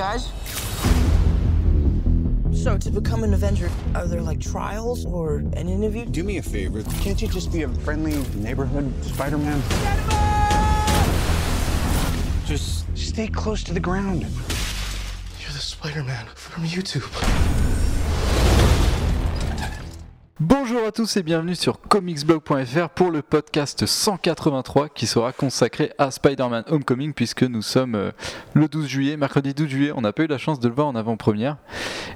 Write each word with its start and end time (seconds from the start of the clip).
guys. 0.00 0.32
So, 2.54 2.78
to 2.78 2.90
become 2.90 3.22
an 3.22 3.34
Avenger, 3.34 3.70
are 3.94 4.06
there 4.06 4.22
like 4.22 4.40
trials 4.40 5.04
or 5.04 5.36
an 5.36 5.68
interview? 5.68 6.06
Do 6.06 6.24
me 6.24 6.38
a 6.38 6.42
favor. 6.42 6.82
Can't 7.02 7.20
you 7.20 7.28
just 7.28 7.52
be 7.52 7.64
a 7.64 7.68
friendly 7.68 8.16
neighborhood 8.34 8.90
Spider 9.04 9.36
Man? 9.36 9.60
Just 12.46 12.86
stay 12.96 13.28
close 13.28 13.62
to 13.64 13.74
the 13.74 13.80
ground. 13.80 14.22
You're 14.22 15.52
the 15.52 15.66
Spider 15.74 16.02
Man 16.02 16.24
from 16.34 16.64
YouTube. 16.64 17.10
Bonjour 20.42 20.86
à 20.86 20.90
tous 20.90 21.18
et 21.18 21.22
bienvenue 21.22 21.54
sur 21.54 21.82
comicsblog.fr 21.82 22.88
pour 22.94 23.10
le 23.10 23.20
podcast 23.20 23.84
183 23.84 24.88
qui 24.88 25.06
sera 25.06 25.32
consacré 25.34 25.92
à 25.98 26.10
Spider-Man 26.10 26.64
Homecoming 26.68 27.12
puisque 27.12 27.42
nous 27.42 27.60
sommes 27.60 27.94
euh, 27.94 28.10
le 28.54 28.66
12 28.66 28.86
juillet, 28.86 29.16
mercredi 29.18 29.52
12 29.52 29.68
juillet, 29.68 29.92
on 29.94 30.00
n'a 30.00 30.14
pas 30.14 30.22
eu 30.22 30.28
la 30.28 30.38
chance 30.38 30.58
de 30.58 30.66
le 30.66 30.74
voir 30.74 30.86
en 30.86 30.94
avant-première 30.94 31.58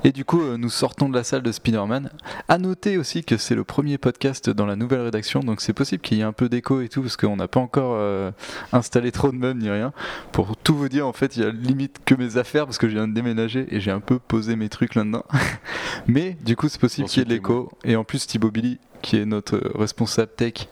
et 0.05 0.13
du 0.13 0.25
coup 0.25 0.41
euh, 0.41 0.57
nous 0.57 0.71
sortons 0.71 1.11
de 1.11 1.15
la 1.15 1.23
salle 1.23 1.43
de 1.43 1.53
Spider-Man. 1.53 2.09
À 2.49 2.57
noter 2.57 2.97
aussi 2.97 3.25
que 3.25 3.37
c'est 3.37 3.55
le 3.55 3.63
premier 3.63 3.99
podcast 3.99 4.49
dans 4.49 4.65
la 4.65 4.75
nouvelle 4.75 5.03
rédaction 5.03 5.41
donc 5.41 5.61
c'est 5.61 5.75
possible 5.75 6.01
qu'il 6.01 6.17
y 6.17 6.23
ait 6.23 6.25
un 6.25 6.33
peu 6.33 6.49
d'écho 6.49 6.81
et 6.81 6.89
tout 6.89 7.03
parce 7.03 7.19
qu'on 7.19 7.37
n'a 7.37 7.47
pas 7.47 7.61
encore 7.61 7.97
euh, 7.99 8.31
installé 8.73 9.13
trop 9.13 9.33
de 9.33 9.37
meubles 9.37 9.61
ni 9.61 9.69
rien. 9.69 9.93
Pour 10.33 10.57
tout 10.57 10.75
vous 10.75 10.89
dire 10.89 11.07
en 11.07 11.13
fait 11.13 11.37
il 11.37 11.43
y 11.43 11.47
a 11.47 11.51
limite 11.51 12.01
que 12.07 12.15
mes 12.15 12.39
affaires 12.39 12.65
parce 12.65 12.79
que 12.79 12.89
je 12.89 12.95
viens 12.95 13.07
de 13.07 13.13
déménager 13.13 13.67
et 13.69 13.81
j'ai 13.81 13.91
un 13.91 14.01
peu 14.01 14.19
posé 14.19 14.57
mes 14.57 14.71
trucs 14.71 14.95
là-dedans. 14.95 15.27
Mais 16.07 16.39
du 16.43 16.57
coup 16.57 16.71
c'est 16.71 16.81
possible 16.81 17.07
qu'il 17.07 17.19
y 17.19 17.23
ait 17.23 17.27
de 17.27 17.35
l'écho 17.35 17.71
et 17.85 17.97
en 17.97 18.05
plus 18.05 18.14
Thibaut 18.19 18.51
Billy, 18.51 18.79
qui 19.03 19.17
est 19.17 19.25
notre 19.25 19.61
responsable 19.75 20.33
tech, 20.37 20.69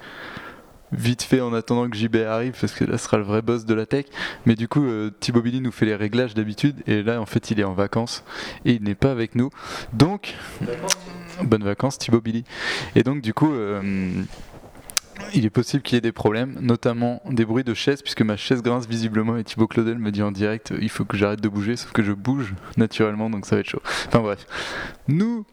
vite 0.93 1.23
fait 1.23 1.41
en 1.41 1.55
attendant 1.55 1.89
que 1.89 1.97
JB 1.97 2.17
arrive, 2.17 2.55
parce 2.61 2.73
que 2.73 2.85
là 2.85 2.99
sera 2.99 3.17
le 3.17 3.25
vrai 3.25 3.43
boss 3.43 3.65
de 3.65 3.75
la 3.75 3.87
tech. 3.87 4.07
Mais 4.47 4.55
du 4.55 4.69
coup, 4.69 4.85
euh, 4.85 5.11
Thibaut 5.21 5.43
Billy 5.43 5.61
nous 5.61 5.73
fait 5.73 5.87
les 5.87 5.97
réglages 5.97 6.35
d'habitude, 6.35 6.83
et 6.87 7.03
là 7.03 7.21
en 7.21 7.27
fait 7.27 7.51
il 7.51 7.61
est 7.61 7.65
en 7.65 7.75
vacances, 7.75 8.25
et 8.65 8.73
il 8.73 8.83
n'est 8.83 8.95
pas 8.95 9.11
avec 9.11 9.35
nous. 9.35 9.51
Donc, 9.93 10.35
bonnes 11.43 11.65
vacances 11.65 11.99
Thibaut 11.99 12.21
Billy. 12.21 12.45
Et 12.95 13.03
donc 13.03 13.23
du 13.23 13.35
coup... 13.35 13.53
euh, 13.53 14.13
il 15.35 15.45
est 15.45 15.51
possible 15.51 15.83
qu'il 15.83 15.97
y 15.97 15.99
ait 15.99 16.03
des 16.03 16.13
problèmes, 16.13 16.57
notamment 16.61 17.23
des 17.31 17.45
bruits 17.45 17.65
de 17.65 17.75
chaises, 17.75 18.03
puisque 18.03 18.23
ma 18.23 18.37
chaise 18.37 18.63
grince 18.63 18.87
visiblement 18.87 19.37
et 19.37 19.45
Thibaut 19.45 19.67
Claudel 19.67 19.99
me 19.99 20.11
dit 20.11 20.23
en 20.23 20.33
direct 20.33 20.73
il 20.81 20.89
faut 20.89 21.05
que 21.05 21.17
j'arrête 21.17 21.41
de 21.41 21.49
bouger, 21.49 21.77
sauf 21.77 21.93
que 21.93 22.03
je 22.03 22.13
bouge 22.13 22.55
naturellement 22.77 23.31
donc 23.31 23.47
ça 23.47 23.57
va 23.57 23.61
être 23.61 23.69
chaud. 23.69 23.83
Enfin 24.09 24.21
bref. 24.21 24.47
Nous 25.09 25.45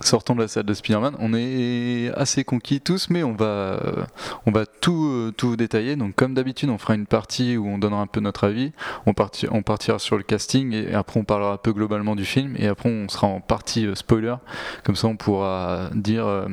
sortons 0.00 0.34
de 0.34 0.40
la 0.40 0.48
salle 0.48 0.64
de 0.64 0.74
Spider-Man, 0.74 1.16
on 1.18 1.34
est 1.34 2.10
assez 2.14 2.44
conquis 2.44 2.80
tous, 2.80 3.10
mais 3.10 3.22
on 3.22 3.32
va, 3.32 3.80
on 4.46 4.50
va 4.50 4.66
tout, 4.66 5.06
euh, 5.06 5.32
tout 5.36 5.56
détailler. 5.56 5.96
Donc 5.96 6.14
comme 6.14 6.34
d'habitude, 6.34 6.70
on 6.70 6.78
fera 6.78 6.94
une 6.94 7.06
partie 7.06 7.56
où 7.56 7.66
on 7.66 7.78
donnera 7.78 8.00
un 8.00 8.06
peu 8.06 8.20
notre 8.20 8.44
avis, 8.44 8.72
on 9.06 9.12
partira 9.14 9.98
sur 9.98 10.16
le 10.16 10.22
casting 10.22 10.72
et 10.72 10.94
après 10.94 11.20
on 11.20 11.24
parlera 11.24 11.52
un 11.52 11.56
peu 11.56 11.72
globalement 11.72 12.16
du 12.16 12.24
film. 12.24 12.54
Et 12.58 12.66
après 12.66 12.90
on 12.90 13.08
sera 13.08 13.26
en 13.26 13.40
partie 13.40 13.86
euh, 13.86 13.94
spoiler, 13.94 14.34
comme 14.82 14.96
ça 14.96 15.08
on 15.08 15.16
pourra 15.16 15.90
dire 15.94 16.26
euh, 16.26 16.48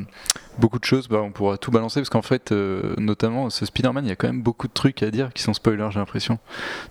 beaucoup 0.58 0.80
de 0.80 0.86
choses, 0.86 1.08
bah, 1.08 1.22
on 1.22 1.32
pourra 1.32 1.58
tout 1.58 1.72
balancer 1.72 2.00
parce 2.00 2.10
qu'en 2.10 2.22
fait, 2.22 2.52
euh, 2.52 2.94
notamment 2.98 3.50
ce 3.50 3.66
Spider-Man, 3.66 4.06
il 4.06 4.10
y 4.10 4.12
a 4.12 4.16
quand 4.16 4.28
même 4.28 4.42
beaucoup 4.42 4.68
de 4.68 4.74
trucs 4.74 5.04
à 5.04 5.12
dire 5.12 5.32
qui 5.34 5.42
sont 5.44 5.54
spoilers, 5.54 5.90
j'ai 5.92 6.00
l'impression. 6.00 6.40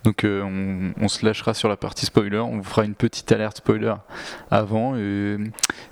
Donc 0.05 0.25
euh, 0.25 0.43
on, 0.43 0.93
on 1.03 1.09
se 1.09 1.25
lâchera 1.25 1.55
sur 1.55 1.69
la 1.69 1.77
partie 1.77 2.07
spoiler, 2.07 2.39
on 2.39 2.59
vous 2.59 2.65
fera 2.65 2.85
une 2.85 2.95
petite 2.95 3.31
alerte 3.33 3.59
spoiler 3.59 3.95
avant 4.51 4.97
et, 4.97 5.37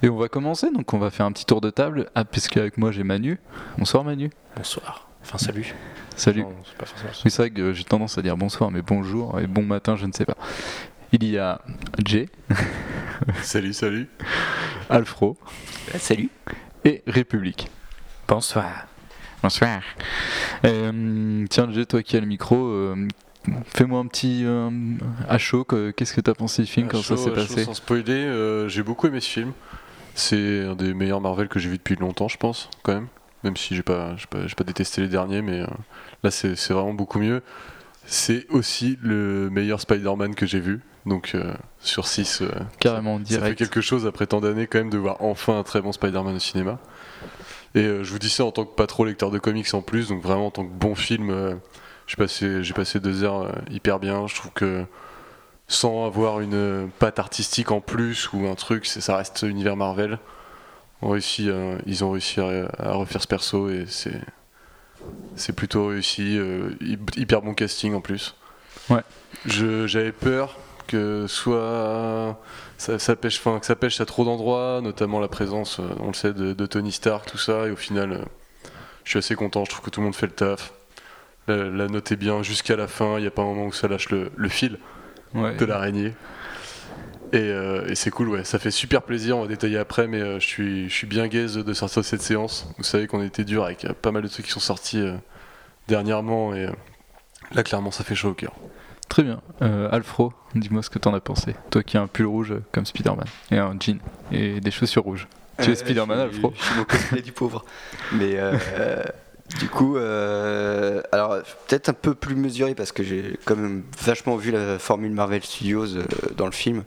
et 0.03 0.09
on 0.09 0.17
va 0.17 0.29
commencer. 0.29 0.71
Donc 0.71 0.93
on 0.95 0.99
va 0.99 1.11
faire 1.11 1.27
un 1.27 1.33
petit 1.33 1.47
tour 1.47 1.61
de 1.61 1.71
table, 1.71 2.11
ah, 2.15 2.25
puisque 2.25 2.57
avec 2.57 2.79
moi 2.79 2.93
j'ai 2.93 3.05
Manu. 3.05 3.39
Bonsoir 3.77 4.05
Manu. 4.05 4.31
Bonsoir. 4.57 5.09
Enfin, 5.23 5.39
salut. 5.39 5.75
Salut. 6.17 6.43
Non, 6.43 6.55
c'est 6.65 6.77
pas 6.77 6.87
forcément 6.87 7.13
ça. 7.13 7.21
Oui, 7.25 7.31
c'est 7.31 7.43
vrai 7.43 7.51
que 7.51 7.73
j'ai 7.73 7.85
tendance 7.85 8.19
à 8.19 8.23
dire 8.23 8.37
bonsoir, 8.37 8.71
mais 8.71 8.83
bonjour 8.83 9.39
et 9.41 9.47
bon 9.47 9.63
matin, 9.63 9.95
je 9.97 10.07
ne 10.07 10.13
sais 10.13 10.25
pas. 10.25 10.37
Il 11.13 11.25
y 11.25 11.39
a 11.39 11.61
Jay, 12.05 12.29
Salut, 13.43 13.73
salut. 13.73 14.09
Alfro 14.91 15.37
Salut. 15.99 16.31
Et 16.89 17.03
République. 17.07 17.71
Bonsoir. 18.27 18.87
Bonsoir. 19.43 19.81
Euh, 20.65 21.45
tiens, 21.51 21.71
Jay, 21.71 21.85
toi 21.87 22.03
qui 22.03 22.17
as 22.17 22.21
le 22.21 22.27
micro, 22.27 22.57
euh, 22.57 23.07
fais-moi 23.67 24.01
un 24.01 24.07
petit 24.07 24.43
euh, 24.45 24.71
à 25.29 25.39
chaud. 25.39 25.65
que- 25.65 25.91
Qu'est-ce 25.91 26.15
que 26.15 26.21
tu 26.23 26.31
as 26.31 26.35
pensé 26.35 26.63
du 26.63 26.69
film? 26.69 26.89
Quand 26.89 27.03
ça 27.03 27.17
s'est 27.17 27.25
chaud, 27.25 27.35
passé? 27.35 27.65
Sans 27.65 27.75
spoiler, 27.75 28.13
euh, 28.15 28.69
j'ai 28.69 28.83
beaucoup 28.83 29.07
aimé 29.07 29.21
ce 29.21 29.29
film. 29.29 29.53
C'est 30.15 30.65
un 30.65 30.75
des 30.75 30.95
meilleurs 30.95 31.21
Marvel 31.21 31.49
que 31.49 31.59
j'ai 31.61 31.69
vu 31.69 31.77
depuis 31.77 31.95
longtemps, 31.97 32.29
je 32.29 32.39
pense, 32.39 32.69
quand 32.83 32.95
même. 32.95 33.09
Même 33.45 33.57
si 33.57 33.77
j'ai 33.77 33.85
pas, 33.85 34.17
j'ai 34.17 34.27
pas, 34.27 34.47
j'ai 34.47 34.57
pas 34.57 34.65
détesté 34.65 35.01
les 35.03 35.09
derniers, 35.09 35.43
mais 35.43 35.61
euh, 35.61 35.67
là 36.25 36.31
c'est 36.33 36.55
vraiment 36.71 36.95
beaucoup 36.95 37.21
mieux. 37.21 37.43
C'est 38.07 38.47
aussi 38.49 38.99
le 39.03 39.51
meilleur 39.51 39.81
Spider-Man 39.81 40.35
que 40.35 40.47
j'ai 40.47 40.59
vu. 40.61 40.81
Donc 41.07 41.33
euh, 41.35 41.55
sur 41.81 42.07
6, 42.07 42.43
Carrément 42.81 43.19
ça 43.19 43.25
fait 43.25 43.25
direct. 43.25 43.59
quelque 43.59 43.81
chose 43.81 44.07
après 44.07 44.27
tant 44.27 44.41
d'années 44.41 44.67
quand 44.67 44.79
même 44.79 44.91
de 44.91 44.99
voir 44.99 45.17
enfin 45.21 45.59
un 45.59 45.63
très 45.63 45.81
bon 45.81 45.93
Spider-Man 45.93 46.37
au 46.37 46.39
cinéma. 46.39 46.79
Et 47.75 47.85
euh, 47.85 48.03
je 48.05 48.11
vous 48.13 48.19
dis 48.19 48.31
ça 48.31 48.45
en 48.45 48.51
tant 48.53 48.65
que 48.65 48.75
pas 48.75 48.87
trop 48.87 49.05
lecteur 49.05 49.31
de 49.31 49.39
comics 49.39 49.73
en 49.75 49.83
plus, 49.83 50.09
donc 50.09 50.23
vraiment 50.23 50.47
en 50.47 50.51
tant 50.51 50.65
que 50.65 50.73
bon 50.73 50.95
film, 50.95 51.31
euh, 51.31 51.55
j'ai 52.07 52.17
passé, 52.17 52.61
passé 52.75 53.01
deux 53.01 53.23
heures 53.23 53.43
euh, 53.43 53.53
hyper 53.71 53.99
bien. 54.01 54.27
Je 54.27 54.35
trouve 54.35 54.53
que 54.53 54.85
sans 55.67 56.07
avoir 56.07 56.41
une 56.41 56.55
euh, 56.55 56.87
patte 56.99 57.19
artistique 57.19 57.71
en 57.71 57.81
plus 57.81 58.33
ou 58.33 58.47
un 58.47 58.55
truc, 58.55 58.87
ça 58.87 59.17
reste 59.17 59.43
univers 59.49 59.77
Marvel. 59.77 60.19
On 61.03 61.11
réussit, 61.11 61.47
euh, 61.49 61.79
ils 61.87 62.03
ont 62.05 62.11
réussi 62.11 62.41
à, 62.41 62.69
à 62.79 62.93
refaire 62.93 63.23
ce 63.23 63.29
perso 63.29 63.69
et 63.71 63.85
c'est 63.87 64.21
c'est 65.37 65.53
plutôt 65.55 65.87
réussi. 65.89 66.37
euh, 66.39 66.71
hy- 66.81 66.99
hyper 67.17 67.41
bon 67.43 67.55
casting 67.55 67.95
en 67.95 68.01
plus. 68.01 68.35
Ouais. 68.91 69.03
J'avais 69.47 70.13
peur 70.13 70.57
que 70.89 71.27
soit 71.29 72.37
ça, 72.79 72.99
ça 72.99 73.15
pêche, 73.15 73.39
enfin, 73.39 73.61
que 73.61 73.67
ça 73.67 73.77
pêche 73.77 74.01
à 74.01 74.07
trop 74.07 74.25
d'endroits, 74.25 74.81
notamment 74.83 75.21
la 75.21 75.29
présence, 75.29 75.79
euh, 75.79 75.85
on 76.01 76.09
le 76.09 76.15
sait, 76.15 76.33
de, 76.33 76.53
de 76.53 76.67
Tony 76.67 76.91
Stark, 76.91 77.27
tout 77.31 77.39
ça. 77.39 77.67
Et 77.69 77.71
au 77.71 77.77
final, 77.77 78.13
euh, 78.13 78.19
je 79.05 79.11
suis 79.11 79.19
assez 79.21 79.35
content. 79.37 79.65
Je 79.65 79.71
trouve 79.71 79.85
que 79.85 79.91
tout 79.91 80.01
le 80.01 80.07
monde 80.07 80.17
fait 80.17 80.27
le 80.27 80.33
taf. 80.33 80.73
La, 81.47 81.57
la 81.65 81.87
note 81.87 82.11
est 82.13 82.17
bien 82.17 82.43
jusqu'à 82.43 82.77
la 82.77 82.89
fin. 82.89 83.19
Il 83.19 83.23
n'y 83.23 83.27
a 83.27 83.31
pas 83.31 83.43
un 83.43 83.47
moment 83.47 83.67
où 83.67 83.73
ça 83.73 83.87
lâche 83.89 84.11
le, 84.11 84.31
le 84.37 84.49
fil 84.49 84.79
Ouais. 85.35 85.55
de 85.57 85.65
l'araignée. 85.67 86.15
Et, 87.33 87.37
euh, 87.39 87.87
et 87.87 87.95
c'est 87.95 88.11
cool, 88.11 88.31
ouais. 88.31 88.45
Ça 88.45 88.59
fait 88.59 88.71
super 88.71 89.03
plaisir. 89.03 89.37
On 89.37 89.43
va 89.43 89.47
détailler 89.47 89.77
après, 89.77 90.07
mais 90.09 90.21
euh, 90.23 90.41
je 90.41 90.47
suis, 90.47 90.89
je 90.89 90.95
suis 90.95 91.07
bien 91.07 91.27
gaze 91.29 91.55
de 91.59 91.73
sortir 91.75 92.01
de 92.01 92.07
cette 92.07 92.23
séance. 92.23 92.67
Vous 92.79 92.85
savez 92.85 93.07
qu'on 93.07 93.23
était 93.23 93.45
dur 93.45 93.65
avec 93.65 93.87
pas 94.01 94.11
mal 94.11 94.23
de 94.23 94.29
trucs 94.29 94.47
qui 94.47 94.53
sont 94.53 94.61
sortis 94.61 95.01
euh, 95.01 95.13
dernièrement. 95.87 96.55
Et 96.55 96.67
là, 97.53 97.63
clairement, 97.63 97.91
ça 97.91 98.05
fait 98.05 98.15
chaud 98.15 98.31
au 98.31 98.35
cœur. 98.35 98.53
Très 99.09 99.23
bien. 99.23 99.41
Euh, 99.63 99.89
Alfro, 99.91 100.33
dis-moi 100.55 100.83
ce 100.83 100.91
que 100.91 100.99
t'en 100.99 101.15
as 101.15 101.21
pensé. 101.21 101.55
Toi 101.71 101.83
qui 101.83 101.97
as 101.97 102.03
un 102.03 102.07
pull 102.07 102.27
rouge 102.27 102.53
euh, 102.53 102.63
comme 102.73 102.85
Spider-Man 102.87 103.27
et 103.51 103.59
un 103.59 103.75
jean 103.81 103.99
et 104.33 104.61
des 104.61 104.71
chaussures 104.71 105.03
rouges. 105.03 105.27
Tu 105.63 105.71
es 105.71 105.73
Euh, 105.73 105.75
Spider-Man, 105.75 106.19
Alfro 106.21 106.53
Je 106.57 106.63
suis 106.65 106.75
mon 106.77 106.85
cosplay 106.85 107.23
du 107.23 107.33
pauvre. 107.33 107.65
Mais 108.13 108.35
euh, 108.37 109.03
du 109.59 109.69
coup, 109.69 109.97
euh, 109.97 111.01
alors 111.11 111.39
peut-être 111.67 111.89
un 111.89 111.95
peu 111.95 112.15
plus 112.15 112.37
mesuré 112.37 112.75
parce 112.75 112.93
que 112.93 113.03
j'ai 113.03 113.39
quand 113.45 113.57
même 113.57 113.83
vachement 114.01 114.37
vu 114.37 114.51
la 114.53 114.79
formule 114.79 115.11
Marvel 115.13 115.43
Studios 115.43 115.97
euh, 115.97 116.05
dans 116.37 116.47
le 116.47 116.53
film 116.53 116.85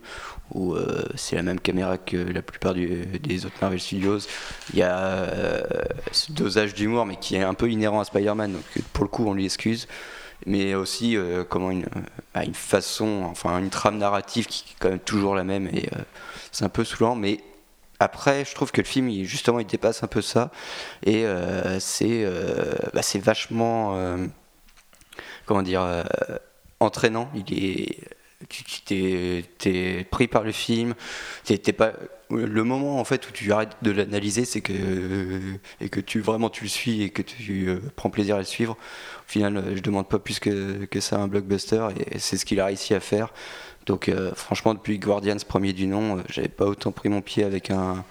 où 0.54 0.74
euh, 0.74 1.04
c'est 1.16 1.34
la 1.36 1.42
même 1.42 1.58
caméra 1.60 1.98
que 1.98 2.16
la 2.16 2.40
plupart 2.42 2.74
du- 2.74 3.04
des 3.06 3.46
autres 3.46 3.56
Marvel 3.60 3.80
Studios. 3.80 4.20
Il 4.72 4.78
y 4.78 4.82
a 4.82 5.26
ce 6.12 6.30
dosage 6.32 6.74
d'humour 6.74 7.04
mais 7.04 7.16
qui 7.16 7.34
est 7.36 7.42
un 7.42 7.54
peu 7.54 7.68
inhérent 7.70 8.00
à 8.00 8.04
Spider-Man 8.04 8.52
donc 8.52 8.62
pour 8.92 9.04
le 9.04 9.08
coup 9.10 9.26
on 9.26 9.34
lui 9.34 9.44
excuse. 9.44 9.88
Mais 10.46 10.74
aussi 10.74 11.16
euh, 11.16 11.44
comment 11.44 11.70
une, 11.70 11.86
bah, 12.34 12.44
une 12.44 12.54
façon, 12.54 13.24
enfin 13.30 13.58
une 13.58 13.70
trame 13.70 13.98
narrative 13.98 14.46
qui 14.46 14.64
est 14.70 14.76
quand 14.80 14.90
même 14.90 14.98
toujours 15.00 15.34
la 15.34 15.44
même 15.44 15.68
et 15.68 15.88
euh, 15.94 16.00
c'est 16.52 16.64
un 16.64 16.68
peu 16.68 16.84
saoulant 16.84 17.14
mais 17.16 17.40
après, 18.00 18.44
je 18.44 18.54
trouve 18.54 18.72
que 18.72 18.80
le 18.80 18.86
film, 18.86 19.08
il, 19.08 19.26
justement, 19.26 19.60
il 19.60 19.66
dépasse 19.66 20.02
un 20.02 20.08
peu 20.08 20.22
ça. 20.22 20.50
Et 21.04 21.24
euh, 21.24 21.78
c'est 21.80 22.24
euh, 22.24 22.74
bah, 22.94 23.02
vachement. 23.22 23.94
euh, 23.96 24.26
comment 25.46 25.62
dire. 25.62 25.82
euh, 25.82 26.02
entraînant. 26.80 27.30
Il 27.34 27.54
est. 27.54 27.98
Tu 28.48 28.64
t'es 28.82 30.06
pris 30.10 30.26
par 30.28 30.42
le 30.42 30.52
film. 30.52 30.94
T'es 31.44 31.58
pas. 31.72 31.92
Le 32.30 32.64
moment 32.64 32.98
en 32.98 33.04
fait 33.04 33.28
où 33.28 33.32
tu 33.32 33.52
arrêtes 33.52 33.76
de 33.82 33.90
l'analyser, 33.92 34.44
c'est 34.46 34.62
que 34.62 34.72
et 35.80 35.88
que 35.90 36.00
tu 36.00 36.20
vraiment 36.20 36.50
tu 36.50 36.64
le 36.64 36.70
suis 36.70 37.02
et 37.02 37.10
que 37.10 37.22
tu 37.22 37.68
euh, 37.68 37.80
prends 37.94 38.10
plaisir 38.10 38.36
à 38.36 38.38
le 38.38 38.44
suivre. 38.44 38.76
Final, 39.32 39.56
euh, 39.56 39.76
je 39.76 39.80
demande 39.80 40.06
pas 40.08 40.18
plus 40.18 40.38
que, 40.38 40.84
que 40.84 41.00
ça 41.00 41.16
à 41.16 41.20
un 41.20 41.28
blockbuster 41.28 41.88
et 41.96 42.18
c'est 42.18 42.36
ce 42.36 42.44
qu'il 42.44 42.60
a 42.60 42.66
réussi 42.66 42.92
à 42.92 43.00
faire. 43.00 43.32
Donc 43.86 44.08
euh, 44.08 44.32
franchement, 44.34 44.74
depuis 44.74 44.98
Guardians 44.98 45.36
premier 45.48 45.72
du 45.72 45.86
nom, 45.86 46.18
euh, 46.18 46.22
j'avais 46.28 46.48
pas 46.48 46.66
autant 46.66 46.92
pris 46.92 47.08
mon 47.08 47.22
pied 47.22 47.42
avec 47.42 47.70
un 47.70 48.04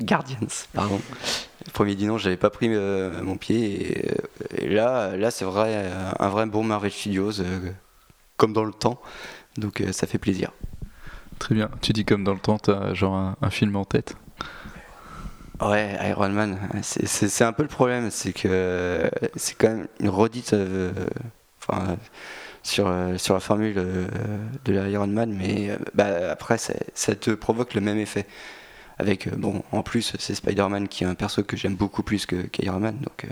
Guardians, 0.00 0.46
pardon. 0.72 1.00
Premier 1.72 1.96
du 1.96 2.06
nom, 2.06 2.16
j'avais 2.16 2.36
pas 2.36 2.50
pris 2.50 2.68
euh, 2.70 3.22
mon 3.22 3.36
pied 3.36 3.58
et, 3.64 4.64
et 4.64 4.68
là, 4.68 5.16
là 5.16 5.30
c'est 5.32 5.44
vrai, 5.44 5.90
un 6.20 6.28
vrai 6.28 6.46
bon 6.46 6.62
Marvel 6.62 6.92
Studios, 6.92 7.40
euh, 7.40 7.72
comme 8.36 8.52
dans 8.52 8.64
le 8.64 8.72
temps. 8.72 9.00
Donc 9.56 9.80
euh, 9.80 9.90
ça 9.92 10.06
fait 10.06 10.18
plaisir. 10.18 10.52
Très 11.38 11.54
bien. 11.54 11.70
Tu 11.80 11.92
dis 11.92 12.04
comme 12.04 12.24
dans 12.24 12.34
le 12.34 12.40
temps, 12.40 12.58
t'as 12.58 12.94
genre 12.94 13.16
un, 13.16 13.36
un 13.42 13.50
film 13.50 13.74
en 13.74 13.84
tête? 13.84 14.16
Ouais, 15.60 15.96
Iron 16.10 16.28
Man, 16.30 16.58
c'est- 16.82 17.42
un 17.42 17.52
peu 17.52 17.62
le 17.62 17.68
problème, 17.68 18.10
c'est 18.10 18.32
que 18.32 19.08
c'est 19.36 19.54
quand 19.56 19.68
même 19.68 19.88
une 20.00 20.08
redite. 20.10 20.52
euh, 20.52 20.92
Enfin, 21.68 21.96
sur, 22.62 22.92
sur 23.18 23.34
la 23.34 23.40
formule 23.40 23.74
euh, 23.78 24.06
de 24.64 24.72
l'Iron 24.72 25.08
Man, 25.08 25.32
mais 25.34 25.70
euh, 25.70 25.76
bah, 25.94 26.30
après, 26.32 26.58
ça, 26.58 26.74
ça 26.94 27.14
te 27.16 27.30
provoque 27.32 27.74
le 27.74 27.80
même 27.80 27.98
effet. 27.98 28.26
Avec, 28.98 29.28
bon, 29.36 29.62
en 29.72 29.82
plus, 29.82 30.14
c'est 30.18 30.34
Spider-Man 30.34 30.88
qui 30.88 31.04
est 31.04 31.08
un 31.08 31.14
perso 31.16 31.42
que 31.44 31.56
j'aime 31.56 31.76
beaucoup 31.76 32.02
plus 32.04 32.26
que 32.26 32.36
qu'Iron 32.36 32.80
Man, 32.80 32.98
donc 33.00 33.24
euh, 33.26 33.28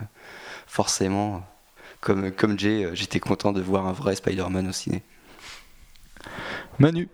forcément, 0.66 1.42
comme, 2.00 2.32
comme 2.32 2.58
Jay, 2.58 2.88
j'étais 2.94 3.20
content 3.20 3.52
de 3.52 3.62
voir 3.62 3.86
un 3.86 3.92
vrai 3.92 4.16
Spider-Man 4.16 4.68
au 4.68 4.72
ciné. 4.72 5.02
Manu, 6.78 7.08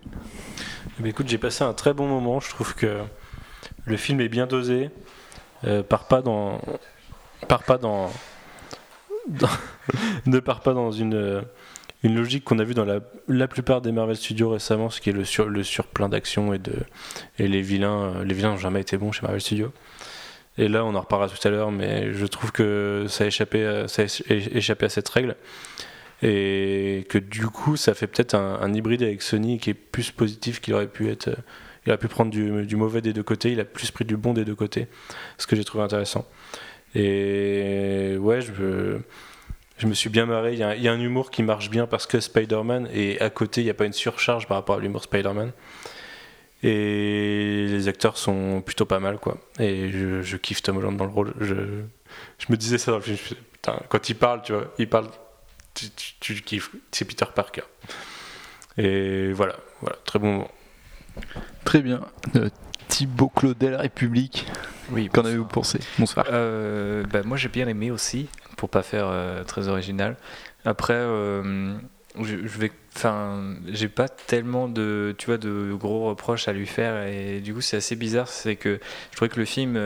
Eh 0.99 1.01
bien, 1.03 1.09
écoute, 1.11 1.27
j'ai 1.27 1.37
passé 1.37 1.63
un 1.63 1.73
très 1.73 1.93
bon 1.93 2.07
moment. 2.07 2.39
Je 2.39 2.49
trouve 2.49 2.75
que 2.75 3.01
le 3.85 3.97
film 3.97 4.21
est 4.21 4.29
bien 4.29 4.47
dosé. 4.47 4.89
Euh, 5.65 5.83
ne 10.25 10.39
part 10.39 10.61
pas 10.61 10.73
dans 10.73 10.91
une 10.91 11.13
euh, 11.13 11.41
une 12.03 12.15
logique 12.15 12.43
qu'on 12.43 12.57
a 12.57 12.63
vue 12.63 12.73
dans 12.73 12.85
la, 13.27 13.47
plupart 13.47 13.81
des 13.81 13.91
Marvel 13.91 14.15
Studios 14.15 14.49
récemment, 14.49 14.89
ce 14.89 14.99
qui 14.99 15.11
est 15.11 15.13
le 15.13 15.23
sur 15.23 15.45
le 15.45 15.63
surplein 15.63 16.09
d'action 16.09 16.51
et 16.53 17.47
les 17.47 17.61
vilains. 17.61 18.15
euh, 18.15 18.23
n'ont 18.25 18.57
jamais 18.57 18.81
été 18.81 18.97
bons 18.97 19.11
chez 19.11 19.21
Marvel 19.21 19.39
Studios. 19.39 19.71
Et 20.57 20.67
là, 20.67 20.83
on 20.83 20.95
en 20.95 21.01
reparlera 21.01 21.29
tout 21.29 21.47
à 21.47 21.51
l'heure, 21.51 21.71
mais 21.71 22.11
je 22.11 22.25
trouve 22.25 22.51
que 22.51 23.05
ça 23.07 23.23
a 23.23 23.27
échappé, 23.27 23.65
à- 23.65 23.87
cette 23.87 25.09
règle. 25.09 25.35
Et 26.23 27.05
que 27.09 27.17
du 27.19 27.47
coup, 27.47 27.77
ça 27.77 27.93
fait 27.93 28.07
peut-être 28.07 28.35
un 28.35 28.73
hybride 28.73 29.03
avec 29.03 29.21
Sony 29.21 29.59
qui 29.59 29.69
est 29.69 29.75
plus 29.75 30.11
positif 30.11 30.59
qu'il 30.59 30.73
aurait 30.73 30.87
pu 30.87 31.09
être. 31.09 31.29
Il 31.85 31.91
a 31.91 31.97
pu 31.97 32.07
prendre 32.07 32.31
du, 32.31 32.75
mauvais 32.75 33.01
des 33.01 33.11
deux 33.11 33.23
côtés, 33.23 33.51
il 33.51 33.59
a 33.59 33.65
plus 33.65 33.89
pris 33.89 34.05
du 34.05 34.15
bon 34.15 34.33
des 34.33 34.45
deux 34.45 34.55
côtés, 34.55 34.87
ce 35.37 35.47
que 35.47 35.55
j'ai 35.55 35.63
trouvé 35.63 35.83
intéressant. 35.83 36.27
Et 36.93 38.17
ouais, 38.19 38.41
je, 38.41 39.87
me- 39.87 39.93
suis 39.93 40.09
bien 40.09 40.25
marré. 40.27 40.53
Il 40.53 40.59
y, 40.59 40.63
a, 40.63 40.91
un 40.91 40.99
humour 40.99 41.31
qui 41.31 41.41
marche 41.41 41.69
bien 41.69 41.87
parce 41.87 42.05
que 42.05 42.19
Spider-Man, 42.19 42.87
et 42.93 43.19
à 43.19 43.29
côté, 43.29 43.61
il 43.61 43.63
n'y 43.63 43.69
a 43.71 43.73
pas 43.73 43.85
une 43.85 43.93
surcharge 43.93 44.47
par 44.47 44.57
rapport 44.57 44.75
à 44.75 44.79
l'humour 44.79 45.03
Spider-Man. 45.03 45.51
Et 46.63 47.65
les 47.69 47.87
acteurs 47.87 48.17
sont 48.17 48.61
plutôt 48.61 48.85
pas 48.85 48.99
mal, 48.99 49.17
quoi. 49.17 49.39
Et 49.59 49.89
je, 49.89 50.37
kiffe 50.37 50.61
Tom 50.61 50.77
Holland 50.77 50.95
dans 50.95 51.05
le 51.05 51.11
rôle. 51.11 51.33
Je, 51.39 51.55
me 52.49 52.57
disais 52.57 52.77
ça 52.77 52.91
dans 52.91 52.97
le 52.97 53.03
film. 53.03 53.39
quand 53.89 54.09
il 54.09 54.15
parle, 54.15 54.43
tu 54.43 54.51
vois, 54.53 54.71
il 54.77 54.87
parle, 54.87 55.07
tu, 55.73 55.89
tu, 55.89 56.13
tu 56.19 56.41
kiffes. 56.43 56.69
C'est 56.91 57.05
Peter 57.05 57.25
Parker. 57.33 57.63
Et 58.77 59.31
voilà, 59.33 59.55
voilà, 59.81 59.97
très 60.05 60.19
bon 60.19 60.31
moment. 60.33 60.51
Très 61.65 61.81
bien. 61.81 62.01
Euh, 62.35 62.49
Thibaut 62.87 63.29
Claudel, 63.29 63.75
République, 63.75 64.45
Oui, 64.91 65.09
qu'en 65.09 65.23
avez-vous 65.23 65.45
pensé? 65.45 65.79
Bonsoir. 65.97 66.25
Euh, 66.31 67.03
bah, 67.11 67.21
moi 67.23 67.37
j'ai 67.37 67.49
bien 67.49 67.67
aimé 67.67 67.91
aussi, 67.91 68.27
pour 68.57 68.69
pas 68.69 68.83
faire 68.83 69.07
euh, 69.07 69.43
très 69.43 69.69
original. 69.69 70.17
Après, 70.65 70.93
euh, 70.93 71.73
je, 72.19 72.45
je 72.45 72.59
vais, 72.59 72.71
enfin, 72.95 73.55
j'ai 73.69 73.87
pas 73.87 74.09
tellement 74.09 74.67
de, 74.67 75.15
tu 75.17 75.27
vois, 75.27 75.37
de 75.37 75.73
gros 75.73 76.09
reproches 76.09 76.47
à 76.49 76.53
lui 76.53 76.67
faire 76.67 77.07
et 77.07 77.39
du 77.39 77.53
coup 77.53 77.61
c'est 77.61 77.77
assez 77.77 77.95
bizarre, 77.95 78.27
c'est 78.27 78.57
que 78.57 78.79
je 79.11 79.15
trouvais 79.15 79.29
que 79.29 79.39
le 79.39 79.45
film, 79.45 79.79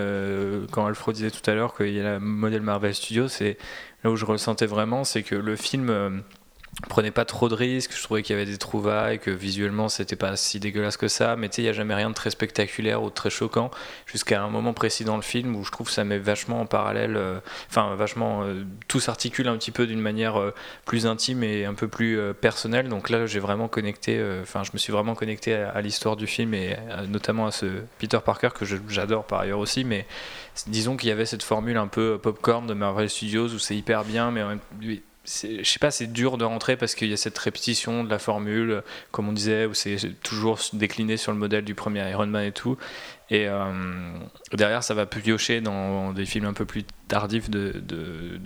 quand 0.71 0.87
Alfred 0.87 1.15
disait 1.15 1.31
tout 1.31 1.47
à 1.49 1.53
l'heure 1.53 1.75
qu'il 1.75 1.93
y 1.93 1.99
a 1.99 2.03
la 2.03 2.19
modèle 2.19 2.61
Marvel 2.61 2.95
Studios, 2.95 3.27
c'est 3.27 3.57
là 4.03 4.09
où 4.09 4.15
je 4.15 4.25
ressentais 4.25 4.65
vraiment, 4.65 5.03
c'est 5.03 5.21
que 5.21 5.35
le 5.35 5.55
film 5.55 6.23
prenait 6.89 7.11
pas 7.11 7.25
trop 7.25 7.47
de 7.47 7.55
risques, 7.55 7.95
je 7.95 8.03
trouvais 8.03 8.21
qu'il 8.21 8.35
y 8.35 8.39
avait 8.39 8.49
des 8.49 8.57
trouvailles, 8.57 9.19
que 9.19 9.31
visuellement 9.31 9.87
c'était 9.87 10.17
pas 10.17 10.35
si 10.35 10.59
dégueulasse 10.59 10.97
que 10.97 11.07
ça, 11.07 11.35
mais 11.35 11.47
tu 11.47 11.55
sais, 11.55 11.61
il 11.61 11.65
y 11.65 11.69
a 11.69 11.73
jamais 11.73 11.95
rien 11.95 12.09
de 12.09 12.15
très 12.15 12.29
spectaculaire 12.29 13.01
ou 13.01 13.09
de 13.09 13.13
très 13.13 13.29
choquant, 13.29 13.71
jusqu'à 14.05 14.43
un 14.43 14.49
moment 14.49 14.73
précis 14.73 15.05
dans 15.05 15.15
le 15.15 15.21
film 15.21 15.55
où 15.55 15.63
je 15.63 15.71
trouve 15.71 15.87
que 15.87 15.93
ça 15.93 16.03
met 16.03 16.17
vachement 16.17 16.59
en 16.61 16.65
parallèle, 16.65 17.15
euh, 17.15 17.39
enfin 17.69 17.95
vachement, 17.95 18.43
euh, 18.43 18.63
tout 18.87 18.99
s'articule 18.99 19.47
un 19.47 19.57
petit 19.57 19.71
peu 19.71 19.87
d'une 19.87 20.01
manière 20.01 20.39
euh, 20.39 20.53
plus 20.85 21.07
intime 21.07 21.43
et 21.43 21.65
un 21.65 21.73
peu 21.73 21.87
plus 21.87 22.19
personnelle, 22.41 22.89
donc 22.89 23.09
là 23.09 23.25
j'ai 23.25 23.39
vraiment 23.39 23.67
connecté, 23.67 24.21
enfin 24.41 24.63
je 24.63 24.71
me 24.73 24.77
suis 24.77 24.91
vraiment 24.91 25.15
connecté 25.15 25.53
à, 25.53 25.81
l'histoire 25.81 26.15
du 26.15 26.27
film 26.27 26.53
et 26.53 26.75
notamment 27.07 27.47
à 27.47 27.51
ce 27.51 27.65
Peter 27.99 28.19
Parker 28.23 28.49
que 28.53 28.65
j'adore 28.65 29.25
par 29.25 29.39
ailleurs 29.39 29.59
aussi, 29.59 29.83
mais 29.83 30.05
disons 30.67 30.97
qu'il 30.97 31.09
y 31.09 31.11
avait 31.11 31.25
cette 31.25 31.43
formule 31.43 31.77
un 31.77 31.87
peu 31.87 32.17
popcorn 32.17 32.67
de 32.67 32.73
Marvel 32.73 33.09
Studios 33.09 33.47
où 33.47 33.59
c'est 33.59 33.75
hyper 33.75 34.03
bien, 34.03 34.31
mais 34.31 34.43
en 34.43 34.49
même 34.49 34.59
c'est- 34.81 35.03
je 35.25 35.63
sais 35.63 35.79
pas, 35.79 35.91
c'est 35.91 36.07
dur 36.07 36.37
de 36.37 36.45
rentrer 36.45 36.77
parce 36.77 36.95
qu'il 36.95 37.09
y 37.09 37.13
a 37.13 37.17
cette 37.17 37.37
répétition 37.37 38.03
de 38.03 38.09
la 38.09 38.19
formule, 38.19 38.83
comme 39.11 39.27
on 39.27 39.33
disait, 39.33 39.65
où 39.65 39.73
c'est 39.73 39.97
toujours 40.21 40.59
décliné 40.73 41.17
sur 41.17 41.31
le 41.31 41.37
modèle 41.37 41.65
du 41.65 41.75
premier 41.75 42.09
Iron 42.09 42.27
Man 42.27 42.45
et 42.45 42.51
tout. 42.51 42.77
Et 43.31 43.47
euh, 43.47 43.71
derrière, 44.53 44.83
ça 44.83 44.93
va 44.93 45.05
piocher 45.05 45.61
dans 45.61 46.13
des 46.13 46.25
films 46.25 46.45
un 46.45 46.53
peu 46.53 46.65
plus 46.65 46.83
tardifs 47.07 47.49
de, 47.49 47.81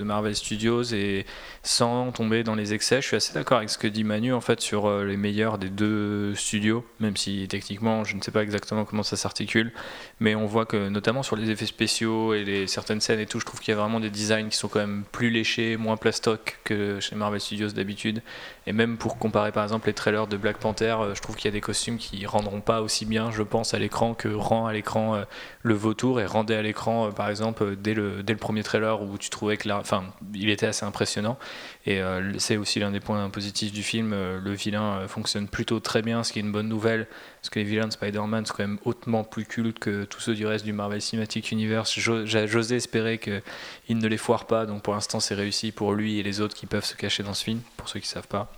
Marvel 0.03 0.35
Studios 0.35 0.83
et 0.93 1.25
sans 1.61 2.11
tomber 2.11 2.43
dans 2.43 2.55
les 2.55 2.73
excès. 2.73 2.99
Je 3.01 3.07
suis 3.07 3.15
assez 3.15 3.33
d'accord 3.33 3.57
avec 3.57 3.69
ce 3.69 3.77
que 3.77 3.87
dit 3.87 4.03
Manu 4.03 4.33
en 4.33 4.41
fait 4.41 4.59
sur 4.59 4.87
euh, 4.87 5.05
les 5.05 5.17
meilleurs 5.17 5.59
des 5.59 5.69
deux 5.69 6.33
studios, 6.33 6.83
même 6.99 7.15
si 7.15 7.47
techniquement, 7.47 8.03
je 8.03 8.15
ne 8.15 8.21
sais 8.21 8.31
pas 8.31 8.41
exactement 8.41 8.85
comment 8.85 9.03
ça 9.03 9.17
s'articule, 9.17 9.71
mais 10.19 10.33
on 10.33 10.47
voit 10.47 10.65
que 10.65 10.89
notamment 10.89 11.21
sur 11.21 11.35
les 11.35 11.51
effets 11.51 11.67
spéciaux 11.67 12.33
et 12.33 12.65
certaines 12.65 13.01
scènes 13.01 13.19
et 13.19 13.27
tout, 13.27 13.39
je 13.39 13.45
trouve 13.45 13.59
qu'il 13.59 13.71
y 13.71 13.77
a 13.77 13.79
vraiment 13.79 13.99
des 13.99 14.09
designs 14.09 14.49
qui 14.49 14.57
sont 14.57 14.67
quand 14.67 14.79
même 14.79 15.03
plus 15.11 15.29
léchés, 15.29 15.77
moins 15.77 15.95
plastoc 15.95 16.59
que 16.63 16.99
chez 16.99 17.15
Marvel 17.15 17.39
Studios 17.39 17.69
d'habitude. 17.69 18.23
Et 18.65 18.73
même 18.73 18.97
pour 18.97 19.19
comparer 19.19 19.51
par 19.51 19.63
exemple 19.63 19.87
les 19.87 19.93
trailers 19.93 20.25
de 20.25 20.37
Black 20.37 20.57
Panther, 20.57 20.95
euh, 20.99 21.13
je 21.13 21.21
trouve 21.21 21.35
qu'il 21.35 21.45
y 21.45 21.53
a 21.53 21.53
des 21.53 21.61
costumes 21.61 21.97
qui 21.97 22.25
rendront 22.25 22.61
pas 22.61 22.81
aussi 22.81 23.05
bien, 23.05 23.29
je 23.29 23.43
pense, 23.43 23.75
à 23.75 23.79
l'écran 23.79 24.15
que 24.15 24.27
rend 24.27 24.68
à 24.69 24.73
l'écran 24.73 25.15
euh, 25.15 25.23
le 25.63 25.73
vautour 25.73 26.21
et 26.21 26.25
rendait 26.25 26.55
à 26.55 26.61
l'écran 26.61 27.07
euh, 27.07 27.11
par 27.11 27.29
exemple 27.29 27.63
euh, 27.63 27.75
dès 27.75 27.93
le, 27.93 28.23
dès 28.23 28.33
le 28.33 28.39
premier 28.39 28.63
trailer 28.63 29.01
où 29.01 29.17
tu 29.17 29.29
trouvais 29.29 29.57
que 29.57 29.67
là, 29.67 29.77
enfin, 29.79 30.05
il 30.33 30.49
était 30.49 30.67
assez 30.67 30.85
impressionnant. 30.85 31.37
Et 31.85 32.01
c'est 32.37 32.57
aussi 32.57 32.79
l'un 32.79 32.91
des 32.91 32.99
points 32.99 33.27
positifs 33.31 33.71
du 33.71 33.81
film. 33.81 34.11
le 34.11 34.53
vilain 34.53 35.07
fonctionne 35.07 35.47
plutôt 35.47 35.79
très 35.79 36.03
bien, 36.03 36.23
ce 36.23 36.31
qui 36.31 36.37
est 36.37 36.43
une 36.43 36.51
bonne 36.51 36.67
nouvelle, 36.67 37.07
parce 37.41 37.49
que 37.49 37.57
les 37.57 37.65
vilains 37.65 37.87
de 37.87 37.93
Spider-Man 37.93 38.45
sont 38.45 38.53
quand 38.55 38.63
même 38.63 38.77
hautement 38.85 39.23
plus 39.23 39.45
cultes 39.45 39.79
que 39.79 40.03
tous 40.03 40.19
ceux 40.19 40.35
du 40.35 40.45
reste 40.45 40.65
du 40.65 40.73
Marvel 40.73 41.01
Cinematic 41.01 41.51
Universe. 41.51 41.97
J'osais 41.97 42.75
espérer 42.75 43.17
qu'il 43.17 43.97
ne 43.97 44.07
les 44.07 44.17
foire 44.17 44.45
pas, 44.45 44.67
donc 44.67 44.83
pour 44.83 44.93
l'instant 44.93 45.19
c'est 45.19 45.33
réussi 45.33 45.71
pour 45.71 45.93
lui 45.93 46.19
et 46.19 46.23
les 46.23 46.41
autres 46.41 46.55
qui 46.55 46.67
peuvent 46.67 46.85
se 46.85 46.95
cacher 46.95 47.23
dans 47.23 47.33
ce 47.33 47.43
film, 47.43 47.61
pour 47.75 47.89
ceux 47.89 47.99
qui 47.99 48.07
ne 48.07 48.11
savent 48.11 48.27
pas. 48.27 48.51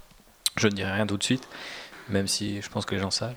Je 0.58 0.68
ne 0.68 0.74
dirai 0.74 0.92
rien 0.92 1.08
tout 1.08 1.18
de 1.18 1.24
suite, 1.24 1.48
même 2.10 2.28
si 2.28 2.62
je 2.62 2.70
pense 2.70 2.86
que 2.86 2.96
les 2.96 3.02
gens 3.02 3.12
savent. 3.12 3.36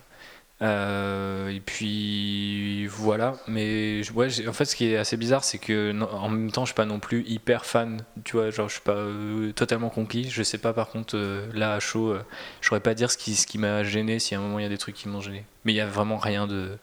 Euh, 0.62 1.48
et 1.48 1.60
puis 1.60 2.86
voilà, 2.86 3.34
mais 3.48 4.02
ouais, 4.12 4.48
en 4.48 4.52
fait, 4.52 4.64
ce 4.64 4.76
qui 4.76 4.86
est 4.86 4.96
assez 4.96 5.16
bizarre, 5.16 5.42
c'est 5.44 5.58
que 5.58 5.92
en 6.02 6.28
même 6.28 6.52
temps, 6.52 6.64
je 6.64 6.68
suis 6.68 6.76
pas 6.76 6.84
non 6.84 7.00
plus 7.00 7.24
hyper 7.26 7.66
fan, 7.66 8.04
tu 8.24 8.36
vois, 8.36 8.50
genre 8.50 8.68
je 8.68 8.74
suis 8.74 8.82
pas 8.82 8.92
euh, 8.92 9.52
totalement 9.52 9.90
conquis. 9.90 10.30
Je 10.30 10.42
sais 10.42 10.58
pas, 10.58 10.72
par 10.72 10.88
contre, 10.88 11.16
euh, 11.16 11.46
là 11.52 11.74
à 11.74 11.80
chaud, 11.80 12.16
je 12.60 12.68
saurais 12.68 12.80
pas 12.80 12.94
dire 12.94 13.10
ce 13.10 13.18
qui, 13.18 13.34
ce 13.34 13.46
qui 13.46 13.58
m'a 13.58 13.82
gêné, 13.82 14.18
si 14.18 14.34
à 14.34 14.38
un 14.38 14.42
moment 14.42 14.58
il 14.58 14.62
y 14.62 14.66
a 14.66 14.70
des 14.70 14.78
trucs 14.78 14.94
qui 14.94 15.08
m'ont 15.08 15.20
gêné. 15.20 15.44
Mais 15.64 15.72
il 15.72 15.76
y 15.76 15.80
a 15.80 15.86
vraiment 15.86 16.18
rien 16.18 16.46
de 16.46 16.78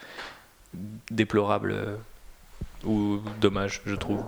déplorable 1.10 1.76
ou 2.86 3.20
dommage, 3.40 3.82
je 3.86 3.96
trouve. 3.96 4.24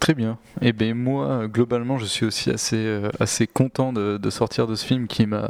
Très 0.00 0.14
bien. 0.14 0.38
Et 0.62 0.72
ben 0.72 0.94
moi, 0.94 1.26
euh, 1.26 1.46
globalement, 1.46 1.98
je 1.98 2.06
suis 2.06 2.24
aussi 2.24 2.50
assez, 2.50 2.76
euh, 2.76 3.10
assez 3.20 3.46
content 3.46 3.92
de, 3.92 4.30
sortir 4.30 4.66
de 4.66 4.74
ce 4.76 4.86
film 4.86 5.06
qui 5.06 5.26
m'a, 5.26 5.46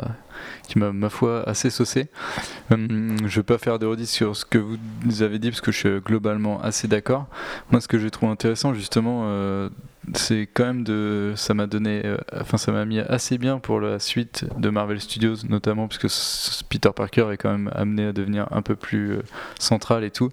qui 0.66 0.78
m'a, 0.78 0.92
ma 0.92 1.08
foi, 1.08 1.48
assez 1.48 1.70
saucé. 1.70 2.08
Hum, 2.72 3.16
je 3.26 3.36
vais 3.36 3.44
pas 3.44 3.58
faire 3.58 3.78
de 3.78 3.86
redis 3.86 4.08
sur 4.08 4.34
ce 4.34 4.44
que 4.44 4.58
vous 4.58 5.22
avez 5.22 5.38
dit 5.38 5.50
parce 5.50 5.60
que 5.60 5.70
je 5.70 5.78
suis 5.78 6.00
globalement 6.00 6.60
assez 6.62 6.88
d'accord. 6.88 7.26
Moi, 7.70 7.80
ce 7.80 7.86
que 7.86 7.98
j'ai 7.98 8.10
trouvé 8.10 8.32
intéressant, 8.32 8.74
justement, 8.74 9.22
euh, 9.26 9.68
c'est 10.14 10.48
quand 10.52 10.64
même 10.66 10.84
de, 10.84 11.32
ça 11.36 11.54
m'a 11.54 11.66
donné, 11.66 12.02
euh, 12.04 12.16
enfin, 12.40 12.56
ça 12.58 12.72
m'a 12.72 12.84
mis 12.84 12.98
assez 13.00 13.38
bien 13.38 13.58
pour 13.58 13.80
la 13.80 13.98
suite 13.98 14.44
de 14.58 14.68
Marvel 14.70 15.00
Studios, 15.00 15.36
notamment 15.48 15.88
parce 15.88 15.98
que 15.98 16.06
s- 16.08 16.62
Peter 16.68 16.90
Parker 16.94 17.28
est 17.32 17.36
quand 17.36 17.50
même 17.50 17.70
amené 17.74 18.06
à 18.06 18.12
devenir 18.12 18.46
un 18.50 18.62
peu 18.62 18.76
plus 18.76 19.12
euh, 19.12 19.22
central 19.58 20.04
et 20.04 20.10
tout. 20.10 20.30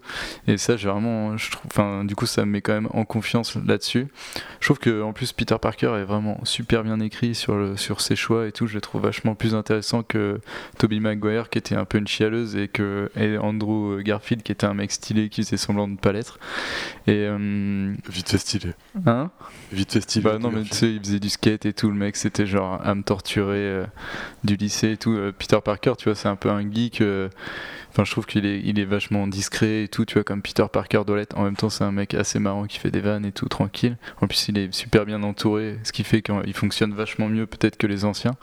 Et 0.48 0.58
ça, 0.58 0.76
j'ai 0.78 0.90
vraiment, 0.90 1.38
je 1.38 1.52
trouve, 1.52 1.64
enfin, 1.68 2.04
du 2.06 2.16
coup, 2.16 2.26
ça 2.26 2.46
me 2.46 2.52
met 2.52 2.62
quand 2.62 2.74
même 2.74 2.90
en 2.92 3.06
confiance 3.06 3.56
là-dessus. 3.56 4.08
Je 4.60 4.68
trouve 4.68 4.80
que 4.80 5.02
en 5.02 5.14
plus 5.14 5.32
Peter 5.32 5.56
Parker 5.62 5.94
est 6.00 6.04
vraiment 6.04 6.40
super 6.44 6.84
bien 6.84 7.00
écrit 7.00 7.34
sur 7.36 7.56
le, 7.56 7.78
sur 7.78 8.02
ses 8.02 8.16
choix 8.16 8.48
et 8.48 8.52
tout. 8.52 8.68
Je 8.68 8.76
le 8.76 8.82
trouve 8.82 9.02
vachement 9.04 9.36
plus 9.36 9.56
intéressant 9.56 10.04
que 10.04 10.40
Tobey 10.78 11.00
Maguire 11.00 11.50
qui 11.50 11.58
était 11.58 11.76
un 11.76 11.86
peu 11.86 11.98
une 11.98 12.08
chialeuse 12.08 12.56
et 12.56 12.68
que 12.68 13.10
et 13.16 13.38
Andrew 13.38 14.02
Garfield 14.02 14.44
qui 14.44 14.52
était 14.52 14.66
un 14.68 14.74
mec 14.74 14.92
stylé 14.92 15.30
qui 15.30 15.44
faisait 15.44 15.58
semblant 15.58 15.88
de 15.88 15.94
ne 15.94 15.98
pas 15.98 16.12
l'être. 16.12 16.40
Et 17.08 17.26
euh, 17.28 17.94
Vite 18.10 18.30
fait 18.30 18.38
stylé. 18.38 18.74
hein? 19.06 19.32
Vite 19.72 20.00
stylé. 20.02 20.24
bah 20.24 20.38
non 20.38 20.52
mais 20.52 20.64
tu 20.64 20.76
sais 20.76 20.94
il 20.94 21.00
faisait 21.00 21.20
du 21.20 21.30
skate 21.30 21.66
et 21.66 21.74
tout 21.74 21.88
le 21.90 21.96
mec 21.96 22.16
c'était 22.18 22.46
genre 22.46 22.80
à 22.84 22.94
me 22.94 23.04
torturer 23.04 23.56
euh, 23.58 23.86
du 24.44 24.56
lycée 24.58 24.92
et 24.92 24.98
tout 24.98 25.12
Euh, 25.14 25.32
Peter 25.32 25.60
Parker 25.64 25.94
tu 25.98 26.06
vois 26.06 26.16
c'est 26.16 26.28
un 26.28 26.36
peu 26.36 26.50
un 26.50 26.62
geek 26.70 27.00
euh, 27.02 27.30
enfin 27.90 28.04
je 28.04 28.12
trouve 28.12 28.26
qu'il 28.26 28.46
est, 28.46 28.60
il 28.66 28.80
est 28.80 28.86
vachement 28.86 29.28
discret 29.28 29.84
et 29.84 29.88
tout 29.88 30.04
tu 30.04 30.16
vois 30.16 30.24
comme 30.26 30.42
Peter 30.42 30.66
Parker 30.72 31.04
doit 31.08 31.16
l'être 31.18 31.38
en 31.38 31.44
même 31.44 31.56
temps 31.56 31.70
c'est 31.70 31.84
un 31.86 31.92
mec 31.94 32.14
assez 32.14 32.40
marrant 32.40 32.66
qui 32.66 32.80
fait 32.80 32.92
des 32.92 33.00
vannes 33.02 33.26
et 33.26 33.32
tout 33.32 33.48
tranquille 33.48 33.96
en 34.22 34.28
plus 34.28 34.50
il 34.50 34.58
est 34.58 34.74
super 34.74 35.06
bien 35.06 35.24
entouré 35.24 35.78
ce 35.84 35.92
qui 35.94 36.04
fait 36.04 36.22
qu'il 36.22 36.54
fonctionne 36.54 36.94
vachement 36.94 37.30
mieux 37.30 37.46
peut-être 37.46 37.78
que 37.78 37.88
les 37.88 38.04
anciens 38.04 38.36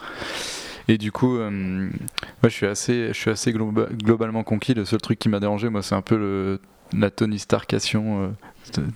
et 0.91 0.97
du 0.97 1.13
coup, 1.13 1.37
euh, 1.37 1.51
moi 1.51 1.91
je 2.45 2.49
suis 2.49 2.65
assez, 2.65 3.09
je 3.09 3.13
suis 3.13 3.31
assez 3.31 3.53
globa- 3.53 3.93
globalement 3.93 4.43
conquis. 4.43 4.73
Le 4.73 4.87
seul 4.87 5.03
truc 5.03 5.19
qui 5.19 5.29
m'a 5.29 5.39
dérangé, 5.39 5.69
moi, 5.69 5.83
c'est 5.83 5.95
un 5.95 6.01
peu 6.01 6.17
le 6.17 6.61
la 6.97 7.11
Tony 7.11 7.39
Starkation, 7.39 8.23
euh, 8.25 8.29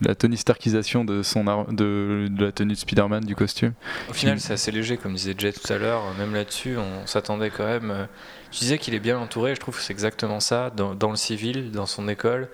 la 0.00 0.14
Tony 0.14 0.36
Starkisation 0.36 1.04
de 1.04 1.22
son 1.22 1.44
de, 1.70 2.28
de 2.30 2.44
la 2.44 2.52
tenue 2.52 2.74
de 2.74 2.78
Spider-Man 2.78 3.24
du 3.24 3.34
costume. 3.34 3.72
Au 4.10 4.12
final, 4.12 4.40
c'est 4.40 4.52
assez 4.52 4.70
léger, 4.70 4.96
comme 4.96 5.14
disait 5.14 5.34
Jay 5.36 5.52
tout 5.52 5.72
à 5.72 5.78
l'heure. 5.78 6.02
Même 6.18 6.34
là-dessus, 6.34 6.76
on 6.76 7.06
s'attendait 7.06 7.50
quand 7.50 7.66
même. 7.66 7.90
euh, 7.90 8.04
Tu 8.50 8.60
disais 8.60 8.78
qu'il 8.78 8.94
est 8.94 9.00
bien 9.00 9.18
entouré, 9.18 9.54
je 9.54 9.60
trouve 9.60 9.76
que 9.76 9.82
c'est 9.82 9.92
exactement 9.92 10.40
ça. 10.40 10.70
Dans, 10.76 10.94
dans 10.94 11.10
le 11.10 11.16
civil, 11.16 11.70
dans 11.70 11.86
son 11.86 12.08
école, 12.08 12.48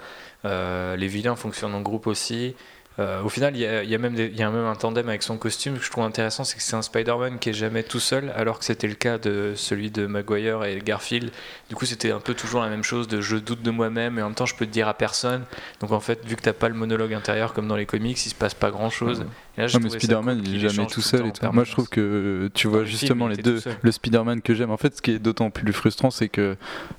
euh, 0.44 0.96
les 0.96 1.08
vilains 1.08 1.36
fonctionnent 1.36 1.74
en 1.74 1.82
groupe 1.82 2.06
aussi. 2.06 2.54
Euh, 2.98 3.22
au 3.22 3.28
final, 3.28 3.54
il 3.56 3.60
y 3.60 3.94
a, 3.94 3.98
même 3.98 4.66
un 4.66 4.74
tandem 4.74 5.08
avec 5.08 5.22
son 5.22 5.36
costume. 5.36 5.78
Que 5.78 5.84
je 5.84 5.90
trouve 5.90 6.04
intéressant, 6.04 6.44
c'est 6.44 6.56
que 6.56 6.62
c'est 6.62 6.74
un 6.74 6.82
Spider-Man 6.82 7.38
qui 7.38 7.50
est 7.50 7.54
jamais 7.54 7.82
tout 7.82 8.00
seul, 8.00 8.32
alors 8.34 8.58
que 8.58 8.64
c'était 8.64 8.88
le 8.88 8.94
cas 8.94 9.18
de 9.18 9.52
celui 9.56 9.90
de 9.90 10.06
Maguire 10.06 10.64
et 10.64 10.80
Garfield. 10.80 11.30
Du 11.68 11.76
coup, 11.76 11.86
c'était 11.86 12.10
un 12.10 12.20
peu 12.20 12.34
toujours 12.34 12.60
la 12.60 12.68
même 12.68 12.82
chose 12.82 13.06
de 13.06 13.20
je 13.20 13.36
doute 13.36 13.62
de 13.62 13.70
moi-même 13.70 14.18
et 14.18 14.22
en 14.22 14.26
même 14.26 14.34
temps, 14.34 14.46
je 14.46 14.56
peux 14.56 14.66
te 14.66 14.72
dire 14.72 14.88
à 14.88 14.94
personne. 14.94 15.44
Donc 15.80 15.92
en 15.92 16.00
fait, 16.00 16.24
vu 16.24 16.34
que 16.34 16.42
t'as 16.42 16.52
pas 16.52 16.68
le 16.68 16.74
monologue 16.74 17.14
intérieur 17.14 17.52
comme 17.52 17.68
dans 17.68 17.76
les 17.76 17.86
comics, 17.86 18.24
il 18.24 18.30
se 18.30 18.34
passe 18.34 18.54
pas 18.54 18.70
grand-chose. 18.70 19.24
Et 19.58 19.62
là, 19.62 19.66
j'ai 19.66 19.78
Non, 19.78 19.84
mais 19.84 19.90
Spider-Man, 19.90 20.38
cool 20.38 20.48
il 20.48 20.64
est 20.64 20.68
jamais 20.68 20.86
tout 20.88 21.00
seul 21.00 21.26
et 21.26 21.32
tout. 21.32 21.46
Moi, 21.52 21.64
je 21.64 21.72
trouve 21.72 21.88
que 21.88 22.48
tu 22.54 22.66
Dans 22.66 22.70
vois 22.70 22.80
le 22.80 22.86
film, 22.86 22.98
justement 22.98 23.28
les 23.28 23.36
deux. 23.36 23.60
Le 23.82 23.90
Spider-Man 23.92 24.40
que 24.40 24.54
j'aime, 24.54 24.70
en 24.70 24.76
fait, 24.76 24.96
ce 24.96 25.02
qui 25.02 25.10
est 25.10 25.18
d'autant 25.18 25.50
plus 25.50 25.72
frustrant, 25.72 26.10
c'est 26.10 26.28
que 26.28 26.56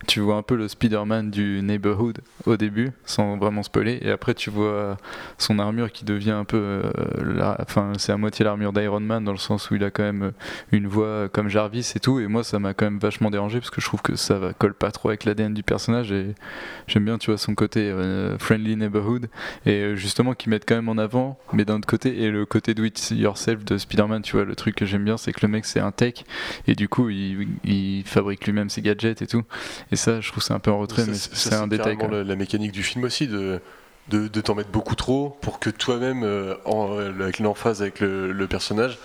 tu 0.08 0.20
vois 0.20 0.36
un 0.36 0.42
peu 0.44 0.56
le 0.56 0.68
Spider-Man 0.68 1.32
du 1.32 1.62
Neighborhood 1.64 2.20
au 2.46 2.58
début, 2.58 2.92
sans 3.06 3.38
vraiment 3.38 3.64
spoiler, 3.64 4.00
et 4.02 4.12
après 4.12 4.34
tu 4.34 4.50
vois 4.50 4.98
son 5.38 5.58
armure 5.60 5.92
qui 5.92 6.06
devient 6.06 6.32
un 6.32 6.44
peu. 6.46 6.58
euh, 6.58 6.92
la- 7.24 7.58
Enfin, 7.62 7.94
c'est 7.98 8.12
à 8.12 8.18
moitié 8.18 8.44
l'armure 8.46 8.74
d'Iron 8.74 9.00
Man, 9.00 9.24
dans 9.24 9.32
le 9.32 9.38
sens 9.38 9.70
où 9.72 9.76
il 9.76 9.84
a 9.84 9.90
quand 9.92 10.04
même 10.04 10.32
une 10.72 10.88
voix 10.88 11.30
comme 11.32 11.48
Jarvis 11.50 11.94
et 11.96 12.00
tout, 12.00 12.20
et 12.20 12.28
moi, 12.28 12.44
ça 12.44 12.60
m'a 12.60 12.74
quand 12.74 12.86
même 12.86 13.00
vachement 13.00 13.30
dérangé, 13.32 13.60
parce 13.60 13.70
que 13.70 13.80
je 13.82 13.86
trouve 13.86 14.02
que 14.02 14.16
ça 14.16 14.38
va 14.38 14.54
colle 14.54 14.74
pas 14.74 14.92
trop 14.92 15.10
avec 15.10 15.24
l'ADN 15.24 15.54
du 15.54 15.64
personnage, 15.64 16.12
et 16.12 16.36
j'aime 16.88 17.06
bien, 17.06 17.18
tu 17.18 17.32
vois, 17.32 17.38
son 17.38 17.56
côté 17.56 17.90
euh, 17.90 18.38
friendly 18.38 18.76
neighborhood, 18.76 19.28
et 19.66 19.72
euh, 19.82 19.96
justement 19.96 20.34
qu'ils 20.34 20.50
mettent 20.50 20.68
quand 20.68 20.76
même 20.76 20.90
en 20.90 20.98
avant, 20.98 21.40
mais 21.54 21.64
d'un 21.66 21.76
autre 21.78 21.88
côté, 21.88 22.22
et 22.24 22.30
le 22.32 22.46
côté 22.50 22.74
do 22.74 22.84
it 22.84 23.12
yourself 23.12 23.64
de 23.64 23.78
Spider-Man, 23.78 24.22
tu 24.24 24.36
vois, 24.36 24.44
le 24.46 24.56
truc 24.56 24.76
que 24.76 24.86
j'aime 24.86 25.06
bien, 25.06 25.18
c'est 25.18 25.32
que 25.32 25.40
le 25.44 25.48
mec 25.48 25.66
c'est 25.66 25.80
un 25.80 25.92
tech, 25.92 26.16
et 26.68 26.76
du 26.76 26.90
coup 26.90 27.10
il, 27.10 27.48
il 27.64 28.04
fabrique 28.06 28.46
lui-même 28.46 28.70
ses 28.70 28.82
gadgets 28.82 29.22
et 29.22 29.28
tout, 29.28 29.44
et 29.92 29.96
ça 29.96 30.20
je 30.20 30.30
trouve 30.32 30.44
c'est 30.44 30.54
un 30.54 30.60
peu 30.60 30.72
en 30.72 30.80
retrait, 30.80 31.04
Ça, 31.06 31.12
mais 31.12 31.18
c'est 31.18 31.54
un 31.56 31.68
détail. 31.68 31.98
quoi. 31.98 32.10
La, 32.10 32.24
la 32.24 32.36
mécanique 32.36 32.72
du 32.74 32.84
film 32.84 33.06
aussi 33.06 33.28
de, 33.28 33.62
de, 34.10 34.28
de 34.28 34.42
t'en 34.42 34.56
mettre 34.56 34.70
beaucoup 34.72 34.96
trop 34.96 35.38
pour 35.42 35.60
que 35.60 35.70
toi-même, 35.70 36.24
euh, 36.24 36.56
en- 36.66 36.98
avec 36.98 37.40
l'emphase 37.40 37.82
avec 37.82 38.00
le, 38.02 38.32
le 38.32 38.48
personnage, 38.48 38.98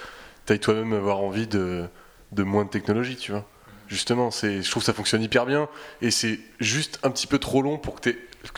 t'ailles 0.47 0.59
toi-même 0.61 0.93
avoir 0.93 1.21
envie 1.21 1.47
de, 1.47 1.85
de 2.33 2.43
moins 2.43 2.65
de 2.65 2.71
technologie, 2.71 3.17
tu 3.17 3.31
vois. 3.33 3.47
Justement, 3.87 4.31
c'est, 4.31 4.63
je 4.63 4.71
trouve 4.71 4.83
que 4.83 4.87
ça 4.87 4.95
fonctionne 4.95 5.23
hyper 5.23 5.45
bien 5.45 5.69
et 6.01 6.11
c'est 6.11 6.39
juste 6.59 6.99
un 7.03 7.11
petit 7.11 7.27
peu 7.27 7.39
trop 7.39 7.61
long 7.61 7.77
pour 7.77 8.01
que, 8.01 8.11
Ouais, 8.11 8.17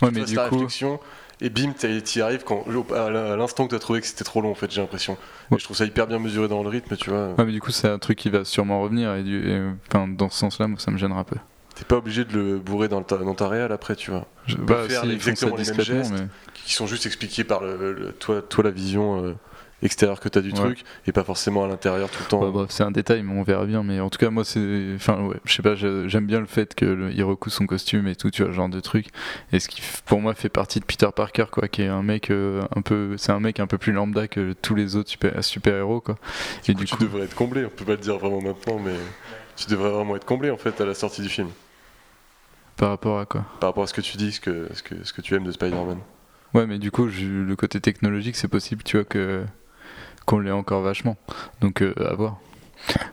tu 0.09 0.19
mais 0.19 0.25
ta 0.25 0.47
coup- 0.49 0.55
réflexion 0.55 0.99
et 1.41 1.49
bim, 1.49 1.71
t'y 1.73 2.21
arrives 2.21 2.43
quand, 2.43 2.63
à 2.93 3.09
l'instant 3.35 3.67
que 3.67 3.71
t'as 3.75 3.79
trouvé 3.79 4.01
que 4.01 4.07
c'était 4.07 4.23
trop 4.23 4.41
long, 4.41 4.51
en 4.51 4.55
fait, 4.55 4.71
j'ai 4.71 4.81
l'impression. 4.81 5.13
Et 5.13 5.53
Ouais. 5.53 5.59
je 5.59 5.63
trouve 5.65 5.77
ça 5.77 5.85
hyper 5.85 6.07
bien 6.07 6.19
mesuré 6.19 6.47
dans 6.47 6.63
le 6.63 6.69
rythme, 6.69 6.95
tu 6.97 7.09
vois. 7.09 7.29
Ouais, 7.37 7.45
mais 7.45 7.51
du 7.51 7.61
coup 7.61 7.71
c'est 7.71 7.87
un 7.89 7.99
truc 7.99 8.17
qui 8.17 8.29
va 8.29 8.43
sûrement 8.45 8.81
revenir, 8.81 9.13
et, 9.15 9.23
du, 9.23 9.49
et, 9.49 9.61
enfin, 9.89 10.07
dans 10.07 10.29
ce 10.29 10.37
sens-là, 10.39 10.67
moi 10.67 10.79
ça 10.79 10.91
me 10.91 10.97
gênera 10.97 11.19
un 11.19 11.23
peu. 11.23 11.35
T'es 11.75 11.85
pas 11.85 11.97
obligé 11.97 12.25
de 12.25 12.33
le 12.33 12.57
bourrer 12.57 12.87
dans 12.87 13.03
ta, 13.03 13.17
dans 13.17 13.35
ta 13.35 13.47
réal 13.47 13.71
après, 13.71 13.95
tu 13.95 14.09
vois. 14.09 14.25
Je, 14.47 14.57
bah, 14.57 14.87
faire 14.89 15.03
si, 15.03 15.11
exactement 15.11 15.55
les 15.55 15.63
mêmes 15.63 15.79
gestes. 15.81 16.11
mais- 16.13 16.27
qui 16.65 16.73
sont 16.73 16.87
juste 16.87 17.05
expliqués 17.05 17.43
par 17.43 17.61
le, 17.61 17.93
le- 17.93 18.11
toi, 18.13 18.41
toi 18.41 18.63
la 18.63 18.71
vision 18.71 19.23
euh, 19.23 19.35
extérieure 19.83 20.19
que 20.19 20.27
tu 20.29 20.39
as 20.39 20.41
du 20.41 20.49
Ouais. 20.49 20.55
truc 20.55 20.83
et 21.05 21.11
pas 21.11 21.23
forcément 21.23 21.63
à 21.63 21.67
l'intérieur 21.67 22.09
tout 22.09 22.19
le 22.23 22.27
temps. 22.27 22.43
Ouais, 22.43 22.51
bref, 22.51 22.67
c'est 22.71 22.83
un 22.83 22.91
détail, 22.91 23.21
mais 23.23 23.33
on 23.37 23.43
verra 23.43 23.65
bien. 23.65 23.83
Mais 23.83 23.99
en 23.99 24.09
tout 24.09 24.17
cas, 24.17 24.29
moi, 24.29 24.43
c'est. 24.43 24.93
Enfin, 24.95 25.21
ouais, 25.23 25.37
je 25.45 25.53
sais 25.53 25.61
pas, 25.61 25.75
j'aime 25.75 26.25
bien 26.25 26.39
le 26.39 26.45
fait 26.47 26.73
qu'il 26.75 27.23
recoue 27.23 27.49
son 27.49 27.65
costume 27.67 28.07
et 28.07 28.15
tout, 28.15 28.31
tu 28.31 28.41
vois, 28.43 28.51
ce 28.51 28.55
genre 28.55 28.69
de 28.69 28.79
truc. 28.79 29.07
Et 29.51 29.59
ce 29.59 29.67
qui, 29.69 29.81
pour 30.05 30.19
moi, 30.21 30.33
fait 30.33 30.49
partie 30.49 30.79
de 30.79 30.85
Peter 30.85 31.09
Parker, 31.15 31.45
quoi, 31.51 31.67
qui 31.67 31.83
est 31.83 31.87
un 31.87 32.01
mec 32.03 32.31
euh, 32.31 32.63
un 32.75 32.81
peu. 32.81 33.15
C'est 33.17 33.31
un 33.31 33.39
mec 33.39 33.59
un 33.59 33.67
peu 33.67 33.77
plus 33.77 33.91
lambda 33.93 34.27
que 34.27 34.53
tous 34.53 34.73
les 34.75 34.95
autres 34.95 35.09
super- 35.09 35.43
super-héros, 35.43 36.01
quoi. 36.01 36.17
Et 36.67 36.73
du 36.73 36.85
tu 36.85 36.95
coup, 36.95 37.03
devrais 37.03 37.23
être 37.23 37.35
comblé, 37.35 37.65
on 37.65 37.69
peut 37.69 37.85
pas 37.85 37.91
le 37.91 37.97
dire 37.97 38.17
vraiment 38.17 38.41
maintenant, 38.41 38.79
mais 38.83 38.95
tu 39.55 39.67
devrais 39.69 39.91
vraiment 39.91 40.15
être 40.15 40.25
comblé 40.25 40.49
en 40.49 40.57
fait 40.57 40.79
à 40.81 40.85
la 40.85 40.93
sortie 40.93 41.21
du 41.21 41.29
film 41.29 41.49
par 42.75 42.89
rapport 42.89 43.19
à 43.19 43.25
quoi? 43.25 43.43
Par 43.59 43.69
rapport 43.69 43.83
à 43.83 43.87
ce 43.87 43.93
que 43.93 44.01
tu 44.01 44.17
dis, 44.17 44.31
ce 44.31 44.39
que, 44.39 44.67
ce 44.73 44.83
que, 44.83 44.95
ce 45.03 45.11
que 45.13 45.21
tu 45.21 45.33
aimes 45.35 45.43
de 45.45 45.51
Spider-Man. 45.51 45.97
Ouais, 46.53 46.67
mais 46.67 46.77
du 46.77 46.91
coup, 46.91 47.09
je- 47.09 47.25
le 47.25 47.55
côté 47.55 47.81
technologique, 47.81 48.35
c'est 48.35 48.47
possible, 48.47 48.83
tu 48.83 48.97
vois, 48.97 49.03
que 49.03 49.43
qu'on 50.27 50.39
l'ait 50.39 50.51
encore 50.51 50.81
vachement. 50.83 51.15
Donc, 51.61 51.81
euh, 51.81 51.95
à 52.07 52.13
voir. 52.13 52.37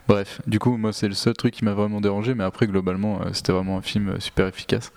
Bref, 0.07 0.41
du 0.45 0.59
coup, 0.59 0.77
moi, 0.77 0.93
c'est 0.93 1.07
le 1.07 1.15
seul 1.15 1.33
truc 1.33 1.53
qui 1.55 1.65
m'a 1.65 1.73
vraiment 1.73 1.99
dérangé, 2.01 2.35
mais 2.35 2.43
après, 2.43 2.67
globalement, 2.67 3.21
euh, 3.21 3.29
c'était 3.33 3.51
vraiment 3.53 3.77
un 3.77 3.81
film 3.81 4.09
euh, 4.09 4.19
super 4.19 4.45
efficace. 4.45 4.91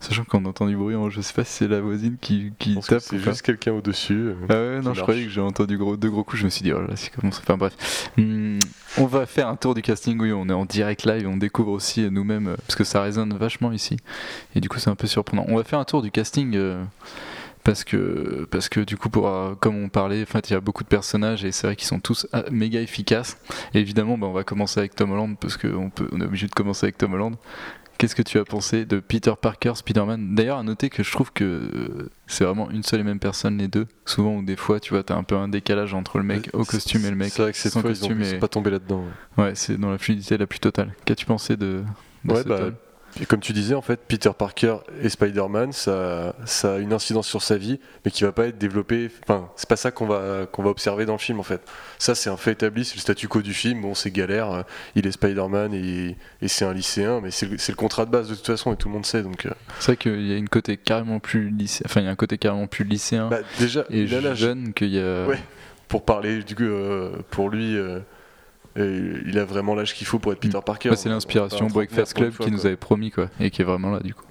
Sachant 0.00 0.24
qu'on 0.24 0.44
entend 0.46 0.66
du 0.66 0.76
bruit, 0.76 0.96
je 1.10 1.20
sais 1.20 1.32
pas 1.32 1.44
si 1.44 1.52
c'est 1.52 1.68
la 1.68 1.80
voisine 1.80 2.16
qui, 2.20 2.52
qui 2.58 2.74
tape 2.80 2.98
c'est 3.00 3.20
juste 3.20 3.42
quelqu'un 3.42 3.70
au-dessus. 3.72 4.32
Ah 4.48 4.54
ouais, 4.54 4.80
non, 4.80 4.94
je 4.94 5.00
croyais 5.02 5.22
que 5.22 5.30
j'ai 5.30 5.40
entendu 5.40 5.78
gros, 5.78 5.96
deux 5.96 6.10
gros 6.10 6.24
coups, 6.24 6.40
je 6.40 6.44
me 6.46 6.50
suis 6.50 6.64
dit, 6.64 6.72
oh 6.72 6.80
là 6.80 6.88
là, 6.88 6.96
c'est 6.96 7.12
comment 7.14 7.30
ça 7.30 7.38
Enfin 7.40 7.56
bref. 7.56 8.10
Hum, 8.18 8.58
on 8.98 9.06
va 9.06 9.26
faire 9.26 9.46
un 9.46 9.54
tour 9.54 9.74
du 9.74 9.82
casting, 9.82 10.18
oui, 10.20 10.32
on 10.32 10.48
est 10.48 10.52
en 10.52 10.64
direct 10.64 11.04
live, 11.06 11.28
on 11.28 11.36
découvre 11.36 11.70
aussi 11.70 12.10
nous-mêmes, 12.10 12.56
parce 12.66 12.74
que 12.74 12.82
ça 12.82 13.00
résonne 13.00 13.32
vachement 13.34 13.70
ici. 13.70 13.96
Et 14.56 14.60
du 14.60 14.68
coup, 14.68 14.80
c'est 14.80 14.90
un 14.90 14.96
peu 14.96 15.06
surprenant. 15.06 15.44
On 15.46 15.56
va 15.56 15.62
faire 15.62 15.78
un 15.78 15.84
tour 15.84 16.02
du 16.02 16.10
casting. 16.10 16.56
euh, 16.56 16.82
parce 17.64 17.84
que, 17.84 18.46
parce 18.50 18.68
que 18.68 18.80
du 18.80 18.96
coup, 18.96 19.08
pour, 19.10 19.28
euh, 19.28 19.54
comme 19.58 19.76
on 19.82 19.88
parlait, 19.88 20.22
en 20.22 20.26
fait, 20.26 20.50
il 20.50 20.52
y 20.52 20.56
a 20.56 20.60
beaucoup 20.60 20.82
de 20.82 20.88
personnages 20.88 21.44
et 21.44 21.52
c'est 21.52 21.66
vrai 21.66 21.76
qu'ils 21.76 21.86
sont 21.88 22.00
tous 22.00 22.26
ah, 22.32 22.44
méga 22.50 22.80
efficaces. 22.80 23.38
Et 23.74 23.80
évidemment, 23.80 24.18
bah, 24.18 24.26
on 24.26 24.32
va 24.32 24.44
commencer 24.44 24.80
avec 24.80 24.94
Tom 24.94 25.12
Holland 25.12 25.36
parce 25.40 25.56
qu'on 25.56 25.90
peut, 25.90 26.08
on 26.12 26.20
est 26.20 26.24
obligé 26.24 26.46
de 26.46 26.52
commencer 26.52 26.86
avec 26.86 26.98
Tom 26.98 27.14
Holland. 27.14 27.36
Qu'est-ce 27.98 28.16
que 28.16 28.22
tu 28.22 28.38
as 28.40 28.44
pensé 28.44 28.84
de 28.84 28.98
Peter 28.98 29.32
Parker, 29.40 29.72
Spider-Man? 29.76 30.34
D'ailleurs, 30.34 30.58
à 30.58 30.64
noter 30.64 30.90
que 30.90 31.04
je 31.04 31.12
trouve 31.12 31.32
que 31.32 31.44
euh, 31.44 32.10
c'est 32.26 32.42
vraiment 32.42 32.68
une 32.70 32.82
seule 32.82 32.98
et 32.98 33.04
même 33.04 33.20
personne, 33.20 33.58
les 33.58 33.68
deux. 33.68 33.86
Souvent, 34.06 34.36
ou 34.38 34.42
des 34.42 34.56
fois, 34.56 34.80
tu 34.80 34.92
vois, 34.94 35.04
t'as 35.04 35.14
un 35.14 35.22
peu 35.22 35.36
un 35.36 35.46
décalage 35.46 35.94
entre 35.94 36.18
le 36.18 36.24
mec 36.24 36.50
au 36.52 36.64
costume 36.64 37.04
et 37.04 37.10
le 37.10 37.16
mec 37.16 37.30
C'est 37.32 37.42
vrai 37.42 37.52
que 37.52 37.58
ils, 37.64 37.78
ont, 37.78 37.82
costume. 37.82 38.18
ils 38.20 38.26
sont 38.26 38.36
et- 38.36 38.38
pas 38.40 38.48
tombés 38.48 38.70
là-dedans. 38.72 39.04
ouais. 39.36 39.44
Ouais, 39.44 39.52
c'est 39.54 39.76
dans 39.78 39.90
la 39.92 39.98
fluidité 39.98 40.36
la 40.36 40.48
plus 40.48 40.58
totale. 40.58 40.92
Qu'as-tu 41.04 41.26
pensé 41.26 41.56
de, 41.56 41.84
de 42.24 42.32
Ouais, 42.32 42.42
ce 42.42 42.48
bah, 42.48 42.70
Et 43.20 43.26
comme 43.26 43.40
tu 43.40 43.52
disais, 43.52 43.74
en 43.74 43.82
fait, 43.82 44.00
Peter 44.08 44.30
Parker 44.36 44.76
et 45.02 45.08
Spider-Man, 45.10 45.72
ça, 45.72 46.34
ça 46.46 46.74
a 46.74 46.78
une 46.78 46.92
incidence 46.94 47.28
sur 47.28 47.42
sa 47.42 47.58
vie, 47.58 47.78
mais 48.04 48.10
qui 48.10 48.24
va 48.24 48.32
pas 48.32 48.46
être 48.46 48.56
développée. 48.58 49.10
Enfin, 49.24 49.50
c'est 49.56 49.68
pas 49.68 49.76
ça 49.76 49.90
qu'on 49.90 50.06
va, 50.06 50.46
qu'on 50.50 50.62
va 50.62 50.70
observer 50.70 51.04
dans 51.04 51.12
le 51.12 51.18
film, 51.18 51.38
en 51.38 51.42
fait. 51.42 51.60
Ça, 51.98 52.14
c'est 52.14 52.30
un 52.30 52.38
fait 52.38 52.52
établi, 52.52 52.84
c'est 52.86 52.94
le 52.96 53.00
statu 53.00 53.28
quo 53.28 53.42
du 53.42 53.52
film. 53.52 53.82
Bon, 53.82 53.94
c'est 53.94 54.10
galère, 54.10 54.50
euh, 54.50 54.62
il 54.94 55.06
est 55.06 55.12
Spider-Man 55.12 55.74
et, 55.74 56.16
et 56.40 56.48
c'est 56.48 56.64
un 56.64 56.72
lycéen, 56.72 57.20
mais 57.20 57.30
c'est 57.30 57.46
le, 57.46 57.74
contrat 57.76 58.06
de 58.06 58.10
base 58.10 58.28
de 58.30 58.34
toute 58.34 58.46
façon, 58.46 58.72
et 58.72 58.76
tout 58.76 58.88
le 58.88 58.94
monde 58.94 59.04
sait. 59.06 59.22
Donc, 59.22 59.44
euh, 59.44 59.50
C'est 59.78 59.92
vrai 59.92 59.96
qu'il 59.98 60.26
y 60.26 60.32
a 60.32 60.36
une 60.36 60.48
côté 60.48 60.78
carrément 60.78 61.18
plus 61.20 61.50
lycéen. 61.50 61.84
Enfin, 61.86 62.00
il 62.00 62.04
y 62.04 62.08
a 62.08 62.12
un 62.12 62.16
côté 62.16 62.38
carrément 62.38 62.66
plus 62.66 62.84
lycéen 62.84 63.28
bah, 63.28 63.40
déjà, 63.58 63.84
et 63.90 64.00
il 64.02 64.14
a 64.14 64.20
l'âge 64.22 64.38
jeune 64.38 64.72
qu'il 64.72 64.88
y 64.88 64.98
a. 64.98 65.26
Ouais. 65.26 65.38
pour 65.88 66.04
parler, 66.06 66.42
du 66.42 66.54
coup, 66.54 66.62
euh, 66.62 67.12
pour 67.30 67.50
lui. 67.50 67.76
euh, 67.76 68.00
et 68.76 69.02
il 69.26 69.38
a 69.38 69.44
vraiment 69.44 69.74
l'âge 69.74 69.94
qu'il 69.94 70.06
faut 70.06 70.18
pour 70.18 70.32
être 70.32 70.40
Peter 70.40 70.58
Parker. 70.64 70.90
Bah, 70.90 70.96
c'est 70.96 71.08
On- 71.08 71.12
on 71.12 71.14
l'inspiration 71.16 71.66
Breakfast 71.66 72.14
Club 72.14 72.32
qui 72.38 72.50
nous 72.50 72.66
avait 72.66 72.76
promis, 72.76 73.10
quoi, 73.10 73.28
et 73.40 73.50
qui 73.50 73.62
est 73.62 73.64
vraiment 73.64 73.90
là, 73.90 74.00
du 74.00 74.14
coup. 74.14 74.24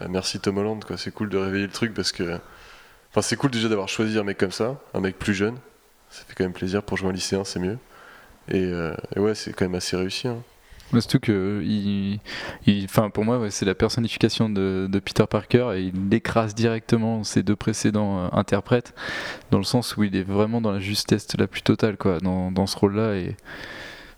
Ah, 0.00 0.08
Merci 0.08 0.40
Tom 0.40 0.58
Holland, 0.58 0.82
quoi. 0.84 0.96
C'est 0.96 1.12
cool 1.12 1.28
de 1.28 1.36
réveiller 1.38 1.66
le 1.66 1.72
truc 1.72 1.92
parce 1.94 2.12
que. 2.12 2.38
Enfin, 3.10 3.22
c'est 3.22 3.36
cool 3.36 3.50
déjà 3.50 3.68
d'avoir 3.68 3.88
choisi 3.88 4.18
un 4.18 4.22
mec 4.24 4.38
comme 4.38 4.52
ça, 4.52 4.80
un 4.94 5.00
mec 5.00 5.18
plus 5.18 5.34
jeune. 5.34 5.56
Ça 6.10 6.22
fait 6.26 6.34
quand 6.36 6.44
même 6.44 6.52
plaisir 6.52 6.82
pour 6.82 6.96
jouer 6.96 7.08
un 7.08 7.12
lycéen, 7.12 7.44
c'est 7.44 7.58
mieux. 7.58 7.78
Et, 8.48 8.62
euh, 8.64 8.94
et 9.16 9.20
ouais, 9.20 9.34
c'est 9.34 9.52
quand 9.52 9.64
même 9.64 9.74
assez 9.74 9.96
réussi. 9.96 10.28
hein. 10.28 10.42
Mais 10.92 11.00
surtout 11.00 11.20
que, 11.20 11.62
il, 11.64 12.18
il- 12.66 12.86
pour 13.12 13.24
moi, 13.24 13.50
c'est 13.50 13.64
la 13.66 13.74
personnification 13.74 14.48
de, 14.50 14.88
de 14.90 14.98
Peter 14.98 15.24
Parker 15.28 15.72
et 15.76 15.82
il 15.94 16.14
écrase 16.14 16.54
directement 16.54 17.22
ses 17.24 17.42
deux 17.42 17.56
précédents 17.56 18.24
euh, 18.24 18.28
interprètes, 18.32 18.94
dans 19.50 19.58
le 19.58 19.64
sens 19.64 19.96
où 19.96 20.02
il 20.04 20.16
est 20.16 20.22
vraiment 20.22 20.60
dans 20.60 20.72
la 20.72 20.80
justesse 20.80 21.26
la 21.38 21.46
plus 21.46 21.62
totale, 21.62 21.96
quoi, 21.96 22.18
dans, 22.18 22.50
dans 22.50 22.66
ce 22.66 22.76
rôle-là. 22.76 23.14
Et 23.14 23.36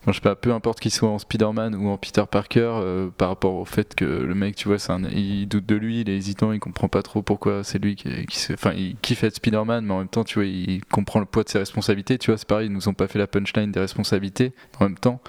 je 0.09 0.12
sais 0.12 0.21
pas, 0.21 0.35
peu 0.35 0.52
importe 0.52 0.81
qu'il 0.81 0.91
soit 0.91 1.09
en 1.09 1.19
Spider-Man 1.21 1.76
ou 1.76 1.88
en 1.88 1.97
Peter 1.97 2.25
Parker, 2.29 2.73
euh, 2.75 3.09
par 3.17 3.29
rapport 3.29 3.55
au 3.55 3.64
fait 3.64 3.95
que 3.95 4.05
le 4.05 4.35
mec, 4.35 4.57
tu 4.57 4.67
vois, 4.67 4.81
c'est 4.81 4.93
il 5.14 5.47
doute 5.47 5.64
de 5.64 5.76
lui, 5.76 6.00
il 6.00 6.11
est 6.11 6.17
hésitant, 6.17 6.50
il 6.52 6.59
comprend 6.59 6.88
pas 6.88 7.02
trop 7.02 7.23
pourquoi 7.23 7.62
c'est 7.62 7.79
lui 7.79 7.95
qui, 7.95 8.09
enfin, 8.52 8.73
il 8.76 8.97
kiffe 8.97 9.23
être 9.23 9.37
Spider-Man, 9.37 9.85
mais 9.85 9.95
en 9.95 9.99
même 9.99 10.09
temps, 10.09 10.25
tu 10.25 10.41
vois, 10.41 10.47
il 10.47 10.85
comprend 10.87 11.21
le 11.21 11.26
poids 11.26 11.45
de 11.45 11.49
ses 11.50 11.59
responsabilités. 11.59 12.19
Tu 12.19 12.31
vois, 12.33 12.38
c'est 12.38 12.49
pareil, 12.49 12.67
ils 12.67 12.73
nous 12.73 12.88
ont 12.88 12.95
pas 12.95 13.07
fait 13.07 13.21
la 13.21 13.29
punchline 13.29 13.71
des 13.71 13.79
responsabilités. 13.79 14.52
En 14.81 14.85
même 14.87 14.99
temps, 14.99 15.21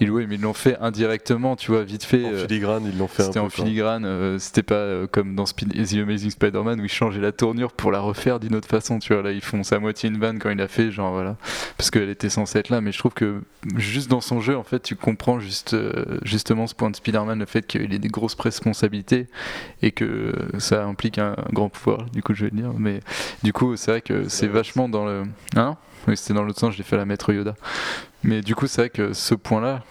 ils, 0.00 0.10
oui, 0.10 0.26
mais 0.28 0.36
ils 0.36 0.40
l'ont 0.40 0.52
fait 0.52 0.76
indirectement, 0.80 1.56
tu 1.56 1.70
vois, 1.70 1.82
vite 1.82 2.04
fait. 2.04 2.24
En 2.24 2.32
euh, 2.32 2.46
filigrane, 2.46 2.84
ils 2.86 2.98
l'ont 2.98 3.08
fait 3.08 3.24
c'était 3.24 3.38
en 3.38 3.48
filigrane, 3.48 4.04
euh, 4.04 4.38
c'était 4.38 4.62
pas 4.62 4.74
euh, 4.74 5.06
comme 5.06 5.34
dans 5.34 5.44
The 5.44 5.94
Amazing 5.94 6.30
Spider-Man 6.30 6.80
où 6.80 6.84
ils 6.84 6.90
changeaient 6.90 7.20
la 7.20 7.32
tournure 7.32 7.72
pour 7.72 7.90
la 7.92 8.00
refaire 8.00 8.40
d'une 8.40 8.54
autre 8.54 8.68
façon, 8.68 8.98
tu 8.98 9.12
vois. 9.12 9.22
Là, 9.22 9.32
ils 9.32 9.40
font 9.40 9.62
sa 9.62 9.78
moitié 9.78 10.08
une 10.08 10.18
vanne 10.18 10.38
quand 10.38 10.50
il 10.50 10.60
a 10.60 10.68
fait, 10.68 10.90
genre 10.90 11.12
voilà, 11.12 11.36
parce 11.76 11.90
qu'elle 11.90 12.08
était 12.08 12.30
censée 12.30 12.58
être 12.58 12.70
là. 12.70 12.80
Mais 12.80 12.92
je 12.92 12.98
trouve 12.98 13.14
que 13.14 13.40
juste 13.76 14.10
dans 14.10 14.20
son 14.20 14.40
jeu, 14.40 14.56
en 14.56 14.64
fait, 14.64 14.80
tu 14.80 14.96
comprends 14.96 15.40
juste, 15.40 15.76
justement 16.22 16.66
ce 16.66 16.74
point 16.74 16.90
de 16.90 16.96
Spider-Man, 16.96 17.38
le 17.38 17.46
fait 17.46 17.66
qu'il 17.66 17.92
ait 17.92 17.98
des 17.98 18.08
grosses 18.08 18.36
responsabilités 18.38 19.26
et 19.82 19.92
que 19.92 20.32
ça 20.58 20.84
implique 20.84 21.18
un, 21.18 21.32
un 21.32 21.52
grand 21.52 21.68
pouvoir, 21.68 22.04
du 22.12 22.22
coup, 22.22 22.34
je 22.34 22.44
vais 22.44 22.50
le 22.50 22.56
dire. 22.60 22.72
Mais 22.78 23.00
du 23.42 23.52
coup, 23.52 23.76
c'est 23.76 23.90
vrai 23.90 24.00
que 24.00 24.28
c'est 24.28 24.46
vachement 24.46 24.88
dans 24.88 25.06
le. 25.06 25.24
Hein? 25.56 25.76
Oui, 26.08 26.16
c'était 26.16 26.34
dans 26.34 26.44
l'autre 26.44 26.60
sens, 26.60 26.72
je 26.72 26.78
l'ai 26.78 26.84
fait 26.84 26.94
à 26.94 26.98
la 26.98 27.04
maître 27.04 27.32
Yoda. 27.32 27.54
Mais 28.24 28.40
du 28.42 28.54
coup, 28.54 28.66
c'est 28.66 28.82
vrai 28.82 28.90
que 28.90 29.12
ce 29.12 29.34
point-là, 29.34 29.82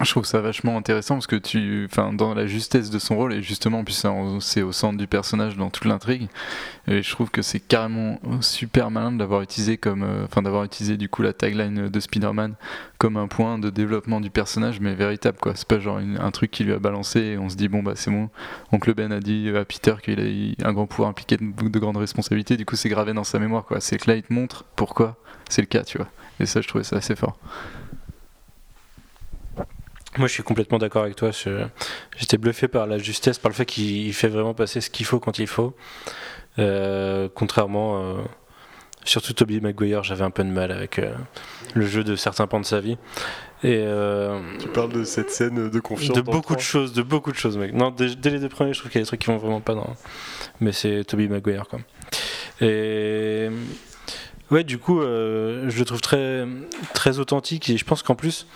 Je 0.00 0.10
trouve 0.12 0.24
ça 0.24 0.40
vachement 0.40 0.76
intéressant 0.76 1.16
parce 1.16 1.26
que 1.26 1.34
tu, 1.34 1.88
enfin, 1.90 2.12
dans 2.12 2.32
la 2.32 2.46
justesse 2.46 2.88
de 2.88 3.00
son 3.00 3.16
rôle 3.16 3.32
et 3.32 3.42
justement, 3.42 3.82
puis 3.82 3.94
c'est 4.40 4.62
au 4.62 4.70
centre 4.70 4.96
du 4.96 5.08
personnage 5.08 5.56
dans 5.56 5.70
toute 5.70 5.86
l'intrigue. 5.86 6.28
Et 6.86 7.02
je 7.02 7.10
trouve 7.10 7.30
que 7.30 7.42
c'est 7.42 7.58
carrément 7.58 8.20
super 8.40 8.92
malin 8.92 9.18
utilisé 9.42 9.76
comme, 9.76 10.04
euh, 10.04 10.24
enfin, 10.24 10.42
d'avoir 10.42 10.62
utilisé 10.62 10.96
du 10.96 11.08
coup 11.08 11.22
la 11.22 11.32
tagline 11.32 11.88
de 11.88 12.00
Spider-Man 12.00 12.54
comme 12.98 13.16
un 13.16 13.26
point 13.26 13.58
de 13.58 13.70
développement 13.70 14.20
du 14.20 14.30
personnage, 14.30 14.78
mais 14.78 14.94
véritable 14.94 15.38
quoi. 15.40 15.54
C'est 15.56 15.66
pas 15.66 15.80
genre 15.80 15.98
une- 15.98 16.18
un 16.20 16.30
truc 16.30 16.52
qui 16.52 16.62
lui 16.62 16.74
a 16.74 16.78
balancé 16.78 17.18
et 17.20 17.38
on 17.38 17.48
se 17.48 17.56
dit 17.56 17.66
bon 17.66 17.82
bah 17.82 17.94
c'est 17.96 18.12
bon. 18.12 18.30
Oncle 18.70 18.94
Ben 18.94 19.10
a 19.10 19.18
dit 19.18 19.50
à 19.56 19.64
Peter 19.64 19.94
qu'il 20.00 20.20
a 20.62 20.68
un 20.68 20.72
grand 20.74 20.86
pouvoir 20.86 21.08
impliqué 21.10 21.38
de, 21.38 21.68
de 21.68 21.78
grandes 21.80 21.96
responsabilités. 21.96 22.56
Du 22.56 22.66
coup, 22.66 22.76
c'est 22.76 22.88
gravé 22.88 23.14
dans 23.14 23.24
sa 23.24 23.40
mémoire 23.40 23.64
quoi. 23.64 23.80
C'est 23.80 23.98
que 23.98 24.08
là, 24.08 24.16
il 24.16 24.22
te 24.22 24.32
montre 24.32 24.64
pourquoi 24.76 25.16
c'est 25.50 25.62
le 25.62 25.66
cas, 25.66 25.82
tu 25.82 25.98
vois. 25.98 26.08
Et 26.40 26.46
ça, 26.46 26.60
je 26.60 26.68
trouvais 26.68 26.84
ça 26.84 26.96
assez 26.96 27.16
fort. 27.16 27.36
Moi, 30.16 30.26
je 30.26 30.32
suis 30.32 30.42
complètement 30.42 30.78
d'accord 30.78 31.02
avec 31.04 31.16
toi. 31.16 31.30
J'étais 32.16 32.38
bluffé 32.38 32.66
par 32.66 32.86
la 32.86 32.98
justesse, 32.98 33.38
par 33.38 33.50
le 33.50 33.54
fait 33.54 33.66
qu'il 33.66 34.12
fait 34.14 34.28
vraiment 34.28 34.54
passer 34.54 34.80
ce 34.80 34.90
qu'il 34.90 35.06
faut 35.06 35.20
quand 35.20 35.38
il 35.38 35.46
faut. 35.46 35.76
Euh, 36.58 37.28
contrairement, 37.32 38.02
euh, 38.02 38.22
surtout 39.04 39.32
Toby 39.32 39.60
Maguire, 39.60 40.02
j'avais 40.02 40.24
un 40.24 40.30
peu 40.30 40.42
de 40.42 40.50
mal 40.50 40.72
avec 40.72 40.98
euh, 40.98 41.14
le 41.74 41.86
jeu 41.86 42.02
de 42.02 42.16
certains 42.16 42.46
pans 42.46 42.60
de 42.60 42.64
sa 42.66 42.80
vie. 42.80 42.98
Et 43.62 43.82
euh, 43.84 44.40
Tu 44.60 44.68
parles 44.68 44.92
de 44.92 45.04
cette 45.04 45.30
scène 45.30 45.68
de 45.68 45.80
confiance. 45.80 46.16
de 46.16 46.20
beaucoup 46.20 46.54
de 46.54 46.60
choses, 46.60 46.92
de 46.92 47.02
beaucoup 47.02 47.32
de 47.32 47.36
choses, 47.36 47.56
mec. 47.58 47.72
Non, 47.74 47.90
dès, 47.90 48.14
dès 48.14 48.30
les 48.30 48.38
deux 48.38 48.48
premiers, 48.48 48.72
je 48.72 48.80
trouve 48.80 48.90
qu'il 48.90 49.00
y 49.00 49.02
a 49.02 49.04
des 49.04 49.08
trucs 49.08 49.20
qui 49.20 49.26
vont 49.26 49.36
vraiment 49.36 49.60
pas 49.60 49.74
dans. 49.74 49.96
Mais 50.60 50.72
c'est 50.72 51.04
Toby 51.04 51.28
Maguire, 51.28 51.66
quoi. 51.68 51.80
Et 52.60 53.48
ouais, 54.50 54.64
du 54.64 54.78
coup, 54.78 55.00
euh, 55.00 55.68
je 55.68 55.78
le 55.78 55.84
trouve 55.84 56.00
très, 56.00 56.46
très 56.94 57.18
authentique 57.18 57.68
et 57.70 57.76
je 57.76 57.84
pense 57.84 58.02
qu'en 58.02 58.14
plus, 58.14 58.46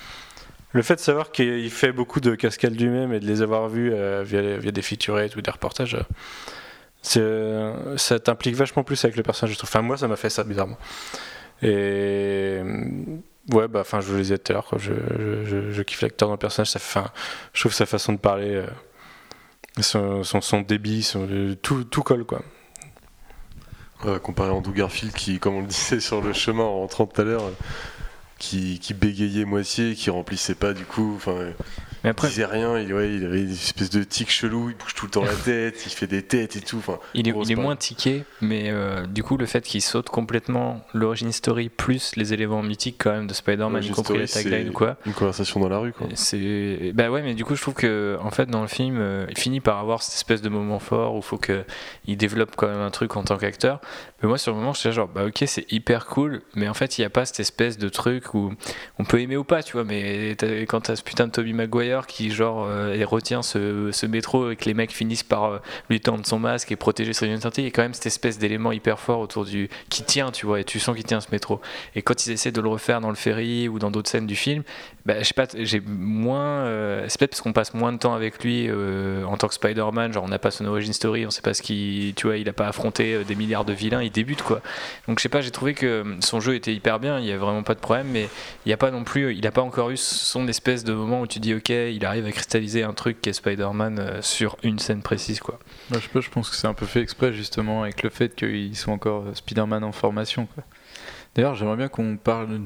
le 0.72 0.82
fait 0.82 0.96
de 0.96 1.00
savoir 1.00 1.32
qu'il 1.32 1.70
fait 1.70 1.92
beaucoup 1.92 2.20
de 2.20 2.34
cascades 2.34 2.78
lui-même 2.78 3.12
et 3.12 3.20
de 3.20 3.26
les 3.26 3.42
avoir 3.42 3.68
vus 3.68 3.92
euh, 3.92 4.22
via, 4.24 4.56
via 4.56 4.70
des 4.70 4.82
featurettes 4.82 5.36
ou 5.36 5.42
des 5.42 5.50
reportages, 5.50 5.98
euh, 7.16 7.96
ça 7.96 8.18
t'implique 8.20 8.54
vachement 8.54 8.84
plus 8.84 9.04
avec 9.04 9.16
le 9.16 9.22
personnage, 9.22 9.52
je 9.52 9.58
trouve. 9.58 9.70
Enfin, 9.70 9.82
moi, 9.82 9.96
ça 9.96 10.08
m'a 10.08 10.16
fait 10.16 10.30
ça 10.30 10.44
bizarrement. 10.44 10.78
Et 11.62 12.60
ouais, 13.52 13.68
bah, 13.68 13.80
enfin, 13.80 14.00
je 14.00 14.06
vous 14.06 14.14
le 14.14 14.22
disais 14.22 14.38
tout 14.38 14.52
à 14.52 14.54
l'heure, 14.54 14.68
je, 14.78 14.92
je, 15.44 15.70
je, 15.70 15.82
kiffe 15.82 16.02
l'acteur 16.02 16.28
dans 16.28 16.34
le 16.34 16.38
personnage. 16.38 16.70
Ça 16.70 17.12
je 17.52 17.60
trouve 17.60 17.72
sa 17.72 17.86
façon 17.86 18.14
de 18.14 18.18
parler, 18.18 18.64
son, 19.80 20.24
son, 20.24 20.60
débit, 20.62 21.02
son, 21.02 21.56
tout, 21.60 21.84
tout 21.84 22.02
colle, 22.02 22.24
quoi. 22.24 22.42
Comparé 24.22 24.50
à 24.50 24.54
Andrew 24.54 24.72
Garfield 24.72 25.14
qui, 25.14 25.38
comme 25.38 25.54
on 25.54 25.60
le 25.60 25.66
disait 25.68 26.00
sur 26.00 26.20
le 26.20 26.32
chemin 26.32 26.64
en 26.64 26.80
rentrant 26.80 27.06
tout 27.06 27.20
à 27.20 27.24
l'heure, 27.24 27.44
euh, 27.44 27.52
qui, 28.38 28.78
qui 28.80 28.94
bégayait 28.94 29.44
moitié, 29.44 29.94
qui 29.94 30.10
remplissait 30.10 30.54
pas 30.54 30.72
du 30.72 30.84
coup, 30.84 31.18
il 32.04 32.12
disait 32.28 32.44
rien, 32.44 32.78
il, 32.78 32.92
ouais, 32.92 33.14
il 33.14 33.24
avait 33.24 33.42
une 33.42 33.52
espèce 33.52 33.90
de 33.90 34.02
tic 34.02 34.30
chelou, 34.30 34.70
il 34.70 34.76
bouge 34.76 34.94
tout 34.94 35.06
le 35.06 35.10
temps 35.10 35.24
la 35.24 35.34
tête, 35.44 35.82
il 35.86 35.90
fait 35.90 36.06
des 36.06 36.22
têtes 36.22 36.56
et 36.56 36.60
tout. 36.60 36.78
Enfin, 36.78 36.98
il 37.14 37.28
est, 37.28 37.32
gros, 37.32 37.44
il 37.44 37.52
est 37.52 37.56
moins 37.56 37.76
tiqué, 37.76 38.24
mais 38.40 38.70
euh, 38.70 39.06
du 39.06 39.22
coup, 39.22 39.36
le 39.36 39.46
fait 39.46 39.62
qu'il 39.62 39.82
saute 39.82 40.08
complètement 40.08 40.84
l'origin 40.94 41.30
story 41.30 41.68
plus 41.68 42.16
les 42.16 42.32
éléments 42.32 42.62
mythiques 42.62 42.96
quand 42.98 43.12
même 43.12 43.26
de 43.26 43.34
Spider-Man, 43.34 43.82
y 43.84 43.90
compris 43.90 44.18
la 44.18 44.26
tagline 44.26 44.70
ou 44.70 44.72
quoi. 44.72 44.96
Une 45.06 45.12
conversation 45.12 45.60
dans 45.60 45.68
la 45.68 45.78
rue, 45.78 45.92
quoi. 45.92 46.08
C'est 46.14 46.92
bah 46.94 47.10
ouais, 47.10 47.22
mais 47.22 47.34
du 47.34 47.44
coup, 47.44 47.54
je 47.54 47.62
trouve 47.62 47.74
que 47.74 48.18
en 48.20 48.30
fait, 48.30 48.46
dans 48.46 48.62
le 48.62 48.68
film, 48.68 48.96
euh, 48.98 49.26
il 49.30 49.38
finit 49.38 49.60
par 49.60 49.78
avoir 49.78 50.02
cette 50.02 50.14
espèce 50.14 50.42
de 50.42 50.48
moment 50.48 50.78
fort 50.78 51.14
où 51.14 51.18
il 51.18 51.22
faut 51.22 51.38
que 51.38 51.64
il 52.06 52.16
développe 52.16 52.56
quand 52.56 52.68
même 52.68 52.80
un 52.80 52.90
truc 52.90 53.16
en 53.16 53.22
tant 53.22 53.36
qu'acteur. 53.36 53.80
Mais 54.22 54.28
moi, 54.28 54.38
sur 54.38 54.52
le 54.52 54.58
moment, 54.58 54.72
je 54.72 54.78
suis 54.78 54.92
genre, 54.92 55.08
bah 55.08 55.24
ok, 55.26 55.42
c'est 55.46 55.70
hyper 55.72 56.06
cool, 56.06 56.42
mais 56.54 56.68
en 56.68 56.74
fait, 56.74 56.96
il 56.96 57.00
n'y 57.00 57.04
a 57.04 57.10
pas 57.10 57.24
cette 57.24 57.40
espèce 57.40 57.76
de 57.76 57.88
truc 57.88 58.34
où 58.34 58.52
on 58.98 59.04
peut 59.04 59.20
aimer 59.20 59.36
ou 59.36 59.42
pas, 59.44 59.62
tu 59.62 59.72
vois. 59.72 59.82
Mais 59.84 60.34
t'as- 60.36 60.60
quand 60.66 60.80
t'as 60.82 60.94
ce 60.96 61.02
putain 61.02 61.26
de 61.26 61.32
Toby 61.32 61.52
Maguire 61.52 62.06
qui 62.06 62.30
genre 62.30 62.64
euh, 62.68 62.96
retient 63.04 63.42
ce, 63.42 63.90
ce 63.92 64.06
métro 64.06 64.50
et 64.52 64.56
que 64.56 64.64
les 64.66 64.74
mecs 64.74 64.92
finissent 64.92 65.24
par 65.24 65.44
euh, 65.44 65.58
lui 65.90 66.00
tendre 66.00 66.24
son 66.24 66.38
masque 66.38 66.70
et 66.70 66.76
protéger 66.76 67.12
son 67.12 67.26
identité, 67.26 67.62
il 67.62 67.64
y 67.64 67.68
a 67.68 67.70
quand 67.72 67.82
même 67.82 67.94
cette 67.94 68.06
espèce 68.06 68.38
d'élément 68.38 68.70
hyper 68.70 69.00
fort 69.00 69.18
autour 69.18 69.44
du 69.44 69.68
qui 69.88 70.04
tient, 70.04 70.30
tu 70.30 70.46
vois, 70.46 70.60
et 70.60 70.64
tu 70.64 70.78
sens 70.78 70.94
qu'il 70.94 71.04
tient 71.04 71.20
ce 71.20 71.28
métro. 71.32 71.60
Et 71.96 72.02
quand 72.02 72.24
ils 72.26 72.30
essaient 72.32 72.52
de 72.52 72.60
le 72.60 72.68
refaire 72.68 73.00
dans 73.00 73.08
le 73.10 73.16
ferry 73.16 73.68
ou 73.68 73.80
dans 73.80 73.90
d'autres 73.90 74.08
scènes 74.08 74.28
du 74.28 74.36
film, 74.36 74.62
bah, 75.04 75.18
je 75.18 75.24
sais 75.24 75.34
pas, 75.34 75.46
j'ai 75.58 75.80
moins. 75.80 76.44
euh, 76.66 77.06
c'est 77.08 77.18
peut-être 77.18 77.32
parce 77.32 77.40
qu'on 77.40 77.52
passe 77.52 77.74
moins 77.74 77.92
de 77.92 77.98
temps 77.98 78.14
avec 78.14 78.42
lui 78.44 78.70
en 78.70 79.36
tant 79.36 79.48
que 79.48 79.54
Spider-Man, 79.54 80.12
genre 80.12 80.22
on 80.24 80.28
n'a 80.28 80.38
pas 80.38 80.52
son 80.52 80.64
origin 80.66 80.92
story, 80.92 81.26
on 81.26 81.30
sait 81.30 81.42
pas 81.42 81.54
ce 81.54 81.62
qu'il. 81.62 82.14
Tu 82.14 82.28
vois, 82.28 82.36
il 82.36 82.48
a 82.48 82.52
pas 82.52 82.68
affronté 82.68 83.24
des 83.24 83.34
milliards 83.34 83.64
de 83.64 83.72
vilains, 83.72 84.00
il 84.02 84.11
débute 84.12 84.42
quoi. 84.42 84.60
Donc 85.08 85.18
je 85.18 85.22
sais 85.22 85.28
pas, 85.28 85.40
j'ai 85.40 85.50
trouvé 85.50 85.74
que 85.74 86.04
son 86.20 86.40
jeu 86.40 86.54
était 86.54 86.74
hyper 86.74 87.00
bien, 87.00 87.18
il 87.18 87.26
y 87.26 87.32
a 87.32 87.38
vraiment 87.38 87.62
pas 87.62 87.74
de 87.74 87.80
problème, 87.80 88.08
mais 88.10 88.28
il 88.66 88.70
y 88.70 88.72
a 88.72 88.76
pas 88.76 88.90
non 88.90 89.04
plus. 89.04 89.34
Il 89.34 89.46
a 89.46 89.50
pas 89.52 89.62
encore 89.62 89.90
eu 89.90 89.96
son 89.96 90.48
espèce 90.48 90.84
de 90.84 90.92
moment 90.92 91.20
où 91.20 91.26
tu 91.26 91.40
dis 91.40 91.54
ok, 91.54 91.70
il 91.70 92.04
arrive 92.04 92.26
à 92.26 92.32
cristalliser 92.32 92.82
un 92.82 92.92
truc 92.92 93.20
qui 93.20 93.30
est 93.30 93.32
Spider-Man 93.32 93.98
euh, 93.98 94.22
sur 94.22 94.56
une 94.62 94.78
scène 94.78 95.02
précise 95.02 95.40
quoi. 95.40 95.58
Je 95.90 96.30
pense 96.30 96.50
que 96.50 96.56
c'est 96.56 96.66
un 96.66 96.74
peu 96.74 96.86
fait 96.86 97.00
exprès 97.00 97.32
justement 97.32 97.82
avec 97.82 98.02
le 98.02 98.10
fait 98.10 98.34
qu'ils 98.34 98.76
sont 98.76 98.92
encore 98.92 99.24
euh, 99.24 99.34
Spider-Man 99.34 99.84
en 99.84 99.92
formation. 99.92 100.48
D'ailleurs, 101.34 101.54
j'aimerais 101.54 101.76
bien 101.76 101.88
qu'on 101.88 102.18
parle 102.18 102.60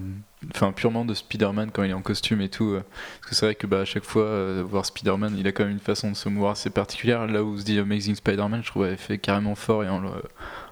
enfin, 0.52 0.72
purement 0.72 1.04
de 1.04 1.14
Spider-Man 1.14 1.70
quand 1.72 1.84
il 1.84 1.90
est 1.90 1.94
en 1.94 2.02
costume 2.02 2.40
et 2.40 2.48
tout. 2.48 2.70
euh, 2.70 2.82
parce 3.20 3.30
que 3.30 3.34
c'est 3.36 3.46
vrai 3.46 3.54
que 3.54 3.66
bah, 3.66 3.80
à 3.80 3.84
chaque 3.84 4.04
fois, 4.04 4.62
voir 4.62 4.84
Spider-Man, 4.84 5.36
il 5.38 5.46
a 5.46 5.52
quand 5.52 5.62
même 5.64 5.72
une 5.72 5.78
façon 5.78 6.10
de 6.10 6.16
se 6.16 6.28
mouvoir 6.28 6.52
assez 6.52 6.70
particulière. 6.70 7.26
Là 7.26 7.44
où 7.44 7.56
se 7.56 7.64
dit 7.64 7.78
Amazing 7.78 8.16
Spider-Man, 8.16 8.62
je 8.64 8.68
trouve 8.68 8.84
avait 8.84 8.96
fait 8.96 9.18
carrément 9.18 9.54
fort 9.54 9.84
et 9.84 9.88
en 9.88 10.00
le 10.00 10.10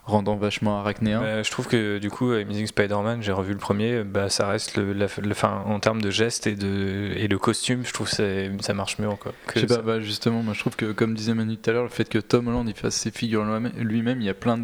rendant 0.06 0.36
vachement 0.36 0.78
arachnéen. 0.78 1.20
Bah, 1.20 1.42
je 1.42 1.50
trouve 1.50 1.66
que 1.66 1.98
du 1.98 2.10
coup, 2.10 2.30
Amazing 2.32 2.66
Spider-Man, 2.66 3.22
j'ai 3.22 3.32
revu 3.32 3.52
le 3.52 3.58
premier, 3.58 4.02
bah, 4.04 4.28
ça 4.28 4.46
reste 4.46 4.76
le, 4.76 4.92
la, 4.92 5.06
le- 5.22 5.34
fin, 5.34 5.62
en 5.66 5.80
termes 5.80 6.02
de 6.02 6.10
gestes 6.10 6.46
et 6.46 6.54
de, 6.56 7.12
et 7.16 7.26
le 7.26 7.38
costume, 7.38 7.84
je 7.86 7.92
trouve 7.92 8.10
que 8.10 8.50
ça 8.60 8.74
marche 8.74 8.98
mieux 8.98 9.08
encore. 9.08 9.32
Je 9.54 9.60
sais 9.60 9.66
pas, 9.66 9.78
bah, 9.82 10.00
justement, 10.00 10.42
moi 10.42 10.52
je 10.54 10.60
trouve 10.60 10.76
que, 10.76 10.92
comme 10.92 11.14
disait 11.14 11.34
Manu 11.34 11.56
tout 11.56 11.70
à 11.70 11.72
l'heure, 11.72 11.84
le 11.84 11.88
fait 11.88 12.08
que 12.08 12.18
Tom 12.18 12.48
Holland 12.48 12.68
il 12.68 12.74
fasse 12.74 12.96
ses 12.96 13.10
figures 13.10 13.44
lui-même- 13.78 14.20
il 14.20 14.26
y 14.26 14.30
a 14.30 14.34
plein 14.34 14.58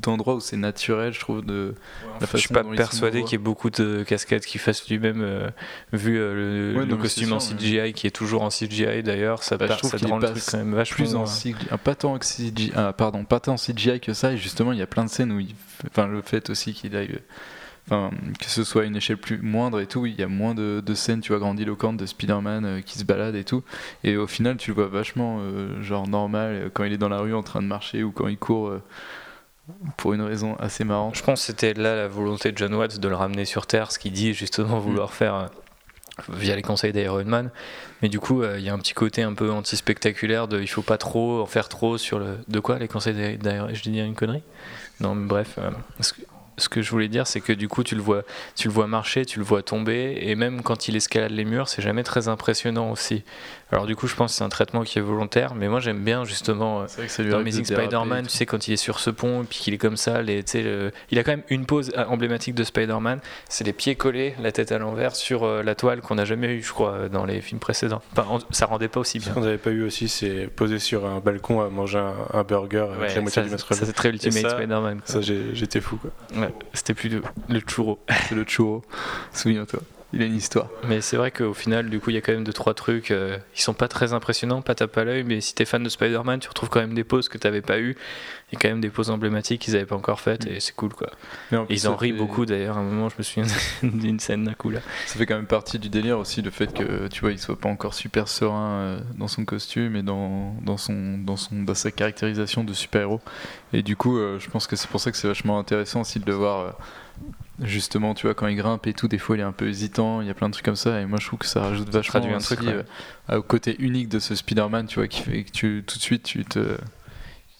d'endroits 0.00 0.34
où 0.34 0.40
c'est 0.40 0.56
naturel, 0.56 1.12
je 1.12 1.20
trouve, 1.20 1.44
de 1.44 1.74
la 2.20 2.26
je 2.32 2.36
suis 2.38 2.48
pas 2.54 2.64
persuadé 2.64 3.22
qu'il 3.22 3.32
y 3.32 3.34
ait 3.34 3.38
beaucoup 3.38 3.70
de 3.70 4.02
cascades 4.02 4.42
qu'il 4.44 4.60
fasse 4.60 4.88
lui-même, 4.88 5.20
euh, 5.22 5.48
vu 5.92 6.18
euh, 6.18 6.34
le, 6.72 6.78
Ouais, 6.78 6.84
le 6.84 6.90
non, 6.90 6.96
mais 6.96 7.02
costume 7.02 7.32
en 7.32 7.38
CGI 7.38 7.92
qui 7.92 8.06
est 8.06 8.10
toujours 8.10 8.42
en 8.42 8.48
CGI 8.50 9.02
d'ailleurs, 9.02 9.42
ça, 9.42 9.56
Bah, 9.56 9.66
je 9.66 9.68
part- 9.68 9.78
trouve 9.78 9.90
ça 9.98 10.06
rend 10.06 10.18
le 10.18 10.26
truc 10.30 10.42
quand 10.50 10.58
même 10.58 10.74
vachement. 10.74 10.96
plus 10.96 11.14
en 11.14 11.22
euh, 11.22 11.26
CGI, 11.26 11.56
ah, 11.70 11.78
pas 11.78 11.94
tant 11.94 12.14
en 12.14 12.18
CGI, 12.18 12.72
ah, 12.76 12.92
pardon, 12.92 13.24
pas 13.24 13.40
tant 13.40 13.54
en 13.54 13.56
CGI 13.56 14.00
que 14.00 14.12
ça, 14.14 14.32
et 14.32 14.36
justement 14.38 14.72
il 14.72 14.78
y 14.78 14.82
a 14.82 14.86
plein 14.86 15.04
de 15.04 15.10
scènes 15.10 15.32
où 15.32 15.40
il, 15.40 15.54
enfin 15.90 16.06
le 16.06 16.22
fait 16.22 16.50
aussi 16.50 16.72
qu'il 16.74 16.96
aille, 16.96 17.18
enfin 17.86 18.10
que 18.38 18.46
ce 18.50 18.64
soit 18.64 18.82
à 18.82 18.84
une 18.84 18.96
échelle 18.96 19.16
plus 19.16 19.38
moindre 19.40 19.80
et 19.80 19.86
tout, 19.86 20.04
il 20.06 20.14
y 20.18 20.22
a 20.22 20.28
moins 20.28 20.54
de, 20.54 20.82
de 20.84 20.94
scènes, 20.94 21.20
tu 21.20 21.32
vois, 21.32 21.38
grandiloquentes 21.38 21.96
de 21.96 22.04
Spider-Man 22.06 22.64
euh, 22.64 22.80
qui 22.82 22.98
se 22.98 23.04
balade 23.04 23.34
et 23.34 23.44
tout, 23.44 23.62
et 24.04 24.16
au 24.16 24.26
final 24.26 24.56
tu 24.58 24.70
le 24.70 24.74
vois 24.74 24.88
vachement 24.88 25.38
euh, 25.40 25.82
genre 25.82 26.06
normal 26.06 26.70
quand 26.74 26.84
il 26.84 26.92
est 26.92 26.98
dans 26.98 27.08
la 27.08 27.20
rue 27.20 27.34
en 27.34 27.42
train 27.42 27.62
de 27.62 27.66
marcher 27.66 28.02
ou 28.02 28.10
quand 28.12 28.28
il 28.28 28.36
court 28.38 28.68
euh, 28.68 28.82
pour 29.96 30.14
une 30.14 30.22
raison 30.22 30.56
assez 30.56 30.84
marrante. 30.84 31.14
Je 31.16 31.22
pense 31.22 31.40
que 31.40 31.46
c'était 31.46 31.74
là 31.74 31.94
la 31.96 32.08
volonté 32.08 32.52
de 32.52 32.58
John 32.58 32.74
Watts 32.74 32.98
de 32.98 33.08
le 33.08 33.14
ramener 33.14 33.44
sur 33.44 33.66
Terre, 33.66 33.92
ce 33.92 33.98
qu'il 33.98 34.12
dit 34.12 34.30
Mm. 34.30 34.34
justement 34.34 34.78
vouloir 34.78 35.12
faire 35.12 35.34
euh, 35.34 35.46
via 36.30 36.56
les 36.56 36.62
conseils 36.62 36.92
d'Iron 36.92 37.24
Man. 37.24 37.50
Mais 38.02 38.08
du 38.08 38.18
coup, 38.20 38.42
euh, 38.42 38.58
il 38.58 38.64
y 38.64 38.68
a 38.68 38.74
un 38.74 38.78
petit 38.78 38.94
côté 38.94 39.22
un 39.22 39.34
peu 39.34 39.50
anti-spectaculaire 39.50 40.48
de 40.48 40.60
il 40.60 40.66
faut 40.66 40.82
pas 40.82 40.98
trop 40.98 41.42
en 41.42 41.46
faire 41.46 41.68
trop 41.68 41.98
sur 41.98 42.18
le. 42.18 42.38
De 42.48 42.60
quoi 42.60 42.78
les 42.78 42.88
conseils 42.88 43.38
d'Iron 43.38 43.68
Je 43.72 43.82
dis 43.82 43.98
une 43.98 44.14
connerie 44.14 44.42
Non, 45.00 45.14
mais 45.14 45.26
bref. 45.26 45.56
euh, 45.58 45.70
ce, 46.00 46.12
que, 46.14 46.20
ce 46.56 46.68
que 46.68 46.82
je 46.82 46.90
voulais 46.90 47.08
dire, 47.08 47.26
c'est 47.26 47.40
que 47.40 47.52
du 47.52 47.68
coup, 47.68 47.84
tu 47.84 47.94
le, 47.94 48.00
vois, 48.02 48.22
tu 48.56 48.68
le 48.68 48.74
vois 48.74 48.86
marcher, 48.88 49.24
tu 49.26 49.38
le 49.38 49.44
vois 49.44 49.62
tomber, 49.62 50.18
et 50.22 50.34
même 50.34 50.62
quand 50.62 50.88
il 50.88 50.96
escalade 50.96 51.30
les 51.32 51.44
murs, 51.44 51.68
c'est 51.68 51.82
jamais 51.82 52.02
très 52.02 52.26
impressionnant 52.28 52.90
aussi. 52.90 53.22
Alors, 53.70 53.84
du 53.86 53.96
coup, 53.96 54.06
je 54.06 54.14
pense 54.14 54.32
que 54.32 54.38
c'est 54.38 54.44
un 54.44 54.48
traitement 54.48 54.82
qui 54.82 54.98
est 54.98 55.02
volontaire, 55.02 55.54
mais 55.54 55.68
moi 55.68 55.78
j'aime 55.80 56.02
bien 56.02 56.24
justement. 56.24 56.82
euh, 56.82 56.86
ça 56.86 57.22
dans 57.24 57.38
Amazing 57.38 57.64
Spider-Man, 57.66 58.26
tu 58.26 58.30
sais, 58.32 58.46
quand 58.46 58.66
il 58.66 58.72
est 58.72 58.76
sur 58.78 58.98
ce 58.98 59.10
pont 59.10 59.42
et 59.42 59.44
puis 59.44 59.58
qu'il 59.58 59.74
est 59.74 59.78
comme 59.78 59.96
ça, 59.98 60.22
les, 60.22 60.42
le- 60.54 60.90
il 61.10 61.18
a 61.18 61.22
quand 61.24 61.32
même 61.32 61.42
une 61.50 61.66
pose 61.66 61.92
euh, 61.96 62.04
emblématique 62.06 62.54
de 62.54 62.64
Spider-Man, 62.64 63.20
c'est 63.48 63.64
les 63.64 63.72
pieds 63.74 63.94
collés, 63.94 64.34
la 64.40 64.52
tête 64.52 64.72
à 64.72 64.78
l'envers 64.78 65.14
sur 65.14 65.44
euh, 65.44 65.62
la 65.62 65.74
toile 65.74 66.00
qu'on 66.00 66.14
n'a 66.14 66.24
jamais 66.24 66.54
eu, 66.54 66.62
je 66.62 66.72
crois, 66.72 67.08
dans 67.10 67.24
les 67.26 67.40
films 67.42 67.60
précédents. 67.60 68.00
Enfin, 68.12 68.26
en- 68.30 68.38
ça 68.52 68.64
rendait 68.66 68.88
pas 68.88 69.00
aussi 69.00 69.20
Ce 69.20 69.26
bien. 69.26 69.34
qu'on 69.34 69.40
n'avait 69.42 69.58
pas 69.58 69.70
eu 69.70 69.82
aussi, 69.82 70.08
c'est 70.08 70.46
poser 70.46 70.78
sur 70.78 71.04
un 71.06 71.20
balcon 71.20 71.60
à 71.60 71.68
manger 71.68 71.98
un, 71.98 72.14
un 72.32 72.42
burger 72.44 72.86
avec 72.98 73.14
la 73.14 73.20
moitié 73.20 73.30
ça, 73.30 73.42
du 73.42 73.48
ça, 73.48 73.52
masque 73.54 73.66
c'est 73.84 73.92
très 73.92 74.08
Ultimate 74.08 74.42
ça, 74.42 74.50
Spider-Man. 74.56 75.00
Ça, 75.04 75.20
j'étais 75.20 75.80
fou, 75.82 75.96
quoi. 75.98 76.10
Ouais, 76.40 76.54
C'était 76.72 76.94
plus 76.94 77.10
le, 77.10 77.22
le 77.50 77.60
churro. 77.60 77.98
C'est 78.28 78.34
le 78.34 78.44
churro, 78.44 78.82
souviens-toi, 79.32 79.80
il 80.12 80.22
a 80.22 80.24
une 80.24 80.36
histoire. 80.36 80.68
Mais 80.88 81.00
c'est 81.02 81.16
vrai 81.18 81.30
qu'au 81.30 81.52
final, 81.52 81.90
du 81.90 82.00
coup, 82.00 82.08
il 82.10 82.14
y 82.14 82.16
a 82.16 82.22
quand 82.22 82.32
même 82.32 82.44
deux 82.44 82.52
trois 82.52 82.72
trucs. 82.74 83.10
euh, 83.10 83.36
ils 83.54 83.60
sont 83.60 83.74
pas 83.74 83.88
très 83.88 84.12
impressionnants, 84.14 84.62
pas 84.62 84.74
tape 84.74 84.96
à 84.96 85.04
l'œil, 85.04 85.22
mais 85.22 85.40
si 85.42 85.54
t'es 85.54 85.64
fan 85.66 85.82
de 85.82 85.88
Spider-Man, 85.90 86.40
tu 86.40 86.48
retrouves 86.48 86.70
quand 86.70 86.80
même 86.80 86.94
des 86.94 87.04
poses 87.04 87.28
que 87.28 87.36
t'avais 87.36 87.60
pas 87.60 87.78
eu. 87.78 87.96
Il 88.50 88.54
y 88.54 88.56
a 88.56 88.60
quand 88.62 88.68
même 88.68 88.80
des 88.80 88.88
poses 88.88 89.10
emblématiques 89.10 89.60
qu'ils 89.60 89.76
avaient 89.76 89.84
pas 89.84 89.96
encore 89.96 90.20
faites 90.20 90.46
et 90.46 90.58
c'est 90.60 90.74
cool 90.74 90.94
quoi. 90.94 91.08
En 91.52 91.66
plus, 91.66 91.74
ils 91.74 91.86
en 91.88 91.96
rient 91.96 92.12
fait- 92.12 92.16
beaucoup 92.16 92.46
d'ailleurs. 92.46 92.78
À 92.78 92.80
un 92.80 92.84
moment, 92.84 93.10
je 93.10 93.16
me 93.18 93.22
souviens 93.22 93.44
d'une 93.82 94.18
scène 94.18 94.44
d'un 94.44 94.54
coup 94.54 94.70
là. 94.70 94.80
Ça 95.06 95.18
fait 95.18 95.26
quand 95.26 95.36
même 95.36 95.44
partie 95.44 95.78
du 95.78 95.90
délire 95.90 96.18
aussi 96.18 96.40
le 96.40 96.50
fait 96.50 96.72
que 96.72 97.08
tu 97.08 97.20
vois 97.20 97.32
il 97.32 97.38
soit 97.38 97.58
pas 97.60 97.68
encore 97.68 97.92
super 97.92 98.26
serein 98.28 98.70
euh, 98.80 99.00
dans 99.18 99.28
son 99.28 99.44
costume 99.44 99.96
et 99.96 100.02
dans, 100.02 100.54
dans 100.62 100.78
son 100.78 101.18
dans 101.18 101.36
son 101.36 101.56
dans 101.62 101.74
sa 101.74 101.90
caractérisation 101.90 102.64
de 102.64 102.72
super 102.72 103.02
héros 103.02 103.20
et 103.74 103.82
du 103.82 103.96
coup 103.96 104.16
euh, 104.16 104.38
je 104.38 104.48
pense 104.48 104.66
que 104.66 104.76
c'est 104.76 104.88
pour 104.88 105.00
ça 105.00 105.10
que 105.10 105.18
c'est 105.18 105.28
vachement 105.28 105.58
intéressant 105.58 106.00
aussi 106.00 106.18
de 106.18 106.24
le 106.26 106.32
voir 106.32 106.58
euh, 106.60 106.70
justement, 107.62 108.14
tu 108.14 108.26
vois, 108.26 108.34
quand 108.34 108.46
il 108.46 108.56
grimpe 108.56 108.86
et 108.86 108.92
tout, 108.92 109.08
des 109.08 109.18
fois 109.18 109.36
il 109.36 109.40
est 109.40 109.44
un 109.44 109.52
peu 109.52 109.68
hésitant, 109.68 110.20
il 110.20 110.26
y 110.26 110.30
a 110.30 110.34
plein 110.34 110.48
de 110.48 110.52
trucs 110.52 110.64
comme 110.64 110.76
ça, 110.76 111.00
et 111.00 111.06
moi 111.06 111.18
je 111.20 111.26
trouve 111.26 111.38
que 111.38 111.46
ça 111.46 111.60
rajoute 111.60 111.88
vachement 111.88 112.20
traduit 112.20 112.32
un 112.32 112.38
aussi, 112.38 112.56
truc, 112.56 112.68
ouais. 112.68 112.84
euh, 113.30 113.38
au 113.38 113.42
côté 113.42 113.76
unique 113.78 114.08
de 114.08 114.18
ce 114.18 114.34
Spider-Man, 114.34 114.86
tu 114.86 114.96
vois, 114.96 115.08
qui 115.08 115.22
fait 115.22 115.44
que 115.44 115.50
tu, 115.50 115.84
tout 115.86 115.96
de 115.98 116.02
suite, 116.02 116.22
tu 116.22 116.44
te. 116.44 116.76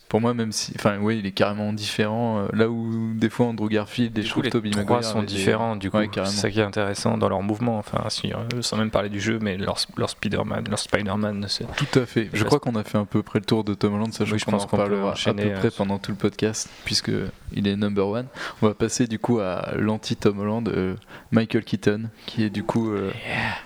Pour 0.09 0.21
moi, 0.23 0.33
même 0.33 0.53
si. 0.53 0.73
Enfin, 0.77 0.97
oui, 1.01 1.19
il 1.19 1.27
est 1.27 1.33
carrément 1.33 1.73
différent. 1.73 2.39
euh, 2.39 2.49
là 2.55 2.69
où 2.71 3.13
des 3.15 3.29
fois 3.29 3.47
Andrew 3.47 3.69
Garfield 3.69 4.17
et 4.17 4.23
Du 4.23 4.27
je 4.27 4.31
trouve 4.33 4.43
les 4.43 4.49
trois 4.51 4.63
Maguire 4.63 5.05
sont 5.05 5.23
différents, 5.23 5.77
du 5.77 5.91
coup, 5.91 5.99
Ouais, 5.99 6.09
c'est 6.15 6.25
ça 6.27 6.51
qui 6.51 6.61
est 6.61 6.63
intéressant 6.65 7.19
dans 7.19 7.29
leur 7.29 7.43
mouvement, 7.43 7.77
enfin, 7.79 8.05
si, 8.09 8.33
euh, 8.33 8.63
sans 8.63 8.77
même 8.79 8.91
parler 8.91 9.11
du 9.11 9.21
jeu, 9.21 9.39
mais 9.41 9.57
leur, 9.59 9.77
leur 9.99 10.09
Spider-Man, 10.09 10.65
leur 10.71 10.79
Spider-Man, 10.79 11.45
c'est- 11.49 11.67
Tout 11.77 11.99
à 11.99 12.07
fait. 12.07 12.31
Je 12.33 12.43
crois 12.45 12.59
qu'on 12.59 12.75
a 12.75 12.85
fait 12.85 12.97
un 12.99 13.05
peu 13.05 13.23
près 13.23 13.39
le 13.39 13.45
tour 13.45 13.65
de 13.65 13.75
Tom 13.75 13.95
Holland, 13.95 14.13
sachant 14.15 14.33
Oui, 14.33 14.39
je 14.39 14.45
qu'on 14.47 14.53
pense 14.53 14.65
en 14.65 14.69
parlera 14.69 15.11
à 15.13 15.35
peu 15.35 15.35
près 15.35 15.67
euh, 15.67 15.71
pendant 15.77 15.99
tout 15.99 16.11
le 16.13 16.17
podcast, 16.17 16.71
puisque 16.87 17.11
il 17.53 17.69
est 17.69 17.77
number 17.77 18.09
one. 18.09 18.27
On 18.63 18.67
va 18.69 18.75
passer 18.75 19.07
du 19.07 19.19
coup 19.19 19.41
à 19.41 19.73
l'anti-Tom 19.77 20.39
Holland, 20.41 20.69
euh, 20.69 20.95
Michael 21.33 21.65
Keaton, 21.65 22.05
qui 22.27 22.45
est 22.45 22.51
du 22.51 22.63
coup 22.63 22.91
euh, 22.91 23.11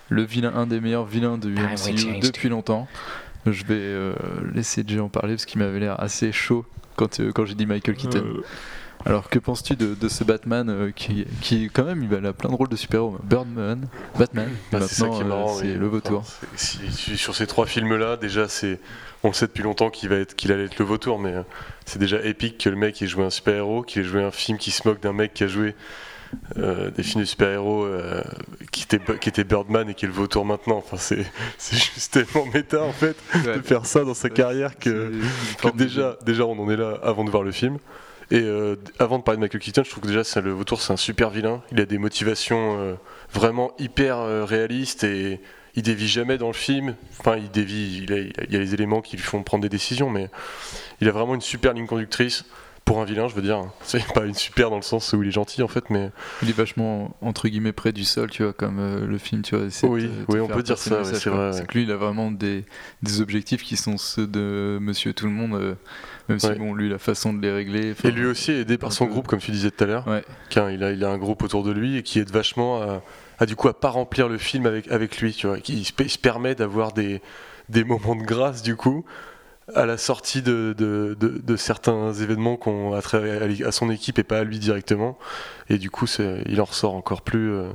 le 0.09 0.23
vilain, 0.25 0.53
un 0.57 0.67
des 0.67 0.81
meilleurs 0.81 1.07
vilains 1.07 1.39
de 1.39 1.55
Ah, 1.59 1.75
MCU 1.75 2.19
depuis 2.21 2.49
longtemps. 2.49 2.89
Je 3.47 3.65
vais 3.65 3.75
euh, 3.75 4.15
laisser 4.55 4.85
Jay 4.87 5.01
en 5.01 5.09
parler 5.09 5.35
parce 5.35 5.47
qu'il 5.47 5.59
m'avait 5.61 5.81
l'air 5.81 5.99
assez 6.01 6.31
chaud 6.33 6.65
quand, 6.97 7.19
euh, 7.21 7.33
quand 7.33 7.45
j'ai 7.45 7.55
dit 7.55 7.67
Michael 7.67 7.97
Keaton. 7.97 8.19
Euh. 8.25 8.43
Alors 9.05 9.29
que 9.29 9.41
penses-tu 9.41 9.75
de, 9.75 9.97
de 9.97 10.09
ce 10.09 10.23
Batman 10.23 10.71
euh, 10.71 10.91
qui, 10.95 11.25
qui 11.41 11.69
quand 11.75 11.83
même 11.83 12.05
il 12.09 12.27
a 12.27 12.33
plein 12.33 12.51
de 12.51 12.55
rôles 12.55 12.69
de 12.69 12.77
super-héros 12.77 13.19
Birdman, 13.25 13.89
Batman, 14.17 14.49
Bah, 14.71 14.79
c'est 14.83 14.95
ça 14.95 15.07
maintenant 15.07 15.17
qui 15.17 15.23
est 15.23 15.25
euh, 15.25 15.29
marrant. 15.29 15.55
c'est 15.57 15.65
oui. 15.65 15.75
le 15.75 15.87
vautour. 15.89 16.19
Enfin, 16.21 16.47
si- 16.55 17.17
sur 17.17 17.35
ces 17.35 17.49
trois 17.49 17.67
films-là, 17.67 18.17
déjà, 18.17 18.47
c'est, 18.47 18.79
on 19.25 19.29
le 19.29 19.35
sait 19.35 19.49
depuis 19.49 19.65
longtemps 19.65 19.91
qu'il 19.91 20.09
va 20.09 20.17
être, 20.17 20.37
qu'il 20.37 20.53
allait 20.53 20.67
être 20.67 20.79
le 20.79 20.85
vautour, 20.85 21.19
mais 21.19 21.33
euh, 21.35 21.43
c'est 21.85 21.99
déjà 21.99 22.23
épique 22.23 22.59
que 22.59 22.69
le 22.69 22.77
mec 22.77 23.03
ait 23.03 23.09
joué 23.09 23.25
un 23.25 23.31
super-héros, 23.31 23.83
qu'il 23.83 24.03
ait 24.03 24.05
joué 24.05 24.23
un 24.23 24.31
film 24.31 24.57
qui 24.57 24.71
se 24.71 24.87
moque 24.87 25.01
d'un 25.03 25.13
mec 25.13 25.35
qui 25.35 25.43
a 25.43 25.49
joué 25.49 25.75
euh, 26.59 26.91
des 26.91 27.03
films 27.03 27.21
de 27.23 27.27
super-héros 27.27 27.85
euh, 27.85 28.23
qui, 28.71 28.83
était, 28.85 29.01
qui 29.21 29.29
était 29.29 29.45
Birdman 29.45 29.89
et 29.91 29.95
qui 29.95 30.05
est 30.05 30.09
le 30.09 30.15
vautour 30.15 30.45
maintenant. 30.45 30.77
Enfin, 30.79 30.97
c'est, 30.97 31.25
c'est 31.59 31.77
juste 31.77 32.13
tellement 32.13 32.47
méta 32.53 32.83
en 32.83 32.93
fait 32.93 33.17
de 33.45 33.61
faire 33.63 33.87
ça 33.87 34.05
dans 34.05 34.15
sa 34.15 34.29
carrière 34.31 34.79
que, 34.79 35.13
que 35.63 35.69
déjà, 35.77 36.17
déjà 36.25 36.45
on 36.47 36.59
en 36.59 36.71
est 36.71 36.77
là 36.77 36.99
avant 37.03 37.25
de 37.25 37.31
voir 37.31 37.43
le 37.43 37.53
film. 37.53 37.79
Et 38.31 38.41
euh, 38.41 38.77
avant 38.99 39.19
de 39.19 39.25
parler 39.25 39.37
de 39.37 39.43
Michael 39.43 39.61
Keaton, 39.61 39.83
je 39.85 39.91
trouve 39.91 40.03
que 40.03 40.09
déjà 40.09 40.25
c'est 40.25 40.41
le 40.41 40.53
vautour 40.53 40.81
c'est 40.81 40.93
un 40.93 40.97
super 40.97 41.29
vilain. 41.31 41.63
Il 41.71 41.81
a 41.81 41.85
des 41.87 41.99
motivations 41.99 42.97
vraiment 43.33 43.73
hyper 43.79 44.47
réalistes 44.47 45.05
et 45.05 45.41
il 45.75 45.83
dévie 45.83 46.09
jamais 46.09 46.39
dans 46.39 46.49
le 46.49 46.53
film. 46.55 46.95
Enfin, 47.19 47.37
il 47.37 47.51
dévie, 47.51 48.01
il, 48.03 48.13
a- 48.13 48.19
il 48.19 48.33
a- 48.41 48.45
il 48.45 48.53
y 48.53 48.57
a 48.57 48.59
les 48.59 48.75
éléments 48.75 49.01
qui 49.01 49.17
lui 49.17 49.23
font 49.23 49.43
prendre 49.43 49.63
des 49.63 49.69
décisions, 49.71 50.11
mais 50.11 50.29
il 51.01 51.09
a 51.09 51.13
vraiment 51.13 51.35
une 51.35 51.41
super 51.41 51.73
ligne 51.75 51.87
conductrice 51.87 52.45
pour 52.85 53.01
un 53.01 53.05
vilain, 53.05 53.29
je 53.29 53.35
veux 53.35 53.43
dire. 53.43 53.63
C'est 53.83 54.05
pas 54.13 54.25
une 54.25 54.35
super 54.35 54.69
dans 54.71 54.77
le 54.77 54.83
sens 54.83 55.13
où 55.13 55.23
il 55.23 55.29
est 55.29 55.33
gentil 55.33 55.63
en 55.63 55.69
fait, 55.69 55.89
mais 55.91 56.11
Il 56.43 56.51
est 56.51 56.57
vachement 56.57 57.17
entre 57.23 57.49
guillemets 57.49 57.73
près 57.73 57.93
du 57.93 58.05
sol, 58.05 58.29
tu 58.31 58.43
vois, 58.43 58.53
comme 58.53 58.79
euh, 58.81 59.07
le 59.07 59.19
film, 59.19 59.43
tu 59.43 59.57
vois. 59.57 59.67
de 59.67 59.87
Oui, 59.87 60.11
oui, 60.29 60.41
on 60.41 60.49
peut 60.49 60.63
dire 60.63 60.79
ça, 60.79 60.99
ouais, 61.03 61.05
c'est 61.05 61.31
vrai, 61.31 61.53
C'est 61.53 61.67
que 61.67 61.75
lui, 61.75 61.85
il 61.85 61.91
a 61.93 61.97
vraiment 61.97 62.31
des, 62.31 62.65
des 63.03 63.21
objectifs 63.21 63.63
qui 63.63 63.77
sont 63.77 63.97
ceux 63.99 64.27
de 64.27 64.79
Monsieur 64.81 65.13
Tout 65.13 65.27
le 65.27 65.33
Monde, 65.33 65.55
euh, 65.55 65.75
même 66.29 66.39
si 66.39 66.51
bon, 66.53 66.75
lui, 66.75 66.89
la 66.89 66.99
façon 66.99 67.33
de 67.33 67.41
les 67.41 67.53
régler. 67.53 67.95
et 68.05 68.11
lui 68.11 68.27
aussi 68.27 68.51
est 68.53 68.61
aidé 68.61 68.79
par 68.79 68.93
son 68.93 69.07
peu- 69.07 69.13
groupe, 69.13 69.27
comme 69.29 69.41
tu 69.41 69.51
disais 69.53 69.71
tout 69.71 69.85
à 69.85 69.87
l'heure. 69.87 70.07
Ouais. 70.09 70.25
Car 70.51 70.71
il 70.71 70.83
a, 70.83 70.91
il 70.93 71.05
a 71.05 71.09
un 71.11 71.19
groupe 71.19 71.43
autour 71.43 71.63
de 71.63 71.71
lui 71.73 71.97
et 71.97 72.03
qui 72.03 72.19
aide 72.19 72.31
vachement 72.31 72.83
à, 72.83 73.03
à, 73.39 73.47
du 73.47 73.55
coup 73.57 73.69
à 73.69 73.79
pas 73.79 73.91
remplir 73.91 74.29
le 74.29 74.39
film 74.39 74.67
avec, 74.67 74.91
avec 74.91 75.19
lui, 75.21 75.33
tu 75.33 75.47
vois. 75.47 75.59
Qui 75.59 75.85
se, 75.85 75.93
il 76.01 76.11
se 76.11 76.19
permet 76.19 76.55
d'avoir 76.55 76.93
des, 76.93 77.21
des 77.69 77.85
moments 77.85 78.17
de 78.17 78.25
grâce 78.25 78.63
du 78.63 78.75
coup 78.77 79.05
à 79.75 79.87
la 79.87 79.97
sortie 79.97 80.43
de, 80.43 80.75
de, 80.77 81.17
de- 81.21 81.41
de 81.43 81.57
certains 81.57 82.13
événements 82.13 82.57
qu'on 82.57 82.93
a 82.95 83.03
trait 83.03 83.63
à, 83.65 83.69
à 83.69 83.73
son 83.73 83.91
équipe 83.91 84.19
et 84.19 84.25
pas 84.25 84.39
à 84.41 84.45
lui 84.45 84.59
directement. 84.59 85.19
Et 85.69 85.79
du 85.79 85.91
coup, 85.91 86.07
il 86.47 86.61
en 86.61 86.65
ressort 86.65 86.95
encore 86.95 87.23
plus, 87.23 87.53
euh, 87.53 87.69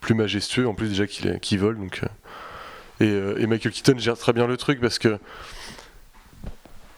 plus 0.00 0.14
majestueux. 0.14 0.68
En 0.68 0.74
plus 0.74 0.88
déjà 0.88 1.06
qu'il 1.06 1.58
vole, 1.58 1.78
donc. 1.78 2.00
euh, 2.02 2.06
et, 3.00 3.08
euh, 3.10 3.34
et 3.38 3.46
Michael 3.46 3.72
Keaton 3.72 3.98
gère 3.98 4.16
très 4.16 4.32
bien 4.32 4.46
le 4.46 4.56
truc 4.56 4.80
parce 4.80 4.98
que 5.00 5.18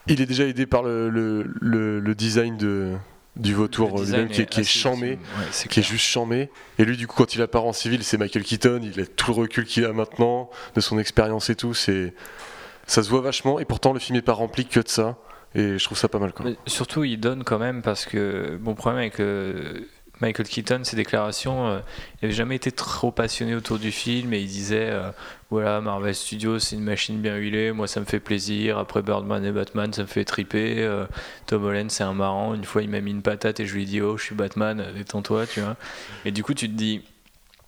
il 0.06 0.20
est 0.20 0.26
déjà 0.26 0.44
aidé 0.44 0.66
par 0.66 0.82
le, 0.82 1.08
le, 1.08 1.46
le- 1.60 1.98
le 2.00 2.14
design 2.14 2.58
de, 2.58 2.92
du 3.36 3.54
vautour 3.54 3.88
lui-même 4.02 4.28
qui 4.28 4.42
est, 4.42 4.46
qui 4.46 4.60
est 4.60 4.64
ouais, 5.38 5.46
qui 5.70 5.80
est 5.80 5.82
juste 5.82 6.04
chambé. 6.04 6.50
Et 6.78 6.84
lui, 6.84 6.96
du 6.98 7.06
coup, 7.06 7.16
quand 7.16 7.34
il 7.34 7.40
apparaît 7.40 7.66
en 7.66 7.72
civil, 7.72 8.04
c'est 8.04 8.18
Michael 8.18 8.42
Keaton. 8.44 8.80
Il 8.82 9.00
a 9.00 9.06
tout 9.06 9.32
le 9.32 9.40
recul 9.40 9.64
qu'il 9.64 9.84
a 9.86 9.92
maintenant, 9.94 10.50
de 10.74 10.80
son 10.82 10.98
expérience 10.98 11.48
et 11.48 11.54
tout. 11.56 11.72
C'est, 11.72 12.12
ça 12.86 13.02
se 13.02 13.10
voit 13.10 13.20
vachement. 13.20 13.58
Et 13.58 13.64
pourtant, 13.64 13.92
le 13.92 13.98
film 13.98 14.16
n'est 14.16 14.22
pas 14.22 14.32
rempli 14.32 14.66
que 14.66 14.80
de 14.80 14.88
ça. 14.88 15.16
Et 15.54 15.78
je 15.78 15.84
trouve 15.84 15.98
ça 15.98 16.08
pas 16.08 16.18
mal, 16.18 16.32
quoi. 16.32 16.46
Mais 16.46 16.56
surtout, 16.66 17.04
il 17.04 17.18
donne 17.18 17.44
quand 17.44 17.58
même 17.58 17.82
parce 17.82 18.06
que 18.06 18.58
mon 18.60 18.74
problème 18.74 18.98
avec 18.98 19.20
euh, 19.20 19.86
Michael 20.20 20.48
Keaton, 20.48 20.80
ses 20.82 20.96
déclarations, 20.96 21.68
euh, 21.68 21.78
il 22.14 22.24
n'avait 22.24 22.34
jamais 22.34 22.56
été 22.56 22.72
trop 22.72 23.12
passionné 23.12 23.54
autour 23.54 23.78
du 23.78 23.92
film 23.92 24.32
et 24.32 24.40
il 24.40 24.48
disait 24.48 24.88
euh, 24.90 25.10
voilà, 25.50 25.80
Marvel 25.80 26.14
Studios, 26.14 26.58
c'est 26.58 26.74
une 26.74 26.82
machine 26.82 27.20
bien 27.20 27.36
huilée, 27.36 27.70
moi 27.70 27.86
ça 27.86 28.00
me 28.00 28.04
fait 28.04 28.18
plaisir. 28.18 28.76
Après 28.76 29.02
Birdman 29.02 29.44
et 29.44 29.52
Batman, 29.52 29.92
ça 29.92 30.02
me 30.02 30.08
fait 30.08 30.24
triper. 30.24 30.78
Euh, 30.78 31.06
Tom 31.46 31.64
Holland, 31.64 31.90
c'est 31.90 32.02
un 32.02 32.12
marrant. 32.12 32.54
Une 32.54 32.64
fois, 32.64 32.82
il 32.82 32.90
m'a 32.90 33.00
mis 33.00 33.12
une 33.12 33.22
patate 33.22 33.60
et 33.60 33.66
je 33.66 33.74
lui 33.74 33.84
ai 33.84 33.86
dit 33.86 34.00
oh, 34.00 34.16
je 34.16 34.24
suis 34.24 34.34
Batman, 34.34 34.80
euh, 34.80 34.92
détends-toi, 34.92 35.46
tu 35.46 35.60
vois. 35.60 35.76
Et 36.24 36.32
du 36.32 36.42
coup, 36.42 36.54
tu 36.54 36.68
te 36.68 36.74
dis. 36.74 37.02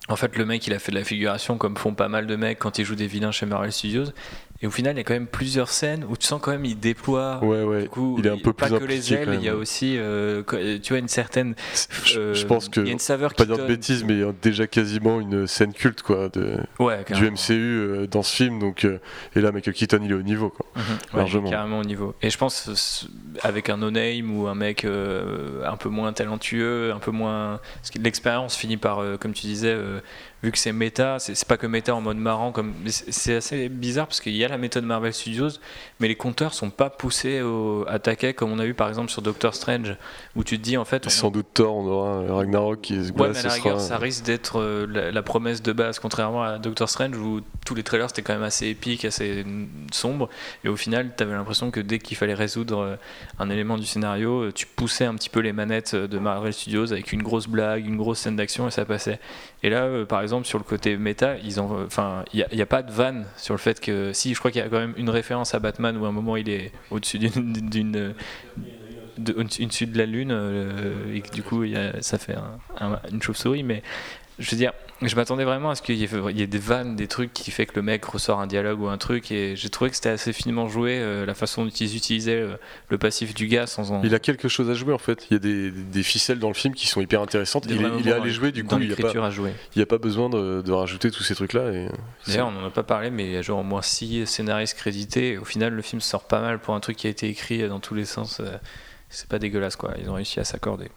En 0.09 0.15
fait, 0.15 0.37
le 0.37 0.45
mec, 0.45 0.65
il 0.67 0.73
a 0.73 0.79
fait 0.79 0.93
de 0.93 0.97
la 0.97 1.03
figuration 1.03 1.57
comme 1.57 1.75
font 1.75 1.93
pas 1.93 2.07
mal 2.07 2.27
de 2.27 2.35
mecs 2.37 2.59
quand 2.59 2.77
ils 2.77 2.85
jouent 2.85 2.95
des 2.95 3.07
vilains 3.07 3.31
chez 3.31 3.45
Marvel 3.45 3.73
Studios. 3.73 4.05
Et 4.61 4.67
au 4.67 4.71
final, 4.71 4.95
il 4.95 4.97
y 4.97 5.01
a 5.01 5.03
quand 5.03 5.13
même 5.13 5.27
plusieurs 5.27 5.69
scènes 5.69 6.03
où 6.09 6.17
tu 6.17 6.25
sens 6.25 6.41
quand 6.41 6.51
même 6.51 6.65
il 6.65 6.79
déploie 6.79 7.39
Ouais, 7.43 7.63
ouais. 7.63 7.83
du 7.83 7.89
coup, 7.89 8.15
il 8.17 8.25
est 8.25 8.31
un 8.31 8.37
peu 8.37 8.53
pas 8.53 8.67
plus 8.67 8.79
que 8.79 8.85
les 8.85 9.13
ailes, 9.13 9.35
il 9.35 9.43
y 9.43 9.49
a 9.49 9.55
aussi, 9.55 9.97
euh, 9.97 10.41
tu 10.81 10.93
vois, 10.93 10.97
une 10.97 11.07
certaine. 11.07 11.53
Je, 12.03 12.19
euh, 12.19 12.33
je 12.33 12.45
pense 12.45 12.67
que, 12.67 12.79
il 12.79 12.87
y 12.87 12.89
a 12.89 12.93
une 12.93 12.99
saveur 12.99 13.35
pas 13.35 13.43
qui 13.43 13.51
dire 13.51 13.59
de 13.59 13.67
bêtises, 13.67 14.03
mais 14.03 14.13
il 14.13 14.19
y 14.19 14.23
a 14.23 14.33
déjà 14.41 14.65
quasiment 14.65 15.19
une 15.19 15.45
scène 15.45 15.73
culte, 15.73 16.01
quoi, 16.01 16.29
de, 16.29 16.57
Ouais, 16.79 17.05
du. 17.13 17.29
MCU 17.29 17.51
euh, 17.51 18.07
dans 18.07 18.23
ce 18.23 18.35
film. 18.35 18.59
Donc, 18.59 18.85
et 18.85 19.41
là, 19.41 19.51
Michael 19.51 19.75
Keaton, 19.75 19.99
il 20.03 20.11
est 20.11 20.15
au 20.15 20.23
niveau, 20.23 20.49
quoi. 20.49 20.65
Ouais, 20.75 21.19
largement. 21.19 21.49
carrément 21.49 21.79
au 21.79 21.83
niveau. 21.83 22.15
Et 22.23 22.29
je 22.31 22.37
pense 22.37 23.07
avec 23.43 23.69
un 23.69 23.77
no-name 23.77 24.35
ou 24.35 24.47
un 24.47 24.55
mec 24.55 24.85
un 24.85 25.77
peu 25.77 25.89
moins 25.89 26.13
talentueux, 26.13 26.91
un 26.93 26.99
peu 26.99 27.11
moins. 27.11 27.59
L'expérience 28.01 28.55
finit 28.55 28.77
par, 28.77 29.03
comme 29.19 29.33
tu 29.33 29.45
disais, 29.45 29.77
vu 30.43 30.51
que 30.51 30.57
c'est 30.57 30.71
méta, 30.71 31.17
c'est 31.19 31.45
pas 31.47 31.57
que 31.57 31.65
méta 31.67 31.95
en 31.95 32.01
mode 32.01 32.17
marrant, 32.17 32.51
comme 32.51 32.73
c'est 32.85 33.35
assez 33.37 33.69
bizarre 33.69 34.05
parce 34.07 34.21
qu'il 34.21 34.35
y 34.35 34.45
a 34.45 34.47
la 34.47 34.57
méthode 34.57 34.83
Marvel 34.83 35.13
Studios, 35.13 35.49
mais 35.99 36.07
les 36.07 36.15
compteurs 36.15 36.53
sont 36.53 36.69
pas 36.69 36.89
poussés 36.91 37.41
au 37.41 37.85
attaquer 37.87 38.33
comme 38.33 38.51
on 38.51 38.59
a 38.59 38.65
eu 38.65 38.73
par 38.75 38.87
exemple 38.89 39.09
sur 39.09 39.21
Doctor 39.23 39.55
Strange, 39.55 39.95
où 40.35 40.43
tu 40.43 40.57
te 40.59 40.63
dis 40.63 40.77
en 40.77 40.85
fait. 40.85 41.07
on- 41.07 41.09
Sans 41.09 41.31
doute 41.31 41.47
Thor, 41.55 41.75
on 41.75 41.87
aura 41.87 42.35
Ragnarok 42.35 42.81
qui 42.81 42.93
est. 42.93 42.97
Ouais, 42.97 43.11
voilà, 43.15 43.33
mais 43.33 43.39
à 43.39 43.41
ce 43.41 43.47
la 43.47 43.53
rigueur, 43.53 43.79
sera- 43.79 43.89
ça 43.89 43.97
risque 43.97 44.23
d'être 44.25 44.59
euh, 44.59 44.85
la, 44.87 45.11
la 45.11 45.23
promesse 45.23 45.61
de 45.63 45.73
base, 45.73 45.97
contrairement 45.99 46.43
à 46.43 46.59
Doctor 46.59 46.87
Strange 46.87 47.17
où 47.17 47.41
tous 47.65 47.73
les 47.75 47.83
trailers 47.83 48.09
c'était 48.09 48.21
quand 48.21 48.33
même 48.33 48.43
assez 48.43 48.67
épique, 48.67 49.05
assez 49.05 49.43
sombre, 49.91 50.29
et 50.63 50.69
au 50.69 50.75
final, 50.75 51.13
tu 51.17 51.23
avais 51.23 51.33
l'impression 51.33 51.71
que 51.71 51.79
dès 51.79 51.99
qu'il 51.99 52.15
fallait 52.15 52.33
résoudre 52.35 52.79
euh, 52.79 52.95
un 53.39 53.49
élément 53.49 53.77
du 53.77 53.85
scénario, 53.85 54.43
euh, 54.43 54.51
tu 54.53 54.65
poussais 54.67 55.05
un 55.05 55.15
petit 55.15 55.29
peu 55.29 55.39
les 55.39 55.51
manettes 55.51 55.95
de 55.95 56.19
Marvel 56.19 56.53
Studios 56.53 56.91
avec 56.93 57.11
une 57.11 57.23
grosse 57.23 57.47
blague, 57.47 57.85
une 57.85 57.97
grosse 57.97 58.19
scène 58.19 58.35
d'action, 58.35 58.67
et 58.67 58.71
ça 58.71 58.85
passait. 58.85 59.19
Et 59.63 59.69
là, 59.69 59.83
euh, 59.85 60.05
par 60.05 60.21
exemple, 60.21 60.45
sur 60.45 60.59
le 60.59 60.63
côté 60.63 60.97
méta, 60.97 61.37
ils 61.37 61.59
ont, 61.59 61.83
enfin, 61.85 62.23
il 62.33 62.45
n'y 62.53 62.61
a, 62.61 62.65
pas 62.67 62.83
de 62.83 62.91
vanne 62.91 63.25
sur 63.37 63.53
le 63.53 63.57
fait 63.59 63.79
que, 63.79 64.13
si, 64.13 64.33
je 64.33 64.39
crois 64.39 64.51
qu'il 64.51 64.61
y 64.61 64.63
a 64.63 64.69
quand 64.69 64.79
même 64.79 64.93
une 64.97 65.09
référence 65.09 65.55
à 65.55 65.59
Batman 65.59 65.97
où 65.97 66.05
à 66.05 66.09
un 66.09 66.11
moment 66.11 66.37
il 66.37 66.47
est 66.49 66.71
au-dessus 66.91 67.17
d'une, 67.17 68.13
de, 69.17 69.33
au-dessus 69.35 69.87
de 69.87 69.97
la 69.97 70.05
lune 70.05 70.29
euh, 70.31 71.13
et 71.13 71.21
que 71.21 71.31
du 71.31 71.41
coup 71.41 71.63
a- 71.63 72.01
ça 72.01 72.17
fait 72.19 72.35
un- 72.35 72.59
un- 72.79 72.99
une 73.11 73.21
chauve-souris 73.21 73.63
mais 73.63 73.81
je 74.39 74.51
veux 74.51 74.57
dire 74.57 74.71
je 75.03 75.15
m'attendais 75.15 75.43
vraiment 75.43 75.69
à 75.69 75.75
ce 75.75 75.83
qu'il 75.83 75.95
y, 75.95 76.03
ait, 76.03 76.09
il 76.31 76.39
y 76.39 76.41
ait 76.41 76.47
des 76.47 76.57
vannes 76.57 76.95
des 76.95 77.07
trucs 77.07 77.31
qui 77.31 77.51
fait 77.51 77.67
que 77.67 77.75
le 77.75 77.83
mec 77.83 78.03
ressort 78.05 78.39
un 78.39 78.47
dialogue 78.47 78.81
ou 78.81 78.87
un 78.87 78.97
truc 78.97 79.31
et 79.31 79.55
j'ai 79.55 79.69
trouvé 79.69 79.91
que 79.91 79.95
c'était 79.95 80.09
assez 80.09 80.33
finement 80.33 80.67
joué 80.67 80.97
euh, 80.99 81.23
la 81.25 81.35
façon 81.35 81.65
dont 81.65 81.69
ils 81.69 81.95
utilisaient 81.95 82.41
euh, 82.41 82.55
le 82.89 82.97
passif 82.97 83.35
du 83.35 83.45
gars 83.47 83.67
sans 83.67 83.91
en 83.91 84.01
Il 84.01 84.15
a 84.15 84.19
quelque 84.19 84.47
chose 84.47 84.71
à 84.71 84.73
jouer 84.73 84.93
en 84.93 84.97
fait. 84.97 85.27
Il 85.29 85.33
y 85.33 85.35
a 85.35 85.39
des, 85.39 85.69
des 85.69 86.01
ficelles 86.01 86.39
dans 86.39 86.47
le 86.47 86.55
film 86.55 86.73
qui 86.73 86.87
sont 86.87 86.99
hyper 86.99 87.21
intéressantes. 87.21 87.65
Il 87.69 87.73
est, 87.79 87.89
il 87.99 88.07
est 88.07 88.11
allé 88.11 88.31
jouer 88.31 88.51
du 88.51 88.63
coup. 88.63 88.77
Il 88.79 88.87
n'y 88.87 88.93
a, 88.93 88.95
pas- 88.95 89.01
l'écriture 89.03 89.23
à 89.23 89.29
jouer 89.29 89.53
il 89.75 89.79
y 89.79 89.83
a 89.83 89.85
pas 89.85 89.99
besoin 89.99 90.29
de, 90.29 90.63
de 90.65 90.71
rajouter 90.71 91.11
tous 91.11 91.21
ces 91.21 91.35
trucs-là. 91.35 91.71
Et... 91.73 91.89
D'ailleurs, 92.27 92.47
on 92.47 92.51
n'en 92.51 92.65
a 92.65 92.71
pas 92.71 92.81
parlé, 92.83 93.11
mais 93.11 93.25
il 93.25 93.31
y 93.33 93.37
a 93.37 93.43
genre 93.43 93.59
au 93.59 93.63
moins 93.63 93.83
6 93.83 94.25
scénaristes 94.25 94.75
crédités. 94.77 95.33
Et 95.33 95.37
au 95.37 95.45
final, 95.45 95.73
le 95.73 95.81
film 95.83 96.01
sort 96.01 96.23
pas 96.25 96.41
mal 96.41 96.57
pour 96.57 96.73
un 96.73 96.79
truc 96.79 96.97
qui 96.97 97.05
a 97.05 97.11
été 97.11 97.27
écrit 97.29 97.67
dans 97.69 97.79
tous 97.79 97.93
les 97.93 98.05
sens. 98.05 98.39
euh, 98.39 98.57
C'est 99.09 99.29
pas 99.29 99.37
dégueulasse, 99.37 99.75
quoi. 99.75 99.93
Ils 100.01 100.09
ont 100.09 100.15
réussi 100.15 100.39
à 100.39 100.43
s'accorder. 100.43 100.89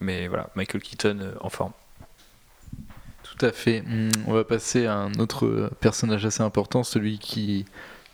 Mais 0.00 0.26
voilà, 0.26 0.48
Michael 0.56 0.80
Keaton 0.80 1.18
euh, 1.20 1.32
en 1.42 1.50
forme. 1.50 1.72
Tout 3.42 3.48
à 3.48 3.52
fait. 3.52 3.82
Hmm, 3.82 4.10
On 4.28 4.34
va 4.34 4.44
passer 4.44 4.86
à 4.86 4.94
un 4.94 5.14
autre 5.14 5.46
euh, 5.46 5.68
personnage 5.80 6.24
assez 6.24 6.44
important, 6.44 6.84
celui 6.84 7.18
qui, 7.18 7.64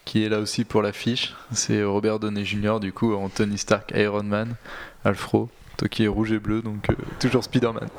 qui 0.07 0.25
est 0.25 0.31
là 0.31 0.39
aussi 0.39 0.65
pour 0.65 0.81
l'affiche. 0.81 1.35
C'est 1.53 1.85
Robert 1.85 2.19
Downey 2.19 2.47
Jr., 2.47 2.79
du 2.81 2.95
coup, 2.95 3.13
en 3.13 3.29
Tony 3.29 3.59
Stark, 3.59 3.93
Iron 3.95 4.23
Man, 4.23 4.55
Alfro, 5.05 5.51
toi 5.77 5.87
qui 5.89 6.05
est 6.05 6.09
rouge 6.09 6.33
et 6.33 6.39
bleu, 6.39 6.63
donc 6.63 6.89
euh, 6.89 6.95
toujours 7.21 7.45
Spider-Man. 7.45 7.89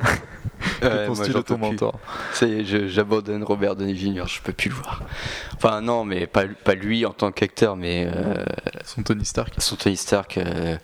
Que 0.80 1.06
penses-tu 1.06 1.32
de 1.32 1.40
ton 1.40 1.56
mentor 1.56 1.98
Ça 2.34 2.46
y 2.46 2.60
est, 2.60 2.88
j'abandonne 2.88 3.44
Robert 3.44 3.76
Downey 3.76 3.94
Jr., 3.94 4.24
je 4.26 4.42
peux 4.42 4.52
plus 4.52 4.68
le 4.68 4.74
voir. 4.74 5.02
Enfin, 5.54 5.80
non, 5.80 6.04
mais 6.04 6.26
pas, 6.26 6.44
pas 6.64 6.74
lui 6.74 7.06
en 7.06 7.12
tant 7.12 7.32
qu'acteur, 7.32 7.76
mais 7.76 8.10
euh, 8.12 8.44
Son 8.84 9.02
Tony 9.02 9.24
Stark. 9.24 9.54
son 9.58 9.76
Tony 9.76 9.96
Stark, 9.96 10.36
euh, 10.36 10.76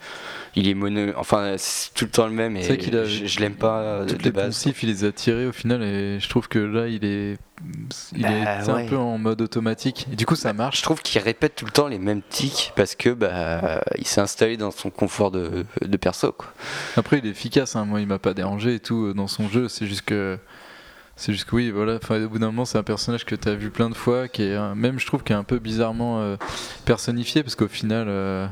il 0.57 0.69
est 0.69 0.75
mono. 0.75 1.13
Enfin, 1.17 1.55
c'est 1.59 1.93
tout 1.95 2.07
le 2.07 2.11
temps 2.11 2.27
le 2.27 2.33
même 2.33 2.57
et 2.57 2.77
qu'il 2.79 2.97
a- 2.97 3.05
je, 3.05 3.27
je 3.27 3.41
l'aime 3.41 3.55
pas 3.55 4.05
de, 4.05 4.15
les 4.25 4.31
base. 4.33 4.47
poncifs, 4.47 4.83
il 4.83 4.89
les 4.89 5.05
a 5.05 5.13
tirés 5.13 5.47
au 5.47 5.53
final 5.53 5.83
et 5.83 6.19
je 6.19 6.29
trouve 6.29 6.49
que 6.49 6.59
là, 6.59 6.89
il 6.89 7.05
est, 7.05 7.37
il 8.15 8.23
Bah, 8.23 8.31
est 8.31 8.63
c'est 8.65 8.73
ouais. 8.73 8.85
un 8.85 8.89
peu 8.89 8.97
en 8.97 9.19
mode 9.19 9.41
automatique. 9.43 10.07
Et 10.13 10.17
du 10.17 10.27
coup, 10.27 10.35
ça 10.37 10.53
marche. 10.53 10.79
Je 10.79 10.83
trouve 10.83 11.03
qu'il 11.03 11.21
répète 11.21 11.55
tout 11.57 11.67
le 11.67 11.71
temps 11.71 11.89
les 11.89 11.99
mêmes 11.99 12.23
tics 12.29 12.73
parce 12.75 12.95
que 12.95 13.11
bah, 13.11 13.83
il 13.99 14.07
s'est 14.07 14.21
installé 14.21 14.57
dans 14.57 14.71
son 14.71 14.91
confort 14.91 15.31
de, 15.31 15.65
de 15.83 15.97
perso. 15.97 16.33
Quoi. 16.33 16.49
Après, 16.97 17.19
il 17.19 17.27
est 17.27 17.31
efficace. 17.31 17.77
hein. 17.77 17.85
Moi, 17.85 18.01
il 18.01 18.07
m'a 18.07 18.19
pas 18.19 18.35
dérangé 18.35 18.75
et 18.77 18.81
tout 18.81 19.07
euh, 19.07 19.15
dans 19.15 19.29
son 19.29 19.49
jeu. 19.49 19.69
C'est 19.69 19.87
juste 19.87 20.03
que. 20.03 20.39
C'est 21.19 21.33
juste 21.33 21.47
que 21.47 21.57
oui, 21.57 21.71
voilà. 21.71 21.95
Enfin, 21.95 22.23
au 22.23 22.29
bout 22.29 22.39
d'un 22.39 22.47
moment, 22.49 22.67
c'est 22.67 22.77
un 22.77 22.83
personnage 22.83 23.25
que 23.25 23.35
tu 23.35 23.49
as 23.49 23.55
vu 23.55 23.71
plein 23.71 23.89
de 23.89 23.95
fois, 23.95 24.29
qui 24.29 24.43
est 24.43 24.55
un- 24.55 24.75
même, 24.75 24.99
je 24.99 25.07
trouve, 25.07 25.23
qui 25.23 25.33
est 25.33 25.37
un 25.37 25.45
peu 25.45 25.59
bizarrement 25.59 26.21
euh, 26.21 26.37
personnifié, 26.85 27.43
parce 27.43 27.55
qu'au 27.55 27.69
final, 27.69 28.07
euh, 28.11 28.47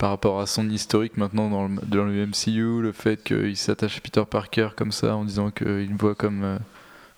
par 0.00 0.08
rapport 0.08 0.40
à 0.40 0.46
son 0.46 0.70
historique 0.70 1.18
maintenant 1.18 1.50
dans 1.50 1.68
le, 1.68 1.76
dans 1.86 2.04
le 2.06 2.26
MCU, 2.26 2.80
le 2.80 2.90
fait 2.90 3.22
qu'il 3.22 3.54
s'attache 3.54 3.98
à 3.98 4.00
Peter 4.00 4.22
Parker 4.28 4.70
comme 4.74 4.92
ça, 4.92 5.14
en 5.14 5.26
disant 5.26 5.50
qu'il 5.50 5.94
voit 5.94 6.14
comme. 6.14 6.42
euh, 6.42 6.58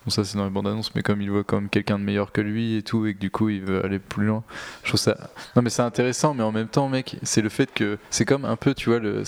bon, 0.03 0.11
ça, 0.11 0.25
c'est 0.25 0.37
dans 0.37 0.43
les 0.43 0.49
bandes 0.49 0.67
annonces, 0.67 0.93
mais 0.93 1.01
comme 1.01 1.21
il 1.21 1.31
voit 1.31 1.45
comme 1.45 1.69
quelqu'un 1.69 1.97
de 1.97 2.03
meilleur 2.03 2.33
que 2.33 2.41
lui 2.41 2.75
et 2.75 2.83
tout, 2.83 3.05
et 3.05 3.13
que 3.13 3.19
du 3.19 3.31
coup, 3.31 3.47
il 3.47 3.61
veut 3.61 3.85
aller 3.85 3.99
plus 3.99 4.25
loin. 4.25 4.43
Je 4.83 4.89
trouve 4.89 4.99
ça. 4.99 5.15
Non, 5.55 5.61
mais 5.61 5.69
c'est 5.69 5.81
intéressant, 5.81 6.33
mais 6.33 6.43
en 6.43 6.51
même 6.51 6.67
temps, 6.67 6.89
mec, 6.89 7.15
c'est 7.23 7.41
le 7.41 7.47
fait 7.47 7.73
que. 7.73 7.97
C'est 8.09 8.25
comme 8.25 8.43
un 8.43 8.57
peu, 8.57 8.73
tu 8.73 8.89
vois, 8.89 8.99
le. 8.99 9.23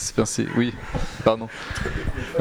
oui, 0.58 0.74
pardon. 1.24 1.48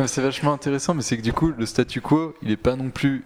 C'est 0.06 0.20
vachement 0.20 0.52
intéressant, 0.52 0.94
mais 0.94 1.02
c'est 1.02 1.16
que 1.16 1.22
du 1.22 1.32
coup, 1.32 1.52
le 1.56 1.64
statu 1.64 2.00
quo, 2.00 2.34
il 2.42 2.50
est 2.50 2.56
pas 2.56 2.74
non 2.74 2.90
plus. 2.90 3.22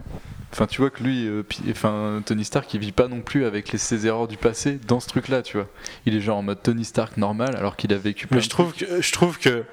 Enfin, 0.53 0.67
tu 0.67 0.81
vois 0.81 0.91
que 0.91 1.03
lui, 1.03 1.27
euh, 1.27 1.43
enfin, 1.71 2.23
Tony 2.25 2.45
Stark, 2.45 2.73
il 2.73 2.81
vit 2.81 2.93
pas 2.93 3.07
non 3.07 3.21
plus 3.21 3.45
avec 3.45 3.71
les, 3.71 3.79
ses 3.79 4.07
erreurs 4.07 4.29
du 4.29 4.37
passé 4.39 4.81
dans 4.89 4.99
ce 4.99 5.07
truc-là, 5.09 5.43
tu 5.43 5.57
vois. 5.59 5.67
Il 6.07 6.17
est 6.17 6.21
genre 6.21 6.39
en 6.39 6.43
mode 6.43 6.63
Tony 6.63 6.85
Stark 6.87 7.17
normal, 7.19 7.55
alors 7.57 7.77
qu'il 7.77 7.93
a 7.93 7.99
vécu 7.99 8.27
plein 8.27 8.37
Mais 8.37 8.41
de 8.41 8.45
je 8.45 8.51
trouve 8.51 8.73
que, 8.73 9.01
je 9.03 9.13
trouve 9.13 9.39
que, 9.39 9.65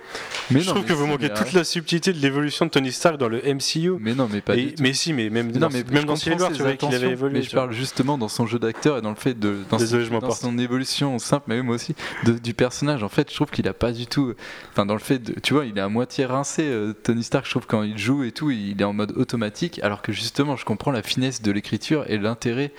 Mais 0.52 0.60
je 0.60 0.68
non, 0.68 0.74
trouve 0.74 0.84
mais 0.84 0.90
que 0.90 0.94
vous 0.94 1.08
manquez 1.08 1.30
toute 1.30 1.54
la 1.54 1.64
subtilité 1.64 2.12
de 2.12 2.20
l'évolution 2.20 2.66
de 2.66 2.72
Tony 2.72 2.92
Stark 2.92 3.18
dans 3.18 3.30
le 3.30 3.42
MCU. 3.42 3.94
Mais 4.00 4.14
non, 4.16 4.28
mais 4.32 4.42
pas 4.42 4.56
Et- 4.58 4.66
du 4.66 4.74
tout. 4.76 4.84
mais 4.84 4.94
si, 4.94 5.14
mais 5.14 5.30
même 5.30 5.52
dans, 5.54 5.70
mais 5.70 5.84
même 5.92 6.04
dans 6.06 6.16
Civil 6.18 6.40
War, 6.42 6.52
tu 6.52 6.62
vois 6.62 6.74
qu'il 6.76 6.94
avait 6.94 7.10
évolué. 7.12 7.40
Mais 7.40 7.46
je 7.46 7.52
parle 7.56 7.72
justement 7.72 8.18
dans 8.18 8.28
son 8.28 8.46
jeu 8.46 8.60
d'acteur 8.60 8.98
et 8.98 9.02
dans 9.02 9.10
le 9.12 9.16
fait 9.16 9.34
de 9.40 9.60
dans, 9.70 9.78
Désolé, 9.78 10.06
son, 10.08 10.20
dans 10.20 10.32
son 10.32 10.58
évolution 10.58 11.18
simple, 11.20 11.46
mais 11.48 11.62
moi 11.62 11.76
aussi, 11.76 11.96
de- 12.26 12.34
du 12.38 12.54
personnage. 12.54 13.02
En 13.02 13.10
fait, 13.10 13.30
je 13.30 13.36
trouve 13.36 13.50
qu'il 13.50 13.68
a 13.70 13.74
pas 13.74 13.94
du 13.94 14.08
tout. 14.08 14.34
Enfin, 14.72 14.86
dans 14.86 14.94
le 14.94 15.00
fait 15.00 15.20
de, 15.20 15.40
tu 15.40 15.54
vois, 15.54 15.66
il 15.66 15.78
est 15.78 15.82
à 15.82 15.88
moitié 15.90 16.26
rincé. 16.26 16.64
euh, 16.64 16.92
Tony 16.92 17.24
Stark, 17.24 17.46
je 17.46 17.52
trouve 17.52 17.66
quand 17.66 17.84
il 17.84 17.98
joue 17.98 18.24
et 18.24 18.32
tout, 18.34 18.52
il 18.52 18.80
est 18.82 18.84
en 18.84 18.94
mode 18.94 19.14
automatique, 19.16 19.80
alors 19.82 20.02
que 20.02 20.12
justement, 20.12 20.56
je 20.58 20.65
comprends 20.66 20.92
la 20.92 21.02
finesse 21.04 21.42
de 21.42 21.52
l'écriture 21.52 22.04
et 22.10 22.18
l'intérêt 22.18 22.72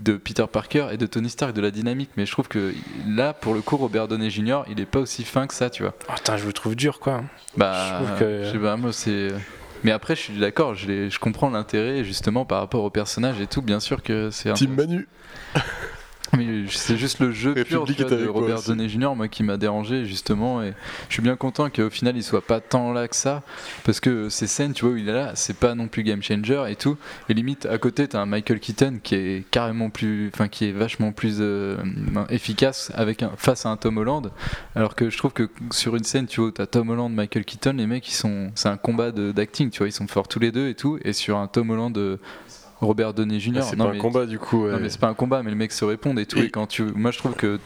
de 0.00 0.16
Peter 0.16 0.44
Parker 0.50 0.88
et 0.92 0.96
de 0.96 1.06
Tony 1.06 1.30
Stark, 1.30 1.52
de 1.54 1.60
la 1.60 1.70
dynamique. 1.70 2.10
Mais 2.16 2.26
je 2.26 2.32
trouve 2.32 2.48
que 2.48 2.74
là, 3.06 3.32
pour 3.32 3.54
le 3.54 3.60
coup, 3.62 3.76
Robert 3.76 4.08
Downey 4.08 4.30
Jr., 4.30 4.62
il 4.68 4.80
est 4.80 4.86
pas 4.86 4.98
aussi 4.98 5.22
fin 5.24 5.46
que 5.46 5.54
ça, 5.54 5.70
tu 5.70 5.82
vois. 5.84 5.94
Oh, 6.08 6.12
putain, 6.16 6.36
je 6.36 6.46
le 6.46 6.52
trouve 6.52 6.74
dur, 6.74 6.98
quoi. 6.98 7.22
Bah, 7.56 8.00
Je 8.00 8.04
trouve 8.04 8.18
que- 8.18 8.42
je 8.44 8.50
sais 8.52 8.58
pas, 8.58 8.76
moi 8.76 8.92
c'est. 8.92 9.28
Mais 9.84 9.92
après, 9.92 10.16
je 10.16 10.20
suis 10.22 10.38
d'accord, 10.38 10.74
je, 10.74 11.08
je 11.08 11.18
comprends 11.20 11.50
l'intérêt 11.50 12.02
justement 12.02 12.44
par 12.44 12.58
rapport 12.60 12.82
au 12.82 12.90
personnage 12.90 13.40
et 13.40 13.46
tout. 13.46 13.62
Bien 13.62 13.78
sûr 13.78 14.02
que 14.02 14.30
c'est 14.30 14.50
un. 14.50 14.54
Team 14.54 14.74
Manu. 14.74 15.06
Mais 16.32 16.64
c'est 16.68 16.96
juste 16.96 17.20
le 17.20 17.30
jeu 17.30 17.54
pur 17.54 17.84
tu 17.84 17.92
vois, 17.92 18.10
de 18.10 18.26
Robert. 18.26 18.62
Downey 18.62 18.88
Jr. 18.88 19.14
moi 19.14 19.28
qui 19.28 19.42
m'a 19.42 19.56
dérangé 19.56 20.04
justement 20.04 20.62
et 20.62 20.74
je 21.08 21.14
suis 21.14 21.22
bien 21.22 21.36
content 21.36 21.70
qu'au 21.70 21.90
final 21.90 22.16
il 22.16 22.22
soit 22.22 22.44
pas 22.44 22.60
tant 22.60 22.92
là 22.92 23.06
que 23.08 23.16
ça 23.16 23.42
parce 23.84 24.00
que 24.00 24.28
ces 24.28 24.46
scènes 24.46 24.72
tu 24.72 24.84
vois 24.84 24.94
où 24.94 24.96
il 24.96 25.08
est 25.08 25.12
là 25.12 25.32
c'est 25.34 25.56
pas 25.56 25.74
non 25.74 25.88
plus 25.88 26.02
game 26.02 26.22
changer 26.22 26.64
et 26.68 26.76
tout 26.76 26.96
et 27.28 27.34
limite 27.34 27.66
à 27.66 27.78
côté 27.78 28.08
t'as 28.08 28.20
un 28.20 28.26
Michael 28.26 28.60
Keaton 28.60 28.98
qui 29.02 29.14
est 29.14 29.50
carrément 29.50 29.90
plus 29.90 30.30
enfin 30.34 30.48
qui 30.48 30.66
est 30.66 30.72
vachement 30.72 31.12
plus 31.12 31.36
euh, 31.40 31.76
efficace 32.28 32.90
avec 32.94 33.22
un, 33.22 33.32
face 33.36 33.66
à 33.66 33.70
un 33.70 33.76
Tom 33.76 33.98
Holland 33.98 34.30
alors 34.74 34.94
que 34.94 35.10
je 35.10 35.18
trouve 35.18 35.32
que 35.32 35.48
sur 35.70 35.96
une 35.96 36.04
scène 36.04 36.26
tu 36.26 36.40
vois 36.40 36.50
t'as 36.52 36.66
Tom 36.66 36.90
Holland 36.90 37.12
Michael 37.12 37.44
Keaton 37.44 37.74
les 37.74 37.86
mecs 37.86 38.08
ils 38.08 38.14
sont 38.14 38.50
c'est 38.54 38.68
un 38.68 38.76
combat 38.76 39.12
d'acting 39.12 39.70
tu 39.70 39.78
vois 39.78 39.88
ils 39.88 39.92
sont 39.92 40.06
forts 40.06 40.28
tous 40.28 40.40
les 40.40 40.52
deux 40.52 40.68
et 40.68 40.74
tout 40.74 40.98
et 41.04 41.12
sur 41.12 41.38
un 41.38 41.46
Tom 41.46 41.70
Holland 41.70 41.96
euh, 41.96 42.16
Robert 42.80 43.14
Downey 43.14 43.40
Jr. 43.40 43.52
Ah, 43.58 43.62
c'est 43.62 43.76
pas 43.76 43.84
un 43.84 43.98
combat 43.98 44.26
du 44.26 44.38
coup. 44.38 44.64
ouais. 44.64 44.72
non 44.72 44.78
mais 44.80 44.88
c'est 44.90 45.00
pas 45.00 45.08
un 45.08 45.14
combat, 45.14 45.42
mais 45.42 45.50
les 45.50 45.56
mecs 45.56 45.72
se 45.72 45.84
répondent 45.84 46.18
et 46.18 46.26
tout. 46.26 46.38
Et- 46.38 46.44
Et, 46.46 46.50
quand 46.50 46.66
tu, 46.66 46.82
moi 46.82 47.10
je 47.10 47.18
trouve 47.18 47.34
que 47.34 47.58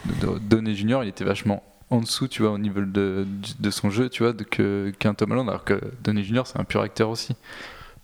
Donné 0.42 0.74
Junior, 0.74 1.02
il 1.04 1.08
était 1.08 1.24
vachement 1.24 1.62
en 1.90 2.00
dessous, 2.00 2.28
tu 2.28 2.42
vois, 2.42 2.52
au 2.52 2.58
niveau 2.58 2.82
de, 2.82 3.26
de 3.58 3.70
son 3.70 3.90
jeu, 3.90 4.08
tu 4.08 4.22
vois, 4.22 4.32
qu'un 4.32 5.14
Tom 5.14 5.32
Holland, 5.32 5.48
alors 5.48 5.64
que 5.64 5.80
Donné 6.04 6.22
Junior, 6.22 6.46
c'est 6.46 6.58
un 6.60 6.64
pur 6.64 6.80
acteur 6.82 7.08
aussi. 7.10 7.34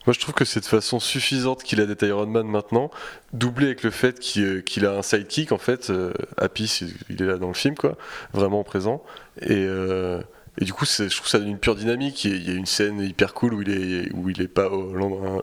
Moi, 0.07 0.13
je 0.15 0.21
trouve 0.21 0.35
que 0.35 0.45
c'est 0.45 0.61
de 0.61 0.65
façon 0.67 0.99
suffisante 1.01 1.63
qu'il 1.65 1.81
a 1.81 1.87
des 1.87 2.07
Iron 2.09 2.27
Man 2.27 2.47
maintenant, 2.47 2.91
doublé 3.33 3.67
avec 3.67 3.83
le 3.85 3.91
fait 3.91 4.19
qu'il 4.21 4.45
euh, 4.45 4.93
a 4.95 4.99
un 4.99 5.03
sidekick, 5.03 5.51
en 5.53 5.59
fait. 5.59 5.91
euh, 5.91 6.13
Happy, 6.37 6.65
il 7.11 7.23
est 7.23 7.27
là 7.27 7.39
dans 7.39 7.49
le 7.49 7.55
film, 7.55 7.75
quoi, 7.77 7.97
vraiment 8.33 8.63
présent. 8.65 9.03
Et, 9.41 9.51
euh, 9.53 10.21
et 10.59 10.65
du 10.65 10.73
coup, 10.73 10.87
je 10.87 11.15
trouve 11.15 11.29
ça 11.29 11.39
une 11.39 11.59
pure 11.59 11.75
dynamique. 11.75 12.25
Il 12.25 12.49
y 12.49 12.51
a- 12.51 12.55
une 12.55 12.67
scène 12.67 13.01
hyper 13.01 13.35
cool 13.35 13.55
où 13.55 13.63
il 13.63 13.71
est, 13.71 14.13
où 14.15 14.31
il 14.31 14.41
est 14.41 14.49
pas 14.49 14.69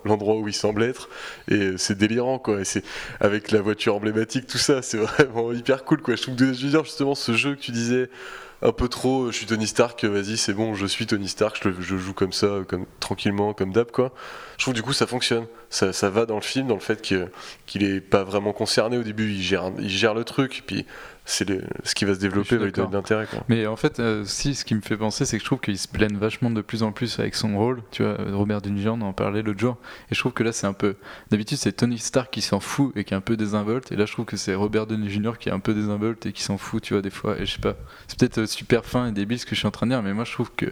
l'endroit 0.06 0.38
où 0.38 0.47
il 0.47 0.54
semble 0.54 0.84
être. 0.84 1.10
Et 1.49 1.73
c'est 1.78 1.97
délirant, 1.97 2.39
quoi. 2.39 2.62
Et 2.62 2.65
c'est 2.65 2.84
avec 3.19 3.52
la 3.52 3.62
voiture 3.62 3.95
emblématique, 3.95 4.47
tout 4.47 4.58
ça, 4.58 4.82
c'est 4.82 4.97
vraiment 4.97 5.52
hyper 5.52 5.84
cool, 5.86 6.02
quoi. 6.02 6.15
Je 6.15 6.23
trouve 6.23 6.36
que 6.36 6.54
justement, 6.54 7.15
ce 7.15 7.34
jeu 7.34 7.56
que 7.56 7.62
tu 7.62 7.71
disais 7.71 8.10
un 8.63 8.71
peu 8.71 8.88
trop, 8.88 9.30
je 9.30 9.36
suis 9.36 9.45
Tony 9.45 9.67
Stark, 9.67 10.06
vas-y, 10.06 10.38
c'est 10.38 10.54
bon, 10.54 10.73
je 10.73 10.86
suis 10.86 11.06
Tony 11.06 11.28
Stark, 11.28 11.62
je, 11.62 11.97
joue 11.97 12.13
comme 12.13 12.32
ça, 12.32 12.60
comme 12.65 12.86
tranquillement, 13.02 13.54
comme 13.54 13.73
d'hab, 13.73 13.91
quoi. 13.91 14.13
Je 14.58 14.63
trouve 14.63 14.73
du 14.73 14.82
coup 14.82 14.93
ça 14.93 15.06
fonctionne, 15.06 15.47
ça, 15.69 15.91
va 16.10 16.26
dans 16.26 16.36
le 16.36 16.41
film, 16.41 16.67
dans 16.67 16.76
le 16.76 16.80
fait 16.80 17.02
qu'il 17.02 17.84
est 17.84 17.99
pas 17.99 18.23
vraiment 18.23 18.54
concerné 18.54 18.97
au 18.97 19.04
début, 19.04 19.30
il 19.32 19.41
gère, 19.41 19.71
il 19.80 19.89
gère 19.89 20.13
le 20.13 20.23
truc, 20.23 20.63
puis 20.65 20.86
c'est 21.26 21.48
ce 21.84 21.96
qui 21.96 22.04
va 22.04 22.14
se 22.16 22.20
développer 22.20 22.58
va 22.58 22.66
lui 22.66 22.72
donner 22.74 22.90
de 22.90 22.94
l'intérêt. 22.96 23.28
Mais 23.48 23.66
en 23.66 23.78
fait, 23.78 24.00
euh, 24.00 24.26
si, 24.26 24.56
ce 24.56 24.66
qui 24.66 24.76
me 24.76 24.82
fait 24.82 24.98
penser, 24.98 25.26
c'est 25.26 25.38
que 25.38 25.42
je 25.42 25.46
trouve 25.46 25.62
qu'il 25.62 25.78
se 25.78 25.88
plaine 25.88 26.18
vachement 26.18 26.50
de 26.50 26.62
plus 26.62 26.84
en 26.84 26.92
plus 26.92 27.18
avec 27.20 27.36
son 27.36 27.58
rôle. 27.58 27.82
Tu 27.92 28.04
vois, 28.04 28.18
Robert 28.32 28.60
en 28.86 29.14
parlait 29.14 29.42
l'autre 29.42 29.60
jour. 29.60 29.78
Et 30.12 30.16
je 30.16 30.20
trouve 30.20 30.34
que 30.34 30.44
là, 30.44 30.52
c'est 30.52 30.68
un 30.68 30.74
peu. 30.74 30.96
D'habitude, 31.32 31.58
c'est 31.58 31.72
Tony 31.72 31.98
Stark 31.98 32.30
qui 32.32 32.42
s'en 32.42 32.60
fout 32.60 32.92
et 32.98 33.06
qui 33.06 33.14
est 33.14 33.18
un 33.18 33.22
peu 33.22 33.38
désinvolte. 33.38 33.92
Et 33.92 33.96
là, 33.96 34.06
je 34.06 34.12
trouve 34.12 34.26
que 34.26 34.36
c'est 34.36 34.54
Robert 34.54 34.86
Downey 34.86 35.10
Jr. 35.10 35.34
qui 35.40 35.48
est 35.50 35.54
un 35.54 35.60
peu 35.60 35.74
désinvolte 35.74 36.26
et 36.26 36.34
qui 36.34 36.44
s'en 36.44 36.58
fout, 36.58 36.84
tu 36.84 36.94
vois, 36.94 37.02
des 37.02 37.10
fois. 37.10 37.38
Et 37.40 37.46
je 37.46 37.54
sais 37.54 37.62
pas. 37.62 37.76
C'est 38.08 38.20
peut-être 38.20 38.40
euh, 38.40 38.46
super 38.46 38.86
fin 38.86 39.08
et 39.08 39.12
débile 39.12 39.40
ce 39.40 39.46
que 39.46 39.56
je 39.56 39.60
suis 39.60 39.68
en 39.68 39.72
train 39.72 39.86
de 39.86 39.92
dire, 39.92 40.04
mais 40.04 40.14
moi, 40.14 40.26
je 40.26 40.32
trouve 40.34 40.52
que. 40.56 40.66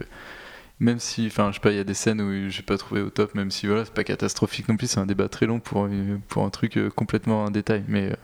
Même 0.80 0.98
si, 0.98 1.26
enfin, 1.28 1.50
je 1.50 1.54
sais 1.54 1.60
pas, 1.60 1.70
il 1.70 1.76
y 1.76 1.80
a 1.80 1.84
des 1.84 1.94
scènes 1.94 2.20
où 2.20 2.50
j'ai 2.50 2.62
pas 2.62 2.76
trouvé 2.76 3.02
au 3.02 3.10
top, 3.10 3.36
même 3.36 3.52
si 3.52 3.68
voilà, 3.68 3.84
c'est 3.84 3.94
pas 3.94 4.02
catastrophique 4.02 4.68
non 4.68 4.76
plus, 4.76 4.88
c'est 4.88 4.98
un 4.98 5.06
débat 5.06 5.28
très 5.28 5.46
long 5.46 5.60
pour, 5.60 5.84
euh, 5.84 6.18
pour 6.28 6.44
un 6.44 6.50
truc 6.50 6.76
complètement 6.96 7.46
un 7.46 7.52
détail. 7.52 7.84
Mais. 7.86 8.10
euh, 8.10 8.16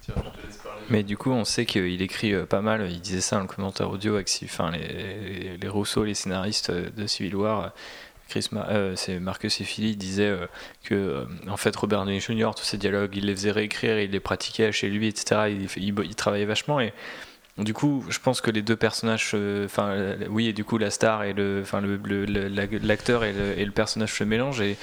tiens, 0.00 0.14
je 0.16 0.40
te 0.40 0.46
laisse. 0.46 0.63
Mais 0.90 1.02
du 1.02 1.16
coup, 1.16 1.30
on 1.30 1.44
sait 1.44 1.64
qu'il 1.66 2.02
écrit 2.02 2.32
euh, 2.34 2.44
pas 2.46 2.60
mal. 2.60 2.86
Il 2.90 3.00
disait 3.00 3.20
ça 3.20 3.36
dans 3.36 3.42
le 3.42 3.48
commentaire 3.48 3.90
audio 3.90 4.14
avec 4.14 4.28
enfin, 4.44 4.70
les, 4.70 5.68
Rousseau, 5.68 6.04
les 6.04 6.14
scénaristes 6.14 6.70
euh, 6.70 6.90
de 6.96 7.06
Civil 7.06 7.34
War. 7.36 7.72
Chris 8.28 8.48
euh, 8.54 8.96
c'est 8.96 9.20
Marcus 9.20 9.60
Effili 9.60 9.96
disait 9.96 10.34
que 10.82 11.26
en 11.46 11.58
fait 11.58 11.76
Robert 11.76 12.06
Downey 12.06 12.20
Jr. 12.20 12.52
tous 12.56 12.64
ces 12.64 12.78
dialogues 12.78 13.14
il 13.14 13.26
les 13.26 13.34
faisait 13.34 13.50
réécrire 13.50 13.98
il 14.00 14.10
les 14.12 14.18
pratiquait 14.18 14.72
chez 14.72 14.88
lui 14.88 15.08
etc 15.08 15.42
il, 15.50 15.66
il- 15.76 15.94
il 16.04 16.14
travaillait 16.14 16.46
vachement 16.46 16.80
et 16.80 16.94
du 17.58 17.72
coup 17.72 18.04
je 18.08 18.18
pense 18.18 18.40
que 18.40 18.50
les 18.50 18.62
deux 18.62 18.76
personnages 18.76 19.30
euh, 19.34 19.66
enfin 19.66 19.88
euh, 19.90 20.16
oui 20.28 20.48
et 20.48 20.52
du 20.52 20.64
coup 20.64 20.76
la 20.76 20.90
star 20.90 21.22
et 21.22 21.32
le 21.32 21.60
enfin 21.62 21.80
le- 21.80 21.96
le- 22.04 22.24
le- 22.24 22.48
la- 22.48 22.66
l'acteur 22.82 23.22
et 23.24 23.32
le, 23.32 23.70
personnage 23.70 24.12
se 24.12 24.24
mélangent 24.24 24.60
et 24.60 24.76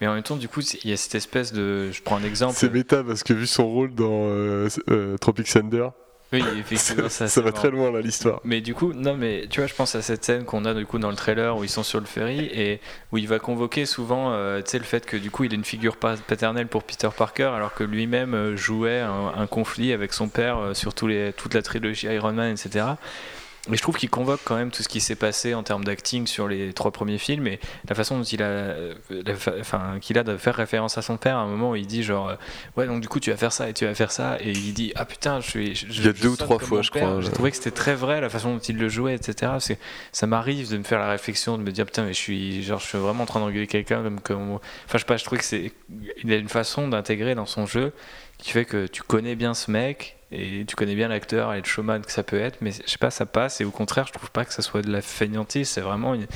mais 0.00 0.08
en 0.08 0.14
même 0.14 0.22
temps 0.24 0.36
du 0.36 0.48
coup 0.48 0.60
il 0.82 0.90
y 0.90 0.92
a 0.92 0.96
cette 0.96 1.14
espèce 1.14 1.52
de 1.52 1.90
je 1.92 2.02
prends 2.02 2.16
un 2.16 2.24
exemple. 2.24 2.54
C'est 2.56 2.72
méta 2.72 3.04
parce 3.04 3.22
que 3.22 3.32
vu 3.32 3.46
son 3.46 3.66
rôle 3.68 3.94
dans 3.94 4.26
euh, 4.28 4.68
Tropic 5.20 5.46
Thunder, 5.48 5.88
oui 6.42 6.58
effectivement 6.60 7.08
ça, 7.08 7.28
ça 7.28 7.40
va 7.40 7.46
marrant. 7.50 7.58
très 7.60 7.70
loin 7.70 7.90
là 7.90 8.00
l'histoire. 8.00 8.40
Mais 8.44 8.60
du 8.60 8.74
coup, 8.74 8.92
non, 8.92 9.14
mais 9.16 9.46
tu 9.50 9.60
vois, 9.60 9.66
je 9.66 9.74
pense 9.74 9.94
à 9.94 10.02
cette 10.02 10.24
scène 10.24 10.44
qu'on 10.44 10.64
a 10.64 10.74
du 10.74 10.86
coup 10.86 10.98
dans 10.98 11.10
le 11.10 11.16
trailer 11.16 11.56
où 11.56 11.64
ils 11.64 11.68
sont 11.70 11.82
sur 11.82 12.00
le 12.00 12.06
ferry 12.06 12.40
et 12.52 12.80
où 13.12 13.18
il 13.18 13.28
va 13.28 13.38
convoquer 13.38 13.86
souvent, 13.86 14.32
euh, 14.32 14.60
tu 14.62 14.70
sais, 14.72 14.78
le 14.78 14.84
fait 14.84 15.06
que 15.06 15.16
du 15.16 15.30
coup 15.30 15.44
il 15.44 15.52
est 15.52 15.56
une 15.56 15.64
figure 15.64 15.96
pa- 15.96 16.16
paternelle 16.16 16.66
pour 16.68 16.84
Peter 16.84 17.08
Parker 17.16 17.50
alors 17.54 17.74
que 17.74 17.84
lui-même 17.84 18.34
euh, 18.34 18.56
jouait 18.56 19.00
un, 19.00 19.32
un 19.36 19.46
conflit 19.46 19.92
avec 19.92 20.12
son 20.12 20.28
père 20.28 20.58
euh, 20.58 20.74
sur 20.74 20.94
tous 20.94 21.06
les, 21.06 21.32
toute 21.32 21.54
la 21.54 21.62
trilogie 21.62 22.06
Iron 22.08 22.32
Man, 22.32 22.52
etc. 22.52 22.84
Et 23.72 23.76
je 23.76 23.82
trouve 23.82 23.96
qu'il 23.96 24.10
convoque 24.10 24.40
quand 24.44 24.54
même 24.56 24.70
tout 24.70 24.82
ce 24.82 24.88
qui 24.88 25.00
s'est 25.00 25.16
passé 25.16 25.52
en 25.54 25.62
termes 25.64 25.84
d'acting 25.84 26.26
sur 26.26 26.46
les 26.46 26.72
trois 26.72 26.90
premiers 26.92 27.18
films 27.18 27.46
et 27.48 27.58
la 27.88 27.94
façon 27.94 28.16
dont 28.18 28.22
il 28.24 28.42
a, 28.42 28.46
euh, 28.46 28.94
la 29.10 29.34
fa- 29.34 29.54
enfin, 29.58 29.98
qu'il 30.00 30.18
a 30.18 30.22
de 30.22 30.36
faire 30.36 30.54
référence 30.54 30.96
à 30.98 31.02
son 31.02 31.16
père 31.16 31.36
à 31.36 31.40
un 31.40 31.46
moment 31.48 31.70
où 31.70 31.76
il 31.76 31.86
dit 31.86 32.02
genre, 32.04 32.28
euh, 32.28 32.34
ouais, 32.76 32.86
donc 32.86 33.00
du 33.00 33.08
coup 33.08 33.18
tu 33.18 33.30
vas 33.30 33.36
faire 33.36 33.52
ça 33.52 33.68
et 33.68 33.72
tu 33.72 33.84
vas 33.84 33.94
faire 33.94 34.12
ça 34.12 34.36
et 34.40 34.50
il 34.52 34.72
dit, 34.72 34.92
ah 34.94 35.04
putain, 35.04 35.40
je 35.40 35.50
suis. 35.50 35.74
je- 35.74 35.86
Il 35.88 36.04
y 36.04 36.08
a 36.08 36.12
deux 36.12 36.28
ou 36.28 36.36
trois 36.36 36.58
fois, 36.60 36.82
je 36.82 36.90
crois, 36.90 37.00
J'ai 37.20 37.32
trouvé 37.32 37.50
que 37.50 37.56
c'était 37.56 37.70
très 37.72 37.94
vrai 37.94 38.20
la 38.20 38.28
façon 38.28 38.54
dont 38.54 38.60
il 38.60 38.76
le 38.78 38.88
jouait, 38.88 39.14
etc. 39.14 39.52
C'est, 39.58 39.78
ça 40.12 40.26
m'arrive 40.26 40.70
de 40.70 40.78
me 40.78 40.84
faire 40.84 40.98
la 41.00 41.10
réflexion, 41.10 41.58
de 41.58 41.62
me 41.62 41.72
dire 41.72 41.86
putain, 41.86 42.04
mais 42.04 42.12
je 42.12 42.18
suis, 42.18 42.62
genre, 42.62 42.78
je 42.78 42.86
suis 42.86 42.98
vraiment 42.98 43.24
en 43.24 43.26
train 43.26 43.40
d'engueuler 43.40 43.66
quelqu'un 43.66 44.02
comme, 44.02 44.20
comme. 44.20 44.50
Enfin, 44.54 44.60
je 44.94 44.98
sais 44.98 45.04
pas, 45.04 45.16
je 45.16 45.24
trouve 45.24 45.38
que 45.38 45.44
c'est. 45.44 45.72
Il 46.22 46.32
a 46.32 46.36
une 46.36 46.48
façon 46.48 46.86
d'intégrer 46.88 47.34
dans 47.34 47.46
son 47.46 47.66
jeu 47.66 47.92
qui 48.38 48.50
fait 48.50 48.64
que 48.64 48.86
tu 48.86 49.02
connais 49.02 49.34
bien 49.34 49.54
ce 49.54 49.70
mec 49.70 50.15
et 50.36 50.64
tu 50.66 50.76
connais 50.76 50.94
bien 50.94 51.08
l'acteur 51.08 51.52
et 51.54 51.58
le 51.58 51.64
showman 51.64 52.00
que 52.02 52.12
ça 52.12 52.22
peut 52.22 52.38
être, 52.38 52.58
mais 52.60 52.70
je 52.72 52.90
sais 52.90 52.98
pas, 52.98 53.10
ça 53.10 53.26
passe 53.26 53.60
et 53.60 53.64
au 53.64 53.70
contraire, 53.70 54.06
je 54.06 54.12
trouve 54.12 54.30
pas 54.30 54.44
que 54.44 54.52
ça 54.52 54.62
soit 54.62 54.82
de 54.82 54.90
la 54.92 55.00
fainéantise, 55.02 55.68
c'est 55.68 55.80
vraiment 55.80 56.14
une- 56.14 56.26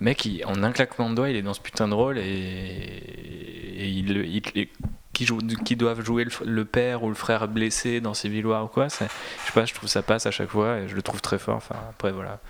mec, 0.00 0.24
il- 0.24 0.44
en 0.44 0.62
un 0.62 0.72
claquement 0.72 1.08
de 1.10 1.14
doigts, 1.14 1.30
il 1.30 1.36
est 1.36 1.42
dans 1.42 1.54
ce 1.54 1.60
putain 1.60 1.86
de 1.88 1.94
rôle 1.94 2.18
et, 2.18 2.22
et 2.24 3.88
il, 3.88 4.42
il- 4.56 4.68
qui, 5.12 5.26
joue, 5.26 5.38
qui 5.64 5.76
doivent 5.76 6.04
jouer 6.04 6.24
le, 6.24 6.30
le 6.44 6.64
père 6.64 7.04
ou 7.04 7.08
le 7.08 7.14
frère 7.14 7.46
blessé 7.46 8.00
dans 8.00 8.14
Civil 8.14 8.44
War 8.46 8.64
ou 8.64 8.66
quoi. 8.68 8.88
Je 8.88 8.94
sais 8.94 9.06
pas, 9.54 9.64
je 9.64 9.72
trouve 9.72 9.88
ça 9.88 10.02
passe 10.02 10.26
à 10.26 10.32
chaque 10.32 10.48
fois 10.50 10.78
et 10.78 10.88
je 10.88 10.96
le 10.96 11.02
trouve 11.02 11.20
très 11.20 11.38
fort. 11.38 11.54
Enfin, 11.56 11.76
après, 11.90 12.10
voilà. 12.10 12.40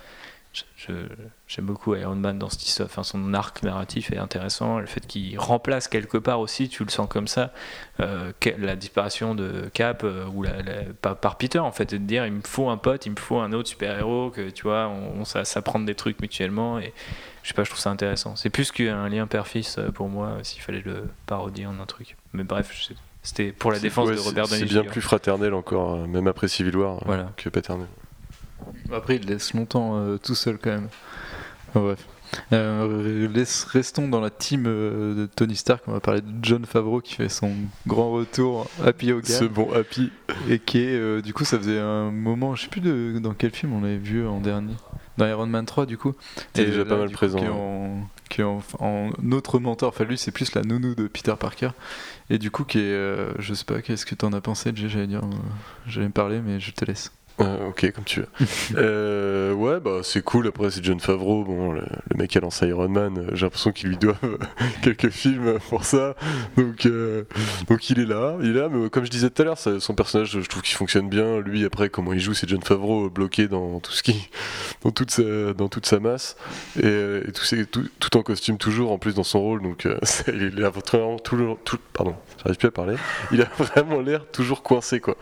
J'aime 1.47 1.65
beaucoup 1.65 1.95
Iron 1.95 2.15
Man 2.15 2.39
dans 2.39 2.49
cette 2.49 2.63
histoire. 2.67 2.87
Enfin, 2.87 3.03
son 3.03 3.33
arc 3.33 3.63
narratif 3.63 4.11
est 4.11 4.17
intéressant. 4.17 4.79
Le 4.79 4.85
fait 4.85 5.05
qu'il 5.05 5.37
remplace 5.39 5.87
quelque 5.87 6.17
part 6.17 6.39
aussi, 6.39 6.69
tu 6.69 6.83
le 6.83 6.89
sens 6.89 7.07
comme 7.09 7.27
ça, 7.27 7.51
euh, 7.99 8.31
la 8.57 8.75
disparition 8.75 9.35
de 9.35 9.69
Cap 9.73 10.03
euh, 10.03 10.25
ou 10.27 10.43
la, 10.43 10.61
la- 10.61 10.83
par, 11.01 11.17
par 11.17 11.37
Peter 11.37 11.59
en 11.59 11.71
fait, 11.71 11.93
et 11.93 11.99
de 11.99 12.05
dire 12.05 12.25
il 12.25 12.33
me 12.33 12.41
faut 12.41 12.69
un 12.69 12.77
pote, 12.77 13.05
il 13.05 13.11
me 13.11 13.17
faut 13.19 13.39
un 13.39 13.51
autre 13.53 13.69
super 13.69 13.97
héros 13.97 14.29
que 14.29 14.49
tu 14.49 14.63
vois, 14.63 14.87
on, 14.87 15.23
s'apprendre 15.25 15.85
des 15.85 15.95
trucs 15.95 16.19
mutuellement 16.21 16.79
et 16.79 16.93
je 17.43 17.49
sais 17.49 17.53
pas, 17.53 17.63
je 17.63 17.69
trouve 17.69 17.79
ça 17.81 17.89
intéressant. 17.91 18.35
C'est 18.35 18.49
plus 18.49 18.71
qu'un 18.71 19.07
lien 19.09 19.27
père-fils 19.27 19.77
euh, 19.77 19.91
pour 19.91 20.07
moi, 20.09 20.37
s'il 20.43 20.61
fallait 20.61 20.81
le 20.85 21.03
parodier 21.25 21.65
en 21.65 21.79
un 21.79 21.85
truc. 21.85 22.15
Mais 22.33 22.43
bref, 22.43 22.71
je 22.73 22.83
sais- 22.85 22.95
c'était 23.23 23.51
pour 23.51 23.71
la 23.71 23.79
défense 23.79 24.07
Ouais, 24.09 24.15
de 24.15 24.19
Robert 24.19 24.47
Downey 24.47 24.59
C'est 24.59 24.65
bien 24.65 24.83
plus 24.83 25.01
fraternel 25.01 25.53
encore, 25.55 25.95
euh, 25.95 26.05
même 26.05 26.27
après 26.27 26.47
Civil 26.47 26.77
War, 26.77 26.99
Voilà. 27.05 27.31
que 27.37 27.49
paternel. 27.49 27.87
Après, 28.93 29.15
il 29.17 29.25
laisse 29.27 29.53
longtemps 29.53 29.97
euh, 29.97 30.17
tout 30.17 30.35
seul 30.35 30.57
quand 30.57 30.71
même. 30.71 30.87
Enfin, 31.69 31.81
bref. 31.81 32.05
Euh, 32.51 33.27
restons 33.71 34.07
dans 34.07 34.19
la 34.19 34.29
team 34.29 34.65
euh, 34.67 35.13
de 35.15 35.25
Tony 35.25 35.55
Stark. 35.55 35.83
On 35.87 35.91
va 35.93 35.99
parler 35.99 36.21
de 36.21 36.33
John 36.41 36.65
Favreau 36.65 36.99
qui 36.99 37.13
fait 37.15 37.29
son 37.29 37.51
grand 37.87 38.11
retour 38.11 38.67
Happy 38.83 39.11
Hogan. 39.11 39.25
Ce 39.39 39.45
bon 39.45 39.71
Happy. 39.71 40.11
Et 40.49 40.59
qui 40.59 40.79
est, 40.79 40.95
euh, 40.95 41.21
du 41.21 41.33
coup, 41.33 41.45
ça 41.45 41.57
faisait 41.57 41.79
un 41.79 42.11
moment, 42.11 42.55
je 42.55 42.63
sais 42.63 42.67
plus 42.67 42.81
de, 42.81 43.19
dans 43.19 43.33
quel 43.33 43.51
film 43.51 43.73
on 43.73 43.81
l'avait 43.81 43.97
vu 43.97 44.25
en 44.27 44.41
dernier. 44.41 44.73
Dans 45.17 45.25
Iron 45.27 45.45
Man 45.45 45.65
3, 45.65 45.85
du 45.85 45.97
coup. 45.97 46.13
T'es 46.51 46.65
déjà 46.65 46.79
là, 46.79 46.85
pas 46.85 46.97
mal 46.97 47.07
du 47.07 47.13
coup, 47.13 47.17
présent, 47.19 47.37
Qui 47.39 47.45
est, 47.45 47.49
ouais. 47.49 47.53
en, 47.55 48.09
qui 48.29 48.41
est 48.41 48.43
en, 48.43 48.61
en 48.79 49.11
autre 49.31 49.59
mentor. 49.59 49.89
Enfin, 49.89 50.03
lui, 50.03 50.17
c'est 50.17 50.31
plus 50.31 50.53
la 50.55 50.61
nounou 50.63 50.93
de 50.93 51.07
Peter 51.07 51.33
Parker. 51.39 51.69
Et 52.29 52.37
du 52.37 52.51
coup, 52.51 52.65
qui 52.65 52.79
est. 52.79 52.81
euh, 52.81 53.31
je 53.39 53.53
sais 53.53 53.63
pas, 53.63 53.81
qu'est-ce 53.81 54.05
que 54.05 54.15
t'en 54.15 54.33
as 54.33 54.41
pensé, 54.41 54.71
Jay? 54.75 54.89
J'allais 54.89 55.07
dire. 55.07 55.21
J'allais 55.87 56.07
me 56.07 56.11
parler, 56.11 56.41
mais 56.41 56.59
je 56.59 56.71
te 56.71 56.83
laisse. 56.83 57.13
Euh, 57.41 57.67
ok, 57.67 57.91
comme 57.91 58.05
tu 58.05 58.21
veux. 58.21 58.27
Euh, 58.77 59.53
ouais, 59.53 59.79
bah 59.79 59.99
c'est 60.03 60.21
cool. 60.23 60.47
Après, 60.47 60.69
c'est 60.71 60.83
John 60.83 60.99
Favreau. 60.99 61.43
Bon, 61.43 61.71
le, 61.73 61.81
le 61.81 62.17
mec 62.17 62.35
a 62.35 62.39
lancé 62.39 62.67
Iron 62.67 62.87
Man. 62.89 63.17
euh, 63.17 63.29
J'ai 63.35 63.45
l'impression 63.45 63.71
qu'il 63.71 63.89
lui 63.89 63.97
doit 63.97 64.15
quelques 64.81 65.09
films 65.09 65.59
pour 65.69 65.83
ça. 65.85 66.15
Donc, 66.57 66.85
euh, 66.85 67.23
donc 67.69 67.89
il 67.89 67.99
est 67.99 68.05
là. 68.05 68.35
Il 68.41 68.49
est 68.55 68.59
là. 68.59 68.69
Mais 68.71 68.89
comme 68.89 69.05
je 69.05 69.11
disais 69.11 69.29
tout 69.29 69.41
à 69.41 69.45
l'heure, 69.45 69.57
son 69.57 69.95
personnage, 69.95 70.31
je 70.41 70.47
trouve 70.47 70.61
qu'il 70.61 70.75
fonctionne 70.77 71.09
bien. 71.09 71.39
Lui, 71.39 71.65
après, 71.65 71.89
comment 71.89 72.13
il 72.13 72.19
joue, 72.19 72.33
c'est 72.33 72.47
John 72.49 72.61
Favreau 72.61 73.09
bloqué 73.09 73.47
dans 73.47 73.79
tout 73.79 73.91
ce 73.91 74.01
qui, 74.03 74.29
dans 74.83 74.91
toute 74.91 75.11
sa, 75.11 75.53
dans 75.53 75.67
toute 75.67 75.85
sa 75.85 75.99
masse 75.99 76.35
et, 76.81 76.87
et 77.27 77.31
tout, 77.31 77.43
c'est- 77.43 77.65
tout, 77.69 77.87
tout 77.99 78.15
en 78.17 78.23
costume 78.23 78.57
toujours, 78.57 78.91
en 78.91 78.97
plus 78.97 79.13
dans 79.15 79.23
son 79.23 79.41
rôle. 79.41 79.61
Donc, 79.61 79.87
il 80.27 80.63
a 80.63 80.69
vraiment 80.69 81.19
toujours, 81.19 81.57
tout, 81.65 81.77
pardon, 81.93 82.15
j'arrive 82.43 82.57
plus 82.57 82.67
à 82.67 82.71
parler. 82.71 82.95
Il 83.31 83.41
a 83.41 83.49
vraiment 83.57 83.99
l'air 84.01 84.25
toujours 84.31 84.63
coincé, 84.63 84.99
quoi. 84.99 85.17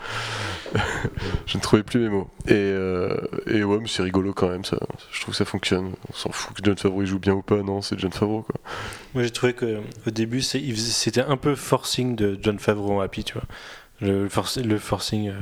Je 1.45 1.57
ne 1.57 1.61
trouvais 1.61 1.83
plus 1.83 2.02
mots. 2.09 2.29
Et, 2.47 2.53
euh, 2.53 3.15
et 3.47 3.63
ouais, 3.63 3.79
mais 3.79 3.87
c'est 3.87 4.03
rigolo 4.03 4.33
quand 4.33 4.49
même, 4.49 4.65
ça. 4.65 4.77
Je 5.11 5.21
trouve 5.21 5.33
que 5.33 5.37
ça 5.37 5.45
fonctionne. 5.45 5.93
On 6.09 6.13
s'en 6.13 6.31
fout 6.31 6.55
que 6.55 6.63
John 6.63 6.77
Favreau 6.77 7.05
joue 7.05 7.19
bien 7.19 7.33
ou 7.33 7.41
pas, 7.41 7.61
non, 7.61 7.81
c'est 7.81 7.99
John 7.99 8.11
Favreau 8.11 8.41
quoi. 8.41 8.55
Moi 9.13 9.23
j'ai 9.23 9.31
trouvé 9.31 9.53
que 9.53 9.79
au 10.07 10.11
début 10.11 10.41
c'était 10.41 11.21
un 11.21 11.37
peu 11.37 11.55
forcing 11.55 12.15
de 12.15 12.37
John 12.41 12.59
Favreau 12.59 12.93
en 12.93 12.99
Happy, 13.01 13.23
tu 13.23 13.33
vois. 13.33 13.43
Le 14.01 14.27
forcing, 14.29 15.29
euh, 15.29 15.39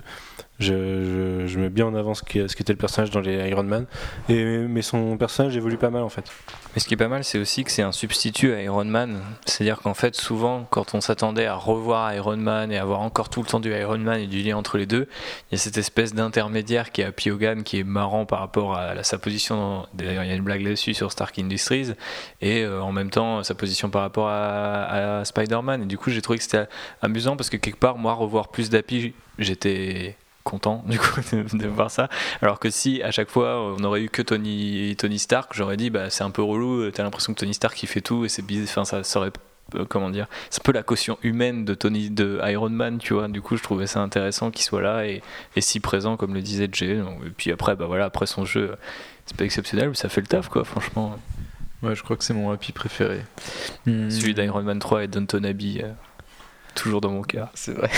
je, 0.62 1.46
je, 1.48 1.60
mets 1.60 1.70
bien 1.70 1.86
en 1.88 1.96
avant 1.96 2.14
ce 2.14 2.24
qu'était 2.24 2.74
le 2.74 2.78
personnage 2.78 3.12
dans 3.12 3.20
les 3.20 3.50
Iron 3.50 3.64
Man, 3.64 3.86
mais 4.30 4.82
son 4.82 5.18
personnage 5.18 5.56
évolue 5.58 5.78
pas 5.78 5.90
mal 5.90 6.04
en 6.04 6.10
fait. 6.10 6.26
Mais 6.74 6.80
ce 6.80 6.88
qui 6.88 6.94
est 6.94 6.98
pas 6.98 7.10
mal, 7.10 7.24
c'est 7.24 7.38
aussi 7.38 7.64
que 7.64 7.72
c'est 7.72 7.82
un 7.82 7.92
substitut 7.92 8.54
à 8.54 8.62
Iron 8.62 8.86
Man. 8.86 9.22
C'est-à-dire 9.46 9.80
qu'en 9.80 9.94
fait, 9.94 10.16
souvent, 10.16 10.66
quand 10.70 10.94
on 10.94 11.02
s'attendait 11.02 11.46
à 11.46 11.56
revoir 11.56 12.14
Iron 12.14 12.38
Man 12.38 12.72
et 12.72 12.78
avoir 12.78 13.02
encore 13.02 13.30
tout 13.30 13.42
le 13.42 13.48
temps 13.48 13.60
du 13.60 13.74
Iron 13.74 13.98
Man 13.98 14.22
et 14.22 14.28
du 14.28 14.42
lien 14.42 14.56
entre 14.56 14.78
les 14.78 14.86
deux, 14.86 15.08
il 15.50 15.54
y 15.54 15.56
a 15.56 15.58
cette 15.58 15.78
espèce 15.78 16.14
d'intermédiaire 16.14 16.92
qui 16.92 17.02
est 17.02 17.06
Happy 17.06 17.30
Hogan 17.30 17.64
qui 17.64 17.80
est 17.80 17.84
marrant 17.84 18.26
par 18.26 18.40
rapport 18.40 18.78
à 18.78 19.04
sa 19.04 19.18
position. 19.18 19.86
D'ailleurs, 19.94 20.24
il 20.24 20.30
y 20.30 20.32
a 20.32 20.36
une 20.36 20.44
blague 20.44 20.62
là-dessus 20.62 20.94
sur 20.94 21.12
Stark 21.12 21.38
Industries 21.40 21.94
et 22.40 22.64
euh, 22.64 22.82
en 22.82 22.92
même 22.92 23.10
temps 23.10 23.44
sa 23.44 23.56
position 23.56 23.90
par 23.90 24.02
rapport 24.04 24.30
à, 24.30 25.20
à 25.20 25.26
Spider-Man. 25.26 25.84
Et 25.84 25.86
du 25.86 25.98
coup, 25.98 26.10
j'ai 26.10 26.22
trouvé 26.22 26.38
que 26.38 26.44
c'était 26.44 26.68
amusant 27.02 27.36
parce 27.36 27.50
que 27.50 27.58
quelque 27.58 27.80
part, 27.80 27.98
moi, 27.98 28.14
revoir 28.14 28.48
plus 28.48 28.70
d'Happy, 28.70 29.14
j'étais 29.40 30.16
content 30.44 30.84
du 30.88 31.00
coup 31.00 31.22
de, 31.32 31.58
de 31.58 31.68
voir 31.68 31.92
ça. 31.92 32.10
Alors 32.42 32.60
que 32.60 32.70
si 32.70 33.02
à 33.04 33.12
chaque 33.12 33.30
fois 33.30 33.62
on 33.62 33.84
aurait 33.84 34.02
eu 34.02 34.10
que 34.10 34.22
Tony 34.22 34.96
Tony 34.98 35.20
Stark 35.20 35.52
j'aurais 35.54 35.78
dit 35.78 35.90
bah 35.90 36.10
c'est 36.10 36.24
un 36.24 36.32
peu 36.32 36.42
relou 36.42 36.90
t'as 36.92 37.04
l'impression 37.04 37.34
que 37.34 37.40
Tony 37.40 37.54
Stark 37.54 37.82
il 37.84 37.88
fait 37.88 38.02
tout 38.02 38.26
et 38.26 38.30
c'est 38.30 38.42
bizarre 38.42 38.66
enfin 38.70 38.86
ça 38.86 39.04
serait 39.04 39.32
euh, 39.76 39.86
comment 39.88 40.10
dire 40.10 40.28
c'est 40.50 40.62
un 40.62 40.64
peu 40.64 40.72
la 40.72 40.84
caution 40.84 41.18
humaine 41.24 41.64
de 41.66 41.74
Tony 41.74 42.10
de 42.10 42.40
Iron 42.46 42.70
Man 42.70 42.98
tu 42.98 43.14
vois. 43.14 43.28
Du 43.28 43.42
coup 43.42 43.58
je 43.58 43.64
trouvais 43.64 43.88
ça 43.88 44.00
intéressant 44.02 44.52
qu'il 44.52 44.64
soit 44.64 44.82
là 44.82 45.06
et, 45.06 45.22
et 45.56 45.62
si 45.62 45.80
présent 45.80 46.18
comme 46.18 46.34
le 46.34 46.42
disait 46.42 46.70
Jay. 46.72 46.98
Et 47.26 47.30
puis 47.30 47.52
après 47.52 47.76
bah 47.76 47.86
voilà 47.86 48.06
après 48.06 48.26
son 48.26 48.46
jeu 48.46 48.76
c'est 49.26 49.38
pas 49.38 49.46
exceptionnel 49.46 49.90
mais 49.90 49.96
ça 49.96 50.10
fait 50.10 50.22
le 50.22 50.28
taf 50.28 50.50
quoi 50.50 50.64
franchement. 50.64 51.18
Ouais, 51.84 51.96
je 51.96 52.04
crois 52.04 52.16
que 52.16 52.24
c'est 52.24 52.36
mon 52.36 52.52
happy 52.52 52.74
préféré. 52.74 53.24
Celui 53.86 54.36
d'Iron 54.36 54.62
Man 54.62 54.78
3 54.78 55.06
et 55.06 55.08
Downton 55.08 55.44
Abbey 55.46 55.82
euh, 55.84 55.92
toujours 56.76 57.02
dans 57.02 57.10
mon 57.10 57.24
cœur. 57.24 57.50
C'est 57.56 57.74
vrai. 57.74 57.90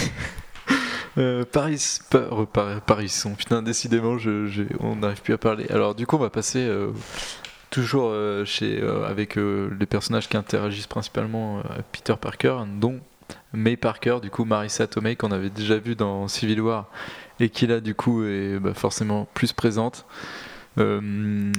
Euh, 1.20 1.46
Paris, 1.46 2.00
pa- 2.10 2.28
Par- 2.52 2.82
Paris, 2.82 3.24
putain, 3.38 3.62
décidément, 3.62 4.18
je, 4.18 4.64
on 4.80 4.96
n'arrive 4.96 5.22
plus 5.22 5.36
à 5.36 5.38
parler. 5.38 5.68
Alors, 5.70 5.94
du 5.94 6.08
coup, 6.08 6.16
on 6.16 6.20
va 6.20 6.32
passer 6.32 6.66
euh, 6.68 6.90
toujours 7.70 8.10
euh, 8.10 8.46
chez, 8.46 8.82
avec 9.08 9.36
les 9.36 9.86
personnages 9.86 10.28
qui 10.28 10.38
interagissent 10.38 10.88
principalement 10.88 11.62
Peter 11.92 12.16
Parker, 12.20 12.58
dont 12.80 13.00
May 13.54 13.78
Parker, 13.78 14.18
du 14.24 14.32
coup, 14.32 14.44
Marissa 14.44 14.88
Tomei, 14.88 15.16
qu'on 15.16 15.32
avait 15.32 15.52
déjà 15.52 15.78
vu 15.78 15.94
dans 15.94 16.28
Civil 16.28 16.62
War, 16.62 16.88
et 17.40 17.50
qui 17.50 17.68
là, 17.68 17.80
du 17.80 17.94
coup, 17.94 18.24
est 18.24 18.58
bah, 18.60 18.74
forcément 18.74 19.28
plus 19.36 19.54
présente. 19.54 20.06
Euh, 20.80 21.52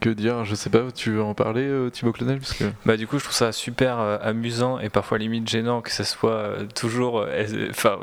que 0.00 0.10
dire 0.10 0.44
Je 0.44 0.54
sais 0.54 0.70
pas, 0.70 0.90
tu 0.94 1.12
veux 1.12 1.22
en 1.22 1.34
parler, 1.34 1.62
euh, 1.62 1.90
Thibaut 1.90 2.12
Clonel 2.12 2.38
parce 2.38 2.52
que... 2.54 2.64
Bah 2.84 2.96
du 2.96 3.06
coup 3.06 3.18
je 3.18 3.24
trouve 3.24 3.34
ça 3.34 3.52
super 3.52 3.98
euh, 3.98 4.18
amusant 4.20 4.78
et 4.78 4.90
parfois 4.90 5.18
limite 5.18 5.48
gênant 5.48 5.80
que 5.80 5.90
ça 5.90 6.04
soit 6.04 6.56
toujours 6.74 7.26
enfin 7.70 7.98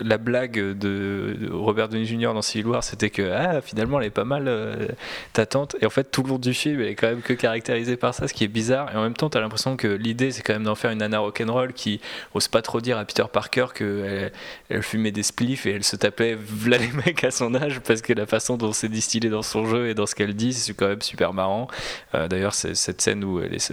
la 0.00 0.18
blague 0.18 0.58
de, 0.78 1.48
Robert 1.50 1.88
Downey 1.88 2.04
Jr 2.04 2.32
dans 2.34 2.42
Civil 2.42 2.66
War 2.66 2.84
c'était 2.84 3.10
que 3.10 3.30
ah 3.30 3.60
finalement 3.60 4.00
elle 4.00 4.06
est 4.06 4.10
pas 4.10 4.24
mal 4.24 4.44
euh, 4.48 4.88
ta 5.32 5.46
tante. 5.46 5.76
Et 5.80 5.86
en 5.86 5.90
fait 5.90 6.10
tout 6.10 6.22
le 6.22 6.30
long 6.30 6.38
du 6.38 6.54
film 6.54 6.80
elle 6.80 6.88
est 6.88 6.94
quand 6.94 7.08
même 7.08 7.22
que 7.22 7.32
caractérisée 7.32 7.96
par 7.96 8.14
ça 8.14 8.28
ce 8.28 8.34
qui 8.34 8.44
est 8.44 8.48
bizarre. 8.48 8.92
Et 8.92 8.96
en 8.96 9.02
même 9.02 9.14
temps 9.14 9.30
t'as 9.30 9.40
l'impression 9.40 9.76
que 9.76 9.88
l'idée 9.88 10.30
c'est 10.30 10.42
quand 10.42 10.54
même 10.54 10.64
d'en 10.64 10.74
faire 10.74 10.90
une 10.90 10.98
nana 10.98 11.18
rock'n'roll 11.18 11.72
qui 11.72 12.00
ose 12.34 12.48
pas 12.48 12.62
trop 12.62 12.80
dire 12.80 12.98
à 12.98 13.04
Peter 13.04 13.24
Parker 13.32 13.66
que 13.74 14.04
elle, 14.04 14.32
elle 14.68 14.82
fumait 14.82 15.12
des 15.12 15.22
spliffs 15.22 15.66
et 15.66 15.72
elle 15.72 15.84
se 15.84 15.96
tapait 15.96 16.36
v'là 16.38 16.78
les 16.78 16.90
mecs 17.04 17.24
à 17.24 17.30
son 17.30 17.54
âge 17.54 17.80
parce 17.80 18.02
que 18.02 18.12
la 18.12 18.26
façon 18.26 18.56
dont 18.56 18.72
c'est 18.72 18.88
distillé 18.88 19.30
dans 19.30 19.42
son 19.42 19.66
jeu 19.66 19.88
et 19.88 19.94
dans 19.94 20.06
ce 20.06 20.14
qu'elle 20.14 20.34
dit 20.34 20.52
c'est 20.52 20.74
quand 20.74 20.88
même 20.88 21.02
super 21.02 21.32
marrant. 21.32 21.68
Euh, 22.14 22.28
D'ailleurs, 22.28 22.54
cette 22.54 23.00
scène 23.00 23.24
où 23.24 23.40
est, 23.40 23.72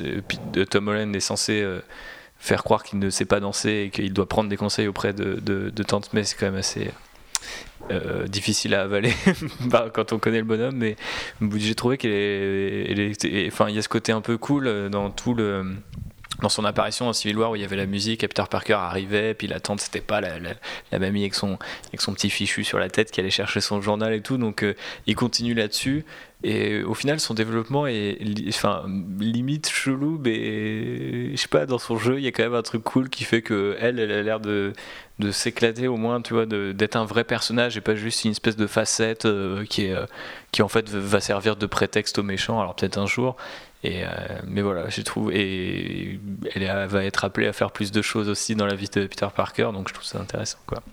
de 0.52 0.63
Tom 0.63 0.88
Holland 0.88 1.16
est 1.16 1.20
censé 1.20 1.62
euh, 1.62 1.80
faire 2.39 2.63
croire 2.63 2.84
qu'il 2.84 3.00
ne 3.00 3.10
sait 3.10 3.26
pas 3.26 3.39
danser 3.39 3.86
et 3.86 3.89
qu'il 3.89 4.13
doit 4.13 4.28
prendre 4.28 4.50
des 4.50 4.58
conseils 4.58 4.88
auprès 4.88 5.13
de, 5.13 5.36
de, 5.36 5.69
de 5.69 5.84
Tante 5.84 6.13
May, 6.13 6.23
c'est 6.23 6.36
quand 6.36 6.45
même 6.45 6.56
assez 6.56 6.91
euh, 7.91 8.28
difficile 8.28 8.73
à 8.73 8.82
avaler 8.82 9.13
bah, 9.62 9.89
quand 9.93 10.13
on 10.13 10.19
connaît 10.19 10.39
le 10.39 10.43
bonhomme. 10.43 10.76
Mais 10.76 10.95
j'ai 11.56 11.76
trouvé 11.76 11.97
qu'elle 11.97 12.12
est, 12.12 13.47
enfin, 13.47 13.69
il 13.69 13.76
y 13.76 13.80
a 13.80 13.82
ce 13.82 13.89
côté 13.89 14.12
un 14.12 14.21
peu 14.21 14.38
cool 14.38 14.67
euh, 14.67 14.89
dans 14.89 15.10
tout 15.10 15.34
le 15.34 15.76
dans 16.41 16.50
son 16.50 16.65
apparition 16.65 17.06
dans 17.06 17.13
Civil 17.13 17.38
War 17.38 17.52
où 17.52 17.56
il 17.56 17.62
y 17.62 17.65
avait 17.65 17.76
la 17.76 17.86
musique, 17.86 18.23
et 18.23 18.28
Peter 18.28 18.43
Parker 18.50 18.73
arrivait, 18.73 19.34
puis 19.34 19.47
la 19.47 19.60
tante 19.60 19.82
c'était 19.82 20.02
pas 20.02 20.21
la, 20.21 20.38
la, 20.39 20.52
la 20.91 21.00
mamie 21.00 21.21
avec 21.21 21.34
son, 21.34 21.58
avec 21.88 22.02
son 22.02 22.13
petit 22.13 22.30
fichu 22.30 22.63
sur 22.63 22.80
la 22.80 22.89
tête 22.89 23.12
qui 23.12 23.19
allait 23.19 23.32
chercher 23.32 23.60
son 23.60 23.82
journal 23.82 24.13
et 24.13 24.21
tout, 24.21 24.38
donc 24.38 24.63
euh, 24.63 24.76
il 25.08 25.15
continue 25.15 25.54
là-dessus. 25.54 26.06
Et 26.43 26.84
au 26.84 26.93
final, 26.93 27.19
son 27.19 27.34
développement 27.34 27.88
est 27.88 28.19
enfin, 28.50 28.86
limite 29.19 29.69
chelou, 29.69 30.21
mais 30.23 31.32
je 31.32 31.36
sais 31.36 31.47
pas, 31.47 31.65
dans 31.65 31.80
son 31.80 31.97
jeu, 31.97 32.19
il 32.19 32.23
y 32.23 32.28
a 32.28 32.32
quand 32.32 32.43
même 32.43 32.54
un 32.54 32.62
truc 32.62 32.84
cool 32.84 33.10
qui 33.10 33.23
fait 33.23 33.41
que 33.41 33.76
elle, 33.80 34.00
a 34.00 34.21
l'air 34.21 34.39
de, 34.39 34.73
de 35.17 35.32
s'éclater 35.32 35.88
au 35.88 35.97
moins, 35.97 36.21
tu 36.21 36.36
vois, 36.36 36.45
d'être 36.45 36.95
un 36.95 37.06
vrai 37.06 37.23
personnage 37.23 37.76
et 37.76 37.82
pas 37.82 37.95
juste 37.95 38.23
une 38.23 38.32
espèce 38.32 38.56
de 38.56 38.67
facette 38.67 39.26
euh, 39.26 39.65
qui, 39.65 39.86
est, 39.86 39.93
euh, 39.93 40.06
qui 40.52 40.62
en 40.62 40.67
fait 40.67 40.88
va 40.89 41.19
servir 41.21 41.56
de 41.56 41.65
prétexte 41.65 42.19
aux 42.19 42.23
méchants, 42.23 42.62
alors 42.62 42.76
peut-être 42.76 43.00
un 43.00 43.08
jour. 43.08 43.36
Et, 43.84 44.04
euh, 44.04 44.08
mais 44.45 44.62
voilà, 44.62 44.89
j'ai 44.89 45.04
trouvé. 45.04 45.39
Et 45.39 46.19
elle 46.54 46.88
va 46.88 47.04
être 47.04 47.26
appelée 47.26 47.47
à 47.47 47.54
faire 47.54 47.71
plus 47.71 47.91
de 47.91 48.04
choses 48.04 48.30
aussi 48.30 48.56
dans 48.56 48.67
la 48.67 48.76
vie 48.76 48.89
de 48.89 49.08
Peter 49.08 49.28
Parker, 49.36 49.69
donc 49.73 49.89
je 49.89 49.93
trouve 49.95 50.06
ça 50.06 50.19
intéressant, 50.19 50.60
quoi. 50.67 50.84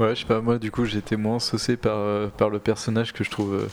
Ouais, 0.00 0.16
je 0.16 0.20
sais 0.20 0.26
pas, 0.26 0.40
moi 0.40 0.58
du 0.58 0.70
coup 0.70 0.84
j'étais 0.84 1.16
moins 1.16 1.40
saucé 1.40 1.76
par, 1.76 2.30
par 2.30 2.50
le 2.50 2.60
personnage 2.60 3.12
que 3.12 3.24
je 3.24 3.30
trouve 3.30 3.68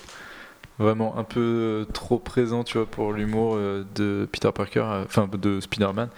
vraiment 0.80 1.18
un 1.18 1.24
peu 1.24 1.40
euh, 1.40 1.86
trop 1.86 2.20
présent, 2.20 2.64
tu 2.64 2.78
vois, 2.78 2.86
pour 2.88 3.14
l'humour 3.14 3.56
euh, 3.56 3.84
de 3.96 4.28
Peter 4.32 4.50
Parker, 4.54 4.84
euh, 4.86 5.04
enfin 5.06 5.30
de 5.32 5.60
Spider-Man. 5.60 6.10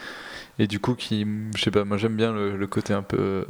Et 0.60 0.66
du 0.68 0.80
coup, 0.80 0.96
qui, 0.96 1.26
je 1.56 1.62
sais 1.62 1.70
pas, 1.72 1.84
moi 1.86 1.98
j'aime 1.98 2.16
bien 2.16 2.34
le, 2.34 2.58
le 2.58 2.68
côté 2.68 2.94
un 2.94 3.04
peu. 3.04 3.46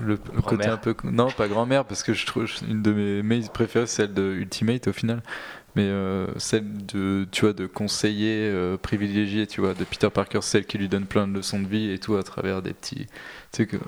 Le, 0.00 0.18
le 0.32 0.42
côté 0.42 0.68
un 0.68 0.76
peu. 0.76 0.94
Non, 1.04 1.28
pas 1.30 1.48
grand-mère, 1.48 1.84
parce 1.84 2.04
que 2.04 2.12
je 2.14 2.24
trouve 2.26 2.46
une 2.68 2.82
de 2.82 2.92
mes 2.92 3.22
mails 3.22 3.48
préférées, 3.52 3.86
celle 3.86 4.14
de 4.14 4.22
Ultimate 4.34 4.86
au 4.88 4.92
final. 4.92 5.22
mais 5.74 5.84
euh, 5.84 6.26
celle 6.38 6.84
de, 6.86 7.26
tu 7.32 7.42
vois, 7.42 7.54
de 7.54 7.66
conseiller 7.66 8.50
euh, 8.50 8.76
privilégié, 8.76 9.46
tu 9.46 9.60
vois, 9.62 9.74
de 9.74 9.84
Peter 9.84 10.10
Parker, 10.10 10.40
celle 10.42 10.66
qui 10.66 10.76
lui 10.78 10.88
donne 10.88 11.06
plein 11.06 11.26
de 11.26 11.32
leçons 11.34 11.60
de 11.60 11.66
vie 11.66 11.90
et 11.90 11.98
tout 11.98 12.16
à 12.16 12.22
travers 12.22 12.60
des 12.62 12.74
petits. 12.74 13.06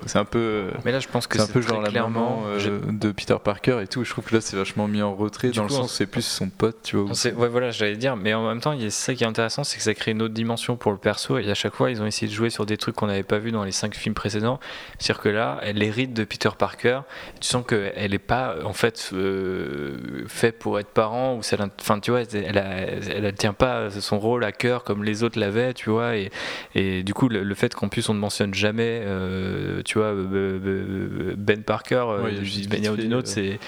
C'est 0.06 0.18
un 0.18 0.24
peu. 0.26 0.66
Mais 0.84 0.92
là, 0.92 1.00
je 1.00 1.08
pense 1.08 1.26
que 1.26 1.38
c'est 1.38 1.44
un 1.44 1.46
peu 1.52 1.62
genre 1.62 1.80
la 1.80 1.88
clairement. 1.88 2.42
maman 2.42 2.42
euh, 2.48 2.80
de 2.92 3.12
Peter 3.12 3.36
Parker 3.42 3.80
et 3.82 3.86
tout. 3.86 4.04
Je 4.04 4.10
trouve 4.10 4.24
que 4.24 4.34
là 4.34 4.40
c'est 4.42 4.56
vachement 4.56 4.86
mis 4.88 5.00
en 5.00 5.14
retrait 5.14 5.48
Du 5.48 5.56
dans 5.56 5.62
coup, 5.66 5.70
le 5.70 5.74
sens 5.76 5.90
où 5.92 5.94
c'est 5.94 6.06
plus 6.06 6.20
son 6.24 6.50
pote, 6.50 6.76
tu 6.82 6.96
vois. 6.96 7.12
Ouais, 7.36 7.48
voilà, 7.48 7.70
j'allais 7.70 7.96
dire, 7.96 8.14
mais 8.16 8.34
en 8.34 8.46
même 8.46 8.60
temps, 8.60 8.72
il 8.72 8.92
ça 8.92 9.14
qui 9.14 9.24
est 9.24 9.26
intéressant, 9.26 9.64
c'est 9.64 9.78
que 9.78 9.82
ça 9.82 9.94
crée 9.94 10.10
une 10.10 10.20
autre 10.20 10.34
dimension 10.34 10.76
pour 10.76 10.92
le 10.92 10.98
perso, 10.98 11.38
et 11.38 11.50
à 11.50 11.54
chaque 11.54 11.74
fois, 11.74 11.90
ils 11.90 12.02
ont 12.02 12.06
essayé 12.06 12.28
de 12.28 12.34
jouer 12.36 12.50
sur 12.50 12.66
des 12.66 12.76
trucs 12.76 12.94
qu'on 12.94 13.06
n'avait 13.06 13.22
pas 13.22 13.38
vu 13.38 13.52
dans 13.52 13.64
les 13.64 13.72
cinq 13.72 13.94
films 13.94 14.14
précédents. 14.14 14.60
C'est-à-dire 14.98 15.22
que 15.22 15.28
là, 15.30 15.58
elle 15.62 15.82
hérite 15.82 16.12
de 16.12 16.24
Peter 16.24 16.50
Parker, 16.58 17.00
tu 17.40 17.48
sens 17.48 17.64
qu'elle 17.66 18.10
n'est 18.10 18.18
pas, 18.18 18.56
en 18.64 18.74
fait, 18.74 19.10
euh, 19.14 20.24
faite 20.28 20.58
pour 20.58 20.78
être 20.78 20.88
parent, 20.88 21.36
ou 21.36 21.42
ça, 21.42 21.56
enfin, 21.80 22.00
tu 22.00 22.10
vois, 22.10 22.20
elle, 22.34 22.58
a- 22.58 22.64
elle, 22.86 23.34
tient 23.34 23.52
pas 23.54 23.90
son 23.90 24.18
rôle 24.18 24.44
à 24.44 24.52
cœur 24.52 24.84
comme 24.84 25.04
les 25.04 25.22
autres 25.22 25.38
l'avaient, 25.38 25.72
tu 25.74 25.90
vois, 25.90 26.16
et, 26.16 26.30
et 26.74 27.02
du 27.02 27.14
coup, 27.14 27.28
le, 27.28 27.42
le 27.42 27.54
fait 27.54 27.74
qu'en 27.74 27.88
plus 27.88 28.08
on 28.08 28.14
ne 28.14 28.18
mentionne 28.18 28.52
jamais, 28.54 29.00
euh, 29.04 29.52
tu 29.84 29.98
vois, 29.98 30.08
euh, 30.08 30.58
euh, 30.64 31.34
Ben 31.36 31.62
Parker, 31.62 32.04
euh, 32.08 32.22
Ouais, 32.24 32.32
d'une 32.34 32.68
manière 32.68 32.92
ou 32.92 32.96
d'une 32.96 33.14
autre, 33.14 33.28
c'est. 33.28 33.58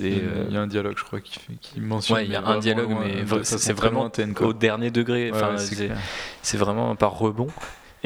Il 0.00 0.06
y 0.08 0.20
a- 0.20 0.22
euh, 0.22 0.62
un 0.62 0.66
dialogue, 0.66 0.94
je 0.98 1.04
crois, 1.04 1.20
qui, 1.20 1.80
mentionne. 1.80 2.16
Ouais, 2.18 2.24
il 2.26 2.32
y 2.32 2.36
a 2.36 2.44
un 2.44 2.58
dialogue, 2.58 2.90
loin, 2.90 3.04
mais 3.04 3.24
c'est 3.44 3.72
vraiment 3.72 4.10
au 4.40 4.52
dernier 4.52 4.90
degré. 4.90 5.30
Ouais, 5.30 5.36
Enfin, 5.36 5.56
ouais, 5.56 5.90
c'est 6.42 6.56
vraiment 6.56 6.94
par 6.96 7.18
rebond. 7.18 7.48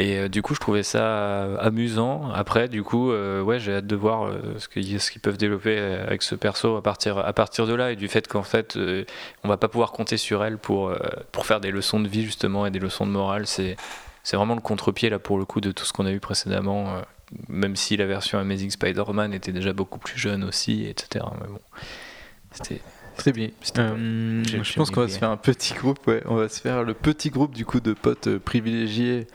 Et 0.01 0.17
euh, 0.17 0.29
du 0.29 0.43
coup, 0.43 0.55
je 0.55 0.61
trouvais 0.61 0.85
ça 0.85 1.57
amusant. 1.59 2.31
Après, 2.33 2.69
du 2.69 2.85
coup, 2.85 3.11
euh, 3.11 3.43
ouais, 3.43 3.59
j'ai 3.59 3.75
hâte 3.75 3.87
de 3.89 3.97
voir 3.97 4.27
euh, 4.27 4.39
ce 4.59 4.69
qu'ils 4.69 5.21
peuvent 5.21 5.37
développer 5.37 5.77
euh, 5.77 6.07
avec 6.07 6.23
ce 6.23 6.37
perso 6.37 6.77
à 6.77 6.83
partir, 6.85 7.19
à 7.19 7.33
partir 7.33 7.67
de 7.67 7.75
là 7.75 7.91
et 7.91 7.97
du 7.97 8.07
fait 8.07 8.29
qu'en 8.29 8.45
fait, 8.45 8.77
euh, 8.77 9.05
on 9.43 9.49
va 9.49 9.57
pas 9.57 9.67
pouvoir 9.67 9.91
compter 9.91 10.17
sur 10.17 10.45
elle 10.45 10.57
pour, 10.57 10.89
euh, 10.91 10.97
pour 11.33 11.47
faire 11.47 11.59
des 11.61 11.73
leçons 11.73 11.99
de 11.99 12.07
vie 12.07 12.23
justement 12.25 12.65
et 12.65 12.71
des 12.71 12.79
leçons 12.79 13.07
de 13.07 13.11
morale. 13.11 13.49
C'est 13.49 13.77
c'est 14.23 14.37
vraiment 14.37 14.55
le 14.55 14.61
contre-pied 14.61 15.11
là 15.11 15.19
pour 15.19 15.37
le 15.39 15.45
coup 15.45 15.61
de 15.61 15.73
tout 15.73 15.85
ce 15.85 15.93
qu'on 15.93 16.07
a 16.07 16.13
eu 16.13 16.21
précédemment. 16.21 16.95
Même 17.49 17.77
si 17.77 17.97
la 17.97 18.07
version 18.07 18.39
Amazing 18.39 18.71
Spider-Man 18.71 19.35
était 19.35 19.53
déjà 19.53 19.73
beaucoup 19.73 19.99
plus 19.99 20.19
jeune 20.19 20.45
aussi, 20.45 20.87
etc. 20.87 21.25
Mais 21.41 21.49
bon, 21.49 21.61
c'était 22.53 22.81
Très 23.19 23.33
bien. 23.33 23.49
Euh, 23.79 24.45
je 24.45 24.75
pense 24.75 24.93
qu'on 24.93 25.01
va 25.01 25.09
se 25.09 25.19
faire 25.19 25.31
un 25.31 25.37
petit 25.37 25.75
groupe, 25.75 26.07
ouais. 26.07 26.23
On 26.27 26.37
va 26.37 26.49
se 26.49 26.61
faire 26.61 26.85
le 26.85 26.95
petit 26.95 27.31
groupe 27.31 27.53
du 27.53 27.65
coup 27.65 27.81
de 27.81 27.93
potes 27.93 28.29
euh, 28.29 28.39
privilégiés 28.39 29.27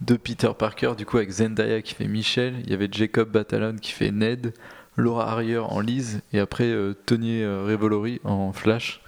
de 0.00 0.16
Peter 0.16 0.50
Parker, 0.58 0.94
du 0.96 1.04
coup 1.04 1.18
avec 1.18 1.30
Zendaya 1.30 1.82
qui 1.82 1.94
fait 1.94 2.08
Michel, 2.08 2.54
il 2.64 2.70
y 2.70 2.74
avait 2.74 2.88
Jacob 2.90 3.30
Batalon 3.30 3.76
qui 3.76 3.92
fait 3.92 4.10
Ned, 4.10 4.54
Laura 4.96 5.30
Harrier 5.30 5.58
en 5.58 5.80
Lise 5.80 6.22
et 6.32 6.38
après 6.38 6.64
euh, 6.64 6.94
Tony 7.04 7.44
Revolori 7.44 8.22
en 8.24 8.54
Flash. 8.54 9.02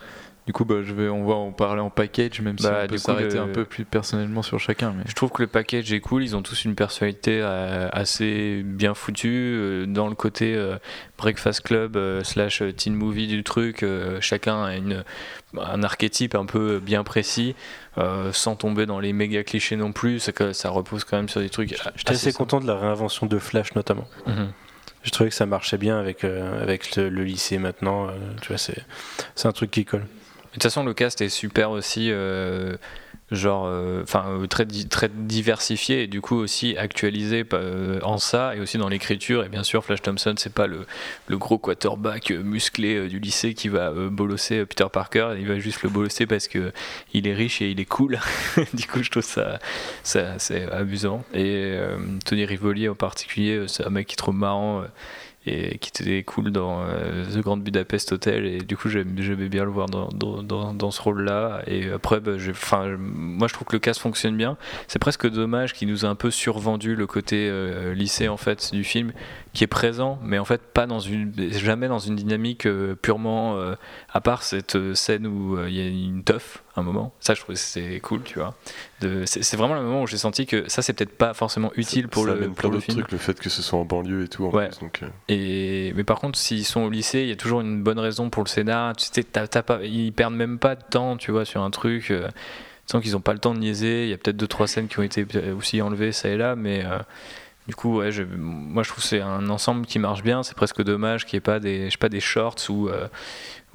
Du 0.48 0.54
coup, 0.54 0.64
bah, 0.64 0.76
je 0.82 0.94
vais, 0.94 1.10
on 1.10 1.26
va 1.26 1.34
en 1.34 1.52
parler 1.52 1.82
en 1.82 1.90
package, 1.90 2.40
même 2.40 2.56
si 2.58 2.64
Bah, 2.64 2.80
on 2.84 2.86
peut 2.86 2.96
s'arrêter 2.96 3.34
le- 3.34 3.42
un 3.42 3.48
peu 3.48 3.66
plus 3.66 3.84
personnellement 3.84 4.40
sur 4.40 4.58
chacun. 4.58 4.94
Mais... 4.96 5.02
Je 5.06 5.12
trouve 5.14 5.30
que 5.30 5.42
le 5.42 5.46
package 5.46 5.92
est 5.92 6.00
cool, 6.00 6.22
ils 6.24 6.34
ont 6.34 6.40
tous 6.40 6.64
une 6.64 6.74
personnalité 6.74 7.40
euh, 7.42 7.90
assez 7.92 8.62
bien 8.64 8.94
foutue. 8.94 9.28
euh, 9.28 9.84
dans 9.86 10.08
le 10.08 10.14
côté 10.14 10.54
euh, 10.54 10.76
Breakfast 11.18 11.60
Club 11.60 11.98
euh, 11.98 12.24
slash 12.24 12.62
teen 12.78 12.94
movie 12.94 13.26
du 13.26 13.44
truc, 13.44 13.82
euh, 13.82 14.22
chacun 14.22 14.64
a 14.64 14.74
une, 14.76 15.04
un 15.60 15.82
archétype 15.82 16.34
un 16.34 16.46
peu 16.46 16.78
bien 16.78 17.04
précis, 17.04 17.54
euh, 17.98 18.32
sans 18.32 18.56
tomber 18.56 18.86
dans 18.86 19.00
les 19.00 19.12
méga 19.12 19.44
clichés 19.44 19.76
non 19.76 19.92
plus. 19.92 20.18
C'est 20.18 20.32
que 20.32 20.54
ça 20.54 20.70
repose 20.70 21.04
quand 21.04 21.18
même 21.18 21.28
sur 21.28 21.42
des 21.42 21.50
trucs. 21.50 21.76
J'étais 21.94 22.12
assez 22.12 22.32
content 22.32 22.58
de 22.58 22.66
la 22.66 22.78
réinvention 22.78 23.26
de 23.26 23.38
Flash 23.38 23.74
notamment. 23.74 24.08
Mhm. 24.26 24.48
Je 25.02 25.10
trouvais 25.10 25.28
que 25.28 25.36
ça 25.36 25.44
marchait 25.46 25.76
bien 25.78 25.98
avec, 25.98 26.24
euh, 26.24 26.62
avec 26.62 26.96
le, 26.96 27.10
le 27.10 27.22
lycée 27.24 27.58
maintenant. 27.58 28.08
euh, 28.08 28.12
tu 28.40 28.48
vois, 28.48 28.56
c'est 28.58 28.82
c'est 29.34 29.46
un 29.46 29.52
truc 29.52 29.70
qui 29.70 29.84
colle. 29.84 30.06
Toute 30.58 30.64
façon, 30.64 30.82
le 30.82 30.92
cast 30.92 31.20
est 31.20 31.28
super 31.28 31.70
aussi, 31.70 32.10
euh, 32.10 32.76
genre, 33.30 33.66
euh, 33.68 34.02
enfin, 34.02 34.24
euh, 34.26 34.48
très, 34.48 34.66
très 34.66 35.08
diversifié 35.08 36.02
et 36.02 36.06
du 36.08 36.20
coup 36.20 36.34
aussi 36.34 36.76
actualisé 36.76 37.44
en 38.02 38.18
ça 38.18 38.56
et 38.56 38.60
aussi 38.60 38.76
dans 38.76 38.88
l'écriture. 38.88 39.44
Et 39.44 39.48
bien 39.48 39.62
sûr, 39.62 39.84
Flash 39.84 40.02
Thompson, 40.02 40.34
c'est 40.36 40.52
pas 40.52 40.66
le, 40.66 40.84
le 41.28 41.38
gros 41.38 41.58
quarterback 41.58 42.32
musclé 42.32 43.06
du 43.06 43.20
lycée 43.20 43.54
qui 43.54 43.68
va 43.68 43.92
bolosser 43.92 44.66
Peter 44.66 44.86
Parker. 44.92 45.36
Il 45.38 45.46
va 45.46 45.60
juste 45.60 45.84
le 45.84 45.90
bolosser 45.90 46.26
parce 46.26 46.48
que 46.48 46.72
il 47.14 47.28
est 47.28 47.34
riche 47.34 47.62
et 47.62 47.70
il 47.70 47.78
est 47.78 47.88
cool. 47.88 48.18
du 48.74 48.88
coup, 48.88 49.04
je 49.04 49.12
trouve 49.12 49.22
ça, 49.22 49.60
c'est 50.02 50.72
amusant. 50.72 51.22
Et 51.34 51.78
Tony 52.24 52.44
Rivoli 52.44 52.88
en 52.88 52.96
particulier, 52.96 53.66
c'est 53.68 53.86
un 53.86 53.90
mec 53.90 54.08
qui 54.08 54.14
est 54.14 54.16
trop 54.16 54.32
marrant. 54.32 54.82
Qui 55.80 55.90
était 55.90 56.22
cool 56.22 56.50
dans 56.50 56.82
euh, 56.82 57.24
The 57.24 57.38
Grand 57.38 57.56
Budapest 57.56 58.12
Hotel. 58.12 58.46
Et 58.46 58.58
du 58.58 58.76
coup 58.76 58.88
j'aimais 58.88 59.48
bien 59.48 59.64
le 59.64 59.70
voir 59.70 59.88
dans, 59.88 60.08
dans, 60.12 60.90
ce 60.90 61.02
rôle 61.02 61.22
là 61.22 61.62
et 61.66 61.90
après 61.90 62.20
bah, 62.20 62.32
enfin, 62.50 62.96
moi 62.98 63.48
je 63.48 63.54
trouve 63.54 63.66
que 63.66 63.76
le 63.76 63.80
cast 63.80 64.00
fonctionne 64.00 64.36
bien. 64.36 64.56
C'est 64.86 64.98
presque 64.98 65.28
dommage 65.28 65.74
qu'il 65.74 65.88
nous 65.88 66.04
a 66.04 66.08
un 66.08 66.14
peu 66.14 66.30
survendu 66.30 66.94
le 66.94 67.06
côté 67.06 67.48
euh, 67.50 67.94
lycée 67.94 68.28
en 68.28 68.36
fait 68.36 68.70
du 68.72 68.84
film 68.84 69.12
qui 69.54 69.64
est 69.64 69.68
présent 69.68 70.18
mais 70.22 70.38
en 70.38 70.44
fait 70.44 70.60
pas 70.60 70.86
dans 70.86 71.00
une 71.00 71.32
jamais 71.52 71.88
dans 71.88 71.98
une 71.98 72.16
dynamique 72.16 72.66
euh, 72.66 72.94
purement 72.94 73.56
euh, 73.56 73.74
à 74.12 74.20
part 74.20 74.42
cette 74.42 74.76
euh, 74.76 74.94
scène 74.94 75.26
où 75.26 75.58
il 75.66 75.74
y 75.74 75.80
a 75.80 75.86
une 75.88 76.22
teuf 76.22 76.62
un 76.76 76.82
moment 76.82 77.12
ça 77.20 77.34
je 77.34 77.40
trouve 77.40 77.54
que 77.54 77.60
c'est 77.60 77.98
cool 78.00 78.22
tu 78.22 78.38
vois 78.38 78.54
c'est 79.26 79.56
vraiment 79.56 79.74
le 79.74 79.82
moment 79.82 80.02
où 80.02 80.06
j'ai 80.06 80.18
senti 80.18 80.46
que 80.46 80.68
ça 80.68 80.82
c'est 80.82 80.92
peut-être 80.92 81.16
pas 81.16 81.34
forcément 81.34 81.72
utile 81.76 82.08
pour 82.08 82.24
ça 82.24 82.30
le, 82.32 82.36
amène 82.36 82.48
pour 82.54 82.56
plein 82.56 82.70
le 82.70 82.80
film 82.80 82.98
trucs, 82.98 83.12
le 83.12 83.18
fait 83.18 83.38
que 83.40 83.48
ce 83.48 83.62
soit 83.62 83.78
en 83.78 83.84
banlieue 83.84 84.24
et 84.24 84.28
tout 84.28 84.44
en 84.44 84.50
Ouais. 84.50 84.68
plus. 84.68 84.80
Donc, 84.80 85.00
euh, 85.02 85.08
et, 85.28 85.92
mais 85.94 86.04
par 86.04 86.18
contre, 86.20 86.38
s'ils 86.38 86.64
sont 86.64 86.80
au 86.82 86.90
lycée, 86.90 87.20
il 87.22 87.28
y 87.28 87.32
a 87.32 87.36
toujours 87.36 87.60
une 87.60 87.82
bonne 87.82 87.98
raison 87.98 88.30
pour 88.30 88.42
le 88.42 88.48
scénar. 88.48 88.94
Tu 88.96 89.06
sais, 89.12 89.22
pas, 89.22 89.78
ils 89.84 90.12
perdent 90.12 90.34
même 90.34 90.58
pas 90.58 90.74
de 90.74 90.82
temps, 90.82 91.16
tu 91.16 91.30
vois, 91.30 91.44
sur 91.44 91.62
un 91.62 91.70
truc. 91.70 92.10
euh, 92.10 92.28
tu 92.86 92.92
sens 92.92 93.02
qu'ils 93.02 93.16
ont 93.16 93.20
pas 93.20 93.32
le 93.34 93.38
temps 93.38 93.54
de 93.54 93.58
niaiser. 93.60 94.04
Il 94.04 94.10
y 94.10 94.12
a 94.14 94.18
peut-être 94.18 94.36
deux 94.36 94.46
trois 94.46 94.66
scènes 94.66 94.88
qui 94.88 94.98
ont 94.98 95.02
été 95.02 95.26
aussi 95.56 95.80
enlevées 95.82 96.12
ça 96.12 96.28
et 96.28 96.36
là, 96.36 96.56
mais 96.56 96.82
du 97.68 97.74
coup, 97.76 97.98
ouais, 97.98 98.10
je- 98.10 98.22
moi 98.24 98.82
je 98.82 98.88
trouve 98.88 99.02
que 99.02 99.08
c'est 99.08 99.20
un 99.20 99.48
ensemble 99.50 99.84
qui 99.86 99.98
marche 99.98 100.22
bien. 100.22 100.42
C'est 100.42 100.56
presque 100.56 100.82
dommage 100.82 101.26
qu'il 101.26 101.36
n'y 101.36 101.38
ait 101.38 101.40
pas 101.42 101.60
des, 101.60 101.84
je 101.86 101.90
sais 101.90 101.98
pas, 101.98 102.08
des 102.08 102.18
shorts 102.20 102.56
ou 102.70 102.88
euh, 102.88 103.06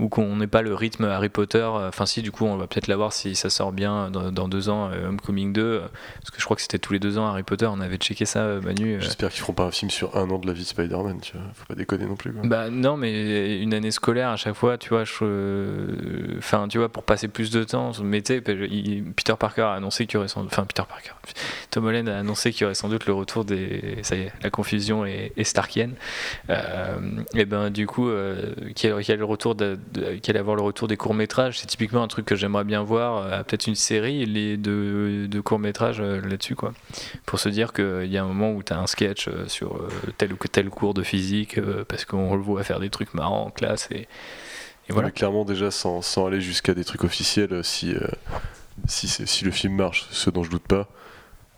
ou 0.04 0.10
qu'on 0.10 0.36
n'ait 0.36 0.48
pas 0.48 0.62
le 0.62 0.74
rythme 0.76 1.06
Harry 1.06 1.30
Potter. 1.30 1.64
Enfin, 1.64 2.06
si, 2.06 2.22
du 2.22 2.32
coup, 2.32 2.46
on 2.46 2.58
va 2.58 2.68
peut-être 2.68 2.88
l'avoir 2.88 3.14
si 3.14 3.36
ça 3.36 3.50
sort 3.50 3.72
bien 3.72 4.12
dans, 4.12 4.32
dans 4.34 4.50
deux 4.50 4.68
ans, 4.68 4.90
euh, 4.92 5.08
Homecoming 5.08 5.54
2. 5.54 5.62
euh, 5.62 5.80
Parce 6.20 6.32
que 6.32 6.40
je 6.40 6.44
crois 6.44 6.56
que 6.58 6.62
c'était 6.62 6.78
tous 6.78 6.92
les 6.92 7.00
deux 7.00 7.18
ans 7.18 7.26
Harry 7.26 7.44
Potter. 7.44 7.66
On 7.72 7.80
avait 7.80 7.96
checké 7.98 8.26
ça, 8.26 8.40
euh, 8.40 8.62
Manu. 8.62 8.96
euh, 8.96 9.00
J'espère 9.00 9.30
qu'ils 9.30 9.40
feront 9.42 9.54
pas 9.54 9.64
un 9.64 9.72
film 9.72 9.90
sur 9.90 10.18
un 10.18 10.30
an 10.30 10.40
de 10.40 10.48
la 10.48 10.52
vie 10.54 10.64
de 10.64 10.68
Spider-Man, 10.68 11.20
tu 11.22 11.38
vois. 11.38 11.46
Faut 11.54 11.66
pas 11.66 11.76
déconner 11.76 12.06
non 12.06 12.16
plus. 12.18 12.34
Quoi. 12.34 12.42
bah 12.46 12.70
non, 12.70 12.98
mais 12.98 13.60
une 13.62 13.74
année 13.74 13.92
scolaire 13.92 14.30
à 14.30 14.36
chaque 14.36 14.56
fois, 14.56 14.78
tu 14.78 14.90
vois, 14.90 15.06
je, 15.06 15.14
euh, 15.22 16.36
enfin, 16.38 16.68
tu 16.68 16.78
vois, 16.78 16.90
pour 16.90 17.04
passer 17.04 17.28
plus 17.28 17.50
de 17.52 17.64
temps, 17.64 17.92
mais 18.04 18.22
tu 18.22 18.34
sais, 18.34 18.42
Peter 18.42 19.34
Parker 19.40 19.62
a 19.62 19.74
annoncé 19.74 20.06
qu'il 20.06 20.16
y 20.16 20.18
aurait 20.18 20.28
sans, 20.28 20.44
enfin 20.46 20.66
Peter 20.66 20.84
Parker, 20.88 21.12
Tom 21.72 21.86
Holland 21.86 22.10
a 22.10 22.20
annoncé 22.20 22.52
qu'il 22.52 22.62
y 22.64 22.66
aurait 22.66 22.76
sans 22.76 22.90
doute 22.90 23.06
le 23.06 23.14
retour 23.14 23.46
des, 23.46 24.00
ça 24.04 24.16
y 24.16 24.22
est, 24.22 24.34
la 24.44 24.50
confusion 24.50 25.06
est, 25.06 25.32
est 25.38 25.44
starkienne. 25.44 25.94
Euh, 26.50 26.98
et 27.36 27.46
ben 27.46 27.70
du 27.70 27.88
coup, 27.88 28.10
euh, 28.10 28.54
ait 28.84 29.16
le 29.16 29.26
retour, 29.26 29.56
de, 29.56 29.78
qu'il 29.94 30.32
allait 30.32 30.40
avoir 30.40 30.56
le 30.56 30.62
retour 30.62 30.88
des 30.88 30.98
courts 30.98 31.14
métrages, 31.14 31.60
c'est 31.60 31.68
typiquement 31.68 32.04
un 32.04 32.08
truc 32.08 32.26
que 32.26 32.36
j'aimerais 32.36 32.64
bien 32.64 32.84
voir, 32.84 33.18
euh, 33.18 33.44
peut-être 33.44 33.68
une 33.68 33.76
série 33.76 34.26
les 34.26 34.58
de, 34.58 35.28
de 35.30 35.42
courts 35.42 35.60
métrages 35.60 36.02
là-dessus, 36.02 36.56
quoi, 36.56 36.74
pour 37.26 37.40
se 37.40 37.50
dire 37.50 37.74
qu'il 37.74 38.12
y 38.12 38.18
a 38.18 38.24
un 38.24 38.28
moment 38.28 38.52
où 38.52 38.64
tu 38.64 38.74
as 38.74 38.80
un 38.80 38.88
sketch 38.88 39.28
euh, 39.28 39.48
sur 39.48 39.76
euh, 39.76 39.90
tel 40.18 40.34
ou 40.34 40.38
tel 40.38 40.70
cours 40.70 40.94
de 40.94 41.04
physique, 41.04 41.58
euh, 41.58 41.86
parce 41.88 42.06
qu'on 42.06 42.36
le 42.36 42.42
voit 42.42 42.64
faire 42.64 42.80
des 42.80 42.90
trucs 42.90 43.14
marrants 43.14 43.46
en 43.46 43.52
classe 43.52 43.90
et, 43.92 44.08
voilà. 44.90 45.08
Mais 45.08 45.14
clairement, 45.14 45.46
déjà, 45.46 45.72
sans, 45.72 46.02
sans 46.02 46.28
aller 46.28 46.42
jusqu'à 46.42 46.74
des 46.74 46.84
trucs 46.84 47.04
officiels, 47.04 47.54
euh, 47.54 47.64
si, 47.64 47.94
euh, 47.94 48.08
si, 48.88 49.08
si 49.08 49.46
le 49.46 49.52
film 49.52 49.76
marche, 49.76 50.08
ce 50.12 50.30
dont 50.30 50.44
je 50.44 50.50
doute 50.50 50.68
pas, 50.68 50.90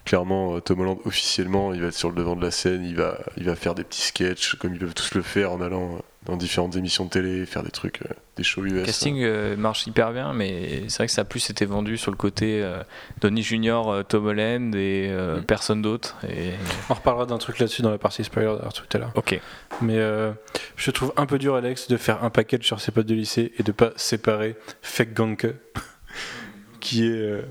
clairement, 0.06 0.56
euh, 0.56 0.60
Tom 0.62 0.82
Holland, 0.82 1.00
officiellement, 1.06 1.74
il 1.74 1.82
va 1.82 1.88
être 1.88 1.96
sur 1.96 2.10
le 2.10 2.16
devant 2.16 2.36
de 2.36 2.42
la 2.44 2.52
scène, 2.52 2.84
il 2.84 2.96
va, 2.96 3.18
il 3.38 3.46
va 3.46 3.56
faire 3.56 3.74
des 3.74 3.84
petits 3.84 4.02
sketchs, 4.02 4.56
comme 4.56 4.74
ils 4.74 4.80
peuvent 4.80 4.94
tous 4.94 5.16
le 5.16 5.24
faire 5.24 5.52
en 5.52 5.62
allant 5.62 5.96
euh, 5.96 6.00
dans 6.26 6.38
différentes 6.38 6.76
émissions 6.76 7.06
de 7.06 7.10
télé, 7.12 7.46
faire 7.46 7.62
des 7.64 7.70
trucs, 7.72 8.02
euh, 8.02 8.14
des 8.36 8.44
shows 8.44 8.66
US. 8.66 8.74
Le 8.74 8.82
casting 8.84 9.18
euh, 9.22 9.56
marche 9.56 9.86
hyper 9.88 10.12
bien, 10.12 10.34
mais 10.34 10.84
c'est 10.88 10.98
vrai 10.98 11.06
que 11.08 11.14
ça 11.14 11.22
a 11.22 11.26
plus 11.26 11.50
été 11.50 11.66
vendu 11.66 11.98
sur 11.98 12.10
le 12.12 12.18
côté 12.18 12.62
euh, 12.64 12.82
Donnie 13.22 13.44
Junior, 13.44 13.90
euh, 13.92 14.04
Tom 14.04 14.26
Holland 14.26 14.74
et 14.76 15.08
euh, 15.10 15.40
Mm. 15.40 15.44
personne 15.44 15.82
d'autre. 15.82 16.16
Et... 16.28 16.52
On 16.90 16.96
reparlera 16.96 17.26
d'un 17.26 17.38
truc 17.38 17.60
là-dessus 17.60 17.82
dans 17.84 17.92
la 17.92 17.98
partie 17.98 18.24
spoiler 18.24 18.56
tout 18.74 18.84
à 18.94 18.98
l'heure. 18.98 19.12
Ok. 19.16 19.40
Mais 19.82 19.98
euh, 20.00 20.32
je 20.76 20.90
trouve 20.92 21.14
un 21.18 21.26
peu 21.28 21.38
dur, 21.38 21.56
Alex, 21.56 21.88
de 21.88 21.98
faire 21.98 22.24
un 22.24 22.30
package 22.30 22.64
sur 22.66 22.80
ses 22.82 22.92
potes 22.92 23.06
de 23.08 23.14
lycée 23.16 23.54
et 23.60 23.64
de 23.64 23.72
pas 23.72 23.92
séparer 23.96 24.56
Fake 24.82 25.14
Ganke, 25.14 25.48
qui 26.80 27.06
est 27.06 27.10
euh, 27.12 27.42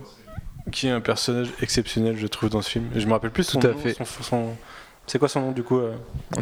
qui 0.73 0.87
est 0.87 0.91
un 0.91 1.01
personnage 1.03 1.49
exceptionnel, 1.61 2.17
je 2.17 2.27
trouve, 2.27 2.49
dans 2.49 2.63
ce 2.63 2.71
film. 2.71 2.87
Je 2.97 3.07
me 3.07 3.13
rappelle 3.13 3.31
plus 3.31 3.45
son 3.45 3.61
Tout 3.61 3.67
à 3.67 3.73
nom, 3.73 3.79
fait. 3.79 3.93
son- 3.93 4.05
son- 4.07 4.57
C'est 5.07 5.19
quoi 5.19 5.29
son 5.29 5.41
nom 5.43 5.53
du 5.53 5.63
coup 5.63 5.79
euh 5.79 5.93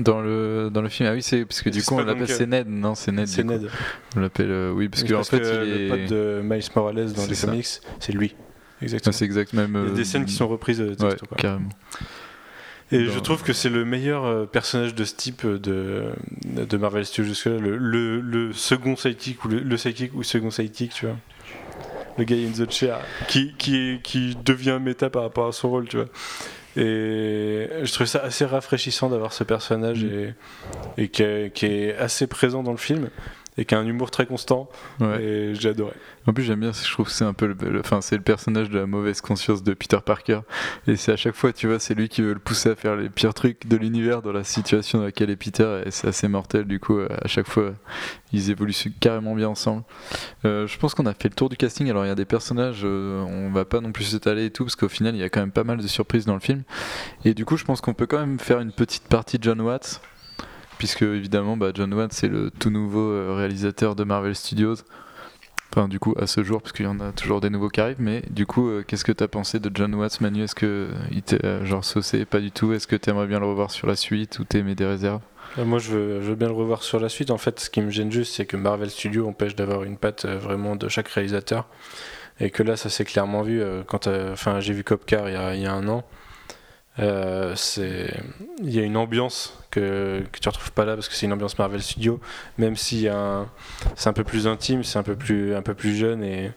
Dans 0.00 0.20
le, 0.20 0.70
dans 0.72 0.82
le 0.82 0.88
film, 0.88 1.08
ah 1.10 1.14
oui, 1.14 1.22
c'est 1.22 1.44
parce 1.44 1.62
que 1.62 1.70
du 1.70 1.82
coup 1.82 1.94
on 1.96 2.04
l'appelle 2.04 2.28
c'est 2.28 2.46
Ned, 2.46 2.68
non 2.68 2.94
c'est 2.94 3.10
Ned. 3.12 3.26
C'est. 3.26 3.42
Ned. 3.44 3.68
On 4.16 4.20
l'appelle, 4.20 4.50
euh, 4.50 4.70
oui, 4.72 4.88
parce 4.88 5.02
que 5.02 5.14
en 5.14 5.24
fait 5.24 5.40
que 5.40 5.64
il 5.64 5.70
le 5.70 5.80
est. 5.80 5.88
pote 5.88 6.10
de 6.10 6.40
Miles 6.44 6.62
Morales 6.76 7.12
dans 7.12 7.26
les 7.26 7.34
ça. 7.34 7.48
comics, 7.48 7.66
c'est 7.98 8.12
lui. 8.12 8.28
Ouais, 8.28 8.36
Exactement. 8.84 9.12
c'est 9.12 9.24
exact 9.24 9.52
même. 9.52 9.72
Il 9.74 9.82
y 9.82 9.88
a 9.88 9.92
euh, 9.92 9.94
des 9.94 10.04
scènes 10.04 10.24
qui 10.24 10.32
sont 10.34 10.46
reprises 10.48 10.78
de 10.78 10.90
Ouais, 11.04 11.16
quoi. 11.28 11.36
carrément. 11.38 11.68
Et 12.92 13.04
Dans- 13.06 13.12
je 13.12 13.18
trouve 13.20 13.42
que 13.42 13.52
c'est 13.52 13.68
le 13.70 13.84
meilleur 13.84 14.24
euh, 14.24 14.44
personnage 14.44 14.94
de 14.94 15.04
ce 15.04 15.14
type 15.14 15.44
euh, 15.44 15.58
de, 15.58 16.10
de 16.64 16.76
Marvel 16.76 17.04
Studios 17.06 17.28
jusque-là. 17.28 17.58
Le, 17.58 17.76
le, 17.78 18.20
le 18.20 18.52
second 18.52 18.94
sidekick 18.96 19.44
ou 19.44 19.48
le, 19.48 19.60
le 19.60 19.76
sidekick 19.76 20.14
ou 20.14 20.22
second 20.22 20.50
sidekick, 20.50 20.92
tu 20.92 21.06
vois. 21.06 21.16
Le 22.18 22.24
guy 22.24 22.46
in 22.46 22.64
the 22.64 22.70
chair 22.70 22.98
qui, 23.28 23.54
qui, 23.56 23.98
qui 24.04 24.36
devient 24.44 24.78
méta 24.82 25.08
par 25.10 25.22
rapport 25.22 25.46
à 25.48 25.52
son 25.52 25.70
rôle, 25.70 25.88
tu 25.88 25.96
vois. 25.96 26.06
Et 26.76 27.68
je 27.82 27.92
trouve 27.92 28.06
ça 28.06 28.20
assez 28.20 28.44
rafraîchissant 28.44 29.10
d'avoir 29.10 29.32
ce 29.32 29.44
personnage 29.44 30.04
et, 30.04 30.34
et 30.96 31.08
qui, 31.08 31.22
est, 31.22 31.52
qui 31.52 31.66
est 31.66 31.96
assez 31.96 32.26
présent 32.26 32.62
dans 32.62 32.70
le 32.72 32.78
film 32.78 33.10
et 33.58 33.64
qui 33.64 33.74
a 33.74 33.78
un 33.78 33.86
humour 33.86 34.10
très 34.10 34.26
constant. 34.26 34.68
Ouais. 35.00 35.22
Et 35.22 35.54
j'ai 35.54 35.70
adoré. 35.70 35.92
En 36.26 36.32
plus, 36.32 36.44
j'aime 36.44 36.60
bien, 36.60 36.72
je 36.72 36.90
trouve 36.90 37.06
que 37.06 37.12
c'est 37.12 37.24
un 37.24 37.34
peu 37.34 37.46
le, 37.46 37.80
enfin, 37.80 38.00
c'est 38.00 38.16
le 38.16 38.22
personnage 38.22 38.70
de 38.70 38.78
la 38.78 38.86
mauvaise 38.86 39.20
conscience 39.20 39.62
de 39.62 39.74
Peter 39.74 39.98
Parker. 40.04 40.40
Et 40.86 40.96
c'est 40.96 41.12
à 41.12 41.16
chaque 41.16 41.34
fois, 41.34 41.52
tu 41.52 41.66
vois, 41.66 41.78
c'est 41.78 41.94
lui 41.94 42.08
qui 42.08 42.22
veut 42.22 42.32
le 42.32 42.38
pousser 42.38 42.70
à 42.70 42.76
faire 42.76 42.96
les 42.96 43.08
pires 43.08 43.34
trucs 43.34 43.66
de 43.66 43.76
l'univers 43.76 44.22
dans 44.22 44.32
la 44.32 44.44
situation 44.44 44.98
dans 44.98 45.04
laquelle 45.04 45.30
est 45.30 45.36
Peter. 45.36 45.82
Et 45.84 45.90
c'est 45.90 46.08
assez 46.08 46.28
mortel, 46.28 46.64
du 46.64 46.80
coup, 46.80 47.00
à 47.00 47.28
chaque 47.28 47.48
fois, 47.48 47.72
ils 48.32 48.50
évoluent 48.50 48.72
carrément 49.00 49.34
bien 49.34 49.48
ensemble. 49.48 49.82
Euh, 50.44 50.66
je 50.66 50.78
pense 50.78 50.94
qu'on 50.94 51.06
a 51.06 51.14
fait 51.14 51.28
le 51.28 51.34
tour 51.34 51.48
du 51.48 51.56
casting. 51.56 51.90
Alors, 51.90 52.04
il 52.04 52.08
y 52.08 52.12
a 52.12 52.14
des 52.14 52.24
personnages, 52.24 52.82
euh, 52.84 53.22
on 53.22 53.50
va 53.50 53.64
pas 53.64 53.80
non 53.80 53.92
plus 53.92 54.04
s'étaler 54.04 54.46
et 54.46 54.50
tout, 54.50 54.64
parce 54.64 54.76
qu'au 54.76 54.88
final, 54.88 55.14
il 55.14 55.20
y 55.20 55.24
a 55.24 55.28
quand 55.28 55.40
même 55.40 55.52
pas 55.52 55.64
mal 55.64 55.78
de 55.78 55.86
surprises 55.86 56.24
dans 56.24 56.34
le 56.34 56.40
film. 56.40 56.62
Et 57.24 57.34
du 57.34 57.44
coup, 57.44 57.56
je 57.56 57.64
pense 57.64 57.80
qu'on 57.80 57.94
peut 57.94 58.06
quand 58.06 58.20
même 58.20 58.38
faire 58.38 58.60
une 58.60 58.72
petite 58.72 59.08
partie 59.08 59.38
de 59.38 59.44
John 59.44 59.60
Watts. 59.60 60.00
Puisque 60.82 61.02
évidemment, 61.02 61.56
bah, 61.56 61.70
John 61.72 61.94
Watts 61.94 62.12
c'est 62.12 62.26
le 62.26 62.50
tout 62.50 62.70
nouveau 62.70 63.12
euh, 63.12 63.34
réalisateur 63.36 63.94
de 63.94 64.02
Marvel 64.02 64.34
Studios. 64.34 64.74
Enfin, 65.70 65.86
du 65.86 66.00
coup, 66.00 66.12
à 66.18 66.26
ce 66.26 66.42
jour, 66.42 66.60
parce 66.60 66.72
qu'il 66.72 66.86
y 66.86 66.88
en 66.88 66.98
a 66.98 67.12
toujours 67.12 67.40
des 67.40 67.50
nouveaux 67.50 67.68
qui 67.68 67.80
arrivent, 67.80 68.00
mais 68.00 68.24
du 68.30 68.46
coup, 68.46 68.68
euh, 68.68 68.82
qu'est-ce 68.84 69.04
que 69.04 69.12
t'as 69.12 69.28
pensé 69.28 69.60
de 69.60 69.70
John 69.72 69.94
Watts, 69.94 70.20
Manu? 70.20 70.42
Est-ce 70.42 70.56
que 70.56 70.88
il 71.12 71.22
t'est 71.22 71.44
euh, 71.44 71.64
genre 71.64 71.84
saucé 71.84 72.24
Pas 72.24 72.40
du 72.40 72.50
tout? 72.50 72.72
Est-ce 72.72 72.88
que 72.88 72.96
t'aimerais 72.96 73.28
bien 73.28 73.38
le 73.38 73.46
revoir 73.46 73.70
sur 73.70 73.86
la 73.86 73.94
suite 73.94 74.40
ou 74.40 74.44
t'aimais 74.44 74.74
des 74.74 74.86
réserves? 74.86 75.20
Euh, 75.56 75.64
Moi, 75.64 75.78
je 75.78 75.92
veux, 75.92 76.34
bien 76.34 76.48
le 76.48 76.54
revoir 76.54 76.82
sur 76.82 76.98
la 76.98 77.08
suite. 77.08 77.30
En 77.30 77.38
fait, 77.38 77.60
ce 77.60 77.70
qui 77.70 77.80
me 77.80 77.90
gêne 77.90 78.10
juste, 78.10 78.34
c'est 78.34 78.44
que 78.44 78.56
Marvel 78.56 78.90
Studios 78.90 79.28
empêche 79.28 79.54
d'avoir 79.54 79.84
une 79.84 79.98
patte 79.98 80.26
vraiment 80.26 80.74
de 80.74 80.88
chaque 80.88 81.06
réalisateur. 81.06 81.68
Et 82.40 82.50
que 82.50 82.64
là, 82.64 82.76
ça 82.76 82.90
s'est 82.90 83.04
clairement 83.04 83.42
vu. 83.42 83.62
quand 83.86 84.08
enfin, 84.08 84.58
j'ai 84.58 84.72
vu 84.72 84.82
y 84.82 85.14
a, 85.14 85.54
il 85.54 85.62
y 85.62 85.66
a 85.66 85.72
un 85.72 85.86
an. 85.86 86.02
Euh, 86.98 87.54
il 88.58 88.70
y 88.70 88.78
a 88.78 88.82
une 88.82 88.96
ambiance 88.96 89.58
que, 89.70 90.22
que 90.30 90.38
tu 90.38 90.48
retrouves 90.48 90.72
pas 90.72 90.84
là 90.84 90.94
parce 90.94 91.08
que 91.08 91.14
c'est 91.14 91.26
une 91.26 91.32
ambiance 91.32 91.58
Marvel 91.58 91.82
Studios. 91.82 92.20
Même 92.58 92.76
si 92.76 93.08
c'est 93.96 94.08
un 94.08 94.12
peu 94.12 94.24
plus 94.24 94.46
intime, 94.46 94.84
c'est 94.84 94.98
un 94.98 95.02
peu 95.02 95.16
plus, 95.16 95.54
un 95.54 95.62
peu 95.62 95.74
plus 95.74 95.96
jeune 95.96 96.22
et 96.22 96.52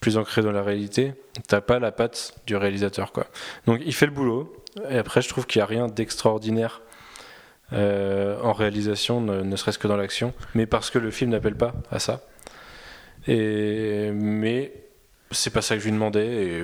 plus 0.00 0.18
ancré 0.18 0.42
dans 0.42 0.52
la 0.52 0.62
réalité. 0.62 1.14
T'as 1.48 1.60
pas 1.60 1.78
la 1.78 1.92
patte 1.92 2.34
du 2.46 2.56
réalisateur, 2.56 3.12
quoi. 3.12 3.26
Donc, 3.66 3.80
il 3.86 3.94
fait 3.94 4.06
le 4.06 4.12
boulot. 4.12 4.54
Et 4.90 4.98
après, 4.98 5.22
je 5.22 5.28
trouve 5.28 5.46
qu'il 5.46 5.60
n'y 5.60 5.64
a 5.64 5.66
rien 5.66 5.86
d'extraordinaire 5.86 6.82
euh, 7.72 8.38
en 8.42 8.52
réalisation, 8.52 9.20
ne, 9.20 9.42
ne 9.42 9.56
serait-ce 9.56 9.78
que 9.78 9.88
dans 9.88 9.96
l'action, 9.96 10.34
mais 10.54 10.66
parce 10.66 10.90
que 10.90 10.98
le 10.98 11.10
film 11.10 11.30
n'appelle 11.30 11.56
pas 11.56 11.74
à 11.90 11.98
ça. 11.98 12.20
Et, 13.26 14.10
mais 14.12 14.72
c'est 15.32 15.50
pas 15.50 15.62
ça 15.62 15.74
que 15.74 15.80
je 15.80 15.86
lui 15.86 15.92
demandais 15.92 16.26
et 16.26 16.62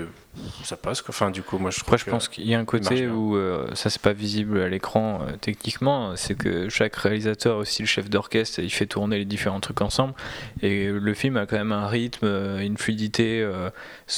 ça 0.64 0.76
passe 0.76 1.02
quoi. 1.02 1.10
Enfin, 1.14 1.30
du 1.30 1.42
coup, 1.42 1.58
moi 1.58 1.70
je 1.70 1.80
Après, 1.80 1.98
je 1.98 2.04
que- 2.04 2.10
pense 2.10 2.28
qu'il 2.28 2.46
y 2.48 2.54
a 2.54 2.58
un 2.58 2.64
côté 2.64 3.06
où 3.08 3.36
euh, 3.36 3.68
ça 3.74 3.90
c'est 3.90 4.00
pas 4.02 4.12
visible 4.12 4.60
à 4.60 4.68
l'écran 4.68 5.20
euh, 5.26 5.32
techniquement, 5.40 6.14
c'est 6.16 6.34
que 6.36 6.68
chaque 6.68 6.94
réalisateur, 6.96 7.56
aussi 7.58 7.82
le 7.82 7.88
chef 7.88 8.08
d'orchestre, 8.08 8.60
il 8.60 8.70
fait 8.70 8.86
tourner 8.86 9.18
les 9.18 9.24
différents 9.24 9.60
trucs 9.60 9.80
ensemble. 9.80 10.14
Et 10.62 10.86
le 10.88 11.14
film 11.14 11.36
a 11.36 11.46
quand 11.46 11.56
même 11.56 11.72
un 11.72 11.86
rythme, 11.88 12.26
euh, 12.26 12.58
une 12.60 12.76
fluidité 12.78 13.40
euh, 13.42 13.70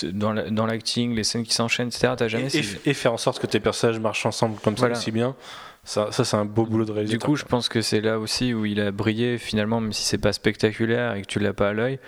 dans 0.04 0.32
la- 0.32 0.50
dans 0.50 0.66
l'acting, 0.66 1.14
les 1.14 1.24
scènes 1.24 1.44
qui 1.44 1.54
s'enchaînent, 1.54 1.88
etc. 1.88 2.12
T'as 2.16 2.28
jamais 2.28 2.48
et, 2.54 2.58
et- 2.58 2.90
et 2.90 2.94
faire 2.94 3.12
en 3.12 3.18
sorte 3.18 3.40
que 3.40 3.46
tes 3.46 3.60
personnages 3.60 3.98
marchent 4.00 4.26
ensemble 4.26 4.56
comme 4.62 4.74
Voilà. 4.74 4.94
ça 4.94 5.00
aussi 5.00 5.10
bien. 5.10 5.34
Ça, 5.82 6.08
ça 6.12 6.24
c'est 6.26 6.36
un 6.36 6.44
beau 6.44 6.66
boulot 6.66 6.84
de 6.84 6.90
Du 6.90 6.92
réalisateur. 6.92 7.26
coup, 7.26 7.36
je 7.36 7.46
pense 7.46 7.70
que 7.70 7.80
c'est 7.80 8.02
là 8.02 8.18
aussi 8.18 8.52
où 8.52 8.66
il 8.66 8.80
a 8.82 8.90
brillé 8.92 9.38
finalement, 9.38 9.80
même 9.80 9.94
si 9.94 10.02
c'est 10.04 10.18
pas 10.18 10.34
spectaculaire 10.34 11.14
et 11.14 11.22
que 11.22 11.26
tu 11.26 11.38
l'as 11.38 11.54
pas 11.54 11.70
à 11.70 11.72
l'œil. 11.72 11.98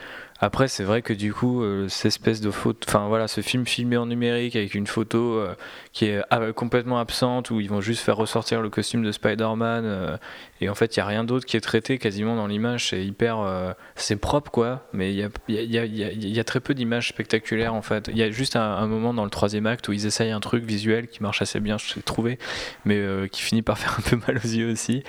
Après, 0.44 0.66
c'est 0.66 0.82
vrai 0.82 1.02
que 1.02 1.12
du 1.12 1.32
coup, 1.32 1.62
euh, 1.62 1.86
cette 1.88 2.06
espèce 2.06 2.40
de 2.40 2.50
photo, 2.50 2.80
enfin 2.88 3.06
voilà, 3.06 3.28
ce 3.28 3.42
film 3.42 3.64
filmé 3.64 3.96
en 3.96 4.06
numérique 4.06 4.56
avec 4.56 4.74
une 4.74 4.88
photo 4.88 5.38
euh, 5.38 5.54
qui 5.92 6.06
est 6.06 6.20
ah, 6.30 6.50
complètement 6.52 6.98
absente 6.98 7.50
où 7.52 7.60
ils 7.60 7.68
vont 7.68 7.80
juste 7.80 8.00
faire 8.00 8.16
ressortir 8.16 8.60
le 8.60 8.68
costume 8.68 9.04
de 9.04 9.12
Spider-Man 9.12 9.84
euh, 9.84 10.16
et 10.60 10.68
en 10.68 10.74
fait, 10.74 10.96
il 10.96 10.98
y 10.98 11.00
a 11.00 11.06
rien 11.06 11.22
d'autre 11.22 11.46
qui 11.46 11.56
est 11.56 11.60
traité 11.60 11.96
quasiment 11.96 12.34
dans 12.34 12.48
l'image. 12.48 12.88
C'est 12.88 13.04
hyper, 13.04 13.74
c'est 13.94 14.16
propre 14.16 14.50
quoi, 14.50 14.88
mais 14.92 15.12
il 15.12 15.30
y 15.48 16.38
a, 16.40 16.44
très 16.44 16.58
peu 16.58 16.74
d'images 16.74 17.08
spectaculaires 17.08 17.74
en 17.74 17.82
fait. 17.82 18.08
Il 18.08 18.18
y 18.18 18.22
a 18.24 18.30
juste 18.32 18.56
un, 18.56 18.62
un 18.62 18.86
moment 18.88 19.14
dans 19.14 19.24
le 19.24 19.30
troisième 19.30 19.66
acte 19.66 19.86
où 19.86 19.92
ils 19.92 20.06
essayent 20.06 20.32
un 20.32 20.40
truc 20.40 20.64
visuel 20.64 21.06
qui 21.06 21.22
marche 21.22 21.40
assez 21.42 21.60
bien, 21.60 21.78
je 21.78 21.94
l'ai 21.94 22.02
trouvé, 22.02 22.38
mais 22.84 23.00
qui 23.30 23.42
finit 23.42 23.62
par 23.62 23.78
faire 23.78 23.96
un 23.96 24.02
peu 24.02 24.16
mal 24.26 24.38
aux 24.38 24.48
yeux 24.48 24.72
aussi. 24.72 25.04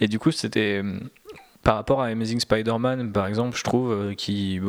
Et 0.00 0.08
du 0.08 0.18
coup, 0.18 0.30
c'était. 0.30 0.82
Euh, 1.68 1.70
Par 1.70 1.76
rapport 1.76 2.00
à 2.02 2.06
Amazing 2.06 2.40
Spider-Man, 2.40 3.12
par 3.12 3.26
exemple, 3.26 3.56
je 3.56 3.62
trouve 3.62 3.92
euh, 3.92 4.14
qui 4.14 4.60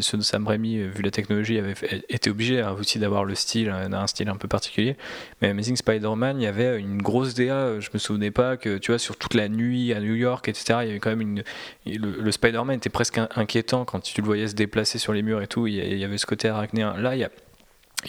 ceux 0.00 0.18
de 0.18 0.22
Sam 0.22 0.46
Raimi, 0.46 0.78
euh, 0.78 0.88
vu 0.88 1.02
la 1.02 1.10
technologie, 1.10 1.58
avait 1.58 1.74
était 2.08 2.30
obligé 2.30 2.60
hein, 2.60 2.74
aussi 2.78 2.98
d'avoir 2.98 3.24
le 3.24 3.34
style, 3.34 3.68
euh, 3.68 3.88
un 3.92 4.06
style 4.06 4.28
un 4.28 4.36
peu 4.36 4.48
particulier. 4.48 4.96
Mais 5.40 5.48
Amazing 5.48 5.76
Spider-Man, 5.76 6.40
il 6.40 6.44
y 6.44 6.46
avait 6.46 6.78
une 6.78 7.02
grosse 7.02 7.34
DA. 7.34 7.54
euh, 7.54 7.80
Je 7.80 7.90
me 7.92 7.98
souvenais 7.98 8.30
pas 8.30 8.56
que, 8.56 8.78
tu 8.78 8.90
vois, 8.90 8.98
sur 8.98 9.16
toute 9.16 9.34
la 9.34 9.48
nuit 9.48 9.92
à 9.92 10.00
New 10.00 10.14
York, 10.14 10.48
etc. 10.48 10.80
Il 10.82 10.86
y 10.88 10.90
avait 10.90 11.00
quand 11.00 11.10
même 11.10 11.20
une. 11.20 11.42
Le, 11.86 12.32
Spider-Man 12.32 12.76
était 12.76 12.90
presque 12.90 13.18
in- 13.18 13.28
inquiétant 13.36 13.84
quand 13.84 14.00
tu 14.00 14.20
le 14.20 14.26
voyais 14.26 14.48
se 14.48 14.54
déplacer 14.54 14.98
sur 14.98 15.12
les 15.12 15.22
murs 15.22 15.42
et 15.42 15.46
tout. 15.46 15.66
Il 15.66 15.98
y 15.98 16.04
avait 16.04 16.18
ce 16.18 16.26
côté 16.26 16.48
arachnéen. 16.48 16.96
Là, 16.96 17.14
il 17.16 17.28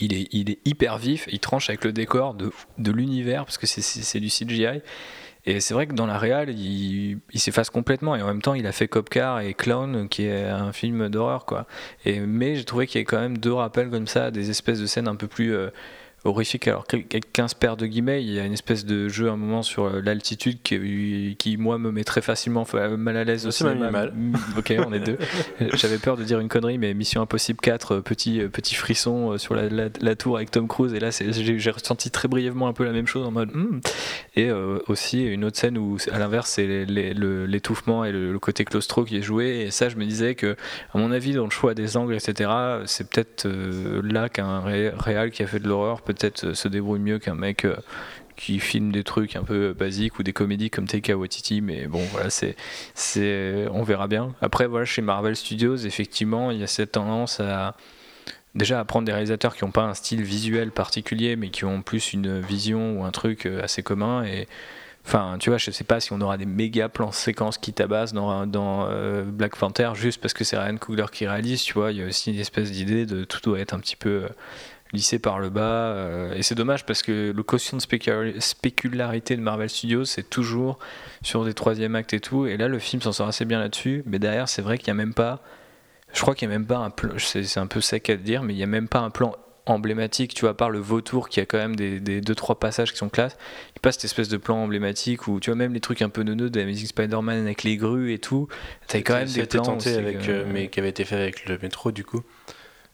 il 0.01 0.49
est, 0.49 0.59
hyper 0.65 0.97
vif, 0.97 1.27
il 1.31 1.39
tranche 1.39 1.69
avec 1.69 1.83
le 1.83 1.91
décor 1.91 2.33
de, 2.33 2.51
de 2.79 2.91
l'univers 2.91 3.45
parce 3.45 3.57
que 3.57 3.67
c'est 3.67 4.19
du 4.19 4.27
CGI. 4.27 4.81
Et 5.45 5.59
c'est 5.59 5.73
vrai 5.73 5.87
que 5.87 5.93
dans 5.93 6.05
la 6.05 6.17
réal, 6.17 6.49
il, 6.49 7.19
s'efface 7.35 7.69
complètement. 7.69 8.15
Et 8.15 8.21
en 8.21 8.27
même 8.27 8.41
temps, 8.41 8.53
il 8.53 8.65
a 8.65 8.71
fait 8.71 8.87
Copcar 8.87 9.41
et 9.41 9.53
Clown, 9.53 10.07
qui 10.07 10.25
est 10.25 10.45
un 10.45 10.71
film 10.71 11.09
d'horreur, 11.09 11.45
quoi. 11.45 11.67
Et, 12.05 12.19
mais 12.21 12.55
j'ai 12.55 12.63
trouvé 12.63 12.87
qu'il 12.87 12.95
y 12.95 12.99
avait 12.99 13.05
quand 13.05 13.19
même 13.19 13.37
deux 13.37 13.53
rappels 13.53 13.89
comme 13.89 14.07
ça, 14.07 14.31
des 14.31 14.49
espèces 14.49 14.79
de 14.79 14.85
scènes 14.85 15.07
un 15.07 15.15
peu 15.15 15.27
plus 15.27 15.53
euh, 15.53 15.69
horrifiques. 16.25 16.67
Alors, 16.67 16.85
quel- 16.87 17.05
quel- 17.05 17.21
15 17.25 17.53
paires 17.55 17.77
de 17.77 17.85
guillemets, 17.85 18.23
il 18.23 18.31
y 18.31 18.39
a 18.39 18.45
une 18.45 18.53
espèce 18.53 18.85
de 18.85 19.09
jeu 19.09 19.29
à 19.29 19.33
un 19.33 19.37
moment 19.37 19.61
sur 19.63 19.85
euh, 19.85 20.01
l'altitude 20.01 20.59
qui, 20.63 21.35
qui, 21.37 21.57
moi, 21.57 21.77
me 21.77 21.91
met 21.91 22.03
très 22.03 22.21
facilement 22.21 22.65
fa- 22.65 22.89
mal 22.89 23.17
à 23.17 23.23
l'aise 23.23 23.45
au 23.47 23.51
Ça 23.51 23.65
m'a 23.65 23.71
mis 23.71 23.77
cinéma. 23.79 23.91
mal. 23.91 24.13
Mm, 24.15 24.33
Ok, 24.57 24.73
on 24.87 24.93
est 24.93 24.99
deux. 24.99 25.17
J'avais 25.73 25.97
peur 25.97 26.17
de 26.17 26.23
dire 26.23 26.39
une 26.39 26.47
connerie, 26.49 26.77
mais 26.77 26.93
Mission 26.93 27.21
Impossible 27.21 27.59
4, 27.61 27.95
euh, 27.95 28.01
petit, 28.01 28.41
euh, 28.41 28.47
petit 28.49 28.75
frisson 28.75 29.37
sur 29.37 29.55
la, 29.55 29.67
la- 29.69 29.89
la 29.99 30.15
tour 30.15 30.37
avec 30.37 30.51
Tom 30.51 30.67
Cruise. 30.67 30.93
Et 30.93 30.99
là, 30.99 31.09
j'ai 31.11 31.71
ressenti 31.71 32.09
très 32.11 32.27
brièvement 32.27 32.67
un 32.67 32.73
peu 32.73 32.83
la 32.85 32.91
même 32.91 33.07
chose 33.07 33.25
en 33.27 33.31
mode. 33.31 33.49
Hmm. 33.53 33.79
Et 34.35 34.49
euh, 34.49 34.79
aussi 34.87 35.23
une 35.23 35.43
autre 35.45 35.57
scène 35.57 35.77
où, 35.77 35.97
à 36.11 36.19
l'inverse, 36.19 36.49
c'est 36.51 36.85
l'étouffement 36.85 38.05
et 38.05 38.11
le, 38.11 38.31
le 38.31 38.39
côté 38.39 38.65
claustro 38.65 39.03
qui 39.05 39.17
est 39.17 39.21
joué. 39.21 39.61
Et 39.67 39.71
ça, 39.71 39.89
je 39.89 39.95
me 39.97 40.05
disais 40.05 40.35
que, 40.35 40.55
à 40.93 40.97
mon 40.97 41.11
avis, 41.11 41.33
dans 41.33 41.43
le 41.45 41.49
choix 41.51 41.73
des 41.73 41.97
angles, 41.97 42.15
etc., 42.15 42.49
c'est 42.85 43.09
peut-être 43.09 43.45
euh, 43.45 44.01
là 44.03 44.29
qu'un 44.29 44.59
ré- 44.61 44.91
réal 44.97 45.31
qui 45.31 45.43
a 45.43 45.47
fait 45.47 45.59
de 45.59 45.67
l'horreur 45.67 46.01
peut-être 46.13 46.45
euh, 46.45 46.53
se 46.53 46.67
débrouille 46.67 46.99
mieux 46.99 47.19
qu'un 47.19 47.35
mec. 47.35 47.65
euh, 47.65 47.75
qui 48.35 48.59
filme 48.59 48.91
des 48.91 49.03
trucs 49.03 49.35
un 49.35 49.43
peu 49.43 49.73
basiques 49.73 50.19
ou 50.19 50.23
des 50.23 50.33
comédies 50.33 50.69
comme 50.69 50.87
Taika 50.87 51.15
Waititi 51.15 51.61
mais 51.61 51.87
bon 51.87 52.01
voilà 52.11 52.29
c'est 52.29 52.55
c'est 52.95 53.65
on 53.71 53.83
verra 53.83 54.07
bien 54.07 54.33
après 54.41 54.67
voilà 54.67 54.85
chez 54.85 55.01
Marvel 55.01 55.35
Studios 55.35 55.77
effectivement 55.77 56.51
il 56.51 56.59
y 56.59 56.63
a 56.63 56.67
cette 56.67 56.93
tendance 56.93 57.39
à 57.39 57.75
déjà 58.55 58.79
à 58.79 58.85
prendre 58.85 59.05
des 59.05 59.11
réalisateurs 59.11 59.55
qui 59.55 59.63
n'ont 59.63 59.71
pas 59.71 59.83
un 59.83 59.93
style 59.93 60.23
visuel 60.23 60.71
particulier 60.71 61.35
mais 61.35 61.49
qui 61.49 61.65
ont 61.65 61.81
plus 61.81 62.13
une 62.13 62.39
vision 62.39 62.99
ou 62.99 63.03
un 63.03 63.11
truc 63.11 63.45
euh, 63.45 63.63
assez 63.63 63.83
commun 63.83 64.23
et 64.23 64.47
Enfin, 65.05 65.35
tu 65.37 65.49
vois, 65.49 65.57
je 65.57 65.69
sais 65.69 65.83
pas 65.83 65.99
si 65.99 66.13
on 66.13 66.21
aura 66.21 66.37
des 66.37 66.45
méga 66.45 66.87
plans 66.87 67.11
séquences 67.11 67.57
qui 67.57 67.73
tabassent 67.73 68.13
dans, 68.13 68.45
Black 69.25 69.57
Panther 69.57 69.91
juste 69.95 70.21
parce 70.21 70.33
que 70.33 70.45
c'est 70.45 70.57
Ryan 70.57 70.77
Coogler 70.77 71.07
qui 71.11 71.27
réalise, 71.27 71.61
tu 71.61 71.73
vois. 71.73 71.91
Il 71.91 71.97
y 71.97 72.01
a 72.01 72.05
aussi 72.05 72.31
une 72.31 72.39
espèce 72.39 72.71
d'idée 72.71 73.05
de 73.05 73.25
tout 73.25 73.41
doit 73.43 73.59
être 73.59 73.73
un 73.73 73.79
petit 73.79 73.97
peu 73.97 74.29
lissé 74.93 75.19
par 75.19 75.39
le 75.39 75.49
bas. 75.49 75.61
euh, 75.61 76.33
et 76.35 76.43
c'est 76.43 76.55
dommage 76.55 76.85
parce 76.85 77.01
que 77.01 77.33
le 77.35 77.43
quotient 77.43 77.77
de 77.77 77.81
spécul- 77.81 78.39
spécularité 78.39 79.35
de 79.35 79.41
Marvel 79.41 79.69
Studios, 79.69 80.05
c'est 80.05 80.29
toujours 80.29 80.79
sur 81.23 81.43
des 81.43 81.53
troisième 81.53 81.95
actes 81.95 82.13
et 82.13 82.19
tout. 82.19 82.45
Et 82.45 82.57
là, 82.57 82.67
le 82.67 82.79
film 82.79 83.01
s'en 83.01 83.11
sort 83.11 83.27
assez 83.27 83.45
bien 83.45 83.59
là-dessus. 83.59 84.03
Mais 84.05 84.19
derrière, 84.19 84.47
c'est 84.47 84.61
vrai 84.61 84.77
qu'il 84.77 84.93
n'y 84.93 84.99
a 84.99 85.03
même 85.03 85.13
pas. 85.13 85.41
Je 86.13 86.21
crois 86.21 86.35
qu'il 86.35 86.47
n'y 86.47 86.53
a 86.55 86.59
même 86.59 86.67
pas 86.67 86.77
un 86.77 86.91
plan. 86.91 87.11
C'est 87.17 87.57
un 87.57 87.67
peu 87.67 87.81
sec 87.81 88.09
à 88.09 88.15
dire, 88.15 88.43
mais 88.43 88.53
il 88.53 88.57
n'y 88.57 88.63
a 88.63 88.67
même 88.67 88.87
pas 88.87 88.99
un 88.99 89.09
plan 89.09 89.35
emblématique, 89.65 90.33
tu 90.33 90.41
vois, 90.41 90.49
à 90.49 90.53
part 90.53 90.69
le 90.69 90.79
vautour 90.79 91.29
qui 91.29 91.39
a 91.39 91.45
quand 91.45 91.57
même 91.57 91.77
des, 91.77 92.01
des 92.01 92.19
deux 92.19 92.35
trois 92.35 92.59
passages 92.59 92.91
qui 92.91 92.97
sont 92.97 93.07
classe, 93.07 93.37
il 93.77 93.79
passe 93.79 93.95
cette 93.95 94.03
espèce 94.03 94.27
de 94.27 94.35
plan 94.35 94.57
emblématique 94.57 95.25
où 95.29 95.39
tu 95.39 95.51
vois 95.51 95.55
même 95.55 95.73
les 95.73 95.79
trucs 95.79 96.01
un 96.01 96.09
peu 96.09 96.23
neuneux 96.23 96.49
de 96.49 96.59
Amazing 96.61 96.87
Spider-Man 96.87 97.45
avec 97.45 97.63
les 97.63 97.77
grues 97.77 98.11
et 98.11 98.19
tout, 98.19 98.49
t'as 98.87 98.99
quand 98.99 99.13
même 99.13 99.25
des 99.27 99.39
été 99.39 99.57
plans 99.57 99.63
tenté 99.63 99.95
avec, 99.95 100.27
euh, 100.27 100.43
euh, 100.43 100.45
mais 100.51 100.67
qui 100.67 100.81
avait 100.81 100.89
été 100.89 101.05
fait 101.05 101.15
avec 101.15 101.47
le 101.47 101.57
métro 101.59 101.93
du 101.93 102.03
coup. 102.03 102.23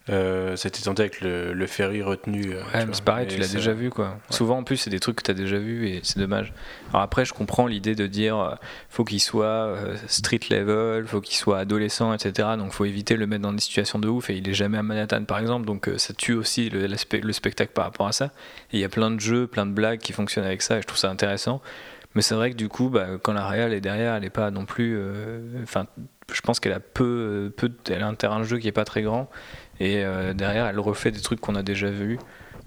Euh, 0.09 0.55
c'était 0.55 0.81
tenté 0.81 1.03
avec 1.03 1.21
le, 1.21 1.53
le 1.53 1.67
ferry 1.67 2.01
retenu. 2.01 2.53
euh, 2.53 2.61
Ouais, 2.73 2.85
c'est 2.93 3.03
pareil, 3.03 3.27
tu 3.27 3.37
l'as 3.37 3.47
déjà 3.57 3.73
vu 3.73 3.89
quoi. 3.91 4.17
Souvent 4.29 4.57
en 4.57 4.63
plus, 4.63 4.77
c'est 4.77 4.89
des 4.89 4.99
trucs 4.99 5.17
que 5.17 5.23
tu 5.23 5.31
as 5.31 5.35
déjà 5.35 5.57
vu 5.59 5.87
et 5.87 5.99
c'est 6.03 6.17
dommage. 6.19 6.51
Alors 6.89 7.01
après, 7.03 7.25
je 7.25 7.33
comprends 7.33 7.67
l'idée 7.67 7.93
de 7.95 8.07
dire 8.07 8.37
euh, 8.39 8.55
faut 8.89 9.03
qu'il 9.03 9.21
soit 9.21 9.45
euh, 9.45 9.95
street 10.07 10.39
level, 10.49 11.05
faut 11.07 11.21
qu'il 11.21 11.35
soit 11.35 11.59
adolescent, 11.59 12.13
etc. 12.13 12.49
Donc 12.57 12.71
faut 12.71 12.85
éviter 12.85 13.13
de 13.13 13.19
le 13.19 13.27
mettre 13.27 13.43
dans 13.43 13.53
des 13.53 13.61
situations 13.61 13.99
de 13.99 14.07
ouf 14.07 14.29
et 14.29 14.37
il 14.37 14.49
est 14.49 14.53
jamais 14.53 14.77
à 14.77 14.83
Manhattan 14.83 15.23
par 15.25 15.39
exemple. 15.39 15.65
Donc 15.65 15.89
ça 15.97 16.13
tue 16.13 16.33
aussi 16.33 16.69
le, 16.69 16.87
le 16.87 17.33
spectacle 17.33 17.71
par 17.73 17.85
rapport 17.85 18.07
à 18.07 18.11
ça. 18.11 18.25
Et 18.71 18.77
il 18.77 18.79
y 18.79 18.85
a 18.85 18.89
plein 18.89 19.11
de 19.11 19.19
jeux, 19.19 19.45
plein 19.47 19.65
de 19.65 19.71
blagues 19.73 19.99
qui 19.99 20.13
fonctionnent 20.13 20.45
avec 20.45 20.61
ça 20.61 20.77
et 20.77 20.81
je 20.81 20.87
trouve 20.87 20.99
ça 20.99 21.09
intéressant. 21.09 21.61
Mais 22.15 22.23
c'est 22.23 22.33
vrai 22.33 22.49
que 22.49 22.55
du 22.55 22.69
coup, 22.69 22.89
bah, 22.89 23.05
quand 23.21 23.33
la 23.33 23.47
réal 23.47 23.71
est 23.71 23.81
derrière, 23.81 24.15
elle 24.15 24.23
est 24.25 24.31
pas 24.31 24.49
non 24.49 24.65
plus. 24.65 24.95
euh, 24.97 25.61
Enfin, 25.61 25.85
je 26.33 26.41
pense 26.41 26.59
qu'elle 26.59 26.73
a 26.73 26.79
peu, 26.79 27.53
peu, 27.55 27.71
elle 27.89 28.01
a 28.01 28.07
un 28.07 28.15
terrain 28.15 28.39
de 28.39 28.45
jeu 28.45 28.57
qui 28.57 28.67
est 28.67 28.71
pas 28.71 28.83
très 28.85 29.03
grand. 29.03 29.29
Et 29.79 30.03
euh, 30.03 30.33
derrière, 30.33 30.65
elle 30.67 30.79
refait 30.79 31.11
des 31.11 31.21
trucs 31.21 31.39
qu'on 31.39 31.55
a 31.55 31.63
déjà 31.63 31.89
vus. 31.89 32.19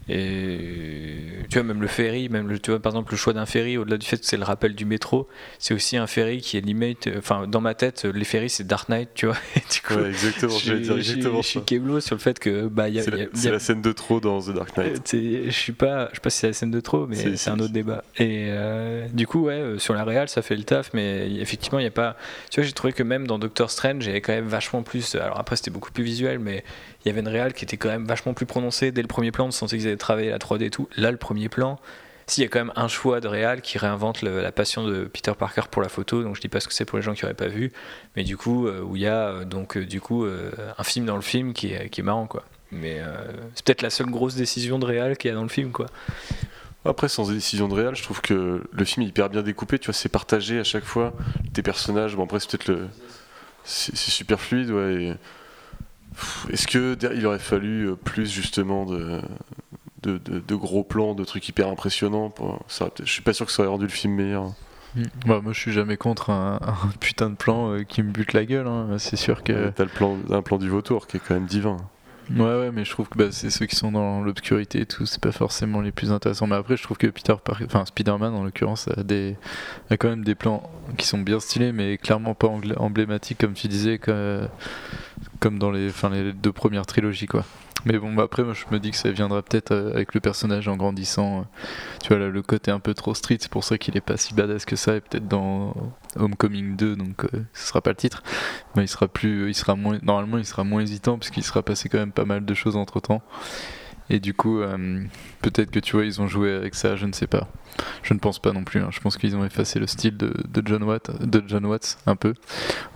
Et 0.09 1.17
tu 1.49 1.59
vois, 1.59 1.63
même 1.63 1.81
le 1.81 1.87
ferry, 1.87 2.29
même 2.29 2.49
le, 2.49 2.59
tu 2.59 2.71
vois, 2.71 2.81
par 2.81 2.93
exemple, 2.93 3.13
le 3.13 3.17
choix 3.17 3.33
d'un 3.33 3.47
ferry, 3.47 3.77
au-delà 3.79 3.97
du 3.99 4.07
fait 4.07 4.19
que 4.19 4.27
c'est 4.27 4.37
le 4.37 4.43
rappel 4.45 4.75
du 4.75 4.85
métro, 4.85 5.29
c'est 5.59 5.75
aussi 5.75 5.97
un 5.97 6.07
ferry 6.07 6.41
qui 6.41 6.57
est 6.57 6.61
limite. 6.61 7.07
euh, 7.07 7.19
Enfin, 7.19 7.47
dans 7.47 7.61
ma 7.61 7.75
tête, 7.75 8.05
les 8.05 8.25
ferries, 8.25 8.51
c'est 8.51 8.67
Dark 8.67 8.89
Knight, 8.89 9.11
tu 9.15 9.27
vois. 9.27 9.37
Et 9.57 9.61
du 9.73 9.81
coup, 9.81 9.95
Ouais, 9.95 10.09
exactement, 10.09 10.53
je 10.59 10.65
j'allais 10.67 10.81
dire 10.81 10.95
suis- 10.95 11.03
je 11.05 11.11
exactement 11.13 11.43
suis. 11.43 11.61
Keblo 11.65 12.01
sur 12.01 12.15
le 12.17 12.21
fait 12.21 12.39
que. 12.39 12.67
Bah, 12.67 12.89
il 12.89 12.97
y 12.97 12.99
a, 12.99 13.03
C'est 13.03 13.11
la, 13.13 13.19
y 13.19 13.49
a- 13.49 13.51
la 13.53 13.59
scène 13.59 13.81
de 13.83 13.93
trop 13.93 14.19
dans 14.21 14.41
The 14.41 14.51
Dark 14.55 14.77
Knight. 14.77 15.09
je 15.15 15.51
sais 15.51 15.73
pas, 15.73 16.09
je 16.11 16.17
sais 16.17 16.21
pas 16.21 16.31
si 16.31 16.39
c'est 16.39 16.47
la 16.49 16.53
scène 16.53 16.71
de 16.71 16.81
trop, 16.81 17.07
mais 17.07 17.37
c'est 17.37 17.51
un 17.51 17.61
autre 17.61 17.73
débat. 17.73 18.03
Et 18.19 18.47
euh, 18.51 19.07
du 19.13 19.27
coup, 19.27 19.45
ouais, 19.45 19.75
sur 19.79 19.95
la 19.95 20.05
réal, 20.05 20.29
ça 20.29 20.43
fait 20.43 20.57
le 20.57 20.65
taf, 20.65 20.91
mais 20.95 21.31
effectivement, 21.37 21.79
il 21.79 21.85
y 21.85 21.89
a 21.89 21.91
pas. 21.93 22.17
Tu 22.51 22.61
vois, 22.61 22.67
j'ai 22.67 22.73
trouvé 22.73 22.93
que 22.93 23.03
même 23.03 23.27
dans 23.27 23.39
Doctor 23.39 23.71
Strange, 23.71 24.05
il 24.05 24.09
y 24.09 24.11
avait 24.11 24.21
quand 24.21 24.33
même 24.33 24.49
vachement 24.49 24.83
plus. 24.83 25.15
Alors 25.15 25.39
après, 25.39 25.57
c'était 25.57 25.71
beaucoup 25.71 25.93
plus 25.93 26.05
visuel, 26.05 26.39
mais 26.39 26.65
il 27.05 27.09
y 27.09 27.11
avait 27.11 27.21
une 27.21 27.29
réal 27.29 27.53
qui 27.53 27.65
était 27.65 27.77
quand 27.77 27.89
même 27.89 28.07
vachement 28.07 28.35
plus 28.35 28.47
prononcée 28.47 28.93
dès 28.93 29.03
le 29.03 29.09
premier 29.09 29.33
plan. 29.33 29.47
On 29.47 29.51
sentait 29.51 29.77
qu'ils 29.77 29.89
avaient 29.89 29.97
travaillé 29.97 30.31
la 30.31 30.39
3D 30.39 30.65
et 30.65 30.71
tout. 30.71 30.89
Là, 30.97 31.11
le 31.11 31.17
premier 31.17 31.49
plan. 31.49 31.79
S'il 32.27 32.45
y 32.45 32.47
a 32.47 32.49
quand 32.49 32.61
même 32.61 32.73
un 32.77 32.89
choix 32.89 33.21
de 33.21 33.29
réal 33.29 33.63
qui 33.63 33.79
réinvente 33.79 34.23
la 34.23 34.53
passion 34.53 34.87
de 34.87 35.05
Peter 35.05 35.33
Parker 35.37 35.63
pour 35.71 35.83
la 35.83 35.89
photo, 35.89 36.23
donc 36.23 36.37
je 36.37 36.41
dis 36.41 36.49
pas 36.49 36.61
ce 36.61 36.69
que 36.69 36.75
c'est 36.75 36.85
pour 36.85 36.97
les 36.97 37.03
gens 37.03 37.15
qui 37.15 37.25
auraient 37.25 37.35
pas 37.35 37.49
vu, 37.49 37.73
mais 38.17 38.23
du 38.23 38.37
coup 38.37 38.69
euh, 38.69 38.81
où 38.81 38.97
il 38.97 39.03
y 39.03 39.07
a 39.07 39.27
euh, 39.29 39.45
donc 39.45 39.77
euh, 39.77 39.85
du 39.85 40.01
coup 40.01 40.25
un 40.25 40.85
film 40.85 41.05
dans 41.05 41.17
le 41.17 41.23
film 41.23 41.53
qui 41.53 41.73
est, 41.73 41.89
qui 41.89 42.01
est 42.01 42.05
marrant 42.05 42.27
quoi. 42.27 42.45
Mais 42.71 43.03
c'est 43.55 43.67
peut-être 43.67 43.83
la 43.83 43.91
seule 43.91 44.07
grosse 44.07 44.35
décision 44.35 44.79
de 44.79 44.87
réal 44.87 45.19
qu'il 45.19 45.29
y 45.29 45.33
a 45.33 45.35
dans 45.35 45.43
le 45.43 45.49
film 45.49 45.73
quoi. 45.73 45.87
Après, 46.85 47.09
sans 47.09 47.31
décision 47.31 47.69
de 47.69 47.75
réal, 47.75 47.95
je 47.95 48.03
trouve 48.03 48.23
que 48.23 48.63
le 48.73 48.85
film 48.85 49.05
est 49.05 49.11
hyper 49.11 49.29
bien 49.29 49.43
découpé. 49.43 49.79
Tu 49.79 49.87
vois, 49.87 49.95
c'est 49.95 50.09
partagé 50.09 50.59
à 50.59 50.65
chaque 50.65 50.83
fois. 50.85 51.13
Tes 51.53 51.63
personnages, 51.63 52.17
bon, 52.17 52.25
après, 52.25 52.41
c'est 52.41 52.51
peut-être 52.51 52.69
le. 52.69 52.89
C'est 53.63 53.95
super 53.95 54.41
fluide, 54.41 54.73
Est-ce 56.51 56.67
que 56.67 56.97
il 57.15 57.27
aurait 57.27 57.39
fallu 57.39 57.89
euh, 57.91 57.97
plus 57.97 58.31
justement 58.31 58.85
de, 58.87 59.21
de, 60.03 60.19
de- 60.19 60.41
de 60.41 60.55
gros 60.55 60.85
plans, 60.85 61.15
de 61.15 61.25
trucs 61.25 61.49
hyper 61.49 61.69
impressionnants 61.69 62.31
pour... 62.31 62.65
ça, 62.69 62.89
Je 63.03 63.11
suis 63.11 63.23
pas 63.23 63.33
sûr 63.33 63.47
que 63.47 63.53
ça 63.53 63.63
aurait 63.63 63.71
rendu 63.71 63.85
le 63.85 63.91
film 63.91 64.15
meilleur. 64.15 64.53
Mm. 64.95 65.03
Bah, 65.27 65.41
moi, 65.43 65.53
je 65.53 65.59
suis 65.61 65.73
jamais 65.73 65.97
contre 65.97 66.31
un, 66.31 66.59
un 66.63 66.89
putain 67.01 67.31
de 67.31 67.37
plan 67.37 67.73
euh, 67.73 67.83
qui 67.85 68.03
me 68.03 68.11
bute 68.11 68.33
la 68.35 68.45
gueule. 68.45 68.67
hein. 68.67 68.89
C'est 68.99 69.17
sûr 69.17 69.43
que. 69.43 69.71
T'as 69.71 69.85
le 69.85 69.91
plan, 69.91 70.19
un 70.31 70.43
plan 70.43 70.59
du 70.59 70.69
vautour 70.69 71.07
qui 71.07 71.17
est 71.17 71.21
quand 71.27 71.35
même 71.35 71.47
divin. 71.47 71.79
Ouais, 72.35 72.41
ouais, 72.61 72.71
mais 72.73 72.85
je 72.85 72.91
trouve 72.91 73.09
que 73.09 73.19
bah, 73.19 73.31
c'est 73.31 73.51
ceux 73.51 73.67
qui 73.67 73.77
sont 73.77 73.93
dans 73.93 74.23
l'obscurité 74.23 74.81
et 74.81 74.87
tout, 74.87 75.05
c'est 75.07 75.21
pas 75.21 75.33
forcément 75.33 75.81
les 75.81 75.93
plus 75.93 76.13
intéressants. 76.13 76.47
Mais 76.47 76.57
après, 76.57 76.77
je 76.77 76.83
trouve 76.83 76.97
que 76.97 77.07
Peter 77.09 77.35
enfin 77.65 77.85
Spider-Man 77.85 78.33
en 78.35 78.45
l'occurrence, 78.45 78.89
a, 78.89 79.03
des, 79.03 79.37
a 79.91 79.97
quand 79.97 80.09
même 80.09 80.25
des 80.25 80.35
plans 80.35 80.71
qui 80.97 81.07
sont 81.07 81.19
bien 81.19 81.41
stylés, 81.41 81.73
mais 81.73 81.99
clairement 81.99 82.35
pas 82.35 82.49
emblématiques, 82.77 83.39
comme 83.39 83.55
tu 83.55 83.69
disais, 83.69 83.99
que- 83.99 84.47
comme 85.41 85.59
dans 85.59 85.71
les, 85.71 85.91
les 86.13 86.33
deux 86.33 86.53
premières 86.53 86.87
trilogies, 86.87 87.27
quoi. 87.27 87.45
Mais 87.85 87.99
bon, 87.99 88.13
bah, 88.15 88.23
après, 88.25 88.45
moi, 88.45 88.55
je 88.55 88.65
me 88.73 88.79
dis 88.79 88.91
que 88.91 88.97
ça 88.97 89.11
viendra 89.11 89.43
peut-être 89.43 89.73
euh, 89.73 89.93
avec 89.93 90.15
le 90.15 90.21
personnage 90.21 90.69
en 90.69 90.77
grandissant. 90.77 91.41
euh, 91.41 91.43
tu 92.03 92.09
vois, 92.09 92.19
là, 92.19 92.29
le 92.29 92.43
côté 92.43 92.71
un 92.71 92.79
peu 92.81 92.95
trop 92.95 93.15
street, 93.15 93.39
c'est 93.41 93.51
pour 93.51 93.65
ça 93.65 93.79
qu'il 93.79 93.97
est 93.97 94.01
pas 94.01 94.17
si 94.17 94.35
badass 94.35 94.65
que 94.65 94.77
ça, 94.77 94.97
et 94.97 95.01
peut-être 95.01 95.27
dans 95.27 95.75
Homecoming 96.17 96.77
2, 96.77 96.97
donc 96.97 97.25
euh, 97.25 97.45
ce 97.53 97.67
sera 97.69 97.81
pas 97.81 97.91
le 97.91 97.97
titre. 97.97 98.23
Mais 98.77 98.85
il 98.85 98.89
sera 98.89 99.09
plus, 99.09 99.49
il 99.49 99.55
sera 99.55 99.75
moins, 99.75 99.99
normalement, 100.03 100.39
il 100.39 100.45
sera 100.47 100.65
moins 100.65 100.83
hésitant, 100.83 101.19
puisqu'il 101.19 101.43
sera 101.43 101.63
passé 101.63 101.89
quand 101.89 101.99
même 101.99 102.13
pas 102.13 102.25
mal 102.25 102.45
de 102.45 102.55
choses 102.55 102.77
entre 102.77 103.01
temps. 103.01 103.23
Et 104.13 104.21
du 104.21 104.35
coup, 104.35 104.61
euh, 104.61 105.03
peut-être 105.41 105.71
que 105.71 105.81
tu 105.81 105.97
vois, 105.97 106.05
ils 106.05 106.21
ont 106.21 106.29
joué 106.29 106.53
avec 106.53 106.75
ça, 106.75 106.97
je 106.97 107.07
ne 107.07 107.13
sais 107.13 107.27
pas. 107.27 107.49
Je 108.03 108.13
ne 108.13 108.19
pense 108.19 108.39
pas 108.39 108.53
non 108.53 108.63
plus. 108.63 108.81
hein. 108.81 108.91
Je 108.91 109.01
pense 109.01 109.17
qu'ils 109.17 109.35
ont 109.35 109.45
effacé 109.47 109.79
le 109.79 109.87
style 109.87 110.19
de, 110.19 110.35
John 110.67 110.83
Watt, 110.83 111.11
de 111.27 111.43
John 111.47 111.65
Watts 111.65 111.97
un 112.07 112.15
peu. 112.15 112.35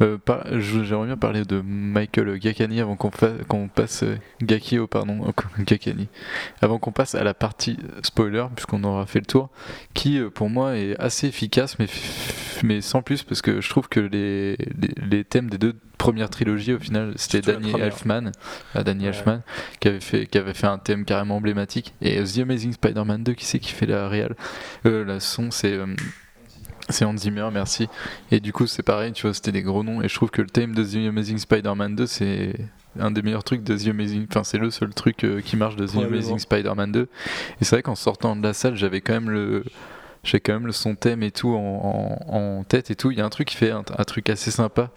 Euh, 0.03 0.19
J'aimerais 0.61 1.07
bien 1.07 1.17
parler 1.17 1.45
de 1.47 1.63
Michael 1.65 2.39
Giacchini 2.39 2.83
avant 2.83 2.97
qu'on 2.97 3.09
passe 3.69 4.03
euh, 4.03 4.17
Giacchio, 4.47 4.87
pardon, 4.87 5.27
euh, 5.27 5.65
Giacchini. 5.67 6.09
Avant 6.61 6.79
qu'on 6.79 6.93
passe 6.93 7.15
à 7.15 7.25
la 7.25 7.33
partie 7.33 7.79
spoiler, 8.03 8.45
puisqu'on 8.55 8.85
aura 8.85 9.07
fait 9.07 9.21
le 9.21 9.27
tour, 9.27 9.49
qui 9.95 10.21
pour 10.35 10.51
moi 10.51 10.77
est 10.77 11.01
assez 11.01 11.29
efficace, 11.29 11.79
mais 11.79 11.87
mais 12.63 12.83
sans 12.83 13.01
plus, 13.03 13.23
parce 13.23 13.41
que 13.43 13.61
je 13.63 13.69
trouve 13.71 13.89
que 13.89 14.01
les, 14.01 14.57
les 14.97 15.25
thèmes 15.25 15.49
des 15.49 15.59
deux 15.59 15.75
premières 15.99 16.31
trilogies, 16.31 16.75
au 16.75 16.79
final, 16.79 17.13
c'était 17.17 17.53
Danny 17.53 17.71
première. 17.71 17.87
Elfman, 17.89 18.33
ah, 18.75 18.83
Danny 18.85 19.05
Ouais. 19.05 19.09
Elfman, 19.09 19.41
qui 19.81 19.89
avait 19.89 20.01
fait 20.01 20.27
qui 20.27 20.39
avait 20.39 20.55
fait 20.55 20.67
un 20.67 20.79
thème 20.79 21.05
carrément 21.05 21.37
emblématique. 21.37 21.95
Et 22.03 22.19
euh, 22.19 22.25
The 22.25 22.39
Amazing 22.41 22.73
Spider-Man 22.75 23.23
2, 23.25 23.33
qui 23.35 23.45
c'est 23.45 23.59
qui 23.59 23.73
fait 23.73 23.87
la 23.87 24.09
réal, 24.09 24.35
euh, 24.87 25.05
la 25.05 25.21
son, 25.21 25.51
c'est 25.51 25.73
euh, 25.73 25.87
c'est 26.89 27.05
Hans 27.05 27.17
Zimmer, 27.17 27.49
merci. 27.53 27.89
Et 28.31 28.39
du 28.41 28.53
coup, 28.53 28.67
c'est 28.67 28.83
pareil, 28.85 29.13
tu 29.13 29.23
vois, 29.23 29.35
c'était 29.35 29.53
des 29.53 29.63
gros 29.63 29.83
noms. 29.83 30.03
Et 30.03 30.09
je 30.09 30.15
trouve 30.15 30.31
que 30.31 30.41
le 30.43 30.49
thème 30.49 30.75
de 30.75 30.85
The 30.85 31.09
Amazing 31.09 31.39
Spider-Man 31.39 31.97
2, 31.97 32.07
c'est 32.07 32.55
un 33.01 33.11
des 33.11 33.23
meilleurs 33.23 33.43
trucs 33.45 33.65
de 33.65 33.77
The 33.77 33.89
Amazing. 33.89 34.27
Enfin, 34.31 34.45
c'est 34.45 34.59
le 34.59 34.71
seul 34.71 34.95
truc 34.95 35.25
euh, 35.25 35.41
qui 35.41 35.57
marche 35.57 35.75
de 35.77 35.87
The. 35.87 35.97
Amazing 35.97 36.39
Spider-Man 36.39 36.93
2. 36.93 37.01
Et 37.61 37.65
c'est 37.65 37.75
vrai 37.77 37.83
qu'en 37.83 37.97
sortant 37.97 38.37
de 38.37 38.43
la 38.43 38.53
salle, 38.53 38.77
j'avais 38.77 39.01
quand 39.01 39.15
même 39.15 39.31
le. 39.31 39.65
J'ai 40.23 40.41
quand 40.41 40.53
même 40.55 40.67
le 40.67 40.73
son 40.73 40.97
thème 40.97 41.23
et 41.23 41.31
tout 41.31 41.55
en, 41.55 42.19
en- 42.29 42.37
en 42.59 42.65
tête 42.65 42.91
et 42.91 42.97
tout. 42.97 43.13
Il 43.13 43.19
y 43.19 43.21
a 43.21 43.25
un 43.25 43.31
truc 43.31 43.47
qui 43.49 43.57
fait 43.57 43.71
un, 43.71 43.85
un 43.97 44.05
truc 44.05 44.29
assez 44.29 44.51
sympa. 44.51 44.91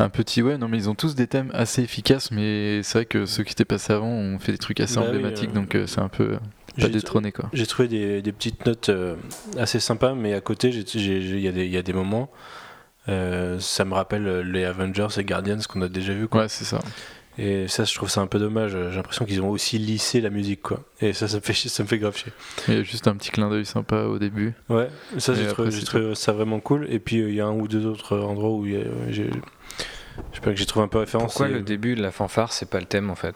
Un 0.00 0.08
petit 0.08 0.42
ouais, 0.42 0.56
non 0.58 0.66
mais 0.68 0.78
ils 0.78 0.88
ont 0.88 0.94
tous 0.94 1.14
des 1.14 1.26
thèmes 1.26 1.50
assez 1.54 1.82
efficaces, 1.82 2.30
mais 2.30 2.82
c'est 2.82 2.98
vrai 2.98 3.04
que 3.04 3.26
ceux 3.26 3.44
qui 3.44 3.52
étaient 3.52 3.64
passés 3.64 3.92
avant 3.92 4.08
ont 4.08 4.38
fait 4.38 4.52
des 4.52 4.58
trucs 4.58 4.80
assez 4.80 4.96
Bah 4.96 5.02
oui, 5.02 5.08
emblématiques, 5.08 5.50
euh, 5.50 5.54
donc 5.54 5.74
euh, 5.74 5.86
c'est 5.86 6.00
un 6.00 6.08
peu 6.08 6.32
euh, 6.32 6.38
pas 6.80 6.88
détrôné 6.88 7.32
quoi. 7.32 7.50
J'ai 7.52 7.66
trouvé 7.66 7.86
des, 7.88 8.22
des 8.22 8.32
petites 8.32 8.64
notes 8.66 8.90
assez 9.58 9.78
sympas, 9.80 10.14
mais 10.14 10.32
à 10.34 10.40
côté, 10.40 10.70
il 10.70 11.40
y, 11.40 11.48
a 11.48 11.52
des- 11.52 11.64
il 11.66 11.70
y 11.72 11.76
a 11.76 11.82
des 11.82 11.92
moments. 11.92 12.30
ça 13.06 13.84
me 13.84 13.94
rappelle 13.94 14.40
les 14.50 14.64
Avengers 14.64 15.08
et 15.18 15.24
Guardians 15.24 15.58
qu'on 15.68 15.82
a 15.82 15.88
déjà 15.88 16.12
vu. 16.14 16.28
Quoi. 16.28 16.42
Ouais, 16.42 16.48
c'est 16.48 16.64
ça. 16.64 16.78
Et 17.38 17.68
ça, 17.68 17.84
je 17.84 17.94
trouve 17.94 18.10
ça 18.10 18.20
un 18.20 18.26
peu 18.26 18.38
dommage. 18.38 18.72
J'ai 18.72 18.96
l'impression 18.96 19.24
qu'ils 19.24 19.40
ont 19.40 19.48
aussi 19.50 19.78
lissé 19.78 20.20
la 20.20 20.30
musique. 20.30 20.60
quoi. 20.62 20.80
Et 21.00 21.12
ça, 21.12 21.26
ça 21.26 21.36
me 21.36 21.40
fait, 21.40 21.54
ça 21.54 21.82
me 21.82 21.88
fait 21.88 21.98
grave 21.98 22.16
chier. 22.16 22.32
Il 22.68 22.74
y 22.74 22.76
a 22.78 22.82
juste 22.82 23.06
un 23.08 23.16
petit 23.16 23.30
clin 23.30 23.48
d'œil 23.48 23.64
sympa 23.64 24.02
au 24.02 24.18
début. 24.18 24.52
Ouais, 24.68 24.88
ça, 25.18 25.32
j'ai 25.34 25.46
trouvé, 25.46 25.70
ça 26.14 26.32
vraiment 26.32 26.60
cool. 26.60 26.86
Et 26.90 26.98
puis, 26.98 27.16
il 27.18 27.34
y 27.34 27.40
a 27.40 27.46
un 27.46 27.52
ou 27.54 27.66
deux 27.68 27.86
autres 27.86 28.18
endroits 28.18 28.50
où 28.50 28.66
j'ai. 29.10 29.30
Je 30.32 30.40
pas 30.40 30.50
que 30.50 30.56
j'ai 30.56 30.66
trouvé 30.66 30.84
un 30.84 30.88
peu 30.88 30.98
référence. 30.98 31.32
Pourquoi 31.32 31.48
et- 31.48 31.52
le 31.52 31.60
début 31.62 31.94
de 31.94 32.02
la 32.02 32.10
fanfare, 32.10 32.52
c'est 32.52 32.68
pas 32.70 32.80
le 32.80 32.86
thème 32.86 33.10
en 33.10 33.14
fait? 33.14 33.34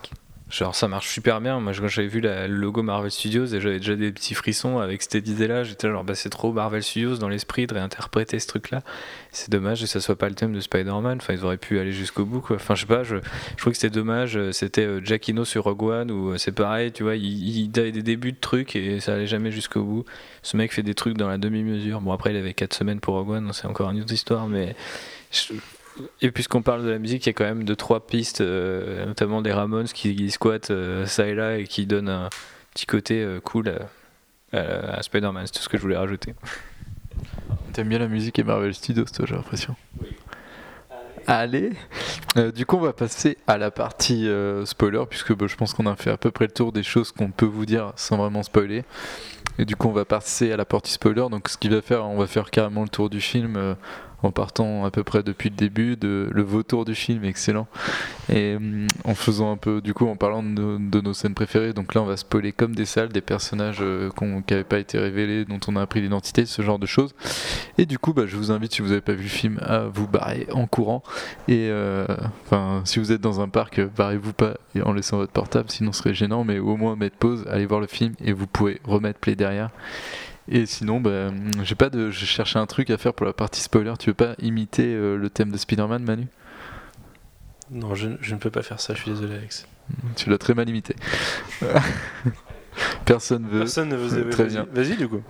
Genre 0.50 0.74
ça 0.74 0.86
marche 0.88 1.08
super 1.08 1.40
bien. 1.40 1.58
Moi 1.58 1.72
quand 1.76 1.88
j'avais 1.88 2.06
vu 2.06 2.20
la- 2.20 2.46
le 2.46 2.54
logo 2.54 2.82
Marvel 2.82 3.10
Studios 3.10 3.46
et 3.46 3.60
j'avais 3.60 3.78
déjà 3.78 3.96
des 3.96 4.12
petits 4.12 4.34
frissons 4.34 4.78
avec 4.78 5.02
cette 5.02 5.26
idée-là, 5.26 5.64
j'étais 5.64 5.88
genre 5.88 6.04
bah 6.04 6.14
c'est 6.14 6.28
trop 6.28 6.52
Marvel 6.52 6.82
Studios 6.82 7.16
dans 7.16 7.28
l'esprit 7.28 7.66
de 7.66 7.74
réinterpréter 7.74 8.38
ce 8.38 8.46
truc-là. 8.46 8.82
C'est 9.32 9.50
dommage 9.50 9.80
que 9.80 9.86
ça 9.86 10.00
soit 10.00 10.16
pas 10.16 10.28
le 10.28 10.34
thème 10.34 10.52
de 10.52 10.60
Spider-Man. 10.60 11.18
Enfin 11.20 11.32
ils 11.32 11.44
auraient 11.44 11.56
pu 11.56 11.78
aller 11.80 11.92
jusqu'au 11.92 12.24
bout 12.24 12.40
quoi. 12.40 12.56
Enfin 12.56 12.74
je 12.74 12.82
sais 12.82 12.86
pas, 12.86 13.02
je, 13.02 13.16
je 13.16 13.56
trouvais 13.56 13.72
que 13.72 13.78
c'était 13.80 13.94
dommage. 13.94 14.38
C'était 14.52 14.84
euh, 14.84 15.00
Giacchino 15.02 15.44
sur 15.44 15.64
Rogue 15.64 15.82
One 15.82 16.10
où 16.12 16.32
euh, 16.32 16.36
c'est 16.38 16.52
pareil, 16.52 16.92
tu 16.92 17.02
vois, 17.02 17.16
il, 17.16 17.24
il 17.24 17.80
avait 17.80 17.90
des 17.90 18.02
débuts 18.02 18.32
de 18.32 18.40
trucs 18.40 18.76
et 18.76 19.00
ça 19.00 19.14
allait 19.14 19.26
jamais 19.26 19.50
jusqu'au 19.50 19.82
bout. 19.82 20.04
Ce 20.42 20.56
mec 20.56 20.72
fait 20.72 20.82
des 20.84 20.94
trucs 20.94 21.16
dans 21.16 21.28
la 21.28 21.38
demi-mesure. 21.38 22.00
Bon 22.02 22.12
après 22.12 22.30
il 22.32 22.36
avait 22.36 22.54
4 22.54 22.74
semaines 22.74 23.00
pour 23.00 23.14
Rogue 23.14 23.30
One, 23.30 23.50
c'est 23.54 23.66
encore 23.66 23.90
une 23.90 24.00
autre 24.02 24.12
histoire, 24.12 24.46
mais 24.46 24.76
je- 25.32 25.54
et 26.20 26.30
puisqu'on 26.30 26.62
parle 26.62 26.84
de 26.84 26.90
la 26.90 26.98
musique, 26.98 27.26
il 27.26 27.28
y 27.28 27.30
a 27.30 27.32
quand 27.32 27.44
même 27.44 27.64
deux 27.64 27.76
trois 27.76 28.06
pistes, 28.06 28.40
euh, 28.40 29.06
notamment 29.06 29.42
des 29.42 29.52
Ramones 29.52 29.86
qui, 29.86 30.30
squattent 30.30 30.70
euh, 30.70 31.06
ça 31.06 31.26
et 31.26 31.34
là 31.34 31.58
et 31.58 31.64
qui 31.64 31.86
donnent 31.86 32.08
un 32.08 32.28
petit 32.72 32.86
côté 32.86 33.22
euh, 33.22 33.40
cool 33.40 33.72
à, 34.52 35.02
Spider-Man. 35.02 35.46
C'est 35.46 35.52
tout 35.52 35.62
ce 35.62 35.68
que 35.68 35.76
je 35.76 35.82
voulais 35.82 35.96
rajouter. 35.96 36.34
T'aimes 37.72 37.88
bien 37.88 37.98
la 37.98 38.08
musique 38.08 38.38
et 38.38 38.44
Marvel 38.44 38.74
Studios, 38.74 39.04
toi, 39.04 39.24
j'ai 39.26 39.34
l'impression. 39.34 39.74
Allez, 41.26 41.72
du 42.54 42.66
coup 42.66 42.76
on 42.76 42.80
va 42.80 42.92
passer 42.92 43.38
à 43.46 43.56
la 43.56 43.70
partie 43.70 44.28
spoiler 44.66 45.04
puisque 45.08 45.34
bah, 45.34 45.46
je 45.48 45.56
pense 45.56 45.72
qu'on 45.72 45.86
a 45.86 45.96
fait 45.96 46.10
à 46.10 46.18
peu 46.18 46.30
près 46.30 46.44
le 46.44 46.52
tour 46.52 46.70
des 46.70 46.82
choses 46.82 47.12
qu'on 47.12 47.30
peut 47.30 47.46
vous 47.46 47.64
dire 47.64 47.94
sans 47.96 48.18
vraiment 48.18 48.42
spoiler. 48.42 48.84
Et 49.58 49.64
du 49.64 49.74
coup 49.74 49.88
on 49.88 49.92
va 49.92 50.04
passer 50.04 50.52
à 50.52 50.58
la 50.58 50.66
partie 50.66 50.92
spoiler. 50.92 51.26
Donc 51.30 51.48
ce 51.48 51.56
qu'il 51.56 51.74
va 51.74 51.80
faire, 51.80 52.04
on 52.04 52.18
va 52.18 52.26
faire 52.26 52.50
carrément 52.50 52.82
le 52.82 52.90
tour 52.90 53.08
du 53.08 53.22
film 53.22 53.74
en 54.24 54.32
partant 54.32 54.84
à 54.84 54.90
peu 54.90 55.04
près 55.04 55.22
depuis 55.22 55.50
le 55.50 55.56
début, 55.56 55.96
de 55.96 56.28
le 56.32 56.42
vautour 56.42 56.84
du 56.84 56.94
film, 56.94 57.24
excellent. 57.24 57.66
Et 58.32 58.56
hum, 58.56 58.86
en 59.04 59.14
faisant 59.14 59.52
un 59.52 59.56
peu, 59.56 59.80
du 59.80 59.94
coup, 59.94 60.06
en 60.06 60.16
parlant 60.16 60.42
de 60.42 61.00
nos, 61.00 61.12
scènes 61.12 61.34
préférées, 61.34 61.72
donc 61.72 61.94
là 61.94 62.02
on 62.02 62.06
va 62.06 62.16
spoiler 62.16 62.52
comme 62.52 62.74
des 62.74 62.86
salles, 62.86 63.10
des 63.10 63.20
personnages 63.20 63.78
euh, 63.80 64.10
qui 64.16 64.24
n'avaient 64.24 64.64
pas 64.64 64.78
été 64.78 64.98
révélés, 64.98 65.44
dont 65.44 65.60
on 65.68 65.76
a 65.76 65.82
appris 65.82 66.00
l'identité, 66.00 66.46
ce 66.46 66.62
genre 66.62 66.78
de 66.78 66.86
choses. 66.86 67.14
Et 67.78 67.86
du 67.86 67.98
coup, 67.98 68.12
bah, 68.12 68.24
je 68.26 68.36
vous 68.36 68.50
invite, 68.50 68.74
si 68.74 68.82
vous 68.82 68.88
n'avez 68.88 69.00
pas 69.00 69.12
vu 69.12 69.24
le 69.24 69.28
film, 69.28 69.60
à 69.62 69.84
vous 69.84 70.08
barrer 70.08 70.46
en 70.52 70.66
courant. 70.66 71.02
Et 71.48 71.68
euh, 71.70 72.06
enfin, 72.46 72.82
si 72.84 72.98
vous 72.98 73.12
êtes 73.12 73.20
dans 73.20 73.40
un 73.40 73.48
parc, 73.48 73.80
barrez-vous 73.80 74.32
pas 74.32 74.54
en 74.82 74.92
laissant 74.92 75.18
votre 75.18 75.32
portable, 75.32 75.70
sinon 75.70 75.92
ce 75.92 75.98
serait 76.00 76.14
gênant, 76.14 76.44
mais 76.44 76.58
au 76.58 76.76
moins 76.76 76.96
mettre 76.96 77.16
pause, 77.16 77.44
allez 77.48 77.66
voir 77.66 77.80
le 77.80 77.86
film 77.86 78.14
et 78.24 78.32
vous 78.32 78.46
pourrez 78.46 78.80
remettre 78.84 79.20
play 79.20 79.36
derrière. 79.36 79.70
Et 80.48 80.66
sinon, 80.66 81.00
bah, 81.00 81.30
j'ai 81.62 81.74
pas 81.74 81.88
de, 81.90 82.10
je 82.10 82.24
cherchais 82.26 82.58
un 82.58 82.66
truc 82.66 82.90
à 82.90 82.98
faire 82.98 83.14
pour 83.14 83.24
la 83.26 83.32
partie 83.32 83.60
spoiler. 83.60 83.94
Tu 83.98 84.10
veux 84.10 84.14
pas 84.14 84.34
imiter 84.40 84.94
euh, 84.94 85.16
le 85.16 85.30
thème 85.30 85.50
de 85.50 85.56
Spider-Man, 85.56 86.02
Manu? 86.02 86.26
Non, 87.70 87.94
je, 87.94 88.10
je 88.20 88.34
ne 88.34 88.38
peux 88.38 88.50
pas 88.50 88.62
faire 88.62 88.78
ça, 88.80 88.94
je 88.94 89.00
suis 89.00 89.10
désolé, 89.10 89.36
Alex. 89.36 89.66
Tu 90.16 90.28
l'as 90.28 90.38
très 90.38 90.54
mal 90.54 90.68
imité. 90.68 90.94
Personne 93.04 93.46
veut. 93.48 93.60
Personne 93.60 93.88
ne 93.88 93.96
veut 93.96 94.30
Très 94.30 94.44
vas-y. 94.44 94.52
bien. 94.52 94.66
Vas-y, 94.72 94.96
du 94.96 95.08
coup. 95.08 95.22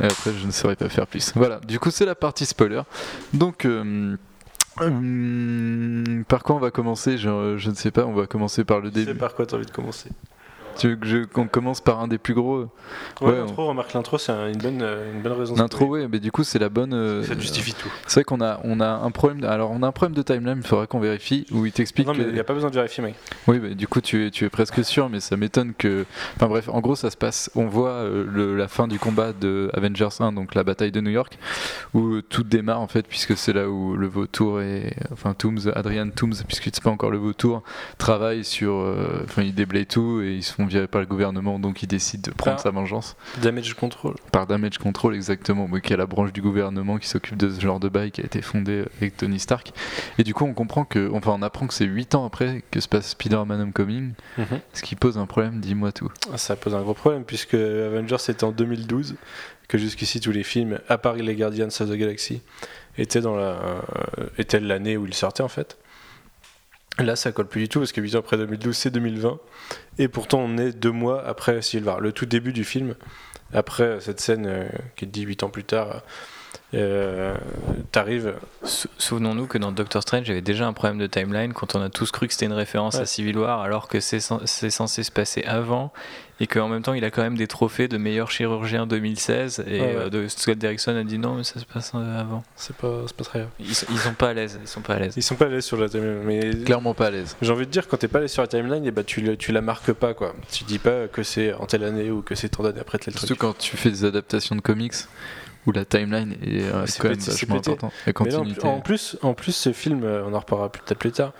Et 0.00 0.04
après, 0.04 0.32
je 0.32 0.46
ne 0.46 0.50
saurais 0.50 0.76
pas 0.76 0.88
faire 0.88 1.06
plus. 1.06 1.32
Voilà, 1.34 1.60
du 1.60 1.78
coup, 1.78 1.90
c'est 1.90 2.04
la 2.06 2.14
partie 2.14 2.46
spoiler. 2.46 2.82
Donc, 3.32 3.64
euh, 3.64 4.16
hum, 4.78 6.24
par 6.28 6.42
quoi 6.42 6.56
on 6.56 6.58
va 6.58 6.70
commencer? 6.70 7.18
Je, 7.18 7.56
je 7.58 7.70
ne 7.70 7.74
sais 7.74 7.90
pas, 7.90 8.04
on 8.06 8.12
va 8.14 8.26
commencer 8.26 8.64
par 8.64 8.80
le 8.80 8.90
Tu 8.90 9.04
début. 9.04 9.18
par 9.18 9.34
quoi 9.34 9.46
t'as 9.46 9.56
envie 9.56 9.66
de 9.66 9.70
commencer 9.70 10.10
Tu 10.80 10.88
veux 10.88 10.96
que 10.96 11.06
je- 11.06 11.24
qu'on 11.24 11.46
commence 11.46 11.82
par 11.82 12.00
un 12.00 12.08
des 12.08 12.16
plus 12.16 12.32
gros 12.32 12.60
Ouais, 13.20 13.28
Ouais, 13.32 13.36
l'intro, 13.36 13.66
remarque 13.66 13.92
l'intro, 13.92 14.16
c'est 14.16 14.32
un- 14.32 14.48
une 14.48 14.56
bonne, 14.56 14.80
euh, 14.80 15.12
une 15.12 15.20
bonne 15.20 15.32
raison. 15.32 15.54
L'intro, 15.54 15.84
ouais, 15.84 16.08
mais 16.10 16.20
du 16.20 16.32
coup, 16.32 16.42
c'est 16.42 16.58
la 16.58 16.70
bonne. 16.70 16.94
euh, 16.94 17.22
Ça 17.22 17.38
justifie 17.38 17.74
tout. 17.74 17.90
C'est 18.06 18.20
vrai 18.20 18.24
qu'on 18.24 18.40
a, 18.40 18.60
on 18.64 18.80
a 18.80 18.88
un 18.88 19.10
problème. 19.10 19.44
Alors, 19.44 19.72
on 19.72 19.82
a 19.82 19.86
un 19.86 19.92
problème 19.92 20.16
de 20.16 20.22
timeline, 20.22 20.60
il 20.62 20.66
faudra 20.66 20.86
qu'on 20.86 20.98
vérifie, 20.98 21.44
où 21.52 21.66
il 21.66 21.72
t'explique. 21.72 22.06
Non, 22.06 22.14
mais 22.16 22.24
il 22.24 22.32
n'y 22.32 22.40
a 22.40 22.44
pas 22.44 22.54
besoin 22.54 22.70
de 22.70 22.74
vérifier, 22.74 23.04
mec. 23.04 23.14
Oui, 23.46 23.58
mais 23.62 23.74
du 23.74 23.86
coup, 23.86 24.00
tu 24.00 24.26
es, 24.26 24.30
tu 24.30 24.46
es 24.46 24.48
presque 24.48 24.82
sûr, 24.82 25.10
mais 25.10 25.20
ça 25.20 25.36
m'étonne 25.36 25.74
que. 25.76 26.06
Enfin 26.36 26.46
bref, 26.48 26.70
en 26.70 26.80
gros, 26.80 26.96
ça 26.96 27.10
se 27.10 27.16
passe. 27.18 27.50
On 27.54 27.66
voit 27.66 27.90
euh, 27.90 28.24
le- 28.26 28.56
la 28.56 28.66
fin 28.68 28.88
du 28.88 28.98
combat 28.98 29.34
de 29.38 29.70
Avengers 29.74 30.08
1, 30.20 30.32
donc 30.32 30.54
la 30.54 30.64
bataille 30.64 30.92
de 30.92 31.02
New 31.02 31.10
York, 31.10 31.38
où 31.92 32.22
tout 32.22 32.42
démarre 32.42 32.80
en 32.80 32.88
fait, 32.88 33.06
puisque 33.06 33.36
c'est 33.36 33.52
là 33.52 33.68
où 33.68 33.96
le 33.96 34.06
vautour 34.06 34.62
et. 34.62 34.94
Enfin, 35.12 35.34
Tooms, 35.34 35.70
Adrian 35.74 36.08
Tooms, 36.08 36.32
puisque 36.46 36.64
c'est 36.72 36.82
pas 36.82 36.90
encore 36.90 37.10
le 37.10 37.18
vautour, 37.18 37.62
travaille 37.98 38.44
sur. 38.44 38.72
euh, 38.76 39.08
Enfin, 39.24 39.42
il 39.42 39.54
déblaye 39.54 39.84
tout 39.86 40.22
et 40.22 40.32
ils 40.36 40.42
se 40.42 40.54
font 40.54 40.64
virer 40.70 40.86
par 40.86 41.00
le 41.00 41.06
gouvernement, 41.06 41.58
donc 41.58 41.82
il 41.82 41.86
décide 41.86 42.20
de 42.22 42.30
prendre 42.30 42.56
Ah. 42.58 42.62
sa 42.62 42.70
vengeance. 42.70 43.16
Damage 43.42 43.74
control. 43.74 44.14
Par 44.32 44.46
Damage 44.46 44.78
Control, 44.78 45.14
exactement, 45.14 45.68
mais 45.70 45.80
qui 45.80 45.92
est 45.92 45.96
la 45.96 46.06
branche 46.06 46.32
du 46.32 46.40
gouvernement 46.42 46.98
qui 46.98 47.08
s'occupe 47.08 47.36
de 47.36 47.50
ce 47.50 47.60
genre 47.60 47.80
de 47.80 47.88
bail 47.88 48.10
qui 48.10 48.20
a 48.20 48.24
été 48.24 48.40
fondée 48.42 48.84
avec 48.98 49.16
Tony 49.16 49.38
Stark. 49.38 49.72
Et 50.18 50.24
du 50.24 50.32
coup, 50.34 50.44
on 50.44 50.54
comprend 50.54 50.84
que. 50.84 51.10
Enfin, 51.12 51.32
on 51.38 51.42
apprend 51.42 51.66
que 51.66 51.74
c'est 51.74 51.84
8 51.84 52.14
ans 52.14 52.24
après 52.24 52.62
que 52.70 52.80
se 52.80 52.88
passe 52.88 53.10
Spider-Man 53.10 53.60
Homecoming. 53.60 54.12
Mhm. 54.38 54.46
Ce 54.72 54.82
qui 54.82 54.96
pose 54.96 55.18
un 55.18 55.26
problème, 55.26 55.60
dis-moi 55.60 55.92
tout. 55.92 56.10
Ça 56.36 56.56
pose 56.56 56.74
un 56.74 56.82
gros 56.82 56.94
problème, 56.94 57.24
puisque 57.24 57.54
Avengers 57.54 58.16
c'était 58.18 58.44
en 58.44 58.52
2012, 58.52 59.16
que 59.68 59.78
jusqu'ici 59.78 60.20
tous 60.20 60.32
les 60.32 60.42
films, 60.42 60.78
à 60.88 60.98
part 60.98 61.14
les 61.14 61.34
Guardians 61.34 61.66
of 61.68 61.88
the 61.90 61.92
Galaxy, 61.94 62.42
étaient 62.98 63.20
dans 63.20 63.36
la, 63.36 63.42
euh, 63.42 63.80
étaient 64.38 64.60
l'année 64.60 64.96
où 64.96 65.06
ils 65.06 65.14
sortaient 65.14 65.42
en 65.42 65.48
fait. 65.48 65.76
Là, 66.98 67.16
ça 67.16 67.32
colle 67.32 67.46
plus 67.46 67.62
du 67.62 67.68
tout 67.68 67.78
parce 67.78 67.92
que 67.92 68.00
8 68.00 68.16
ans 68.16 68.18
après 68.18 68.36
2012, 68.36 68.76
c'est 68.76 68.90
2020. 68.90 69.38
Et 69.98 70.08
pourtant, 70.08 70.40
on 70.40 70.58
est 70.58 70.72
deux 70.72 70.90
mois 70.90 71.24
après 71.26 71.62
Civil 71.62 71.86
War, 71.86 72.00
le 72.00 72.12
tout 72.12 72.26
début 72.26 72.52
du 72.52 72.64
film. 72.64 72.94
Après 73.52 73.98
cette 74.00 74.20
scène 74.20 74.46
euh, 74.46 74.68
qui 74.96 75.06
te 75.06 75.10
dit 75.12 75.22
8 75.22 75.42
ans 75.44 75.48
plus 75.50 75.64
tard, 75.64 76.02
euh, 76.74 77.34
t'arrives. 77.90 78.34
Sou- 78.62 78.88
Souvenons-nous 78.98 79.46
que 79.46 79.58
dans 79.58 79.72
Doctor 79.72 80.02
Strange, 80.02 80.28
avait 80.30 80.40
déjà 80.42 80.66
un 80.66 80.72
problème 80.72 80.98
de 80.98 81.06
timeline 81.06 81.52
quand 81.52 81.74
on 81.74 81.80
a 81.82 81.88
tous 81.90 82.10
cru 82.12 82.26
que 82.28 82.32
c'était 82.32 82.46
une 82.46 82.52
référence 82.52 82.94
Ouais. 82.96 83.00
à 83.02 83.06
Civil 83.06 83.38
War, 83.38 83.60
alors 83.62 83.88
que 83.88 83.98
c'est 84.00 84.20
censé 84.20 85.02
se 85.02 85.10
passer 85.10 85.42
avant, 85.44 85.92
et 86.40 86.46
qu'en 86.46 86.68
même 86.68 86.82
temps, 86.82 86.94
il 86.94 87.04
a 87.04 87.10
quand 87.10 87.22
même 87.22 87.36
des 87.36 87.46
trophées 87.46 87.86
de 87.86 87.98
meilleur 87.98 88.30
chirurgien 88.30 88.86
2016, 88.86 89.62
et 89.66 89.72
Ouais, 89.72 89.80
ouais. 89.80 89.94
euh, 89.96 90.10
de 90.10 90.26
Scott 90.28 90.56
Derrickson 90.58 90.96
a 90.96 91.04
dit 91.04 91.18
non, 91.18 91.34
mais 91.34 91.44
ça 91.44 91.60
se 91.60 91.64
passe 91.66 91.92
euh, 91.94 92.20
avant. 92.20 92.42
C'est 92.56 92.74
pas, 92.74 93.02
c'est 93.06 93.16
pas 93.16 93.24
très 93.24 93.38
grave. 93.40 93.50
Ils, 93.60 93.74
sont- 93.74 93.86
ils 93.90 93.98
sont 93.98 94.14
pas 94.14 94.30
à 94.30 94.32
l'aise, 94.34 94.58
ils 94.62 94.66
sont 94.68 94.80
pas 94.80 94.94
à 94.94 94.98
l'aise. 94.98 95.14
Ils 95.16 95.22
sont 95.22 95.34
pas 95.36 95.44
à 95.44 95.48
l'aise 95.48 95.64
sur 95.64 95.76
la 95.76 95.88
timeline. 95.88 96.22
Mais 96.24 96.64
Clairement 96.64 96.94
pas 96.94 97.06
à 97.08 97.10
l'aise. 97.10 97.36
J'ai 97.42 97.52
envie 97.52 97.66
de 97.66 97.70
dire, 97.70 97.86
quand 97.88 97.98
t'es 97.98 98.08
pas 98.08 98.18
allé 98.20 98.28
sur 98.28 98.42
la 98.42 98.48
timeline, 98.48 98.84
et 98.86 98.90
bah, 98.90 99.04
tu, 99.04 99.20
le- 99.20 99.36
tu 99.36 99.52
la 99.52 99.60
marques 99.60 99.92
pas. 99.92 100.14
quoi. 100.14 100.34
Tu 100.50 100.64
dis 100.64 100.78
pas 100.78 101.06
que 101.08 101.22
c'est 101.22 101.52
en 101.54 101.66
telle 101.66 101.84
année 101.84 102.10
ou 102.10 102.22
que 102.22 102.34
c'est 102.34 102.48
tant 102.48 102.62
d'années 102.62 102.80
après 102.80 102.98
tel 102.98 103.12
Surtout 103.12 103.26
truc. 103.26 103.38
quand 103.40 103.58
tu 103.58 103.76
fais 103.76 103.90
des 103.90 104.04
adaptations 104.04 104.56
de 104.56 104.60
comics 104.62 104.94
où 105.66 105.72
la 105.72 105.84
timeline 105.84 106.36
est 106.42 106.62
euh, 106.62 106.86
C'est 106.86 107.02
quand 107.02 107.08
même 107.08 107.18
pété, 107.18 107.30
c'est 107.32 107.46
vachement 107.46 107.56
importante. 107.56 107.92
Mais 108.06 108.10
en, 108.10 108.14
continuité. 108.14 108.66
en 108.66 108.80
plus, 108.80 109.18
en 109.20 109.34
plus, 109.34 109.52
ce 109.54 109.72
film, 109.72 110.04
on 110.04 110.32
en 110.32 110.38
reparlera 110.38 110.72
peut-être 110.72 110.98
plus 110.98 111.12
tard, 111.12 111.34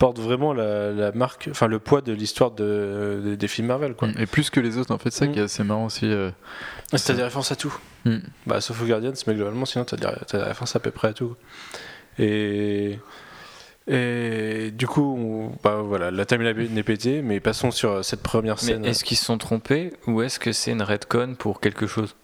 porte 0.00 0.18
vraiment 0.18 0.52
la, 0.52 0.90
la 0.92 1.12
marque, 1.12 1.48
enfin 1.52 1.68
le 1.68 1.78
poids 1.78 2.00
de 2.00 2.12
l'histoire 2.12 2.50
de, 2.50 3.20
de- 3.24 3.34
des 3.36 3.46
films 3.48 3.68
Marvel. 3.68 3.94
Quoi. 3.94 4.08
Mm. 4.08 4.14
Et 4.18 4.26
plus 4.26 4.50
que 4.50 4.58
les 4.58 4.78
autres, 4.78 4.92
en 4.92 4.98
fait, 4.98 5.10
ça 5.12 5.26
Mm. 5.26 5.32
qui 5.32 5.38
est 5.38 5.42
assez 5.42 5.62
marrant 5.62 5.84
aussi. 5.86 6.06
euh, 6.06 6.30
T'as 6.90 7.14
des 7.14 7.22
références 7.22 7.52
à 7.52 7.56
tout. 7.56 7.72
Mm. 8.06 8.16
Bah, 8.46 8.60
sauf 8.60 8.82
aux 8.82 8.86
Guardians, 8.86 9.12
mais 9.28 9.34
globalement, 9.34 9.64
sinon 9.66 9.84
t'as 9.84 9.96
des, 9.96 10.08
t'as 10.26 10.38
des 10.38 10.44
références 10.44 10.74
à 10.74 10.80
peu 10.80 10.90
près 10.90 11.08
à 11.08 11.12
tout. 11.12 11.36
Et. 12.18 12.98
Et 13.88 14.70
du 14.72 14.86
coup, 14.86 15.16
on- 15.18 15.52
bah, 15.64 15.82
voilà, 15.84 16.10
la 16.10 16.24
timeline 16.24 16.76
est 16.78 16.82
pétée, 16.82 17.22
mais 17.22 17.40
passons 17.40 17.70
sur 17.70 18.04
cette 18.04 18.22
première 18.22 18.58
scène. 18.58 18.84
est-ce 18.84 19.02
qu'ils 19.04 19.16
se 19.16 19.24
sont 19.24 19.38
trompés, 19.38 19.92
ou 20.06 20.22
est-ce 20.22 20.38
que 20.38 20.52
c'est 20.52 20.70
une 20.72 20.82
redcon 20.82 21.34
pour 21.38 21.60
quelque 21.60 21.86
chose? 21.86 22.14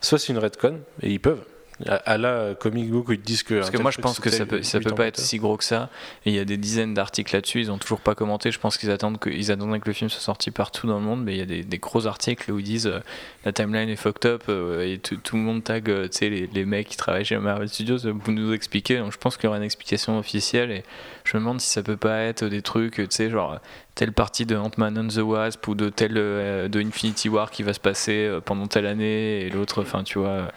Soit 0.00 0.18
c'est 0.18 0.32
une 0.32 0.38
redcon, 0.38 0.80
et 1.02 1.10
ils 1.10 1.20
peuvent. 1.20 1.44
À, 1.86 2.18
la 2.18 2.54
comic 2.54 2.90
book 2.90 3.08
où 3.08 3.12
ils 3.12 3.20
disent 3.20 3.42
que. 3.42 3.54
Parce 3.54 3.70
que 3.70 3.78
moi 3.78 3.90
je 3.90 4.00
pense 4.00 4.20
que 4.20 4.30
ça 4.30 4.46
peut, 4.46 4.62
ça 4.62 4.78
peut 4.78 4.94
pas 4.94 5.06
être 5.06 5.18
si 5.18 5.38
gros 5.38 5.56
que 5.56 5.64
ça. 5.64 5.88
Et 6.26 6.30
il 6.30 6.36
y 6.36 6.38
a 6.38 6.44
des 6.44 6.56
dizaines 6.56 6.94
d'articles 6.94 7.34
là-dessus, 7.34 7.60
ils 7.60 7.70
ont 7.70 7.78
toujours 7.78 8.00
pas 8.00 8.14
commenté. 8.14 8.50
Je 8.52 8.60
pense 8.60 8.76
qu'ils 8.78 8.90
attendent 8.90 9.18
que, 9.18 9.30
ils 9.30 9.50
attendaient 9.50 9.80
que 9.80 9.88
le 9.88 9.92
film 9.92 10.10
soit 10.10 10.20
sorti 10.20 10.50
partout 10.50 10.86
dans 10.86 10.98
le 10.98 11.04
monde, 11.04 11.24
mais 11.24 11.34
il 11.34 11.38
y 11.38 11.42
a 11.42 11.46
des, 11.46 11.64
des 11.64 11.78
gros 11.78 12.06
articles 12.06 12.52
où 12.52 12.58
ils 12.58 12.64
disent 12.64 12.86
euh, 12.86 13.00
la 13.44 13.52
timeline 13.52 13.88
est 13.88 13.96
fucked 13.96 14.30
up 14.30 14.44
euh, 14.48 14.86
et 14.86 14.98
tout, 14.98 15.16
tout 15.16 15.36
le 15.36 15.42
monde 15.42 15.64
tag 15.64 15.88
euh, 15.90 16.04
tu 16.04 16.18
sais, 16.18 16.28
les, 16.28 16.46
les 16.46 16.64
mecs 16.64 16.88
qui 16.88 16.96
travaillent 16.96 17.24
chez 17.24 17.38
Marvel 17.38 17.68
Studios 17.68 18.06
euh, 18.06 18.14
pour 18.14 18.32
nous 18.32 18.52
expliquer. 18.52 18.98
Donc 18.98 19.12
je 19.12 19.18
pense 19.18 19.36
qu'il 19.36 19.44
y 19.44 19.48
aura 19.48 19.56
une 19.56 19.62
explication 19.64 20.18
officielle 20.18 20.70
et 20.70 20.84
je 21.24 21.36
me 21.36 21.40
demande 21.40 21.60
si 21.60 21.68
ça 21.68 21.82
peut 21.82 21.96
pas 21.96 22.18
être 22.18 22.44
des 22.44 22.62
trucs, 22.62 22.94
tu 22.94 23.06
sais, 23.10 23.30
genre 23.30 23.58
telle 23.94 24.12
partie 24.12 24.46
de 24.46 24.56
Ant-Man 24.56 24.98
and 24.98 25.08
the 25.08 25.18
Wasp 25.18 25.66
ou 25.68 25.74
de 25.74 25.90
telle 25.90 26.16
euh, 26.16 26.68
de 26.68 26.80
Infinity 26.80 27.28
War 27.28 27.50
qui 27.50 27.62
va 27.62 27.72
se 27.72 27.80
passer 27.80 28.26
euh, 28.26 28.40
pendant 28.40 28.66
telle 28.66 28.86
année 28.86 29.42
et 29.42 29.50
l'autre, 29.50 29.82
enfin 29.82 30.02
tu 30.02 30.18
vois. 30.18 30.50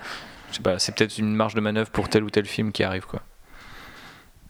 Je 0.56 0.60
sais 0.60 0.64
pas, 0.64 0.80
c'est 0.80 0.96
peut-être 0.96 1.18
une 1.18 1.36
marge 1.36 1.54
de 1.54 1.60
manœuvre 1.60 1.90
pour 1.90 2.08
tel 2.08 2.24
ou 2.24 2.30
tel 2.30 2.46
film 2.46 2.72
qui 2.72 2.84
arrive 2.84 3.06
quoi. 3.06 3.22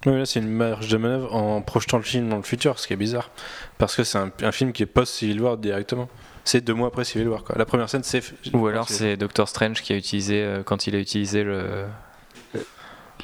Oui, 0.05 0.19
là, 0.19 0.25
c'est 0.27 0.39
une 0.39 0.49
marge 0.51 0.87
de 0.87 0.97
manœuvre 0.97 1.33
en 1.33 1.63
projetant 1.63 1.97
le 1.97 2.03
film 2.03 2.29
dans 2.29 2.37
le 2.37 2.43
futur, 2.43 2.77
ce 2.77 2.85
qui 2.85 2.93
est 2.93 2.97
bizarre. 2.97 3.31
Parce 3.79 3.95
que 3.95 4.03
c'est 4.03 4.19
un, 4.19 4.31
un 4.43 4.51
film 4.51 4.71
qui 4.71 4.83
est 4.83 4.85
post-Civil 4.85 5.41
War 5.41 5.57
directement. 5.57 6.09
C'est 6.43 6.61
deux 6.61 6.75
mois 6.75 6.89
après 6.89 7.05
Civil 7.05 7.27
War. 7.27 7.43
Quoi. 7.43 7.55
La 7.57 7.65
première 7.65 7.89
scène, 7.89 8.03
c'est. 8.03 8.21
Ou 8.53 8.67
alors 8.67 8.87
c'est 8.87 9.17
Doctor 9.17 9.49
Strange 9.49 9.81
qui 9.81 9.93
a 9.93 9.95
utilisé 9.95 10.43
euh, 10.43 10.61
quand 10.61 10.85
il 10.85 10.95
a 10.95 10.99
utilisé 10.99 11.43
le 11.43 11.85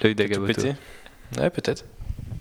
l'œil 0.02 0.16
pété. 0.16 0.74
Ouais, 1.38 1.52
peut-être. 1.52 1.86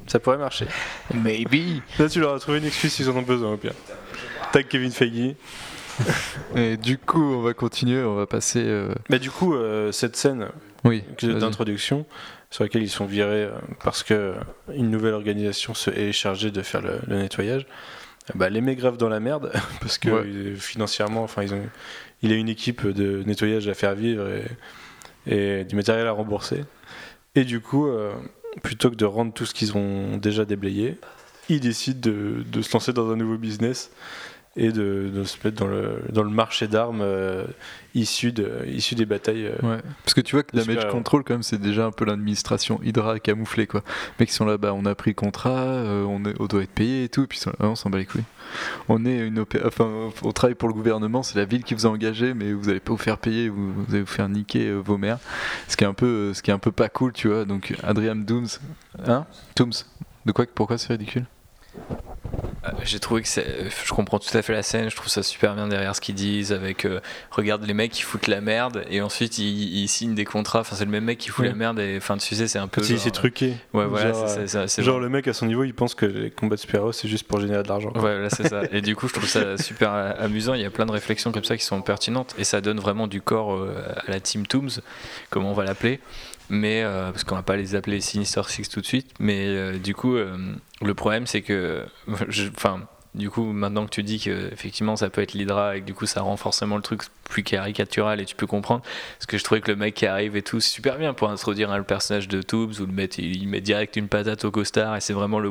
Ça 0.07 0.19
pourrait 0.19 0.39
marcher. 0.39 0.67
Maybe. 1.13 1.83
Là, 1.99 2.09
tu 2.09 2.21
leur 2.21 2.35
as 2.35 2.39
trouvé 2.39 2.59
une 2.59 2.65
excuse 2.65 2.95
s'ils 2.95 3.11
en 3.11 3.17
ont 3.17 3.23
besoin, 3.23 3.53
au 3.53 3.57
pire. 3.59 3.75
Tag 4.53 4.67
Kevin 4.69 4.91
Feige. 4.91 5.37
Et 6.57 6.77
du 6.77 6.99
coup, 6.99 7.23
on 7.23 7.43
va 7.43 7.55
continuer, 7.55 8.03
on 8.03 8.15
va 8.15 8.27
passer. 8.27 8.63
euh, 8.65 8.93
Mais 9.09 9.19
du 9.19 9.31
coup, 9.31 9.55
euh, 9.55 9.93
cette 9.93 10.17
scène 10.17 10.49
Oui. 10.85 11.05
d'introduction, 11.23 12.07
sur 12.51 12.65
laquelle 12.65 12.83
ils 12.83 12.89
sont 12.91 13.07
virés 13.07 13.45
euh, 13.45 13.51
parce 13.85 14.03
que 14.03 14.35
une 14.75 14.91
nouvelle 14.91 15.15
organisation 15.15 15.75
se 15.75 15.91
est 15.91 16.13
chargée 16.13 16.51
de 16.51 16.63
faire 16.63 16.83
le, 16.83 16.99
le 17.07 17.17
nettoyage, 17.23 17.63
euh, 17.63 18.33
bah, 18.35 18.49
les 18.49 18.61
met 18.61 18.77
grave 18.77 18.97
dans 18.97 19.09
la 19.09 19.21
merde 19.21 19.53
parce 19.81 19.99
que 19.99 20.11
Ouais. 20.11 20.23
euh, 20.27 20.57
financièrement, 20.57 21.23
enfin, 21.23 21.43
ils 21.43 21.55
ont, 21.55 21.63
il 22.23 22.33
a 22.33 22.37
une 22.37 22.49
équipe 22.49 22.87
de 22.87 23.23
nettoyage 23.25 23.69
à 23.69 23.75
faire 23.75 23.95
vivre 23.95 24.27
et, 25.27 25.61
et 25.61 25.65
du 25.65 25.77
matériel 25.77 26.07
à 26.07 26.13
rembourser. 26.13 26.65
Et 27.37 27.45
du 27.45 27.61
coup, 27.61 27.87
euh, 27.87 28.13
plutôt 28.63 28.91
que 28.91 28.97
de 28.97 29.05
rendre 29.05 29.33
tout 29.33 29.47
ce 29.47 29.55
qu'ils 29.55 29.77
ont 29.77 30.17
déjà 30.17 30.45
déblayé, 30.45 30.99
ils 31.49 31.61
décident 31.61 32.01
de, 32.01 32.43
de 32.51 32.63
se 32.63 32.73
lancer 32.73 32.93
dans 32.93 33.11
un 33.11 33.17
nouveau 33.17 33.37
business 33.39 33.91
et 34.57 34.73
de, 34.73 35.11
de 35.15 35.25
se 35.25 35.37
mettre 35.45 35.59
dans 35.59 35.69
le, 35.69 36.01
dans 36.11 36.25
le 36.25 36.31
marché 36.31 36.67
d'armes 36.67 37.03
euh, 37.03 37.45
issu, 37.95 38.33
de, 38.33 38.65
issu 38.67 38.97
des 38.97 39.07
batailles. 39.07 39.47
euh, 39.47 39.55
Ouais. 39.63 39.81
Parce 40.05 40.13
que 40.13 40.21
tu 40.21 40.35
vois 40.35 40.43
que 40.43 40.57
Damage. 40.57 40.89
Control, 40.91 41.23
quand 41.23 41.35
même, 41.35 41.43
c'est 41.45 41.61
déjà 41.61 41.87
un 41.87 41.93
peu 41.93 42.05
l'administration 42.05 42.81
Hydra 42.83 43.21
camouflée, 43.21 43.69
quoi. 43.69 43.83
Les 43.87 44.23
mecs 44.25 44.29
qui 44.31 44.35
sont 44.35 44.45
là, 44.45 44.59
bah, 44.59 44.73
on 44.75 44.85
a 44.87 44.95
pris 44.97 45.11
le 45.13 45.15
contrat, 45.15 45.51
euh, 45.61 46.03
on, 46.05 46.25
est, 46.25 46.35
on 46.41 46.47
doit 46.47 46.63
être 46.65 46.71
payé 46.75 47.05
et 47.05 47.09
tout, 47.09 47.27
puis 47.29 47.39
là, 47.47 47.53
ah, 47.61 47.69
on 47.69 47.77
s'en 47.77 47.91
bat 47.91 47.99
les 47.99 48.07
couilles. 48.07 48.25
On 48.89 49.07
est 49.07 49.19
une 49.19 49.39
opé- 49.41 49.65
enfin, 49.65 49.89
on 50.23 50.33
travaille 50.33 50.57
pour 50.57 50.69
le 50.69 50.75
gouvernement, 50.75 51.23
c'est 51.23 51.39
la 51.39 51.45
ville 51.45 51.63
qui 51.63 51.75
vous 51.75 51.87
a 51.87 51.89
engagé, 51.91 52.35
mais 52.35 52.53
vous 52.53 52.69
allez 52.69 52.81
pas 52.81 52.91
vous 52.93 52.99
faire 52.99 53.19
payer, 53.19 53.49
vous, 53.49 53.73
vous 53.73 53.85
allez 53.95 54.01
vous 54.01 54.07
faire 54.09 54.29
niquer 54.29 54.67
euh, 54.67 54.79
vos 54.81 54.99
mères. 54.99 55.19
Ce 55.69 55.77
qui 55.77 55.85
est 55.85 55.87
un 55.87 55.95
peu, 55.95 56.35
ce 56.35 56.43
qui 56.43 56.51
est 56.51 56.55
un 56.55 56.59
peu 56.59 56.73
pas 56.73 56.89
cool, 56.89 57.13
tu 57.13 57.29
vois. 57.29 57.45
Donc 57.45 57.73
Adrian 57.85 58.17
Dooms, 58.17 58.49
hein, 59.07 59.27
Tooms. 59.55 59.71
De 60.27 60.33
quoi, 60.33 60.45
pourquoi 60.53 60.77
c'est 60.77 60.89
ridicule? 60.93 61.25
J'ai 62.85 63.01
trouvé 63.01 63.23
que 63.23 63.29
c'est- 63.29 63.69
je 63.85 63.93
comprends 63.93 64.19
tout 64.19 64.37
à 64.37 64.43
fait 64.43 64.53
la 64.53 64.63
scène, 64.63 64.91
je 64.91 64.97
trouve 64.97 65.09
ça 65.09 65.23
super 65.23 65.55
bien 65.55 65.69
derrière 65.69 65.95
ce 65.97 66.01
qu'ils 66.01 66.15
disent 66.15 66.53
avec 66.53 66.85
euh, 66.85 67.01
regarde 67.31 67.65
les 67.65 67.75
mecs 67.75 67.91
qui 67.93 68.03
foutent 68.03 68.27
la 68.27 68.41
merde 68.41 68.85
et 68.91 69.01
ensuite 69.03 69.39
ils, 69.39 69.83
ils 69.83 69.89
signent 69.89 70.15
des 70.15 70.25
contrats, 70.25 70.61
enfin 70.61 70.77
c'est 70.77 70.85
le 70.85 70.91
même 70.91 71.05
mec 71.05 71.19
qui 71.19 71.29
fout 71.31 71.43
Ouais. 71.45 71.49
la 71.49 71.55
merde 71.55 71.79
et 71.81 71.97
enfin 71.97 72.17
tu 72.17 72.35
sais 72.35 72.49
c'est 72.49 72.59
un 72.59 72.69
peu 72.69 72.83
genre- 72.83 72.99
c'est 72.99 73.11
truqué. 73.11 73.55
Ouais 73.73 73.85
voilà, 73.87 74.13
Genre, 74.83 75.01
le 75.01 75.09
mec 75.09 75.29
à 75.29 75.33
son 75.33 75.47
niveau, 75.47 75.65
il 75.65 75.75
pense 75.75 75.95
que 75.95 76.07
les 76.07 76.31
combats 76.31 76.57
de 76.57 76.61
super-héros 76.61 76.93
c'est 76.93 77.09
juste 77.09 77.25
pour 77.27 77.41
générer 77.41 77.63
de 77.63 77.69
l'argent. 77.69 77.93
Ouais, 77.97 78.19
là 78.21 78.29
c'est 78.31 78.49
ça. 78.49 78.63
Et 78.73 78.81
du 78.83 78.95
coup, 78.97 79.09
je 79.09 79.15
trouve 79.15 79.29
ça 79.29 79.57
super 79.59 79.93
euh, 79.93 80.13
amusant. 80.19 80.55
Il 80.55 80.61
y 80.61 80.65
a 80.65 80.71
plein 80.71 80.87
de 80.87 80.93
réflexions 80.93 81.33
comme 81.33 81.45
ça 81.45 81.57
qui 81.57 81.65
sont 81.65 81.81
pertinentes 81.83 82.35
et 82.39 82.45
ça 82.45 82.61
donne 82.61 82.79
vraiment 82.81 83.07
du 83.07 83.21
corps 83.21 83.55
euh, 83.55 83.75
à 84.07 84.11
la 84.11 84.21
Team 84.21 84.47
Tooms, 84.47 84.71
comme 85.31 85.45
on 85.45 85.53
va 85.53 85.65
l'appeler. 85.65 86.01
Mais 86.51 86.83
euh, 86.83 87.13
parce 87.13 87.25
qu'on 87.25 87.37
va 87.37 87.43
pas 87.43 87.57
les 87.57 87.75
appeler 87.77 88.01
Sinister 88.01 88.43
Six 88.49 88.69
tout 88.69 88.81
de 88.81 88.87
suite. 88.87 89.15
Mais 89.21 89.47
euh, 89.47 89.79
du 89.79 89.95
coup, 89.95 90.17
euh, 90.17 90.37
le 90.83 90.95
problème 90.95 91.27
c'est 91.27 91.43
que, 91.43 91.87
enfin, 92.57 92.83
du 93.15 93.31
coup, 93.31 93.45
maintenant 93.45 93.85
que 93.87 93.91
tu 93.91 94.03
dis 94.03 94.21
que 94.21 94.53
effectivement 94.53 94.97
ça 94.97 95.11
peut 95.11 95.21
être 95.23 95.35
l'Hydra 95.35 95.77
et 95.77 95.81
que 95.81 95.87
du 95.87 95.95
coup 95.95 96.07
ça 96.07 96.23
rend 96.23 96.37
forcément 96.37 96.77
le 96.77 96.83
truc 96.83 97.03
plus 97.31 97.43
caricatural 97.43 98.21
et 98.21 98.25
tu 98.25 98.35
peux 98.35 98.47
comprendre. 98.47 98.83
Parce 99.19 99.27
que 99.27 99.39
je 99.39 99.45
trouvais 99.45 99.61
que 99.61 99.71
le 99.71 99.77
mec 99.77 99.95
qui 99.95 100.07
arrive 100.07 100.37
et 100.37 100.43
tout, 100.43 100.61
c'est 100.61 100.71
super 100.71 100.99
bien 100.99 101.15
pour 101.15 101.31
introduire 101.31 101.71
hein, 101.71 101.79
le 101.79 101.85
personnage 101.85 102.29
de 102.29 102.43
Tooms 102.43 102.73
ou 102.81 102.87
le 102.87 102.93
mettre, 102.93 103.19
il, 103.21 103.49
met 103.49 103.61
direct 103.61 103.97
une 103.97 104.09
patate 104.09 104.45
au 104.45 104.51
costard 104.51 104.97
et 104.97 105.01
c'est 105.01 105.13
vraiment 105.13 105.39
le, 105.39 105.51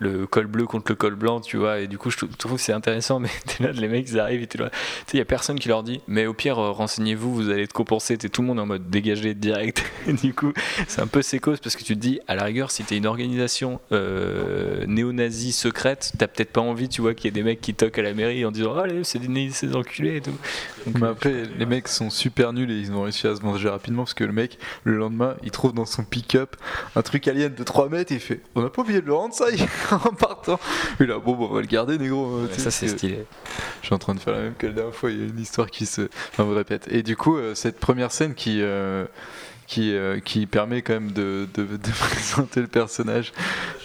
le 0.00 0.26
col 0.26 0.46
bleu 0.46 0.66
contre 0.66 0.90
le 0.90 0.96
col 0.96 1.14
blanc, 1.14 1.40
tu 1.40 1.58
vois. 1.58 1.80
Et 1.80 1.86
du 1.86 1.98
coup, 1.98 2.10
je 2.10 2.16
trou- 2.16 2.26
trouve 2.26 2.56
que 2.56 2.62
c'est 2.62 2.72
intéressant, 2.72 3.20
mais 3.20 3.28
t'es 3.46 3.62
là, 3.62 3.72
les 3.72 3.88
mecs, 3.88 4.08
ils 4.08 4.18
arrivent 4.18 4.42
et 4.42 4.46
t'es 4.46 4.58
là. 4.58 4.70
Tu 4.70 4.76
sais, 4.78 5.04
il 5.14 5.18
y 5.18 5.22
a 5.22 5.26
personne 5.26 5.58
qui 5.58 5.68
leur 5.68 5.82
dit, 5.82 6.00
mais 6.08 6.26
au 6.26 6.32
pire, 6.34 6.58
euh, 6.58 6.72
renseignez-vous, 6.72 7.34
vous 7.34 7.50
allez 7.50 7.64
être 7.64 7.72
compensé. 7.74 8.16
T'es 8.16 8.30
tout 8.30 8.40
le 8.40 8.48
monde 8.48 8.60
en 8.60 8.66
mode 8.66 8.88
dégagé 8.88 9.34
direct. 9.34 9.84
Et 10.06 10.14
du 10.14 10.32
coup, 10.34 10.52
c'est 10.88 11.02
un 11.02 11.06
peu 11.06 11.20
sécose 11.22 11.60
parce 11.60 11.76
que 11.76 11.84
tu 11.84 11.94
te 11.94 12.00
dis, 12.00 12.20
à 12.26 12.34
la 12.34 12.44
rigueur, 12.44 12.70
si 12.70 12.84
t'es 12.84 12.96
une 12.96 13.06
organisation 13.06 13.80
euh, 13.92 14.86
néo-nazie 14.86 15.52
secrète, 15.52 16.12
t'as 16.16 16.26
peut-être 16.26 16.52
pas 16.52 16.62
envie, 16.62 16.88
tu 16.88 16.97
vois, 17.00 17.14
qu'il 17.14 17.26
y 17.26 17.28
ait 17.28 17.32
des 17.32 17.42
mecs 17.42 17.60
qui 17.60 17.74
toquent 17.74 17.98
à 17.98 18.02
la 18.02 18.14
mairie 18.14 18.44
en 18.44 18.50
disant, 18.50 18.76
allez, 18.76 19.04
c'est 19.04 19.18
des, 19.18 19.50
c'est 19.50 19.68
des 19.68 19.76
enculés 19.76 20.16
et 20.16 20.20
tout. 20.20 20.32
Donc, 20.86 20.96
Mais 21.00 21.06
euh, 21.06 21.10
après, 21.12 21.42
les 21.58 21.66
mecs 21.66 21.88
sont 21.88 22.10
super 22.10 22.52
nuls 22.52 22.70
et 22.70 22.78
ils 22.78 22.92
ont 22.92 23.02
réussi 23.02 23.26
à 23.26 23.34
se 23.36 23.40
venger 23.40 23.68
rapidement 23.68 24.02
parce 24.04 24.14
que 24.14 24.24
le 24.24 24.32
mec, 24.32 24.58
le 24.84 24.96
lendemain, 24.96 25.36
il 25.42 25.50
trouve 25.50 25.72
dans 25.74 25.84
son 25.86 26.04
pick-up 26.04 26.56
un 26.96 27.02
truc 27.02 27.26
alien 27.28 27.54
de 27.54 27.62
3 27.64 27.88
mètres 27.88 28.12
et 28.12 28.16
il 28.16 28.20
fait 28.20 28.40
On 28.54 28.62
n'a 28.62 28.70
pas 28.70 28.82
oublié 28.82 29.00
de 29.00 29.06
le 29.06 29.14
rendre 29.14 29.34
ça 29.34 29.46
en 29.92 30.12
partant. 30.14 30.58
Et 31.00 31.06
là, 31.06 31.18
bon, 31.18 31.34
bon, 31.34 31.48
on 31.50 31.54
va 31.54 31.60
le 31.60 31.66
garder, 31.66 31.98
négro. 31.98 32.40
ouais, 32.42 32.48
Tu 32.48 32.54
sais, 32.54 32.60
ça, 32.62 32.70
c'est 32.70 32.88
stylé. 32.88 33.24
Je 33.80 33.86
suis 33.86 33.94
en 33.94 33.98
train 33.98 34.14
de 34.14 34.20
faire 34.20 34.34
la 34.34 34.40
même 34.40 34.54
que 34.54 34.66
la 34.66 34.72
dernière 34.72 34.94
fois, 34.94 35.10
il 35.10 35.18
y 35.18 35.22
a 35.22 35.26
une 35.26 35.38
histoire 35.40 35.70
qui 35.70 35.86
se. 35.86 36.08
Enfin, 36.32 36.44
vous 36.44 36.54
répète. 36.54 36.88
Et 36.90 37.02
du 37.02 37.16
coup, 37.16 37.36
euh, 37.36 37.54
cette 37.54 37.78
première 37.80 38.12
scène 38.12 38.34
qui. 38.34 38.60
euh, 38.62 39.04
qui, 39.66 39.92
euh, 39.94 40.18
qui 40.18 40.46
permet 40.46 40.80
quand 40.80 40.94
même 40.94 41.12
de, 41.12 41.46
de- 41.52 41.64
de 41.64 41.90
présenter 41.98 42.62
le 42.62 42.68
personnage 42.68 43.34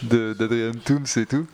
d'Adrian 0.01 0.71
Toomes 0.85 1.05
et 1.17 1.25
tout, 1.25 1.45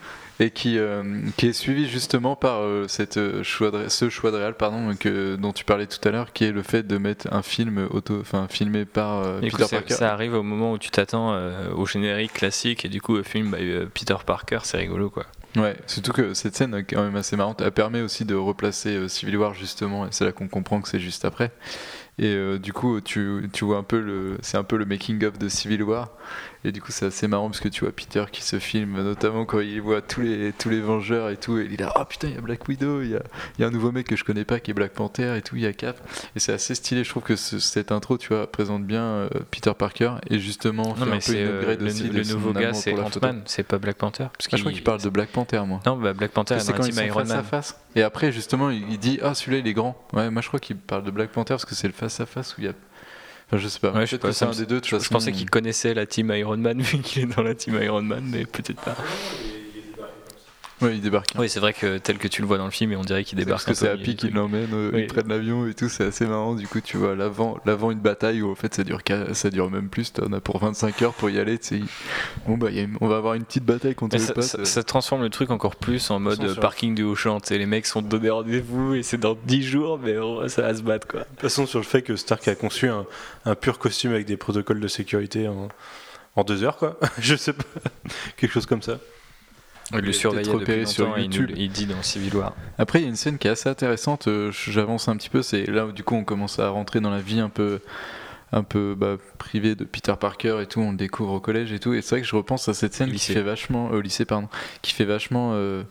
et 0.42 0.52
qui, 0.52 0.78
euh, 0.78 1.04
qui 1.38 1.48
est 1.48 1.54
suivi 1.54 1.88
justement 1.90 2.36
par 2.36 2.62
euh, 2.62 2.86
cette, 2.88 3.18
euh, 3.18 3.44
choix 3.44 3.72
de- 3.72 3.90
ce 3.90 4.10
choix 4.10 4.32
de 4.32 4.38
réal 4.38 4.56
pardon, 4.56 4.96
que, 4.98 5.36
dont 5.36 5.52
tu 5.52 5.66
parlais 5.66 5.86
tout 5.88 6.06
à 6.08 6.12
l'heure, 6.12 6.32
qui 6.34 6.46
est 6.46 6.52
le 6.52 6.64
fait 6.64 6.84
de 6.84 6.98
mettre 6.98 7.28
un 7.34 7.42
film 7.42 7.88
auto, 7.92 8.20
enfin, 8.22 8.48
filmé 8.50 8.86
par 8.86 9.24
coup, 9.24 9.42
Peter 9.42 9.64
c'est- 9.68 9.76
Parker. 9.76 9.94
ça 9.96 10.14
arrive 10.14 10.34
au 10.34 10.44
moment 10.44 10.72
où 10.74 10.78
tu 10.78 10.90
t'attends 10.92 11.36
au 11.76 11.86
générique 11.86 12.34
classique 12.34 12.86
et 12.86 12.90
du 12.90 13.02
coup, 13.02 13.16
le 13.18 13.24
film 13.24 13.52
by 13.52 13.86
Peter 13.94 14.16
Parker, 14.26 14.60
c'est 14.64 14.78
rigolo 14.78 15.10
quoi. 15.10 15.26
Ouais, 15.58 15.76
surtout 15.88 16.14
que 16.14 16.36
cette 16.36 16.56
scène 16.56 16.76
est 16.76 16.84
quand 16.84 17.02
même 17.04 17.16
assez 17.16 17.36
marrante. 17.36 17.60
Elle 17.62 17.72
permet 17.72 18.02
aussi 18.02 18.24
de 18.24 18.36
replacer 18.36 19.10
Civil 19.10 19.36
War 19.38 19.56
justement, 19.56 20.06
et 20.06 20.10
c'est 20.12 20.24
là 20.24 20.32
qu'on 20.32 20.48
comprend 20.48 20.80
que 20.80 20.88
c'est 20.88 21.00
juste 21.00 21.26
après. 21.26 21.52
Et 22.20 22.28
euh, 22.36 22.60
du 22.60 22.72
coup, 22.74 23.00
tu, 23.02 23.50
tu 23.54 23.66
vois 23.66 23.78
un 23.78 23.84
peu 23.84 24.00
le, 24.00 24.38
c'est 24.42 24.58
un 24.58 24.64
peu 24.64 24.76
le 24.78 24.86
making 24.86 25.24
of 25.26 25.40
de 25.40 25.50
Civil 25.50 25.82
War. 25.84 26.10
Et 26.66 26.74
du 26.74 26.82
coup, 26.82 26.92
c'est 26.92 27.06
assez 27.06 27.28
marrant 27.30 27.48
parce 27.48 27.62
que 27.62 27.70
tu 27.70 27.86
vois 27.86 27.94
Peter 27.94 28.26
qui 28.32 28.44
se 28.44 28.60
filme, 28.60 29.02
notamment 29.02 29.46
quand 29.46 29.62
il 29.62 29.82
voit 29.82 30.02
tous 30.02 30.20
les, 30.20 30.52
tous 30.52 30.68
les 30.70 30.82
Vengeurs 30.82 31.30
et 31.30 31.38
tout. 31.38 31.58
Et 31.58 31.64
il 31.66 31.74
est 31.76 31.78
là, 31.86 31.94
oh 31.98 32.04
putain, 32.04 32.28
il 32.28 32.36
y 32.36 32.38
a 32.38 32.42
Black 32.42 32.68
Widow, 32.68 33.02
il 33.02 33.12
y 33.12 33.16
a, 33.16 33.22
y 33.60 33.64
a 33.64 33.68
un 33.68 33.72
nouveau 33.72 33.94
mec 33.94 34.08
que 34.08 34.18
je 34.18 34.26
connais 34.26 34.44
pas 34.44 34.60
qui 34.60 34.72
est 34.72 34.74
Black 34.74 34.92
Panther 34.92 35.38
et 35.38 35.42
tout, 35.42 35.56
il 35.56 35.62
y 35.62 35.66
a 35.66 35.72
Cap. 35.72 35.98
Et 36.36 36.40
c'est 36.40 36.52
assez 36.52 36.76
stylé. 36.76 37.06
Je 37.06 37.10
trouve 37.10 37.24
que 37.24 37.38
ce- 37.38 37.60
cette 37.60 37.94
intro, 37.94 38.18
tu 38.18 38.28
vois, 38.34 38.46
présente 38.52 38.84
bien 38.86 39.04
euh, 39.04 39.30
Peter 39.52 39.72
Parker 39.78 40.16
et 40.30 40.38
justement 40.40 40.96
Non, 40.98 41.04
un 41.04 41.06
mais 41.06 41.12
peu 41.14 41.20
c'est 41.22 41.42
une 41.42 41.48
euh, 41.48 41.60
upgrade 41.60 41.80
le, 41.82 41.88
aussi 41.88 42.10
le 42.10 42.24
nouveau 42.24 42.52
gars, 42.52 42.74
c'est. 42.74 42.94
Ant-Man, 43.00 43.42
c'est 43.46 43.64
pas 43.64 43.78
Black 43.78 43.96
Panther. 43.96 44.26
Parce 44.38 44.50
Ah, 44.52 44.58
je 44.58 44.62
crois 44.62 44.74
qu'il 44.74 44.84
parle 44.84 45.02
de 45.02 45.10
Black 45.10 45.30
Panther, 45.30 45.62
moi. 45.66 45.80
Non, 45.86 45.96
bah 45.96 46.12
Black 46.14 46.32
Panther 46.32 46.56
est 46.56 46.60
C'est 46.60 46.74
quand 46.74 46.84
ils 46.86 46.94
Iron 47.06 47.20
face 47.20 47.32
à 47.32 47.36
Man. 47.36 47.44
face. 47.46 47.80
Et 47.96 48.02
après, 48.04 48.34
justement, 48.34 48.70
il 48.70 48.84
il 48.92 49.00
dit 49.00 49.20
Ah, 49.22 49.34
celui-là, 49.34 49.60
il 49.60 49.68
est 49.68 49.74
grand. 49.74 49.96
Ouais, 50.12 50.30
moi 50.30 50.42
je 50.42 50.48
crois 50.50 50.60
qu'il 50.60 50.76
parle 50.76 51.04
de 51.04 51.12
Black 51.12 51.30
Panther 51.30 51.54
parce 51.54 51.66
que 51.66 51.74
c'est 51.76 51.88
le 51.88 51.94
face 51.94 52.20
à 52.20 52.26
face 52.26 52.58
où 52.58 52.62
il 52.62 52.66
y 52.66 52.68
a. 52.68 52.74
Enfin, 53.50 53.58
je 53.58 53.68
sais 53.68 53.80
pas. 53.80 53.92
Ouais, 53.92 54.06
je 54.06 54.12
sais 54.12 54.18
pas, 54.20 54.32
ça 54.32 54.48
un 54.48 54.52
des 54.52 54.68
deux. 54.68 54.80
de 54.80 54.86
Je, 54.86 55.00
je 55.00 55.10
pensais 55.10 55.32
qu'il 55.32 55.50
connaissait 55.50 55.96
la 55.96 56.06
team 56.06 56.32
Iron 56.36 56.58
Man 56.58 56.80
vu 56.84 57.00
qu'il 57.00 57.24
est 57.24 57.36
dans 57.36 57.42
la 57.42 57.56
team 57.56 57.82
Iron 57.82 58.04
Man, 58.04 58.24
mais 58.30 58.46
peut-être 58.46 58.80
pas. 58.80 58.96
Ouais, 60.82 60.96
il 60.96 61.02
débarque. 61.02 61.32
Oui, 61.38 61.50
c'est 61.50 61.60
vrai 61.60 61.74
que 61.74 61.98
tel 61.98 62.18
que 62.18 62.28
tu 62.30 62.42
le 62.42 62.48
vois 62.48 62.58
dans 62.58 62.66
le 62.66 62.72
film, 62.72 62.92
et 62.92 62.96
on 62.96 63.02
dirait 63.02 63.24
qu'il 63.26 63.38
débarque. 63.38 63.66
Parce 63.66 63.80
que 63.80 63.86
c'est 63.86 63.92
Happy 63.92 64.16
qui 64.16 64.30
l'emmène, 64.30 64.70
euh, 64.74 64.92
Oui. 64.94 65.02
ils 65.02 65.08
prennent 65.08 65.28
l'avion 65.28 65.68
et 65.68 65.74
tout, 65.74 65.90
c'est 65.90 66.06
assez 66.06 66.26
marrant. 66.26 66.56
Du 66.56 66.68
coup, 66.68 66.80
tu 66.80 66.96
vois 66.98 67.16
l'avant, 67.16 67.58
l'avant 67.66 67.92
une 67.92 68.00
bataille 68.00 68.42
où 68.42 68.50
en 68.52 68.56
fait 68.56 68.74
ça 68.74 68.84
dure, 68.84 69.00
ça 69.34 69.50
dure 69.50 69.70
même 69.70 69.90
plus. 69.90 70.14
T'en 70.14 70.32
as 70.32 70.40
pour 70.40 70.60
25 70.60 71.02
heures 71.02 71.14
pour 71.14 71.30
y 71.30 71.38
aller. 71.40 71.60
Bon, 72.48 72.58
bah, 72.58 72.68
a 72.70 72.86
on 73.02 73.08
va 73.08 73.18
avoir 73.18 73.34
une 73.34 73.44
petite 73.44 73.66
bataille 73.66 73.96
contre 73.96 74.16
les 74.16 74.22
ça, 74.24 74.42
ça- 74.42 74.60
euh. 74.60 74.66
ça 74.66 74.84
transforme 74.84 75.22
le 75.22 75.30
truc 75.30 75.52
encore 75.52 75.76
plus 75.76 76.10
en 76.12 76.20
mode 76.20 76.42
euh, 76.44 76.54
sur- 76.54 76.62
parking 76.62 76.96
du 76.96 77.04
Auchan. 77.04 77.40
Les 77.50 77.66
mecs 77.66 77.86
sont 77.86 78.02
donnés 78.02 78.30
rendez-vous 78.30 78.96
et 78.96 79.04
c'est 79.04 79.18
dans 79.18 79.36
10 79.46 79.64
jours, 79.64 80.00
mais 80.02 80.18
oh, 80.18 80.48
ça 80.48 80.62
va 80.62 80.74
se 80.74 80.82
battre 80.82 81.08
quoi. 81.08 81.20
De 81.22 81.26
toute 81.26 81.42
façon, 81.42 81.66
sur 81.66 81.80
le 81.80 81.86
fait 81.86 82.02
que 82.02 82.16
Stark 82.16 82.48
a 82.48 82.56
conçu 82.56 82.88
un, 82.88 83.06
un 83.46 83.56
pur 83.56 83.80
costume 83.80 84.12
avec 84.12 84.26
des 84.26 84.38
protocoles 84.38 84.80
de 84.80 84.88
sécurité 84.88 85.48
en, 85.50 85.68
en 86.38 86.44
deux 86.44 86.64
heures, 86.64 86.78
quoi. 86.78 86.98
Je 87.20 87.36
sais 87.36 87.54
pas. 87.54 87.64
Quelque 88.38 88.54
chose 88.54 88.66
comme 88.66 88.82
ça. 88.82 88.98
Il 89.94 90.00
le 90.00 90.14
surveillait 90.14 90.52
repéré 90.52 90.80
depuis 90.82 90.92
sur 90.94 91.06
longtemps 91.06 91.18
et 91.18 91.24
il, 91.24 91.30
nous- 91.30 91.36
YouTube. 91.38 91.56
il 91.58 91.70
dit 91.72 91.86
dans 91.88 92.02
Civil 92.04 92.36
War. 92.36 92.56
Après, 92.78 93.00
il 93.00 93.04
y 93.04 93.06
a 93.06 93.10
une 93.10 93.16
scène 93.16 93.38
qui 93.38 93.48
est 93.48 93.52
assez 93.52 93.70
intéressante. 93.70 94.28
euh, 94.28 94.52
J'avance 94.52 95.08
un 95.08 95.16
petit 95.18 95.30
peu. 95.30 95.42
C'est 95.42 95.66
là 95.66 95.86
où 95.88 95.92
du 95.92 96.04
coup 96.04 96.16
on 96.16 96.24
commence 96.24 96.60
à 96.60 96.70
rentrer 96.70 97.00
dans 97.00 97.10
la 97.10 97.22
vie 97.22 97.40
un 97.40 97.50
peu, 97.50 97.80
un 98.52 98.64
peu 98.64 98.96
bah, 98.98 99.18
privée 99.38 99.76
de 99.76 99.84
Peter 99.86 100.14
Parker 100.20 100.60
et 100.62 100.66
tout. 100.68 100.82
On 100.82 100.92
le 100.92 100.98
découvre 100.98 101.34
au 101.34 101.40
collège 101.40 101.72
et 101.74 101.80
tout. 101.80 101.94
Et 101.94 102.02
c'est 102.02 102.16
vrai 102.16 102.22
que 102.22 102.28
je 102.28 102.36
repense 102.36 102.68
à 102.70 102.74
cette 102.74 102.94
scène 102.94 103.12
qui 103.12 103.20
fait 103.34 103.42
vachement 103.42 103.90
euh, 103.92 103.98
au 103.98 104.02
lycée, 104.02 104.26
pardon, 104.26 104.48
qui 104.84 104.94
fait 104.94 105.06
vachement 105.06 105.52
euh, 105.54 105.82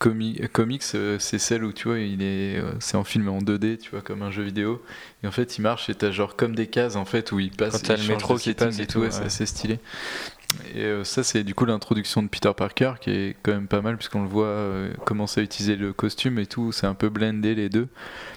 comi- 0.00 0.46
comics. 0.48 0.82
euh, 0.94 1.16
c'est 1.18 1.38
celle 1.40 1.64
où 1.64 1.72
tu 1.72 1.88
vois, 1.88 1.98
il 1.98 2.22
est, 2.22 2.58
euh, 2.58 2.72
c'est 2.78 2.96
en 2.96 3.04
film 3.04 3.28
en 3.28 3.38
2D, 3.40 3.78
tu 3.78 3.90
vois, 3.90 4.02
comme 4.02 4.22
un 4.22 4.30
jeu 4.30 4.44
vidéo. 4.44 4.82
Et 5.24 5.26
en 5.26 5.32
fait, 5.32 5.58
il 5.58 5.62
marche 5.62 5.90
et 5.90 5.94
t'as 5.96 6.12
genre 6.12 6.36
comme 6.36 6.54
des 6.54 6.68
cases 6.68 6.94
en 6.96 7.04
fait 7.04 7.32
où 7.32 7.40
il 7.40 7.50
passe. 7.50 7.72
Quand 7.72 7.88
t'as 7.88 7.96
le 7.96 8.06
métro 8.08 8.36
qui 8.36 8.54
passe 8.54 8.78
et 8.78 8.86
tout. 8.86 9.00
ouais, 9.00 9.10
C'est 9.10 9.24
assez 9.24 9.46
stylé. 9.46 9.80
Et 10.74 10.84
euh, 10.84 11.04
ça, 11.04 11.22
c'est 11.22 11.44
du 11.44 11.54
coup 11.54 11.66
l'introduction 11.66 12.22
de 12.22 12.28
Peter 12.28 12.50
Parker 12.56 12.94
qui 13.00 13.10
est 13.10 13.36
quand 13.42 13.52
même 13.52 13.68
pas 13.68 13.82
mal, 13.82 13.96
puisqu'on 13.96 14.22
le 14.22 14.28
voit 14.28 14.46
euh, 14.46 14.90
commencer 15.04 15.40
à 15.40 15.44
utiliser 15.44 15.76
le 15.76 15.92
costume 15.92 16.38
et 16.38 16.46
tout. 16.46 16.72
C'est 16.72 16.86
un 16.86 16.94
peu 16.94 17.10
blendé 17.10 17.54
les 17.54 17.68
deux. 17.68 17.88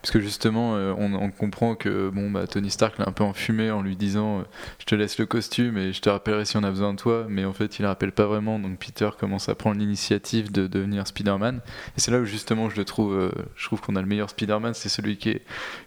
Parce 0.02 0.12
que 0.12 0.20
justement, 0.20 0.76
euh, 0.76 0.94
on, 0.98 1.32
comprend 1.32 1.76
que 1.76 2.10
bon, 2.10 2.30
bah, 2.30 2.48
Tony 2.48 2.70
Stark 2.70 2.98
l'a 2.98 3.08
un 3.08 3.14
peu 3.14 3.24
enfumé 3.24 3.72
en 3.72 3.82
lui 3.82 3.96
disant 3.96 4.44
Je 4.80 4.86
te 4.86 4.96
laisse 4.96 5.18
le 5.20 5.26
costume 5.26 5.78
et 5.78 5.94
je 5.94 6.02
te 6.02 6.10
rappellerai 6.10 6.44
si 6.44 6.58
on 6.58 6.64
a 6.64 6.70
besoin 6.70 6.94
de 6.94 7.00
toi. 7.00 7.26
Mais 7.30 7.46
en 7.46 7.54
fait, 7.54 7.80
il 7.80 7.84
ne 7.84 7.88
rappelle 7.88 8.12
pas 8.12 8.26
vraiment. 8.26 8.60
Donc 8.60 8.78
Peter 8.78 9.10
commence 9.18 9.48
à 9.48 9.56
prendre 9.56 9.80
l'initiative 9.80 10.52
de 10.52 10.68
devenir 10.68 11.08
Spider-Man. 11.08 11.62
Et 11.96 12.02
c'est 12.02 12.12
là 12.12 12.20
où 12.20 12.26
justement 12.26 12.70
je 12.70 12.76
le 12.76 12.84
trouve, 12.84 13.32
je 13.56 13.66
trouve 13.66 13.80
qu'on 13.80 13.96
a 13.96 14.02
le 14.02 14.08
meilleur 14.08 14.30
Spider-Man. 14.30 14.74
C'est 14.74 14.90
celui 14.90 15.18
qui, 15.18 15.30
est, 15.30 15.42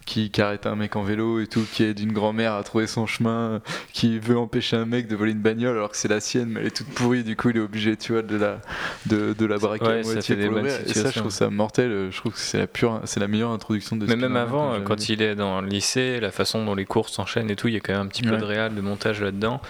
qui, 0.06 0.30
qui 0.30 0.40
arrête 0.40 0.66
un 0.66 0.76
mec 0.76 0.96
en 0.96 1.02
vélo 1.02 1.40
et 1.40 1.46
tout, 1.46 1.64
qui 1.70 1.84
aide 1.84 2.00
une 2.00 2.12
grand-mère 2.12 2.54
à 2.54 2.62
trouver 2.62 2.86
son 2.86 3.06
chemin, 3.06 3.60
qui 3.92 4.18
veut 4.18 4.38
empêcher 4.38 4.76
un 4.76 4.86
mec 4.86 5.06
de 5.06 5.16
voler 5.16 5.32
une 5.32 5.42
bagnole 5.42 5.76
alors 5.76 5.90
que 5.90 5.96
c'est 5.96 6.13
la 6.14 6.20
sienne, 6.20 6.48
mais 6.48 6.60
elle 6.60 6.66
est 6.66 6.76
toute 6.76 6.88
pourrie. 6.88 7.22
Du 7.24 7.36
coup, 7.36 7.50
il 7.50 7.56
est 7.56 7.60
obligé, 7.60 7.96
tu 7.96 8.12
vois, 8.12 8.22
de 8.22 8.36
la, 8.36 8.60
de, 9.06 9.32
de 9.32 9.46
la 9.46 9.58
braquer 9.58 9.84
Ouais, 9.84 10.00
à 10.00 10.02
moitié 10.02 10.36
pour 10.36 10.50
l'ouvrir. 10.56 10.74
Et 10.86 10.94
ça, 10.94 11.10
je 11.10 11.18
trouve 11.20 11.30
ça 11.30 11.50
mortel. 11.50 11.90
euh, 11.90 12.10
Je 12.10 12.16
trouve 12.16 12.32
que 12.32 12.38
c'est 12.38 12.58
la, 12.58 12.66
pure, 12.66 13.00
c'est 13.04 13.20
la 13.20 13.28
meilleure 13.28 13.50
introduction 13.50 13.96
de 13.96 14.06
Mais 14.06 14.16
même 14.16 14.36
avant, 14.36 14.74
euh, 14.74 14.80
quand 14.80 15.08
il 15.08 15.20
est 15.22 15.34
dans 15.34 15.60
le 15.60 15.68
lycée, 15.68 16.20
la 16.20 16.30
façon 16.30 16.64
dont 16.64 16.74
les 16.74 16.84
cours 16.84 17.08
s'enchaînent 17.08 17.50
et 17.50 17.56
tout, 17.56 17.68
il 17.68 17.74
y 17.74 17.76
a 17.76 17.80
quand 17.80 17.92
même 17.92 18.02
un 18.02 18.06
petit 18.08 18.22
peu 18.22 18.36
de 18.36 18.44
réal, 18.44 18.74
de 18.74 18.80
montage 18.80 19.20
là-dedans. 19.22 19.60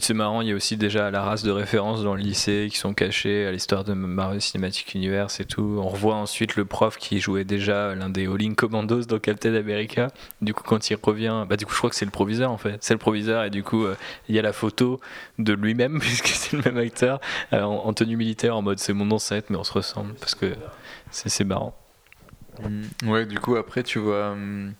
C'est 0.00 0.12
marrant, 0.12 0.40
il 0.40 0.48
y 0.48 0.52
a 0.52 0.56
aussi 0.56 0.76
déjà 0.76 1.10
la 1.12 1.22
race 1.22 1.44
de 1.44 1.52
référence 1.52 2.02
dans 2.02 2.16
le 2.16 2.20
lycée 2.20 2.66
qui 2.70 2.76
sont 2.78 2.94
cachés 2.94 3.46
à 3.46 3.52
l'histoire 3.52 3.84
de 3.84 3.92
Marvel 3.92 4.40
Cinematic 4.40 4.92
Universe 4.94 5.38
et 5.38 5.44
tout. 5.44 5.78
On 5.80 5.88
revoit 5.88 6.16
ensuite 6.16 6.56
le 6.56 6.64
prof 6.64 6.98
qui 6.98 7.20
jouait 7.20 7.44
déjà 7.44 7.94
l'un 7.94 8.08
des 8.10 8.26
All-In 8.26 8.54
Commandos 8.54 9.02
dans 9.04 9.20
Captain 9.20 9.54
America. 9.54 10.08
Du 10.42 10.52
coup, 10.52 10.64
quand 10.64 10.90
il 10.90 10.98
revient, 11.00 11.46
bah 11.48 11.56
du 11.56 11.64
coup, 11.64 11.72
je 11.72 11.78
crois 11.78 11.90
que 11.90 11.96
c'est 11.96 12.04
le 12.04 12.10
proviseur 12.10 12.50
en 12.50 12.58
fait. 12.58 12.82
C'est 12.82 12.94
le 12.94 12.98
proviseur 12.98 13.44
et 13.44 13.50
du 13.50 13.62
coup, 13.62 13.84
euh, 13.84 13.94
il 14.28 14.34
y 14.34 14.38
a 14.40 14.42
la 14.42 14.52
photo 14.52 15.00
de 15.38 15.52
lui-même 15.52 15.98
puisque 16.00 16.26
c'est 16.26 16.56
le 16.56 16.62
même 16.62 16.78
acteur 16.78 17.20
euh, 17.52 17.62
en, 17.62 17.86
en 17.86 17.92
tenue 17.92 18.16
militaire 18.16 18.56
en 18.56 18.62
mode 18.62 18.80
c'est 18.80 18.92
mon 18.94 19.08
ancêtre 19.12 19.46
mais 19.50 19.56
on 19.56 19.64
se 19.64 19.72
ressemble 19.72 20.14
parce 20.14 20.34
que 20.34 20.54
c'est 21.12 21.44
marrant. 21.44 21.76
Mm, 22.60 23.10
Ouais, 23.10 23.26
du 23.26 23.38
coup, 23.38 23.56
après, 23.56 23.82
tu 23.84 24.00
vois. 24.00 24.30
hum, 24.32 24.74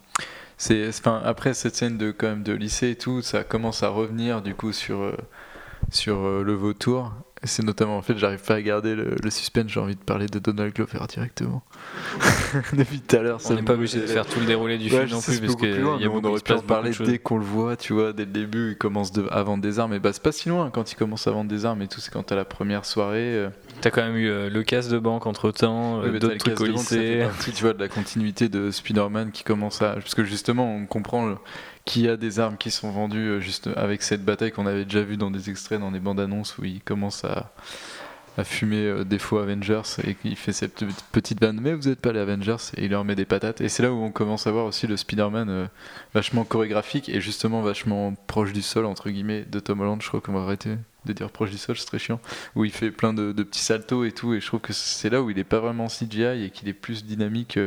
c'est, 0.57 0.89
enfin, 0.89 1.21
après 1.25 1.55
cette 1.55 1.75
scène 1.77 1.99
de, 1.99 2.13
quand 2.13 2.29
même, 2.29 2.43
de 2.43 2.53
lycée 2.53 2.91
et 2.91 2.97
tout, 2.97 3.23
ça 3.23 3.45
commence 3.45 3.83
à 3.83 3.89
revenir 3.89 4.43
du 4.43 4.55
coup 4.55 4.73
sur, 4.73 5.01
euh, 5.01 5.17
sur 5.91 6.19
euh, 6.21 6.43
le 6.43 6.55
vautour. 6.55 7.13
C'est 7.47 7.63
notamment 7.63 7.97
en 7.99 8.03
fait, 8.03 8.17
j'arrive 8.19 8.41
pas 8.43 8.55
à 8.55 8.63
garder 8.63 8.95
le, 8.95 9.15
le 9.23 9.31
suspense, 9.31 9.67
j'ai 9.69 9.81
envie 9.81 9.95
de 9.97 10.01
parler 10.01 10.27
de 10.27 10.39
Donald 10.39 10.75
Glover 10.75 10.99
directement. 11.09 11.63
Depuis 12.73 13.01
tout 13.01 13.17
à 13.17 13.21
l'heure, 13.21 13.41
On 13.49 13.55
n'est 13.55 13.63
pas 13.63 13.75
obligé 13.75 14.01
de 14.01 14.07
faire 14.07 14.27
tout 14.27 14.41
le 14.41 14.47
déroulé 14.47 14.79
du 14.79 14.89
film 14.89 15.07
non 15.11 15.21
plus, 15.21 15.41
parce 15.41 15.57
qu'il 15.57 15.71
y 15.71 15.83
a 16.05 16.11
on 16.11 16.25
aurait 16.25 16.41
pu 16.41 16.53
en 16.53 16.61
parler 16.63 16.91
dès 17.05 17.19
qu'on 17.19 17.39
le 17.39 17.45
voit, 17.45 17.77
tu 17.77 17.93
vois, 17.93 18.13
dès 18.13 18.25
le 18.25 18.31
début, 18.31 18.71
il 18.73 18.79
commence 18.79 19.13
de, 19.13 19.27
à 19.31 19.43
vendre 19.43 19.63
des 19.63 19.79
armes, 19.79 19.93
et 19.95 19.99
bah 19.99 20.13
c'est 20.13 20.23
pas 20.23 20.33
si 20.33 20.49
loin 20.49 20.71
quand 20.71 20.93
il 20.93 20.95
commence 20.97 21.27
à 21.27 21.31
vendre 21.33 21.51
des 21.51 21.65
armes 21.67 21.83
et 21.83 21.89
tout, 21.89 22.01
c'est 22.01 22.13
quand 22.13 22.23
t'as 22.23 22.37
la 22.37 22.45
première 22.45 22.85
soirée. 22.85 23.35
euh, 23.37 23.49
T'as 23.81 23.91
quand 23.91 24.03
même 24.03 24.17
eu 24.17 24.29
euh, 24.29 24.49
le 24.49 24.63
casse 24.63 24.89
de 24.89 24.99
banque 24.99 25.27
entre 25.27 25.51
temps, 25.51 26.01
Ouais, 26.01 26.13
t'as 26.13 26.19
d'autres 26.19 26.37
trucs 26.39 26.61
au 26.61 26.67
banque, 26.67 26.79
ça 26.79 26.97
fait 26.97 27.03
lycée. 27.03 27.19
partie, 27.25 27.53
tu 27.53 27.63
vois, 27.65 27.73
de 27.73 27.81
la 27.81 27.89
continuité 27.89 28.49
de 28.49 28.71
Spider-Man 28.71 29.33
qui 29.33 29.45
commence 29.45 29.83
à. 29.83 29.95
Parce 29.95 30.15
que 30.15 30.25
justement, 30.25 30.75
on 30.75 30.87
comprend 30.87 31.27
le- 31.27 31.37
qu'il 31.85 32.03
y 32.03 32.09
a 32.09 32.17
des 32.17 32.41
armes 32.41 32.57
qui 32.57 32.71
sont 32.71 32.91
vendues 32.91 33.29
euh, 33.29 33.41
juste 33.41 33.69
avec 33.77 34.03
cette 34.03 34.25
bataille 34.25 34.53
qu'on 34.53 34.67
avait 34.67 34.85
déjà 34.85 35.03
vu 35.03 35.17
dans 35.17 35.31
des 35.31 35.51
extraits, 35.51 35.81
dans 35.81 35.91
des 35.91 36.01
bandes 36.01 36.21
annonces 36.21 36.57
où 36.59 36.65
il 36.65 36.81
commence 36.81 37.25
à, 37.25 37.53
fumer 38.43 38.87
euh, 38.87 39.05
des 39.05 39.19
faux 39.19 39.39
Avengers 39.39 39.83
et 40.03 40.15
qu'il 40.15 40.35
fait 40.37 40.53
cette 40.53 40.85
petite- 41.13 41.41
vanne. 41.41 41.61
Mais 41.61 41.75
vous 41.75 41.89
n'êtes 41.89 42.01
pas 42.01 42.13
les 42.13 42.21
Avengers 42.21 42.57
et 42.77 42.87
il 42.87 42.91
leur 42.91 43.05
met 43.05 43.15
des 43.15 43.27
patates. 43.27 43.61
Et 43.61 43.69
c'est 43.69 43.83
là 43.83 43.93
où 43.93 43.97
on 43.97 44.11
commence 44.11 44.47
à 44.47 44.51
voir 44.51 44.65
aussi 44.65 44.87
le 44.87 44.97
Spider-Man 44.97 45.49
euh, 45.51 45.67
vachement 46.15 46.45
chorégraphique 46.45 47.09
et 47.09 47.21
justement 47.21 47.61
vachement 47.61 48.15
proche 48.27 48.53
du 48.53 48.63
sol, 48.63 48.87
entre 48.87 49.11
guillemets, 49.11 49.43
de 49.43 49.61
Tom 49.61 49.81
Holland. 49.81 50.01
Je 50.03 50.09
crois 50.09 50.21
qu'on 50.21 50.33
va 50.33 50.41
arrêter 50.41 50.77
de 51.05 51.13
dire 51.13 51.31
proche 51.31 51.51
du 51.51 51.59
sol, 51.59 51.77
c'est 51.77 51.85
très 51.85 51.99
chiant 51.99 52.19
où 52.57 52.65
il 52.65 52.73
fait 52.73 52.91
plein 52.91 53.13
de, 53.13 53.31
petits 53.35 53.61
saltos 53.61 54.05
et 54.05 54.13
tout, 54.13 54.33
et 54.33 54.41
je 54.41 54.47
trouve 54.47 54.61
que 54.61 54.73
c'est 54.73 55.11
là 55.11 55.21
où 55.21 55.29
il 55.29 55.39
est 55.39 55.45
pas 55.45 55.61
vraiment 55.61 55.87
CGI 55.87 56.45
et 56.45 56.51
qu'il 56.51 56.67
est 56.67 56.73
plus 56.73 57.05
dynamique 57.05 57.59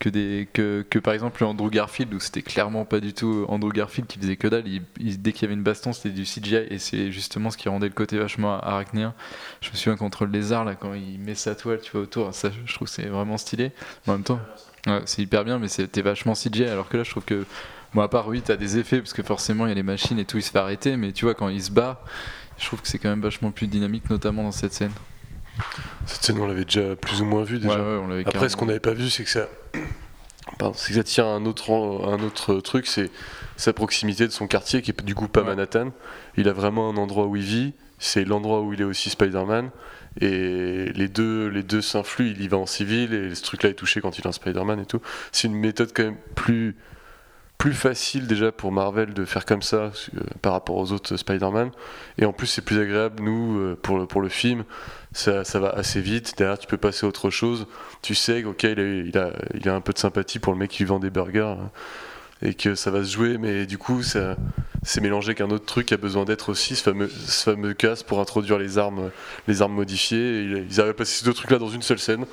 que, 0.00 0.98
par 0.98 1.14
exemple 1.14 1.44
Andrew 1.44 1.70
Garfield, 1.70 2.12
où 2.14 2.20
c'était 2.20 2.42
clairement 2.42 2.84
pas 2.84 3.00
du 3.00 3.12
tout 3.12 3.44
Andrew 3.48 3.70
Garfield 3.70 4.08
qui 4.08 4.18
faisait 4.18 4.36
que 4.36 4.48
dalle, 4.48 4.64
il- 4.66 5.20
dès 5.22 5.32
qu'il 5.32 5.42
y 5.42 5.44
avait 5.44 5.54
une 5.54 5.62
baston 5.62 5.92
c'était 5.92 6.10
du 6.10 6.24
CGI, 6.24 6.66
et 6.70 6.78
c'est 6.78 7.12
justement 7.12 7.50
ce 7.50 7.56
qui 7.56 7.68
rendait 7.68 7.88
le 7.88 7.94
côté 7.94 8.18
vachement 8.18 8.58
arachnéen. 8.58 9.14
Je 9.60 9.70
me 9.70 9.76
souviens 9.76 9.96
contre 9.96 10.24
le 10.24 10.32
lézard, 10.32 10.64
là, 10.64 10.74
quand 10.74 10.94
il 10.94 11.18
met 11.20 11.34
sa 11.34 11.54
toile 11.54 11.80
tu 11.82 11.92
vois, 11.92 12.00
autour, 12.02 12.34
ça 12.34 12.50
je 12.64 12.74
trouve 12.74 12.88
c'est 12.88 13.06
vraiment 13.06 13.36
stylé, 13.36 13.72
en 14.06 14.12
même 14.12 14.22
temps, 14.24 14.40
c'est 15.04 15.22
hyper 15.22 15.44
bien, 15.44 15.58
mais 15.58 15.68
c'était 15.68 16.02
vachement 16.02 16.34
CGI, 16.34 16.64
alors 16.64 16.88
que 16.88 16.96
là 16.96 17.02
je 17.04 17.10
trouve 17.10 17.24
que 17.24 17.44
Bon, 17.92 18.02
à 18.02 18.08
part, 18.08 18.28
oui, 18.28 18.40
t'as 18.40 18.54
des 18.56 18.78
effets, 18.78 18.98
parce 19.00 19.12
que 19.12 19.24
forcément, 19.24 19.66
il 19.66 19.70
y 19.70 19.72
a 19.72 19.74
les 19.74 19.82
machines 19.82 20.16
et 20.20 20.24
tout, 20.24 20.36
il 20.36 20.42
se 20.44 20.52
fait 20.52 20.58
arrêter, 20.60 20.96
mais 20.96 21.10
tu 21.10 21.24
vois, 21.24 21.34
quand 21.34 21.48
il 21.48 21.60
se 21.60 21.72
bat, 21.72 22.04
je 22.56 22.64
trouve 22.66 22.80
que 22.80 22.86
c'est 22.86 23.00
quand 23.00 23.08
même 23.08 23.20
vachement 23.20 23.50
plus 23.50 23.66
dynamique, 23.66 24.08
notamment 24.08 24.44
dans 24.44 24.52
cette 24.52 24.72
scène. 24.72 24.92
Cette 26.06 26.24
scène, 26.24 26.38
on 26.40 26.46
l'avait 26.46 26.64
déjà 26.64 26.96
plus 26.96 27.20
ou 27.20 27.24
moins 27.24 27.44
vue 27.44 27.58
déjà. 27.58 27.76
Ouais, 27.76 28.06
ouais, 28.06 28.24
Après, 28.26 28.48
ce 28.48 28.56
qu'on 28.56 28.66
n'avait 28.66 28.80
pas 28.80 28.94
vu, 28.94 29.10
c'est 29.10 29.24
que 29.24 29.30
ça. 29.30 29.48
Pardon, 30.58 30.74
c'est 30.76 30.88
que 30.88 30.94
ça 30.94 31.04
tire 31.04 31.26
à 31.26 31.30
un 31.30 31.46
autre, 31.46 31.70
un 31.70 32.22
autre 32.22 32.60
truc, 32.60 32.86
c'est 32.86 33.10
sa 33.56 33.72
proximité 33.72 34.26
de 34.26 34.32
son 34.32 34.46
quartier, 34.46 34.82
qui 34.82 34.90
est 34.90 35.04
du 35.04 35.14
coup 35.14 35.28
pas 35.28 35.40
Ouais. 35.42 35.48
Manhattan. 35.48 35.92
Il 36.36 36.48
a 36.48 36.52
vraiment 36.52 36.90
un 36.90 36.96
endroit 36.96 37.26
où 37.26 37.36
il 37.36 37.42
vit, 37.42 37.74
c'est 37.98 38.24
l'endroit 38.24 38.62
où 38.62 38.72
il 38.72 38.80
est 38.80 38.84
aussi 38.84 39.10
Spider-Man. 39.10 39.70
Et 40.20 40.90
les 40.94 41.08
deux, 41.08 41.46
les 41.46 41.62
deux 41.62 41.82
s'influent, 41.82 42.30
il 42.30 42.42
y 42.42 42.48
va 42.48 42.56
en 42.56 42.66
civil, 42.66 43.14
et 43.14 43.34
ce 43.34 43.42
truc-là 43.42 43.70
est 43.70 43.74
touché 43.74 44.00
quand 44.00 44.18
il 44.18 44.22
est 44.22 44.26
en 44.26 44.32
Spider-Man 44.32 44.80
et 44.80 44.86
tout. 44.86 45.00
C'est 45.30 45.46
une 45.46 45.54
méthode 45.54 45.92
quand 45.94 46.02
même 46.02 46.16
plus, 46.34 46.76
plus 47.58 47.74
facile 47.74 48.26
déjà 48.26 48.50
pour 48.50 48.72
Marvel 48.72 49.14
de 49.14 49.24
faire 49.24 49.44
comme 49.44 49.62
ça 49.62 49.76
euh, 50.16 50.20
par 50.42 50.52
rapport 50.52 50.76
aux 50.76 50.92
autres 50.92 51.16
Spider-Man. 51.16 51.70
Et 52.18 52.24
en 52.24 52.32
plus, 52.32 52.48
c'est 52.48 52.62
plus 52.62 52.80
agréable, 52.80 53.22
nous, 53.22 53.58
euh, 53.58 53.78
pour 53.80 53.98
le, 53.98 54.06
pour 54.06 54.20
le 54.20 54.28
film. 54.28 54.64
Ça, 55.12 55.42
ça 55.44 55.58
va 55.58 55.70
assez 55.70 56.00
vite. 56.00 56.34
Derrière, 56.38 56.58
tu 56.58 56.66
peux 56.68 56.76
passer 56.76 57.04
à 57.04 57.08
autre 57.08 57.30
chose. 57.30 57.66
Tu 58.02 58.14
sais 58.14 58.44
ok, 58.44 58.62
il 58.62 58.78
a, 58.80 58.82
il, 58.82 59.18
a, 59.18 59.32
il 59.54 59.68
a 59.68 59.74
un 59.74 59.80
peu 59.80 59.92
de 59.92 59.98
sympathie 59.98 60.38
pour 60.38 60.52
le 60.52 60.58
mec 60.58 60.70
qui 60.70 60.84
vend 60.84 61.00
des 61.00 61.10
burgers. 61.10 61.40
hein, 61.60 61.70
Et 62.42 62.54
que 62.54 62.74
ça 62.76 62.90
va 62.90 63.02
se 63.04 63.12
jouer, 63.12 63.36
mais 63.36 63.66
du 63.66 63.76
coup, 63.76 64.02
ça, 64.02 64.36
c'est 64.84 65.00
mélangé 65.00 65.34
qu'un 65.34 65.50
autre 65.50 65.66
truc 65.66 65.86
qui 65.86 65.94
a 65.94 65.98
besoin 65.98 66.24
d'être 66.24 66.48
aussi, 66.50 66.76
ce 66.76 66.82
fameux, 66.84 67.08
ce 67.08 67.50
fameux 67.50 67.74
casse 67.74 68.02
pour 68.04 68.20
introduire 68.20 68.56
les 68.58 68.78
armes, 68.78 69.10
les 69.48 69.62
armes 69.62 69.74
modifiées. 69.74 70.42
Et 70.42 70.64
ils 70.70 70.80
arrivent 70.80 70.92
à 70.92 70.94
placer 70.94 71.18
ces 71.20 71.24
deux 71.24 71.34
trucs-là 71.34 71.58
dans 71.58 71.68
une 71.70 71.82
seule 71.82 71.98
scène. 71.98 72.24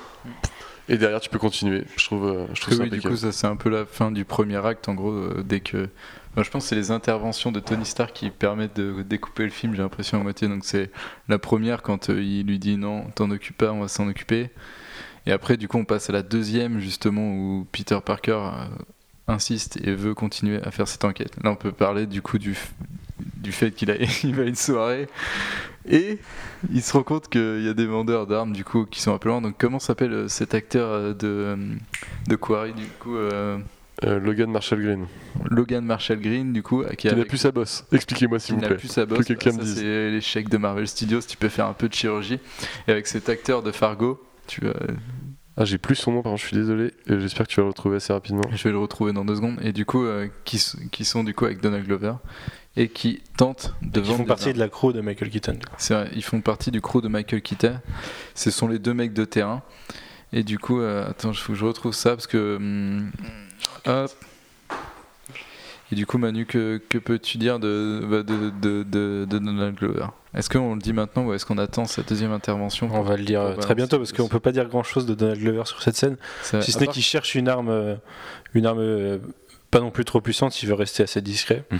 Et 0.88 0.96
derrière, 0.96 1.20
tu 1.20 1.28
peux 1.28 1.38
continuer. 1.38 1.84
Je 1.96 2.04
trouve, 2.06 2.26
euh, 2.26 2.46
je 2.54 2.60
trouve 2.62 2.74
ça 2.74 2.82
oui, 2.84 2.88
du 2.90 3.02
coup, 3.02 3.16
ça 3.16 3.32
c'est 3.32 3.46
un 3.46 3.56
peu 3.56 3.68
la 3.68 3.84
fin 3.84 4.10
du 4.10 4.24
premier 4.24 4.64
acte, 4.64 4.88
en 4.88 4.94
gros, 4.94 5.10
euh, 5.12 5.42
dès 5.44 5.60
que. 5.60 5.88
Je 6.36 6.50
pense 6.50 6.64
que 6.64 6.68
c'est 6.68 6.76
les 6.76 6.90
interventions 6.90 7.50
de 7.50 7.58
Tony 7.58 7.84
Stark 7.84 8.12
qui 8.12 8.30
permettent 8.30 8.76
de 8.76 9.02
découper 9.02 9.44
le 9.44 9.50
film, 9.50 9.74
j'ai 9.74 9.82
l'impression 9.82 10.20
à 10.20 10.22
moitié. 10.22 10.46
Donc 10.48 10.64
c'est 10.64 10.90
la 11.28 11.38
première 11.38 11.82
quand 11.82 12.10
euh, 12.10 12.22
il 12.22 12.46
lui 12.46 12.58
dit 12.58 12.76
non, 12.76 13.04
t'en 13.14 13.30
occupe 13.30 13.58
pas, 13.58 13.72
on 13.72 13.80
va 13.80 13.88
s'en 13.88 14.08
occuper. 14.08 14.50
Et 15.26 15.32
après, 15.32 15.56
du 15.56 15.68
coup, 15.68 15.78
on 15.78 15.84
passe 15.84 16.08
à 16.08 16.12
la 16.12 16.22
deuxième, 16.22 16.78
justement, 16.78 17.32
où 17.32 17.66
Peter 17.72 17.98
Parker 18.04 18.32
euh, 18.32 18.64
insiste 19.26 19.78
et 19.84 19.94
veut 19.94 20.14
continuer 20.14 20.62
à 20.62 20.70
faire 20.70 20.88
cette 20.88 21.04
enquête. 21.04 21.36
Là, 21.42 21.50
on 21.50 21.56
peut 21.56 21.72
parler 21.72 22.06
du 22.06 22.22
coup 22.22 22.38
du, 22.38 22.56
du 23.36 23.52
fait 23.52 23.72
qu'il 23.72 23.90
a, 23.90 23.94
va 24.32 24.42
à 24.42 24.46
une 24.46 24.54
soirée 24.54 25.08
et 25.86 26.18
il 26.72 26.82
se 26.82 26.92
rend 26.92 27.02
compte 27.02 27.28
qu'il 27.28 27.62
y 27.62 27.68
a 27.68 27.74
des 27.74 27.86
vendeurs 27.86 28.26
d'armes 28.26 28.52
du 28.52 28.64
coup 28.64 28.84
qui 28.86 29.00
sont 29.00 29.12
un 29.12 29.18
peu 29.18 29.28
loin. 29.28 29.42
Donc, 29.42 29.56
comment 29.58 29.80
s'appelle 29.80 30.12
euh, 30.12 30.28
cet 30.28 30.54
acteur 30.54 31.14
de, 31.14 31.58
de 32.26 32.36
Quarry 32.36 32.72
du 32.72 32.86
coup 33.00 33.16
Euh, 34.04 34.20
Logan 34.20 34.50
Marshall 34.50 34.80
Green. 34.80 35.06
Logan 35.50 35.84
Marshall 35.84 36.20
Green 36.20 36.52
du 36.52 36.62
coup 36.62 36.84
qui, 36.90 36.96
Qui 36.96 37.08
a 37.08 37.14
n'a 37.16 37.24
plus 37.24 37.38
sa 37.38 37.50
bosse. 37.50 37.84
Expliquez-moi 37.90 38.38
s'il 38.38 38.54
qui 38.54 38.56
vous 38.56 38.60
n'a 38.62 38.68
plaît. 38.68 38.76
plus 38.76 38.88
sa 38.88 39.04
Que 39.06 39.14
bosse. 39.14 39.26
dise. 39.58 39.76
c'est 39.78 40.10
l'échec 40.10 40.48
de 40.48 40.56
Marvel 40.56 40.86
Studios. 40.86 41.20
Tu 41.22 41.36
peux 41.36 41.48
faire 41.48 41.66
un 41.66 41.72
peu 41.72 41.88
de 41.88 41.94
chirurgie. 41.94 42.38
Et 42.86 42.92
avec 42.92 43.06
cet 43.08 43.28
acteur 43.28 43.62
de 43.62 43.72
Fargo, 43.72 44.22
tu 44.46 44.60
vas- 44.64 44.74
Ah, 45.56 45.64
j'ai 45.64 45.78
plus 45.78 45.96
son 45.96 46.12
nom, 46.12 46.22
par 46.22 46.30
contre, 46.30 46.42
je 46.42 46.46
suis 46.46 46.56
désolé. 46.56 46.92
Euh, 47.10 47.18
J'espère 47.18 47.48
que 47.48 47.52
tu 47.52 47.56
vas 47.56 47.64
le 47.64 47.70
retrouver 47.70 47.96
assez 47.96 48.12
rapidement. 48.12 48.42
je 48.54 48.62
vais 48.62 48.70
le 48.70 48.78
retrouver 48.78 49.12
dans 49.12 49.24
deux 49.24 49.34
secondes. 49.34 49.58
Et 49.62 49.72
du 49.72 49.84
coup, 49.84 50.04
euh, 50.04 50.28
qui, 50.44 50.58
sont 51.04 51.24
du 51.24 51.34
coup 51.34 51.46
avec 51.46 51.60
Donald 51.60 51.84
Glover 51.84 52.12
et 52.76 52.88
qui 52.88 53.20
tentent 53.36 53.74
de 53.82 54.00
vendre 54.00 54.18
font 54.18 54.24
partie 54.24 54.44
armes. 54.44 54.52
de 54.54 54.58
la 54.60 54.68
crew 54.68 54.92
de 54.92 55.00
Michael 55.00 55.30
Keaton. 55.30 55.58
C'est 55.76 55.94
vrai, 55.94 56.10
ils 56.14 56.22
font 56.22 56.40
partie 56.40 56.70
du 56.70 56.80
crew 56.80 57.00
de 57.02 57.08
Michael 57.08 57.42
Keaton. 57.42 57.80
Ce 58.36 58.52
sont 58.52 58.68
les 58.68 58.78
deux 58.78 58.94
mecs 58.94 59.12
de 59.12 59.24
terrain. 59.24 59.62
Et 60.32 60.44
du 60.44 60.60
coup, 60.60 60.80
euh, 60.80 61.08
attends, 61.10 61.32
il 61.32 61.36
faut 61.36 61.54
que 61.54 61.58
je 61.58 61.64
retrouve 61.64 61.92
ça 61.94 62.10
parce 62.10 62.28
que. 62.28 62.54
hum, 62.56 63.10
hop. 63.86 64.10
Et 65.90 65.94
du 65.94 66.04
coup, 66.04 66.18
Manu, 66.18 66.44
que, 66.44 66.80
que 66.90 66.98
peux-tu 66.98 67.38
dire 67.38 67.58
de, 67.58 68.00
bah, 68.04 68.22
de, 68.22 68.50
de, 68.50 68.82
de- 68.82 69.24
de 69.28 69.38
Donald 69.38 69.74
Glover? 69.74 70.06
Est-ce 70.34 70.50
qu'on 70.50 70.74
le 70.74 70.80
dit 70.82 70.92
maintenant 70.92 71.24
ou 71.24 71.32
est-ce 71.32 71.46
qu'on 71.46 71.56
attend 71.56 71.86
sa 71.86 72.02
deuxième 72.02 72.32
intervention 72.32 72.90
On 72.92 73.00
va 73.00 73.16
le 73.16 73.24
dire 73.24 73.40
euh, 73.40 73.54
très 73.54 73.74
bientôt 73.74 73.96
parce 73.96 74.12
qu'on 74.12 74.24
dessus 74.24 74.32
peut 74.32 74.40
pas 74.40 74.52
dire 74.52 74.66
grand 74.68 74.82
chose 74.82 75.06
de 75.06 75.14
Donald 75.14 75.40
Glover 75.40 75.62
sur 75.64 75.80
cette 75.80 75.96
scène. 75.96 76.18
Si 76.42 76.72
ce 76.72 76.78
n'est 76.78 76.88
qu'il 76.88 77.02
cherche 77.02 77.34
une 77.34 77.48
arme, 77.48 77.70
euh, 77.70 77.94
une 78.52 78.66
arme 78.66 78.80
euh, 78.80 79.18
pas 79.70 79.80
non 79.80 79.90
plus 79.90 80.04
trop 80.04 80.20
puissante, 80.20 80.62
il 80.62 80.68
veut 80.68 80.74
rester 80.74 81.02
assez 81.02 81.22
discret. 81.22 81.64
Hmm. 81.70 81.76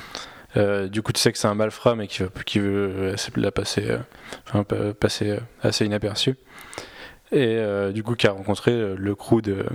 Euh, 0.57 0.89
du 0.89 1.03
coup, 1.03 1.13
tu 1.13 1.21
sais 1.21 1.31
que 1.31 1.37
c'est 1.37 1.47
un 1.47 1.55
malfrat, 1.55 1.95
mais 1.95 2.07
qui 2.07 2.23
veut, 2.23 2.31
qui 2.47 2.59
veut 2.59 2.91
euh, 3.13 3.17
la 3.37 3.51
passer, 3.53 3.85
euh, 3.91 3.99
enfin, 4.47 4.65
pa- 4.65 4.95
passer 4.95 5.33
euh, 5.33 5.41
assez 5.63 5.85
inaperçu. 5.85 6.37
Et 7.31 7.57
euh, 7.59 7.93
du 7.93 8.03
coup, 8.03 8.15
qui 8.15 8.27
a 8.27 8.33
rencontré 8.33 8.71
euh, 8.73 8.95
le 8.99 9.15
crew 9.15 9.43
de 9.43 9.67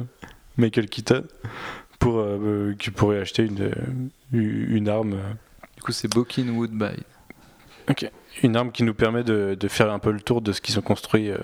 Michael 0.58 0.88
Keaton 0.90 1.24
pour 2.04 2.20
euh, 2.20 2.38
euh, 2.42 2.76
qui 2.78 2.92
pourrait 2.92 3.20
acheter 3.20 3.44
une, 3.46 3.62
euh, 3.62 4.10
une 4.34 4.90
arme. 4.90 5.16
Du 5.78 5.82
coup, 5.82 5.92
c'est 5.92 6.08
Bokin 6.14 6.48
Woodbine. 6.50 7.04
une 8.44 8.56
arme 8.56 8.72
qui 8.72 8.84
nous 8.84 8.94
permet 8.94 9.24
de, 9.24 9.56
de 9.60 9.68
faire 9.68 9.92
un 9.92 10.00
peu 10.00 10.12
le 10.12 10.20
tour 10.22 10.42
de 10.42 10.52
ce 10.52 10.62
qu'ils 10.62 10.78
ont 10.80 10.84
construit 10.84 11.30
euh, 11.30 11.38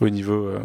au 0.00 0.08
niveau. 0.08 0.46
euh, 0.46 0.60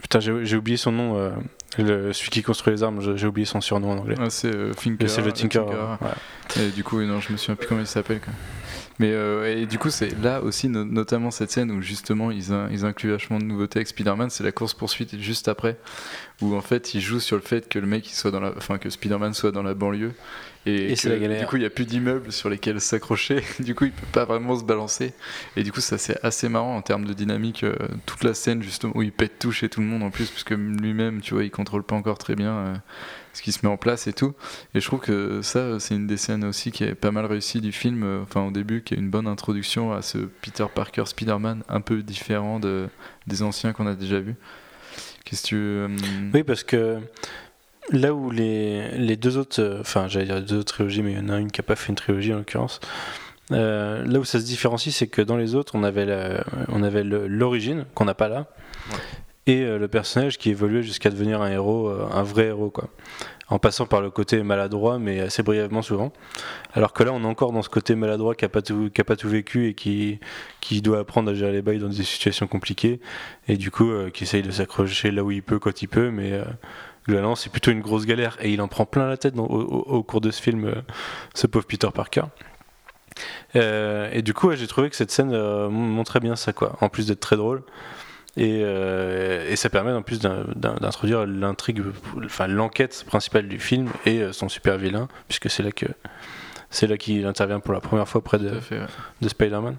Putain, 0.00 0.20
j'ai 0.20 0.56
oublié 0.56 0.76
son 0.76 0.92
nom. 0.92 1.16
euh, 1.16 1.30
le- 1.76 2.12
celui 2.12 2.30
qui 2.30 2.42
construit 2.42 2.72
les 2.72 2.82
armes, 2.82 3.16
j'ai 3.16 3.26
oublié 3.26 3.44
son 3.44 3.60
surnom 3.60 3.90
en 3.92 3.98
anglais. 3.98 4.14
Ah, 4.18 4.30
c'est 4.30 4.54
euh, 4.54 4.72
Finker. 4.72 5.08
C'est 5.08 5.22
le 5.22 5.32
Tinker. 5.32 5.60
Ouais. 6.00 6.62
Et 6.62 6.70
du 6.70 6.82
coup, 6.84 7.00
non, 7.02 7.20
je 7.20 7.32
me 7.32 7.36
souviens 7.36 7.56
plus 7.56 7.66
comment 7.66 7.80
il 7.80 7.86
s'appelle. 7.86 8.20
Mais 8.98 9.12
euh, 9.12 9.56
et 9.56 9.66
du 9.66 9.78
coup, 9.78 9.90
c'est 9.90 10.10
là 10.20 10.42
aussi, 10.42 10.68
no- 10.68 10.84
notamment 10.84 11.30
cette 11.30 11.50
scène 11.52 11.70
où 11.70 11.80
justement 11.82 12.30
ils, 12.32 12.52
in- 12.52 12.68
ils 12.72 12.84
incluent 12.84 13.10
vachement 13.12 13.38
de 13.38 13.44
nouveautés 13.44 13.78
avec 13.78 13.88
Spider-Man, 13.88 14.28
c'est 14.30 14.42
la 14.42 14.50
course-poursuite 14.52 15.18
juste 15.20 15.46
après, 15.46 15.76
où 16.42 16.54
en 16.56 16.60
fait 16.60 16.94
ils 16.94 17.00
jouent 17.00 17.20
sur 17.20 17.36
le 17.36 17.42
fait 17.42 17.68
que 17.68 17.78
le 17.78 17.86
mec 17.86 18.10
il 18.10 18.14
soit 18.14 18.30
dans 18.32 18.40
la. 18.40 18.52
Enfin, 18.56 18.78
que 18.78 18.90
Spider-Man 18.90 19.34
soit 19.34 19.52
dans 19.52 19.62
la 19.62 19.74
banlieue. 19.74 20.12
Et, 20.66 20.92
Et 20.92 20.96
c'est 20.96 21.08
que, 21.08 21.12
la 21.14 21.18
galère. 21.20 21.40
Du 21.40 21.46
coup, 21.46 21.56
il 21.56 21.60
n'y 21.60 21.66
a 21.66 21.70
plus 21.70 21.86
d'immeubles 21.86 22.32
sur 22.32 22.50
lesquels 22.50 22.80
s'accrocher. 22.80 23.42
Du 23.60 23.74
coup, 23.74 23.84
il 23.84 23.92
peut 23.92 24.06
pas 24.12 24.24
vraiment 24.24 24.58
se 24.58 24.64
balancer. 24.64 25.14
Et 25.56 25.62
du 25.62 25.72
coup, 25.72 25.80
ça 25.80 25.96
c'est 25.96 26.18
assez 26.24 26.48
marrant 26.48 26.76
en 26.76 26.82
termes 26.82 27.04
de 27.04 27.12
dynamique. 27.14 27.62
euh, 27.64 27.74
toute 28.04 28.24
la 28.24 28.34
scène, 28.34 28.62
justement, 28.62 28.92
où 28.96 29.02
il 29.02 29.12
pète 29.12 29.38
tout 29.38 29.52
chez 29.52 29.68
tout 29.68 29.80
le 29.80 29.86
monde 29.86 30.02
en 30.02 30.10
plus, 30.10 30.28
parce 30.30 30.44
que 30.44 30.54
lui-même, 30.54 31.20
tu 31.20 31.34
vois, 31.34 31.44
il 31.44 31.50
contrôle 31.50 31.84
pas 31.84 31.94
encore 31.94 32.18
très 32.18 32.34
bien 32.34 32.52
euh, 32.52 32.74
ce 33.38 33.42
qui 33.42 33.52
se 33.52 33.64
met 33.64 33.70
en 33.72 33.76
place 33.76 34.08
et 34.08 34.12
tout. 34.12 34.34
Et 34.74 34.80
je 34.80 34.86
trouve 34.86 34.98
que 34.98 35.42
ça, 35.42 35.78
c'est 35.78 35.94
une 35.94 36.08
des 36.08 36.16
scènes 36.16 36.44
aussi 36.44 36.72
qui 36.72 36.82
est 36.82 36.94
pas 36.96 37.12
mal 37.12 37.24
réussie 37.24 37.60
du 37.60 37.70
film, 37.70 38.02
euh, 38.02 38.22
enfin 38.22 38.42
au 38.46 38.50
début, 38.50 38.82
qui 38.82 38.94
est 38.94 38.96
une 38.96 39.10
bonne 39.10 39.28
introduction 39.28 39.92
à 39.92 40.02
ce 40.02 40.18
Peter 40.18 40.66
Parker 40.74 41.04
Spider-Man 41.06 41.62
un 41.68 41.80
peu 41.80 42.02
différent 42.02 42.58
de, 42.58 42.88
des 43.28 43.42
anciens 43.44 43.72
qu'on 43.72 43.86
a 43.86 43.94
déjà 43.94 44.18
vus. 44.18 44.34
Qu'est-ce 45.24 45.42
que 45.42 45.46
tu. 45.48 45.56
euh, 45.56 45.88
Oui, 46.34 46.42
parce 46.42 46.64
que 46.64 46.98
là 47.90 48.12
où 48.12 48.30
les, 48.30 48.90
les 48.98 49.16
deux 49.16 49.36
autres, 49.38 49.62
euh, 49.62 49.80
enfin 49.80 50.08
j'allais 50.08 50.26
dire 50.26 50.36
les 50.36 50.42
deux 50.42 50.56
autres 50.58 50.74
trilogies, 50.74 51.02
mais 51.02 51.12
il 51.12 51.18
y 51.18 51.20
en 51.20 51.28
a 51.28 51.38
une 51.38 51.50
qui 51.52 51.60
n'a 51.60 51.64
pas 51.64 51.76
fait 51.76 51.90
une 51.90 51.94
trilogie 51.94 52.34
en 52.34 52.38
l'occurrence. 52.38 52.80
euh, 53.52 54.04
là 54.04 54.18
où 54.18 54.24
ça 54.24 54.40
se 54.40 54.44
différencie, 54.44 54.94
c'est 54.94 55.06
que 55.06 55.22
dans 55.22 55.36
les 55.36 55.54
autres, 55.54 55.74
on 55.76 55.82
avait 55.84 56.04
la- 56.06 56.44
on 56.68 56.82
avait 56.82 57.04
l'origine 57.04 57.84
qu'on 57.94 58.04
n'a 58.04 58.14
pas 58.14 58.28
là, 58.28 58.46
et 59.48 59.62
euh, 59.62 59.78
le 59.78 59.88
personnage 59.88 60.36
qui 60.36 60.50
évoluait 60.50 60.82
jusqu'à 60.82 61.08
devenir 61.08 61.40
un 61.40 61.50
héros, 61.50 61.88
euh, 61.88 62.06
un 62.12 62.22
vrai 62.22 62.46
héros, 62.46 62.70
quoi. 62.70 62.90
En 63.48 63.58
passant 63.58 63.86
par 63.86 64.02
le 64.02 64.10
côté 64.10 64.42
maladroit, 64.42 64.98
mais 64.98 65.20
assez 65.20 65.42
brièvement 65.42 65.80
souvent. 65.80 66.12
Alors 66.74 66.92
que 66.92 67.02
là, 67.02 67.14
on 67.14 67.22
est 67.22 67.26
encore 67.26 67.52
dans 67.52 67.62
ce 67.62 67.70
côté 67.70 67.94
maladroit 67.94 68.34
qui 68.34 68.44
a 68.44 68.50
pas 68.50 68.60
tout, 68.60 68.90
pas 69.06 69.16
tout 69.16 69.28
vécu 69.30 69.68
et 69.68 69.74
qui, 69.74 70.20
qui 70.60 70.82
doit 70.82 70.98
apprendre 70.98 71.30
à 71.30 71.34
gérer 71.34 71.52
les 71.52 71.62
bails 71.62 71.78
dans 71.78 71.88
des 71.88 72.02
situations 72.04 72.46
compliquées, 72.46 73.00
et 73.48 73.56
du 73.56 73.70
coup, 73.70 73.90
euh, 73.90 74.10
qui 74.10 74.24
essaye 74.24 74.42
de 74.42 74.50
s'accrocher 74.50 75.10
là 75.10 75.24
où 75.24 75.30
il 75.30 75.42
peut, 75.42 75.58
quand 75.58 75.80
il 75.80 75.88
peut, 75.88 76.10
mais 76.10 76.32
euh, 76.34 76.44
globalement, 77.06 77.36
c'est 77.36 77.50
plutôt 77.50 77.70
une 77.70 77.80
grosse 77.80 78.04
galère, 78.04 78.36
et 78.42 78.52
il 78.52 78.60
en 78.60 78.68
prend 78.68 78.84
plein 78.84 79.08
la 79.08 79.16
tête 79.16 79.34
au, 79.38 80.02
cours 80.02 80.20
de 80.20 80.30
ce 80.30 80.42
film, 80.42 80.70
ce 81.34 81.46
pauvre 81.46 81.64
Peter 81.64 81.88
Parker. 81.94 82.24
Et 83.54 84.20
du 84.20 84.34
coup, 84.34 84.52
j'ai 84.52 84.66
trouvé 84.66 84.90
que 84.90 84.96
cette 84.96 85.10
scène 85.10 85.30
montrait 85.68 86.20
bien 86.20 86.36
ça, 86.36 86.52
quoi. 86.52 86.76
En 86.82 86.90
plus 86.90 87.06
d'être 87.06 87.20
très 87.20 87.36
drôle. 87.36 87.62
Et, 88.36 88.60
euh, 88.62 89.48
et 89.50 89.56
ça 89.56 89.68
permet 89.68 89.90
en 89.92 90.02
plus 90.02 90.20
d'in- 90.20 90.44
d'in- 90.54 90.76
d'introduire 90.76 91.26
l'intrigue, 91.26 91.82
enfin 92.24 92.46
l'enquête 92.46 93.04
principale 93.06 93.48
du 93.48 93.58
film 93.58 93.88
et 94.06 94.20
euh, 94.22 94.32
son 94.32 94.48
super 94.48 94.78
vilain, 94.78 95.08
puisque 95.26 95.50
c'est 95.50 95.62
là 95.64 95.72
que 95.72 95.86
c'est 96.70 96.86
là 96.86 96.96
qu'il 96.96 97.26
intervient 97.26 97.58
pour 97.60 97.72
la 97.74 97.80
première 97.80 98.06
fois 98.06 98.22
près 98.22 98.38
de, 98.38 98.48
à 98.48 98.60
fait, 98.60 98.78
ouais. 98.78 98.86
de 99.22 99.28
Spider-Man. 99.28 99.76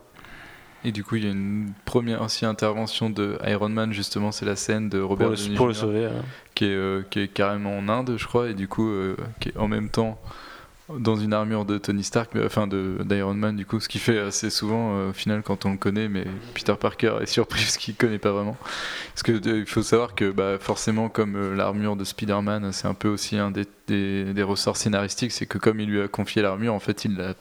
Et 0.84 0.92
du 0.92 1.04
coup, 1.04 1.18
il 1.18 1.26
y 1.26 1.28
a 1.28 1.32
une 1.32 1.72
première 1.86 2.22
aussi 2.22 2.46
intervention 2.46 3.10
de 3.10 3.38
Iron 3.46 3.70
Man, 3.70 3.92
justement, 3.94 4.32
c'est 4.32 4.46
la 4.46 4.56
scène 4.56 4.88
de 4.90 5.00
Robert 5.00 5.28
Pour 5.28 5.36
le, 5.36 5.42
Downey 5.44 5.56
pour 5.56 5.68
le 5.68 5.74
sauver. 5.74 6.08
qui, 6.56 6.66
est, 6.66 6.70
euh, 6.70 7.04
qui 7.10 7.20
est 7.20 7.28
carrément 7.28 7.78
en 7.78 7.88
Inde, 7.90 8.16
je 8.18 8.26
crois, 8.26 8.50
et 8.50 8.54
du 8.54 8.68
coup, 8.70 8.90
euh, 8.90 9.16
qui 9.42 9.50
est 9.50 9.58
en 9.58 9.68
même 9.68 9.90
temps 9.90 10.20
dans 10.98 11.16
une 11.16 11.34
armure 11.34 11.66
de 11.66 11.78
Tony 11.78 12.04
Stark, 12.04 12.32
enfin 12.44 12.68
d'Iron 12.68 13.34
Man, 13.36 13.56
du 13.56 13.66
coup, 13.66 13.80
ce 13.80 13.88
qui 13.88 14.00
fait 14.00 14.18
assez 14.20 14.50
souvent, 14.50 14.96
euh, 14.98 15.10
au 15.10 15.14
final, 15.14 15.44
quand 15.44 15.66
on 15.66 15.72
le 15.72 15.78
connaît, 15.78 16.10
mais 16.10 16.26
Peter 16.56 16.74
Parker 16.80 17.18
est 17.22 17.26
surpris 17.28 17.60
parce 17.64 17.78
qu'il 17.78 17.96
connaît 17.96 18.18
pas 18.18 18.32
vraiment. 18.32 18.58
Parce 19.14 19.24
que 19.24 19.34
il 19.60 19.66
faut 19.68 19.84
savoir 19.84 20.16
que, 20.16 20.32
bah, 20.32 20.58
forcément, 20.60 21.10
comme 21.10 21.36
euh, 21.36 21.56
l'armure 21.56 21.96
de 21.96 22.04
Spider-Man, 22.04 22.72
c'est 22.72 22.88
un 22.88 22.94
peu 22.96 23.08
aussi 23.10 23.38
un 23.38 23.52
des, 23.52 23.66
des- 23.88 24.34
des 24.34 24.44
ressorts 24.44 24.78
scénaristiques, 24.78 25.32
c'est 25.32 25.46
que 25.46 25.58
comme 25.60 25.80
il 25.80 25.90
lui 25.90 26.02
a 26.02 26.08
confié 26.08 26.42
l'armure, 26.42 26.74
en 26.74 26.80
fait, 26.80 27.06
il 27.06 27.16
l'a 27.18 27.34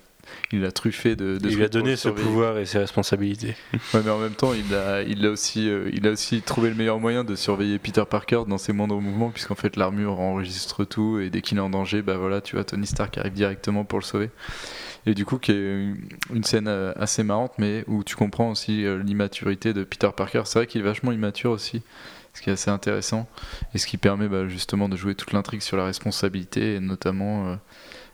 il 0.52 0.60
l'a 0.62 0.72
truffé 0.72 1.14
de, 1.14 1.38
de 1.38 1.50
Il 1.50 1.56
lui 1.56 1.64
a 1.64 1.68
donné 1.68 1.96
ce 1.96 2.08
pouvoir 2.08 2.58
et 2.58 2.66
ses 2.66 2.78
responsabilités. 2.78 3.56
Ouais, 3.94 4.00
mais 4.04 4.10
en 4.10 4.18
même 4.18 4.34
temps, 4.34 4.52
il 4.52 4.74
a, 4.74 5.02
il 5.02 5.24
a 5.24 5.30
aussi, 5.30 5.68
euh, 5.68 5.90
il 5.92 6.06
a 6.06 6.10
aussi 6.10 6.42
trouvé 6.42 6.68
le 6.68 6.74
meilleur 6.74 6.98
moyen 7.00 7.24
de 7.24 7.34
surveiller 7.34 7.78
Peter 7.78 8.02
Parker 8.08 8.42
dans 8.46 8.58
ses 8.58 8.72
moindres 8.72 9.00
mouvements, 9.00 9.30
puisqu'en 9.30 9.54
fait 9.54 9.76
l'armure 9.76 10.20
enregistre 10.20 10.84
tout 10.84 11.18
et 11.20 11.30
dès 11.30 11.40
qu'il 11.42 11.58
est 11.58 11.62
en 11.62 11.70
danger, 11.70 12.02
bah 12.02 12.16
voilà, 12.16 12.40
tu 12.40 12.56
vois, 12.56 12.64
Tony 12.64 12.86
Stark 12.86 13.16
arrive 13.18 13.32
directement 13.32 13.84
pour 13.84 13.98
le 13.98 14.04
sauver. 14.04 14.30
Et 15.06 15.14
du 15.14 15.24
coup, 15.24 15.38
qui 15.38 15.52
est 15.52 15.94
une, 16.34 16.44
scène 16.44 16.68
euh, 16.68 16.92
assez 16.96 17.22
marrante, 17.22 17.52
mais 17.58 17.84
où 17.86 18.04
tu 18.04 18.16
comprends 18.16 18.50
aussi 18.50 18.84
euh, 18.84 19.02
l'immaturité 19.02 19.72
de 19.72 19.84
Peter 19.84 20.10
Parker. 20.14 20.42
C'est 20.44 20.58
vrai 20.58 20.66
qu'il 20.66 20.80
est 20.80 20.84
vachement 20.84 21.12
immature 21.12 21.50
aussi, 21.50 21.82
ce 22.34 22.42
qui 22.42 22.50
est 22.50 22.54
assez 22.54 22.70
intéressant 22.70 23.26
et 23.74 23.78
ce 23.78 23.86
qui 23.86 23.96
permet 23.96 24.28
bah, 24.28 24.48
justement 24.48 24.88
de 24.88 24.96
jouer 24.96 25.14
toute 25.14 25.32
l'intrigue 25.32 25.62
sur 25.62 25.76
la 25.76 25.84
responsabilité 25.84 26.74
et 26.74 26.80
notamment. 26.80 27.52
euh, 27.52 27.56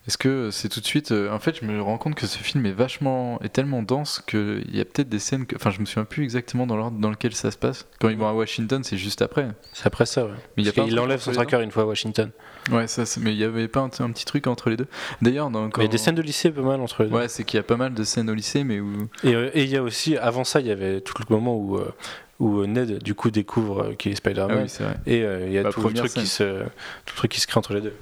est-ce 0.07 0.18
que 0.18 0.50
c'est 0.50 0.68
tout 0.68 0.80
de 0.80 0.86
suite. 0.86 1.12
euh, 1.12 1.30
en 1.30 1.38
fait, 1.38 1.59
je 1.61 1.64
me 1.64 1.80
rends 1.80 1.96
compte 1.98 2.14
que 2.14 2.26
ce 2.26 2.38
film 2.38 2.66
est 2.66 2.72
vachement. 2.72 3.40
est 3.42 3.48
tellement 3.48 3.82
dense 3.82 4.22
qu'il 4.26 4.64
y 4.74 4.80
a 4.80 4.84
peut-être 4.84 5.09
des 5.09 5.18
scènes. 5.18 5.46
Que, 5.46 5.57
enfin, 5.57 5.70
je 5.70 5.80
me 5.80 5.86
souviens 5.86 6.05
plus 6.05 6.22
exactement 6.24 6.66
dans 6.66 6.76
l'ordre 6.76 6.98
dans 6.98 7.11
lequel 7.11 7.34
ça 7.34 7.50
se 7.50 7.57
passe. 7.57 7.86
Quand 8.00 8.09
ils 8.11 8.16
vont 8.18 8.28
à 8.28 8.32
Washington, 8.34 8.84
c'est 8.84 8.98
juste 8.98 9.22
après. 9.22 9.48
C'est 9.72 9.86
après 9.86 10.07
ça, 10.07 10.24
ouais. 10.26 10.32
Mais 10.57 10.62
il 10.62 10.66
y 10.66 10.68
a 10.68 10.72
pas 10.72 10.82
enlève 10.82 11.20
son 11.20 11.32
tracker 11.32 11.62
une 11.62 11.70
fois 11.70 11.84
à 11.84 11.86
Washington. 11.86 12.30
Ouais, 12.70 12.86
ça, 12.86 13.05
mais 13.20 13.32
il 13.32 13.38
y 13.38 13.44
avait 13.44 13.68
pas 13.68 13.80
un, 13.80 13.90
un 14.05 14.11
petit 14.11 14.24
truc 14.24 14.46
entre 14.46 14.70
les 14.70 14.76
deux. 14.76 14.86
D'ailleurs, 15.22 15.50
dans. 15.50 15.62
Mais 15.62 15.68
il 15.76 15.78
y 15.78 15.80
a 15.80 15.84
quand- 15.86 15.90
des 15.90 15.98
scènes 15.98 16.14
de 16.14 16.22
lycée 16.22 16.50
pas 16.50 16.62
mal 16.62 16.80
entre 16.80 17.02
les 17.05 17.09
deux. 17.09 17.14
Ouais, 17.16 17.28
c'est 17.28 17.44
qu'il 17.44 17.57
y 17.57 17.61
a 17.61 17.64
pas 17.64 17.76
mal 17.76 17.94
de 17.94 18.05
scènes 18.05 18.28
au 18.30 18.34
lycée, 18.34 18.64
mais 18.64 18.80
où. 18.80 19.09
Et 19.22 19.34
euh, 19.34 19.50
il 19.55 19.66
y 19.68 19.76
a 19.76 19.82
aussi, 19.82 20.16
avant 20.16 20.44
ça, 20.44 20.61
il 20.61 20.66
y 20.66 20.70
avait 20.70 21.00
tout 21.00 21.14
le 21.18 21.34
moment 21.34 21.57
où, 21.57 21.76
euh, 21.78 21.92
où 22.40 22.64
Ned, 22.66 23.02
du 23.02 23.14
coup, 23.14 23.30
découvre 23.30 23.92
qu'il 23.94 24.12
est 24.12 24.14
Ah 24.14 24.16
Spider-Man. 24.18 24.62
oui, 24.62 24.68
c'est 24.68 24.82
vrai. 24.84 24.96
Et 25.07 25.22
euh, 25.22 25.46
il 25.46 25.52
y 25.52 25.59
a 25.59 25.62
La 25.62 25.70
tout, 25.72 25.80
le 25.86 25.94
truc 25.94 26.12
qui 26.12 26.26
se, 26.26 26.61
tout 26.62 27.12
le 27.12 27.16
truc 27.16 27.30
qui 27.32 27.40
se 27.40 27.46
crée 27.46 27.59
entre 27.59 27.74
les 27.74 27.80
deux. 27.80 27.94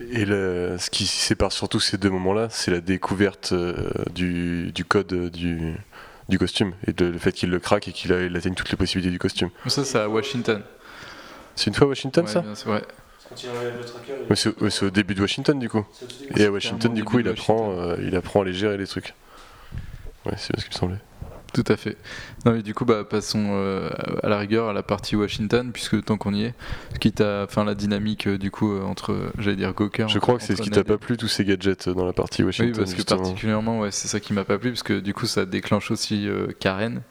Et 0.00 0.24
le- 0.24 0.76
ce 0.78 0.88
qui 0.90 1.06
sépare 1.06 1.52
surtout 1.52 1.78
ces 1.80 1.98
deux 1.98 2.10
moments-là, 2.10 2.48
c'est 2.50 2.70
la 2.70 2.80
découverte 2.80 3.52
euh, 3.52 3.90
du, 4.14 4.72
du 4.72 4.84
code 4.84 5.12
euh, 5.12 5.30
du, 5.30 5.74
du 6.28 6.38
costume 6.38 6.72
et 6.86 6.92
de- 6.92 7.06
le 7.06 7.18
fait 7.18 7.32
qu'il 7.32 7.50
le 7.50 7.58
craque 7.58 7.88
et 7.88 7.92
qu'il 7.92 8.12
atteigne 8.12 8.54
toutes 8.54 8.70
les 8.70 8.76
possibilités 8.76 9.10
du 9.12 9.18
costume. 9.18 9.50
Ça, 9.66 9.84
c'est 9.84 9.98
à 9.98 10.08
Washington. 10.08 10.62
C'est 11.54 11.66
une 11.66 11.74
fois 11.74 11.86
à 11.86 11.88
Washington 11.88 12.24
Ouais, 12.24 12.30
ça 12.32 12.40
bien 12.40 12.54
sûr, 12.54 12.70
ouais. 12.70 12.82
Mais 14.30 14.36
c'est 14.70 14.84
au 14.84 14.90
début 14.90 15.14
de 15.14 15.20
Washington 15.20 15.58
du 15.58 15.68
coup. 15.68 15.84
Et 16.36 16.44
à 16.46 16.50
Washington 16.50 16.92
du 16.94 17.04
coup 17.04 17.18
il 17.20 17.28
apprend, 17.28 17.72
euh, 17.78 17.96
il 18.02 18.16
apprend 18.16 18.40
à 18.40 18.44
les 18.44 18.52
gérer 18.54 18.76
les 18.78 18.86
trucs. 18.86 19.14
Ouais, 20.26 20.32
c'est 20.36 20.58
ce 20.58 20.64
qu'il 20.64 20.74
me 20.74 20.78
semblait. 20.78 20.98
Tout 21.52 21.64
à 21.66 21.76
fait. 21.76 21.96
Non 22.44 22.52
mais 22.52 22.62
du 22.62 22.74
coup 22.74 22.84
bah 22.84 23.04
passons 23.04 23.48
euh, 23.50 23.90
à 24.22 24.28
la 24.28 24.38
rigueur 24.38 24.68
à 24.68 24.72
la 24.72 24.82
partie 24.82 25.16
Washington 25.16 25.72
puisque 25.72 26.04
tant 26.04 26.16
qu'on 26.16 26.32
y 26.32 26.44
est, 26.44 26.54
quitte 27.00 27.20
à 27.20 27.44
enfin 27.44 27.64
la 27.64 27.74
dynamique 27.74 28.28
euh, 28.28 28.38
du 28.38 28.50
coup 28.50 28.72
euh, 28.72 28.82
entre 28.82 29.16
j'allais 29.38 29.56
dire 29.56 29.74
Gawker. 29.74 30.08
Je 30.08 30.18
crois 30.18 30.36
que 30.36 30.44
c'est 30.44 30.56
ce 30.56 30.62
qui 30.62 30.70
t'a 30.70 30.84
pas 30.84 30.98
plu 30.98 31.16
tous 31.16 31.28
ces 31.28 31.44
gadgets 31.44 31.88
dans 31.88 32.04
la 32.04 32.12
partie 32.12 32.42
Oui 32.42 32.46
Washington. 32.46 32.76
parce 32.76 32.94
que 32.94 33.02
particulièrement 33.02 33.80
ouais 33.80 33.90
c'est 33.90 34.08
ça 34.08 34.20
qui 34.20 34.32
m'a 34.32 34.44
pas 34.44 34.58
plu 34.58 34.70
parce 34.70 34.82
que 34.82 35.00
du 35.00 35.12
coup 35.12 35.26
ça 35.26 35.44
déclenche 35.44 35.90
aussi 35.90 36.28
Karen 36.60 37.02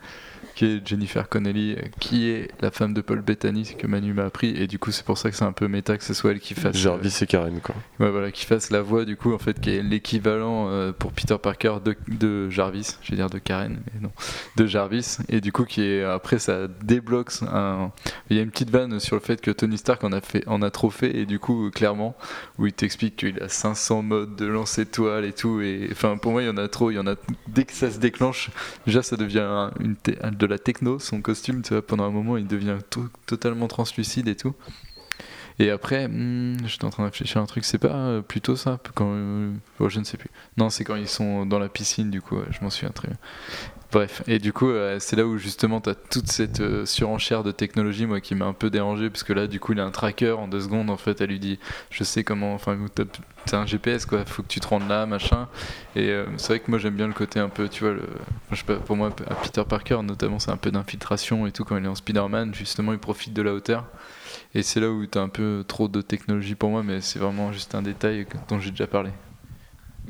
qui 0.59 0.65
est 0.65 0.85
Jennifer 0.85 1.29
Connelly 1.29 1.75
euh, 1.77 1.81
qui 2.01 2.29
est 2.29 2.49
la 2.59 2.69
femme 2.69 2.93
de 2.93 2.99
Paul 2.99 3.21
Bettany 3.21 3.63
c'est 3.63 3.75
que 3.75 3.87
Manu 3.87 4.13
m'a 4.13 4.25
appris 4.25 4.49
et 4.49 4.67
du 4.67 4.77
coup 4.77 4.91
c'est 4.91 5.05
pour 5.05 5.17
ça 5.17 5.29
que 5.29 5.35
c'est 5.37 5.45
un 5.45 5.53
peu 5.53 5.69
méta 5.69 5.97
que 5.97 6.03
ce 6.03 6.13
soit 6.13 6.31
elle 6.31 6.41
qui 6.41 6.53
fasse 6.53 6.75
euh, 6.75 6.79
Jarvis 6.79 7.17
et 7.21 7.25
Karen 7.27 7.61
quoi. 7.61 7.75
Ouais, 8.01 8.09
voilà, 8.11 8.29
qui 8.29 8.45
fasse 8.45 8.69
la 8.69 8.81
voix 8.81 9.05
du 9.05 9.15
coup 9.15 9.33
en 9.33 9.37
fait 9.37 9.57
qui 9.61 9.69
est 9.69 9.81
l'équivalent 9.81 10.67
euh, 10.69 10.91
pour 10.91 11.13
Peter 11.13 11.37
Parker 11.41 11.75
de, 11.85 11.95
de 12.09 12.49
Jarvis, 12.49 12.97
je 13.03 13.11
vais 13.11 13.15
dire 13.15 13.29
de 13.29 13.37
Karen, 13.39 13.79
mais 13.93 14.01
non, 14.01 14.11
de 14.57 14.65
Jarvis, 14.65 15.19
et 15.29 15.39
du 15.39 15.53
coup 15.53 15.63
qui 15.63 15.81
est 15.81 16.03
après 16.03 16.39
ça 16.39 16.67
débloque 16.83 17.31
un. 17.43 17.91
Il 18.29 18.35
y 18.35 18.39
a 18.41 18.43
une 18.43 18.51
petite 18.51 18.69
vanne 18.69 18.99
sur 18.99 19.15
le 19.15 19.21
fait 19.21 19.39
que 19.39 19.51
Tony 19.51 19.77
Stark 19.77 20.03
en 20.03 20.11
a 20.11 20.19
fait, 20.19 20.43
en 20.47 20.61
a 20.61 20.69
trop 20.71 20.89
fait, 20.89 21.15
et 21.15 21.25
du 21.25 21.39
coup 21.39 21.71
clairement 21.71 22.15
où 22.57 22.65
il 22.67 22.73
t'explique 22.73 23.15
qu'il 23.15 23.41
a 23.41 23.47
500 23.47 24.01
modes 24.01 24.35
de 24.35 24.45
lancer 24.45 24.85
toile 24.85 25.23
et 25.23 25.31
tout, 25.33 25.61
et 25.61 25.87
enfin 25.91 26.17
pour 26.17 26.33
moi 26.33 26.43
il 26.43 26.47
y 26.47 26.49
en 26.49 26.57
a 26.57 26.67
trop, 26.67 26.91
il 26.91 26.95
y 26.95 26.99
en 26.99 27.07
a 27.07 27.15
dès 27.47 27.63
que 27.63 27.73
ça 27.73 27.89
se 27.89 27.99
déclenche, 27.99 28.49
déjà 28.85 29.01
ça 29.03 29.15
devient 29.15 29.39
un- 29.39 29.71
une 29.79 29.95
de 30.37 30.48
la 30.49 30.59
techno, 30.59 30.99
son 30.99 31.21
costume, 31.21 31.61
tu 31.61 31.73
vois, 31.73 31.85
pendant 31.85 32.03
un 32.05 32.11
moment 32.11 32.37
il 32.37 32.47
devient 32.47 32.77
to- 32.89 33.09
totalement 33.25 33.67
translucide 33.67 34.27
et 34.27 34.35
tout. 34.35 34.53
Et 35.59 35.71
après, 35.71 36.07
hmm, 36.07 36.57
j'étais 36.67 36.85
en 36.85 36.89
train 36.89 37.03
de 37.03 37.09
réfléchir 37.09 37.37
à 37.37 37.43
un 37.43 37.45
truc, 37.45 37.65
c'est 37.65 37.77
pas 37.77 37.93
euh, 37.95 38.21
plutôt 38.21 38.55
ça 38.55 38.79
quand, 38.95 39.11
euh, 39.13 39.51
oh, 39.79 39.89
Je 39.89 39.99
ne 39.99 40.05
sais 40.05 40.17
plus. 40.17 40.29
Non, 40.57 40.69
c'est 40.69 40.85
quand 40.85 40.95
ils 40.95 41.07
sont 41.07 41.45
dans 41.45 41.59
la 41.59 41.67
piscine, 41.69 42.09
du 42.09 42.21
coup, 42.21 42.37
je 42.49 42.59
m'en 42.61 42.69
souviens 42.69 42.91
très 42.91 43.09
bien. 43.09 43.17
Bref, 43.91 44.21
et 44.27 44.37
du 44.37 44.53
coup, 44.53 44.69
euh, 44.69 44.97
c'est 44.99 45.15
là 45.15 45.25
où 45.25 45.39
justement 45.39 45.81
tu 45.81 45.89
as 45.89 45.95
toute 45.95 46.27
cette 46.27 46.59
euh, 46.59 46.85
surenchère 46.85 47.43
de 47.43 47.51
technologie, 47.51 48.05
moi 48.05 48.21
qui 48.21 48.35
m'a 48.35 48.45
un 48.45 48.53
peu 48.53 48.69
dérangé, 48.69 49.09
parce 49.09 49.23
que 49.23 49.33
là, 49.33 49.47
du 49.47 49.59
coup, 49.59 49.73
il 49.73 49.79
a 49.79 49.83
un 49.83 49.89
tracker 49.89 50.29
en 50.29 50.47
deux 50.47 50.59
secondes, 50.59 50.91
en 50.91 50.97
fait, 50.97 51.21
elle 51.21 51.29
lui 51.29 51.39
dit 51.39 51.57
Je 51.89 52.03
sais 52.03 52.23
comment, 52.23 52.53
enfin, 52.53 52.77
t'as 53.45 53.57
un 53.57 53.65
GPS, 53.65 54.05
quoi, 54.05 54.23
faut 54.25 54.43
que 54.43 54.47
tu 54.47 54.59
te 54.59 54.67
rendes 54.67 54.87
là, 54.87 55.07
machin. 55.07 55.47
Et 55.95 56.09
euh, 56.09 56.27
c'est 56.37 56.49
vrai 56.49 56.59
que 56.59 56.69
moi, 56.69 56.77
j'aime 56.77 56.93
bien 56.95 57.07
le 57.07 57.15
côté 57.15 57.39
un 57.39 57.49
peu, 57.49 57.67
tu 57.67 57.83
vois, 57.83 57.95
pour 58.85 58.95
moi, 58.95 59.09
à 59.27 59.33
Peter 59.33 59.63
Parker, 59.67 60.01
notamment, 60.03 60.37
c'est 60.37 60.51
un 60.51 60.57
peu 60.57 60.69
d'infiltration 60.69 61.47
et 61.47 61.51
tout, 61.51 61.63
quand 61.63 61.75
il 61.75 61.83
est 61.85 61.87
en 61.87 61.95
Spider-Man, 61.95 62.53
justement, 62.53 62.93
il 62.93 62.99
profite 62.99 63.33
de 63.33 63.41
la 63.41 63.53
hauteur. 63.55 63.85
Et 64.53 64.61
c'est 64.61 64.79
là 64.79 64.91
où 64.91 65.03
tu 65.07 65.17
as 65.17 65.21
un 65.21 65.29
peu 65.29 65.65
trop 65.67 65.87
de 65.87 66.01
technologie 66.01 66.53
pour 66.53 66.69
moi, 66.69 66.83
mais 66.83 67.01
c'est 67.01 67.17
vraiment 67.17 67.51
juste 67.51 67.73
un 67.73 67.81
détail 67.81 68.27
dont 68.49 68.59
j'ai 68.59 68.69
déjà 68.69 68.85
parlé. 68.85 69.09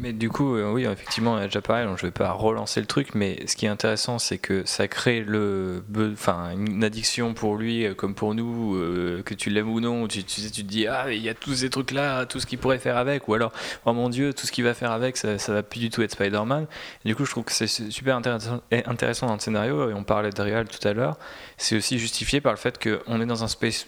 Mais 0.01 0.13
du 0.13 0.29
coup, 0.29 0.55
euh, 0.55 0.71
oui, 0.71 0.85
effectivement, 0.85 1.33
on 1.33 1.35
a 1.35 1.43
déjà 1.43 1.61
parlé, 1.61 1.83
donc 1.85 1.97
je 1.97 2.05
vais 2.05 2.11
pas 2.11 2.31
relancer 2.31 2.79
le 2.79 2.85
truc, 2.85 3.15
mais 3.15 3.45
ce 3.47 3.57
qui 3.57 3.65
est 3.65 3.69
intéressant, 3.69 4.17
c'est 4.17 4.37
que 4.37 4.63
ça 4.65 4.87
crée 4.87 5.19
le, 5.19 5.83
enfin, 6.13 6.51
une 6.51 6.85
addiction 6.85 7.33
pour 7.33 7.57
lui, 7.57 7.85
euh, 7.85 7.93
comme 7.93 8.15
pour 8.15 8.33
nous, 8.33 8.75
euh, 8.77 9.21
que 9.25 9.33
tu 9.33 9.49
l'aimes 9.49 9.69
ou 9.69 9.81
non, 9.81 10.07
tu, 10.07 10.23
tu, 10.23 10.49
te 10.49 10.61
dis, 10.61 10.87
ah, 10.87 11.11
il 11.11 11.21
y 11.21 11.27
a 11.27 11.33
tous 11.33 11.53
ces 11.55 11.69
trucs-là, 11.69 12.25
tout 12.27 12.39
ce 12.39 12.45
qu'il 12.45 12.59
pourrait 12.59 12.79
faire 12.79 12.95
avec, 12.95 13.27
ou 13.27 13.33
alors, 13.33 13.51
oh 13.85 13.91
mon 13.91 14.07
dieu, 14.07 14.33
tout 14.33 14.47
ce 14.47 14.53
qu'il 14.53 14.63
va 14.63 14.73
faire 14.73 14.91
avec, 14.91 15.17
ça, 15.17 15.37
ça 15.37 15.51
va 15.51 15.63
plus 15.63 15.81
du 15.81 15.89
tout 15.89 16.01
être 16.01 16.11
Spider-Man. 16.11 16.67
Du 17.03 17.13
coup, 17.13 17.25
je 17.25 17.31
trouve 17.31 17.43
que 17.43 17.51
c'est 17.51 17.67
super 17.67 18.15
intéressant, 18.15 18.61
et 18.71 18.85
intéressant 18.85 19.27
dans 19.27 19.33
le 19.33 19.39
scénario, 19.39 19.89
et 19.89 19.93
on 19.93 20.05
parlait 20.05 20.29
de 20.29 20.41
Real 20.41 20.65
tout 20.65 20.87
à 20.87 20.93
l'heure, 20.93 21.17
c'est 21.57 21.75
aussi 21.75 21.99
justifié 21.99 22.39
par 22.39 22.53
le 22.53 22.57
fait 22.57 22.81
qu'on 22.81 23.19
est 23.19 23.25
dans 23.25 23.43
un 23.43 23.49
space. 23.49 23.85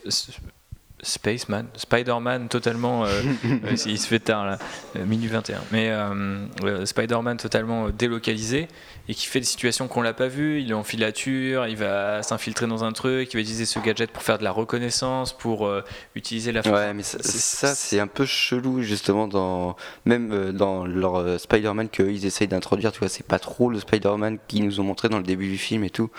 Spaceman, 1.03 1.65
Spider-Man 1.75 2.47
totalement, 2.47 3.05
euh, 3.05 3.09
euh, 3.45 3.75
il 3.85 3.99
se 3.99 4.07
fait 4.07 4.19
tard 4.19 4.45
là, 4.45 4.59
euh, 4.95 5.05
minuit 5.05 5.27
21, 5.27 5.59
mais 5.71 5.89
euh, 5.89 6.85
Spider-Man 6.85 7.37
totalement 7.37 7.89
délocalisé 7.89 8.67
et 9.09 9.13
qui 9.15 9.25
fait 9.27 9.39
des 9.39 9.45
situations 9.45 9.87
qu'on 9.87 10.01
l'a 10.03 10.13
pas 10.13 10.27
vu, 10.27 10.61
il 10.61 10.69
est 10.69 10.73
en 10.75 10.83
filature, 10.83 11.65
il 11.67 11.75
va 11.75 12.21
s'infiltrer 12.23 12.67
dans 12.67 12.83
un 12.83 12.91
truc, 12.91 13.33
il 13.33 13.37
va 13.37 13.41
utiliser 13.41 13.65
ce 13.65 13.79
gadget 13.79 14.11
pour 14.11 14.21
faire 14.23 14.37
de 14.37 14.43
la 14.43 14.51
reconnaissance, 14.51 15.33
pour 15.33 15.65
euh, 15.65 15.83
utiliser 16.15 16.51
la 16.51 16.61
Ouais, 16.61 16.93
mais 16.93 17.03
ça, 17.03 17.17
C'est- 17.21 17.39
ça, 17.39 17.75
c'est 17.75 17.99
un 17.99 18.07
peu 18.07 18.25
chelou 18.25 18.81
justement 18.81 19.27
dans 19.27 19.75
même 20.05 20.31
euh, 20.31 20.51
dans 20.51 20.85
leur 20.85 21.15
euh, 21.15 21.37
Spider-Man 21.37 21.89
qu'ils 21.89 22.25
essayent 22.25 22.47
d'introduire. 22.47 22.91
Tu 22.91 22.99
vois, 22.99 23.09
c'est 23.09 23.25
pas 23.25 23.39
trop 23.39 23.69
le 23.69 23.79
Spider-Man 23.79 24.37
qu'ils 24.47 24.63
nous 24.65 24.79
ont 24.79 24.83
montré 24.83 25.09
dans 25.09 25.17
le 25.17 25.23
début 25.23 25.47
du 25.49 25.57
film 25.57 25.83
et 25.83 25.89
tout. 25.89 26.09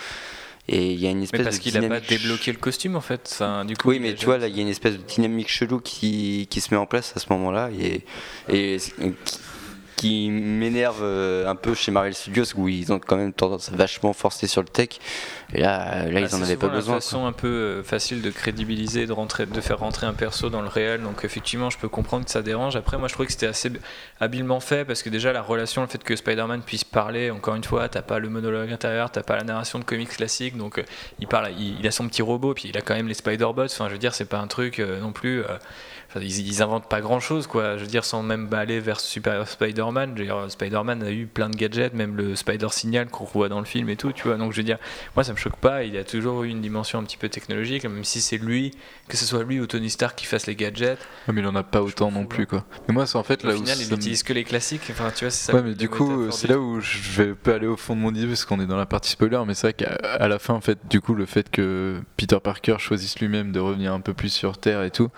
Et 0.68 0.92
il 0.92 1.00
y 1.00 1.06
a 1.06 1.10
une 1.10 1.18
mais 1.18 1.24
espèce 1.24 1.42
parce 1.42 1.58
de 1.58 1.62
qu'il 1.62 1.76
a 1.76 1.88
pas 1.88 2.00
débloqué 2.00 2.52
le 2.52 2.58
costume 2.58 2.94
en 2.94 3.00
fait. 3.00 3.28
Enfin, 3.32 3.64
du 3.64 3.76
coup, 3.76 3.88
Oui, 3.88 3.98
mais 3.98 4.14
tu 4.14 4.26
vois, 4.26 4.38
là, 4.38 4.46
il 4.46 4.56
y 4.56 4.60
a 4.60 4.62
une 4.62 4.68
espèce 4.68 4.96
de 4.96 5.02
dynamique 5.02 5.48
chelou 5.48 5.80
qui, 5.80 6.46
qui 6.50 6.60
se 6.60 6.72
met 6.72 6.78
en 6.78 6.86
place 6.86 7.12
à 7.16 7.20
ce 7.20 7.26
moment-là 7.30 7.70
et, 7.70 8.04
qui 10.02 10.30
m'énerve 10.30 11.00
euh, 11.02 11.46
un 11.46 11.54
peu 11.54 11.74
chez 11.74 11.92
Marvel 11.92 12.12
Studios, 12.14 12.44
où 12.56 12.68
ils 12.68 12.92
ont 12.92 12.98
quand 12.98 13.16
même 13.16 13.32
tendance 13.32 13.70
à 13.72 13.76
vachement 13.76 14.12
forcer 14.12 14.48
sur 14.48 14.60
le 14.62 14.68
tech. 14.68 14.88
Et 15.54 15.60
là, 15.60 16.06
là 16.10 16.20
Bah, 16.20 16.20
ils 16.20 16.34
en 16.34 16.38
c'est 16.38 16.42
avaient 16.42 16.56
pas 16.56 16.68
besoin. 16.68 16.96
la 16.96 17.00
façon 17.00 17.24
un 17.26 17.32
peu 17.32 17.46
euh, 17.46 17.82
facile 17.84 18.20
de 18.20 18.30
crédibiliser, 18.30 19.06
de, 19.06 19.12
rentrer, 19.12 19.46
de 19.46 19.60
faire 19.60 19.78
rentrer 19.78 20.06
un 20.08 20.12
perso 20.14 20.50
dans 20.50 20.60
le 20.60 20.68
réel. 20.68 21.02
Donc 21.02 21.24
effectivement, 21.24 21.70
je 21.70 21.78
peux 21.78 21.88
comprendre 21.88 22.24
que 22.24 22.30
ça 22.32 22.42
dérange. 22.42 22.74
Après, 22.74 22.98
moi, 22.98 23.06
je 23.06 23.12
trouvais 23.12 23.26
que 23.26 23.32
c'était 23.32 23.46
assez 23.46 23.70
habilement 24.20 24.58
fait 24.60 24.84
parce 24.84 25.02
que 25.04 25.08
déjà 25.10 25.32
la 25.32 25.40
relation, 25.42 25.82
le 25.82 25.88
fait 25.88 26.02
que 26.02 26.16
Spider-Man 26.16 26.62
puisse 26.62 26.84
parler, 26.84 27.30
encore 27.30 27.54
une 27.54 27.64
fois, 27.64 27.88
t'as 27.88 28.02
pas 28.02 28.18
le 28.18 28.28
monologue 28.28 28.72
intérieur, 28.72 29.10
t'as 29.10 29.22
pas 29.22 29.36
la 29.36 29.44
narration 29.44 29.78
de 29.78 29.84
comics 29.84 30.08
classique. 30.08 30.56
Donc 30.56 30.78
euh, 30.78 30.82
il 31.20 31.28
parle, 31.28 31.50
il, 31.58 31.78
il 31.78 31.86
a 31.86 31.92
son 31.92 32.08
petit 32.08 32.22
robot, 32.22 32.54
puis 32.54 32.68
il 32.70 32.76
a 32.76 32.80
quand 32.80 32.94
même 32.94 33.06
les 33.08 33.14
Spider-Bots. 33.14 33.66
Enfin, 33.66 33.86
je 33.86 33.92
veux 33.92 33.98
dire, 33.98 34.14
c'est 34.14 34.24
pas 34.24 34.38
un 34.38 34.48
truc 34.48 34.80
euh, 34.80 34.98
non 35.00 35.12
plus. 35.12 35.42
euh, 35.44 35.58
ils, 36.20 36.46
ils 36.46 36.62
inventent 36.62 36.88
pas 36.88 37.00
grand 37.00 37.20
chose, 37.20 37.46
quoi. 37.46 37.76
Je 37.76 37.82
veux 37.82 37.88
dire, 37.88 38.04
sans 38.04 38.22
même 38.22 38.48
aller 38.52 38.80
vers 38.80 39.00
Super 39.00 39.46
Spider-Man. 39.48 40.14
Spider-Man 40.48 41.02
a 41.02 41.10
eu 41.10 41.26
plein 41.26 41.48
de 41.48 41.56
gadgets, 41.56 41.94
même 41.94 42.16
le 42.16 42.34
Spider-Signal 42.36 43.08
qu'on 43.08 43.24
voit 43.24 43.48
dans 43.48 43.58
le 43.60 43.64
film 43.64 43.88
et 43.88 43.96
tout, 43.96 44.12
tu 44.12 44.24
vois. 44.24 44.36
Donc 44.36 44.52
je 44.52 44.58
veux 44.58 44.62
dire, 44.62 44.78
moi 45.16 45.24
ça 45.24 45.32
me 45.32 45.38
choque 45.38 45.56
pas. 45.56 45.84
Il 45.84 45.96
a 45.96 46.04
toujours 46.04 46.42
eu 46.44 46.48
une 46.48 46.60
dimension 46.60 46.98
un 46.98 47.04
petit 47.04 47.16
peu 47.16 47.28
technologique, 47.28 47.84
même 47.84 48.04
si 48.04 48.20
c'est 48.20 48.38
lui, 48.38 48.72
que 49.08 49.16
ce 49.16 49.24
soit 49.24 49.44
lui 49.44 49.60
ou 49.60 49.66
Tony 49.66 49.90
Stark 49.90 50.16
qui 50.18 50.26
fasse 50.26 50.46
les 50.46 50.56
gadgets. 50.56 50.98
Ouais, 51.28 51.34
mais 51.34 51.40
il 51.40 51.46
en 51.46 51.54
a 51.56 51.62
pas 51.62 51.82
autant 51.82 52.10
non 52.10 52.26
plus 52.26 52.46
quoi. 52.46 52.64
Mais 52.88 52.94
moi 52.94 53.06
c'est 53.06 53.16
en 53.18 53.22
fait 53.22 53.44
Au 53.44 53.48
là 53.48 53.54
où 53.54 53.58
final, 53.58 53.76
il 53.78 53.84
ça 53.86 53.90
me- 53.92 53.96
utilise 53.96 54.22
que 54.22 54.32
les 54.32 54.44
classiques. 54.44 54.82
Enfin, 54.90 55.10
tu 55.14 55.24
vois, 55.24 55.30
c'est 55.30 55.46
ça. 55.50 55.54
Ouais, 55.54 55.62
mais 55.62 55.74
du 55.74 55.88
coup, 55.88 56.30
c'est 56.30 56.48
là 56.48 56.58
où 56.58 56.80
je 56.80 56.98
vais 57.22 57.34
pas 57.34 57.54
aller 57.54 57.66
au 57.66 57.76
fond 57.76 57.94
de 57.96 58.00
mon 58.00 58.14
idée 58.14 58.26
parce 58.26 58.44
qu'on 58.44 58.60
est 58.60 58.66
dans 58.66 58.76
la 58.76 58.86
partie 58.86 59.10
spoiler, 59.10 59.40
mais 59.46 59.54
c'est 59.54 59.68
vrai 59.68 59.74
qu'à 59.74 60.28
la 60.28 60.38
fin, 60.38 60.54
en 60.54 60.60
fait, 60.60 60.78
du 60.90 61.00
coup, 61.00 61.14
le 61.14 61.26
fait 61.26 61.50
que 61.50 62.00
Peter 62.16 62.38
Parker 62.42 62.76
choisisse 62.78 63.18
lui-même 63.20 63.52
de 63.52 63.60
revenir 63.60 63.92
un 63.92 64.00
peu 64.00 64.14
plus 64.14 64.30
sur 64.30 64.58
Terre 64.58 64.82
et 64.82 64.90
tout, 64.90 65.08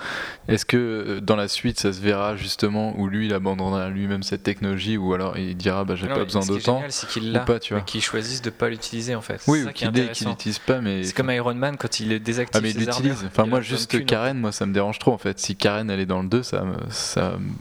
est-ce 0.48 0.64
que 0.66 0.83
euh, 0.84 1.20
dans 1.20 1.36
la 1.36 1.48
suite, 1.48 1.78
ça 1.80 1.92
se 1.92 2.00
verra 2.00 2.36
justement 2.36 2.94
où 2.98 3.08
lui, 3.08 3.26
il 3.26 3.34
abandonnera 3.34 3.88
lui-même 3.88 4.22
cette 4.22 4.42
technologie 4.42 4.96
ou 4.96 5.12
alors 5.14 5.36
il 5.38 5.56
dira, 5.56 5.84
bah, 5.84 5.94
j'ai 5.96 6.06
pas 6.06 6.18
mais 6.18 6.24
besoin 6.24 6.42
ce 6.42 6.46
qui 6.48 6.52
est 6.52 6.56
d'autant 6.58 6.74
génial, 6.76 6.92
c'est 6.92 7.08
qu'il 7.08 7.32
pas, 7.46 7.58
tu 7.58 7.74
mais 7.74 7.80
vois. 7.80 7.84
qu'il 7.86 8.02
choisisse 8.02 8.42
de 8.42 8.50
pas 8.50 8.68
l'utiliser 8.68 9.14
en 9.14 9.20
fait. 9.20 9.40
Oui, 9.46 9.62
ou 9.62 9.72
qu'il 9.72 9.88
intéressant. 9.88 10.30
l'utilise 10.30 10.58
pas, 10.58 10.80
mais. 10.80 11.02
C'est 11.04 11.14
comme 11.16 11.30
Iron 11.30 11.54
Man 11.54 11.76
quand 11.76 12.00
il 12.00 12.20
désactive 12.22 12.56
Ah 12.58 12.60
mais 12.62 12.70
il 12.70 12.74
ses 12.80 12.86
l'utilise. 12.86 13.24
Enfin 13.26 13.46
moi 13.46 13.60
juste 13.60 14.04
Karen, 14.06 14.38
moi 14.38 14.52
ça 14.52 14.66
me 14.66 14.72
dérange 14.72 14.98
trop 14.98 15.12
en 15.12 15.18
fait. 15.18 15.38
Si 15.38 15.56
Karen 15.56 15.90
elle 15.90 16.00
est 16.00 16.06
dans 16.06 16.22
le 16.22 16.28
2, 16.28 16.42
ça, 16.42 16.64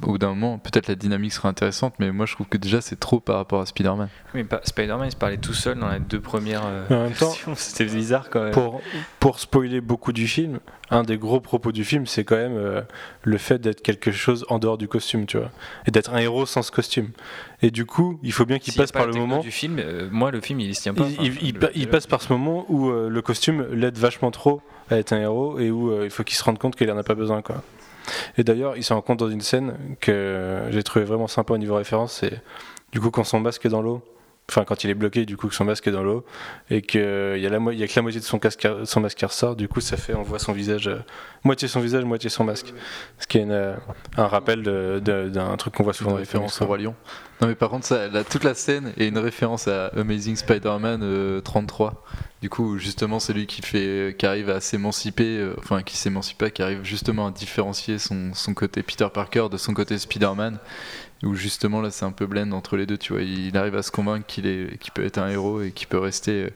au 0.03 0.11
bout 0.11 0.17
d'un 0.17 0.29
moment 0.29 0.57
peut-être 0.59 0.87
la 0.87 0.95
dynamique 0.95 1.33
sera 1.33 1.49
intéressante, 1.49 1.95
mais 1.99 2.11
moi 2.11 2.25
je 2.25 2.33
trouve 2.33 2.47
que 2.47 2.57
déjà 2.57 2.81
c'est 2.81 2.99
trop 2.99 3.19
par 3.19 3.37
rapport 3.37 3.61
à 3.61 3.65
Spider-Man. 3.65 4.09
Oui, 4.33 4.41
mais 4.41 4.43
pas- 4.43 4.61
Spider-Man, 4.63 5.07
il 5.07 5.11
se 5.11 5.15
parlait 5.17 5.37
tout 5.37 5.53
seul 5.53 5.77
dans 5.79 5.89
les 5.89 5.99
deux 5.99 6.19
premières. 6.19 6.63
euh, 6.65 7.09
c'était 7.55 7.85
bizarre 7.85 8.29
quand 8.29 8.43
même. 8.43 8.51
Pour, 8.53 8.81
pour 9.19 9.39
spoiler 9.39 9.81
beaucoup 9.81 10.11
du 10.11 10.27
film, 10.27 10.59
un 10.89 11.03
des 11.03 11.17
gros 11.17 11.39
propos 11.39 11.71
du 11.71 11.83
film, 11.83 12.05
c'est 12.05 12.23
quand 12.23 12.35
même 12.35 12.57
euh, 12.57 12.81
le 13.23 13.37
fait 13.37 13.57
d'être 13.59 13.81
quelque 13.81 14.11
chose 14.11 14.45
en 14.49 14.59
dehors 14.59 14.77
du 14.77 14.87
costume, 14.87 15.25
tu 15.25 15.37
vois. 15.37 15.49
Et 15.87 15.91
d'être 15.91 16.13
un 16.13 16.17
héros 16.17 16.45
sans 16.45 16.61
ce 16.61 16.71
costume. 16.71 17.09
Et 17.61 17.71
du 17.71 17.85
coup, 17.85 18.19
il 18.21 18.31
faut 18.33 18.45
bien 18.45 18.59
qu'il 18.59 18.73
passe 18.73 18.91
pas 18.91 18.99
par 18.99 19.07
le 19.07 19.13
moment. 19.15 19.39
du 19.39 19.51
film. 19.51 19.79
euh, 19.79 20.07
moi, 20.11 20.29
le 20.31 20.41
film, 20.41 20.59
il 20.59 20.75
se 20.75 20.81
tient 20.83 20.93
pas. 20.93 21.05
Il, 21.07 21.13
Enfin, 21.13 21.23
il- 21.23 21.47
il 21.47 21.53
le- 21.53 21.59
pa- 21.59 21.69
il 21.73 21.85
le- 21.85 21.89
passe 21.89 22.05
par 22.07 22.21
ce 22.21 22.31
moment 22.31 22.65
où 22.69 22.89
euh, 22.89 23.09
le 23.09 23.21
costume 23.21 23.65
l'aide 23.73 23.97
vachement 23.97 24.29
trop 24.31 24.61
à 24.91 24.97
être 24.97 25.13
un 25.13 25.19
héros 25.21 25.57
et 25.59 25.71
où 25.71 26.03
il 26.03 26.09
faut 26.09 26.23
qu'il 26.23 26.35
se 26.37 26.43
rende 26.43 26.59
compte 26.59 26.75
qu'il 26.75 26.91
en 26.91 26.97
a 26.97 27.03
pas 27.03 27.15
besoin. 27.15 27.41
Quoi. 27.41 27.63
Et 28.37 28.43
d'ailleurs, 28.43 28.75
il 28.77 28.83
se 28.83 28.93
rend 28.93 29.01
compte 29.01 29.19
dans 29.19 29.29
une 29.29 29.41
scène 29.41 29.75
que 30.01 30.63
j'ai 30.71 30.83
trouvé 30.83 31.05
vraiment 31.05 31.27
sympa 31.27 31.53
au 31.53 31.57
niveau 31.57 31.75
référence 31.75 32.11
c'est 32.19 32.41
du 32.91 32.99
coup 32.99 33.09
quand 33.09 33.23
son 33.23 33.39
masque 33.39 33.65
est 33.65 33.69
dans 33.69 33.81
l'eau, 33.81 34.01
enfin 34.49 34.65
quand 34.65 34.83
il 34.83 34.89
est 34.89 34.93
bloqué, 34.95 35.25
du 35.25 35.37
coup 35.37 35.47
que 35.47 35.55
son 35.55 35.65
masque 35.65 35.87
est 35.87 35.91
dans 35.91 36.03
l'eau 36.03 36.25
et 36.69 36.81
qu'il 36.81 37.01
y, 37.01 37.45
a 37.45 37.49
la 37.49 37.59
mo- 37.59 37.71
il 37.71 37.79
y 37.79 37.83
a 37.83 37.87
que 37.87 37.93
la 37.95 38.01
moitié 38.01 38.19
de 38.19 38.25
son, 38.25 38.39
casque, 38.39 38.67
son 38.85 38.99
masque 38.99 39.17
qui 39.17 39.25
ressort, 39.25 39.55
du 39.55 39.67
coup 39.67 39.79
ça 39.81 39.97
fait, 39.97 40.13
on 40.13 40.21
voit 40.23 40.39
son 40.39 40.51
visage, 40.51 40.87
euh, 40.87 40.97
moitié 41.43 41.67
son 41.67 41.79
visage, 41.79 42.03
moitié 42.03 42.29
son 42.29 42.43
masque. 42.43 42.73
Ce 43.19 43.27
qui 43.27 43.37
est 43.37 43.41
une, 43.43 43.51
euh, 43.51 43.75
un 44.17 44.27
rappel 44.27 44.63
d'un 45.01 45.57
truc 45.57 45.73
qu'on 45.75 45.83
voit 45.83 45.93
souvent 45.93 46.11
Une 46.11 46.17
les 46.17 46.23
référence 46.23 46.61
au 46.61 46.65
Roi 46.65 46.77
Lion. 46.77 46.95
Non 47.41 47.47
mais 47.47 47.55
par 47.55 47.69
contre 47.69 47.85
ça, 47.85 48.07
là, 48.07 48.23
toute 48.23 48.43
la 48.43 48.53
scène 48.53 48.93
est 48.97 49.07
une 49.07 49.17
référence 49.17 49.67
à 49.67 49.87
Amazing 49.87 50.35
Spider-Man 50.35 51.01
euh, 51.03 51.41
33. 51.41 52.03
Du 52.41 52.49
coup 52.49 52.77
justement 52.77 53.19
c'est 53.19 53.33
lui 53.33 53.47
qui 53.47 53.61
fait, 53.61 54.15
qui 54.17 54.25
arrive 54.25 54.49
à 54.49 54.59
s'émanciper, 54.59 55.37
euh, 55.37 55.55
enfin 55.57 55.81
qui 55.81 55.95
s'émancipe 55.97 56.37
pas, 56.37 56.49
qui 56.49 56.61
arrive 56.61 56.83
justement 56.83 57.27
à 57.27 57.31
différencier 57.31 57.97
son, 57.97 58.33
son 58.33 58.53
côté 58.53 58.83
Peter 58.83 59.07
Parker 59.13 59.47
de 59.51 59.57
son 59.57 59.73
côté 59.73 59.97
Spider-Man. 59.97 60.59
Où 61.21 61.35
justement 61.35 61.81
là 61.81 61.91
c'est 61.91 62.05
un 62.05 62.11
peu 62.11 62.25
blend 62.25 62.51
entre 62.51 62.75
les 62.75 62.85
deux, 62.85 62.97
tu 62.97 63.13
vois. 63.13 63.21
Il 63.21 63.55
arrive 63.57 63.75
à 63.75 63.83
se 63.83 63.91
convaincre 63.91 64.25
qu'il 64.25 64.45
est, 64.45 64.77
qu'il 64.79 64.91
peut 64.91 65.05
être 65.05 65.17
un 65.17 65.29
héros 65.29 65.61
et 65.61 65.71
qu'il 65.71 65.87
peut 65.87 65.99
rester 65.99 66.43
euh, 66.43 66.49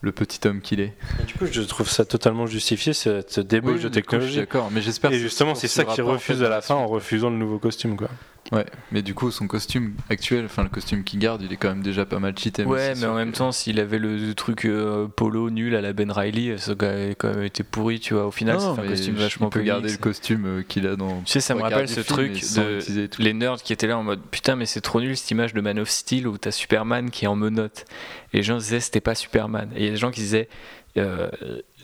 le 0.00 0.12
petit 0.12 0.46
homme 0.46 0.60
qu'il 0.60 0.80
est. 0.80 0.94
Et 1.20 1.24
du 1.24 1.34
coup, 1.34 1.46
je 1.50 1.62
trouve 1.62 1.88
ça 1.88 2.04
totalement 2.04 2.46
justifié, 2.46 2.92
cette 2.92 3.40
débauche 3.40 3.80
de 3.80 3.88
technologie. 3.88 4.36
d'accord, 4.36 4.70
mais 4.70 4.80
j'espère. 4.82 5.10
Et 5.12 5.18
justement, 5.18 5.54
c'est 5.54 5.68
ce 5.68 5.74
ça 5.74 5.84
qu'il 5.84 6.02
refuse 6.02 6.42
à 6.42 6.48
la 6.48 6.60
fin 6.60 6.74
en 6.74 6.86
refusant 6.86 7.30
le 7.30 7.36
nouveau 7.36 7.58
costume. 7.58 7.96
Quoi. 7.96 8.08
Ouais, 8.52 8.66
mais 8.92 9.02
du 9.02 9.14
coup 9.14 9.30
son 9.30 9.46
costume 9.46 9.94
actuel, 10.08 10.44
enfin 10.44 10.62
le 10.62 10.68
costume 10.68 11.02
qu'il 11.04 11.18
garde, 11.18 11.42
il 11.42 11.52
est 11.52 11.56
quand 11.56 11.68
même 11.68 11.82
déjà 11.82 12.06
pas 12.06 12.18
mal 12.18 12.38
cheaté. 12.38 12.64
Ouais, 12.64 12.94
mais 12.96 13.06
en 13.06 13.14
même 13.14 13.32
temps, 13.32 13.52
s'il 13.52 13.80
avait 13.80 13.98
le 13.98 14.34
truc 14.34 14.64
euh, 14.64 15.08
polo 15.08 15.50
nul 15.50 15.74
à 15.74 15.80
la 15.80 15.92
Ben 15.92 16.10
Riley, 16.10 16.56
ça 16.58 16.72
aurait 16.72 17.16
quand 17.18 17.34
même 17.34 17.42
été 17.42 17.62
pourri, 17.62 18.00
tu 18.00 18.14
vois. 18.14 18.26
Au 18.26 18.30
final, 18.30 18.60
c'est 18.60 18.66
un 18.66 18.86
costume 18.86 19.14
vachement 19.14 19.50
peut 19.50 19.62
garder 19.62 19.90
le 19.90 19.96
costume 19.96 20.46
euh, 20.46 20.62
qu'il 20.62 20.86
a 20.86 20.96
dans. 20.96 21.20
Tu 21.22 21.32
sais, 21.32 21.40
ça 21.40 21.54
me 21.54 21.62
rappelle 21.62 21.88
ce 21.88 22.00
truc 22.00 22.32
de 22.32 23.08
les 23.18 23.32
nerds 23.32 23.62
qui 23.62 23.72
étaient 23.72 23.86
là 23.86 23.98
en 23.98 24.02
mode 24.02 24.20
putain, 24.30 24.56
mais 24.56 24.66
c'est 24.66 24.80
trop 24.80 25.00
nul 25.00 25.16
cette 25.16 25.30
image 25.30 25.54
de 25.54 25.60
Man 25.60 25.78
of 25.78 25.88
Steel 25.88 26.26
où 26.26 26.38
t'as 26.38 26.50
Superman 26.50 27.10
qui 27.10 27.24
est 27.24 27.28
en 27.28 27.36
menottes. 27.36 27.84
Et 28.32 28.38
les 28.38 28.42
gens 28.42 28.58
disaient 28.58 28.80
c'était 28.80 29.00
pas 29.00 29.14
Superman. 29.14 29.70
Et 29.74 29.80
il 29.80 29.84
y 29.84 29.88
a 29.88 29.92
des 29.92 29.96
gens 29.96 30.10
qui 30.10 30.20
disaient 30.20 30.48
euh, 30.96 31.28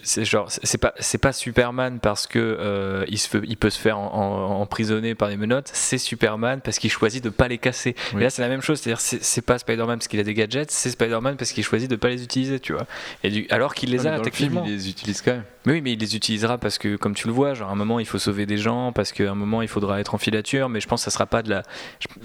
c'est 0.02 0.24
genre 0.24 0.48
c'est 0.50 0.78
pas 0.78 0.92
c'est 0.98 1.18
pas 1.18 1.32
Superman 1.32 1.98
parce 2.00 2.26
que 2.26 2.38
euh, 2.38 3.04
il 3.08 3.18
se 3.18 3.28
fait- 3.28 3.40
il 3.46 3.56
peut 3.56 3.70
se 3.70 3.78
faire 3.78 3.98
en- 3.98 4.12
en- 4.14 4.60
emprisonner 4.60 5.14
par 5.14 5.28
des 5.28 5.36
menottes. 5.36 5.70
C'est 5.72 5.98
Superman 5.98 6.60
parce 6.60 6.78
qu'il 6.78 6.90
choisit 6.90 7.22
de 7.22 7.30
pas 7.30 7.48
les 7.48 7.58
casser. 7.58 7.94
Oui. 8.14 8.20
Et 8.20 8.24
là 8.24 8.30
c'est 8.30 8.42
la 8.42 8.48
même 8.48 8.62
chose, 8.62 8.80
c'est-à-dire 8.80 9.00
c'est 9.00 9.22
c'est 9.22 9.42
pas 9.42 9.58
Spider-Man 9.58 9.98
parce 9.98 10.08
qu'il 10.08 10.20
a 10.20 10.24
des 10.24 10.34
gadgets, 10.34 10.70
c'est 10.70 10.90
Spider-Man 10.90 11.36
parce 11.36 11.52
qu'il 11.52 11.64
choisit 11.64 11.88
de 11.90 11.96
pas 11.96 12.08
les 12.08 12.22
utiliser, 12.22 12.60
tu 12.60 12.72
vois. 12.72 12.86
Et 13.24 13.30
du, 13.30 13.46
alors 13.50 13.74
qu'il 13.74 13.90
les 13.90 13.98
a 14.06 14.10
dans 14.18 14.22
le 14.24 14.30
film, 14.36 14.54
il 14.66 14.72
les 14.72 14.88
utilise 14.90 15.22
quand 15.22 15.32
même. 15.32 15.44
Mais 15.64 15.74
oui, 15.74 15.80
mais 15.82 15.92
il 15.92 15.98
les 16.00 16.16
utilisera 16.16 16.58
parce 16.58 16.78
que, 16.78 16.96
comme 16.96 17.14
tu 17.14 17.26
le 17.28 17.32
vois, 17.32 17.54
genre 17.54 17.68
à 17.68 17.72
un 17.72 17.76
moment 17.76 18.00
il 18.00 18.06
faut 18.06 18.18
sauver 18.18 18.46
des 18.46 18.56
gens, 18.56 18.92
parce 18.92 19.12
qu'à 19.12 19.30
un 19.30 19.34
moment 19.34 19.62
il 19.62 19.68
faudra 19.68 20.00
être 20.00 20.14
en 20.14 20.18
filature, 20.18 20.68
mais 20.68 20.80
je 20.80 20.88
pense 20.88 21.00
que 21.00 21.04
ça 21.04 21.10
sera 21.10 21.26
pas 21.26 21.42
de 21.42 21.50
la, 21.50 21.62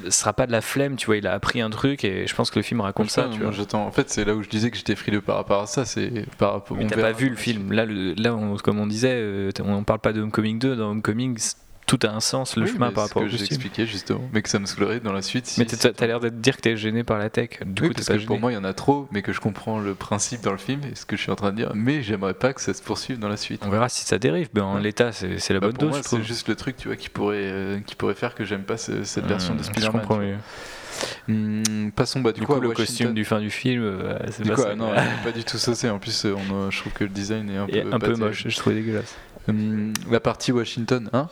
ça 0.05 0.11
sera 0.11 0.33
pas 0.33 0.47
de 0.47 0.51
la 0.51 0.61
flemme, 0.61 0.95
tu 0.95 1.05
vois. 1.07 1.17
Il 1.17 1.27
a 1.27 1.33
appris 1.33 1.61
un 1.61 1.69
truc 1.69 2.03
et 2.03 2.25
je 2.27 2.35
pense 2.35 2.49
que 2.49 2.57
le 2.59 2.63
film 2.63 2.81
raconte 2.81 3.09
ça, 3.09 3.23
pas, 3.23 3.29
tu 3.29 3.41
vois. 3.41 3.51
j'attends. 3.51 3.85
En 3.85 3.91
fait, 3.91 4.09
c'est 4.09 4.25
là 4.25 4.33
où 4.35 4.41
je 4.43 4.49
disais 4.49 4.71
que 4.71 4.77
j'étais 4.77 4.95
frileux 4.95 5.21
par 5.21 5.35
rapport 5.35 5.61
à 5.61 5.67
ça. 5.67 5.85
C'est 5.85 6.25
par 6.37 6.53
rapport. 6.53 6.75
Mais 6.77 6.85
on 6.85 6.87
t'as 6.87 6.95
verra 6.95 7.09
pas 7.11 7.17
vu 7.17 7.29
le 7.29 7.35
film. 7.35 7.71
Là, 7.71 7.85
le, 7.85 8.13
là, 8.13 8.33
on- 8.35 8.55
comme 8.57 8.79
on 8.79 8.87
disait, 8.87 9.13
euh, 9.13 9.51
on 9.63 9.83
parle 9.83 9.99
pas 9.99 10.13
de 10.13 10.21
Homecoming 10.21 10.57
2. 10.59 10.75
Dans 10.75 10.89
Homecoming, 10.91 11.37
tout 11.87 11.97
a 12.03 12.09
un 12.09 12.19
sens, 12.19 12.55
le 12.57 12.63
Oui, 12.65 12.71
chemin 12.73 12.91
par 12.91 13.05
rapport 13.05 13.23
ce 13.23 13.27
au 13.27 13.31
costume. 13.31 13.45
expliqué 13.47 13.85
justement, 13.87 14.21
mais 14.33 14.41
que 14.43 14.49
ça 14.49 14.59
me 14.59 14.65
saoulerait 14.67 14.99
dans 14.99 15.13
la 15.13 15.21
suite. 15.23 15.47
Si, 15.47 15.59
Mais 15.59 15.65
t'as 15.65 15.91
t'as 15.93 16.05
l'air 16.05 16.19
de 16.19 16.29
dire 16.29 16.57
que 16.57 16.61
t'es 16.61 16.77
gêné 16.77 17.03
par 17.03 17.17
la 17.17 17.29
tech. 17.29 17.59
Du 17.65 17.81
oui, 17.83 17.87
coup, 17.87 17.93
t'es 17.93 17.99
parce 18.01 18.07
pas 18.07 18.13
que 18.17 18.19
pour 18.25 18.35
gêné. 18.35 18.41
moi, 18.41 18.51
il 18.51 18.55
y 18.55 18.57
en 18.57 18.63
a 18.65 18.73
trop, 18.73 19.07
mais 19.11 19.21
que 19.21 19.31
je 19.33 19.39
comprends 19.39 19.79
le 19.79 19.95
principe 19.95 20.41
dans 20.41 20.51
le 20.51 20.57
film 20.57 20.81
et 20.91 20.95
ce 20.95 21.05
que 21.05 21.15
je 21.15 21.21
suis 21.23 21.31
en 21.31 21.35
train 21.35 21.51
de 21.51 21.55
dire, 21.55 21.71
mais 21.73 22.03
j'aimerais 22.03 22.33
pas 22.35 22.53
que 22.53 22.61
ça 22.61 22.73
se 22.73 22.83
poursuive 22.83 23.17
dans 23.19 23.29
la 23.29 23.37
suite. 23.37 23.63
On 23.65 23.69
verra 23.69 23.89
si 23.89 24.05
ça 24.05 24.19
dérive. 24.19 24.49
Ben, 24.53 24.63
en 24.63 24.75
Ouais. 24.75 24.81
l'état, 24.81 25.11
c'est 25.11 25.27
la 25.49 25.59
Bah, 25.59 25.67
bonne 25.67 25.77
pour 25.77 25.89
dose, 25.89 26.01
trouve. 26.01 26.19
c'est 26.19 26.25
juste 26.27 26.47
le 26.49 26.55
truc, 26.55 26.75
tu 26.77 26.89
vois, 26.89 26.97
qui 26.97 27.09
pourrait, 27.09 27.37
euh, 27.41 27.79
qui 27.79 27.95
pourrait 27.95 28.13
faire 28.15 28.35
que 28.35 28.43
j'aime 28.45 28.63
pas 28.63 28.77
ce- 28.77 29.03
cette 29.03 29.25
version 29.25 29.53
de 29.55 29.59
Je 29.59 29.63
Spider-Man. 29.63 30.39
Hum, 31.29 31.91
passons 31.95 32.21
bah, 32.21 32.31
du, 32.31 32.39
Du 32.39 32.45
coup, 32.47 32.53
coup, 32.55 32.59
le 32.61 32.69
Washington. 32.69 32.85
costume 32.87 33.13
du 33.13 33.23
fin 33.25 33.39
du 33.39 33.49
film, 33.51 33.83
euh, 33.83 34.17
c'est 34.31 34.47
pas 34.47 34.55
ça. 34.57 34.69
ah 34.71 34.75
non, 34.75 34.91
quoi. 34.91 35.03
pas 35.23 35.31
du 35.31 35.43
tout 35.43 35.57
saucé. 35.57 35.89
En 35.89 35.99
plus, 35.99 36.25
euh, 36.25 36.35
on, 36.51 36.71
je 36.71 36.79
trouve 36.79 36.93
que 36.93 37.03
le 37.03 37.09
design 37.11 37.49
est 37.49 37.57
un 37.57 37.67
peu, 37.67 37.83
un 37.93 37.99
peu 37.99 38.15
moche, 38.15 38.45
je 38.47 38.57
trouvais 38.57 38.75
dégueulasse. 38.77 39.15
Hum, 39.49 39.93
la 40.11 40.19
partie 40.19 40.51
Washington, 40.51 41.09
hein 41.13 41.29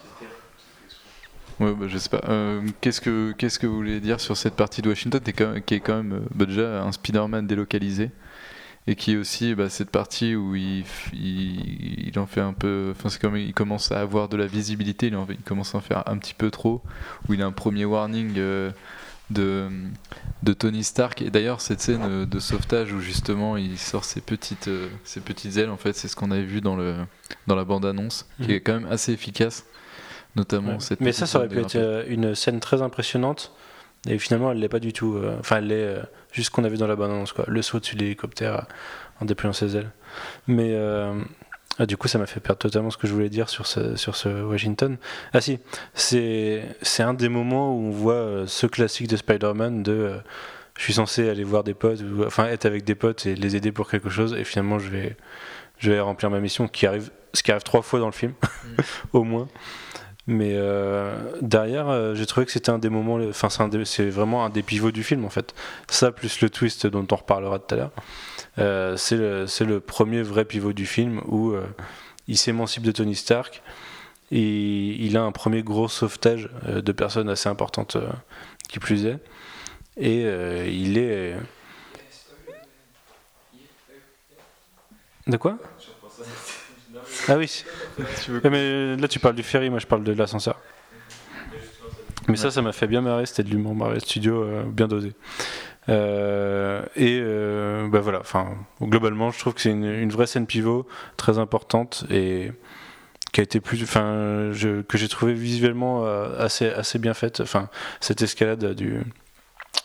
Ouais, 1.59 1.73
bah, 1.73 1.85
je 1.87 1.97
sais 1.97 2.09
pas. 2.09 2.21
Euh, 2.29 2.61
qu'est-ce 2.81 2.99
que 3.01 3.33
qu'est-ce 3.37 3.59
que 3.59 3.67
vous 3.67 3.75
voulez 3.75 3.99
dire 4.01 4.19
sur 4.19 4.35
cette 4.35 4.55
partie 4.55 4.81
de 4.81 4.89
Washington 4.89 5.21
qui 5.21 5.29
est 5.29 5.33
quand 5.33 5.51
même, 5.53 5.61
qui 5.63 5.73
est 5.75 5.79
quand 5.79 5.95
même, 5.95 6.13
euh, 6.13 6.19
bah, 6.33 6.45
déjà 6.45 6.83
un 6.83 6.91
Spider-Man 6.91 7.47
délocalisé 7.47 8.11
et 8.87 8.95
qui 8.95 9.13
est 9.13 9.17
aussi 9.17 9.55
bah, 9.55 9.69
cette 9.69 9.89
partie 9.89 10.35
où 10.35 10.53
il, 10.55 10.81
f- 10.83 11.09
il, 11.13 12.07
il 12.09 12.19
en 12.19 12.25
fait 12.27 12.41
un 12.41 12.53
peu. 12.53 12.93
Enfin, 12.95 13.09
c'est 13.09 13.21
comme 13.21 13.37
il 13.37 13.53
commence 13.53 13.91
à 13.91 14.01
avoir 14.01 14.27
de 14.29 14.37
la 14.37 14.47
visibilité. 14.47 15.07
Il, 15.07 15.15
en- 15.15 15.25
il 15.29 15.37
commence 15.37 15.73
à 15.75 15.77
en 15.77 15.81
faire 15.81 16.03
un 16.07 16.17
petit 16.17 16.33
peu 16.33 16.51
trop. 16.51 16.81
Où 17.29 17.33
il 17.33 17.41
a 17.41 17.45
un 17.45 17.51
premier 17.53 17.85
warning. 17.85 18.33
euh, 18.37 18.71
de, 19.31 19.69
de 20.43 20.53
Tony 20.53 20.83
Stark 20.83 21.23
et 21.23 21.31
d'ailleurs 21.31 21.59
cette 21.59 21.81
scène 21.81 22.25
de 22.25 22.39
sauvetage 22.39 22.93
où 22.93 22.99
justement 23.01 23.57
il 23.57 23.79
sort 23.79 24.03
ses 24.05 24.21
petites, 24.21 24.69
ses 25.03 25.19
petites 25.19 25.57
ailes 25.57 25.71
en 25.71 25.77
fait 25.77 25.93
c'est 25.95 26.07
ce 26.07 26.15
qu'on 26.15 26.29
avait 26.29 26.43
vu 26.43 26.61
dans, 26.61 26.75
le, 26.75 26.95
dans 27.47 27.55
la 27.55 27.63
bande 27.65 27.87
annonce 27.87 28.27
qui 28.39 28.49
Mhm. 28.49 28.51
est 28.51 28.59
quand 28.61 28.73
même 28.81 28.87
assez 28.91 29.13
efficace 29.13 29.65
notamment 30.35 30.73
Ouais. 30.73 30.79
cette 30.79 31.01
Mais 31.01 31.11
ça, 31.11 31.25
ça 31.25 31.39
aurait 31.39 31.47
pu 31.47 31.59
être 31.59 31.75
euh, 31.75 32.03
une 32.07 32.35
scène 32.35 32.59
très 32.59 32.81
impressionnante. 32.81 33.53
Et 34.07 34.19
finalement, 34.19 34.51
elle 34.51 34.59
l'est 34.59 34.69
pas 34.69 34.79
du 34.79 34.93
tout. 34.93 35.15
euh, 35.15 35.35
Enfin, 35.39 35.57
elle 35.57 35.67
l'est 35.67 35.75
euh, 35.75 36.01
juste 36.31 36.47
ce 36.47 36.51
qu'on 36.51 36.63
a 36.63 36.69
vu 36.69 36.77
dans 36.77 36.87
la 36.87 36.95
bande-annonce, 36.95 37.33
quoi. 37.33 37.45
Le 37.47 37.61
saut 37.61 37.79
dessus 37.79 37.95
de 37.95 38.01
l'hélicoptère 38.01 38.53
euh, 38.55 38.61
en 39.21 39.25
déployant 39.25 39.53
ses 39.53 39.75
ailes. 39.77 39.89
Mais 40.47 40.71
euh, 40.73 41.13
ah, 41.79 41.85
du 41.87 41.97
coup, 41.97 42.07
ça 42.07 42.19
m'a 42.19 42.27
fait 42.27 42.39
perdre 42.39 42.59
totalement 42.59 42.91
ce 42.91 42.97
que 42.97 43.07
je 43.07 43.13
voulais 43.13 43.29
dire 43.29 43.49
sur 43.49 43.65
ce, 43.65 43.95
sur 43.95 44.15
ce 44.15 44.29
Washington. 44.43 44.97
Ah 45.33 45.41
si, 45.41 45.57
c'est 45.95 46.63
c'est 46.83 47.01
un 47.03 47.13
des 47.15 47.29
moments 47.29 47.73
où 47.75 47.79
on 47.87 47.89
voit 47.89 48.13
euh, 48.13 48.47
ce 48.47 48.67
classique 48.67 49.07
de 49.07 49.15
Spider-Man 49.17 49.81
de 49.83 49.91
euh, 49.91 50.17
je 50.77 50.83
suis 50.83 50.93
censé 50.93 51.27
aller 51.29 51.43
voir 51.45 51.63
des 51.63 51.73
potes, 51.73 52.01
ou, 52.01 52.25
enfin 52.25 52.45
être 52.47 52.65
avec 52.65 52.83
des 52.83 52.95
potes 52.95 53.25
et 53.25 53.33
les 53.35 53.55
aider 53.55 53.71
pour 53.71 53.89
quelque 53.89 54.09
chose, 54.09 54.33
et 54.37 54.43
finalement 54.43 54.77
je 54.77 54.89
vais, 54.89 55.15
je 55.79 55.89
vais 55.89 55.99
remplir 56.01 56.29
ma 56.29 56.39
mission 56.41 56.67
qui 56.67 56.85
arrive, 56.85 57.09
ce 57.33 57.41
qui 57.43 57.51
arrive 57.51 57.63
trois 57.63 57.81
fois 57.81 57.99
dans 57.99 58.07
le 58.07 58.11
film, 58.11 58.33
au 59.13 59.23
moins. 59.23 59.47
Mais 60.27 60.53
euh, 60.55 61.15
derrière, 61.41 61.87
euh, 61.87 62.15
j'ai 62.15 62.25
trouvé 62.25 62.47
que 62.47 62.51
c'était 62.51 62.71
un 62.71 62.79
des 62.79 62.89
moments, 62.89 63.19
enfin 63.29 63.47
c'est 63.49 64.09
vraiment 64.09 64.43
un 64.43 64.49
des 64.49 64.63
pivots 64.63 64.91
du 64.91 65.03
film 65.03 65.23
en 65.23 65.29
fait. 65.29 65.53
Ça 65.87 66.11
plus 66.11 66.41
le 66.41 66.49
twist 66.49 66.87
dont 66.87 67.05
on 67.11 67.15
reparlera 67.15 67.59
tout 67.59 67.75
à 67.75 67.77
l'heure, 67.77 67.91
euh, 68.57 68.97
c'est 68.97 69.17
le, 69.17 69.45
le 69.65 69.79
premier 69.79 70.23
vrai 70.23 70.43
pivot 70.45 70.73
du 70.73 70.87
film 70.87 71.21
où 71.27 71.53
il 72.27 72.37
s'émancipe 72.37 72.81
de 72.81 72.91
Tony 72.91 73.15
Stark 73.15 73.61
et 74.31 74.95
il 75.05 75.15
a 75.15 75.21
un 75.21 75.31
premier 75.31 75.61
gros 75.61 75.87
sauvetage 75.87 76.49
de 76.67 76.91
personnes 76.91 77.29
assez 77.29 77.47
importantes 77.47 77.97
qui 78.67 78.79
plus 78.79 79.05
est. 79.05 79.19
Et 79.97 80.21
il 80.67 80.97
est... 80.97 81.35
De 85.27 85.37
quoi? 85.37 85.57
Ah 87.27 87.37
oui. 87.37 87.63
Mais 88.43 88.95
là 88.97 89.07
tu 89.07 89.19
parles 89.19 89.35
du 89.35 89.43
ferry, 89.43 89.69
moi 89.69 89.79
je 89.79 89.87
parle 89.87 90.03
de 90.03 90.13
l'ascenseur. 90.13 90.59
Mais 92.27 92.37
ça, 92.37 92.49
ça 92.49 92.61
m'a 92.61 92.71
fait 92.71 92.87
bien 92.87 93.01
marrer, 93.01 93.25
c'était 93.27 93.43
de 93.43 93.49
l'humour 93.49 93.75
Marvel 93.75 94.01
Studio 94.01 94.41
euh, 94.41 94.63
bien 94.63 94.87
dosé. 94.87 95.13
Euh, 95.89 96.83
et 96.95 97.19
euh, 97.21 97.87
bah 97.87 97.99
voilà, 97.99 98.19
enfin, 98.19 98.47
globalement, 98.81 99.31
je 99.31 99.39
trouve 99.39 99.53
que 99.53 99.61
c'est 99.61 99.69
une, 99.69 99.85
une 99.85 100.09
vraie 100.09 100.25
scène 100.25 100.47
pivot 100.47 100.87
très 101.17 101.37
importante 101.37 102.05
et 102.09 102.51
qui 103.31 103.41
a 103.41 103.43
été 103.43 103.59
plus, 103.59 103.83
enfin, 103.83 104.51
que 104.87 104.97
j'ai 104.97 105.07
trouvé 105.07 105.33
visuellement 105.33 106.05
euh, 106.05 106.43
assez, 106.43 106.69
assez 106.69 106.99
bien 106.99 107.13
faite. 107.13 107.41
Enfin, 107.41 107.69
cette 107.99 108.21
escalade 108.21 108.73
du, 108.73 109.01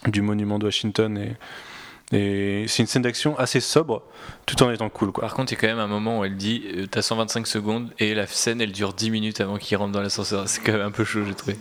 du 0.06 0.22
monument 0.22 0.58
de 0.58 0.64
Washington 0.64 1.18
et, 1.18 1.36
et 2.12 2.64
c'est 2.66 2.82
une 2.82 2.88
scène 2.88 3.02
d'action 3.02 3.38
assez 3.38 3.60
sobre, 3.60 4.02
tout 4.44 4.60
en 4.62 4.70
étant 4.70 4.88
cool, 4.88 5.12
quoi. 5.12 5.22
Par 5.22 5.34
contre, 5.34 5.52
il 5.52 5.54
y 5.54 5.58
a 5.58 5.60
quand 5.60 5.68
même 5.68 5.78
un 5.78 5.86
moment 5.86 6.20
où 6.20 6.24
elle 6.24 6.36
dit 6.36 6.64
euh, 6.74 6.86
T'as 6.90 7.02
125 7.02 7.46
secondes 7.46 7.90
et 8.00 8.14
la 8.14 8.26
scène 8.26 8.60
elle 8.60 8.72
dure 8.72 8.92
10 8.92 9.10
minutes 9.10 9.40
avant 9.40 9.58
qu'il 9.58 9.76
rentre 9.76 9.92
dans 9.92 10.02
l'ascenseur. 10.02 10.48
C'est 10.48 10.60
quand 10.60 10.72
même 10.72 10.80
un 10.80 10.90
peu 10.90 11.04
chaud, 11.04 11.24
j'ai 11.24 11.34
trouvé. 11.34 11.56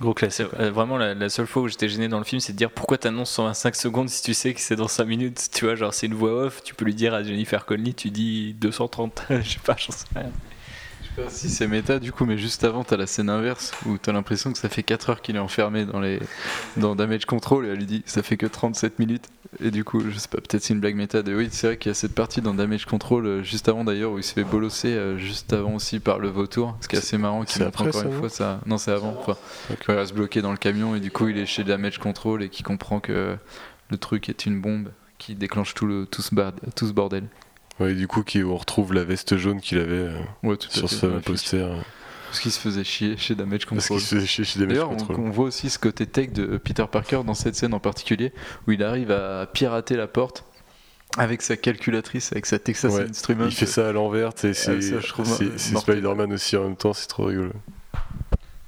Gros 0.00 0.14
classique. 0.14 0.46
Euh, 0.58 0.70
vraiment 0.70 0.98
la, 0.98 1.14
la 1.14 1.28
seule 1.28 1.46
fois 1.48 1.62
où 1.62 1.68
j'étais 1.68 1.88
gêné 1.88 2.06
dans 2.06 2.18
le 2.18 2.24
film, 2.24 2.40
c'est 2.40 2.52
de 2.52 2.58
dire 2.58 2.70
pourquoi 2.70 2.96
t'annonces 2.96 3.30
125 3.30 3.74
secondes 3.74 4.08
si 4.08 4.22
tu 4.22 4.34
sais 4.34 4.54
que 4.54 4.60
c'est 4.60 4.76
dans 4.76 4.88
5 4.88 5.04
minutes? 5.04 5.48
Tu 5.52 5.64
vois, 5.64 5.74
genre 5.74 5.92
c'est 5.92 6.06
une 6.06 6.14
voix 6.14 6.44
off, 6.44 6.62
tu 6.62 6.74
peux 6.74 6.84
lui 6.84 6.94
dire 6.94 7.12
à 7.12 7.24
Jennifer 7.24 7.64
Connelly, 7.66 7.94
tu 7.94 8.10
dis 8.10 8.54
230. 8.54 9.24
Je 9.30 9.36
sais 9.42 9.58
pas, 9.64 9.76
j'en 9.76 9.92
sais 9.92 10.06
rien. 10.14 10.30
Je 11.02 11.08
sais 11.08 11.22
pas 11.24 11.30
si 11.30 11.48
c'est 11.50 11.66
méta 11.66 11.98
du 11.98 12.12
coup, 12.12 12.24
mais 12.24 12.38
juste 12.38 12.62
avant, 12.62 12.84
t'as 12.84 12.96
la 12.96 13.08
scène 13.08 13.30
inverse 13.30 13.72
où 13.86 13.98
t'as 13.98 14.12
l'impression 14.12 14.52
que 14.52 14.58
ça 14.58 14.68
fait 14.68 14.84
4 14.84 15.10
heures 15.10 15.22
qu'il 15.22 15.34
est 15.34 15.40
enfermé 15.40 15.84
dans, 15.84 16.00
les... 16.00 16.20
dans 16.76 16.94
Damage 16.94 17.26
Control 17.26 17.66
et 17.66 17.70
elle 17.70 17.78
lui 17.78 17.86
dit 17.86 18.02
ça 18.06 18.22
fait 18.22 18.36
que 18.36 18.46
37 18.46 19.00
minutes. 19.00 19.28
Et 19.62 19.70
du 19.70 19.84
coup, 19.84 20.00
je 20.08 20.18
sais 20.18 20.28
pas, 20.28 20.38
peut-être 20.38 20.62
c'est 20.62 20.72
une 20.72 20.80
blague 20.80 20.96
méta 20.96 21.22
de 21.22 21.34
oui, 21.34 21.48
c'est 21.52 21.66
vrai 21.66 21.76
qu'il 21.76 21.90
y 21.90 21.92
a 21.92 21.94
cette 21.94 22.14
partie 22.14 22.40
dans 22.40 22.54
Damage 22.54 22.86
Control 22.86 23.26
euh, 23.26 23.42
juste 23.42 23.68
avant 23.68 23.84
d'ailleurs 23.84 24.12
où 24.12 24.18
il 24.18 24.24
se 24.24 24.32
fait 24.32 24.44
bolosser 24.44 24.88
euh, 24.88 25.18
juste 25.18 25.52
avant 25.52 25.74
aussi 25.74 26.00
par 26.00 26.18
le 26.18 26.28
vautour. 26.28 26.76
Ce 26.80 26.88
qui 26.88 26.96
est 26.96 27.00
assez 27.00 27.18
marrant, 27.18 27.44
qui 27.44 27.60
montre 27.60 27.82
après, 27.82 27.88
encore 27.90 28.10
une 28.10 28.18
fois 28.18 28.28
ça. 28.30 28.60
Non, 28.64 28.78
c'est 28.78 28.92
avant. 28.92 29.14
Enfin, 29.20 29.36
quand 29.84 29.92
il 29.92 29.98
reste 29.98 30.14
bloqué 30.14 30.40
dans 30.40 30.52
le 30.52 30.56
camion 30.56 30.94
et 30.96 31.00
du 31.00 31.10
coup 31.10 31.28
il 31.28 31.36
est 31.36 31.44
chez 31.46 31.64
Damage 31.64 31.98
Control 31.98 32.42
et 32.42 32.48
qui 32.48 32.62
comprend 32.62 32.98
que 32.98 33.36
le 33.90 33.96
truc 33.98 34.30
est 34.30 34.46
une 34.46 34.58
bombe 34.60 34.88
qui 35.18 35.34
déclenche 35.34 35.74
tout, 35.74 35.86
le, 35.86 36.06
tout, 36.06 36.22
ce, 36.22 36.34
bar- 36.34 36.52
tout 36.74 36.86
ce 36.88 36.92
bordel. 36.92 37.24
Ouais, 37.78 37.92
et 37.92 37.94
du 37.94 38.08
coup, 38.08 38.22
qui, 38.22 38.42
on 38.42 38.56
retrouve 38.56 38.92
la 38.94 39.04
veste 39.04 39.36
jaune 39.36 39.60
qu'il 39.60 39.78
avait 39.78 39.92
euh, 39.94 40.18
Ouais, 40.42 40.56
tout 40.56 40.68
à 40.72 40.74
sur 40.74 40.88
ce 40.90 41.06
poster. 41.20 41.68
Parce 42.32 42.40
qu'il 42.40 42.50
se 42.52 42.60
faisait 42.60 42.82
chier 42.82 43.18
chez 43.18 43.34
Damage 43.34 43.66
Parce 43.66 43.86
Control. 43.86 43.98
qu'il 43.98 44.06
se 44.06 44.14
faisait 44.14 44.26
chier 44.26 44.44
chez 44.44 44.58
mecs 44.60 44.70
D'ailleurs, 44.70 44.90
on, 44.90 45.28
voit 45.28 45.44
aussi 45.44 45.68
ce 45.68 45.78
côté 45.78 46.06
tech 46.06 46.30
de 46.32 46.56
Peter 46.56 46.86
Parker 46.90 47.20
dans 47.26 47.34
cette 47.34 47.54
scène 47.56 47.74
en 47.74 47.78
particulier, 47.78 48.32
où 48.66 48.72
il 48.72 48.82
arrive 48.82 49.10
à 49.10 49.44
pirater 49.52 49.96
la 49.96 50.06
porte 50.06 50.46
avec 51.18 51.42
sa 51.42 51.58
calculatrice, 51.58 52.32
avec 52.32 52.46
sa 52.46 52.58
Texas 52.58 52.90
Ouais, 52.94 53.02
Instruments. 53.10 53.44
Il 53.44 53.52
fait 53.52 53.66
ça 53.66 53.86
à 53.86 53.92
l'envers, 53.92 54.32
tu 54.32 54.40
sais, 54.40 54.54
c'est 54.54 54.80
ça, 54.80 55.00
je 55.00 55.08
trouve, 55.08 55.26
c'est- 55.26 55.44
euh, 55.44 55.52
c'est. 55.58 55.76
Spider-Man 55.76 56.32
aussi 56.32 56.56
en 56.56 56.62
même 56.64 56.76
temps, 56.76 56.94
c'est 56.94 57.06
trop 57.06 57.24
rigolo. 57.26 57.52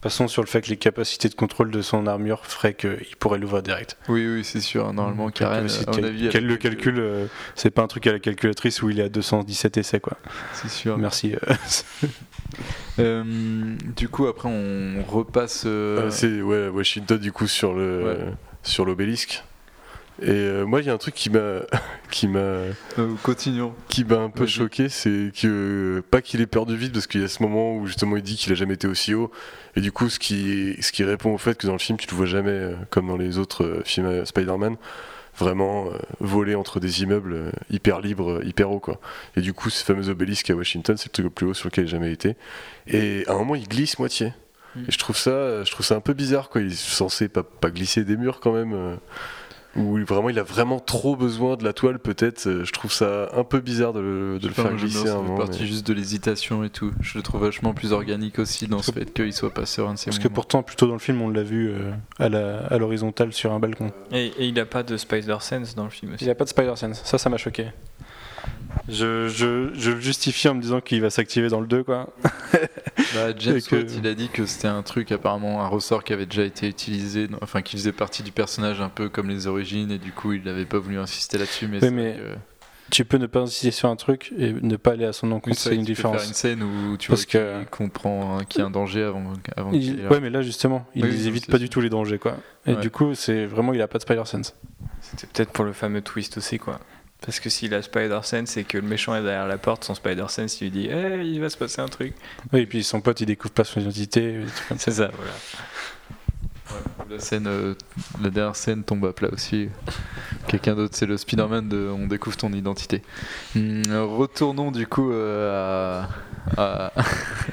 Passons 0.03 0.29
sur 0.29 0.43
le 0.43 0.47
fait 0.47 0.61
que 0.61 0.69
les 0.69 0.77
capacités 0.77 1.31
de 1.31 1.35
contrôle 1.35 1.71
de 1.71 1.81
son 1.81 2.07
armure 2.07 2.45
feraient 2.45 2.75
qu'il 2.75 3.17
pourrait 3.19 3.39
l'ouvrir 3.39 3.63
direct. 3.63 3.97
Oui, 4.11 4.27
oui, 4.29 4.45
c'est 4.45 4.61
sûr. 4.61 4.93
Normalement, 4.93 5.31
Karen, 5.31 5.67
Si 5.71 5.85
à 5.85 5.87
mon 5.87 5.93
quel- 5.97 6.05
avis, 6.05 6.29
quel- 6.29 6.47
le 6.47 6.57
calcul, 6.59 6.99
euh, 6.99 7.25
c'est 7.55 7.71
pas 7.71 7.81
un 7.81 7.87
truc 7.87 8.07
à 8.09 8.13
la 8.13 8.19
calculatrice 8.19 8.83
où 8.83 8.91
il 8.91 9.01
est 9.01 9.05
à 9.05 9.09
217 9.09 9.79
essais, 9.79 10.01
quoi. 10.01 10.19
c'est 10.53 10.69
sûr. 10.69 10.99
Merci. 10.99 11.35
euh, 11.35 11.55
Euh, 12.99 13.25
du 13.97 14.09
coup, 14.09 14.27
après, 14.27 14.49
on 14.49 15.03
repasse. 15.09 15.65
euh, 15.67 16.05
Ah, 16.07 16.11
c'est 16.11 16.41
ouais, 16.43 16.69
Washington 16.69 17.19
du 17.19 17.33
coup 17.33 17.47
sur 17.47 17.75
le 17.75 18.05
Ouais. 18.05 18.19
sur 18.63 18.85
l'obélisque. 18.85 19.43
Et 20.23 20.31
euh, 20.31 20.65
moi, 20.65 20.81
il 20.81 20.87
y 20.87 20.91
a 20.91 20.93
un 20.93 20.99
truc 20.99 21.15
qui 21.15 21.29
m'a 21.29 21.63
qui 22.11 22.29
m'a 22.29 22.39
euh, 22.39 22.71
continuons. 23.25 23.75
qui 23.89 24.05
m'a 24.05 24.19
un 24.19 24.31
peu 24.31 24.47
choqué, 24.47 24.89
c'est 24.89 25.33
que 25.37 26.05
pas 26.09 26.23
qu'il 26.23 26.41
ait 26.41 26.47
peur 26.47 26.67
du 26.67 26.77
vide 26.77 26.93
parce 26.93 27.09
qu'il 27.09 27.21
y 27.21 27.25
a 27.25 27.29
ce 27.29 27.43
moment 27.43 27.75
où 27.77 27.87
justement 27.89 28.17
il 28.17 28.23
dit 28.23 28.37
qu'il 28.37 28.53
a 28.53 28.55
jamais 28.55 28.75
été 28.75 28.87
aussi 28.87 29.13
haut 29.13 29.33
et 29.75 29.81
du 29.81 29.91
coup 29.91 30.09
ce 30.09 30.21
qui 30.21 30.77
ce 30.81 30.93
qui 30.93 31.03
répond 31.03 31.35
au 31.35 31.39
fait 31.39 31.59
que 31.59 31.67
dans 31.67 31.73
le 31.73 31.81
film 31.81 31.99
tu 31.99 32.07
le 32.09 32.15
vois 32.15 32.27
jamais 32.27 32.51
euh, 32.53 32.75
comme 32.91 33.09
dans 33.09 33.17
les 33.17 33.39
autres 33.39 33.65
euh, 33.65 33.83
films 33.85 34.07
euh, 34.07 34.25
Spider-Man 34.25 34.77
vraiment 35.37 35.89
euh, 35.89 35.99
voler 36.21 36.55
entre 36.55 36.81
des 36.81 37.03
immeubles 37.03 37.33
euh, 37.33 37.51
hyper 37.71 38.01
libres, 38.01 38.39
euh, 38.39 38.45
hyper 38.45 38.71
haut 38.71 38.81
quoi. 38.81 39.01
Et 39.37 39.41
du 39.41 39.53
coup 39.53 39.71
ce 39.71 39.85
fameux 39.85 40.09
obélisque 40.09 40.51
à 40.51 40.55
Washington, 40.55 40.97
c'est 40.97 41.07
le 41.07 41.13
truc 41.13 41.25
le 41.25 41.31
plus 41.31 41.47
haut 41.47 41.55
sur 41.55 41.69
lequel 41.69 41.85
a 41.85 41.89
jamais 41.89 42.13
été. 42.13 42.37
Et 42.87 43.25
à 43.27 43.33
un 43.33 43.39
moment 43.39 43.55
il 43.55 43.69
glisse 43.69 43.99
moitié. 43.99 44.33
Mm. 44.77 44.81
Et 44.89 44.93
je 44.93 44.99
trouve 44.99 45.17
ça 45.17 45.65
je 45.65 45.71
trouve 45.71 45.85
ça 45.85 45.97
un 45.97 46.01
peu 46.01 46.13
bizarre 46.13 46.49
quoi, 46.49 46.61
il 46.61 46.69
est 46.69 46.75
censé 46.75 47.29
pas, 47.29 47.43
pas 47.43 47.71
glisser 47.71 48.05
des 48.05 48.17
murs 48.17 48.41
quand 48.41 48.53
même. 48.53 48.99
Où 49.77 49.99
vraiment 50.05 50.31
il 50.31 50.39
a 50.39 50.43
vraiment 50.43 50.79
trop 50.81 51.17
besoin 51.17 51.57
de 51.57 51.65
la 51.65 51.73
toile 51.73 51.99
peut-être 51.99 52.47
euh, 52.47 52.65
je 52.65 52.73
trouve 52.73 52.93
ça 52.93 53.29
un 53.37 53.45
peu 53.45 53.61
bizarre 53.61 53.93
de 53.93 54.01
le, 54.01 54.39
de 54.39 54.47
le 54.49 54.55
faire 54.55 54.73
glisser 54.75 54.99
ça 55.07 55.15
un 55.15 55.17
fait 55.17 55.23
moment 55.23 55.37
partie 55.39 55.63
mais- 55.63 55.67
juste 55.67 55.87
de 55.87 55.93
l'hésitation 55.95 56.63
et 56.65 56.71
tout. 56.71 56.93
Je 57.01 57.19
le 57.19 57.23
trouve 57.23 57.43
vachement 57.43 57.75
plus 57.75 57.93
organique 57.93 58.39
aussi 58.39 58.67
dans 58.69 58.83
ce 58.83 58.93
fait 58.93 59.13
qu'il 59.13 59.33
soit 59.33 59.53
pas 59.53 59.67
serein 59.67 59.95
de 59.95 59.99
ses 59.99 60.07
Parce 60.07 60.19
que 60.19 60.29
pourtant, 60.29 60.63
plutôt 60.63 60.87
dans 60.87 60.93
le 60.95 60.99
film, 60.99 61.21
on 61.23 61.29
l'a 61.29 61.43
vu 61.43 61.69
euh, 61.71 61.91
à 62.19 62.29
la- 62.29 62.67
à 62.67 62.79
l'horizontale 62.79 63.33
sur 63.33 63.53
un 63.53 63.59
balcon. 63.59 63.91
Et, 64.13 64.27
et 64.39 64.47
il 64.47 64.59
a 64.61 64.67
pas 64.67 64.83
de 64.83 64.97
Spider-Sense 64.97 65.75
dans 65.75 65.85
le 65.85 65.91
film 65.91 66.15
aussi. 66.15 66.25
Il 66.25 66.31
a 66.31 66.35
pas 66.35 66.45
de 66.45 66.51
Spider-Sense, 66.51 67.03
ça, 67.05 67.19
ça 67.19 67.29
m'a 67.31 67.37
choqué. 67.37 67.67
Je, 68.89 69.29
je, 69.29 69.71
je 69.75 69.91
le 69.93 70.01
justifie 70.01 70.49
en 70.49 70.55
me 70.55 70.61
disant 70.61 70.81
qu'il 70.81 71.01
va 71.01 71.11
s'activer 71.11 71.49
dans 71.49 71.61
le 71.61 71.67
2, 71.67 71.83
quoi. 71.85 72.09
Bah, 73.15 73.33
James 73.39 73.57
Et 73.57 73.63
que- 73.63 73.77
Watt, 73.77 73.93
il 73.97 74.07
a 74.07 74.15
dit 74.15 74.29
que 74.29 74.45
c'était 74.47 74.69
un 74.69 74.83
truc, 74.83 75.13
apparemment, 75.13 75.63
un 75.63 75.69
ressort 75.69 76.03
qui 76.05 76.13
avait 76.13 76.27
déjà 76.27 76.43
été 76.45 76.69
utilisé, 76.69 77.29
dans- 77.29 77.39
enfin, 77.43 77.63
qui 77.63 77.77
faisait 77.77 77.93
partie 77.93 78.23
du 78.23 78.33
personnage 78.33 78.81
un 78.81 78.89
peu 78.89 79.09
comme 79.09 79.29
les 79.29 79.47
origines, 79.47 79.91
et 79.93 79.99
du 79.99 80.11
coup, 80.13 80.33
il 80.33 80.43
n'avait 80.43 80.65
pas 80.65 80.79
voulu 80.79 80.99
insister 80.99 81.39
là-dessus. 81.39 81.67
Mais, 81.69 81.75
Oui, 81.77 81.81
c'est 81.83 81.91
mais 81.91 82.13
vrai 82.13 82.21
que- 82.21 82.39
Tu 82.91 83.05
peux 83.05 83.17
ne 83.19 83.27
pas 83.27 83.41
insister 83.41 83.71
sur 83.71 83.89
un 83.89 83.97
truc 83.97 84.33
et 84.39 84.53
ne 84.53 84.77
pas 84.77 84.93
aller 84.93 85.05
à 85.07 85.13
son 85.13 85.31
encontre, 85.33 85.57
c'est 85.57 85.75
une 85.75 85.83
que 85.83 85.87
tu 85.87 85.93
peux 85.93 85.95
différence. 85.95 86.17
faire 86.19 86.29
une 86.29 86.35
scène 86.35 86.63
où 86.63 86.97
tu 86.97 87.09
Parce 87.09 87.23
vois 87.25 87.31
que- 87.41 87.59
qu'il 87.61 87.67
comprend 87.69 88.39
hein, 88.39 88.45
qu'il 88.49 88.61
y 88.61 88.63
a 88.63 88.67
un 88.67 88.71
danger 88.71 89.03
avant, 89.05 89.33
avant 89.57 89.71
Il- 89.73 89.81
qu'il 89.97 90.07
ouais, 90.09 90.21
mais 90.21 90.31
là, 90.31 90.43
justement, 90.43 90.87
il 90.95 91.05
Oui, 91.05 91.27
évite 91.27 91.51
pas 91.51 91.59
du 91.59 91.69
tout 91.69 91.81
les 91.81 91.89
dangers, 91.91 92.19
quoi. 92.19 92.37
Et 92.67 92.75
Ouais. 92.75 92.81
du 92.81 92.91
coup, 92.91 93.15
c'est 93.15 93.47
vraiment, 93.47 93.73
il 93.73 93.81
a 93.83 93.89
pas 93.89 93.99
de 93.99 94.03
Spider-Sense. 94.03 94.55
C'était 95.01 95.27
peut-être 95.29 95.51
pour 95.53 95.65
le 95.65 95.73
fameux 95.73 96.03
twist 96.03 96.37
aussi, 96.39 96.59
quoi. 96.59 96.79
Parce 97.25 97.41
que 97.41 97.49
s'il 97.49 97.73
a 97.75 97.81
Spider-Sense 97.81 98.59
et 98.59 98.65
que 98.65 98.77
le 98.77 98.87
méchant 98.87 99.15
est 99.15 99.23
derrière 99.23 99.47
la 99.47 99.57
porte, 99.57 99.85
son 99.85 99.95
Spider-Sense, 99.95 100.61
il 100.61 100.65
lui 100.65 100.71
dit 100.71 100.89
Hey, 100.89 101.33
il 101.33 101.41
va 101.41 101.49
se 101.49 101.57
passer 101.57 101.81
un 101.81 101.89
truc. 101.89 102.15
Oui, 102.53 102.61
et 102.61 102.67
puis 102.67 102.85
son 102.85 103.01
pote, 103.01 103.21
il 103.21 103.27
découvre 103.27 103.55
pas 103.55 103.65
son 103.65 103.81
identité. 103.81 104.41
C'est 104.77 104.93
ça, 104.93 105.11
voilà. 105.17 105.33
La, 107.11 107.19
scène, 107.19 107.47
euh, 107.47 107.75
la 108.23 108.31
dernière 108.31 108.57
scène 108.57 108.83
tombe 108.83 109.05
à 109.07 109.13
plat 109.13 109.29
aussi. 109.33 109.69
Quelqu'un 110.49 110.75
d'autre, 110.75 110.97
c'est 110.97 111.07
le 111.07 111.17
Spider-Man 111.17 111.69
de 111.69 111.91
On 111.95 112.07
découvre 112.07 112.37
ton 112.37 112.53
identité. 112.53 113.03
Hum, 113.57 113.83
retournons 113.91 114.71
du 114.71 114.87
coup 114.87 115.13
euh, 115.13 116.05
à. 116.57 116.87
à... 116.87 116.93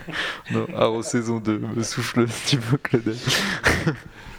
non, 0.51 0.67
Arrow 0.75 1.03
saison 1.03 1.39
2, 1.39 1.59
me 1.59 1.83
souffle 1.83 2.25
tu 2.45 2.57
veux, 2.57 2.77
Claudel. 2.77 3.15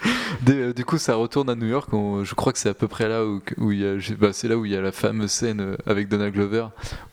Euh, 0.48 0.72
du 0.72 0.84
coup, 0.84 0.98
ça 0.98 1.14
retourne 1.14 1.48
à 1.50 1.54
New 1.54 1.68
York. 1.68 1.88
je 1.92 2.34
crois 2.34 2.52
que 2.52 2.58
c'est 2.58 2.68
à 2.68 2.74
peu 2.74 2.88
près 2.88 3.08
là 3.08 3.24
où, 3.24 3.40
où 3.58 3.70
il 3.72 3.80
y 3.80 3.86
a, 3.86 3.94
bah, 4.18 4.32
c'est 4.32 4.48
là 4.48 4.56
où 4.56 4.64
il 4.66 4.72
y 4.72 4.76
a 4.76 4.80
la 4.80 4.92
fameuse 4.92 5.30
scène 5.30 5.60
euh, 5.60 5.76
avec 5.86 6.08
Donald 6.08 6.34
Glover 6.34 6.66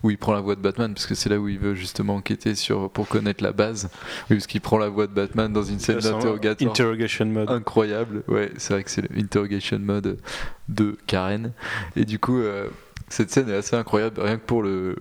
où 0.03 0.09
il 0.09 0.17
prend 0.17 0.33
la 0.33 0.41
voix 0.41 0.55
de 0.55 0.61
Batman, 0.61 0.93
parce 0.93 1.05
que 1.05 1.15
c'est 1.15 1.29
là 1.29 1.37
où 1.39 1.47
il 1.47 1.59
veut 1.59 1.75
justement 1.75 2.15
enquêter 2.15 2.55
sur 2.55 2.89
pour 2.89 3.07
connaître 3.07 3.43
la 3.43 3.51
base. 3.51 3.89
Oui, 4.29 4.37
parce 4.37 4.47
qu'il 4.47 4.61
prend 4.61 4.77
la 4.77 4.89
voix 4.89 5.07
de 5.07 5.13
Batman 5.13 5.53
dans 5.53 5.63
une 5.63 5.79
scène 5.79 5.99
d'interrogatoire 5.99 6.71
Interrogation 6.71 7.25
mode. 7.27 7.49
incroyable. 7.49 8.23
Ouais, 8.27 8.51
c'est 8.57 8.73
vrai 8.73 8.83
que 8.83 8.89
c'est 8.91 9.09
l'interrogation 9.11 9.79
mode 9.79 10.17
de 10.67 10.97
Karen. 11.07 11.51
Et 11.95 12.05
du 12.05 12.19
coup, 12.19 12.39
euh, 12.39 12.67
cette 13.09 13.31
scène 13.31 13.49
est 13.49 13.55
assez 13.55 13.75
incroyable, 13.75 14.21
rien 14.21 14.37
que 14.37 14.45
pour 14.45 14.63
le, 14.63 14.95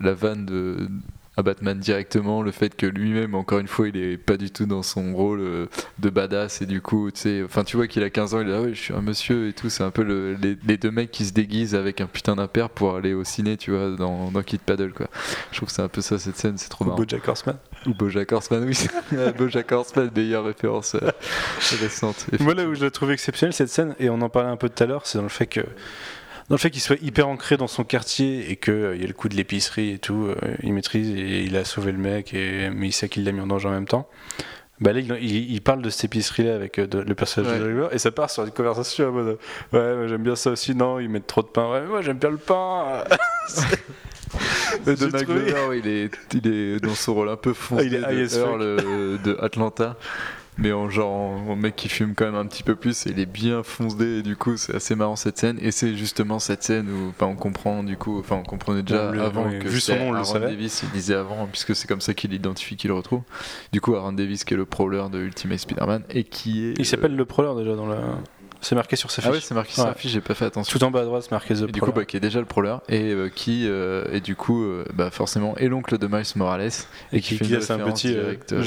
la 0.00 0.14
vanne 0.14 0.46
de 0.46 0.88
à 1.38 1.42
Batman 1.42 1.78
directement, 1.78 2.40
le 2.42 2.50
fait 2.50 2.74
que 2.74 2.86
lui-même, 2.86 3.34
encore 3.34 3.58
une 3.58 3.68
fois, 3.68 3.88
il 3.88 3.96
est 3.98 4.16
pas 4.16 4.36
du 4.38 4.50
tout 4.50 4.64
dans 4.64 4.82
son 4.82 5.14
rôle 5.14 5.40
euh, 5.40 5.66
de 5.98 6.08
badass 6.08 6.62
et 6.62 6.66
du 6.66 6.80
coup, 6.80 7.10
tu 7.10 7.20
sais, 7.20 7.42
enfin, 7.44 7.62
tu 7.62 7.76
vois 7.76 7.86
qu'il 7.86 8.02
a 8.02 8.08
15 8.10 8.34
ans, 8.34 8.40
il 8.40 8.48
est 8.48 8.52
là, 8.52 8.62
ouais, 8.62 8.72
je 8.74 8.80
suis 8.80 8.94
un 8.94 9.02
monsieur 9.02 9.48
et 9.48 9.52
tout, 9.52 9.68
c'est 9.68 9.82
un 9.82 9.90
peu 9.90 10.02
le- 10.02 10.32
les, 10.34 10.56
les 10.66 10.76
deux 10.78 10.90
mecs 10.90 11.10
qui 11.10 11.26
se 11.26 11.32
déguisent 11.34 11.74
avec 11.74 12.00
un 12.00 12.06
putain 12.06 12.36
d'impair 12.36 12.70
pour 12.70 12.96
aller 12.96 13.12
au 13.12 13.22
ciné, 13.22 13.56
tu 13.58 13.70
vois, 13.70 13.90
dans, 13.96 14.30
dans 14.30 14.42
Kid 14.42 14.60
Paddle, 14.60 14.92
quoi. 14.94 15.08
Je 15.52 15.58
trouve 15.58 15.68
que 15.68 15.74
c'est 15.74 15.82
un 15.82 15.88
peu 15.88 16.00
ça, 16.00 16.18
cette 16.18 16.36
scène, 16.38 16.56
c'est 16.56 16.70
trop 16.70 16.84
marrant. 16.86 16.96
Bojack 16.96 17.28
Horseman. 17.28 17.56
Ou 17.86 17.92
Bojack 17.94 18.32
Horseman, 18.32 18.64
oui, 18.64 18.86
Bojack 19.38 19.70
Horseman, 19.72 20.10
meilleure 20.16 20.44
référence 20.46 20.94
euh, 20.94 21.10
récente. 21.80 22.26
Moi, 22.40 22.54
là 22.54 22.64
où 22.66 22.74
je 22.74 22.82
la 22.84 22.90
trouve 22.90 23.10
exceptionnelle, 23.10 23.52
cette 23.52 23.68
scène, 23.68 23.94
et 23.98 24.08
on 24.08 24.20
en 24.22 24.28
parlait 24.30 24.48
un 24.50 24.56
peu 24.56 24.68
tout 24.70 24.82
à 24.82 24.86
l'heure, 24.86 25.06
c'est 25.06 25.18
dans 25.18 25.22
le 25.24 25.28
fait 25.28 25.46
que. 25.46 25.60
Dans 26.48 26.54
le 26.54 26.58
fait 26.60 26.70
qu'il 26.70 26.80
soit 26.80 27.00
hyper 27.02 27.26
ancré 27.28 27.56
dans 27.56 27.66
son 27.66 27.82
quartier 27.82 28.50
et 28.50 28.56
qu'il 28.56 28.96
y 29.00 29.04
a 29.04 29.06
le 29.06 29.12
coup 29.12 29.28
de 29.28 29.34
l'épicerie 29.34 29.90
et 29.90 29.98
tout, 29.98 30.26
euh, 30.28 30.36
il 30.62 30.72
maîtrise 30.72 31.10
et 31.10 31.42
il 31.42 31.56
a 31.56 31.64
sauvé 31.64 31.90
le 31.90 31.98
mec, 31.98 32.34
et, 32.34 32.70
mais 32.70 32.86
il 32.88 32.92
sait 32.92 33.08
qu'il 33.08 33.24
l'a 33.24 33.32
mis 33.32 33.40
en 33.40 33.48
danger 33.48 33.66
en 33.68 33.72
même 33.72 33.88
temps. 33.88 34.08
Bah 34.78 34.92
là, 34.92 35.00
il, 35.00 35.60
parle 35.62 35.80
de 35.80 35.88
cette 35.88 36.04
épicerie-là 36.04 36.54
avec 36.54 36.78
euh, 36.78 36.86
de- 36.86 36.98
le 36.98 37.14
personnage 37.14 37.50
Ouais. 37.52 37.58
de 37.58 37.64
Driver 37.64 37.94
et 37.94 37.98
ça 37.98 38.10
part 38.10 38.28
sur 38.30 38.44
une 38.44 38.50
conversation 38.50 39.08
en 39.08 39.12
mode 39.12 39.38
Ouais, 39.72 40.06
j'aime 40.06 40.22
bien 40.22 40.36
ça 40.36 40.50
aussi. 40.50 40.74
Non, 40.74 41.00
ils 41.00 41.08
mettent 41.08 41.26
trop 41.26 41.40
de 41.42 41.46
pain. 41.48 41.72
Ouais, 41.72 41.80
mais 41.80 41.86
moi 41.88 42.02
j'aime 42.02 42.18
bien 42.18 42.28
le 42.30 42.36
pain. 42.36 43.02
Donald 44.84 45.24
Glover, 45.26 45.78
il 45.82 45.88
est, 45.88 46.10
il 46.34 46.46
est 46.46 46.80
dans 46.80 46.94
son 46.94 47.14
rôle 47.14 47.30
un 47.30 47.36
peu 47.36 47.54
foncé 47.54 47.84
Ah, 48.04 48.12
il 48.12 48.18
est 48.20 48.34
de 48.34 48.42
euh, 48.44 49.18
de 49.18 49.38
Atlanta. 49.40 49.96
Mais 50.58 50.72
en 50.72 50.88
genre 50.88 51.32
en 51.50 51.54
mec 51.54 51.76
qui 51.76 51.90
fume 51.90 52.14
quand 52.14 52.24
même 52.24 52.34
un 52.34 52.46
petit 52.46 52.62
peu 52.62 52.76
plus 52.76 53.06
et 53.06 53.10
il 53.10 53.18
est 53.20 53.26
bien 53.26 53.62
foncé 53.62 54.04
et 54.18 54.22
du 54.22 54.36
coup 54.36 54.56
c'est 54.56 54.74
assez 54.74 54.94
marrant 54.94 55.14
cette 55.16 55.36
scène 55.36 55.58
et 55.60 55.70
c'est 55.70 55.94
justement 55.94 56.38
cette 56.38 56.62
scène 56.62 56.88
où 56.90 57.10
enfin, 57.10 57.26
on 57.26 57.34
comprend 57.36 57.82
du 57.84 57.98
coup 57.98 58.18
enfin 58.20 58.36
on 58.36 58.42
comprenait 58.42 58.82
déjà 58.82 59.10
le- 59.12 59.20
avant 59.20 59.46
oui, 59.46 59.58
que 59.58 59.68
vu 59.68 59.80
son 59.80 59.96
nom, 59.96 60.12
le 60.12 60.18
Aaron. 60.20 60.38
Davis 60.40 60.82
il 60.82 60.90
disait 60.92 61.14
avant 61.14 61.46
puisque 61.46 61.76
c'est 61.76 61.86
comme 61.86 62.00
ça 62.00 62.14
qu'il 62.14 62.32
identifie 62.32 62.76
qu'il 62.76 62.88
le 62.88 62.94
retrouve 62.94 63.20
du 63.72 63.82
coup 63.82 63.94
Aaron 63.96 64.12
Davis 64.12 64.44
qui 64.44 64.54
est 64.54 64.56
le 64.56 64.64
prowler 64.64 65.04
de 65.12 65.18
Ultimate 65.18 65.58
Spider-Man 65.58 66.04
et 66.08 66.24
qui 66.24 66.64
est 66.68 66.74
Il 66.78 66.86
s'appelle 66.86 67.14
le 67.16 67.24
proleur 67.26 67.54
déjà 67.54 67.76
dans 67.76 67.86
la. 67.86 68.00
C'est 68.60 68.74
marqué 68.74 68.96
sur 68.96 69.10
sa 69.10 69.22
fiche. 69.22 69.30
ah 69.30 69.34
ouais 69.34 69.40
c'est 69.40 69.54
marqué 69.54 69.72
sur 69.72 69.84
Ouais. 69.84 69.94
fiche 69.96 70.10
j'ai 70.12 70.20
pas 70.20 70.34
fait 70.34 70.46
attention 70.46 70.78
Tout 70.78 70.84
en 70.84 70.90
bas 70.90 71.00
à 71.00 71.04
droite, 71.04 71.22
c'est 71.24 71.32
marqué 71.32 71.54
The 71.54 71.62
et 71.68 71.72
du 71.72 71.80
coup, 71.80 71.92
bah, 71.92 72.04
qui 72.04 72.16
est 72.16 72.20
déjà 72.20 72.40
le 72.40 72.46
prowler 72.46 72.76
et 72.88 73.12
euh, 73.12 73.28
qui 73.28 73.66
euh, 73.68 74.04
et 74.12 74.20
du 74.20 74.36
coup, 74.36 74.64
euh, 74.64 74.84
bah, 74.94 75.10
forcément, 75.10 75.56
est 75.56 75.68
l'oncle 75.68 75.98
de 75.98 76.06
Miles 76.06 76.24
Morales 76.36 76.70
et 77.12 77.20
qui, 77.20 77.28
qui, 77.28 77.36
fait 77.36 77.44
qui 77.44 77.52
une 77.54 77.80
un 77.80 77.90
petit. 77.90 78.16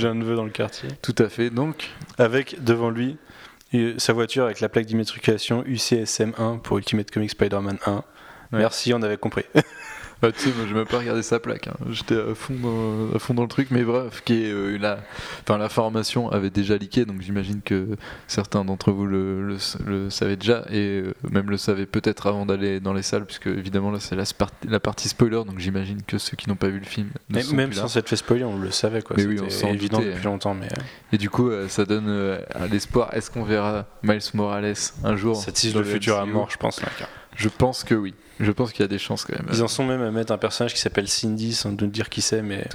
un 0.06 0.14
neveu 0.14 0.36
dans 0.36 0.45
le 0.45 0.52
quartier. 0.52 0.90
Tout 1.02 1.16
à 1.18 1.30
fait. 1.30 1.49
Donc, 1.49 1.90
Avec 2.18 2.64
devant 2.64 2.90
lui 2.90 3.18
euh, 3.76 3.94
sa 3.98 4.14
voiture 4.14 4.45
avec 4.45 4.61
la 4.61 4.70
plaque 4.70 4.86
d'immatriculation 4.86 5.64
UCSM1 5.64 6.60
pour 6.60 6.78
Ultimate 6.78 7.11
Comics 7.11 7.32
Spider-Man 7.32 7.78
1. 7.86 8.03
Merci, 8.52 8.94
on 8.94 9.02
avait 9.03 9.18
compris. 9.18 9.44
bah, 10.21 10.31
tu 10.31 10.39
sais, 10.49 10.49
moi, 10.55 10.65
j'ai 10.67 10.73
même 10.73 10.85
pas 10.85 10.99
regardé 10.99 11.21
sa 11.23 11.39
plaque. 11.39 11.67
hein. 11.67 11.73
J'étais 11.89 12.15
à 12.19 12.35
fond 12.35 12.53
dans, 12.61 13.15
à 13.15 13.19
fond 13.19 13.33
dans 13.33 13.43
le 13.43 13.47
truc, 13.47 13.69
mais 13.71 13.83
bref, 13.83 14.21
qui 14.25 14.43
est 14.45 14.51
euh, 14.51 14.77
la, 14.77 14.99
enfin, 15.43 15.57
la 15.57 15.69
formation 15.69 16.29
avait 16.31 16.49
déjà 16.49 16.75
leaké, 16.77 17.05
donc 17.05 17.21
j'imagine 17.21 17.61
que 17.63 17.87
certains 18.27 18.65
d'entre 18.65 18.91
vous 18.91 19.05
le, 19.05 19.47
le, 19.47 19.57
le 19.85 20.09
savaient 20.09 20.35
déjà 20.35 20.65
et 20.69 21.01
euh, 21.01 21.13
même 21.31 21.49
le 21.49 21.57
savaient 21.57 21.85
peut-être 21.85 22.27
avant 22.27 22.45
d'aller 22.45 22.79
dans 22.79 22.93
les 22.93 23.01
salles, 23.01 23.25
puisque 23.25 23.47
évidemment 23.47 23.91
là 23.91 23.99
c'est 23.99 24.15
la, 24.15 24.79
partie 24.79 25.07
spoiler, 25.09 25.43
donc 25.45 25.59
j'imagine 25.59 26.01
que 26.03 26.17
ceux 26.17 26.35
qui 26.35 26.49
n'ont 26.49 26.55
pas 26.55 26.67
vu 26.69 26.79
le 26.79 26.85
film 26.85 27.09
ne 27.29 27.35
Mais 27.35 27.41
sont 27.43 27.55
même 27.55 27.69
plus 27.69 27.75
là. 27.77 27.83
sans 27.83 27.87
s'être 27.87 28.09
fait 28.09 28.15
spoiler, 28.15 28.43
on 28.43 28.57
le 28.57 28.71
savait 28.71 29.01
quoi. 29.01 29.15
Mais 29.17 29.25
oui, 29.25 29.39
on 29.43 29.49
s'en 29.49 29.69
évident 29.69 29.99
doutait. 29.99 30.11
depuis 30.11 30.25
longtemps. 30.25 30.53
Mais 30.53 30.67
euh, 30.67 30.81
Et 31.13 31.17
du 31.17 31.29
coup, 31.29 31.49
euh, 31.49 31.67
ça 31.69 31.85
donne 31.85 32.07
euh, 32.09 32.39
à 32.53 32.67
l'espoir. 32.67 33.13
Est-ce 33.13 33.31
qu'on 33.31 33.43
verra 33.43 33.85
Miles 34.03 34.19
Morales 34.33 34.73
un 35.03 35.15
jour 35.15 35.35
ça 35.37 35.51
tisse 35.51 35.73
dans 35.73 35.79
le 35.79 35.85
futur 35.85 36.17
à 36.17 36.25
MCU? 36.25 36.33
mort, 36.33 36.49
je 36.51 36.57
pense. 36.57 36.81
là. 36.81 36.87
Je 37.35 37.47
pense 37.49 37.83
que 37.83 37.95
oui. 37.95 38.13
Je 38.40 38.52
pense 38.52 38.72
qu'il 38.72 38.82
y 38.82 38.86
a 38.86 38.88
des 38.88 38.98
chances 38.99 39.26
quand 39.26 39.34
même. 39.36 39.48
Ils 39.52 39.61
en 39.61 39.68
sont 39.68 39.86
même 39.86 40.02
à 40.02 40.11
mettre 40.11 40.32
un 40.32 40.38
personnage 40.38 40.74
qui 40.74 40.80
s'appelle 40.80 41.07
Cindy 41.10 41.53
sans 41.53 41.72
nous 41.72 41.88
dire 41.88 42.07
qui 42.10 42.22
c'est, 42.22 42.41
mais 42.41 42.66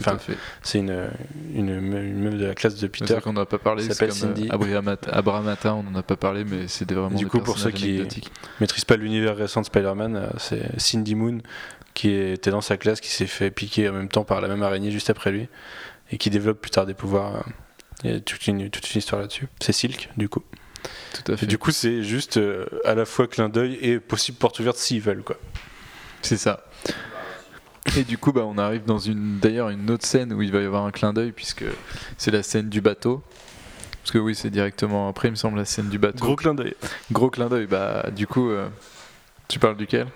c'est 0.63 0.79
une, 0.79 1.09
une, 1.55 1.69
une 1.71 2.19
meuf 2.19 2.35
de 2.37 2.45
la 2.47 2.55
classe 2.55 2.75
de 2.75 2.81
C'est 2.81 2.89
Peter. 2.89 3.19
qu'on 3.23 3.33
n'en 3.33 3.41
a 3.43 3.47
pas 3.47 3.59
parlé. 3.59 3.83
C'est 3.83 3.95
s'appelle 3.95 4.13
Cindy. 4.13 4.49
euh, 4.51 4.97
Abraham 5.13 5.49
Attin, 5.49 5.73
on 5.75 5.83
n'en 5.83 5.99
a 5.99 6.03
pas 6.03 6.17
parlé, 6.17 6.45
mais 6.45 6.69
c'était 6.69 6.95
vraiment 6.95 7.17
Du 7.17 7.25
des 7.25 7.31
coup, 7.31 7.41
pour 7.41 7.59
ceux 7.59 7.71
qui- 7.71 7.85
anecdotiques. 7.91 8.31
maîtrise 8.61 8.85
pas 8.85 8.97
l'univers 8.97 9.37
récent 9.37 9.61
de 9.63 9.67
Spider-Man, 9.67 10.17
euh, 10.17 10.27
c'est 10.37 10.79
Cindy 10.79 11.15
Moon 11.15 11.39
qui 11.95 12.11
était 12.11 12.51
dans 12.51 12.61
sa 12.61 12.77
classe, 12.77 13.01
qui 13.01 13.09
s'est 13.11 13.27
fait 13.27 13.51
piquer 13.51 13.89
en 13.89 13.93
même 13.93 14.09
temps 14.09 14.25
par 14.25 14.41
la 14.41 14.49
même 14.49 14.63
araignée 14.63 14.91
juste 14.91 15.11
après 15.11 15.31
lui, 15.31 15.49
et 16.11 16.19
qui 16.19 16.29
développe 16.29 16.61
plus 16.61 16.71
tard 16.73 16.87
des 16.87 16.95
pouvoirs. 16.95 17.45
Il 18.03 18.11
y 18.11 18.15
a 18.15 18.21
toute 18.21 18.47
une, 18.49 18.69
toute 18.69 18.93
une 18.93 18.99
histoire 18.99 19.21
là-dessus. 19.21 19.47
C'est 19.61 19.73
Silk, 19.73 20.11
du 20.17 20.29
coup. 20.29 20.43
Tout 21.13 21.33
à 21.33 21.37
fait. 21.37 21.45
Et 21.45 21.49
du 21.49 21.59
coup, 21.59 21.71
c'est 21.71 22.03
juste 22.03 22.37
euh, 22.37 22.67
à 22.85 22.95
la 22.95 23.05
fois 23.05 23.27
clin 23.27 23.49
d'œil 23.49 23.79
et 23.81 23.99
possible 23.99 24.39
porte 24.39 24.59
ouverte 24.61 24.77
s'ils 24.77 25.01
veulent, 25.01 25.23
quoi. 25.23 25.37
C'est 26.23 26.37
ça. 26.37 26.65
Et 27.97 28.05
du 28.05 28.19
coup, 28.19 28.33
bah, 28.33 28.43
on 28.47 28.59
arrive 28.59 28.85
dans 28.85 28.99
une, 28.99 29.39
d'ailleurs, 29.39 29.69
une 29.69 29.91
autre 29.91 30.07
scène 30.07 30.33
où 30.33 30.43
il 30.43 30.51
va 30.51 30.61
y 30.61 30.65
avoir 30.65 30.85
un 30.85 30.91
clin 30.91 31.13
d'œil, 31.13 31.33
puisque 31.33 31.65
c'est 32.17 32.31
la 32.31 32.43
scène 32.43 32.69
du 32.69 32.81
bateau. 32.81 33.23
Parce 34.03 34.13
que 34.13 34.19
oui, 34.19 34.35
c'est 34.35 34.51
directement 34.51 35.09
après, 35.09 35.29
il 35.29 35.33
me 35.33 35.37
semble, 35.37 35.59
la 35.59 35.65
scène 35.65 35.89
du 35.89 35.99
bateau. 35.99 36.25
Gros 36.25 36.37
clin 36.37 36.55
d'œil. 36.55 36.75
Gros 37.13 37.31
clin 37.31 37.49
d'œil. 37.49 37.67
Bah, 37.67 38.11
du 38.15 38.27
coup, 38.27 38.51
euh, 38.51 38.69
tu 39.49 39.59
parles 39.59 39.77
duquel? 39.77 40.09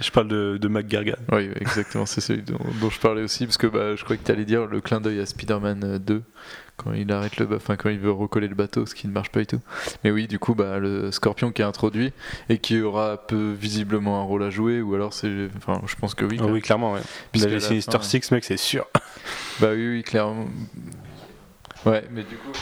Je 0.00 0.10
parle 0.10 0.28
de, 0.28 0.58
de 0.60 0.68
McGargan. 0.68 1.16
Oui, 1.32 1.50
exactement, 1.60 2.06
c'est 2.06 2.20
celui 2.20 2.42
dont, 2.42 2.58
dont 2.80 2.88
je 2.90 3.00
parlais 3.00 3.22
aussi, 3.22 3.46
parce 3.46 3.56
que 3.56 3.66
bah, 3.66 3.96
je 3.96 4.04
croyais 4.04 4.20
que 4.20 4.24
tu 4.24 4.32
allais 4.32 4.44
dire 4.44 4.66
le 4.66 4.80
clin 4.80 5.00
d'œil 5.00 5.18
à 5.20 5.26
Spider-Man 5.26 5.84
euh, 5.84 5.98
2, 5.98 6.22
quand 6.78 6.92
il 6.94 7.12
arrête 7.12 7.36
le 7.36 7.48
enfin 7.56 7.76
quand 7.76 7.90
il 7.90 7.98
veut 7.98 8.10
recoller 8.10 8.48
le 8.48 8.54
bateau, 8.54 8.86
ce 8.86 8.94
qui 8.94 9.06
ne 9.06 9.12
marche 9.12 9.28
pas 9.30 9.42
et 9.42 9.46
tout. 9.46 9.60
Mais 10.02 10.10
oui, 10.10 10.26
du 10.26 10.38
coup, 10.38 10.54
bah, 10.54 10.78
le 10.78 11.12
Scorpion 11.12 11.52
qui 11.52 11.60
est 11.60 11.66
introduit 11.66 12.12
et 12.48 12.56
qui 12.58 12.80
aura 12.80 13.18
peu 13.18 13.52
visiblement 13.52 14.20
un 14.20 14.24
rôle 14.24 14.42
à 14.44 14.48
jouer, 14.50 14.80
ou 14.80 14.94
alors 14.94 15.12
c'est. 15.12 15.48
Enfin, 15.58 15.82
je 15.86 15.94
pense 15.96 16.14
que 16.14 16.24
oui. 16.24 16.38
Ah 16.40 16.46
oui, 16.46 16.62
clairement, 16.62 16.94
ouais. 16.94 17.00
Puisque 17.32 17.50
les 17.50 17.60
Sinister 17.60 17.98
fin- 17.98 18.02
Six, 18.02 18.30
mec, 18.30 18.44
c'est 18.44 18.56
sûr. 18.56 18.86
Bah 19.60 19.70
oui, 19.72 19.88
oui, 19.88 20.02
clairement. 20.04 20.46
Ouais, 21.84 22.04
mais 22.10 22.22
du 22.22 22.36
coup. 22.36 22.52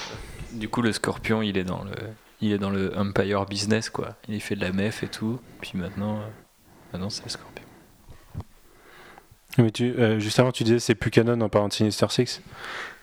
Du 0.52 0.68
coup, 0.70 0.80
le 0.82 0.92
scorpion, 0.92 1.42
il 1.42 1.58
est 1.58 1.64
dans 1.64 1.84
le, 1.84 1.92
il 2.40 2.50
est 2.52 2.58
dans 2.58 2.70
le 2.70 2.96
Empire 2.98 3.44
business, 3.44 3.90
quoi. 3.90 4.16
Il 4.28 4.40
fait 4.40 4.56
de 4.56 4.62
la 4.62 4.72
mef 4.72 5.02
et 5.02 5.08
tout. 5.08 5.38
Puis 5.60 5.72
maintenant, 5.74 6.16
euh, 6.16 6.26
maintenant 6.92 7.10
c'est 7.10 7.22
le 7.24 7.28
scorpion. 7.30 7.62
Mais 9.58 9.70
tu, 9.70 9.84
euh, 9.98 10.18
juste 10.18 10.38
avant, 10.38 10.52
tu 10.52 10.64
disais 10.64 10.78
c'est 10.78 10.94
plus 10.94 11.10
canon 11.10 11.40
en 11.40 11.48
parlant 11.48 11.68
de 11.68 11.72
Sinister 11.72 12.06
Six, 12.10 12.42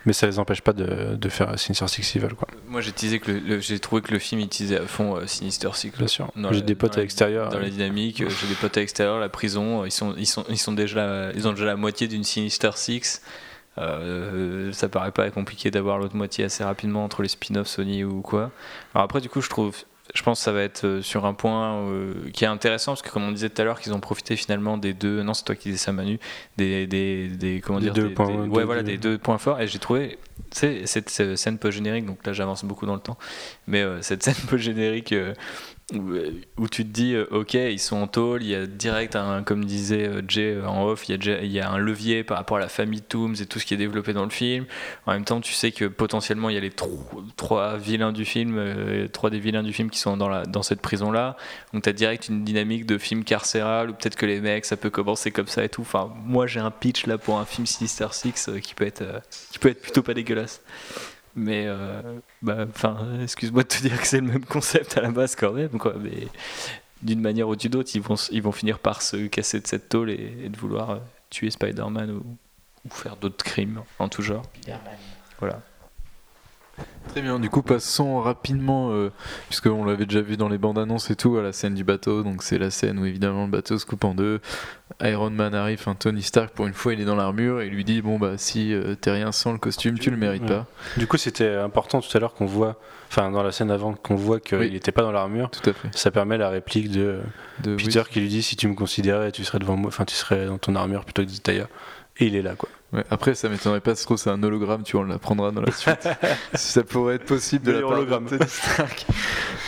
mais 0.05 0.13
ça 0.13 0.27
les 0.27 0.39
empêche 0.39 0.61
pas 0.61 0.73
de, 0.73 1.15
de 1.15 1.29
faire 1.29 1.57
Sinister 1.59 1.87
Six 1.87 2.03
s'ils 2.03 2.21
veulent, 2.21 2.35
quoi. 2.35 2.47
Moi, 2.67 2.81
j'ai 2.81 2.91
teasé 2.91 3.19
que 3.19 3.31
le, 3.31 3.39
le- 3.39 3.59
j'ai 3.59 3.79
trouvé 3.79 4.01
que 4.01 4.11
le 4.11 4.19
film 4.19 4.41
utilisait 4.41 4.79
à 4.79 4.85
fond 4.85 5.15
euh, 5.15 5.25
Sinister 5.27 5.69
Six. 5.73 5.91
Bien 5.97 6.07
sûr. 6.07 6.31
J'ai 6.51 6.61
des 6.61 6.75
potes 6.75 6.97
à 6.97 7.01
l'extérieur. 7.01 7.49
Dans 7.49 7.59
la 7.59 7.69
dynamique, 7.69 8.21
euh, 8.21 8.29
j'ai 8.29 8.47
des 8.47 8.55
potes 8.55 8.75
à 8.77 8.79
l'extérieur, 8.81 9.19
la 9.19 9.29
prison, 9.29 9.81
euh, 9.83 9.87
ils 9.87 9.91
sont, 9.91 10.13
ils 10.17 10.25
sont, 10.27 10.45
ils 10.49 10.57
sont 10.57 10.71
déjà, 10.73 11.31
ils 11.35 11.47
ont 11.47 11.51
déjà 11.53 11.65
la 11.65 11.75
moitié 11.75 12.07
d'une 12.07 12.23
Sinister 12.23 12.71
Six. 12.75 13.21
Euh, 13.79 14.71
ça 14.71 14.87
paraît 14.87 15.11
pas 15.11 15.29
compliqué 15.31 15.71
d'avoir 15.71 15.97
l'autre 15.97 16.15
moitié 16.15 16.45
assez 16.45 16.63
rapidement 16.63 17.03
entre 17.03 17.23
les 17.23 17.27
spin-offs 17.29 17.67
Sony 17.67 18.03
ou 18.03 18.21
quoi. 18.21 18.51
Alors 18.93 19.05
après, 19.05 19.19
du 19.19 19.29
coup, 19.29 19.41
je 19.41 19.49
trouve, 19.49 19.75
je 20.13 20.21
pense 20.21 20.39
que 20.39 20.43
ça 20.43 20.51
va 20.51 20.61
être 20.61 20.85
euh, 20.85 21.01
sur 21.01 21.25
un 21.25 21.33
point 21.33 21.79
euh, 21.89 22.13
qui 22.33 22.43
est 22.43 22.47
intéressant 22.47 22.91
parce 22.91 23.01
que 23.01 23.09
comme 23.09 23.23
on 23.23 23.31
disait 23.31 23.49
tout 23.49 23.61
à 23.61 23.65
l'heure, 23.65 23.79
qu'ils 23.79 23.93
ont 23.93 23.99
profité 23.99 24.35
finalement 24.35 24.77
des 24.77 24.93
deux, 24.93 25.23
non 25.23 25.33
c'est 25.33 25.43
toi 25.43 25.55
qui 25.55 25.69
disais 25.69 25.83
ça 25.83 25.91
Manu, 25.91 26.19
des, 26.57 26.85
des, 26.87 27.27
des 27.29 27.61
comment 27.61 27.79
Des 27.79 27.85
dire, 27.85 27.93
deux 27.93 28.07
des- 28.09 28.13
points- 28.13 28.27
des- 28.27 28.33
deux- 28.33 28.49
ouais 28.49 28.63
voilà 28.63 28.83
des 28.83 28.97
deux 28.97 29.17
points 29.17 29.37
forts 29.39 29.59
et 29.59 29.67
j'ai 29.67 29.79
trouvé, 29.79 30.19
cette 30.51 31.11
euh, 31.19 31.35
scène 31.35 31.57
post 31.57 31.75
générique, 31.77 32.05
donc 32.05 32.25
là 32.25 32.33
j'avance 32.33 32.63
beaucoup 32.63 32.85
dans 32.85 32.93
le 32.95 32.99
temps, 33.01 33.17
mais 33.67 33.81
euh, 33.81 34.01
cette 34.01 34.21
scène 34.23 34.35
post 34.49 34.63
générique 34.63 35.13
où, 36.57 36.67
tu 36.69 36.85
te 36.85 36.89
dis 36.89 37.13
euh, 37.13 37.25
ok 37.31 37.55
ils 37.55 37.77
sont 37.79 37.97
en 37.97 38.07
tôle 38.07 38.41
il 38.41 38.47
y 38.49 38.55
a 38.55 38.65
direct 38.65 39.17
un 39.17 39.43
comme 39.43 39.65
disait 39.65 40.07
euh, 40.07 40.21
Jay 40.27 40.53
euh, 40.55 40.65
en 40.65 40.85
off 40.85 41.07
il 41.09 41.11
y, 41.11 41.15
a 41.15 41.17
déjà- 41.17 41.41
il 41.41 41.51
y 41.51 41.59
a 41.59 41.69
un 41.69 41.77
levier 41.77 42.23
par 42.23 42.37
rapport 42.37 42.55
à 42.55 42.61
la 42.61 42.69
famille 42.69 43.01
Tooms 43.01 43.35
et 43.41 43.45
tout 43.45 43.59
ce 43.59 43.65
qui 43.65 43.73
est 43.73 43.77
développé 43.77 44.13
dans 44.13 44.23
le 44.23 44.29
film. 44.29 44.65
En 45.05 45.11
même 45.11 45.25
temps 45.25 45.41
tu 45.41 45.51
sais 45.51 45.73
que 45.73 45.83
potentiellement 45.85 46.49
il 46.49 46.55
y 46.55 46.57
a 46.57 46.61
les 46.61 46.69
tro- 46.71 47.23
trois 47.35 47.77
vilains 47.77 48.13
du 48.13 48.23
film 48.23 49.09
trois 49.11 49.29
des 49.29 49.39
vilains 49.39 49.61
du 49.61 49.73
film 49.73 49.89
qui 49.89 49.99
sont 49.99 50.15
dans, 50.15 50.29
la, 50.29 50.45
dans 50.45 50.63
cette 50.63 50.81
prison 50.81 51.11
là 51.11 51.35
donc 51.73 51.83
tu 51.83 51.89
as 51.89 51.93
direct 51.93 52.29
une 52.29 52.45
dynamique 52.45 52.85
de 52.85 52.97
film 52.97 53.25
carcéral 53.25 53.89
ou 53.89 53.93
peut-être 53.93 54.15
que 54.15 54.25
les 54.25 54.39
mecs 54.39 54.63
ça 54.65 54.77
peut 54.77 54.89
commencer 54.89 55.31
comme 55.31 55.47
ça 55.47 55.65
et 55.65 55.69
tout. 55.69 55.81
Enfin 55.81 56.11
moi 56.25 56.47
j'ai 56.47 56.61
un 56.61 56.71
pitch 56.71 57.07
là 57.07 57.17
pour 57.17 57.39
un 57.39 57.45
film 57.45 57.67
Sinister 57.67 58.07
Six 58.11 58.49
qui 58.61 58.73
peut 58.73 58.85
être 58.85 59.03
qui 59.51 59.59
peut 59.59 59.69
être 59.69 59.81
plutôt 59.81 60.01
pas 60.01 60.13
dégueulasse 60.13 60.61
mais 61.35 61.65
euh, 61.67 62.01
bah, 62.41 62.65
enfin, 62.69 63.19
excuse-moi 63.21 63.63
de 63.63 63.67
te 63.67 63.81
dire 63.81 63.99
que 63.99 64.07
c'est 64.07 64.19
le 64.19 64.27
même 64.27 64.45
concept 64.45 64.97
à 64.97 65.01
la 65.01 65.11
base 65.11 65.35
quand 65.35 65.53
même, 65.53 65.77
quoi. 65.77 65.95
Mais 65.99 66.27
d'une 67.01 67.21
manière 67.21 67.47
ou 67.47 67.55
d'une 67.55 67.75
autre, 67.75 67.91
ils 67.95 68.01
vont, 68.01 68.15
ils 68.31 68.41
vont 68.41 68.51
finir 68.51 68.79
par 68.79 69.01
se 69.01 69.27
casser 69.27 69.59
de 69.59 69.67
cette 69.67 69.89
tôle 69.89 70.09
et, 70.11 70.37
et 70.45 70.49
de 70.49 70.57
vouloir 70.57 70.89
euh, 70.91 70.97
tuer 71.29 71.49
Spider-Man 71.49 72.11
ou, 72.11 72.23
ou 72.85 72.89
faire 72.89 73.15
d'autres 73.15 73.43
crimes 73.43 73.81
en 73.99 74.09
tout 74.09 74.21
genre. 74.21 74.43
Voilà. 75.39 75.61
Très 77.09 77.21
bien, 77.21 77.39
du 77.39 77.49
coup 77.49 77.61
passons 77.61 78.19
rapidement, 78.21 78.91
euh, 78.91 79.11
puisqu'on 79.47 79.85
l'avait 79.85 80.05
déjà 80.05 80.21
vu 80.21 80.35
dans 80.35 80.49
les 80.49 80.57
bandes 80.57 80.79
annonces 80.79 81.11
et 81.11 81.15
tout, 81.15 81.37
à 81.37 81.43
la 81.43 81.51
scène 81.51 81.75
du 81.75 81.83
bateau. 81.83 82.23
Donc 82.23 82.41
c'est 82.41 82.57
la 82.57 82.71
scène 82.71 82.97
où 82.97 83.05
évidemment 83.05 83.45
le 83.45 83.51
bateau 83.51 83.77
se 83.77 83.85
coupe 83.85 84.03
en 84.03 84.15
deux. 84.15 84.39
Iron 85.01 85.29
Man 85.29 85.53
arrive, 85.53 85.79
enfin 85.79 85.95
Tony 85.95 86.21
Stark 86.23 86.51
pour 86.53 86.65
une 86.65 86.73
fois 86.73 86.93
il 86.93 87.01
est 87.01 87.05
dans 87.05 87.15
l'armure 87.15 87.61
et 87.61 87.67
il 87.67 87.73
lui 87.73 87.83
dit 87.83 88.01
bon 88.01 88.17
bah 88.19 88.33
si 88.37 88.73
euh, 88.73 88.95
t'es 88.95 89.11
rien 89.11 89.31
sans 89.31 89.51
le 89.51 89.57
costume 89.57 89.97
tu 89.99 90.09
le 90.11 90.17
mérites 90.17 90.41
Ouais. 90.43 90.47
pas. 90.47 90.65
Du 90.97 91.05
coup, 91.07 91.17
c'était 91.17 91.53
important 91.55 91.99
tout 92.01 92.15
à 92.15 92.19
l'heure 92.19 92.33
qu'on 92.33 92.45
voit, 92.45 92.79
enfin 93.09 93.29
dans 93.31 93.43
la 93.43 93.51
scène 93.51 93.69
avant, 93.71 93.93
qu'on 93.93 94.15
voit 94.15 94.39
qu'il 94.39 94.57
Oui. 94.57 94.71
n'était 94.71 94.91
pas 94.91 95.01
dans 95.03 95.11
l'armure. 95.11 95.49
Tout 95.51 95.69
à 95.69 95.73
fait. 95.73 95.89
Ça 95.95 96.09
permet 96.09 96.37
la 96.37 96.49
réplique 96.49 96.89
de 96.91 97.19
De, 97.63 97.75
oui, 97.75 97.83
Peter 97.85 98.01
qui 98.09 98.21
lui 98.21 98.27
dit 98.29 98.41
si 98.41 98.55
tu 98.55 98.67
me 98.67 98.73
considérais, 98.75 99.31
tu 99.31 99.43
serais 99.43 99.59
devant 99.59 99.75
moi, 99.75 99.89
enfin 99.89 100.05
tu 100.05 100.15
serais 100.15 100.47
dans 100.47 100.57
ton 100.57 100.75
armure 100.75 101.05
plutôt 101.05 101.23
que 101.23 101.29
d'ailleurs. 101.43 101.69
Et 102.17 102.25
il 102.27 102.35
est 102.35 102.41
là, 102.43 102.53
quoi. 102.55 102.69
Ouais, 102.93 103.03
Après 103.11 103.35
ça 103.35 103.49
m'étonnerait 103.49 103.81
pas 103.81 103.95
trop 103.95 104.17
c'est 104.17 104.29
un 104.29 104.41
hologramme, 104.43 104.83
tu 104.83 104.95
vois, 104.95 105.05
on 105.05 105.09
l'apprendra 105.09 105.51
dans 105.51 105.61
la 105.61 105.71
suite. 105.73 106.07
ça 106.53 106.83
pourrait 106.83 107.15
être 107.15 107.25
possible 107.25 107.65
de 107.65 107.71
la 107.73 107.79
de 107.79 107.83
hologramme. 107.83 108.27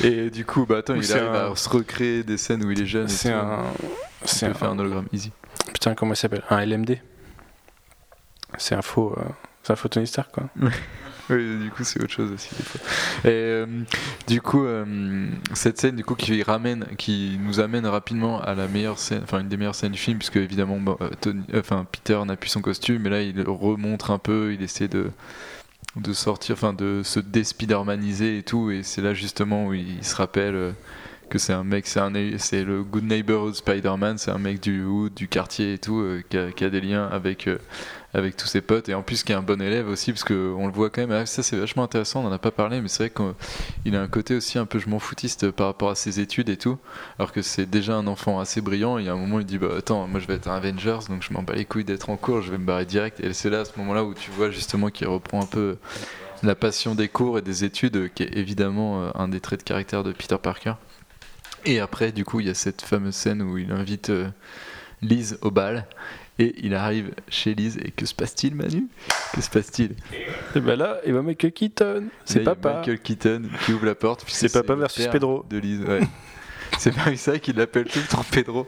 Et 0.03 0.29
du 0.29 0.45
coup 0.45 0.65
bah 0.65 0.77
attends 0.79 0.93
Ou 0.93 1.01
il 1.01 1.11
arrive 1.13 1.25
un- 1.27 1.51
à 1.51 1.55
se 1.55 1.69
recréer 1.69 2.23
des 2.23 2.37
scènes 2.37 2.63
où 2.63 2.71
il 2.71 2.81
est 2.81 2.85
jeune. 2.85 3.07
C'est 3.07 3.31
un, 3.31 3.63
c'est 4.23 4.45
peut 4.47 4.51
un, 4.51 4.55
faire 4.55 4.69
un 4.71 4.79
hologramme 4.79 5.07
easy. 5.13 5.31
putain 5.73 5.95
comment 5.95 6.13
il 6.13 6.17
s'appelle? 6.17 6.43
Un 6.49 6.65
LMD. 6.65 6.97
C'est 8.57 8.75
un 8.75 8.81
faux, 8.81 9.13
euh, 9.17 9.23
c'est 9.63 9.73
un 9.73 9.75
faux 9.75 9.89
Tony 9.89 10.07
Stark, 10.07 10.31
quoi. 10.31 10.43
Oui, 11.29 11.57
du 11.59 11.71
coup, 11.71 11.83
c'est 11.83 12.01
autre 12.03 12.13
chose 12.13 12.31
aussi. 12.31 12.49
Et 13.23 13.29
euh, 13.29 13.65
du 14.27 14.41
coup, 14.41 14.63
euh, 14.63 15.27
cette 15.53 15.79
scène, 15.79 15.95
du 15.95 16.03
coup, 16.03 16.15
qui 16.15 16.43
ramène, 16.43 16.85
qui 16.97 17.39
nous 17.41 17.59
amène 17.59 17.87
rapidement 17.87 18.41
à 18.41 18.53
la 18.53 18.67
meilleure 18.67 18.99
scène, 18.99 19.21
enfin 19.23 19.39
une 19.39 19.47
des 19.47 19.57
meilleures 19.57 19.75
scènes 19.75 19.91
du 19.91 19.97
film, 19.97 20.19
puisque 20.19 20.35
évidemment, 20.35 20.79
euh, 21.01 21.83
Peter 21.91 22.19
n'a 22.25 22.35
plus 22.35 22.49
son 22.49 22.61
costume, 22.61 23.01
mais 23.01 23.09
là, 23.09 23.21
il 23.21 23.41
remontre 23.41 24.11
un 24.11 24.19
peu, 24.19 24.53
il 24.53 24.61
essaie 24.61 24.87
de 24.87 25.11
de 25.95 26.11
sortir, 26.11 26.55
enfin 26.55 26.73
de 26.73 27.03
se 27.03 27.21
déspidermaniser 27.21 28.39
et 28.39 28.43
tout. 28.43 28.69
Et 28.69 28.83
c'est 28.83 29.01
là 29.01 29.13
justement 29.13 29.67
où 29.67 29.73
il, 29.73 30.03
se 30.03 30.15
rappelle 30.15 30.73
que 31.29 31.39
c'est 31.39 31.53
un 31.53 31.63
mec, 31.63 31.87
c'est 31.87 32.63
le 32.65 32.83
Good 32.83 33.05
Neighborhood 33.05 33.55
Spider-Man, 33.55 34.17
c'est 34.17 34.31
un 34.31 34.37
mec 34.37 34.59
du 34.59 34.83
hood, 34.83 35.13
du 35.13 35.29
quartier 35.29 35.73
et 35.75 35.77
tout, 35.77 36.05
qui, 36.29 36.37
a, 36.37 36.69
des 36.69 36.81
liens 36.81 37.07
avec 37.07 37.47
avec 38.15 38.37
tous 38.37 38.47
ses 38.47 38.61
potes 38.61 38.87
et 38.87 38.93
en 38.93 39.01
plus 39.01 39.23
qui 39.23 39.33
est 39.33 39.35
un 39.35 39.41
bon 39.41 39.61
élève 39.61 39.89
aussi 39.89 40.13
parce 40.13 40.23
qu'on 40.23 40.65
le 40.65 40.71
voit 40.71 40.89
quand 40.89 41.01
même 41.01 41.11
ah, 41.11 41.25
ça 41.25 41.43
c'est 41.43 41.57
vachement 41.57 41.83
intéressant 41.83 42.23
on 42.23 42.27
en 42.27 42.31
a 42.31 42.39
pas 42.39 42.51
parlé 42.51 42.79
mais 42.79 42.87
c'est 42.87 43.09
vrai 43.09 43.33
qu'il 43.83 43.95
a 43.95 44.01
un 44.01 44.07
côté 44.07 44.35
aussi 44.35 44.57
un 44.57 44.65
peu 44.65 44.79
je 44.79 44.87
m'en 44.87 44.99
foutiste 44.99 45.51
par 45.51 45.67
rapport 45.67 45.89
à 45.89 45.95
ses 45.95 46.21
études 46.21 46.47
et 46.47 46.55
tout 46.55 46.77
alors 47.19 47.33
que 47.33 47.41
c'est 47.41 47.69
déjà 47.69 47.95
un 47.95 48.07
enfant 48.07 48.39
assez 48.39 48.61
brillant 48.61 48.97
il 48.97 49.05
y 49.05 49.09
a 49.09 49.13
un 49.13 49.17
moment 49.17 49.41
il 49.41 49.45
dit 49.45 49.57
bah 49.57 49.67
attends 49.77 50.07
moi 50.07 50.21
je 50.21 50.27
vais 50.27 50.35
être 50.35 50.47
un 50.47 50.55
Avengers 50.55 50.99
donc 51.09 51.23
je 51.23 51.33
m'en 51.33 51.43
bats 51.43 51.55
les 51.55 51.65
couilles 51.65 51.83
d'être 51.83 52.09
en 52.09 52.15
cours 52.15 52.41
je 52.41 52.51
vais 52.51 52.57
me 52.57 52.65
barrer 52.65 52.85
direct 52.85 53.19
et 53.19 53.33
c'est 53.33 53.49
là 53.49 53.59
à 53.59 53.65
ce 53.65 53.77
moment 53.77 53.93
là 53.93 54.05
où 54.05 54.13
tu 54.13 54.31
vois 54.31 54.49
justement 54.49 54.89
qu'il 54.89 55.07
reprend 55.07 55.41
un 55.41 55.47
peu 55.47 55.75
la 56.41 56.55
passion 56.55 56.95
des 56.95 57.09
cours 57.09 57.37
et 57.37 57.41
des 57.41 57.65
études 57.65 58.13
qui 58.13 58.23
est 58.23 58.37
évidemment 58.37 59.01
euh, 59.01 59.11
un 59.15 59.27
des 59.27 59.41
traits 59.41 59.59
de 59.59 59.65
caractère 59.65 60.03
de 60.03 60.11
Peter 60.11 60.37
Parker. 60.41 60.73
Et 61.65 61.79
après 61.79 62.11
du 62.13 62.23
coup 62.23 62.39
il 62.39 62.47
y 62.47 62.49
a 62.49 62.53
cette 62.53 62.81
fameuse 62.81 63.15
scène 63.15 63.41
où 63.41 63.57
il 63.57 63.71
invite 63.71 64.09
euh, 64.09 64.29
Lise 65.01 65.37
au 65.41 65.51
bal 65.51 65.85
et 66.37 66.53
il 66.63 66.75
arrive 66.75 67.11
chez 67.29 67.55
Lise 67.55 67.77
et 67.77 67.91
que 67.91 68.05
se 68.05 68.13
passe-t-il 68.13 68.55
Manu? 68.55 68.87
Que 69.33 69.41
se 69.41 69.49
passe-t-il? 69.49 69.95
Et 70.55 70.59
ben 70.59 70.75
là, 70.75 70.99
il 71.05 71.13
va 71.13 71.21
Michael 71.21 71.53
Keaton. 71.53 72.07
C'est 72.25 72.41
papa. 72.41 72.79
Michael 72.79 72.99
Keaton 72.99 73.43
qui 73.65 73.73
ouvre 73.73 73.85
la 73.85 73.95
porte. 73.95 74.25
C'est 74.27 74.51
papa 74.51 74.75
versus 74.75 75.07
Pedro. 75.07 75.45
De 75.49 75.57
Lise, 75.57 75.81
ouais. 75.81 76.01
c'est 76.77 76.93
ça 77.15 77.39
qu'il 77.39 77.55
l'appelle 77.55 77.85
tout 77.85 77.99
le 77.99 78.07
temps 78.07 78.25
Pedro. 78.29 78.67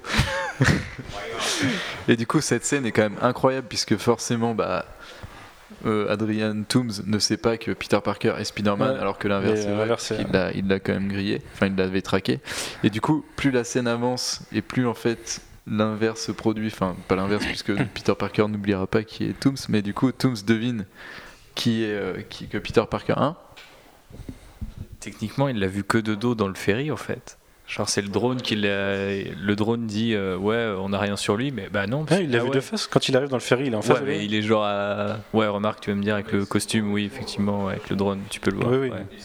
et 2.07 2.15
du 2.15 2.25
coup, 2.25 2.39
cette 2.39 2.63
scène 2.63 2.85
est 2.85 2.91
quand 2.91 3.03
même 3.03 3.17
incroyable 3.21 3.67
puisque 3.67 3.97
forcément, 3.97 4.55
bah. 4.55 4.85
Euh, 5.85 6.11
Adrian 6.11 6.63
Toomes 6.67 6.91
ne 7.05 7.19
sait 7.19 7.37
pas 7.37 7.55
que 7.57 7.69
Peter 7.71 7.99
Parker 8.03 8.33
est 8.39 8.45
Spider-Man 8.45 8.97
alors 8.97 9.19
que 9.19 9.27
l'inverse 9.27 9.61
est 10.11 10.23
vrai, 10.23 10.53
il 10.55 10.67
l'a 10.67 10.79
quand 10.79 10.93
même 10.93 11.07
grillé, 11.07 11.41
enfin 11.53 11.67
il 11.67 11.75
l'avait 11.75 12.01
traqué. 12.01 12.39
Et 12.83 12.89
du 12.89 12.99
coup, 12.99 13.23
plus 13.35 13.51
la 13.51 13.63
scène 13.63 13.87
avance 13.87 14.41
et 14.51 14.63
plus 14.63 14.87
en 14.87 14.95
fait 14.95 15.39
l'inverse 15.69 16.21
se 16.21 16.31
produit, 16.31 16.67
enfin 16.67 16.95
pas 17.07 17.15
l'inverse 17.15 17.45
puisque 17.47 17.75
Peter 17.75 18.13
Parker 18.17 18.47
n'oubliera 18.47 18.87
pas 18.87 19.03
qui 19.03 19.25
est 19.25 19.39
Tooms, 19.39 19.57
mais 19.69 19.81
du 19.81 19.93
coup 19.93 20.11
Tooms 20.11 20.37
devine 20.45 20.85
qui 21.55 21.83
est 21.83 21.93
euh, 21.93 22.21
qui, 22.29 22.47
que 22.47 22.57
Peter 22.57 22.83
Parker 22.89 23.15
1. 23.17 23.35
Techniquement, 24.99 25.47
il 25.47 25.59
l'a 25.59 25.67
vu 25.67 25.83
que 25.83 25.97
de 25.97 26.15
dos 26.15 26.35
dans 26.35 26.47
le 26.47 26.55
ferry 26.55 26.91
en 26.91 26.97
fait. 26.97 27.37
Genre 27.67 27.89
c'est 27.89 28.01
le 28.01 28.07
drone 28.07 28.41
qui 28.41 28.55
le 28.55 29.53
drone 29.55 29.87
dit 29.87 30.13
euh, 30.13 30.37
ouais 30.37 30.73
on 30.79 30.89
n'a 30.89 30.99
rien 30.99 31.17
sur 31.17 31.35
lui 31.35 31.51
mais 31.51 31.67
bah 31.69 31.85
non. 31.85 32.05
il 32.11 32.31
l'a 32.31 32.41
vu 32.41 32.49
de 32.49 32.61
face 32.61 32.87
quand 32.87 33.09
il 33.09 33.17
arrive 33.17 33.27
dans 33.27 33.35
le 33.35 33.41
ferry 33.41 33.67
il 33.67 33.73
est 33.73 33.75
en 33.75 33.81
face. 33.81 33.99
il 34.07 34.33
est 34.33 34.41
genre 34.41 34.63
à... 34.63 35.17
ouais 35.33 35.47
remarque 35.47 35.81
tu 35.81 35.89
vas 35.89 35.97
me 35.97 36.01
dire 36.01 36.13
avec 36.13 36.31
le 36.31 36.45
costume 36.45 36.93
oui 36.93 37.03
effectivement 37.03 37.67
avec 37.67 37.89
le 37.89 37.97
drone 37.97 38.21
tu 38.29 38.39
peux 38.39 38.51
le 38.51 38.57
voir. 38.57 38.71
Oui, 38.71 38.89
oui. 38.89 39.17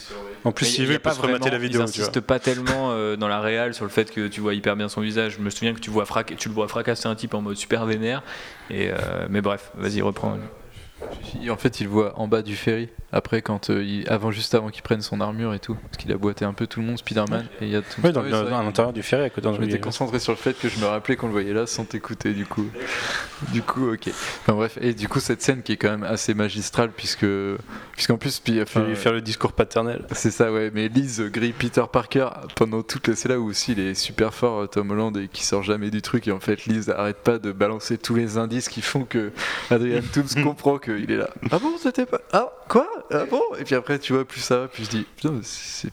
En 0.45 0.53
plus, 0.53 0.67
s'il 0.67 0.87
veut, 0.87 0.95
il 0.95 1.01
peut 1.01 1.11
se 1.11 1.21
remater 1.21 1.51
la 1.51 1.59
vidéo. 1.59 1.81
Il 1.81 1.85
n'insiste 1.85 2.21
pas 2.21 2.39
tellement 2.39 2.91
euh, 2.91 3.17
dans 3.17 3.29
la 3.29 3.41
réal 3.41 3.75
sur 3.75 3.85
le 3.85 3.91
fait 3.91 4.11
que 4.11 4.27
tu 4.29 4.41
vois 4.41 4.55
hyper 4.55 4.77
bien 4.77 4.89
son 4.89 5.01
visage. 5.01 5.37
Je 5.39 5.43
me 5.43 5.51
souviens 5.51 5.75
que 5.75 5.81
tu, 5.81 5.91
vois 5.91 6.05
tu 6.39 6.49
le 6.49 6.55
vois 6.55 6.69
fracasser 6.69 7.07
un 7.07 7.15
type 7.15 7.35
en 7.35 7.43
mode 7.43 7.57
super 7.57 7.87
vénère. 7.87 8.23
Et, 8.71 8.91
euh, 8.91 9.27
mais 9.31 9.41
bref, 9.41 9.71
vas-y, 9.77 10.01
reprends. 10.03 10.39
En 11.51 11.57
fait, 11.57 11.81
il 11.81 11.89
voit 11.89 12.19
en 12.19 12.29
bas 12.29 12.43
du 12.43 12.57
ferry. 12.57 12.89
Après, 13.15 13.43
quand 13.43 13.69
euh, 13.69 13.85
il, 13.85 14.09
avant, 14.09 14.31
juste 14.31 14.55
avant 14.55 14.71
qu'il 14.71 14.83
prenne 14.83 15.03
son 15.03 15.21
armure 15.21 15.53
et 15.53 15.59
tout, 15.59 15.75
parce 15.75 15.99
qu'il 15.99 16.11
a 16.13 16.17
boité 16.17 16.47
un 16.47 16.55
peu 16.55 16.67
tout 16.67 16.81
le 16.81 16.87
monde, 16.87 16.97
Spider-Man, 16.97 17.47
et 17.61 17.67
il 17.67 17.71
y 17.71 17.77
a 17.77 17.83
tout. 17.83 18.01
Oui, 18.03 18.11
dans, 18.11 18.23
l'intérieur 18.23 18.95
du 18.95 19.03
ferry, 19.03 19.25
à 19.25 19.31
côté. 19.31 19.49
Je 19.55 19.61
m'étais 19.61 19.81
concentré 19.81 20.19
sur 20.19 20.33
le 20.33 20.39
fait 20.39 20.59
que 20.59 20.69
je 20.69 20.79
me 20.79 20.87
rappelais 20.87 21.17
qu'on 21.17 21.27
le 21.27 21.33
voyait 21.33 21.53
là 21.53 21.67
sans 21.67 21.85
t'écouter, 21.85 22.33
du 22.33 22.47
coup. 22.47 22.67
du 23.53 23.61
coup, 23.61 23.93
ok. 23.93 24.09
Enfin 24.09 24.55
bref, 24.55 24.79
et 24.81 24.95
du 24.95 25.09
coup 25.09 25.21
cette 25.21 25.43
scène 25.43 25.63
qui 25.63 25.73
est 25.73 25.77
quand 25.77 25.91
même 25.91 26.05
assez 26.05 26.33
magistrale 26.33 26.91
puisque, 26.91 27.27
puisqu'en 27.93 28.17
plus, 28.17 28.39
puis, 28.39 28.63
enfin, 28.63 28.85
lui 28.85 28.97
faire 28.97 29.13
le 29.13 29.21
discours 29.21 29.53
paternel. 29.53 30.07
C'est 30.13 30.31
ça, 30.31 30.51
ouais. 30.51 30.71
Mais 30.73 30.89
Liz 30.89 31.21
grille 31.31 31.53
Peter 31.53 31.85
Parker 31.93 32.29
pendant 32.57 32.83
toute 32.83 33.09
la. 33.09 33.15
C'est 33.15 33.29
là 33.29 33.39
où 33.39 33.49
aussi 33.49 33.73
il 33.73 33.81
est 33.81 33.95
super 33.95 34.33
fort, 34.33 34.71
Tom 34.71 34.91
Holland, 34.91 35.15
et 35.19 35.29
qui 35.29 35.45
sort 35.45 35.63
jamais 35.63 35.91
du 35.91 36.01
truc. 36.01 36.29
Et 36.29 36.33
en 36.33 36.41
fait, 36.41 36.65
Liz 36.65 36.89
arrête 36.89 37.19
pas 37.19 37.39
de 37.39 37.53
balancer 37.53 37.99
tous 37.99 38.15
les 38.15 38.39
indices 38.39 38.71
qui 38.71 38.81
font 38.81 39.05
que 39.05 39.33
Adrian 39.71 40.01
Toomes 40.15 40.43
comprend 40.43 40.79
qu'il 41.01 41.11
est 41.11 41.17
là. 41.17 41.31
Ah 41.51 41.59
bon, 41.59 41.77
c'était 41.79 42.07
pas. 42.07 42.21
Ah 42.33 42.53
quoi? 42.69 42.89
Ah 43.11 43.25
bon? 43.31 43.43
Et 43.59 43.65
puis 43.65 43.75
après, 43.75 43.99
tu 43.99 44.13
vois, 44.13 44.25
plus 44.25 44.41
ça 44.41 44.61
va, 44.61 44.69
plus 44.69 44.85
je 44.85 44.91
dis, 44.91 45.07
putain, 45.17 45.41
c'est 45.43 45.91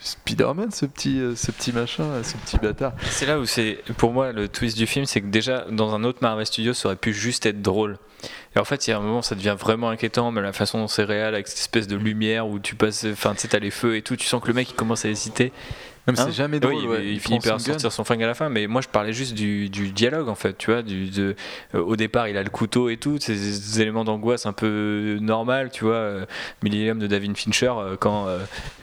Spider-Man 0.00 0.70
ce 0.70 0.86
petit, 0.86 1.20
euh, 1.20 1.34
ce 1.36 1.50
petit 1.50 1.72
machin, 1.72 2.22
ce 2.22 2.36
petit 2.36 2.58
bâtard. 2.58 2.92
C'est 3.02 3.26
là 3.26 3.38
où 3.38 3.46
c'est, 3.46 3.78
pour 3.96 4.12
moi, 4.12 4.32
le 4.32 4.48
twist 4.48 4.76
du 4.76 4.86
film, 4.86 5.06
c'est 5.06 5.20
que 5.20 5.26
déjà, 5.26 5.66
dans 5.70 5.94
un 5.94 6.04
autre 6.04 6.18
Marvel 6.22 6.46
Studios, 6.46 6.74
ça 6.74 6.88
aurait 6.88 6.96
pu 6.96 7.12
juste 7.12 7.46
être 7.46 7.62
drôle. 7.62 7.98
Et 8.54 8.58
en 8.58 8.64
fait, 8.64 8.86
il 8.86 8.90
y 8.90 8.92
a 8.92 8.98
un 8.98 9.00
moment, 9.00 9.22
ça 9.22 9.34
devient 9.34 9.56
vraiment 9.58 9.90
inquiétant, 9.90 10.30
mais 10.30 10.40
la 10.40 10.52
façon 10.52 10.78
dont 10.78 10.88
c'est 10.88 11.04
réel, 11.04 11.34
avec 11.34 11.48
cette 11.48 11.58
espèce 11.58 11.88
de 11.88 11.96
lumière 11.96 12.46
où 12.46 12.58
tu 12.58 12.74
passes, 12.74 13.04
enfin, 13.04 13.34
tu 13.34 13.40
sais, 13.40 13.48
t'as 13.48 13.58
les 13.58 13.70
feux 13.70 13.96
et 13.96 14.02
tout, 14.02 14.16
tu 14.16 14.26
sens 14.26 14.42
que 14.42 14.48
le 14.48 14.54
mec 14.54 14.70
il 14.70 14.74
commence 14.74 15.04
à 15.04 15.08
hésiter. 15.08 15.52
Même 16.08 16.16
c'est 16.16 16.22
hein 16.22 16.30
jamais 16.30 16.58
drôle. 16.58 16.74
il, 17.04 17.20
finit 17.20 17.38
par 17.38 17.60
sortir 17.60 17.92
son 17.92 18.02
flingue 18.02 18.24
à 18.24 18.26
la 18.26 18.34
fin, 18.34 18.48
mais 18.48 18.66
moi 18.66 18.80
je 18.80 18.88
parlais 18.88 19.12
juste 19.12 19.34
du, 19.34 19.68
dialogue 19.68 20.28
en 20.28 20.34
fait, 20.34 20.58
tu 20.58 20.72
vois. 20.72 20.82
Du, 20.82 21.10
de, 21.10 21.36
euh, 21.76 21.80
au 21.80 21.94
départ, 21.94 22.26
il 22.26 22.36
a 22.36 22.42
le 22.42 22.50
couteau 22.50 22.88
et 22.88 22.96
tout, 22.96 23.18
ces 23.20 23.80
éléments 23.80 24.02
d'angoisse 24.02 24.44
un 24.44 24.52
peu 24.52 25.18
normal, 25.20 25.70
tu 25.70 25.84
vois. 25.84 25.94
Euh, 25.94 26.26
Millennium 26.64 26.98
de 26.98 27.06
David 27.06 27.36
Fincher, 27.36 27.72
euh, 27.76 27.96
quand, 27.96 28.26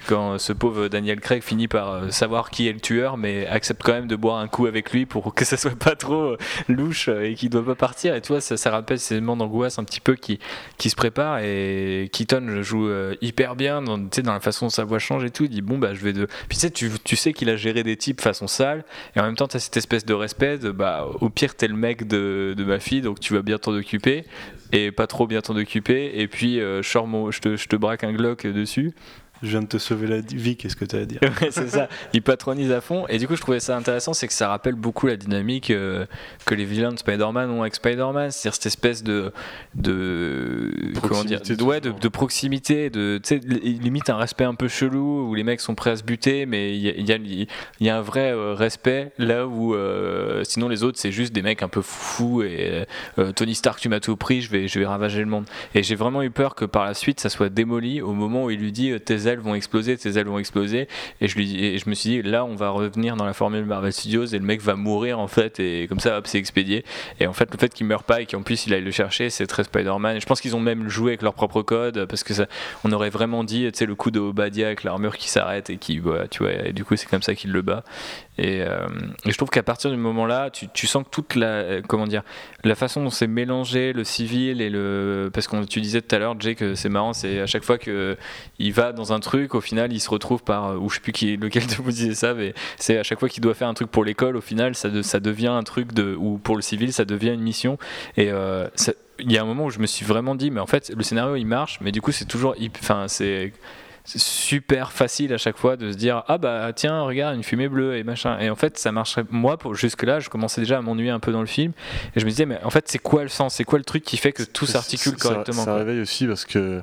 quand 0.08 0.38
ce 0.38 0.54
pauvre 0.54 0.88
Daniel 0.88 1.20
Craig 1.20 1.44
finit 1.44 1.68
par 1.68 2.12
savoir 2.14 2.50
qui 2.50 2.70
est 2.70 2.74
le 2.74 2.80
tueur, 2.80 3.18
mais 3.18 3.46
accepte 3.48 3.82
quand 3.84 3.94
même 3.94 4.08
de 4.08 4.16
boire 4.16 4.38
un 4.38 4.48
coup 4.48 4.66
avec 4.66 4.92
lui 4.92 5.06
pour 5.06 5.34
que 5.34 5.44
ça 5.44 5.58
soit 5.58 5.78
pas 5.78 5.96
trop 5.96 6.38
louche 6.70 7.10
et 7.10 7.34
qu'il 7.34 7.50
doit 7.50 7.66
pas 7.66 7.76
partir. 7.76 8.16
Et 8.16 8.22
tu 8.22 8.30
vois, 8.30 8.40
ça, 8.40 8.56
ça 8.56 8.72
rappelle 8.72 9.00
ces 9.00 9.16
éléments 9.16 9.36
d'angoisse 9.36 9.78
un 9.78 9.84
petit 9.84 10.00
peu 10.00 10.16
qui, 10.16 10.40
qui 10.78 10.90
se 10.90 10.96
préparent. 10.96 11.40
Et 11.40 12.10
Keaton 12.14 12.62
joue 12.62 12.90
hyper 13.22 13.58
bien 13.58 13.82
dans, 13.82 13.98
dans 13.98 14.34
la 14.34 14.40
façon 14.40 14.68
dont 14.68 14.70
sa 14.70 14.86
voix 14.86 15.00
change 15.00 15.26
et 15.26 15.32
tout. 15.32 15.44
Il 15.44 15.50
dit 15.50 15.62
Bon, 15.62 15.78
bah 15.78 15.94
je 15.94 16.00
vais 16.00 16.14
de. 16.14 16.26
Puis 16.48 16.58
tu 16.58 16.62
sais, 16.62 16.72
tu 16.72 17.09
tu 17.10 17.16
sais 17.16 17.34
qu'il 17.34 17.50
a 17.50 17.56
géré 17.56 17.82
des 17.82 17.98
types 17.98 18.22
façon 18.22 18.46
sale, 18.46 18.86
et 19.16 19.20
en 19.20 19.24
même 19.24 19.36
temps, 19.36 19.48
tu 19.48 19.58
as 19.58 19.60
cette 19.60 19.78
espèce 19.78 20.06
de 20.06 20.14
respect 20.14 20.60
de 20.60 20.70
bah, 20.70 21.08
au 21.22 21.32
pire, 21.32 21.56
t'es 21.56 21.68
le 21.68 21.74
mec 21.74 22.08
de, 22.08 22.54
ma 22.60 22.80
fille, 22.80 23.02
donc 23.02 23.20
tu 23.20 23.34
vas 23.34 23.42
bien 23.42 23.58
t'en 23.58 23.72
occuper, 23.72 24.26
et 24.72 24.92
pas 24.92 25.08
trop 25.08 25.26
bien 25.26 25.42
t'en 25.42 25.56
occuper, 25.56 26.12
et 26.22 26.28
puis 26.28 26.60
euh, 26.60 26.84
je, 26.84 27.40
te, 27.40 27.56
je 27.56 27.68
te 27.68 27.76
braque 27.76 28.04
un 28.04 28.14
Glock 28.14 28.46
dessus. 28.46 28.94
Je 29.42 29.50
viens 29.50 29.62
de 29.62 29.68
te 29.68 29.78
sauver 29.78 30.08
la 30.08 30.20
vie, 30.20 30.58
qu'est-ce 30.58 30.76
que 30.76 30.86
tu 30.86 30.96
as 30.96 31.00
à 31.00 31.06
dire? 31.06 31.20
C'est 31.52 31.70
ça, 31.70 31.88
il 32.14 32.22
patronise 32.22 32.72
à 32.72 32.82
fond. 32.82 33.08
Et 33.08 33.18
du 33.18 33.28
coup, 33.28 33.36
je 33.36 33.42
trouvais 33.42 33.62
ça 33.62 33.78
intéressant, 33.78 34.14
c'est 34.14 34.28
que 34.28 34.34
ça 34.34 34.50
rappelle 34.50 34.76
beaucoup 34.76 35.08
la 35.08 35.16
dynamique 35.16 35.72
euh, 35.72 36.06
que 36.46 36.56
les 36.56 36.66
vilains 36.66 36.92
de 36.92 37.00
Spider-Man 37.00 37.50
ont 37.50 37.62
avec 37.62 37.76
Spider-Man, 37.76 38.32
c'est-à-dire 38.32 38.56
cette 38.56 38.66
espèce 38.66 39.04
de. 39.04 39.32
de 39.76 40.72
comment 41.02 41.24
dire 41.24 41.42
ouais, 41.62 41.80
de, 41.80 41.92
de, 41.92 42.08
proximité, 42.10 42.90
de, 42.90 43.22
limite 43.54 44.10
un 44.10 44.18
respect 44.18 44.44
un 44.44 44.56
peu 44.56 44.68
chelou, 44.68 45.30
où 45.30 45.36
les 45.36 45.44
mecs 45.44 45.62
sont 45.62 45.76
prêts 45.76 45.92
à 45.92 45.96
se 45.96 46.04
buter, 46.04 46.46
mais 46.46 46.76
il 46.76 46.82
y 46.82 47.12
a, 47.12 47.16
y, 47.18 47.48
y 47.80 47.90
a, 47.90 47.98
un 47.98 48.02
vrai 48.02 48.32
euh, 48.32 48.54
respect 48.54 49.12
là 49.18 49.48
où 49.48 49.74
euh, 49.74 50.44
sinon 50.44 50.68
les 50.68 50.84
autres, 50.84 51.00
c'est 51.00 51.12
juste 51.12 51.34
des 51.34 51.42
mecs 51.42 51.64
un 51.64 51.70
peu 51.70 51.82
fous 51.82 52.44
et 52.44 52.86
Tony 53.36 53.56
Stark, 53.56 53.80
tu 53.80 53.90
m'as 53.90 54.00
tout 54.00 54.18
pris, 54.18 54.42
je 54.42 54.52
vais, 54.52 54.68
je 54.68 54.80
vais 54.80 54.86
ravager 54.86 55.20
le 55.20 55.26
monde. 55.26 55.46
Et 55.76 55.84
j'ai 55.84 55.96
vraiment 55.96 56.22
eu 56.24 56.32
peur 56.32 56.56
que 56.56 56.66
par 56.66 56.86
la 56.86 56.94
suite, 56.94 57.20
ça 57.20 57.30
soit 57.30 57.50
démoli 57.50 58.02
au 58.02 58.14
moment 58.14 58.46
où 58.46 58.50
il 58.50 58.60
lui 58.60 58.72
dit 58.72 58.94
tes 59.00 59.28
ailes 59.30 59.40
vont 59.40 59.56
exploser, 59.56 59.98
tes 59.98 60.18
ailes 60.18 60.28
vont 60.28 60.40
exploser. 60.40 60.88
Et 61.22 61.28
je, 61.28 61.36
lui, 61.36 61.64
et 61.64 61.78
je 61.78 61.90
me 61.90 61.96
suis 61.96 62.10
dit, 62.10 62.22
là, 62.22 62.46
on 62.46 62.56
va 62.56 62.70
revenir 62.70 63.16
dans 63.16 63.26
la 63.26 63.34
formule 63.34 63.66
Marvel 63.66 63.94
Studios 63.94 64.26
et 64.26 64.40
le 64.40 64.46
mec 64.46 64.62
va 64.62 64.76
mourir 64.76 65.20
en 65.20 65.28
fait. 65.28 65.60
Et 65.60 65.88
comme 65.88 66.00
ça, 66.00 66.18
hop, 66.18 66.28
c'est 66.28 66.38
expédié. 66.38 66.84
Et 67.20 67.28
en 67.28 67.34
fait, 67.34 67.50
le 67.52 67.58
fait 67.58 67.74
qu'il 67.74 67.86
meure 67.86 68.04
pas 68.04 68.22
et 68.22 68.26
qu'en 68.26 68.42
plus 68.42 68.66
il 68.66 68.74
aille 68.74 68.84
le 68.84 68.92
chercher, 68.92 69.30
c'est 69.30 69.48
très 69.48 69.64
Spider-Man. 69.64 70.20
Je 70.20 70.26
pense 70.26 70.42
qu'ils 70.42 70.56
ont 70.56 70.60
même 70.60 70.90
joué 70.90 71.12
avec 71.12 71.22
leur 71.22 71.34
propre 71.34 71.62
code 71.62 72.06
parce 72.06 72.24
que 72.24 72.34
ça, 72.34 72.48
on 72.84 72.92
aurait 72.92 73.10
vraiment 73.10 73.44
dit, 73.44 73.70
tu 73.72 73.78
sais, 73.80 73.86
le 73.86 73.96
coup 73.96 74.12
de 74.12 74.20
Obadia 74.20 74.68
avec 74.68 74.84
l'armure 74.84 75.18
qui 75.18 75.30
s'arrête 75.30 75.70
et 75.70 75.78
qui, 75.78 76.00
voilà, 76.00 76.28
tu 76.28 76.44
vois, 76.44 76.54
et 76.68 76.74
du 76.74 76.84
coup, 76.84 76.96
c'est 76.96 77.10
comme 77.10 77.22
ça 77.22 77.36
qu'il 77.36 77.52
le 77.52 77.62
bat. 77.62 77.84
Et, 78.40 78.62
euh, 78.62 78.88
et, 79.26 79.32
je 79.32 79.38
trouve 79.38 79.50
qu'à 79.50 79.64
partir 79.64 79.92
du 79.92 79.98
moment-là, 79.98 80.50
tu, 80.50 80.70
tu, 80.70 80.88
sens 80.88 81.04
que 81.04 81.10
toute 81.10 81.36
la, 81.36 81.82
comment 81.82 82.08
dire, 82.08 82.24
la 82.64 82.76
façon 82.76 83.04
dont 83.04 83.10
c'est 83.10 83.28
mélangé 83.28 83.92
le 83.92 84.06
civil 84.06 84.62
et 84.62 84.70
le, 84.70 85.30
parce 85.34 85.48
que 85.48 85.66
tu 85.66 85.82
disais 85.82 86.02
tout 86.02 86.16
à 86.16 86.20
l'heure, 86.20 86.40
Jay, 86.40 86.56
que 86.56 86.74
c'est 86.74 86.88
marrant, 86.88 87.12
c'est 87.12 87.42
à 87.42 87.48
chaque 87.48 87.66
fois 87.66 87.78
que 87.78 88.18
il 88.58 88.72
va 88.72 88.94
dans 88.94 89.12
un 89.12 89.20
truc, 89.20 89.56
au 89.56 89.62
final, 89.62 89.92
il 89.92 90.00
se 90.00 90.10
retrouve 90.10 90.42
par, 90.42 90.82
ou 90.82 90.90
je 90.90 90.96
sais 90.96 91.02
plus 91.02 91.12
qui, 91.12 91.36
lequel 91.36 91.68
de 91.68 91.76
vous 91.76 91.92
disait 91.92 92.16
ça, 92.16 92.34
mais 92.34 92.54
c'est 92.78 92.98
à 92.98 93.04
chaque 93.04 93.20
fois 93.20 93.28
qu'il 93.28 93.44
doit 93.44 93.54
faire 93.54 93.68
un 93.68 93.74
truc 93.74 93.92
pour 93.92 94.06
l'école, 94.06 94.38
au 94.38 94.42
final, 94.42 94.74
ça, 94.74 94.90
devient 95.20 95.48
un 95.48 95.64
truc 95.64 95.92
de, 95.92 96.16
ou 96.16 96.38
pour 96.38 96.56
le 96.56 96.62
civil, 96.62 96.94
ça 96.94 97.04
devient 97.04 97.34
une 97.34 97.42
mission. 97.42 97.78
Et 98.16 98.32
euh, 98.32 98.70
il 99.20 99.32
y 99.32 99.38
a 99.38 99.42
un 99.42 99.46
moment 99.46 99.66
où 99.66 99.70
je 99.70 99.80
me 99.80 99.86
suis 99.86 100.06
vraiment 100.06 100.36
dit, 100.36 100.50
mais 100.50 100.62
en 100.62 100.68
fait, 100.68 100.94
le 100.96 101.04
scénario 101.04 101.36
il 101.36 101.46
marche, 101.46 101.80
mais 101.82 101.92
du 101.92 102.02
coup, 102.02 102.14
c'est 102.14 102.26
toujours, 102.26 102.56
enfin, 102.82 103.10
c'est 103.10 103.52
super 104.06 104.92
facile 104.92 105.34
à 105.34 105.38
chaque 105.38 105.58
fois 105.58 105.78
de 105.78 105.92
se 105.92 105.98
dire 105.98 106.24
ah 106.28 106.38
bah 106.38 106.72
tiens 106.74 107.02
regarde 107.02 107.36
une 107.36 107.44
fumée 107.44 107.68
bleue 107.68 107.98
et 107.98 108.04
machin. 108.04 108.40
Et 108.40 108.50
en 108.50 108.56
fait 108.56 108.78
ça 108.78 108.92
marcherait 108.92 109.26
moi 109.30 109.58
pour 109.58 109.76
jusque 109.76 110.04
là 110.04 110.20
je 110.20 110.30
commençais 110.30 110.62
déjà 110.62 110.78
à 110.78 110.82
m'ennuyer 110.82 111.12
un 111.12 111.20
peu 111.20 111.32
dans 111.32 111.42
le 111.42 111.48
film. 111.48 111.74
Et 112.16 112.20
je 112.20 112.26
me 112.26 112.30
disais 112.30 112.46
mais 112.46 112.60
en 112.64 112.70
fait 112.70 112.88
c'est 112.88 113.00
quoi 113.00 113.24
le 113.24 113.30
sens? 113.30 113.56
C'est 113.56 113.64
quoi 113.64 113.78
le 113.78 113.86
truc 113.86 114.04
qui 114.04 114.18
fait 114.18 114.32
que 114.32 114.44
tout 114.44 114.66
s'articule 114.66 115.16
correctement 115.16 115.64
ça, 115.64 115.76
réveille 115.76 116.00
aussi 116.00 116.26
parce 116.26 116.46
que 116.46 116.82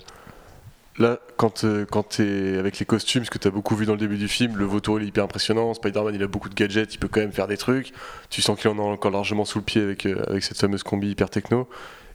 là 0.99 1.19
quand, 1.37 1.65
euh, 1.65 1.85
quand 1.85 2.11
tu 2.11 2.23
es 2.23 2.59
avec 2.59 2.79
les 2.79 2.87
costumes 2.87 3.25
ce 3.25 3.31
que 3.31 3.39
tu 3.39 3.49
as 3.49 3.51
beaucoup 3.51 3.77
vu 3.77 3.87
dans 3.87 3.93
le 3.93 3.99
début 3.99 4.17
du 4.17 4.29
film 4.29 4.57
le 4.57 4.65
vautour 4.65 5.01
il 5.01 5.05
est 5.05 5.09
hyper 5.09 5.25
impressionnant. 5.25 5.75
Spider-Man 5.75 6.15
il 6.15 6.23
a 6.23 6.29
beaucoup 6.29 6.49
de 6.49 6.55
gadgets 6.55 6.95
il 6.95 6.99
peut 6.99 7.09
quand 7.09 7.21
même 7.21 7.33
faire 7.33 7.49
des 7.49 7.57
trucs. 7.57 7.93
Tu 8.31 8.43
sens 8.43 8.59
qu'il 8.59 8.71
en 8.71 8.79
a 8.79 8.83
encore 8.83 9.11
largement 9.11 9.45
sous 9.45 9.59
le 9.59 9.65
pied 9.65 9.83
avec, 9.83 10.07
euh, 10.07 10.23
avec 10.29 10.45
cette 10.45 10.59
fameuse 10.59 10.83
combi 10.83 11.11
hyper 11.11 11.31
techno. 11.31 11.69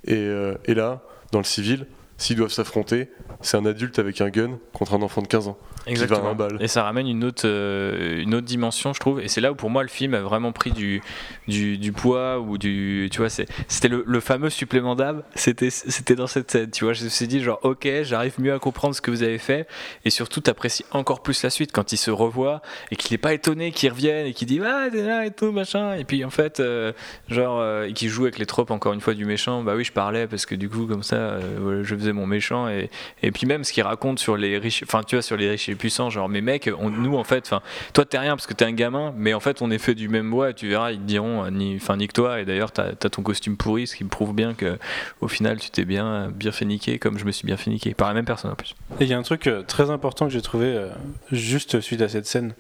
Et, 0.05 0.15
euh, 0.15 0.55
et 0.65 0.73
là 0.73 1.01
dans 1.31 1.39
le 1.39 1.45
civil 1.45 1.85
s'ils 2.21 2.35
doivent 2.35 2.51
s'affronter, 2.51 3.09
c'est 3.41 3.57
un 3.57 3.65
adulte 3.65 3.97
avec 3.97 4.21
un 4.21 4.29
gun 4.29 4.59
contre 4.73 4.93
un 4.93 5.01
enfant 5.01 5.23
de 5.23 5.27
15 5.27 5.47
ans. 5.47 5.57
Exactement. 5.87 6.35
Et 6.59 6.67
ça 6.67 6.83
ramène 6.83 7.07
une 7.07 7.23
autre, 7.23 7.43
euh, 7.45 8.21
une 8.21 8.35
autre 8.35 8.45
dimension, 8.45 8.93
je 8.93 8.99
trouve. 8.99 9.19
Et 9.19 9.27
c'est 9.27 9.41
là 9.41 9.51
où 9.51 9.55
pour 9.55 9.69
moi 9.69 9.83
le 9.83 9.89
film 9.89 10.13
a 10.13 10.21
vraiment 10.21 10.51
pris 10.51 10.71
du, 10.71 11.01
du, 11.47 11.77
du 11.77 11.91
poids 11.91 12.39
ou 12.39 12.57
du. 12.57 13.09
Tu 13.11 13.19
vois, 13.19 13.29
c'était 13.29 13.87
le, 13.87 14.03
le 14.05 14.19
fameux 14.19 14.49
supplément 14.49 14.95
d'âme. 14.95 15.23
C'était, 15.35 15.69
c'était 15.69 16.15
dans 16.15 16.27
cette 16.27 16.51
scène. 16.51 16.71
Tu 16.71 16.83
vois, 16.83 16.93
je 16.93 17.03
me 17.03 17.09
suis 17.09 17.27
dit, 17.27 17.41
genre, 17.41 17.59
ok, 17.63 17.87
j'arrive 18.03 18.39
mieux 18.39 18.53
à 18.53 18.59
comprendre 18.59 18.95
ce 18.95 19.01
que 19.01 19.11
vous 19.11 19.23
avez 19.23 19.37
fait. 19.37 19.67
Et 20.05 20.09
surtout, 20.09 20.41
t'apprécies 20.41 20.85
encore 20.91 21.21
plus 21.23 21.41
la 21.43 21.49
suite 21.49 21.71
quand 21.71 21.91
il 21.91 21.97
se 21.97 22.11
revoit 22.11 22.61
et 22.91 22.95
qu'il 22.95 23.13
est 23.13 23.19
pas 23.19 23.33
étonné 23.33 23.71
qu'il 23.71 23.89
revienne 23.89 24.27
et 24.27 24.33
qu'il 24.33 24.47
dit, 24.47 24.61
ah, 24.63 24.87
t'es 24.91 25.03
là 25.03 25.25
et 25.25 25.31
tout, 25.31 25.51
machin. 25.51 25.95
Et 25.95 26.03
puis 26.03 26.23
en 26.23 26.29
fait, 26.29 26.59
euh, 26.59 26.91
genre, 27.27 27.59
euh, 27.59 27.85
et 27.85 27.93
qu'il 27.93 28.09
joue 28.09 28.23
avec 28.23 28.37
les 28.37 28.45
tropes 28.45 28.71
encore 28.71 28.93
une 28.93 29.01
fois 29.01 29.13
du 29.13 29.25
méchant. 29.25 29.63
Bah 29.63 29.73
oui, 29.75 29.83
je 29.83 29.91
parlais 29.91 30.27
parce 30.27 30.45
que 30.45 30.55
du 30.55 30.69
coup, 30.69 30.85
comme 30.85 31.03
ça, 31.03 31.15
euh, 31.15 31.83
je 31.83 31.95
faisais 31.95 32.13
mon 32.13 32.27
méchant. 32.27 32.67
Et, 32.69 32.89
et 33.23 33.31
puis 33.31 33.47
même 33.47 33.63
ce 33.63 33.73
qu'il 33.73 33.83
raconte 33.83 34.19
sur 34.19 34.37
les 34.37 34.57
riches, 34.57 34.83
enfin, 34.83 35.01
tu 35.03 35.15
vois, 35.15 35.23
sur 35.23 35.37
les 35.37 35.49
riches 35.49 35.70
et 35.71 35.73
les 35.73 35.77
puissants, 35.77 36.09
genre, 36.09 36.29
mais 36.29 36.41
mec, 36.41 36.67
nous 36.67 37.15
en 37.15 37.23
fait, 37.23 37.51
toi 37.93 38.05
t'es 38.05 38.17
rien 38.17 38.35
parce 38.35 38.47
que 38.47 38.53
t'es 38.53 38.65
un 38.65 38.73
gamin, 38.73 39.13
mais 39.15 39.33
en 39.33 39.39
fait, 39.39 39.61
on 39.61 39.71
est 39.71 39.77
fait 39.77 39.95
du 39.95 40.09
même 40.09 40.29
bois. 40.29 40.51
Et 40.51 40.53
tu 40.53 40.67
verras, 40.67 40.91
ils 40.91 40.99
te 40.99 41.03
diront, 41.03 41.45
euh, 41.45 41.49
ni, 41.49 41.75
enfin, 41.75 41.97
nique-toi. 41.97 42.41
Et 42.41 42.45
d'ailleurs, 42.45 42.71
t'as 42.71 42.89
as 42.89 43.09
ton 43.09 43.23
costume 43.23 43.57
pourri, 43.57 43.87
ce 43.87 43.95
qui 43.95 44.03
me 44.03 44.09
prouve 44.09 44.33
bien 44.33 44.53
que 44.53 44.77
au 45.21 45.27
final, 45.27 45.59
tu 45.59 45.69
t'es 45.69 45.85
bien, 45.85 46.29
bien 46.29 46.51
fait 46.51 46.65
niquer, 46.65 46.99
comme 46.99 47.17
je 47.17 47.25
me 47.25 47.31
suis 47.31 47.45
bien 47.45 47.57
fait 47.57 47.71
niquer 47.71 47.93
par 47.93 48.07
la 48.07 48.13
même 48.13 48.25
personne 48.25 48.51
en 48.51 48.55
plus. 48.55 48.75
Et 48.99 49.03
il 49.05 49.07
y 49.07 49.13
a 49.13 49.17
un 49.17 49.23
truc 49.23 49.47
euh, 49.47 49.63
très 49.63 49.89
important 49.89 50.25
que 50.25 50.33
j'ai 50.33 50.41
trouvé 50.41 50.67
euh, 50.67 50.89
juste 51.31 51.81
suite 51.81 52.01
à 52.01 52.09
cette 52.09 52.25
scène 52.25 52.53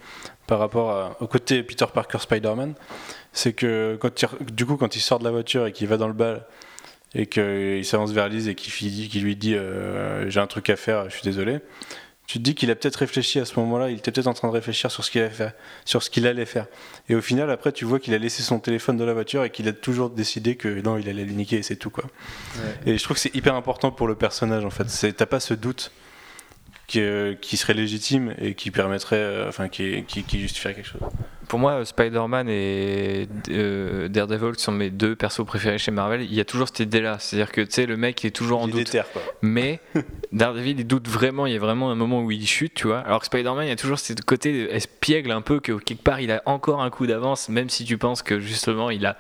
par 0.47 0.59
rapport 0.59 1.15
au 1.21 1.27
côté 1.27 1.63
Peter 1.63 1.85
Parker 1.93 2.19
Spider-Man, 2.19 2.73
c'est 3.31 3.53
que 3.53 3.97
quand 4.01 4.25
du 4.51 4.65
coup 4.65 4.75
quand 4.75 4.97
il 4.97 4.99
sort 4.99 5.19
de 5.19 5.23
la 5.23 5.31
voiture 5.31 5.65
et 5.65 5.71
qu'il 5.71 5.87
va 5.87 5.95
dans 5.95 6.07
le 6.07 6.13
bal 6.13 6.45
et 7.13 7.25
qu'il 7.27 7.85
s'avance 7.85 8.11
vers 8.11 8.29
Lise 8.29 8.47
et 8.47 8.55
qu'il 8.55 9.23
lui 9.23 9.35
dit 9.35 9.55
euh, 9.55 10.29
j'ai 10.29 10.39
un 10.39 10.47
truc 10.47 10.69
à 10.69 10.75
faire, 10.75 11.05
je 11.05 11.15
suis 11.15 11.23
désolé. 11.23 11.59
Tu 12.31 12.37
te 12.37 12.43
dis 12.43 12.55
qu'il 12.55 12.71
a 12.71 12.75
peut-être 12.75 12.95
réfléchi 12.95 13.39
à 13.39 13.45
ce 13.45 13.59
moment-là, 13.59 13.89
il 13.89 13.97
était 13.97 14.09
peut-être 14.09 14.27
en 14.27 14.33
train 14.33 14.47
de 14.47 14.53
réfléchir 14.53 14.89
sur 14.89 15.03
ce 15.03 15.11
qu'il 15.11 15.19
allait 15.19 15.31
faire, 15.31 15.51
sur 15.83 16.01
ce 16.01 16.09
qu'il 16.09 16.25
allait 16.25 16.45
faire. 16.45 16.67
Et 17.09 17.15
au 17.15 17.19
final, 17.19 17.51
après, 17.51 17.73
tu 17.73 17.83
vois 17.83 17.99
qu'il 17.99 18.13
a 18.13 18.17
laissé 18.17 18.41
son 18.41 18.61
téléphone 18.61 18.95
dans 18.95 19.05
la 19.05 19.11
voiture 19.11 19.43
et 19.43 19.49
qu'il 19.49 19.67
a 19.67 19.73
toujours 19.73 20.09
décidé 20.09 20.55
que 20.55 20.79
non, 20.79 20.97
il 20.97 21.09
allait 21.09 21.25
le 21.25 21.33
niquer 21.33 21.57
et 21.57 21.61
c'est 21.61 21.75
tout 21.75 21.89
quoi. 21.89 22.05
Et 22.85 22.97
je 22.97 23.03
trouve 23.03 23.15
que 23.15 23.19
c'est 23.19 23.35
hyper 23.35 23.53
important 23.55 23.91
pour 23.91 24.07
le 24.07 24.15
personnage 24.15 24.63
en 24.63 24.69
fait. 24.69 25.11
T'as 25.11 25.25
pas 25.25 25.41
ce 25.41 25.53
doute 25.53 25.91
qui, 26.87 27.01
euh, 27.01 27.35
qui 27.35 27.57
serait 27.57 27.73
légitime 27.73 28.33
et 28.37 28.55
qui 28.55 28.71
permettrait, 28.71 29.17
euh, 29.17 29.49
enfin, 29.49 29.67
qui, 29.67 30.05
qui, 30.05 30.23
qui 30.23 30.39
justifierait 30.39 30.75
quelque 30.75 30.87
chose. 30.87 31.01
Pour 31.51 31.59
moi, 31.59 31.83
Spider-Man 31.83 32.47
et 32.47 33.27
euh, 33.49 34.07
Daredevil 34.07 34.55
qui 34.55 34.63
sont 34.63 34.71
mes 34.71 34.89
deux 34.89 35.17
persos 35.17 35.43
préférés 35.45 35.77
chez 35.79 35.91
Marvel, 35.91 36.21
il 36.21 36.33
y 36.33 36.39
a 36.39 36.45
toujours 36.45 36.69
cette 36.69 36.79
idée-là. 36.79 37.17
C'est-à-dire 37.19 37.51
que 37.51 37.59
tu 37.59 37.71
sais, 37.73 37.85
le 37.85 37.97
mec 37.97 38.23
est 38.23 38.31
toujours 38.31 38.61
en 38.61 38.67
Il 38.67 38.71
doute. 38.71 38.85
déter, 38.85 39.01
quoi. 39.11 39.21
Mais 39.41 39.81
Daredevil, 40.31 40.79
il 40.79 40.87
doute 40.87 41.09
vraiment. 41.09 41.45
Il 41.47 41.51
y 41.51 41.57
a 41.57 41.59
vraiment 41.59 41.91
un 41.91 41.95
moment 41.95 42.21
où 42.21 42.31
il 42.31 42.47
chute, 42.47 42.73
tu 42.75 42.87
vois. 42.87 42.99
Alors 42.99 43.19
que 43.19 43.25
Spider-Man, 43.25 43.65
il 43.65 43.67
y 43.67 43.73
a 43.73 43.75
toujours 43.75 43.99
ce 43.99 44.13
côté 44.25 44.73
espiègle 44.73 45.29
un 45.31 45.41
peu 45.41 45.59
que 45.59 45.73
quelque 45.73 46.01
part 46.01 46.21
il 46.21 46.31
a 46.31 46.41
encore 46.45 46.81
un 46.81 46.89
coup 46.89 47.05
d'avance, 47.05 47.49
même 47.49 47.67
si 47.69 47.83
tu 47.83 47.97
penses 47.97 48.21
que 48.23 48.39
justement 48.39 48.89
il 48.89 49.05
a, 49.05 49.17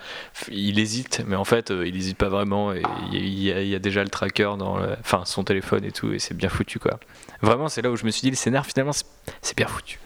il 0.49 0.79
hésite, 0.79 1.23
mais 1.27 1.35
en 1.35 1.43
fait 1.43 1.69
euh, 1.69 1.85
il 1.85 1.97
hésite 1.97 2.17
pas 2.17 2.29
vraiment. 2.29 2.71
Et 2.71 2.81
il 3.11 3.39
y, 3.43 3.51
a, 3.51 3.61
il 3.61 3.67
y 3.67 3.75
a 3.75 3.79
déjà 3.79 4.05
le 4.05 4.09
tracker 4.09 4.51
dans, 4.57 4.77
le- 4.77 4.95
enfin 5.01 5.23
son 5.25 5.43
téléphone 5.43 5.83
et 5.83 5.91
tout, 5.91 6.13
et 6.13 6.19
c'est 6.19 6.33
bien 6.37 6.47
foutu 6.47 6.79
quoi. 6.79 6.97
Vraiment, 7.41 7.67
c'est 7.67 7.81
là 7.81 7.91
où 7.91 7.97
je 7.97 8.05
me 8.05 8.09
suis 8.11 8.21
dit 8.21 8.29
le 8.29 8.37
scénar 8.37 8.65
finalement 8.65 8.93
c'est 9.41 9.57
bien 9.57 9.67
foutu. 9.67 9.99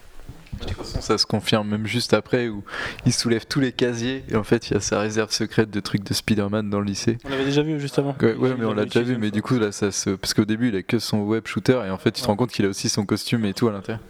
De 0.60 0.66
toute 0.66 0.78
façon, 0.78 1.02
ça 1.02 1.18
se 1.18 1.26
confirme 1.26 1.68
même 1.70 1.86
juste 1.86 2.14
après 2.14 2.48
où 2.48 2.64
il 3.06 3.14
soulève 3.14 3.46
tous 3.46 3.60
les 3.60 3.72
casiers 3.72 4.24
et 4.30 4.36
en 4.36 4.44
fait 4.44 4.70
il 4.70 4.74
y 4.74 4.78
a 4.78 4.80
sa 4.80 5.00
réserve 5.00 5.32
secrète 5.32 5.70
de 5.70 5.80
trucs 5.80 6.04
de 6.04 6.14
Spider-Man 6.14 6.70
dans 6.70 6.80
le 6.80 6.86
lycée. 6.86 7.18
On 7.26 7.30
l'avait 7.30 7.46
déjà 7.46 7.62
vu 7.62 7.80
juste 7.80 8.00
avant. 8.00 8.16
Ouais, 8.22 8.56
mais 8.58 8.66
on 8.66 8.74
l'a 8.74 8.86
déjà 8.86 9.02
vu, 9.02 9.18
mais 9.18 9.32
du 9.32 9.42
coup 9.42 9.58
là 9.60 9.72
ça 9.72 9.92
se. 9.92 10.12
Parce 10.12 10.34
qu'au 10.34 10.46
début 10.46 10.70
il 10.70 10.76
a 10.76 10.84
que 10.84 11.00
son 11.00 11.20
web 11.20 11.46
shooter 11.48 11.82
et 11.86 11.90
en 11.90 11.98
fait 11.98 12.12
tu 12.12 12.22
te 12.22 12.28
rends 12.28 12.36
compte 12.36 12.52
qu'il 12.52 12.66
a 12.66 12.70
aussi 12.70 12.90
son 12.90 13.06
costume 13.06 13.46
et 13.46 13.54
tout 13.54 13.68
à 13.68 13.72
l'intérieur. 13.72 14.02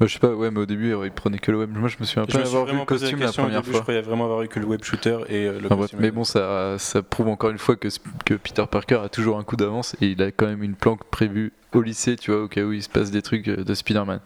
Ouais, 0.00 0.08
je 0.08 0.14
sais 0.14 0.18
pas, 0.18 0.34
ouais, 0.34 0.50
mais 0.50 0.60
au 0.60 0.66
début 0.66 0.94
il 1.04 1.10
prenait 1.10 1.38
que 1.38 1.50
le 1.52 1.58
web. 1.58 1.70
Moi 1.76 1.88
je 1.88 1.96
me 2.00 2.06
souviens 2.06 2.24
Je 2.26 2.32
pas 2.32 2.38
me 2.38 2.44
avoir 2.46 2.64
vu 2.64 2.72
le 2.72 2.78
la 2.78 2.84
costume 2.86 3.18
la 3.20 3.28
au 3.28 3.32
première 3.32 3.60
début, 3.60 3.70
fois. 3.70 3.78
Je 3.78 3.82
croyais 3.82 4.00
vraiment 4.02 4.24
avoir 4.24 4.42
eu 4.42 4.48
que 4.48 4.58
le 4.58 4.64
web 4.66 4.82
shooter 4.82 5.18
et 5.28 5.46
euh, 5.46 5.60
le 5.60 5.68
bref, 5.68 5.78
costume. 5.80 5.98
mais 6.00 6.10
bon, 6.10 6.24
ça, 6.24 6.76
ça 6.78 7.02
prouve 7.02 7.28
encore 7.28 7.50
une 7.50 7.58
fois 7.58 7.76
que, 7.76 7.88
que 8.24 8.34
Peter 8.34 8.64
Parker 8.70 9.00
a 9.04 9.08
toujours 9.10 9.38
un 9.38 9.44
coup 9.44 9.56
d'avance 9.56 9.96
et 10.00 10.06
il 10.06 10.22
a 10.22 10.30
quand 10.32 10.46
même 10.46 10.62
une 10.62 10.74
planque 10.74 11.04
prévue 11.10 11.52
au 11.72 11.82
lycée, 11.82 12.16
tu 12.16 12.30
vois, 12.32 12.42
au 12.42 12.48
cas 12.48 12.62
où 12.62 12.72
il 12.72 12.82
se 12.82 12.88
passe 12.88 13.10
des 13.10 13.22
trucs 13.22 13.48
euh, 13.48 13.62
de 13.64 13.74
Spider-Man. 13.74 14.20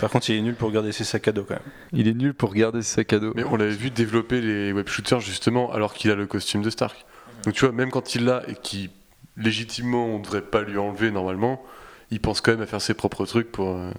Par 0.00 0.10
contre, 0.10 0.30
il 0.30 0.36
est 0.36 0.40
nul 0.42 0.54
pour 0.54 0.70
garder 0.72 0.92
ses 0.92 1.04
sacs 1.04 1.28
à 1.28 1.32
dos 1.32 1.44
quand 1.44 1.54
même. 1.54 1.62
Il 1.92 2.08
est 2.08 2.14
nul 2.14 2.34
pour 2.34 2.52
garder 2.54 2.82
ses 2.82 2.94
sacs 2.96 3.12
à 3.12 3.18
dos. 3.18 3.32
Mais 3.36 3.44
on 3.44 3.56
l'avait 3.56 3.70
vu 3.70 3.90
développer 3.90 4.40
les 4.40 4.72
web 4.72 4.88
shooters 4.88 5.20
justement 5.20 5.72
alors 5.72 5.94
qu'il 5.94 6.10
a 6.10 6.14
le 6.14 6.26
costume 6.26 6.62
de 6.62 6.70
Stark. 6.70 7.04
Donc 7.44 7.54
tu 7.54 7.64
vois, 7.64 7.72
même 7.74 7.90
quand 7.90 8.14
il 8.14 8.24
l'a 8.24 8.42
et 8.48 8.54
qui 8.54 8.90
légitimement 9.36 10.06
on 10.06 10.18
devrait 10.18 10.42
pas 10.42 10.62
lui 10.62 10.78
enlever 10.78 11.10
normalement, 11.10 11.62
il 12.10 12.20
pense 12.20 12.40
quand 12.40 12.52
même 12.52 12.62
à 12.62 12.66
faire 12.66 12.80
ses 12.80 12.94
propres 12.94 13.26
trucs 13.26 13.52
pour, 13.52 13.68
euh, 13.76 13.90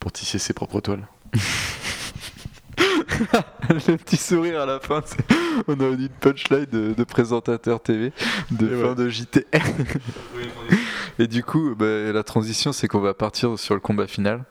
pour 0.00 0.10
tisser 0.12 0.38
ses 0.38 0.52
propres 0.54 0.80
toiles. 0.80 1.06
le 3.70 3.96
petit 3.96 4.16
sourire 4.16 4.60
à 4.62 4.66
la 4.66 4.80
fin, 4.80 5.02
c'est- 5.04 5.16
on 5.68 5.74
dit 5.74 6.04
une 6.04 6.08
punchline 6.08 6.66
de, 6.70 6.94
de 6.94 7.04
présentateur 7.04 7.80
TV, 7.80 8.12
de 8.50 8.66
Et 8.66 8.80
fin 8.80 8.88
ouais. 8.88 8.94
de 8.96 9.08
JT. 9.08 9.46
et 11.18 11.26
du 11.26 11.42
coup, 11.44 11.74
bah, 11.76 12.12
la 12.12 12.22
transition, 12.22 12.72
c'est 12.72 12.88
qu'on 12.88 13.00
va 13.00 13.14
partir 13.14 13.58
sur 13.58 13.74
le 13.74 13.80
combat 13.80 14.06
final, 14.06 14.44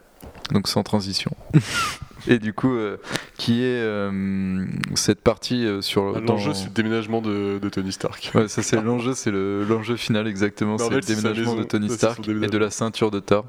donc 0.51 0.67
sans 0.67 0.83
transition. 0.83 1.31
et 2.27 2.39
du 2.39 2.53
coup, 2.53 2.73
euh, 2.73 2.97
qui 3.37 3.63
est 3.63 3.81
euh, 3.81 4.65
cette 4.95 5.21
partie 5.21 5.65
euh, 5.65 5.81
sur. 5.81 6.13
dans- 6.21 6.33
L'enjeu 6.33 6.53
c'est 6.53 6.65
le 6.65 6.71
déménagement 6.71 7.21
de, 7.21 7.59
de 7.61 7.69
Tony 7.69 7.91
Stark. 7.91 8.31
Ouais, 8.33 8.47
ça 8.47 8.61
c'est 8.63 8.81
l'enjeu, 8.81 9.13
c'est 9.13 9.31
le- 9.31 9.65
l'enjeu 9.65 9.95
final 9.97 10.27
exactement, 10.27 10.77
c'est 10.77 10.89
le 10.89 11.01
déménagement 11.01 11.55
de. 11.55 11.63
Tony 11.63 11.89
Stark 11.89 12.27
et 12.43 12.47
de 12.47 12.57
la 12.57 12.69
ceinture 12.69 13.11
de 13.11 13.19
Thor, 13.19 13.45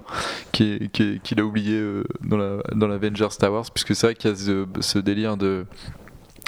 qui 0.52 0.72
est- 0.72 0.92
qui 0.92 1.02
est- 1.04 1.22
qu'il 1.22 1.38
a 1.40 1.44
oublié 1.44 1.76
euh, 1.78 2.02
dans 2.22 2.36
la 2.36 2.58
dans 2.74 2.88
l'Avengers 2.88 3.30
Star 3.30 3.52
Wars, 3.52 3.70
puisque 3.72 3.94
c'est 3.94 4.08
vrai 4.08 4.14
qu'il 4.16 4.30
y 4.30 4.32
a 4.32 4.36
ce, 4.36 4.66
ce 4.80 4.98
délire 4.98 5.36
de, 5.36 5.66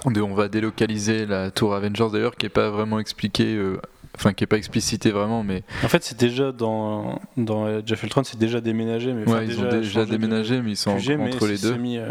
de 0.07 0.21
on 0.21 0.35
va 0.35 0.49
délocaliser 0.49 1.27
la 1.27 1.51
tour 1.53 1.75
Avengers 1.75 2.09
d'ailleurs, 2.13 2.35
qui 2.37 2.47
est 2.47 2.51
pas 2.51 2.71
vraiment 2.71 2.99
expliqué, 2.99 3.55
euh, 3.57 3.77
enfin 4.17 4.33
qui 4.33 4.45
est 4.45 4.47
pas 4.49 4.57
explicité 4.59 5.11
vraiment, 5.11 5.43
mais 5.45 5.63
En 5.85 5.89
fait, 5.89 6.03
c'est 6.03 6.19
déjà 6.19 6.53
dans, 6.53 7.21
dans 7.37 7.67
euh, 7.67 7.81
Jeff 7.87 8.03
Eltron, 8.05 8.25
c'est 8.25 8.39
déjà 8.39 8.61
déménagé. 8.61 9.13
Mais 9.13 9.29
ouais, 9.31 9.47
ils 9.47 9.61
ont 9.61 9.69
déjà 9.69 9.83
changé 9.83 10.07
de 10.07 10.11
déménagé, 10.11 10.61
mais 10.63 10.73
ils 10.73 10.77
sont 10.77 10.97
QG, 10.97 11.17
mais 11.19 11.35
entre 11.35 11.47
les 11.47 11.59
deux. 11.59 11.73
semi, 11.75 11.99
euh, 11.99 12.07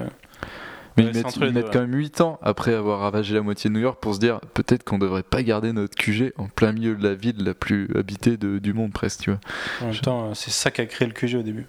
Mais 0.98 1.04
Ouais, 1.04 1.10
ils 1.14 1.18
mettent, 1.24 1.36
ils 1.36 1.54
deux, 1.54 1.64
quand 1.64 1.82
même 1.82 1.94
8 1.94 2.22
ans 2.22 2.40
après 2.42 2.74
avoir 2.74 3.02
ravagé 3.02 3.34
la 3.36 3.42
moitié 3.42 3.70
de 3.70 3.76
New 3.76 3.82
York 3.82 4.00
pour 4.02 4.16
se 4.16 4.20
dire 4.20 4.40
peut-être 4.54 4.84
qu'on 4.86 4.98
devrait 4.98 5.24
pas 5.24 5.44
garder 5.44 5.74
notre 5.74 5.96
QG 5.96 6.32
en 6.38 6.48
plein 6.48 6.72
milieu 6.72 6.96
de 6.96 7.04
la 7.04 7.16
ville 7.16 7.44
la 7.44 7.54
plus 7.54 7.90
habitée 7.98 8.38
de- 8.38 8.60
du 8.60 8.74
monde 8.74 8.94
presque, 8.94 9.22
tu 9.22 9.32
vois. 9.32 9.40
En 9.82 9.88
même 9.92 9.96
temps, 9.98 10.30
euh, 10.30 10.34
c'est 10.34 10.52
ça 10.52 10.72
qui 10.72 10.80
a 10.82 10.86
créé 10.86 11.06
le 11.08 11.14
QG 11.14 11.36
au 11.36 11.42
début. 11.44 11.66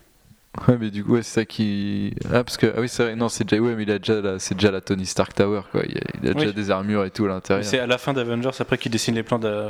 Ouais, 0.68 0.78
mais 0.80 0.90
du 0.90 1.04
coup, 1.04 1.12
ouais, 1.14 1.22
c'est 1.22 1.40
ça 1.40 1.44
qui. 1.44 2.14
Ah, 2.32 2.42
parce 2.44 2.56
que. 2.56 2.72
Ah 2.74 2.80
oui, 2.80 2.88
c'est 2.88 3.02
vrai, 3.02 3.16
non, 3.16 3.28
c'est 3.28 3.44
déjà. 3.44 3.60
Ouais, 3.60 3.74
mais 3.74 3.82
il 3.82 3.90
a 3.90 3.98
déjà 3.98 4.20
la... 4.22 4.38
c'est 4.38 4.54
déjà 4.54 4.70
la 4.70 4.80
Tony 4.80 5.04
Stark 5.04 5.34
Tower, 5.34 5.60
quoi. 5.70 5.82
Il 5.86 5.98
a, 5.98 6.00
il 6.22 6.30
a 6.30 6.32
déjà 6.34 6.52
des 6.52 6.70
armures 6.70 7.04
et 7.04 7.10
tout 7.10 7.26
à 7.26 7.28
l'intérieur. 7.28 7.62
C'est 7.64 7.78
à 7.78 7.86
la 7.86 7.98
fin 7.98 8.14
d'Avengers, 8.14 8.48
après 8.58 8.78
qu'il 8.78 8.90
dessine 8.90 9.14
les 9.16 9.22
plans 9.22 9.38
de. 9.38 9.68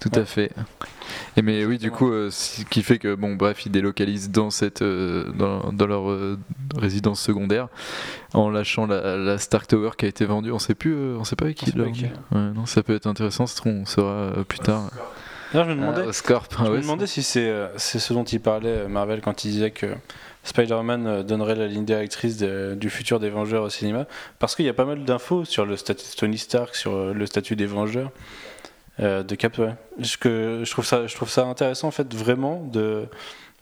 Tout 0.00 0.10
à 0.14 0.24
fait. 0.24 0.50
Et 1.36 1.42
mais 1.42 1.64
oui, 1.64 1.78
du 1.78 1.90
coup, 1.90 2.10
euh, 2.12 2.30
ce 2.30 2.64
qui 2.64 2.82
fait 2.82 2.98
que, 2.98 3.14
bon, 3.14 3.34
bref, 3.34 3.64
ils 3.66 3.72
délocalisent 3.72 4.30
dans, 4.30 4.50
cette, 4.50 4.82
euh, 4.82 5.30
dans, 5.32 5.72
dans 5.72 5.86
leur 5.86 6.10
euh, 6.10 6.38
résidence 6.76 7.20
secondaire 7.20 7.68
en 8.34 8.50
lâchant 8.50 8.86
la, 8.86 9.16
la 9.16 9.38
Stark 9.38 9.66
Tower 9.66 9.90
qui 9.96 10.04
a 10.04 10.08
été 10.08 10.24
vendue. 10.26 10.52
On 10.52 10.58
sait 10.58 10.74
plus, 10.74 10.94
euh, 10.94 11.16
on 11.18 11.24
sait 11.24 11.36
pas 11.36 11.46
avec 11.46 11.56
qui 11.56 11.72
pas 11.72 11.82
avec. 11.82 11.94
Ouais, 12.32 12.52
non, 12.54 12.66
ça 12.66 12.82
peut 12.82 12.94
être 12.94 13.06
intéressant, 13.06 13.46
ce 13.46 13.60
on 13.66 13.84
saura 13.86 14.10
euh, 14.12 14.44
plus 14.44 14.58
tard. 14.58 14.90
D'ailleurs, 15.52 15.68
je 15.68 15.74
me 15.74 15.80
demandais, 15.80 16.02
ah 16.08 16.64
je 16.66 16.70
me 16.72 16.80
demandais 16.82 17.06
si 17.06 17.22
c'est 17.22 17.48
euh, 17.48 17.68
c'est 17.76 17.98
ce 18.00 18.12
dont 18.12 18.24
il 18.24 18.40
parlait, 18.40 18.88
Marvel, 18.88 19.20
quand 19.20 19.44
il 19.44 19.52
disait 19.52 19.70
que 19.70 19.86
Spider-Man 20.42 21.22
donnerait 21.22 21.54
la 21.54 21.66
ligne 21.66 21.84
directrice 21.84 22.36
de- 22.36 22.74
du 22.78 22.90
futur 22.90 23.18
des 23.20 23.30
Vengeurs 23.30 23.62
au 23.62 23.70
cinéma. 23.70 24.06
Parce 24.38 24.54
qu'il 24.56 24.66
y 24.66 24.68
a 24.68 24.74
pas 24.74 24.84
mal 24.84 25.04
d'infos 25.04 25.44
sur 25.44 25.64
le 25.64 25.76
statut 25.76 26.04
de 26.04 26.16
Tony 26.16 26.38
Stark, 26.38 26.74
sur 26.74 27.14
le 27.14 27.26
statut 27.26 27.56
des 27.56 27.66
Vengeurs. 27.66 28.10
Euh, 29.00 29.22
de 29.22 29.34
Cap, 29.34 29.58
ouais. 29.58 29.74
Je, 29.98 30.16
que, 30.16 30.62
je, 30.64 30.70
trouve 30.70 30.84
ça, 30.84 31.06
je 31.06 31.14
trouve 31.14 31.28
ça 31.28 31.44
intéressant, 31.46 31.88
en 31.88 31.92
fait, 31.92 32.12
vraiment, 32.14 32.62
de, 32.72 33.06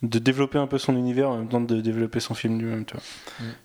de 0.03 0.19
développer 0.19 0.59
un 0.59 0.67
peu 0.67 0.79
son 0.79 0.97
univers 0.97 1.31
en 1.31 1.39
même 1.39 1.49
temps 1.49 1.61
de 1.61 1.81
développer 1.81 2.21
son 2.21 2.35
film 2.35 2.59
lui-même. 2.59 2.85
tu 2.85 2.95
vois. 2.95 3.03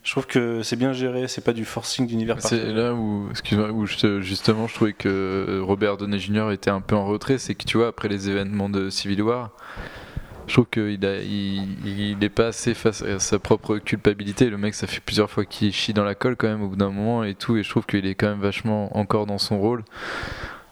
Je 0.03 0.11
trouve 0.11 0.27
que 0.27 0.61
c'est 0.64 0.76
bien 0.76 0.94
géré, 0.94 1.27
c'est 1.27 1.44
pas 1.44 1.53
du 1.53 1.65
forcing 1.65 2.07
d'univers 2.07 2.38
C'est 2.39 2.72
là 2.72 2.94
où, 2.94 3.27
excuse-moi, 3.31 3.72
où 3.72 3.85
je 3.85 4.22
justement 4.22 4.68
je 4.68 4.76
trouvais 4.76 4.94
que 4.94 5.60
Robert 5.64 5.98
Downey 5.98 6.19
Jr. 6.19 6.52
était 6.52 6.69
un 6.69 6.81
peu 6.81 6.95
en 6.95 7.06
retrait, 7.06 7.38
c'est 7.38 7.56
que 7.56 7.65
tu 7.65 7.77
vois, 7.77 7.88
après 7.88 8.07
les 8.07 8.30
événements 8.30 8.69
de 8.69 8.89
Civil 8.89 9.22
War, 9.23 9.52
je 10.48 10.53
trouve 10.53 10.68
qu'il 10.68 11.06
a, 11.06 11.18
il, 11.19 11.68
il 11.85 12.23
est 12.23 12.30
pas 12.30 12.48
assez 12.48 12.73
face 12.73 13.02
à 13.02 13.19
sa 13.19 13.38
propre 13.38 13.77
culpabilité. 13.80 14.49
Le 14.49 14.57
mec, 14.57 14.76
ça 14.76 14.88
fait 14.88 15.02
plusieurs 15.02 15.30
fois 15.30 15.44
qu'il 15.44 15.73
chie 15.73 15.94
dans 15.94 16.06
la 16.06 16.15
colle 16.15 16.38
quand 16.38 16.48
même 16.48 16.64
au 16.64 16.69
bout 16.69 16.77
d'un 16.77 16.89
moment 16.89 17.23
et 17.23 17.35
tout, 17.35 17.57
et 17.57 17.64
je 17.64 17.69
trouve 17.69 17.85
qu'il 17.85 18.06
est 18.06 18.15
quand 18.15 18.30
même 18.30 18.39
vachement 18.39 18.98
encore 18.98 19.26
dans 19.26 19.39
son 19.39 19.60
rôle. 19.60 19.84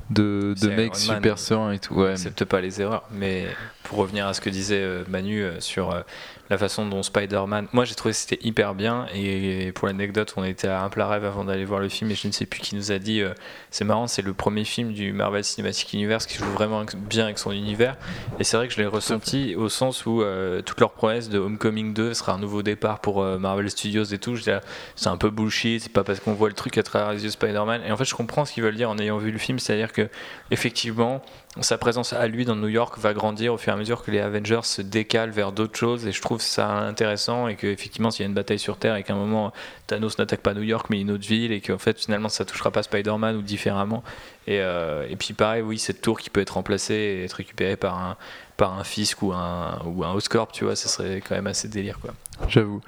De, 0.10 0.54
mecs 0.68 0.98
Iron 1.04 1.16
super 1.16 1.40
sereins 1.40 1.72
et 1.72 1.80
tout. 1.80 1.96
Ouais, 1.96 2.12
accepte 2.12 2.46
pas 2.46 2.62
les 2.62 2.82
erreurs. 2.82 3.04
Mais 3.12 3.48
pour 3.84 3.98
revenir 4.00 4.28
à 4.28 4.34
ce 4.34 4.42
que 4.42 4.50
disait 4.50 4.82
euh, 4.82 5.04
Manu 5.08 5.44
euh, 5.44 5.60
sur 5.60 5.92
euh, 5.92 6.02
la 6.50 6.58
façon 6.58 6.88
dont 6.88 7.02
Spider-Man. 7.04 7.68
Moi, 7.74 7.86
j'ai 7.86 7.96
trouvé 7.96 8.14
que 8.14 8.18
c'était 8.18 8.40
hyper 8.46 8.76
bien. 8.76 9.08
Et 9.14 9.72
pour 9.74 9.88
l'anecdote, 9.88 10.34
on 10.38 10.44
était 10.44 10.68
à 10.68 10.84
un 10.84 10.90
plat 10.90 11.08
rêve 11.08 11.26
avant 11.26 11.46
d'aller 11.46 11.66
voir 11.66 11.80
le 11.80 11.90
film. 11.90 12.12
Et 12.12 12.16
je 12.16 12.28
ne 12.28 12.32
sais 12.32 12.46
plus 12.46 12.60
qui 12.60 12.76
nous 12.76 12.92
a 12.92 13.00
dit 13.00 13.22
euh, 13.22 13.34
c'est 13.72 13.86
marrant, 13.86 14.08
c'est 14.08 14.22
le 14.22 14.34
premier 14.34 14.64
film 14.64 14.94
du 14.94 15.12
Marvel 15.14 15.44
Cinematic 15.44 15.94
Universe 15.94 16.26
qui 16.26 16.38
joue 16.38 16.46
vraiment 16.46 16.84
bien 16.96 17.26
avec 17.26 17.40
son 17.40 17.52
univers. 17.52 17.98
Et 18.40 18.44
c'est 18.44 18.58
vrai 18.58 18.68
que 18.68 18.74
je 18.74 18.80
l'ai 18.80 18.88
ressenti 18.88 19.56
au 19.56 19.70
sens 19.70 20.06
où 20.06 20.22
euh, 20.22 20.62
toute 20.62 20.80
leur 20.80 20.92
promesse 20.92 21.30
de 21.30 21.40
Homecoming 21.40 21.94
2 21.94 22.14
sera 22.14 22.34
un 22.34 22.40
nouveau 22.40 22.62
départ 22.62 23.00
pour 23.00 23.24
euh, 23.24 23.38
Marvel 23.40 23.70
Studios 23.70 24.06
et 24.06 24.18
tout. 24.20 24.36
là, 24.46 24.62
C'est 24.96 25.10
un 25.10 25.18
peu 25.18 25.30
bullshit. 25.30 25.82
C'est 25.82 25.92
pas 25.92 26.04
parce 26.04 26.20
qu'on 26.20 26.34
voit 26.34 26.50
le 26.50 26.56
truc 26.56 26.78
à 26.78 26.84
travers 26.84 27.12
les 27.12 27.22
yeux 27.22 27.30
de 27.30 27.34
Spider-Man. 27.34 27.82
Et 27.88 27.92
en 27.92 27.98
fait, 27.98 28.06
je 28.06 28.16
comprends 28.16 28.46
ce 28.46 28.54
qu'ils 28.54 28.64
veulent 28.64 28.76
dire 28.76 28.90
en 28.90 28.98
ayant 29.00 29.18
vu 29.18 29.32
le 29.32 29.40
film. 29.40 29.58
C'est-à-dire 29.58 29.92
que, 29.96 30.10
effectivement, 30.52 31.22
sa 31.62 31.78
présence 31.78 32.12
à 32.12 32.28
lui 32.28 32.44
dans 32.44 32.56
New 32.56 32.68
York 32.68 32.98
va 33.00 33.14
grandir 33.14 33.54
au 33.54 33.58
fur 33.58 33.72
et 33.72 33.76
à 33.76 33.78
mesure 33.78 34.04
que 34.04 34.12
les 34.12 34.20
Avengers 34.20 34.64
se 34.64 34.82
décalent 34.82 35.32
vers 35.32 35.54
d'autres 35.54 35.78
choses 35.78 36.06
et 36.06 36.12
je 36.12 36.22
trouve 36.22 36.42
ça 36.42 36.68
intéressant 36.70 37.48
et 37.48 37.56
que 37.56 37.68
effectivement 37.68 38.12
s'il 38.12 38.24
y 38.24 38.26
a 38.26 38.28
une 38.28 38.34
bataille 38.34 38.60
sur 38.60 38.78
Terre 38.78 38.98
et 38.98 39.04
qu'à 39.04 39.14
un 39.14 39.18
moment 39.18 39.54
Thanos 39.88 40.18
n'attaque 40.20 40.42
pas 40.42 40.54
New 40.54 40.64
York 40.64 40.88
mais 40.90 41.00
une 41.00 41.12
autre 41.12 41.26
ville 41.26 41.54
et 41.54 41.62
qu'en 41.62 41.78
fait 41.78 41.98
finalement 41.98 42.28
ça 42.28 42.44
touchera 42.44 42.72
pas 42.72 42.84
Spider-Man 42.84 43.38
ou 43.38 43.42
différemment. 43.42 44.04
Euh, 44.50 45.08
et 45.10 45.16
puis 45.16 45.34
pareil 45.34 45.62
oui 45.62 45.80
cette 45.80 46.02
tour 46.02 46.20
qui 46.20 46.30
peut 46.30 46.42
être 46.42 46.56
remplacée 46.56 46.94
et 46.94 47.24
être 47.24 47.34
récupérée 47.34 47.78
par 47.78 47.98
un 47.98 48.18
par 48.58 48.78
un 48.80 48.84
Fisk 48.84 49.22
ou 49.22 49.34
un 49.34 49.80
ou 49.86 50.04
un 50.04 50.14
Oscorp 50.14 50.52
tu 50.52 50.64
vois 50.66 50.76
ça 50.76 50.88
serait 50.90 51.22
quand 51.22 51.36
même 51.36 51.48
assez 51.48 51.68
délire 51.68 52.00
quoi 52.00 52.12
j'avoue. 52.50 52.82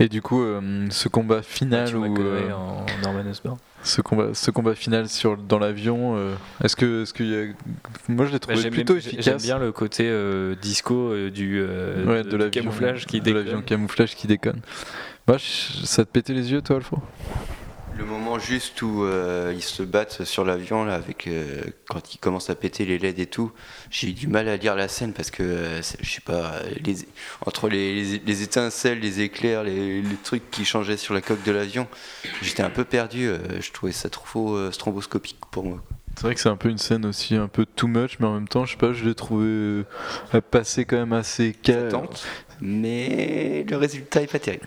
Et 0.00 0.08
du 0.08 0.22
coup, 0.22 0.42
euh, 0.42 0.86
ce 0.90 1.08
combat 1.08 1.42
final 1.42 1.92
Matthew 1.92 1.94
où, 1.96 2.20
euh, 2.22 2.52
en 2.52 2.86
Norman 3.02 3.28
Osborn 3.30 3.58
ce 3.82 4.00
combat, 4.00 4.28
ce 4.32 4.50
combat 4.50 4.74
final 4.74 5.10
sur 5.10 5.36
dans 5.36 5.58
l'avion, 5.58 6.16
euh, 6.16 6.32
est-ce 6.62 6.74
que, 6.74 7.02
est-ce 7.02 7.12
qu'il 7.12 7.26
y 7.30 7.36
a... 7.36 7.44
moi 8.08 8.24
je 8.24 8.30
l'ai 8.30 8.38
Bah, 8.38 8.38
trouvé 8.40 8.56
j'aime 8.62 8.72
plutôt 8.72 8.94
j'aime 8.98 9.12
efficace. 9.14 9.42
bien 9.42 9.58
le 9.58 9.72
côté 9.72 10.04
euh, 10.08 10.54
disco 10.54 10.94
euh, 11.12 11.30
du, 11.30 11.60
euh, 11.60 12.06
Ouais, 12.06 12.22
de, 12.24 12.30
de 12.30 12.30
du 12.30 12.36
l'avion- 12.38 12.50
camouflage 12.62 13.04
qui 13.04 13.20
de 13.20 13.30
l'avion 13.30 13.50
déconne. 13.58 13.64
camouflage 13.64 14.14
qui 14.16 14.26
déconne. 14.26 14.60
Bah, 15.26 15.36
je- 15.36 15.84
ça 15.84 16.06
te 16.06 16.10
pétait 16.10 16.32
les 16.32 16.50
yeux, 16.50 16.62
toi, 16.62 16.76
Alfo? 16.76 16.96
Le 17.96 18.04
moment 18.04 18.38
juste 18.40 18.82
où 18.82 19.04
euh, 19.04 19.52
ils 19.54 19.62
se 19.62 19.82
battent 19.82 20.24
sur 20.24 20.44
l'avion, 20.44 20.84
là, 20.84 20.94
avec 20.94 21.26
euh, 21.28 21.62
quand 21.88 22.14
ils 22.14 22.18
commencent 22.18 22.50
à 22.50 22.54
péter 22.56 22.84
les 22.84 22.98
LED 22.98 23.20
et 23.20 23.26
tout, 23.26 23.52
j'ai 23.90 24.08
eu 24.08 24.12
du 24.12 24.26
mal 24.26 24.48
à 24.48 24.56
lire 24.56 24.74
la 24.74 24.88
scène 24.88 25.12
parce 25.12 25.30
que, 25.30 25.42
euh, 25.44 25.80
je 26.00 26.10
sais 26.10 26.20
pas, 26.20 26.54
les, 26.84 26.96
entre 27.46 27.68
les, 27.68 27.94
les- 28.02 28.18
les 28.18 28.42
étincelles, 28.42 28.98
les 29.00 29.20
éclairs, 29.20 29.62
les, 29.62 30.02
les 30.02 30.16
trucs 30.22 30.50
qui 30.50 30.64
changeaient 30.64 30.96
sur 30.96 31.14
la 31.14 31.20
coque 31.20 31.42
de 31.44 31.52
l'avion, 31.52 31.86
j'étais 32.42 32.62
un 32.64 32.70
peu 32.70 32.84
perdu. 32.84 33.28
euh, 33.28 33.38
je 33.60 33.70
trouvais 33.72 33.92
ça 33.92 34.10
trop 34.10 34.54
euh, 34.56 34.72
stromboscopique 34.72 35.38
pour 35.52 35.64
moi. 35.64 35.80
C'est 36.16 36.22
vrai 36.26 36.34
que 36.34 36.40
c'est 36.40 36.48
un 36.48 36.56
peu 36.56 36.68
une 36.68 36.78
scène 36.78 37.06
aussi 37.06 37.34
un 37.36 37.48
peu 37.48 37.64
too 37.66 37.88
much, 37.88 38.18
mais 38.20 38.26
en 38.26 38.34
même 38.34 38.46
temps, 38.48 38.64
je 38.66 38.72
sais 38.72 38.78
pas, 38.78 38.92
je 38.92 39.04
l'ai 39.04 39.14
trouvé 39.16 39.46
euh, 39.46 39.84
à 40.32 40.40
passer 40.40 40.84
quand 40.84 40.96
même 40.96 41.12
assez 41.12 41.52
calme. 41.52 41.90
mais 42.60 43.64
le 43.68 43.76
résultat 43.76 44.22
est 44.22 44.30
pas 44.30 44.38
terrible. 44.38 44.66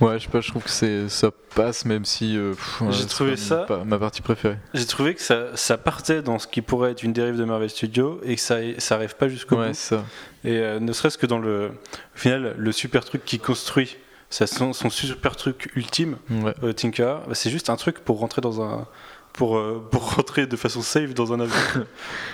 Ouais, 0.00 0.18
je 0.18 0.24
sais 0.24 0.30
pas, 0.30 0.40
je 0.40 0.48
trouve 0.48 0.62
que 0.62 0.70
c'est 0.70 1.08
ça 1.10 1.30
passe, 1.54 1.84
même 1.84 2.04
si. 2.04 2.36
euh, 2.36 2.54
J'ai 2.90 3.06
trouvé 3.06 3.36
ça- 3.36 3.64
pas 3.64 3.84
ma 3.84 3.98
partie 3.98 4.22
préférée. 4.22 4.56
J'ai 4.72 4.86
trouvé 4.86 5.14
que 5.14 5.20
ça, 5.20 5.54
ça 5.56 5.76
partait 5.76 6.22
dans 6.22 6.38
ce 6.38 6.46
qui 6.46 6.62
pourrait 6.62 6.92
être 6.92 7.02
une 7.02 7.12
dérive 7.12 7.36
de 7.36 7.44
Marvel 7.44 7.68
Studios 7.68 8.20
et 8.24 8.36
que 8.36 8.40
ça, 8.40 8.56
ça 8.78 8.94
arrive 8.94 9.16
pas 9.16 9.28
jusqu'au 9.28 9.56
Ouais, 9.56 9.68
bout. 9.68 9.74
c'est 9.74 9.96
ça. 9.96 10.04
Et 10.44 10.56
euh, 10.58 10.80
ne 10.80 10.92
serait-ce 10.92 11.18
que 11.18 11.26
dans 11.26 11.38
le. 11.38 11.72
Au 12.14 12.18
final, 12.18 12.54
le 12.56 12.72
super 12.72 13.04
truc 13.04 13.24
qui 13.26 13.38
construit, 13.38 13.96
ça, 14.30 14.46
son, 14.46 14.72
son 14.72 14.88
super 14.90 15.36
truc 15.36 15.70
ultime, 15.76 16.16
Ouais. 16.30 16.54
euh, 16.62 16.72
Tinker, 16.72 17.20
bah, 17.26 17.34
c'est 17.34 17.50
juste 17.50 17.68
un 17.68 17.76
truc 17.76 17.98
pour 18.00 18.20
rentrer 18.20 18.40
dans 18.40 18.62
un. 18.62 18.86
Pour, 19.32 19.56
euh, 19.56 19.82
pour 19.90 20.14
rentrer 20.16 20.46
de 20.46 20.56
façon 20.56 20.82
safe 20.82 21.14
dans 21.14 21.32
un 21.32 21.40
avion. 21.40 21.54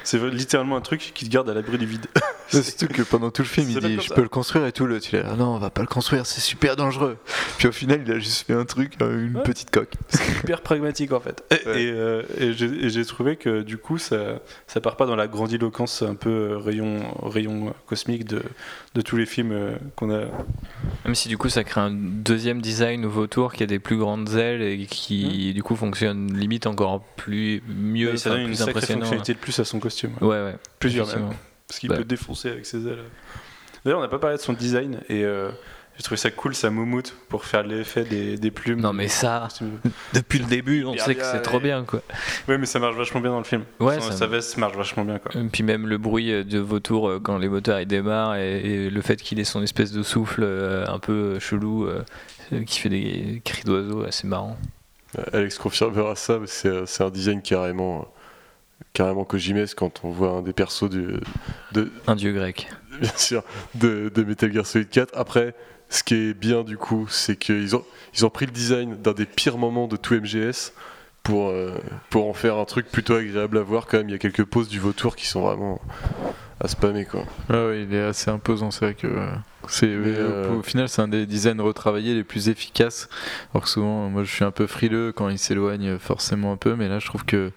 c'est 0.03 0.19
littéralement 0.31 0.77
un 0.77 0.81
truc 0.81 1.13
qui 1.15 1.25
te 1.27 1.31
garde 1.31 1.49
à 1.49 1.55
l'abri 1.55 1.79
du 1.79 1.87
vide. 1.87 2.07
C'est 2.49 2.63
surtout 2.63 2.87
que 2.95 3.03
pendant 3.03 3.31
tout 3.33 3.43
le 3.43 3.49
film, 3.49 3.67
il 3.71 3.75
C'est 3.75 3.81
dit 3.89 3.97
Je 4.01 4.09
ça. 4.09 4.15
peux 4.15 4.23
le 4.23 4.29
construire 4.29 4.67
et 4.67 4.73
tout. 4.73 4.87
Le 4.87 4.99
il 5.05 5.17
est 5.17 5.23
là, 5.25 5.35
non, 5.35 5.49
on 5.57 5.59
va 5.59 5.71
pas 5.71 5.81
le 5.83 5.89
construire, 5.89 6.27
c'est 6.27 6.41
super 6.41 6.77
dangereux. 6.77 7.17
Puis 7.59 7.67
au 7.67 7.73
final, 7.73 8.03
il 8.07 8.13
a 8.13 8.19
juste 8.21 8.47
fait 8.47 8.53
un 8.55 8.65
truc, 8.65 8.95
euh, 9.03 9.27
une 9.27 9.37
Ouais. 9.39 9.43
petite 9.43 9.71
coque. 9.73 9.93
hyper 10.43 10.61
pragmatique 10.63 11.13
en 11.13 11.19
fait. 11.21 11.43
Et, 11.51 11.69
Ouais. 11.69 11.83
et, 11.83 11.91
euh, 11.91 12.23
et 12.39 12.53
j'ai 12.89 13.05
trouvé 13.05 13.35
que 13.37 13.63
du 13.63 13.79
coup 13.79 13.99
ça, 13.99 14.39
ça 14.69 14.81
part 14.81 14.97
pas 14.97 15.07
dans 15.07 15.17
la 15.17 15.27
grandiloquence 15.27 16.03
un 16.03 16.15
peu 16.15 16.57
rayon, 16.57 17.01
rayon 17.23 17.75
cosmique 17.87 18.25
de, 18.27 18.43
de 18.95 19.01
tous 19.01 19.17
les 19.17 19.27
films 19.27 19.77
qu'on 19.97 20.15
a. 20.15 20.27
Même 21.05 21.15
si 21.17 21.29
du 21.29 21.37
coup 21.37 21.49
ça 21.49 21.65
crée 21.65 21.81
un 21.81 21.91
deuxième 21.91 22.61
design 22.63 23.05
au 23.05 23.11
vautour 23.11 23.53
qui 23.55 23.65
a 23.65 23.67
des 23.67 23.81
plus 23.81 23.97
grandes 23.99 24.35
ailes 24.37 24.63
et 24.63 24.87
qui 24.87 25.53
du 25.53 25.63
coup 25.65 25.75
fonctionne 25.75 26.33
limite 26.33 26.67
encore 26.69 26.86
plus 27.17 27.63
mieux, 27.69 28.15
et 28.15 28.17
ça 28.17 28.31
donne 28.31 28.41
une 28.41 28.47
plus 28.49 28.57
sacrée 28.57 28.71
impressionnant. 28.73 29.01
fonctionnalité 29.01 29.35
de 29.35 29.39
plus 29.39 29.59
à 29.59 29.65
son 29.65 29.79
costume. 29.79 30.13
Ouais 30.21 30.29
ouais. 30.43 30.57
Plusieurs 30.79 31.07
même. 31.09 31.31
Parce 31.69 31.81
qu'il 31.81 31.89
Bah. 31.89 31.97
peut 31.97 32.05
défoncer 32.05 32.49
avec 32.51 32.67
ses 32.67 32.87
ailes. 32.87 33.05
D'ailleurs 33.85 33.99
on 33.99 34.03
n'a 34.03 34.09
pas 34.09 34.19
parlé 34.19 34.37
de 34.37 34.43
son 34.43 34.53
design 34.53 35.01
et 35.09 35.25
euh, 35.25 35.51
j'ai 35.97 36.03
trouvé 36.03 36.17
ça 36.19 36.31
cool 36.31 36.55
sa 36.55 36.71
moumoute 36.71 37.15
pour 37.29 37.45
faire 37.45 37.63
l'effet 37.63 38.05
des, 38.05 38.37
des 38.37 38.51
plumes. 38.51 38.81
Non 38.81 38.93
mais 38.93 39.09
ça, 39.09 39.49
depuis 40.13 40.39
le 40.41 40.45
début, 40.45 40.85
on 40.85 40.97
sait 40.99 41.15
que 41.15 41.25
c'est 41.25 41.41
trop 41.43 41.59
bien 41.61 41.85
quoi. 41.85 42.03
Ouais 42.49 42.59
mais 42.59 42.67
ça 42.67 42.79
marche 42.79 42.97
vachement 42.97 43.21
bien 43.21 43.31
dans 43.31 43.39
le 43.39 43.45
film. 43.45 43.65
Ouais, 43.81 44.01
ça- 44.01 44.13
sa 44.13 44.27
veste 44.27 44.57
marche 44.59 44.77
vachement 44.77 45.05
bien 45.05 45.19
quoi. 45.19 45.33
Et 45.41 45.45
puis 45.47 45.63
même 45.63 45.87
le 45.87 45.99
bruit 45.99 46.45
de 46.45 46.59
vautour 46.59 47.09
euh, 47.09 47.21
quand 47.21 47.39
les 47.39 47.49
moteurs 47.49 47.81
ils 47.81 47.87
démarrent 47.87 48.37
et, 48.37 48.61
et 48.61 48.91
le 48.91 49.01
fait 49.01 49.17
qu'il 49.17 49.39
ait 49.41 49.45
son 49.45 49.63
espèce 49.63 49.93
de 49.93 50.03
souffle 50.03 50.43
euh, 50.45 50.85
un 50.89 50.99
peu 50.99 51.39
chelou 51.39 51.89
qui 52.67 52.79
fait 52.79 52.89
des 52.89 53.43
cris 53.45 53.63
d'oiseaux 53.65 54.05
assez 54.05 54.27
marrant. 54.27 54.57
Alex 55.33 55.59
confirmera 55.59 56.17
ça, 56.17 56.39
mais 56.39 56.47
c'est 56.47 56.87
c'est 56.87 57.03
un 57.03 57.11
design 57.11 57.43
carrément, 57.43 58.01
euh, 58.01 58.05
carrément 58.93 59.25
Kojimesque 59.25 59.79
quand 59.79 60.01
on 60.05 60.11
voit 60.11 60.31
un 60.31 60.43
des 60.43 60.53
persos 60.53 60.89
du, 60.91 61.21
de, 61.73 61.91
Un 62.07 62.17
dieu 62.17 62.33
grec. 62.33 62.69
bien 63.01 63.17
sûr, 63.17 63.43
de, 63.75 64.11
de 64.15 64.23
Metal 64.23 64.53
Gear 64.53 64.67
Solid 64.67 64.89
4. 64.89 65.13
Après, 65.17 65.55
ce 65.89 66.03
qui 66.03 66.15
est 66.15 66.35
bien 66.35 66.65
du 66.65 66.77
coup, 66.77 67.07
c'est 67.09 67.37
qu'ils 67.37 67.77
ont, 67.77 67.85
ils 68.15 68.27
ont 68.27 68.31
pris 68.31 68.47
le 68.47 68.53
design 68.53 68.97
d'un 68.97 69.13
des 69.13 69.27
pires 69.27 69.59
moments 69.59 69.87
de 69.87 69.97
tout 69.97 70.15
MGS 70.15 70.73
pour, 71.23 71.49
euh, 71.49 71.77
pour 72.11 72.29
en 72.29 72.33
faire 72.33 72.57
un 72.57 72.65
truc 72.65 72.87
plutôt 72.91 73.15
agréable 73.15 73.59
à 73.59 73.63
voir 73.63 73.87
quand 73.87 73.99
même. 73.99 74.09
Il 74.09 74.13
y 74.13 74.15
a 74.15 74.19
quelques 74.19 74.45
poses 74.45 74.69
du 74.69 74.79
vautour 74.79 75.17
qui 75.17 75.27
sont 75.27 75.43
vraiment 75.43 75.81
à 76.61 76.69
spammer 76.69 77.05
quoi. 77.05 77.25
Ouais, 77.51 77.67
ouais, 77.67 77.83
il 77.83 77.95
est 77.95 78.03
assez 78.03 78.31
imposant, 78.31 78.71
c'est 78.71 78.85
vrai 78.85 78.95
que. 78.95 79.09
Euh, 79.67 79.71
C'est, 79.71 79.89
euh, 79.89 80.55
Au 80.55 80.63
final, 80.63 80.89
c'est 80.89 81.03
un 81.03 81.09
des 81.09 81.27
designs 81.27 81.61
retravaillés 81.61 82.15
les 82.15 82.25
plus 82.25 82.49
efficaces. 82.49 83.09
Alors 83.53 83.65
que 83.65 83.71
souvent, 83.71 84.09
moi 84.09 84.25
je 84.25 84.33
suis 84.33 84.45
un 84.45 84.51
peu 84.51 84.67
frileux 84.67 85.13
quand 85.13 85.29
il 85.29 85.39
s'éloigne 85.39 85.99
forcément 85.99 86.53
un 86.53 86.57
peu, 86.57 86.77
mais 86.77 86.89
là 86.89 86.99
je 86.99 87.07
trouve 87.07 87.25
que. 87.25 87.53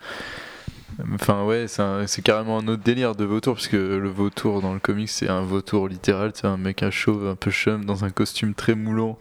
Enfin, 1.14 1.46
ouais, 1.46 1.68
c'est, 1.68 2.22
carrément 2.22 2.60
un 2.60 2.68
autre 2.68 2.84
délire 2.84 3.16
de 3.16 3.24
vautour, 3.24 3.56
parce 3.56 3.68
que 3.68 3.78
le 3.78 4.10
vautour 4.10 4.62
dans 4.62 4.74
le 4.74 4.80
comic 4.80 5.08
c'est 5.08 5.30
un 5.30 5.42
vautour 5.42 5.88
littéral, 5.88 6.32
c'est 6.34 6.48
un 6.48 6.58
mec 6.58 6.84
à 6.84 6.92
chauve, 6.92 7.28
un 7.28 7.36
peu 7.36 7.52
chum, 7.52 7.86
dans 7.86 8.04
un 8.04 8.10
costume 8.10 8.54
très 8.54 8.76
moulant, 8.76 9.18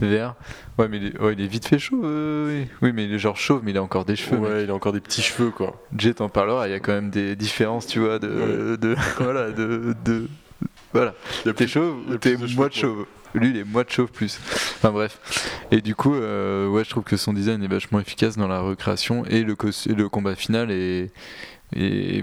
vert. 0.00 0.34
Ouais, 0.78 0.88
mais 0.88 0.96
il 0.96 1.06
est, 1.06 1.20
ouais, 1.20 1.34
il 1.34 1.40
est 1.40 1.46
vite 1.46 1.66
fait 1.68 1.78
chauve, 1.78 2.02
euh, 2.04 2.62
oui. 2.62 2.68
Oui, 2.82 2.92
mais 2.92 3.04
il 3.04 3.12
est 3.12 3.18
genre 3.18 3.36
chauve, 3.36 3.60
mais 3.62 3.70
il 3.70 3.78
a 3.78 3.82
encore 3.82 4.04
des 4.04 4.16
cheveux. 4.16 4.38
mec. 4.38 4.50
Ouais, 4.50 4.64
il 4.64 4.70
a 4.70 4.74
encore 4.74 4.92
des 4.92 5.00
petits 5.00 5.22
cheveux 5.22 5.50
quoi. 5.50 5.80
Jet 5.96 6.20
en 6.20 6.28
parlera, 6.28 6.66
il 6.66 6.72
y 6.72 6.74
a 6.74 6.80
quand 6.80 6.92
même 6.92 7.10
des 7.10 7.36
différences, 7.36 7.86
tu 7.86 8.00
vois, 8.00 8.18
de. 8.18 8.28
Ouais. 8.28 8.76
de 8.76 8.96
voilà, 9.18 9.50
de. 9.50 9.94
de 10.04 10.28
voilà. 10.94 11.14
Il 11.44 11.52
T'es 11.54 11.66
chauve 11.66 11.96
il 12.08 12.14
ou 12.14 12.18
t'es 12.18 12.36
plus 12.36 12.50
de 12.52 12.56
moi 12.56 12.68
de 12.68 12.74
cheveux, 12.74 12.94
chauve? 12.94 13.06
Lui, 13.34 13.50
il 13.50 13.56
est 13.58 13.64
moi 13.64 13.82
de 13.84 13.90
chauve 13.90 14.10
plus. 14.12 14.38
Enfin 14.76 14.90
bref. 14.92 15.18
Et 15.72 15.80
du 15.80 15.94
coup, 15.96 16.14
euh, 16.14 16.68
ouais, 16.68 16.84
je 16.84 16.90
trouve 16.90 17.02
que 17.02 17.16
son 17.16 17.32
design 17.32 17.62
est 17.64 17.68
vachement 17.68 17.98
efficace 18.00 18.36
dans 18.36 18.46
la 18.46 18.60
recréation 18.60 19.24
et 19.26 19.42
le, 19.42 19.56
combat 20.08 20.36
final 20.36 20.70
est, 20.70 21.10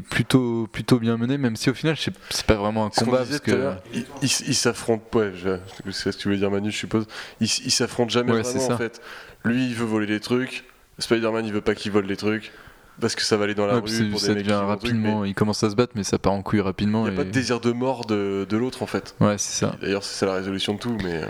plutôt, 0.09 0.67
plutôt 0.71 0.99
bien 0.99 1.17
mené, 1.17 1.37
même 1.37 1.57
si 1.57 1.69
au 1.69 1.73
final, 1.73 1.97
c'est 1.97 2.45
pas 2.45 2.55
vraiment 2.55 2.85
un 2.85 2.89
combat. 2.89 3.17
Parce 3.17 3.41
que... 3.41 3.73
ils, 3.93 4.05
ils- 4.21 4.47
ils 4.47 4.55
s'affrontent, 4.55 5.03
ouais, 5.19 5.33
je- 5.35 5.57
c'est 5.91 6.11
ce 6.13 6.17
que 6.17 6.21
tu 6.21 6.27
voulais 6.29 6.39
dire 6.39 6.49
Manu, 6.49 6.71
je 6.71 6.77
suppose. 6.77 7.05
Ils 7.41 7.49
ils 7.65 7.71
s'affrontent 7.71 8.09
jamais 8.09 8.31
Ouais, 8.31 8.41
vraiment 8.41 8.67
en 8.73 8.77
fait. 8.77 9.01
Lui, 9.43 9.67
il 9.67 9.75
veut 9.75 9.85
voler 9.85 10.07
des 10.07 10.21
trucs. 10.21 10.63
Spider-Man, 10.99 11.45
il 11.45 11.51
veut 11.51 11.61
pas 11.61 11.75
qu'il 11.75 11.91
vole 11.91 12.05
les 12.05 12.15
trucs 12.17 12.51
parce 13.01 13.15
que 13.15 13.23
ça 13.23 13.35
va 13.35 13.43
aller 13.43 13.55
dans 13.55 13.65
la 13.65 13.75
Ouais, 13.75 13.81
rue 13.81 14.09
pour 14.09 14.19
ça 14.21 14.27
des 14.33 14.35
devient 14.43 14.51
vont 14.51 14.59
truc, 14.59 14.69
rapidement, 14.69 15.25
il 15.25 15.35
commence 15.35 15.61
à 15.63 15.69
se 15.69 15.75
battre, 15.75 15.93
mais 15.95 16.03
ça 16.03 16.17
part 16.19 16.31
en 16.33 16.41
couille 16.41 16.61
rapidement. 16.61 17.03
mais 17.03 17.09
Il 17.09 17.13
n'y 17.13 17.19
a 17.19 17.23
pas 17.23 17.27
de 17.27 17.33
désir 17.33 17.59
de 17.59 17.71
mort 17.71 18.05
de, 18.05 18.45
de 18.49 18.57
l'autre 18.57 18.83
en 18.83 18.87
fait. 18.87 19.15
Ouais, 19.19 19.37
c'est 19.37 19.59
ça. 19.65 19.75
D'ailleurs, 19.81 20.03
c'est 20.03 20.19
ça 20.19 20.25
la 20.27 20.35
résolution 20.35 20.75
de 20.75 20.79
tout, 20.79 20.95
mais, 21.03 21.21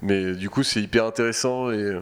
mais 0.00 0.34
du 0.34 0.48
coup, 0.48 0.62
c'est 0.62 0.80
hyper 0.80 1.04
intéressant 1.04 1.70
et, 1.70 2.00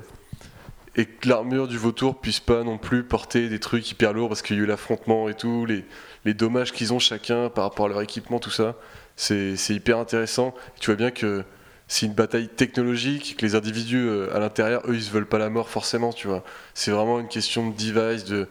et 0.97 1.07
que 1.07 1.29
l'armure 1.29 1.67
du 1.69 1.79
vautour 1.79 2.21
puisse 2.21 2.41
pas 2.41 2.63
non 2.65 2.79
plus 2.79 3.03
porter 3.03 3.49
des 3.49 3.59
trucs 3.59 3.91
hyper 3.91 4.13
lourds 4.13 4.29
parce 4.29 4.43
qu'il 4.43 4.57
y 4.57 4.61
a 4.61 4.63
eu 4.63 4.67
l'affrontement 4.67 5.29
et 5.29 5.35
tout, 5.35 5.65
les, 5.67 5.85
les 6.25 6.35
dommages 6.35 6.71
qu'ils 6.73 6.93
ont 6.93 6.99
chacun 6.99 7.49
par 7.49 7.65
rapport 7.65 7.87
à 7.87 7.89
leur 7.89 8.03
équipement, 8.03 8.39
tout 8.39 8.51
ça, 8.51 8.77
c'est 9.17 9.57
c'est 9.57 9.75
hyper 9.75 9.99
intéressant. 9.99 10.55
Tu 10.81 10.87
vois 10.91 10.97
bien 10.97 11.11
que 11.11 11.43
c'est 11.89 12.07
une 12.07 12.15
bataille 12.15 12.49
technologique, 12.49 13.37
que 13.39 13.45
les 13.45 13.55
individus 13.55 13.99
euh, 14.07 14.35
à 14.35 14.39
l'intérieur, 14.39 14.83
eux, 14.89 14.95
ils 14.95 15.03
se 15.03 15.11
veulent 15.11 15.27
pas 15.27 15.39
la 15.39 15.51
mort 15.51 15.69
forcément, 15.69 16.13
tu 16.13 16.27
vois. 16.27 16.43
C'est 16.75 16.91
vraiment 16.91 17.21
une 17.21 17.29
question 17.29 17.69
de 17.69 17.77
device, 17.77 18.25
de, 18.25 18.49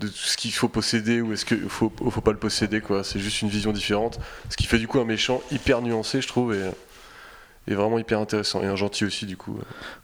de 0.00 0.08
tout 0.08 0.14
ce 0.14 0.36
qu'il 0.36 0.52
faut 0.52 0.68
posséder 0.68 1.20
ou 1.20 1.32
est-ce 1.32 1.44
qu'il 1.44 1.68
faut, 1.68 1.92
faut 2.10 2.20
pas 2.20 2.32
le 2.32 2.38
posséder, 2.38 2.80
quoi. 2.80 3.04
C'est 3.04 3.20
juste 3.20 3.42
une 3.42 3.48
vision 3.48 3.72
différente. 3.72 4.18
Ce 4.50 4.56
qui 4.56 4.66
fait 4.66 4.78
du 4.78 4.88
coup 4.88 4.98
un 4.98 5.04
méchant 5.04 5.40
hyper 5.50 5.82
nuancé, 5.82 6.20
je 6.20 6.28
trouve. 6.28 6.54
Et, 6.54 6.70
vraiment 7.66 7.98
hyper 7.98 8.20
intéressant 8.20 8.62
et 8.62 8.66
un 8.66 8.76
gentil 8.76 9.06
aussi 9.06 9.24
du 9.24 9.38
coup. 9.38 9.58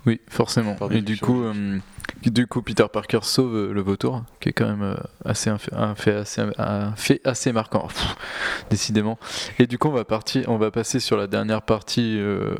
Oui, 0.06 0.20
forcément. 0.28 0.76
Et 0.90 1.02
du 1.02 1.18
coup, 1.18 1.42
euh, 1.42 1.78
du 2.22 2.46
coup, 2.46 2.62
Peter 2.62 2.86
Parker 2.92 3.20
sauve 3.22 3.54
euh, 3.54 3.72
le 3.72 3.80
vautour, 3.80 4.24
qui 4.40 4.50
est 4.50 4.52
quand 4.52 4.66
même 4.66 4.82
euh, 4.82 4.94
assez 5.24 5.50
un 5.50 5.58
fait, 5.58 5.72
un 5.74 5.94
fait 5.94 6.14
assez, 6.14 6.42
un 6.58 6.92
fait 6.96 7.20
assez 7.24 7.52
marquant, 7.52 7.86
Pff, 7.88 8.16
décidément. 8.70 9.18
Et 9.58 9.66
du 9.66 9.78
coup, 9.78 9.88
on 9.88 9.92
va 9.92 10.04
partir, 10.04 10.48
on 10.48 10.58
va 10.58 10.70
passer 10.70 11.00
sur 11.00 11.16
la 11.16 11.26
dernière 11.26 11.62
partie. 11.62 12.18
euh, 12.18 12.54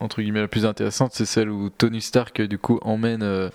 entre 0.00 0.20
guillemets 0.22 0.40
la 0.40 0.48
plus 0.48 0.66
intéressante, 0.66 1.12
c'est 1.14 1.26
celle 1.26 1.50
où 1.50 1.70
Tony 1.70 2.00
Stark 2.00 2.40
du 2.42 2.58
coup 2.58 2.78
emmène 2.82 3.22
euh, 3.22 3.50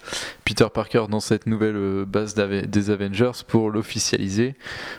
Peter 0.45 0.67
Parker 0.73 1.05
dans 1.09 1.19
cette 1.19 1.47
nouvelle 1.47 1.75
euh, 1.75 2.05
base 2.05 2.35
des 2.35 2.89
Avengers 2.91 3.31
pour 3.47 3.69
l'officialiser, 3.71 4.55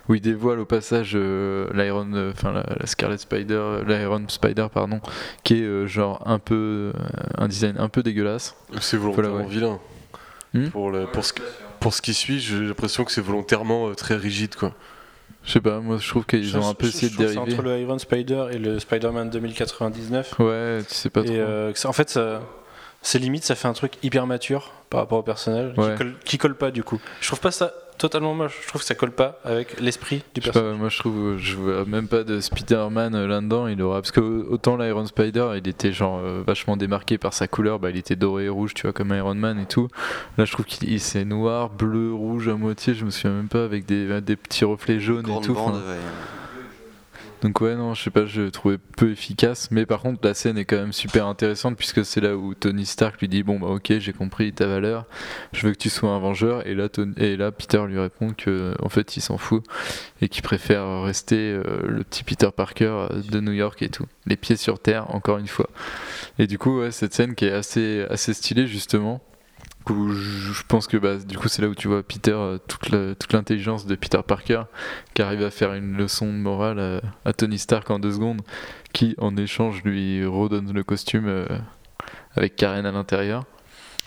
où 0.08 0.14
il 0.14 0.20
dévoile 0.20 0.58
au 0.58 0.64
passage 0.64 1.12
euh, 1.14 1.68
l'Iron, 1.74 2.30
enfin 2.32 2.52
la, 2.52 2.64
la 2.78 2.86
Scarlet 2.86 3.18
Spider, 3.18 3.80
l'Iron 3.86 4.24
Spider 4.28 4.66
pardon, 4.72 5.00
qui 5.44 5.62
est 5.62 5.86
genre 5.86 6.22
un 6.26 6.38
peu 6.38 6.92
un 7.38 7.48
design 7.48 7.76
un 7.78 7.88
peu 7.88 8.02
dégueulasse. 8.02 8.54
C'est 8.80 8.96
volontairement 8.96 9.30
Voilà, 9.30 9.46
ouais. 9.46 9.52
vilain. 9.54 9.78
Hmm? 10.54 10.68
Pour, 10.70 10.90
le- 10.90 11.06
pour, 11.06 11.24
ce, 11.24 11.32
qui- 11.32 11.42
pour 11.80 11.92
ce 11.94 12.02
qui 12.02 12.14
suit, 12.14 12.40
j'ai 12.40 12.60
l'impression 12.60 13.04
que 13.04 13.12
c'est 13.12 13.20
volontairement 13.20 13.94
très 13.94 14.16
rigide 14.16 14.54
quoi. 14.54 14.72
Je 15.46 15.52
sais 15.52 15.60
pas, 15.60 15.78
moi 15.80 15.96
je 16.00 16.08
trouve 16.08 16.26
qu'ils 16.26 16.56
ont 16.58 16.68
un 16.68 16.74
peu 16.74 16.86
essayé 16.88 17.08
de 17.10 17.16
que 17.16 17.26
c'est 17.28 17.34
dériver. 17.34 17.54
entre 17.54 17.62
le 17.62 17.78
Iron 17.80 17.98
Spider 17.98 18.46
et 18.50 18.58
le 18.58 18.78
Spider-Man 18.80 19.30
2099. 19.30 20.38
Ouais, 20.40 20.80
tu 20.88 20.94
sais 20.94 21.08
pas 21.10 21.22
trop. 21.22 21.32
Et 21.32 21.38
euh, 21.38 21.72
en 21.84 21.92
fait, 21.92 22.10
ça- 22.10 22.42
c'est 23.02 23.18
limite, 23.20 23.44
ça 23.44 23.54
fait 23.54 23.68
un 23.68 23.72
truc 23.72 23.92
hyper 24.02 24.26
mature 24.26 24.72
par 24.90 25.00
rapport 25.00 25.18
au 25.18 25.22
personnage, 25.22 25.72
Ouais. 25.78 25.92
qui, 25.92 25.98
colle, 25.98 26.14
qui 26.24 26.38
colle 26.38 26.56
pas 26.56 26.70
du 26.72 26.82
coup. 26.82 27.00
Je 27.20 27.28
trouve 27.28 27.40
pas 27.40 27.52
ça 27.52 27.72
totalement 27.98 28.34
moche, 28.34 28.58
je 28.62 28.68
trouve 28.68 28.80
que 28.82 28.86
ça 28.86 28.94
colle 28.94 29.10
pas 29.12 29.38
avec 29.44 29.80
l'esprit 29.80 30.22
du 30.34 30.40
personnage. 30.40 30.72
pas, 30.72 30.78
moi 30.78 30.88
je 30.88 30.98
trouve, 30.98 31.36
je 31.38 31.56
vois 31.56 31.84
même 31.84 32.08
pas 32.08 32.22
de 32.24 32.40
Spider-Man 32.40 33.14
euh, 33.14 33.26
là-dedans, 33.26 33.66
il 33.66 33.80
aura. 33.82 34.00
Parce 34.00 34.10
que 34.12 34.20
euh, 34.20 34.46
autant 34.50 34.76
l'Iron 34.76 35.06
Spider, 35.06 35.48
il 35.56 35.68
était 35.68 35.92
genre 35.92 36.18
euh, 36.22 36.42
vachement 36.46 36.76
démarqué 36.76 37.18
par 37.18 37.32
sa 37.34 37.48
couleur, 37.48 37.78
bah 37.78 37.90
il 37.90 37.96
était 37.96 38.16
doré 38.16 38.44
et 38.44 38.48
rouge, 38.48 38.74
tu 38.74 38.82
vois, 38.82 38.92
comme 38.92 39.12
Iron 39.14 39.34
Man 39.34 39.58
et 39.58 39.66
tout. 39.66 39.88
Là 40.38 40.44
je 40.44 40.52
trouve 40.52 40.64
qu'il 40.66 40.90
il- 40.90 41.00
c'est 41.00 41.24
noir, 41.24 41.70
bleu, 41.70 42.12
rouge 42.12 42.48
à 42.48 42.54
moitié, 42.54 42.94
je 42.94 43.04
me 43.04 43.10
souviens 43.10 43.32
même 43.32 43.48
pas, 43.48 43.64
avec 43.64 43.86
des, 43.86 44.20
des 44.20 44.36
petits 44.36 44.64
reflets 44.64 45.00
jaunes 45.00 45.28
et 45.28 45.40
tout. 45.44 45.54
bande, 45.54 45.74
enfin, 45.76 45.88
ouais. 45.88 45.96
Donc 47.42 47.60
ouais, 47.60 47.76
non, 47.76 47.92
je 47.92 48.02
sais 48.02 48.10
pas, 48.10 48.24
je 48.24 48.42
le 48.42 48.50
trouvais 48.50 48.78
peu 48.78 49.10
efficace, 49.10 49.70
mais 49.70 49.84
par 49.84 50.00
contre 50.00 50.20
la 50.26 50.32
scène 50.32 50.56
est 50.56 50.64
quand 50.64 50.76
même 50.76 50.92
super 50.92 51.26
intéressante 51.26 51.76
puisque 51.76 52.04
c'est 52.04 52.20
là 52.20 52.34
où 52.34 52.54
Tony 52.54 52.86
Stark 52.86 53.20
lui 53.20 53.28
dit 53.28 53.42
bon 53.42 53.60
bah 53.60 53.68
ok 53.68 53.98
j'ai 53.98 54.12
compris 54.14 54.52
ta 54.52 54.66
valeur, 54.66 55.04
je 55.52 55.66
veux 55.66 55.72
que 55.72 55.78
tu 55.78 55.90
sois 55.90 56.10
un 56.10 56.18
vengeur 56.18 56.66
et 56.66 56.74
là 56.74 56.88
et 57.18 57.36
là 57.36 57.52
Peter 57.52 57.82
lui 57.86 57.98
répond 57.98 58.32
que 58.32 58.74
en 58.82 58.88
fait 58.88 59.16
il 59.16 59.20
s'en 59.20 59.36
fout 59.36 59.62
et 60.22 60.28
qu'il 60.28 60.42
préfère 60.42 61.02
rester 61.02 61.36
euh, 61.36 61.62
le 61.86 62.04
petit 62.04 62.24
Peter 62.24 62.48
Parker 62.56 63.06
euh, 63.10 63.22
de 63.30 63.40
New 63.40 63.52
York 63.52 63.82
et 63.82 63.90
tout, 63.90 64.06
les 64.24 64.36
pieds 64.36 64.56
sur 64.56 64.78
terre 64.78 65.14
encore 65.14 65.36
une 65.38 65.48
fois. 65.48 65.68
Et 66.38 66.46
du 66.46 66.58
coup 66.58 66.80
ouais, 66.80 66.90
cette 66.90 67.12
scène 67.12 67.34
qui 67.34 67.44
est 67.44 67.52
assez 67.52 68.06
assez 68.08 68.32
stylée 68.32 68.66
justement 68.66 69.20
où 69.90 70.12
je 70.12 70.62
pense 70.66 70.86
que 70.86 70.96
bah, 70.96 71.16
du 71.16 71.38
coup 71.38 71.48
c'est 71.48 71.62
là 71.62 71.68
où 71.68 71.74
tu 71.74 71.88
vois 71.88 72.02
Peter 72.02 72.32
euh, 72.32 72.58
toute 72.66 72.90
toute 73.18 73.32
l'intelligence 73.32 73.86
de 73.86 73.94
Peter 73.94 74.20
Parker 74.26 74.62
qui 75.14 75.22
arrive 75.22 75.42
à 75.42 75.50
faire 75.50 75.74
une 75.74 75.96
leçon 75.96 76.26
de 76.26 76.38
morale 76.38 77.02
à, 77.24 77.32
Tony 77.32 77.58
Stark 77.58 77.90
en 77.90 77.98
deux 77.98 78.12
secondes 78.12 78.42
qui 78.92 79.14
en 79.18 79.36
échange 79.36 79.82
lui 79.84 80.24
redonne 80.24 80.72
le 80.72 80.82
costume 80.82 81.28
euh, 81.28 81.46
avec 82.34 82.56
Karen 82.56 82.86
à 82.86 82.92
l'intérieur. 82.92 83.44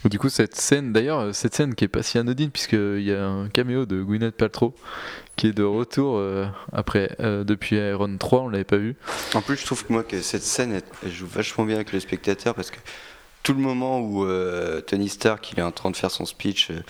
Du 0.06 0.18
coup 0.18 0.30
cette 0.30 0.56
scène 0.56 0.94
d'ailleurs 0.94 1.20
euh, 1.20 1.34
cette 1.34 1.56
scène 1.56 1.76
qui 1.76 1.86
est 1.86 1.90
pas 1.90 2.04
si 2.04 2.18
anodine 2.18 2.52
puisqu'il 2.52 3.04
y 3.04 3.14
a 3.14 3.26
un 3.26 3.48
caméo 3.48 3.86
de 3.86 4.02
Gwyneth 4.02 4.36
Paltrow 4.36 4.76
qui 5.36 5.48
est 5.48 5.54
de 5.54 5.64
retour 5.64 6.22
après 6.74 7.16
depuis 7.20 7.78
Iron 7.78 8.18
3 8.18 8.42
on 8.42 8.50
l'avait 8.50 8.66
pas 8.66 8.76
vu. 8.76 8.98
En 9.34 9.42
plus, 9.42 9.56
je 9.56 9.66
trouve 9.66 9.86
que 9.86 9.94
moi 9.94 10.04
que 10.04 10.22
cette 10.22 10.44
scène 10.44 10.82
joue 11.06 11.28
vachement 11.28 11.64
bien 11.64 11.76
avec 11.76 11.94
le 11.94 12.02
spectateur 12.02 12.56
parce 12.56 12.72
que 12.72 12.80
tout 13.44 13.54
le 13.54 13.60
moment 13.60 14.00
où 14.00 14.26
euh, 14.26 14.82
Tony 14.82 15.10
Stark 15.10 15.52
il 15.52 15.60
est 15.60 15.64
en 15.64 15.72
train 15.72 15.92
de 15.92 15.96
faire 15.96 16.12
son 16.12 16.26
speech 16.26 16.72
euh, 16.72 16.82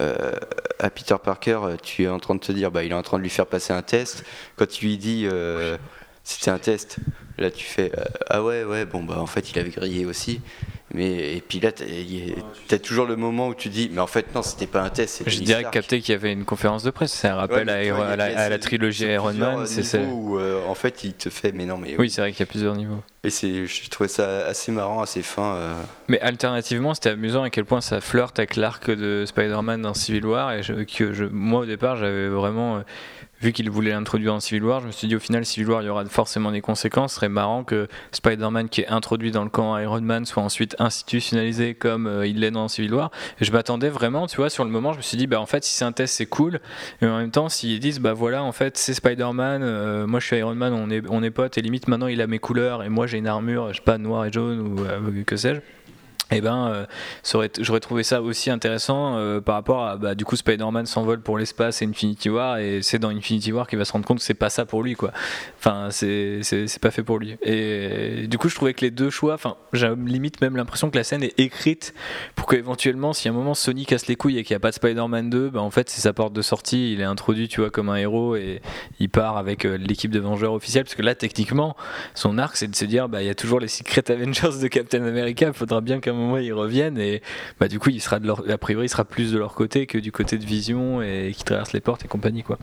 euh, 0.00 0.32
à 0.78 0.90
Peter 0.90 1.16
Parker, 1.22 1.60
tu 1.82 2.04
es 2.04 2.08
en 2.08 2.18
train 2.18 2.34
de 2.34 2.40
te 2.40 2.52
dire 2.52 2.70
bah 2.70 2.82
il 2.82 2.92
est 2.92 2.94
en 2.94 3.02
train 3.02 3.18
de 3.18 3.22
lui 3.22 3.30
faire 3.30 3.46
passer 3.46 3.72
un 3.72 3.82
test. 3.82 4.24
Quand 4.56 4.66
tu 4.66 4.86
lui 4.86 4.96
dis 4.96 5.28
euh, 5.30 5.76
c'était 6.24 6.50
un 6.50 6.58
test, 6.58 6.96
là 7.38 7.50
tu 7.50 7.64
fais 7.64 7.90
euh, 7.98 8.04
ah 8.28 8.42
ouais 8.42 8.64
ouais 8.64 8.84
bon 8.84 9.02
bah 9.04 9.18
en 9.18 9.26
fait 9.26 9.50
il 9.52 9.58
avait 9.58 9.70
grillé 9.70 10.04
aussi. 10.04 10.40
Mais 10.94 11.36
et 11.36 11.40
puis 11.40 11.58
là 11.58 11.70
t'as 12.68 12.78
toujours 12.78 13.06
le 13.06 13.16
moment 13.16 13.48
où 13.48 13.54
tu 13.54 13.70
dis 13.70 13.88
mais 13.90 14.00
en 14.02 14.06
fait 14.06 14.34
non 14.34 14.42
c'était 14.42 14.66
pas 14.66 14.82
un 14.82 14.90
test. 14.90 15.22
J'ai 15.26 15.40
direct 15.40 15.70
capté 15.70 16.00
qu'il 16.00 16.12
y 16.12 16.14
avait 16.14 16.32
une 16.32 16.44
conférence 16.44 16.82
de 16.82 16.90
presse. 16.90 17.12
C'est 17.14 17.28
un 17.28 17.36
rappel 17.36 17.66
Ouais, 17.66 17.88
à, 17.90 17.94
vois, 17.94 18.14
la, 18.16 18.24
à 18.42 18.58
trilogie 18.58 19.06
Iron 19.06 19.32
Man. 19.32 19.66
C'est 19.66 19.98
où 20.00 20.38
euh, 20.38 20.62
en 20.66 20.74
fait 20.74 21.02
il 21.04 21.14
te 21.14 21.30
fait 21.30 21.52
mais 21.52 21.64
non 21.64 21.78
mais 21.78 21.96
Oui, 21.98 22.10
c'est 22.10 22.20
vrai 22.20 22.32
qu'il 22.32 22.40
y 22.40 22.42
a 22.42 22.46
plusieurs 22.46 22.76
niveaux. 22.76 23.02
et 23.24 23.30
c'est 23.30 23.64
je 23.66 23.88
trouvais 23.88 24.08
ça 24.08 24.44
assez 24.46 24.70
marrant 24.70 25.00
assez 25.00 25.22
fin. 25.22 25.54
euh. 25.54 25.74
Mais 26.08 26.20
alternativement, 26.20 26.92
c'était 26.92 27.10
amusant 27.10 27.42
à 27.42 27.48
quel 27.48 27.64
point 27.64 27.80
ça 27.80 28.02
flirte 28.02 28.38
avec 28.38 28.56
l'arc 28.56 28.90
de 28.90 29.24
Spider-Man 29.26 29.80
dans 29.80 29.94
Civil 29.94 30.26
War. 30.26 30.52
Et 30.52 30.62
je- 30.62 30.82
que 30.84 31.14
je, 31.14 31.24
moi, 31.24 31.60
au 31.60 31.66
départ, 31.66 31.96
j'avais 31.96 32.28
vraiment. 32.28 32.76
euh, 32.76 32.80
vu 33.42 33.52
qu'il 33.52 33.68
voulait 33.70 33.90
l'introduire 33.90 34.32
dans 34.32 34.40
Civil 34.40 34.62
War, 34.62 34.80
je 34.80 34.86
me 34.86 34.92
suis 34.92 35.08
dit 35.08 35.16
au 35.16 35.20
final, 35.20 35.44
Civil 35.44 35.68
War, 35.68 35.82
il 35.82 35.86
y 35.86 35.88
aura 35.88 36.04
forcément 36.06 36.52
des 36.52 36.60
conséquences. 36.60 37.12
Ce 37.12 37.16
serait 37.16 37.28
marrant 37.28 37.64
que 37.64 37.88
Spider-Man, 38.12 38.68
qui 38.68 38.82
est 38.82 38.88
introduit 38.88 39.32
dans 39.32 39.42
le 39.42 39.50
camp 39.50 39.76
Iron 39.78 40.00
Man, 40.00 40.24
soit 40.24 40.42
ensuite 40.42 40.76
institutionnalisé 40.78 41.74
comme 41.74 42.06
euh, 42.06 42.26
il 42.26 42.40
l'est 42.40 42.52
dans 42.52 42.68
Civil 42.68 42.94
War. 42.94 43.10
Et 43.40 43.44
je 43.44 43.52
m'attendais 43.52 43.88
vraiment, 43.88 44.26
tu 44.28 44.36
vois, 44.36 44.48
sur 44.48 44.64
le 44.64 44.70
moment, 44.70 44.92
je 44.92 44.98
me 44.98 45.02
suis 45.02 45.16
dit, 45.16 45.26
bah 45.26 45.40
en 45.40 45.46
fait, 45.46 45.64
si 45.64 45.74
c'est 45.74 45.84
un 45.84 45.92
test, 45.92 46.14
c'est 46.14 46.26
cool. 46.26 46.60
Et 47.00 47.06
en 47.06 47.18
même 47.18 47.32
temps, 47.32 47.48
s'ils 47.48 47.80
disent, 47.80 47.98
bah 47.98 48.12
voilà, 48.12 48.44
en 48.44 48.52
fait, 48.52 48.78
c'est 48.78 48.94
Spider-Man, 48.94 49.62
euh, 49.64 50.06
moi 50.06 50.20
je 50.20 50.26
suis 50.26 50.36
Iron 50.36 50.54
Man, 50.54 50.72
on 50.72 50.88
est, 50.90 51.02
on 51.08 51.22
est 51.22 51.30
potes, 51.30 51.58
et 51.58 51.62
limite 51.62 51.88
maintenant 51.88 52.06
il 52.06 52.20
a 52.20 52.26
mes 52.28 52.38
couleurs, 52.38 52.84
et 52.84 52.88
moi 52.88 53.06
j'ai 53.06 53.18
une 53.18 53.26
armure, 53.26 53.72
je 53.72 53.78
sais 53.78 53.82
pas, 53.82 53.98
noire 53.98 54.24
et 54.24 54.32
jaune, 54.32 54.60
ou 54.60 54.84
euh, 54.84 55.24
que 55.24 55.36
sais-je. 55.36 55.60
Et 56.32 56.40
ben, 56.40 56.86
euh, 57.34 57.48
j'aurais 57.60 57.80
trouvé 57.80 58.02
ça 58.02 58.22
aussi 58.22 58.50
intéressant 58.50 59.16
euh, 59.16 59.40
par 59.40 59.54
rapport 59.54 59.84
à 59.84 59.96
bah, 59.96 60.14
du 60.14 60.24
coup 60.24 60.36
Spider-Man 60.36 60.86
s'envole 60.86 61.20
pour 61.20 61.38
l'espace 61.38 61.82
et 61.82 61.84
Infinity 61.84 62.30
War 62.30 62.58
et 62.58 62.80
c'est 62.82 62.98
dans 62.98 63.10
Infinity 63.10 63.52
War 63.52 63.66
qu'il 63.66 63.78
va 63.78 63.84
se 63.84 63.92
rendre 63.92 64.06
compte 64.06 64.18
que 64.18 64.24
c'est 64.24 64.34
pas 64.34 64.50
ça 64.50 64.64
pour 64.64 64.82
lui 64.82 64.94
quoi. 64.94 65.12
Enfin 65.58 65.88
c'est 65.90 66.40
pas 66.80 66.90
fait 66.90 67.02
pour 67.02 67.18
lui. 67.18 67.36
Et 67.42 68.26
du 68.28 68.38
coup 68.38 68.48
je 68.48 68.54
trouvais 68.54 68.74
que 68.74 68.80
les 68.80 68.90
deux 68.90 69.10
choix, 69.10 69.34
enfin 69.34 69.56
j'ai 69.72 69.92
limite 70.06 70.40
même 70.40 70.56
l'impression 70.56 70.90
que 70.90 70.96
la 70.96 71.04
scène 71.04 71.22
est 71.22 71.38
écrite 71.38 71.94
pour 72.34 72.46
que 72.46 72.56
éventuellement 72.56 73.12
si 73.12 73.28
à 73.28 73.30
un 73.30 73.34
moment 73.34 73.54
Sony 73.54 73.86
casse 73.86 74.06
les 74.06 74.16
couilles 74.16 74.38
et 74.38 74.44
qu'il 74.44 74.54
n'y 74.54 74.58
a 74.58 74.60
pas 74.60 74.70
de 74.70 74.74
Spider-Man 74.74 75.30
2, 75.30 75.50
bah, 75.50 75.60
en 75.60 75.70
fait 75.70 75.90
c'est 75.90 76.00
sa 76.00 76.12
porte 76.12 76.32
de 76.32 76.42
sortie, 76.42 76.92
il 76.92 77.00
est 77.00 77.04
introduit 77.04 77.48
tu 77.48 77.60
vois 77.60 77.70
comme 77.70 77.90
un 77.90 77.96
héros 77.96 78.36
et 78.36 78.62
il 78.98 79.10
part 79.10 79.36
avec 79.36 79.64
euh, 79.64 79.76
l'équipe 79.76 80.10
de 80.10 80.20
Vengeurs 80.20 80.52
officielle 80.52 80.84
parce 80.84 80.94
que 80.94 81.02
là 81.02 81.14
techniquement 81.14 81.76
son 82.14 82.38
arc 82.38 82.56
c'est 82.56 82.68
de 82.68 82.76
se 82.76 82.84
dire 82.84 83.08
bah 83.08 83.22
il 83.22 83.26
y 83.26 83.30
a 83.30 83.34
toujours 83.34 83.60
les 83.60 83.68
Secret 83.68 84.10
Avengers 84.10 84.60
de 84.60 84.68
Captain 84.68 85.04
America, 85.04 85.46
il 85.48 85.52
faudra 85.52 85.80
bien 85.80 86.00
qu'à 86.00 86.10
un 86.10 86.14
moment 86.22 86.38
ils 86.38 86.52
reviennent 86.52 86.98
et 86.98 87.22
bah 87.60 87.68
du 87.68 87.78
coup 87.78 87.90
il 87.90 88.00
sera 88.00 88.18
de 88.18 88.26
leur, 88.26 88.48
a 88.50 88.58
priori 88.58 88.86
il 88.86 88.88
sera 88.88 89.04
plus 89.04 89.32
de 89.32 89.38
leur 89.38 89.54
côté 89.54 89.86
que 89.86 89.98
du 89.98 90.12
côté 90.12 90.38
de 90.38 90.44
Vision 90.44 91.02
et 91.02 91.32
qui 91.36 91.44
traverse 91.44 91.72
les 91.72 91.80
portes 91.80 92.04
et 92.04 92.08
compagnie 92.08 92.42
quoi. 92.42 92.58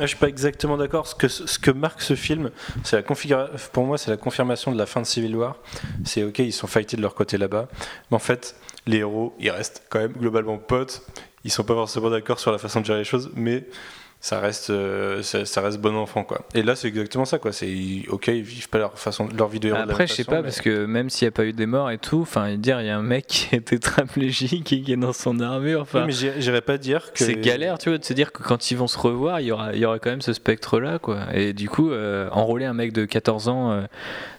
Ah, 0.00 0.02
Je 0.02 0.06
suis 0.08 0.16
pas 0.16 0.28
exactement 0.28 0.76
d'accord. 0.76 1.08
Ce 1.08 1.14
que, 1.16 1.26
ce 1.26 1.58
que 1.58 1.72
marque 1.72 2.02
ce 2.02 2.14
film, 2.14 2.50
c'est 2.84 2.94
la 2.94 3.02
configura- 3.02 3.48
pour 3.72 3.84
moi, 3.84 3.98
c'est 3.98 4.12
la 4.12 4.16
confirmation 4.16 4.70
de 4.70 4.78
la 4.78 4.86
fin 4.86 5.00
de 5.00 5.06
Civil 5.06 5.34
War. 5.34 5.56
C'est 6.04 6.22
ok, 6.22 6.38
ils 6.38 6.52
sont 6.52 6.68
fightés 6.68 6.96
de 6.96 7.02
leur 7.02 7.16
côté 7.16 7.36
là-bas, 7.36 7.66
mais 8.10 8.14
en 8.14 8.20
fait, 8.20 8.54
les 8.86 8.98
héros, 8.98 9.34
ils 9.40 9.50
restent 9.50 9.82
quand 9.90 9.98
même 9.98 10.12
globalement 10.12 10.56
potes. 10.56 11.02
Ils 11.42 11.50
sont 11.50 11.64
pas 11.64 11.74
forcément 11.74 12.10
d'accord 12.10 12.38
sur 12.38 12.52
la 12.52 12.58
façon 12.58 12.80
de 12.80 12.86
gérer 12.86 13.00
les 13.00 13.04
choses, 13.04 13.30
mais 13.34 13.64
ça 14.20 14.40
reste, 14.40 14.70
euh, 14.70 15.22
ça, 15.22 15.44
ça 15.44 15.60
reste 15.60 15.78
bon 15.80 15.94
enfant 15.94 16.24
quoi. 16.24 16.40
Et 16.54 16.62
là, 16.62 16.74
c'est 16.74 16.88
exactement 16.88 17.24
ça 17.24 17.38
quoi. 17.38 17.52
C'est 17.52 18.02
ok, 18.08 18.26
ils 18.28 18.42
vivent 18.42 18.68
pas 18.68 18.78
leur 18.78 18.98
façon, 18.98 19.28
leur 19.38 19.46
vie 19.48 19.60
de 19.60 19.68
héros. 19.68 19.76
de 19.76 19.82
la 19.82 19.84
Après 19.92 20.02
même 20.04 20.08
je 20.08 20.12
sais 20.14 20.24
façon, 20.24 20.30
pas 20.32 20.36
mais- 20.38 20.42
parce 20.42 20.60
que 20.60 20.86
même 20.86 21.08
s'il 21.08 21.26
n'y 21.26 21.28
a 21.28 21.32
pas 21.32 21.44
eu 21.44 21.52
des 21.52 21.66
morts 21.66 21.90
et 21.92 21.98
tout, 21.98 22.22
enfin 22.22 22.56
dire 22.56 22.80
il 22.80 22.88
y 22.88 22.90
a 22.90 22.96
un 22.98 23.02
mec 23.02 23.26
qui 23.28 23.54
est 23.54 23.60
tétraplégique 23.60 24.72
et 24.72 24.82
qui 24.82 24.92
est 24.92 24.96
dans 24.96 25.12
son 25.12 25.38
armure, 25.38 25.82
enfin 25.82 26.04
Oui, 26.06 26.14
mais 26.20 26.32
j'irais 26.40 26.60
pas 26.62 26.78
dire 26.78 27.12
que 27.12 27.24
c'est 27.24 27.36
galère, 27.36 27.78
tu 27.78 27.90
vois, 27.90 27.98
de 27.98 28.04
se 28.04 28.12
dire 28.12 28.32
que 28.32 28.42
quand 28.42 28.70
ils 28.72 28.76
vont 28.76 28.88
se 28.88 28.98
revoir, 28.98 29.40
il 29.40 29.46
y 29.46 29.52
aura, 29.52 29.72
il 29.72 29.78
y 29.78 29.84
aura 29.84 29.98
quand 30.00 30.10
même 30.10 30.20
ce 30.22 30.32
spectre-là, 30.32 30.98
quoi. 30.98 31.20
Et 31.32 31.52
du 31.52 31.68
coup, 31.68 31.90
euh, 31.92 32.28
enrôler 32.32 32.64
un 32.64 32.74
mec 32.74 32.92
de 32.92 33.04
14 33.04 33.48
ans 33.48 33.70
euh, 33.70 33.82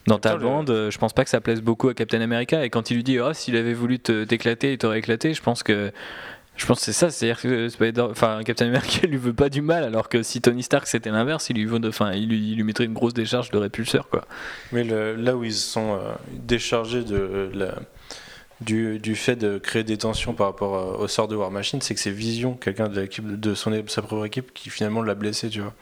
dans 0.08 0.20
ta 0.20 0.32
Attends, 0.32 0.38
le- 0.40 0.44
bande, 0.44 0.70
euh, 0.72 0.92
je 0.92 0.98
pense 0.98 1.14
pas 1.14 1.24
que 1.24 1.30
ça 1.30 1.40
plaise 1.40 1.62
beaucoup 1.62 1.88
à 1.88 1.94
Captain 1.94 2.20
America. 2.20 2.66
Et 2.66 2.70
quand 2.70 2.92
il 2.92 2.96
lui 2.96 3.04
dit, 3.04 3.20
oh, 3.22 3.32
s'il 3.34 3.56
avait 3.56 3.74
voulu 3.74 4.00
te- 4.00 4.26
t'éclater, 4.26 4.74
il 4.74 4.78
t'aurait 4.78 5.00
éclaté, 5.00 5.34
je 5.34 5.42
pense 5.42 5.64
que. 5.64 5.92
Je 6.60 6.66
pense 6.66 6.80
que 6.80 6.86
c'est 6.86 6.94
ça, 6.94 7.10
c'est-à-dire 7.10 7.42
que 7.42 7.70
Spider- 7.70 8.02
enfin, 8.12 8.42
Captain 8.46 8.68
America 8.68 9.08
lui 9.08 9.18
veut 9.18 9.34
pas 9.34 9.48
du 9.50 9.62
mal, 9.62 9.84
alors 9.86 10.10
que 10.10 10.22
si 10.24 10.42
Tony 10.42 10.62
Stark 10.62 10.86
c'était 10.88 11.10
l'inverse, 11.10 11.50
il 11.50 11.56
lui, 11.56 11.66
veut 11.66 11.80
de- 11.80 11.88
enfin, 11.90 12.12
il, 12.12 12.28
lui, 12.28 12.52
il 12.52 12.56
lui 12.58 12.64
mettrait 12.64 12.84
une 12.84 12.94
grosse 12.94 13.14
décharge 13.14 13.50
de 13.50 13.58
répulseur, 13.58 14.10
quoi. 14.10 14.26
Mais 14.74 14.84
le- 14.84 15.16
là 15.16 15.36
où 15.38 15.44
ils 15.46 15.54
sont 15.54 15.94
euh, 15.94 16.12
déchargés 16.34 17.04
de 17.04 17.50
la, 17.54 17.76
du, 18.62 19.00
du 19.00 19.16
fait 19.16 19.38
de 19.38 19.58
créer 19.58 19.86
des 19.86 19.98
tensions 19.98 20.34
par 20.34 20.48
rapport 20.48 20.76
euh, 20.76 21.04
au 21.04 21.08
sort 21.08 21.30
de 21.30 21.36
War 21.38 21.50
Machine, 21.50 21.80
c'est 21.82 21.94
que 21.94 22.00
c'est 22.02 22.12
Vision, 22.12 22.54
quelqu'un 22.56 22.90
de, 22.90 23.00
l'équipe- 23.00 23.40
de 23.40 23.56
son, 23.56 23.72
sa 23.88 24.02
propre 24.02 24.26
équipe, 24.26 24.54
qui 24.54 24.70
finalement 24.70 25.02
l'a 25.02 25.16
blessé, 25.16 25.50
tu 25.50 25.62
vois. 25.62 25.74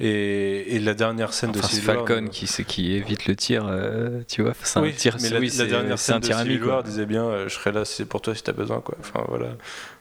Et, 0.00 0.74
et 0.76 0.78
la 0.80 0.94
dernière 0.94 1.32
scène 1.32 1.50
Enfin, 1.50 1.60
de 1.60 1.64
Civil 1.66 1.84
Falcon 1.84 2.24
euh, 2.24 2.28
qui, 2.28 2.46
c'est 2.46 2.64
qui 2.64 2.92
évite 2.94 3.26
le 3.26 3.36
tir, 3.36 3.66
euh, 3.68 4.22
tu 4.26 4.42
vois. 4.42 4.54
C'est 4.62 4.78
un 4.80 4.90
tir, 4.90 5.16
mais 5.20 5.28
la, 5.28 5.38
oui, 5.38 5.52
la 5.56 5.66
dernière 5.66 5.98
scène 5.98 6.18
de 6.18 6.32
Civil. 6.32 6.64
War 6.64 6.82
disait 6.82 7.06
bien 7.06 7.24
euh, 7.24 7.48
je 7.48 7.54
serai 7.54 7.72
là 7.72 7.84
si 7.84 7.96
c'est 7.96 8.04
pour 8.06 8.20
toi 8.20 8.34
si 8.34 8.42
t'as 8.42 8.52
besoin 8.52 8.80
quoi. 8.80 8.96
Enfin 9.00 9.24
voilà, 9.28 9.48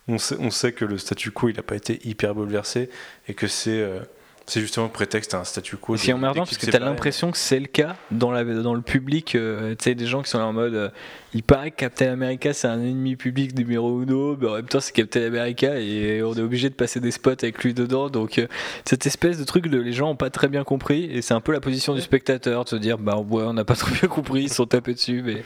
on 0.08 0.18
sait, 0.18 0.36
on 0.40 0.50
sait 0.52 0.72
que 0.74 0.86
le 0.86 0.98
statu 0.98 1.32
quo 1.32 1.50
il 1.50 1.60
a 1.60 1.64
pas 1.64 1.76
été 1.76 2.00
hyper 2.08 2.34
bouleversé 2.36 2.90
et 3.28 3.34
que 3.34 3.48
c'est 3.48 3.80
euh, 3.82 4.00
C'est 4.48 4.60
justement 4.60 4.88
le 4.88 4.92
prétexte 4.92 5.34
à 5.36 5.40
un 5.40 5.44
statu 5.44 5.78
quo. 5.78 5.96
C'est 5.96 6.12
emmerdant 6.12 6.42
parce 6.44 6.58
que 6.58 6.66
t'as 6.66 6.72
séparées. 6.74 6.86
l'impression 6.90 7.32
que 7.32 7.38
c'est 7.38 7.60
le 7.60 7.68
cas 7.68 7.96
dans, 8.10 8.32
la, 8.32 8.44
dans 8.44 8.74
le 8.74 8.82
public. 8.82 9.36
euh, 9.36 9.76
tu 9.76 9.84
sais, 9.84 9.96
des 9.96 10.08
gens 10.08 10.24
qui 10.24 10.30
sont 10.30 10.40
là 10.40 10.46
en 10.48 10.54
mode. 10.54 10.74
euh, 10.74 10.90
il 11.34 11.44
paraît 11.44 11.72
que 11.72 11.78
Captain 11.78 12.12
America 12.12 12.52
c'est 12.52 12.68
un 12.68 12.82
ennemi 12.82 13.16
public 13.16 13.56
numéro 13.56 14.02
uno, 14.02 14.36
mais 14.36 14.48
en 14.50 14.56
même 14.56 14.66
temps 14.66 14.82
c'est 14.82 14.92
Captain 14.92 15.22
America 15.26 15.80
et 15.80 16.22
on 16.24 16.34
est 16.34 16.42
obligé 16.42 16.70
de 16.70 16.76
passer 16.76 17.00
des 17.00 17.12
spots 17.12 17.30
avec 17.44 17.64
lui 17.64 17.74
dedans. 17.74 18.10
Donc 18.10 18.40
euh, 18.40 18.48
cette 18.84 19.06
espèce 19.06 19.38
de 19.38 19.44
truc 19.46 19.68
de 19.68 19.78
les 19.80 19.94
gens 19.94 20.10
ont 20.10 20.16
pas 20.18 20.32
très 20.32 20.48
bien 20.50 20.64
compris 20.66 21.06
et 21.06 21.22
c'est 21.22 21.36
un 21.36 21.42
peu 21.42 21.54
la 21.54 21.62
position 21.62 21.94
du 21.94 22.02
spectateur 22.02 22.64
de 22.66 22.70
se 22.70 22.76
dire 22.76 22.98
bah 22.98 23.18
ouais, 23.18 23.44
on 23.44 23.54
n'a 23.54 23.64
pas 23.64 23.76
très 23.84 23.92
bien 23.92 24.10
compris, 24.10 24.44
ils 24.44 24.50
se 24.50 24.56
sont 24.56 24.66
tapés 24.66 24.96
dessus, 24.96 25.22
mais 25.24 25.44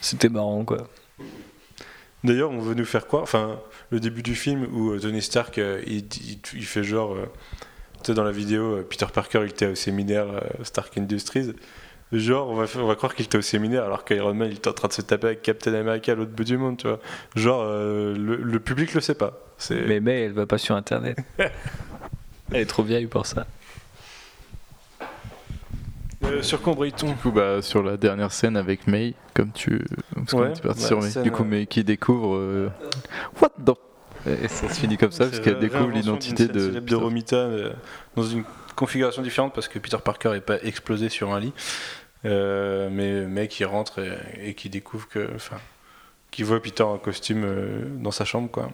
c'était 0.00 0.30
marrant 0.30 0.64
quoi. 0.64 0.88
D'ailleurs, 2.24 2.50
on 2.50 2.58
veut 2.60 2.74
nous 2.74 2.84
faire 2.86 3.06
croire, 3.06 3.22
enfin, 3.22 3.60
le 3.90 4.00
début 4.00 4.22
du 4.22 4.34
film 4.34 4.66
où 4.72 4.92
euh, 4.92 4.98
Tony 4.98 5.20
Stark, 5.22 5.58
euh, 5.58 5.80
il, 5.86 5.98
il- 5.98 6.38
il 6.54 6.64
fait 6.64 6.82
genre, 6.82 7.12
euh, 7.14 7.26
tu 8.02 8.06
sais, 8.06 8.14
dans 8.14 8.24
la 8.24 8.32
vidéo, 8.32 8.82
Peter 8.88 9.06
Parker, 9.12 9.40
il 9.44 9.50
était 9.50 9.66
au 9.66 9.74
séminaire 9.74 10.26
Stark 10.62 10.96
Industries. 10.98 11.54
Genre, 12.12 12.48
on 12.48 12.54
va, 12.54 12.66
faire- 12.66 12.82
on 12.84 12.86
va 12.86 12.94
croire 12.94 13.14
qu'il 13.14 13.24
était 13.26 13.38
au 13.38 13.42
séminaire 13.42 13.84
alors 13.84 14.04
qu'Iron 14.04 14.34
Man, 14.34 14.48
il 14.50 14.56
était 14.56 14.68
en 14.68 14.72
train 14.72 14.88
de 14.88 14.92
se 14.92 15.02
taper 15.02 15.26
avec 15.28 15.42
Captain 15.42 15.74
America 15.74 16.12
à 16.12 16.14
l'autre 16.14 16.30
bout 16.32 16.44
du 16.44 16.56
monde, 16.56 16.76
tu 16.78 16.86
vois. 16.86 17.00
Genre, 17.34 17.62
euh, 17.62 18.14
le, 18.16 18.36
le 18.36 18.60
public 18.60 18.94
le 18.94 19.00
sait 19.00 19.14
pas. 19.14 19.40
Mais 19.70 20.00
mais 20.00 20.22
elle 20.22 20.32
va 20.32 20.46
pas 20.46 20.58
sur 20.58 20.76
internet. 20.76 21.18
elle 21.38 21.50
est 22.60 22.66
trop 22.66 22.82
vieille 22.82 23.06
pour 23.06 23.26
ça. 23.26 23.46
Euh, 26.26 26.42
sur 26.42 26.60
quoi 26.62 26.74
Brighton 26.74 27.08
Du 27.08 27.14
coup, 27.16 27.30
bah, 27.30 27.60
sur 27.62 27.82
la 27.82 27.96
dernière 27.96 28.32
scène 28.32 28.56
avec 28.56 28.86
May, 28.86 29.14
comme 29.34 29.52
tu. 29.52 29.84
Parce 30.14 30.32
Ouais, 30.32 30.48
parti 30.48 30.62
bah, 30.62 30.74
sur 30.74 31.00
May. 31.00 31.10
scène, 31.10 31.22
Du 31.22 31.30
coup, 31.30 31.42
euh, 31.42 31.46
May 31.46 31.66
qui 31.66 31.84
découvre. 31.84 32.36
euh, 32.36 32.70
What 33.40 33.50
the. 33.64 33.72
Et 34.26 34.48
ça 34.48 34.68
se 34.70 34.80
finit 34.80 34.96
comme 34.96 35.12
ça, 35.12 35.26
parce 35.26 35.40
qu'elle 35.40 35.58
découvre 35.58 35.90
l'identité 35.90 36.48
de. 36.48 36.58
célèbre 36.60 36.86
de 36.88 36.96
Romita 36.96 37.36
euh, 37.36 37.72
dans 38.16 38.22
une 38.22 38.44
configuration 38.74 39.20
différente 39.22 39.54
parce 39.54 39.68
que 39.68 39.78
Peter 39.78 39.98
Parker 40.02 40.30
n'est 40.30 40.40
pas 40.40 40.60
explosé 40.62 41.08
sur 41.10 41.32
un 41.34 41.40
lit. 41.40 41.52
Euh, 42.24 42.88
mais 42.90 43.26
mec 43.26 43.60
il 43.60 43.66
rentre 43.66 43.98
et, 43.98 44.48
et 44.48 44.54
qui 44.54 44.70
découvre 44.70 45.08
que. 45.08 45.28
Enfin, 45.34 45.56
qui 46.30 46.42
voit 46.42 46.60
Peter 46.62 46.82
en 46.82 46.96
costume 46.96 47.42
euh, 47.44 47.84
dans 48.00 48.10
sa 48.10 48.24
chambre, 48.24 48.50
quoi. 48.50 48.70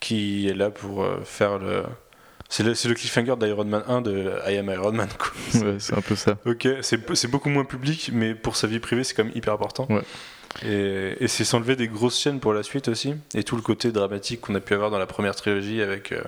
Qui 0.00 0.48
est 0.50 0.54
là 0.54 0.68
pour 0.70 1.02
euh, 1.02 1.20
faire 1.24 1.58
le. 1.58 1.84
C'est 2.48 2.62
le, 2.62 2.70
le 2.72 2.94
cliffhanger 2.94 3.34
d'Iron 3.36 3.64
Man 3.64 3.82
1 3.88 4.00
de 4.02 4.32
I 4.48 4.58
Am 4.58 4.68
Iron 4.70 4.92
Man, 4.92 5.08
quoi. 5.18 5.32
Ouais, 5.64 5.76
c'est 5.78 5.94
un 5.96 6.00
peu 6.00 6.14
ça. 6.14 6.36
Ok, 6.46 6.68
c'est 6.82 7.26
beaucoup 7.30 7.48
moins 7.48 7.64
public, 7.64 8.10
mais 8.12 8.34
pour 8.34 8.56
sa 8.56 8.66
vie 8.66 8.78
privée, 8.80 9.02
c'est 9.04 9.14
quand 9.14 9.24
même 9.24 9.32
hyper 9.34 9.54
important. 9.54 9.86
Ouais. 9.90 10.02
Et, 10.64 11.16
et 11.24 11.26
c'est 11.28 11.44
s'enlever 11.44 11.74
des 11.74 11.88
grosses 11.88 12.18
chaînes 12.18 12.38
pour 12.38 12.52
la 12.52 12.62
suite 12.62 12.86
aussi. 12.88 13.14
Et 13.34 13.42
tout 13.42 13.56
le 13.56 13.62
côté 13.62 13.90
dramatique 13.90 14.40
qu'on 14.42 14.54
a 14.54 14.60
pu 14.60 14.74
avoir 14.74 14.90
dans 14.90 14.98
la 14.98 15.06
première 15.06 15.34
trilogie 15.34 15.82
avec. 15.82 16.12
euh, 16.12 16.22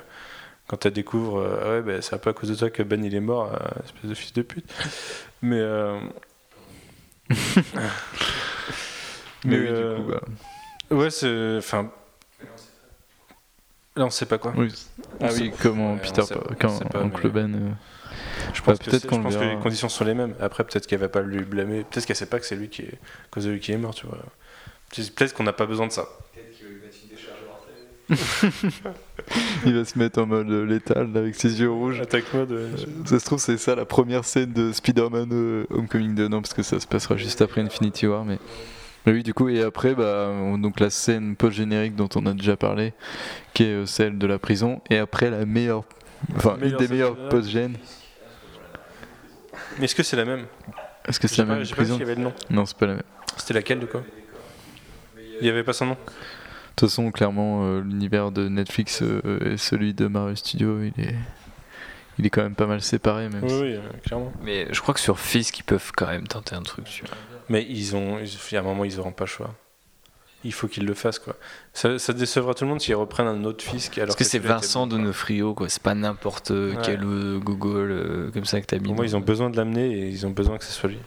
quand 0.67 0.79
tu 0.79 0.91
découvres, 0.91 1.39
euh, 1.39 1.61
ah 1.63 1.69
ouais, 1.71 1.83
bah, 1.83 2.03
c'est 2.03 2.21
peu 2.21 2.31
à 2.31 2.33
cause 2.33 2.49
de 2.49 2.57
toi 2.57 2.71
que 2.71 2.83
Ben 2.83 3.05
il 3.05 3.15
est 3.15 3.21
mort, 3.21 3.53
euh, 3.53 3.59
espèce 3.85 4.11
de 4.11 4.15
fils 4.15 4.33
de 4.33 4.43
pute. 4.43 4.67
Mais. 5.43 5.61
euh, 5.61 5.97
Mais, 7.31 7.83
Mais, 9.45 9.59
oui, 9.59 9.67
euh, 9.69 9.97
du 9.97 10.03
coup, 10.03 10.11
bah. 10.11 10.21
Ouais, 10.97 11.11
c'est. 11.11 11.57
Enfin. 11.59 11.91
Là, 13.97 14.05
on 14.05 14.11
sait 14.11 14.27
pas 14.27 14.39
quoi. 14.39 14.53
Oui. 14.57 14.73
Ah 15.21 15.29
On 15.31 15.35
oui, 15.35 15.53
comment 15.63 15.95
ouais, 15.95 16.01
Peter 16.01 16.23
quand 16.61 16.69
sait 16.79 16.85
pas, 16.85 17.03
Oncle 17.03 17.21
mais- 17.25 17.31
Ben. 17.31 17.55
euh, 17.55 17.59
Je 18.53 18.61
Bah, 18.61 18.67
pense, 18.67 18.79
que, 18.79 18.85
peut-être 18.91 19.07
qu'on 19.07 19.17
je 19.17 19.23
pense 19.23 19.33
le 19.33 19.39
que 19.39 19.45
verra. 19.45 19.57
les 19.57 19.63
conditions 19.63 19.89
sont 19.89 20.05
les 20.05 20.15
mêmes. 20.15 20.35
Après, 20.41 20.65
peut-être 20.65 20.87
qu'elle 20.87 20.99
va 21.01 21.09
pas 21.09 21.23
lui 21.23 21.43
blâmer. 21.45 21.85
Peut-être 21.91 22.05
qu'elle 22.07 22.17
sait 22.17 22.27
pas 22.27 22.39
que 22.39 22.45
c'est 22.47 22.57
lui 22.57 22.69
qui 22.69 22.83
est. 22.83 22.93
à 22.95 23.29
cause 23.31 23.45
de 23.47 23.51
lui 23.53 23.61
qui 23.61 23.73
est 23.73 23.77
mort, 23.79 23.95
tu 23.95 24.07
vois. 24.07 24.19
Peut-être 24.95 25.35
qu'on 25.35 25.43
n'a 25.45 25.53
pas 25.55 25.67
besoin 25.67 25.87
de 25.87 25.93
ça. 25.93 26.07
Il 29.67 29.75
va 29.75 29.85
se 29.85 29.99
mettre 29.99 30.21
en 30.21 30.27
mode 30.27 30.49
euh, 30.51 30.65
létal 30.65 31.11
avec 31.17 31.35
ses 31.35 31.61
yeux 31.61 31.71
rouges. 31.71 32.01
Attaque 32.01 32.33
mode. 32.33 32.53
ouais. 32.53 32.69
Ça 33.05 33.19
se 33.19 33.25
trouve, 33.25 33.39
c'est 33.41 33.57
ça 33.59 33.75
la 33.75 33.85
première 33.85 34.25
scène 34.25 34.53
de 34.53 34.71
Spider-Man 34.73 35.29
euh, 35.33 35.65
Homecoming 35.71 36.15
2, 36.15 36.29
non, 36.29 36.41
parce 36.41 36.55
que 36.55 36.63
ça 36.63 36.79
se 36.79 36.87
passera 36.87 37.17
juste 37.17 37.43
après 37.43 37.61
Infinity 37.63 38.07
War, 38.07 38.25
mais. 38.25 38.39
Oui, 39.07 39.23
du 39.23 39.35
coup, 39.35 39.49
et 39.49 39.63
après, 39.63 39.95
bah, 39.95 40.29
on- 40.33 40.59
donc 40.59 40.81
la 40.81 40.91
scène 40.91 41.37
post-générique 41.37 41.95
dont 41.95 42.09
on 42.17 42.27
a 42.27 42.33
déjà 42.35 42.57
parlé, 42.57 42.93
qui 43.55 43.63
est 43.63 43.67
euh, 43.73 43.87
celle 43.87 44.19
de 44.19 44.27
la 44.27 44.39
prison, 44.39 44.81
et 44.91 44.99
après 44.99 45.31
la 45.31 45.47
meilleure. 45.47 45.85
Enfin, 46.35 46.57
Meilleure 46.59 46.81
une 46.81 46.87
des 46.87 46.93
meilleures 46.93 47.29
post-gènes. 47.29 47.77
Mais 49.79 49.85
est-ce 49.85 49.95
que 49.95 50.03
c'est 50.03 50.17
la 50.17 50.25
même? 50.25 50.47
Est-ce 51.07 51.21
que 51.21 51.29
c'est 51.29 51.39
la 51.43 51.47
pas, 51.47 51.55
même 51.57 51.67
pas 51.69 51.75
prison? 51.77 51.95
s'il 51.95 52.01
y 52.01 52.05
avait 52.11 52.15
le 52.17 52.23
nom. 52.23 52.33
Non, 52.51 52.67
c'est 52.67 52.77
pas 52.77 52.87
la 52.87 52.95
même. 52.95 53.03
C'était 53.37 53.55
laquelle 53.55 53.79
de 53.81 53.87
quoi? 53.87 54.03
Il 55.41 55.47
y 55.47 55.51
avait 55.51 55.63
pas 55.65 55.73
son 55.75 55.87
nom? 55.87 55.95
De 55.95 55.99
toute 56.81 56.89
façon, 56.91 57.11
clairement, 57.13 57.65
euh, 57.65 57.81
l'univers 57.81 58.33
de 58.33 58.49
Netflix 58.49 59.03
euh, 59.03 59.53
et 59.53 59.57
celui 59.57 59.95
de 59.95 60.07
Marvel 60.09 60.37
Studios, 60.37 60.81
il 60.83 61.01
est. 61.03 61.15
Il 62.19 62.25
est 62.25 62.31
quand 62.31 62.43
même 62.43 62.55
pas 62.55 62.67
mal 62.67 62.81
séparé, 62.81 63.29
même 63.29 63.43
Oui, 63.45 63.51
si- 63.51 63.61
oui, 63.63 63.79
clairement. 64.03 64.33
Mais 64.43 64.67
je 64.73 64.81
crois 64.81 64.95
que 64.95 65.01
sur 65.01 65.21
Fisk, 65.21 65.59
ils 65.59 65.63
peuvent 65.65 65.93
quand 65.95 66.07
même 66.07 66.27
tenter 66.27 66.55
un 66.57 66.63
truc. 66.63 66.87
Tu 66.87 67.05
vois. 67.05 67.15
Mais 67.49 67.65
ils 67.69 67.95
ont, 67.97 68.19
ils- 68.19 68.27
il 68.51 68.55
y 68.55 68.57
a 68.57 68.61
un 68.61 68.65
moment, 68.65 68.85
ils 68.85 68.97
n'auront 68.97 69.13
pas 69.13 69.25
le 69.25 69.29
choix. 69.31 69.55
Il 70.45 70.53
faut 70.53 70.69
qu'ils 70.69 70.85
le 70.87 70.95
fassent, 70.95 71.19
quoi. 71.19 71.35
Ça, 71.73 71.99
ça 71.99 72.13
décevra 72.13 72.55
tout 72.55 72.65
le 72.65 72.71
monde 72.71 72.81
s'ils 72.81 72.95
reprennent 72.95 73.27
un 73.27 73.43
autre 73.45 73.65
fisc. 73.65 73.97
Alors 73.99 74.09
Parce 74.09 74.17
que 74.17 74.25
c'est 74.25 74.39
Vincent 74.39 74.87
quoi. 74.89 74.99
Donofrio, 74.99 75.55
quoi. 75.55 75.69
C'est 75.69 75.83
pas 75.83 75.95
n'importe 75.95 76.53
quel 76.85 77.03
euh, 77.05 77.39
Google 77.39 77.91
euh, 77.91 78.31
comme 78.33 78.45
ça 78.45 78.61
que 78.61 78.67
t'as 78.67 78.77
mis. 78.79 78.85
Pour 78.85 78.95
moi, 78.95 79.05
ils 79.07 79.17
ont 79.17 79.21
besoin 79.21 79.51
de 79.51 79.57
l'amener 79.57 79.87
et 79.93 80.09
ils 80.09 80.25
ont 80.27 80.31
besoin 80.31 80.59
que 80.59 80.65
ce 80.65 80.73
soit 80.73 80.89
lui. 80.91 80.99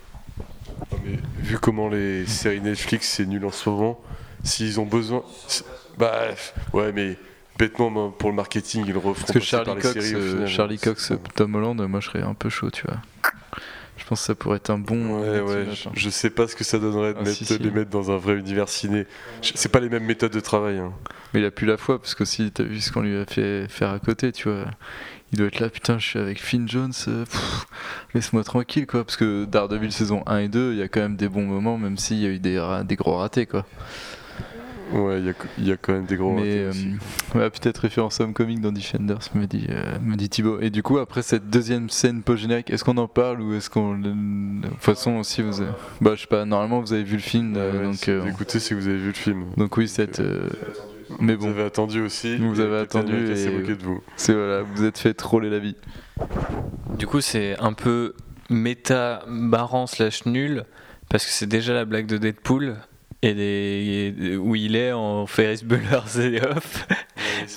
Non, 0.92 0.98
mais 1.06 1.20
vu 1.42 1.58
comment 1.58 1.88
les 1.88 2.26
séries 2.26 2.60
Netflix 2.62 3.08
c'est 3.10 3.26
nul 3.26 3.46
en 3.46 3.52
ce 3.52 3.70
moment, 3.70 4.02
s'ils 4.44 4.80
ont 4.80 4.86
besoin. 4.86 5.24
Bah 5.98 6.22
ouais, 6.74 6.92
mais 6.92 7.18
bêtement 7.58 8.10
pour 8.12 8.30
le 8.30 8.36
marketing, 8.36 8.84
ils 8.88 8.94
le 8.94 8.98
referont 9.00 9.14
Parce 9.14 9.32
que 9.32 9.40
par 9.40 9.44
Charlie 9.66 9.76
les 9.76 9.82
Cox, 9.82 9.94
séries 9.94 10.14
euh. 10.16 10.48
Charlie 10.48 10.80
Cox, 10.80 11.12
euh, 11.12 11.18
Tom 11.36 11.56
Holland, 11.56 11.82
moi 11.88 12.00
je 12.00 12.08
serais 12.08 12.22
un 12.24 12.34
peu 12.34 12.50
chaud, 12.50 12.72
tu 12.72 12.84
vois. 12.88 12.98
Pense 14.10 14.22
que 14.22 14.26
ça 14.26 14.34
pourrait 14.36 14.58
être 14.58 14.72
un 14.72 14.80
bon. 14.80 15.22
Ouais, 15.22 15.40
ouais, 15.40 15.66
petit 15.66 15.88
je, 15.94 16.10
sais 16.10 16.32
pas 16.32 16.48
ce 16.48 16.56
que 16.56 16.64
ça 16.64 16.80
donnerait 16.80 17.14
de 17.14 17.20
Ah, 17.20 17.24
mettre, 17.24 17.36
si, 17.38 17.46
si. 17.46 17.60
les 17.60 17.70
mettre 17.70 17.92
dans 17.92 18.10
un 18.10 18.18
vrai 18.18 18.34
univers 18.34 18.68
ciné. 18.68 19.06
C'est 19.44 19.72
pas 19.72 19.80
les 19.80 19.88
mêmes 19.90 20.04
méthodes 20.06 20.32
de 20.34 20.40
travail. 20.40 20.80
hein. 20.80 20.92
Mais 21.34 21.42
il 21.42 21.46
a 21.46 21.52
plus 21.52 21.68
la 21.68 21.78
foi, 21.78 22.00
parce 22.00 22.16
que 22.16 22.26
si 22.26 22.50
t'as 22.52 22.64
vu 22.64 22.82
ce 22.82 22.92
qu'on 22.92 23.02
lui 23.02 23.16
a 23.16 23.26
fait 23.26 23.68
faire 23.70 23.92
à 23.92 24.00
côté, 24.00 24.32
tu 24.32 24.50
vois. 24.50 24.66
Il 25.32 25.38
doit 25.38 25.46
être 25.46 25.60
là, 25.60 25.70
putain, 25.70 26.00
je 26.00 26.08
suis 26.08 26.18
avec 26.18 26.42
Finn 26.42 26.68
Jones, 26.68 26.92
euh, 27.08 27.24
laisse-moi 28.16 28.44
tranquille, 28.44 28.88
quoi. 28.88 29.04
Parce 29.04 29.16
que 29.16 29.46
Daredevil 29.46 29.92
saison 29.92 30.24
1 30.26 30.38
et 30.40 30.48
2, 30.48 30.72
il 30.74 30.80
y 30.80 30.82
a 30.82 30.88
quand 30.88 31.02
même 31.02 31.16
des 31.16 31.30
bons 31.30 31.46
moments, 31.46 31.78
même 31.78 31.98
s'il 32.00 32.18
y 32.18 32.26
a 32.26 32.30
eu 32.30 32.40
des 32.40 32.96
gros 32.96 33.16
ratés, 33.18 33.46
quoi. 33.46 33.64
Ouais, 34.92 35.20
il 35.20 35.26
y 35.26 35.30
a- 35.30 35.34
il 35.60 35.68
y, 35.68 35.72
a 35.72 35.78
quand 35.78 35.94
même 35.94 36.06
des 36.06 36.16
gros 36.16 36.34
Mais 36.34 36.66
euh, 37.36 37.50
peut-être 37.50 37.78
référence 37.78 38.20
à 38.20 38.24
Homecoming 38.24 38.60
dans 38.60 38.72
Defenders, 38.72 39.20
me 39.36 39.46
dit, 39.46 39.68
euh, 39.70 39.98
me 40.04 40.16
dit 40.16 40.30
Thibaut. 40.30 40.60
Et 40.62 40.70
du 40.72 40.82
coup, 40.82 40.98
après 40.98 41.22
cette 41.22 41.50
deuxième 41.50 41.90
scène 41.90 42.24
post-générique, 42.24 42.72
est-ce 42.72 42.84
qu'on 42.84 42.98
en 42.98 43.08
parle 43.08 43.42
ou 43.42 43.54
est-ce 43.54 43.70
qu'on. 43.70 43.98
De 44.00 44.68
toute 44.68 44.80
façon, 44.82 45.18
aussi, 45.18 45.42
vous 45.44 45.62
avez... 45.62 45.70
Bah, 46.02 46.12
je 46.16 46.22
sais 46.22 46.28
pas, 46.28 46.44
normalement, 46.46 46.82
vous 46.82 46.94
avez 46.94 47.04
vu 47.04 47.18
le 47.18 47.22
film, 47.22 47.54
Ouais, 47.54 47.60
euh, 47.60 47.78
ouais, 47.80 47.84
donc. 47.86 47.96
si 47.96 48.10
euh, 48.10 48.20
vous 48.22 48.30
écoutez, 48.30 48.60
que 48.60 48.74
vous 48.76 48.88
avez 48.88 48.98
vu 48.98 49.08
le 49.08 49.14
film. 49.14 49.46
donc, 49.58 49.78
oui, 49.78 49.88
cette. 49.88 50.20
euh, 50.22 50.48
Mais 51.20 51.36
Vous 51.36 51.46
bon, 51.46 51.52
avez 51.52 51.64
attendu 51.64 52.02
aussi. 52.02 52.38
Vous 52.38 52.60
et 52.60 52.64
avez 52.64 52.78
attendu 52.80 53.14
et- 53.32 53.50
moqué 53.52 53.76
de 53.76 53.84
vous. 53.84 54.02
c'est 54.16 54.34
voilà, 54.34 54.62
vous 54.64 54.84
êtes 54.84 54.98
fait 54.98 55.14
troller 55.14 55.50
la 55.50 55.60
vie. 55.60 55.76
Du 56.98 57.06
coup, 57.08 57.22
c'est 57.22 57.58
un 57.60 57.74
peu 57.74 58.14
méta 58.50 59.24
marrant 59.28 59.86
slash 59.88 60.26
nul 60.26 60.66
parce 61.10 61.26
que 61.26 61.32
c'est 61.32 61.48
déjà 61.48 61.74
la 61.74 61.86
blague 61.86 62.06
de 62.08 62.18
Deadpool 62.18 62.76
et 63.22 63.34
des- 63.34 64.14
et- 64.22 64.36
où 64.38 64.56
il 64.56 64.76
est 64.76 64.92
en 64.94 65.28
Ferris 65.28 65.62
Bueller's 65.64 66.16
Day 66.18 66.42
Off 66.46 66.88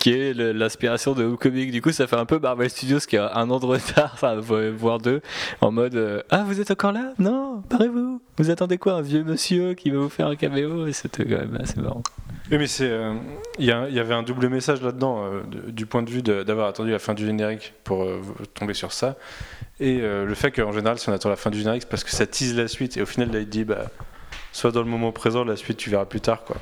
qui 0.01 0.11
est 0.13 0.35
l'inspiration 0.35 1.13
de 1.13 1.25
Homecoming. 1.25 1.71
Du 1.71 1.81
coup, 1.83 1.93
ça 1.93 2.07
fait 2.07 2.17
un 2.17 2.25
peu 2.25 2.39
Marvel 2.39 2.69
Studios 2.71 2.99
qui 3.01 3.17
a 3.17 3.37
un 3.37 3.49
an 3.51 3.59
de 3.61 3.67
retard, 3.67 4.11
enfin 4.15 4.37
voire 4.37 4.99
deux, 4.99 5.21
en 5.61 5.71
mode 5.71 5.95
euh, 5.97 6.23
ah 6.31 6.45
vous 6.47 6.61
êtes 6.61 6.71
encore 6.71 6.93
là? 6.93 7.13
Non, 7.19 7.63
barrez-vous. 7.71 8.21
Vous 8.39 8.51
attendez 8.51 8.79
quoi? 8.79 8.95
Un 8.95 9.03
vieux 9.03 9.23
monsieur 9.25 9.75
qui 9.75 9.91
va 9.91 9.99
vous 9.99 10.09
faire 10.09 10.27
un 10.29 10.37
caméo? 10.37 10.87
Et 10.87 10.93
c'était 10.93 11.25
quand 11.25 11.39
même 11.39 11.59
assez 11.61 11.81
marrant. 11.81 12.03
Oui, 12.51 12.59
mais 12.59 12.67
c'est. 12.67 12.91
euh, 12.91 13.15
Il 13.59 13.65
y, 13.67 13.71
avait 13.73 14.15
un 14.15 14.23
double 14.23 14.49
message 14.49 14.83
là-dedans, 14.83 15.25
euh, 15.25 15.43
du 15.69 15.87
point 15.87 16.03
de 16.03 16.11
vue 16.11 16.23
d'avoir 16.23 16.69
attendu 16.69 16.91
la 16.91 16.99
fin 16.99 17.15
du 17.15 17.25
générique 17.25 17.73
pour 17.85 18.07
tomber 18.55 18.75
sur 18.75 18.93
ça. 18.93 19.17
Et 19.81 19.99
le 20.01 20.35
fait 20.35 20.51
qu'en 20.51 20.73
général, 20.73 20.99
si 20.99 21.09
on 21.09 21.13
attend 21.13 21.29
la 21.29 21.37
fin 21.37 21.51
du 21.51 21.59
générique, 21.59 21.83
c'est 21.83 21.89
parce 21.89 22.05
que 22.05 22.11
ça 22.11 22.27
tease 22.27 22.55
la 22.57 22.69
suite. 22.69 22.97
Et 22.97 23.03
au 23.03 23.07
final, 23.07 23.31
là, 23.33 23.41
il 23.41 23.49
dit 23.49 23.65
bah, 23.65 23.87
soit 24.53 24.71
dans 24.73 24.83
le 24.83 24.89
moment 24.89 25.13
présent, 25.13 25.45
la 25.45 25.57
suite, 25.57 25.77
tu 25.79 25.91
verras 25.91 26.05
plus 26.05 26.21
tard, 26.21 26.45
quoi. 26.45 26.57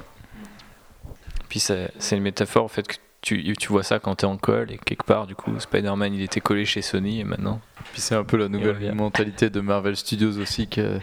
Puis 1.48 1.58
c'est 1.60 1.90
une 2.12 2.22
métaphore 2.22 2.64
en 2.64 2.68
fait 2.68 2.86
que 2.86 2.94
tu, 3.22 3.54
tu 3.58 3.68
vois 3.68 3.82
ça 3.82 3.98
quand 3.98 4.14
t'es 4.14 4.24
en 4.24 4.36
colle 4.38 4.70
et 4.72 4.78
quelque 4.78 5.02
part 5.04 5.26
du 5.26 5.34
coup 5.34 5.52
Spider-Man 5.58 6.14
il 6.14 6.22
était 6.22 6.40
collé 6.40 6.64
chez 6.64 6.80
Sony 6.80 7.20
et 7.20 7.24
maintenant 7.24 7.60
Puis 7.92 8.00
c'est 8.00 8.14
un 8.14 8.24
peu 8.24 8.38
la 8.38 8.48
nouvelle 8.48 8.94
mentalité 8.94 9.50
de 9.50 9.60
Marvel 9.60 9.94
Studios 9.96 10.38
aussi 10.38 10.68
qui 10.68 10.80
a, 10.80 11.00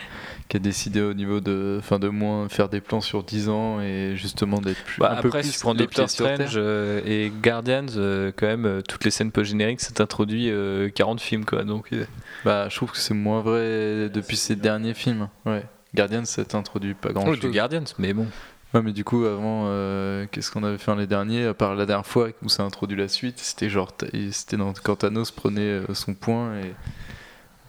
qui 0.48 0.58
a 0.58 0.60
décidé 0.60 1.02
au 1.02 1.14
niveau 1.14 1.42
de, 1.42 1.76
enfin 1.80 2.00
de 2.00 2.08
moins 2.08 2.48
faire 2.50 2.70
des 2.70 2.82
plans 2.82 3.02
sur 3.02 3.24
10 3.24 3.50
ans 3.50 3.82
et 3.82 4.14
justement 4.16 4.60
d'être 4.60 4.82
plus. 4.84 5.00
Bah, 5.02 5.12
un 5.18 5.22
peu 5.22 5.28
après, 5.28 5.42
plus 5.42 5.50
si 5.52 5.54
tu 5.58 5.60
prends 5.60 5.76
Doctor. 5.76 6.10
Strange 6.10 6.54
euh, 6.56 7.02
et 7.06 7.30
Guardians, 7.30 7.86
euh, 7.98 8.32
quand 8.36 8.48
même, 8.48 8.66
euh, 8.66 8.82
toutes 8.82 9.04
les 9.04 9.12
scènes 9.12 9.32
post-génériques, 9.32 9.82
c'est 9.82 10.02
introduit 10.02 10.50
euh, 10.50 10.90
40 10.90 11.22
films, 11.22 11.46
quoi. 11.46 11.66
Donc, 11.66 11.92
euh, 11.94 12.06
Bah, 12.46 12.68
je 12.70 12.76
trouve 12.78 12.92
que 12.92 12.98
c'est 12.98 13.14
moins 13.14 13.42
vrai 13.42 14.10
depuis 14.10 14.38
ces 14.38 14.56
derniers 14.56 14.94
films. 14.96 15.28
Ouais. 15.46 15.64
Guardian, 15.98 16.26
ça 16.26 16.45
t'introduit 16.45 16.94
pas 16.94 17.11
grand 17.11 17.26
chose. 17.26 17.40
du 17.40 17.52
Guardians, 17.52 17.84
mais 17.98 18.14
bon. 18.14 18.28
Ouais, 18.74 18.82
mais 18.82 18.91
du 18.91 19.03
coup, 19.06 19.26
avant, 19.26 19.64
euh, 19.68 20.26
qu'est-ce 20.32 20.52
qu'on 20.52 20.64
avait 20.64 20.78
fait 20.78 20.94
les 20.95 21.07
derniers 21.07 21.45
À 21.45 21.53
part 21.53 21.74
la 21.76 21.86
dernière 21.86 22.06
fois 22.06 22.28
où 22.44 22.49
ça 22.49 22.64
a 22.64 22.65
introduit 22.65 22.98
la 22.98 23.07
suite, 23.07 23.40
c'était 23.40 23.69
genre, 23.69 23.91
c'était 24.32 24.57
dans- 24.57 24.74
quand 24.74 24.98
Thanos 24.98 25.32
prenait 25.32 25.61
euh, 25.61 25.94
son 25.94 26.14
point 26.14 26.57
et. 26.60 26.74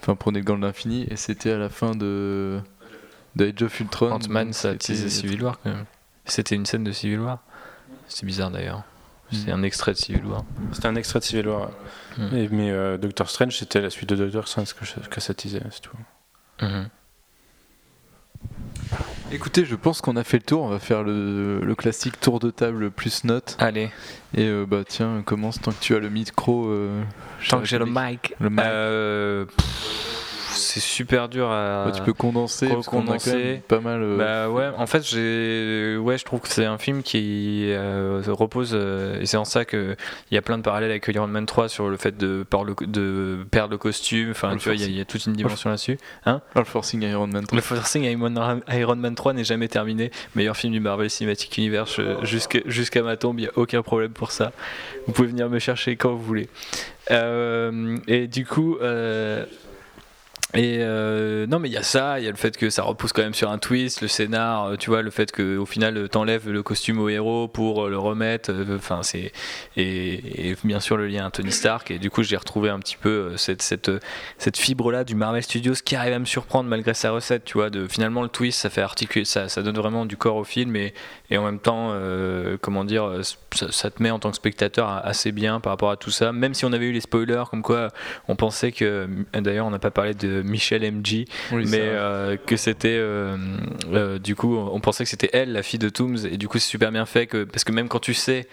Enfin, 0.01 0.15
prenait 0.15 0.39
le 0.41 0.45
gant 0.45 0.57
de 0.57 0.63
l'infini, 0.63 1.07
et 1.11 1.17
c'était 1.17 1.51
à 1.53 1.59
la 1.59 1.69
fin 1.69 1.93
de. 1.93 2.61
de 3.37 3.47
Age 3.47 3.63
of 3.63 3.81
Ultron. 3.81 4.13
Ant-Man, 4.13 4.53
ça 4.53 4.75
teasé 4.77 5.09
Civil 5.09 5.43
War 5.43 5.59
quand 5.63 5.71
même. 5.71 5.85
C'était 6.25 6.55
une 6.57 6.67
scène 6.67 6.85
de 6.85 6.93
Civil 6.93 7.21
War. 7.21 7.39
C'est 8.09 8.25
bizarre 8.27 8.51
d'ailleurs. 8.51 8.83
C'est 9.31 9.49
Mm. 9.53 9.59
un 9.59 9.63
extrait 9.63 9.93
de 9.93 9.97
Civil 9.99 10.25
War. 10.25 10.45
C'était 10.73 10.89
un 10.89 10.95
extrait 10.97 11.19
de 11.21 11.25
Civil 11.25 11.49
War. 11.49 11.71
Mm. 12.17 12.37
Et- 12.37 12.49
mais 12.49 12.71
euh, 12.71 12.97
Doctor 12.97 13.29
Strange, 13.29 13.57
c'était 13.57 13.81
la 13.81 13.91
suite 13.91 14.09
de 14.09 14.17
Doctor 14.17 14.49
Strange 14.49 14.73
que, 14.75 14.85
que 15.09 15.21
ça 15.21 15.35
teasait, 15.35 15.61
c'est 15.71 15.83
tout. 15.83 15.97
Mhm. 16.63 16.89
Écoutez, 19.31 19.67
je 19.67 19.77
pense 19.77 20.01
qu'on 20.01 20.17
a 20.17 20.25
fait 20.25 20.39
le 20.39 20.43
tour. 20.43 20.63
On 20.63 20.69
va 20.69 20.79
faire 20.79 21.03
le, 21.03 21.61
le 21.61 21.75
classique 21.75 22.19
tour 22.19 22.41
de 22.41 22.51
table 22.51 22.91
plus 22.91 23.25
notes. 23.25 23.57
Allez, 23.59 23.91
Et 24.35 24.47
euh, 24.47 24.65
bah 24.67 24.83
tiens, 24.89 25.23
commence 25.25 25.61
tant 25.61 25.71
que 25.73 25.81
tu 25.81 25.95
as 25.95 25.99
le 25.99 26.09
micro. 26.09 26.67
euh, 26.69 27.03
tant 27.49 27.61
que 27.61 27.67
j'ai 27.67 27.79
le 27.79 27.85
mic. 27.87 28.35
Le 28.41 28.49
mic. 28.49 28.61
Euh, 28.61 29.45
pff, 29.45 30.18
c'est 30.59 30.81
super 30.81 31.29
dur 31.29 31.51
à. 31.51 31.87
Ouais, 31.87 31.93
tu 32.69 32.77
peux 32.77 32.81
condenser, 32.91 33.63
pas 33.69 33.81
mal. 33.81 34.03
euh, 34.03 34.17
Bah 34.19 34.51
ouais, 34.51 34.69
en 34.77 34.87
fait, 34.87 35.03
j'ai, 35.07 35.97
ouais, 35.97 36.19
je 36.19 36.25
trouve 36.25 36.41
que 36.41 36.49
c'est 36.49 36.65
un 36.65 36.79
film 36.79 37.03
qui 37.03 37.71
euh, 37.73 38.23
se 38.23 38.31
repose, 38.31 38.73
euh, 38.75 39.21
et 39.21 39.27
c'est 39.27 39.37
en 39.37 39.45
ça 39.45 39.65
que 39.65 39.97
il 40.31 40.35
y 40.35 40.39
a 40.39 40.43
plein 40.43 40.59
de 40.59 40.63
parallèles 40.63 40.91
avec 40.91 41.07
Iron 41.09 41.27
Man 41.29 41.47
3 41.47 41.69
sur 41.69 41.89
le 41.89 41.97
fait 41.97 42.17
de, 42.17 42.45
par 42.49 42.65
le- 42.65 42.75
de 42.87 43.39
perdre 43.51 43.73
le 43.73 43.79
costume. 43.79 44.31
Enfin, 44.33 44.57
tu 44.57 44.65
vois, 44.69 44.75
il 44.75 44.81
y 44.81 44.85
a- 44.85 44.89
il 44.89 44.97
y, 44.97 45.01
a 45.01 45.05
toute 45.05 45.25
une 45.27 45.33
dimension 45.33 45.71
là-dessus. 45.71 45.99
ah, 46.27 46.41
le 46.55 46.65
forcing 46.65 47.03
Iron 47.03 47.27
Man 47.29 47.45
3. 47.47 47.57
Le 47.57 47.63
forcing 47.63 48.05
Iron 48.05 48.97
Man 48.97 49.15
3 49.15 49.33
n'est 49.33 49.45
jamais 49.45 49.69
terminé. 49.69 50.11
Meilleur 50.35 50.57
film 50.57 50.73
du 50.73 50.81
Marvel 50.81 51.09
Cinematic 51.09 51.57
Universe 51.59 51.97
euh, 51.99 52.17
jusqu'à 52.25 53.03
ma 53.03 53.17
tombe, 53.17 53.39
il 53.39 53.43
n'y 53.43 53.49
a 53.49 53.53
aucun 53.57 53.83
problème 53.83 54.11
pour 54.13 54.33
ça. 54.33 54.53
Vous 55.07 55.13
pouvez 55.13 55.29
venir 55.29 55.49
me 55.49 55.59
chercher 55.59 55.97
quand 55.97 56.11
vous 56.11 56.23
voulez. 56.23 56.49
Et 57.11 58.27
du 58.27 58.45
coup, 58.47 58.77
euh, 58.83 59.45
et 60.55 60.79
euh, 60.81 61.47
non, 61.47 61.59
mais 61.59 61.69
il 61.69 61.73
y 61.73 61.77
a 61.77 61.83
ça, 61.83 62.19
il 62.19 62.25
y 62.25 62.29
a 62.29 62.31
le 62.31 62.37
fait 62.37 62.57
que 62.57 62.71
ça 62.71 62.83
repousse 62.83 63.13
quand 63.13 63.21
même 63.21 63.35
sur 63.35 63.51
un 63.51 63.59
twist, 63.59 64.01
le 64.01 64.09
scénar, 64.09 64.65
euh, 64.65 64.77
tu 64.77 64.89
vois, 64.89 65.03
le 65.03 65.11
fait 65.11 65.31
que 65.31 65.59
au 65.59 65.67
final 65.67 65.99
euh, 65.99 66.09
t'enlèves 66.09 66.49
le 66.49 66.63
costume 66.63 67.01
au 67.01 67.11
héros 67.11 67.49
pour 67.49 67.87
le 67.89 67.99
remettre, 67.99 68.51
enfin 68.75 69.03
c'est 69.03 69.33
et, 69.77 70.57
bien 70.65 70.81
sûr 70.81 70.97
le 70.97 71.07
lien 71.07 71.27
à 71.27 71.31
Tony 71.31 71.53
Stark. 71.53 71.91
Et 71.91 71.99
du 71.99 72.09
coup 72.09 72.23
j'ai 72.23 72.37
retrouvé 72.37 72.71
un 72.71 72.79
petit 72.79 72.97
peu 72.97 73.37
cette 73.37 73.61
cette 73.61 73.91
cette 74.39 74.57
fibre 74.57 74.91
là 74.91 75.05
du 75.05 75.15
Marvel 75.15 75.43
Studios 75.43 75.75
qui 75.85 75.97
arrive 75.97 76.15
à 76.15 76.19
me 76.19 76.25
surprendre 76.25 76.71
malgré 76.71 76.95
sa 76.95 77.11
recette, 77.11 77.45
tu 77.45 77.59
vois, 77.59 77.69
de 77.69 77.87
finalement 77.87 78.23
le 78.23 78.31
twist 78.31 78.59
ça 78.59 78.71
fait 78.71 78.81
articuler, 78.81 79.27
ça, 79.27 79.51
ça 79.51 79.63
donne 79.63 79.77
vraiment 79.77 80.07
du 80.07 80.17
corps 80.17 80.37
au 80.37 80.45
film 80.45 80.77
et, 80.77 80.95
et 81.29 81.37
en 81.37 81.45
même 81.45 81.59
temps, 81.59 81.95
comment 82.63 82.87
dire, 82.87 83.21
ça 83.53 83.91
te 83.91 84.03
met 84.03 84.11
en 84.11 84.19
tant 84.19 84.31
que 84.31 84.37
spectateur 84.37 84.89
assez 84.89 85.31
bien 85.31 85.61
par 85.61 85.73
rapport 85.73 85.91
à 85.91 85.99
tout 85.99 86.11
ça, 86.11 86.33
même 86.33 86.55
si 86.55 86.65
on 86.65 86.73
avait 86.73 86.87
eu 86.87 86.93
les 86.93 87.03
spoilers 87.03 87.45
comme 87.51 87.63
quoi 87.63 87.89
on 88.29 88.37
pensait 88.37 88.73
que, 88.73 89.07
d'ailleurs 89.35 89.67
on 89.67 89.71
n'a 89.71 89.79
pas 89.79 89.91
parlé 89.91 90.15
de 90.15 90.38
Michelle 90.43 90.83
MG, 90.83 91.27
Oui, 91.53 91.65
mais 91.69 91.81
euh, 91.81 92.37
que 92.37 92.57
c'était 92.57 92.97
euh, 92.99 93.37
euh, 93.93 94.19
du 94.19 94.35
coup 94.35 94.57
on 94.57 94.81
pensait 94.81 95.05
que 95.05 95.11
c'était 95.11 95.31
elle 95.33 95.53
la 95.53 95.63
fille 95.63 95.79
de 95.79 95.89
Tooms 95.89 96.19
et 96.31 96.37
du 96.37 96.49
coup 96.49 96.59
c'est 96.59 96.69
super 96.69 96.93
bien 96.93 97.07
fait 97.07 97.27
que 97.27 97.45
parce 97.45 97.65
que 97.65 97.73
même 97.73 97.89
quand 97.89 98.01
tu 98.01 98.15
sais 98.15 98.47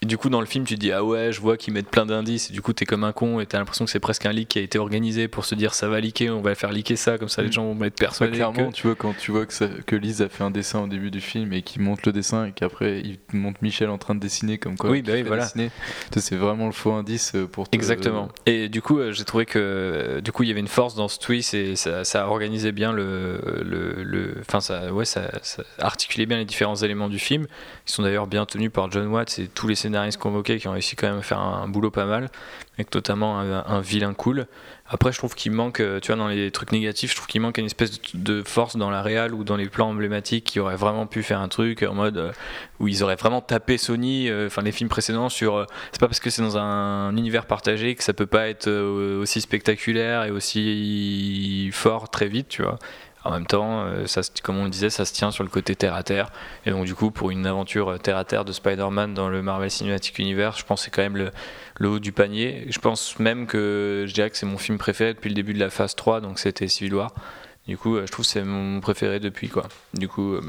et 0.00 0.06
du 0.06 0.16
coup 0.16 0.28
dans 0.30 0.40
le 0.40 0.46
film 0.46 0.64
tu 0.64 0.74
te 0.76 0.80
dis 0.80 0.92
ah 0.92 1.02
ouais 1.02 1.32
je 1.32 1.40
vois 1.40 1.56
qu'ils 1.56 1.72
mettent 1.74 1.90
plein 1.90 2.06
d'indices 2.06 2.50
et 2.50 2.52
du 2.52 2.62
coup 2.62 2.72
t'es 2.72 2.84
comme 2.84 3.02
un 3.02 3.12
con 3.12 3.40
et 3.40 3.46
t'as 3.46 3.58
l'impression 3.58 3.84
que 3.84 3.90
c'est 3.90 3.98
presque 3.98 4.26
un 4.26 4.32
leak 4.32 4.48
qui 4.48 4.58
a 4.60 4.62
été 4.62 4.78
organisé 4.78 5.26
pour 5.26 5.44
se 5.44 5.56
dire 5.56 5.74
ça 5.74 5.88
va 5.88 5.98
leaker 6.00 6.30
on 6.36 6.40
va 6.40 6.54
faire 6.54 6.70
leaker 6.70 6.96
ça 6.96 7.18
comme 7.18 7.28
ça 7.28 7.42
les 7.42 7.48
Mm. 7.48 7.52
gens 7.52 7.72
vont 7.72 7.84
être 7.84 7.98
persuadés 7.98 8.36
clairement, 8.36 8.68
que- 8.70 8.74
tu 8.74 8.86
vois, 8.86 8.94
quand 8.94 9.12
tu 9.16 9.32
vois 9.32 9.44
que, 9.44 9.52
ça- 9.52 9.68
que 9.86 9.96
Lise 9.96 10.22
a 10.22 10.28
fait 10.28 10.44
un 10.44 10.50
dessin 10.52 10.82
au 10.82 10.86
début 10.86 11.10
du 11.10 11.20
film 11.20 11.52
et 11.52 11.62
qu'il 11.62 11.82
montre 11.82 12.02
le 12.06 12.12
dessin 12.12 12.46
et 12.46 12.52
qu'après 12.52 13.00
il 13.00 13.18
te 13.18 13.34
montre 13.36 13.58
Michel 13.62 13.88
en 13.90 13.98
train 13.98 14.14
de 14.14 14.20
dessiner 14.20 14.58
comme 14.58 14.76
quoi 14.76 14.90
Oui, 14.90 15.02
bah 15.02 15.12
oui, 15.14 15.22
voilà. 15.22 15.46
c'est 15.48 16.36
vraiment 16.36 16.66
le 16.66 16.72
faux 16.72 16.92
indice 16.92 17.32
euh, 17.34 17.46
pour 17.46 17.68
te- 17.68 17.74
Exactement. 17.74 18.28
Et 18.46 18.68
du 18.68 18.82
coup, 18.82 18.98
euh, 19.00 19.10
j'ai 19.12 19.24
trouvé 19.24 19.46
que 19.46 19.58
euh, 19.58 20.20
du 20.20 20.30
coup, 20.30 20.44
il 20.44 20.48
y 20.48 20.52
avait 20.52 20.60
une 20.60 20.68
force 20.68 20.94
dans 20.94 21.08
ce 21.08 21.18
twist 21.18 21.54
et 21.54 21.74
ça, 21.76 22.04
ça 22.04 22.28
organisait 22.28 22.72
bien 22.72 22.92
le, 22.92 23.40
le, 23.64 24.02
le- 24.04 24.36
enfin 24.40 24.60
ça, 24.60 24.92
ouais, 24.92 25.04
ça, 25.04 25.28
ça 25.42 25.64
articulait 25.78 26.26
bien 26.26 26.38
les 26.38 26.44
différents 26.44 26.76
éléments 26.76 27.08
du 27.08 27.18
film. 27.18 27.46
Ils 27.86 27.90
sont 27.92 28.02
d'ailleurs 28.02 28.26
bien 28.28 28.46
tenus 28.46 28.70
par 28.70 28.90
John 28.92 29.06
Watts 29.08 29.38
et 29.40 29.48
tous 29.48 29.66
les 29.66 29.74
scénaristes 29.74 29.87
convoqués 30.18 30.58
qui 30.58 30.68
ont 30.68 30.72
réussi 30.72 30.96
quand 30.96 31.08
même 31.08 31.18
à 31.18 31.22
faire 31.22 31.38
un, 31.38 31.68
boulot 31.68 31.90
pas 31.90 32.04
mal, 32.04 32.28
avec 32.74 32.94
notamment 32.94 33.38
un, 33.38 33.80
vilain 33.80 34.14
cool. 34.14 34.46
Après, 34.86 35.12
je 35.12 35.18
trouve 35.18 35.34
qu'il 35.34 35.52
manque, 35.52 35.80
euh, 35.80 36.00
tu 36.00 36.08
vois, 36.08 36.16
dans 36.16 36.28
les 36.28 36.50
trucs 36.50 36.72
négatifs, 36.72 37.10
je 37.10 37.16
trouve 37.16 37.26
qu'il 37.26 37.40
manque 37.40 37.58
une 37.58 37.66
espèce 37.66 38.00
de, 38.14 38.42
force 38.42 38.76
dans 38.76 38.90
la 38.90 39.02
réal 39.02 39.34
ou 39.34 39.44
dans 39.44 39.56
les 39.56 39.68
plans 39.68 39.90
emblématiques 39.90 40.44
qui 40.44 40.60
auraient 40.60 40.76
vraiment 40.76 41.06
pu 41.06 41.22
faire 41.22 41.40
un 41.40 41.48
truc 41.48 41.82
en 41.82 41.94
mode 41.94 42.16
euh, 42.16 42.32
où 42.80 42.88
ils 42.88 43.02
auraient 43.02 43.16
vraiment 43.16 43.40
tapé 43.40 43.78
Sony, 43.78 44.28
euh, 44.28 44.46
enfin 44.46 44.62
les 44.62 44.72
films 44.72 44.88
précédents 44.88 45.28
sur. 45.28 45.56
euh, 45.56 45.64
c'est 45.92 46.00
pas 46.00 46.06
parce 46.06 46.20
que 46.20 46.30
c'est 46.30 46.42
dans 46.42 46.58
un 46.58 47.16
univers 47.16 47.46
partagé 47.46 47.94
que 47.94 48.04
ça 48.04 48.12
peut 48.12 48.26
pas 48.26 48.48
être 48.48 48.68
euh, 48.68 49.20
aussi 49.20 49.40
spectaculaire 49.40 50.24
et 50.24 50.30
aussi 50.30 51.70
fort 51.72 52.10
très 52.10 52.28
vite, 52.28 52.48
tu 52.48 52.62
vois. 52.62 52.78
En 53.28 53.32
même 53.32 53.46
temps, 53.46 53.82
euh, 53.82 54.06
ça, 54.06 54.22
comme 54.42 54.56
on 54.56 54.64
le 54.64 54.70
disait, 54.70 54.88
ça 54.88 55.04
se 55.04 55.12
tient 55.12 55.30
sur 55.30 55.44
le 55.44 55.50
côté 55.50 55.76
terre 55.76 55.94
à 55.94 56.02
terre. 56.02 56.32
Et 56.64 56.70
donc, 56.70 56.86
du 56.86 56.94
coup, 56.94 57.10
pour 57.10 57.30
une 57.30 57.46
aventure 57.46 57.90
euh, 57.90 57.98
terre 57.98 58.16
à 58.16 58.24
terre 58.24 58.46
de 58.46 58.52
Spider-Man 58.52 59.12
dans 59.12 59.28
le 59.28 59.42
Marvel 59.42 59.70
Cinematic 59.70 60.18
Universe, 60.18 60.58
je 60.58 60.64
pense 60.64 60.80
que 60.80 60.84
c'est 60.86 60.90
quand 60.90 61.02
même 61.02 61.18
le, 61.18 61.30
le 61.78 61.90
haut 61.90 61.98
du 61.98 62.10
panier. 62.10 62.64
Je 62.70 62.78
pense 62.78 63.18
même 63.18 63.46
que 63.46 64.06
je 64.08 64.14
dirais 64.14 64.30
que 64.30 64.38
c'est 64.38 64.46
mon 64.46 64.56
film 64.56 64.78
préféré 64.78 65.12
depuis 65.12 65.28
le 65.28 65.34
début 65.34 65.52
de 65.52 65.58
la 65.58 65.68
phase 65.68 65.94
3, 65.94 66.22
donc 66.22 66.38
c'était 66.38 66.68
Civil 66.68 66.94
War. 66.94 67.12
Du 67.68 67.76
coup, 67.76 67.96
euh, 67.96 68.06
je 68.06 68.10
trouve 68.12 68.24
que 68.24 68.30
c'est 68.32 68.42
mon 68.44 68.80
préféré 68.80 69.20
depuis 69.20 69.48
quoi. 69.48 69.68
Du 69.92 70.08
coup, 70.08 70.32
euh, 70.32 70.40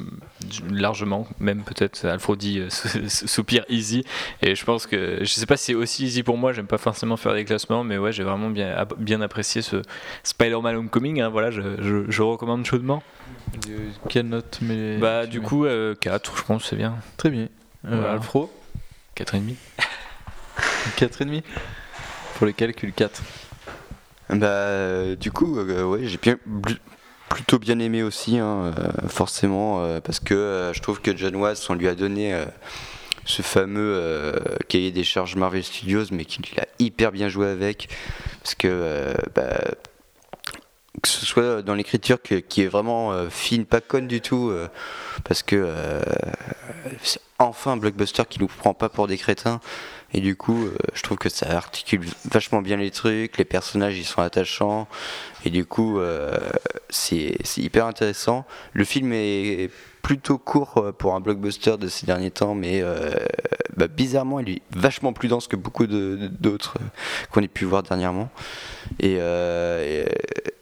largement, 0.72 1.28
même 1.42 1.64
peut-être 1.64 2.06
Alfredi 2.06 2.60
euh, 2.60 2.70
sou- 2.70 2.88
sou- 3.10 3.28
soupire 3.28 3.66
easy. 3.68 4.06
Et 4.42 4.56
je 4.56 4.64
pense 4.64 4.88
que 4.88 5.18
je 5.20 5.26
sais 5.26 5.46
pas 5.46 5.58
si 5.58 5.66
c'est 5.66 5.74
aussi 5.76 6.06
easy 6.06 6.24
pour 6.24 6.38
moi. 6.38 6.54
J'aime 6.54 6.66
pas 6.68 6.78
forcément 6.78 7.18
faire 7.18 7.34
des 7.34 7.44
classements, 7.44 7.84
mais 7.84 7.98
ouais, 7.98 8.14
j'ai 8.14 8.24
vraiment 8.24 8.50
bien 8.50 8.88
bien 8.98 9.20
apprécié 9.20 9.62
ce 9.62 9.82
Spider-Man 10.24 10.78
Homecoming. 10.78 11.20
hein, 11.22 11.28
voilà, 11.30 11.52
je, 11.52 11.62
je, 11.82 12.10
je 12.10 12.22
recommande 12.22 12.66
chaudement. 12.66 13.04
Euh, 13.70 13.90
Quelle 14.08 14.30
note 14.30 14.60
mais 14.62 14.98
Bah, 14.98 15.26
du 15.28 15.40
mets 15.42 15.46
coup, 15.46 15.66
4 16.00 16.38
je 16.38 16.44
pense, 16.44 16.66
c'est 16.70 16.78
bien. 16.78 16.96
Très 17.18 17.30
bien. 17.30 17.50
Euh, 17.86 17.98
Voilà. 17.98 18.12
Alfro 18.14 18.50
4,5. 19.18 19.56
4,5 20.98 21.44
Pour 22.38 22.46
les 22.48 22.54
calculs 22.54 22.94
4. 22.94 23.22
Bah, 24.30 24.46
euh, 24.48 25.16
du 25.18 25.32
coup, 25.32 25.58
euh, 25.60 25.84
ouais, 25.84 26.06
j'ai 26.06 26.18
bien, 26.18 26.38
plutôt 27.30 27.60
bien 27.60 27.80
aimé 27.80 28.04
aussi, 28.04 28.38
hein, 28.38 28.74
euh, 28.78 29.08
forcément, 29.08 29.82
euh, 29.82 30.02
parce 30.02 30.20
que 30.20 30.34
euh, 30.34 30.74
je 30.74 30.82
trouve 30.82 31.00
que 31.00 31.16
John 31.16 31.36
Watts, 31.36 31.66
on 31.70 31.76
lui 31.76 31.88
a 31.88 31.96
donné 31.96 32.38
ce 33.26 33.42
fameux 33.42 34.36
cahier 34.68 34.92
des 34.92 35.04
charges 35.04 35.36
Marvel 35.36 35.64
Studios, 35.64 36.06
mais 36.12 36.26
qu'il 36.26 36.60
a 36.60 36.66
hyper 36.80 37.12
bien 37.12 37.30
joué 37.30 37.48
avec, 37.48 37.88
parce 38.42 38.56
que, 38.56 39.14
bah, 39.36 39.62
que 41.02 41.08
ce 41.08 41.26
soit 41.26 41.62
dans 41.62 41.76
l'écriture 41.76 42.18
qui 42.22 42.62
est 42.62 42.68
vraiment 42.68 43.14
fine, 43.30 43.66
pas 43.66 43.82
conne 43.82 44.08
du 44.08 44.20
tout, 44.20 44.52
parce 45.24 45.44
que 45.44 45.72
c'est 47.04 47.22
enfin 47.38 47.74
un 47.74 47.78
blockbuster 47.78 48.24
qui 48.28 48.40
nous 48.40 48.48
prend 48.48 48.74
pas 48.74 48.90
pour 48.90 49.08
des 49.08 49.18
crétins. 49.18 49.62
Et 50.14 50.22
du 50.22 50.36
coup, 50.36 50.66
euh, 50.66 50.76
je 50.94 51.04
trouve 51.04 51.18
que 51.18 51.30
ça 51.30 51.56
articule 51.56 52.02
vachement 52.26 52.62
bien 52.62 52.78
les 52.78 52.92
trucs, 52.92 53.38
les 53.38 53.46
personnages 53.46 53.98
ils 53.98 54.06
sont 54.06 54.22
attachants, 54.22 54.88
et 55.46 55.50
du 55.50 55.66
coup, 55.66 56.00
euh, 56.00 56.38
c'est 56.90 57.38
hyper 57.58 57.86
intéressant. 57.86 58.46
Le 58.74 58.84
film 58.86 59.14
est 59.14 59.70
plutôt 60.02 60.38
court 60.38 60.78
euh, 60.78 60.92
pour 60.92 61.14
un 61.14 61.20
blockbuster 61.20 61.78
de 61.78 61.88
ces 61.88 62.08
derniers 62.08 62.32
temps, 62.32 62.56
mais 62.56 62.84
bah, 63.78 63.88
bizarrement, 63.88 64.40
il 64.40 64.50
est 64.50 64.62
vachement 64.72 65.14
plus 65.14 65.28
dense 65.28 65.48
que 65.48 65.56
beaucoup 65.56 65.86
d'autres 65.86 66.78
qu'on 67.32 67.42
ait 67.42 67.48
pu 67.48 67.66
voir 67.66 67.84
dernièrement. 67.84 68.30
Et, 69.00 69.18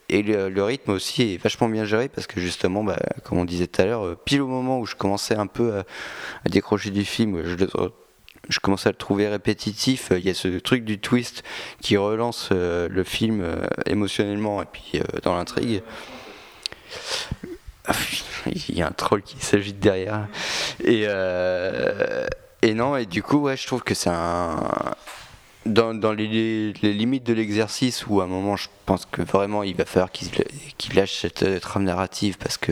le, 0.09 0.61
rythme 0.61 0.91
aussi 0.91 1.33
est 1.33 1.37
vachement 1.41 1.69
bien 1.69 1.85
géré 1.85 2.09
parce 2.09 2.27
que 2.27 2.41
justement, 2.41 2.83
bah, 2.83 2.99
comme 3.23 3.37
on 3.37 3.45
disait 3.45 3.67
tout 3.67 3.81
à 3.81 3.85
l'heure, 3.85 4.17
pile 4.25 4.41
au 4.41 4.47
moment 4.47 4.79
où 4.79 4.85
je 4.85 4.95
commençais 4.95 5.35
un 5.35 5.47
peu 5.47 5.77
à, 5.77 5.83
à 6.45 6.49
décrocher 6.49 6.89
du 6.91 7.05
film, 7.05 7.43
je, 7.45 7.55
le- 7.55 7.69
je 8.49 8.59
commençais 8.59 8.89
à 8.89 8.91
le 8.91 8.97
trouver 8.97 9.27
répétitif. 9.27 10.11
Il 10.11 10.25
y 10.25 10.29
a 10.29 10.33
ce 10.33 10.47
truc 10.59 10.83
du 10.83 10.99
twist 10.99 11.43
qui 11.81 11.97
relance 11.97 12.49
euh, 12.51 12.87
le 12.89 13.03
film 13.03 13.41
euh, 13.41 13.67
émotionnellement 13.85 14.61
et 14.61 14.65
puis 14.65 14.91
euh, 14.95 15.19
dans 15.23 15.35
l'intrigue. 15.35 15.81
Ah, 17.85 17.93
Il 18.47 18.77
y 18.77 18.81
a 18.81 18.87
un 18.87 18.91
troll 18.91 19.21
qui 19.21 19.37
s'agite 19.39 19.79
derrière. 19.79 20.27
Et, 20.83 22.73
non, 22.73 22.97
et 22.97 23.05
du 23.05 23.23
coup, 23.23 23.37
ouais, 23.37 23.55
je 23.55 23.67
trouve 23.67 23.83
que 23.83 23.93
c'est 23.93 24.09
un. 24.09 24.57
Dans, 25.65 26.13
les, 26.13 26.71
limites 26.81 27.25
de 27.25 27.33
l'exercice, 27.33 28.07
où 28.07 28.21
à 28.21 28.23
un 28.23 28.27
moment, 28.27 28.55
je 28.55 28.67
pense 28.85 29.05
que 29.05 29.21
vraiment 29.21 29.63
il 29.63 29.75
va 29.75 29.83
falloir 29.83 30.09
qu'il 30.11 30.95
lâche 30.95 31.19
cette 31.19 31.59
trame 31.59 31.83
narrative 31.83 32.37
parce 32.37 32.57
que 32.57 32.71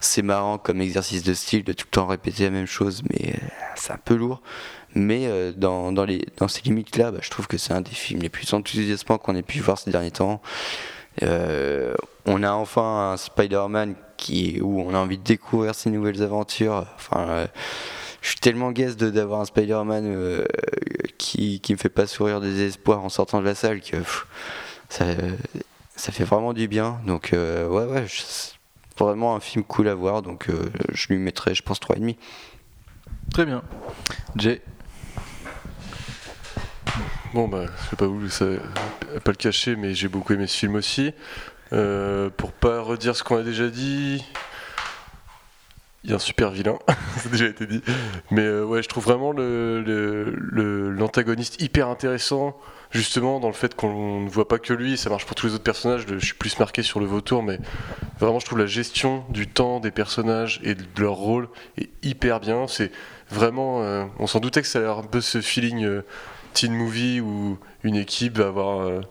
c'est 0.00 0.22
marrant 0.22 0.58
comme 0.58 0.80
exercice 0.80 1.22
de 1.22 1.34
style 1.34 1.64
de 1.64 1.72
tout 1.72 1.86
le 1.86 1.90
temps 1.90 2.06
répéter 2.06 2.44
la 2.44 2.50
même 2.50 2.66
chose, 2.66 3.02
mais 3.10 3.34
euh, 3.34 3.46
c'est 3.76 3.92
un 3.92 3.98
peu 4.04 4.14
lourd. 4.14 4.42
Mais 4.94 5.26
euh, 5.26 5.52
dans, 5.54 5.92
dans, 5.92 6.04
les, 6.04 6.24
dans 6.38 6.48
ces 6.48 6.62
limites-là, 6.62 7.10
bah, 7.10 7.18
je 7.20 7.30
trouve 7.30 7.46
que 7.46 7.58
c'est 7.58 7.72
un 7.72 7.82
des 7.82 7.90
films 7.90 8.20
les 8.20 8.28
plus 8.30 8.52
enthousiasmants 8.54 9.18
qu'on 9.18 9.36
ait 9.36 9.42
pu 9.42 9.60
voir 9.60 9.78
ces 9.78 9.90
derniers 9.90 10.10
temps. 10.10 10.40
Euh, 11.22 11.94
on 12.24 12.42
a 12.42 12.52
enfin 12.52 13.12
un 13.12 13.16
Spider-Man 13.16 13.94
où 14.62 14.80
on 14.80 14.94
a 14.94 14.98
envie 14.98 15.18
de 15.18 15.22
découvrir 15.22 15.74
ses 15.74 15.90
nouvelles 15.90 16.22
aventures. 16.22 16.86
Enfin, 16.96 17.46
je 18.22 18.28
suis 18.30 18.38
tellement 18.40 18.72
de- 18.72 19.10
d'avoir 19.10 19.40
un 19.40 19.44
Spider-Man 19.44 20.44
qui, 21.18 21.60
qui 21.60 21.72
me 21.72 21.78
fait 21.78 21.90
pas 21.90 22.06
sourire 22.06 22.40
des 22.40 22.62
espoirs 22.62 23.04
en 23.04 23.10
sortant 23.10 23.40
de 23.40 23.44
la 23.46 23.54
salle 23.54 23.82
que 23.82 23.98
ça, 24.88 25.04
ça 25.96 26.12
fait 26.12 26.24
vraiment 26.24 26.54
du 26.54 26.66
bien. 26.68 26.98
Donc, 27.06 27.30
ouais, 27.32 27.66
ouais, 27.84 28.06
vraiment 29.04 29.36
un 29.36 29.40
film 29.40 29.64
cool 29.64 29.88
à 29.88 29.94
voir. 29.94 30.22
Donc, 30.22 30.48
euh, 30.48 30.70
je 30.92 31.08
lui 31.08 31.18
mettrai, 31.18 31.54
je 31.54 31.62
pense, 31.62 31.78
3,5. 31.80 32.16
Très 33.32 33.44
bien. 33.44 33.62
Jay, 34.36 34.62
Bon, 37.34 37.48
bah, 37.48 37.66
je 37.66 37.90
vais 37.90 37.96
pas 37.98 38.06
vous 38.06 38.30
ça, 38.30 38.46
pas 39.24 39.30
le 39.32 39.36
cacher, 39.36 39.76
mais 39.76 39.92
j'ai 39.94 40.08
beaucoup 40.08 40.32
aimé 40.32 40.46
ce 40.46 40.56
film 40.56 40.74
aussi. 40.76 41.12
Euh, 41.72 42.30
pour 42.30 42.52
pas 42.52 42.80
redire 42.80 43.14
ce 43.16 43.22
qu'on 43.24 43.36
a 43.36 43.42
déjà 43.42 43.68
dit, 43.68 44.24
il 46.04 46.10
y 46.10 46.12
a 46.12 46.16
un 46.16 46.20
super 46.20 46.50
vilain, 46.50 46.78
ça 47.18 47.26
a 47.26 47.28
déjà 47.28 47.46
été 47.46 47.66
dit. 47.66 47.82
Mais 48.30 48.42
euh, 48.42 48.64
ouais, 48.64 48.82
je 48.82 48.88
trouve 48.88 49.04
vraiment 49.04 49.32
le- 49.32 49.82
le- 49.82 50.34
le- 50.38 50.90
l'antagoniste 50.90 51.60
hyper 51.60 51.88
intéressant, 51.88 52.56
justement, 52.96 53.38
dans 53.38 53.48
le 53.48 53.54
fait 53.54 53.74
qu'on 53.74 54.20
ne 54.20 54.28
voit 54.28 54.48
pas 54.48 54.58
que 54.58 54.72
lui, 54.72 54.96
ça 54.96 55.10
marche 55.10 55.26
pour 55.26 55.34
tous 55.36 55.46
les 55.46 55.54
autres 55.54 55.62
personnages. 55.62 56.04
je 56.08 56.18
suis 56.24 56.34
plus 56.34 56.58
marqué 56.58 56.82
sur 56.82 56.98
le 56.98 57.06
vautour, 57.06 57.42
mais 57.42 57.58
vraiment, 58.18 58.40
je 58.40 58.46
trouve 58.46 58.58
la 58.58 58.66
gestion 58.66 59.24
du 59.28 59.46
temps 59.46 59.78
des 59.80 59.90
personnages 59.90 60.60
et 60.64 60.74
de 60.74 60.84
leur 60.98 61.14
rôle 61.14 61.48
est 61.78 61.90
hyper 62.02 62.40
bien. 62.40 62.66
C'est 62.66 62.90
vraiment. 63.30 63.82
euh, 63.82 64.04
on 64.18 64.26
s'en 64.26 64.40
doutait 64.40 64.62
que 64.62 64.68
ça 64.68 64.78
avoir 64.78 64.98
un 64.98 65.02
peu 65.02 65.20
ce 65.20 65.40
feeling. 65.40 65.84
euh, 65.84 66.02
teen 66.54 66.72
movie 66.72 67.20
où 67.20 67.58
une 67.84 67.96
équipe 67.96 68.38
va 68.38 68.46
avoir 68.46 68.80
euh, 68.80 69.02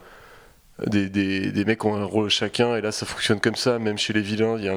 des, 0.87 1.09
des, 1.09 1.65
mecs 1.65 1.79
qui 1.79 1.85
ont 1.85 1.95
un 1.95 2.03
rôle 2.03 2.29
chacun 2.29 2.75
et 2.75 2.81
là 2.81 2.91
ça 2.91 3.05
fonctionne 3.05 3.39
comme 3.39 3.55
ça 3.55 3.77
même 3.77 3.99
chez 3.99 4.13
les 4.13 4.21
vilains 4.21 4.57
il 4.57 4.65
y 4.65 4.67
a 4.67 4.73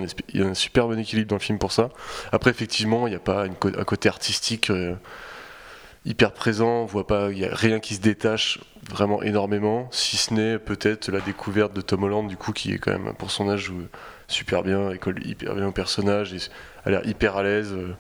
un, 0.47 0.51
a 0.51 0.55
super 0.55 0.87
bon 0.87 0.99
équilibre 0.99 1.31
dans 1.31 1.37
le 1.37 1.41
film 1.41 1.59
pour 1.59 1.73
ça 1.73 1.89
après 2.31 2.51
effectivement 2.51 3.07
il 3.07 3.11
n'y 3.11 3.17
a 3.17 3.21
pas 3.21 3.45
un 3.45 3.85
côté 3.85 4.11
artistique 4.11 4.71
hyper 6.05 6.33
présent 6.33 6.83
on 6.83 6.85
voit 6.85 7.07
pas 7.07 7.31
il 7.33 7.39
y 7.39 7.47
a 7.47 7.55
rien 7.55 7.81
qui 7.81 7.95
se 7.95 8.01
détache 8.01 8.61
vraiment 8.89 9.23
énormément 9.23 9.89
si 9.91 10.17
ce 10.17 10.35
n'est 10.35 10.59
peut-être 10.59 11.11
la 11.11 11.21
découverte 11.21 11.75
de 11.75 11.81
Tom 11.81 12.05
Holland 12.05 12.29
du 12.29 12.37
coup 12.37 12.53
qui 12.53 12.73
est 12.73 12.79
quand 12.79 12.93
même 12.93 13.13
pour 13.15 13.31
son 13.31 13.49
âge 13.49 13.65
joue 13.65 13.83
super 14.27 14.63
bien 14.63 14.91
il 14.93 14.99
colle 14.99 15.25
hyper 15.27 15.55
bien 15.55 15.67
au 15.67 15.73
personnage 15.73 16.33
et 16.33 16.39
a 16.85 16.91
l'air 16.91 17.07
hyper 17.07 17.37
à 17.37 17.43
l'aise 17.43 17.73
euh, 17.73 17.95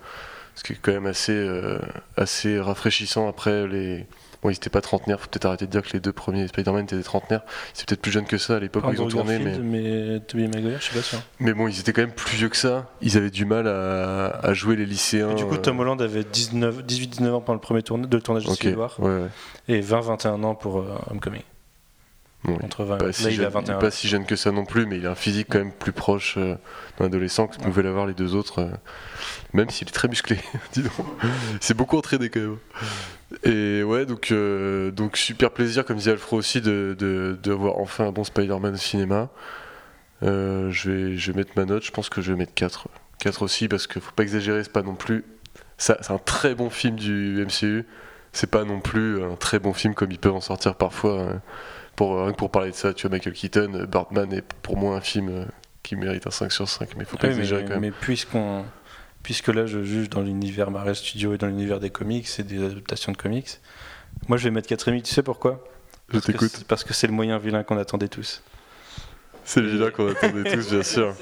ce 0.54 0.64
qui 0.64 0.72
est 0.72 0.78
quand 0.80 0.92
même 0.92 1.06
assez 1.06 1.32
euh, 1.32 1.78
assez 2.16 2.58
rafraîchissant 2.58 3.28
après 3.28 3.66
les 3.66 4.06
Bon, 4.42 4.50
ils 4.50 4.54
étaient 4.54 4.70
pas 4.70 4.80
trentenaires, 4.80 5.20
faut 5.20 5.26
peut-être 5.26 5.46
arrêter 5.46 5.66
de 5.66 5.70
dire 5.70 5.82
que 5.82 5.92
les 5.92 6.00
deux 6.00 6.12
premiers 6.12 6.46
Spider-Man 6.46 6.84
étaient 6.84 6.96
des 6.96 7.02
trentenaires. 7.02 7.42
C'est 7.74 7.88
peut-être 7.88 8.00
plus 8.00 8.12
jeune 8.12 8.24
que 8.24 8.38
ça 8.38 8.56
à 8.56 8.60
l'époque 8.60 8.84
où 8.86 8.92
ils 8.92 9.02
ont 9.02 9.08
tourné, 9.08 9.38
mais... 9.38 9.44
Garfield, 9.44 9.64
mais 9.64 10.20
Tobey 10.20 10.46
Maguire, 10.46 10.78
je 10.78 10.84
suis 10.84 10.94
pas 10.94 11.02
sûr. 11.02 11.18
mais 11.40 11.52
bon, 11.52 11.66
ils 11.66 11.80
étaient 11.80 11.92
quand 11.92 12.02
même 12.02 12.12
plus 12.12 12.36
vieux 12.36 12.48
que 12.48 12.56
ça. 12.56 12.88
Ils 13.00 13.16
avaient 13.16 13.30
du 13.30 13.44
mal 13.44 13.66
à, 13.66 14.28
à 14.42 14.54
jouer 14.54 14.76
les 14.76 14.86
lycéens. 14.86 15.30
Et 15.30 15.34
du 15.34 15.44
coup, 15.44 15.54
euh, 15.54 15.58
Tom 15.58 15.80
Holland 15.80 16.00
avait 16.00 16.24
19 16.24 16.82
18-19 16.82 17.30
ans 17.32 17.40
pendant 17.40 17.54
le 17.54 17.60
premier 17.60 17.82
tournage, 17.82 18.08
de 18.08 18.18
tournage 18.18 18.44
de 18.44 18.50
ok, 18.50 18.56
Civil 18.56 18.76
War 18.76 18.94
ouais, 19.00 19.08
ouais. 19.08 19.28
et 19.68 19.80
20-21 19.80 20.44
ans 20.44 20.54
pour 20.54 20.78
euh, 20.78 20.94
Homecoming. 21.10 21.42
Bon, 22.44 22.56
Entre 22.62 22.84
20 22.84 22.98
pas 22.98 23.06
là, 23.06 23.12
si, 23.12 23.22
il 23.22 23.26
a 23.26 23.30
jeune, 23.30 23.44
il 23.46 23.52
21 23.52 23.78
pas 23.78 23.90
si 23.90 24.08
jeune 24.08 24.24
que 24.24 24.36
ça 24.36 24.52
non 24.52 24.64
plus, 24.64 24.86
mais 24.86 24.98
il 24.98 25.06
a 25.06 25.10
un 25.10 25.16
physique 25.16 25.48
quand 25.50 25.58
même 25.58 25.72
plus 25.72 25.92
proche 25.92 26.36
euh, 26.38 26.54
d'un 26.98 27.06
adolescent 27.06 27.48
que 27.48 27.54
ce 27.54 27.58
que 27.58 27.64
pouvaient 27.64 27.82
l'avoir 27.82 28.06
les 28.06 28.14
deux 28.14 28.36
autres, 28.36 28.60
euh, 28.60 28.70
même 29.52 29.70
s'il 29.70 29.88
est 29.88 29.92
très 29.92 30.06
musclé, 30.06 30.38
dis 30.72 30.82
donc. 30.82 30.92
C'est 31.60 31.76
beaucoup 31.76 31.98
entraîné 31.98 32.28
quand 32.28 32.40
même. 32.40 32.58
Et 33.44 33.82
ouais, 33.82 34.06
donc, 34.06 34.30
euh, 34.32 34.90
donc 34.90 35.16
super 35.16 35.50
plaisir, 35.50 35.84
comme 35.84 35.96
disait 35.98 36.12
Alfred 36.12 36.38
aussi, 36.38 36.60
de, 36.60 36.96
de, 36.98 37.38
de 37.42 37.52
voir 37.52 37.76
enfin 37.78 38.06
un 38.06 38.12
bon 38.12 38.24
Spider-Man 38.24 38.74
au 38.74 38.78
cinéma. 38.78 39.28
Euh, 40.22 40.70
je, 40.70 40.90
vais, 40.90 41.16
je 41.16 41.30
vais 41.32 41.38
mettre 41.38 41.52
ma 41.56 41.64
note, 41.64 41.84
je 41.84 41.90
pense 41.90 42.08
que 42.08 42.20
je 42.22 42.32
vais 42.32 42.38
mettre 42.38 42.54
4. 42.54 42.88
4 43.18 43.42
aussi, 43.42 43.68
parce 43.68 43.86
qu'il 43.86 44.00
faut 44.02 44.12
pas 44.12 44.22
exagérer, 44.22 44.64
c'est 44.64 44.72
pas 44.72 44.82
non 44.82 44.94
plus. 44.94 45.24
ça- 45.76 45.98
C'est 46.00 46.12
un 46.12 46.18
très 46.18 46.54
bon 46.54 46.70
film 46.70 46.96
du 46.96 47.44
MCU, 47.44 47.84
c'est 48.32 48.50
pas 48.50 48.64
non 48.64 48.80
plus 48.80 49.22
un 49.22 49.36
très 49.36 49.58
bon 49.58 49.72
film 49.72 49.94
comme 49.94 50.10
ils 50.10 50.18
peuvent 50.18 50.34
en 50.34 50.40
sortir 50.40 50.74
parfois. 50.74 51.20
hein. 51.20 51.42
Pour, 51.96 52.22
rien 52.22 52.32
que 52.32 52.36
pour 52.38 52.50
parler 52.50 52.70
de 52.70 52.76
ça, 52.76 52.94
tu 52.94 53.06
vois, 53.08 53.16
Michael 53.16 53.32
Keaton, 53.34 53.86
Birdman 53.90 54.32
est 54.32 54.44
pour 54.62 54.76
moi 54.76 54.96
un 54.96 55.00
film 55.00 55.28
euh, 55.30 55.44
qui 55.82 55.96
mérite 55.96 56.26
un 56.28 56.30
5 56.30 56.50
sur 56.52 56.68
5, 56.68 56.90
mais 56.96 57.04
faut 57.04 57.16
pas 57.16 57.26
Oui, 57.26 57.34
mais, 57.34 57.40
exagérer 57.40 57.62
quand 57.64 57.70
même. 57.70 57.80
mais 57.80 57.90
puisqu'on, 57.90 58.64
puisque 59.22 59.48
là 59.48 59.66
je 59.66 59.82
juge 59.82 60.08
dans 60.10 60.20
l'univers 60.22 60.70
Marvel 60.70 60.94
Studios 60.94 61.34
et 61.34 61.38
dans 61.38 61.46
l'univers 61.46 61.80
des 61.80 61.90
comics 61.90 62.28
et 62.38 62.42
des 62.42 62.64
adaptations 62.64 63.12
de 63.12 63.16
comics, 63.16 63.60
moi 64.28 64.38
je 64.38 64.44
vais 64.44 64.50
mettre 64.50 64.68
4,5. 64.68 65.02
Tu 65.02 65.12
sais 65.14 65.22
pourquoi? 65.22 65.64
Je 66.12 66.18
t'écoute. 66.20 66.64
Parce 66.68 66.84
que 66.84 66.94
c'est 66.94 67.06
le 67.06 67.12
moyen 67.12 67.38
vilain 67.38 67.62
qu'on 67.62 67.76
attendait 67.78 68.08
tous. 68.08 68.42
C'est 69.44 69.60
le 69.60 69.68
vilain 69.68 69.90
qu'on 69.90 70.10
attendait 70.10 70.50
tous, 70.54 70.70
bien 70.70 70.82
sûr. 70.82 71.14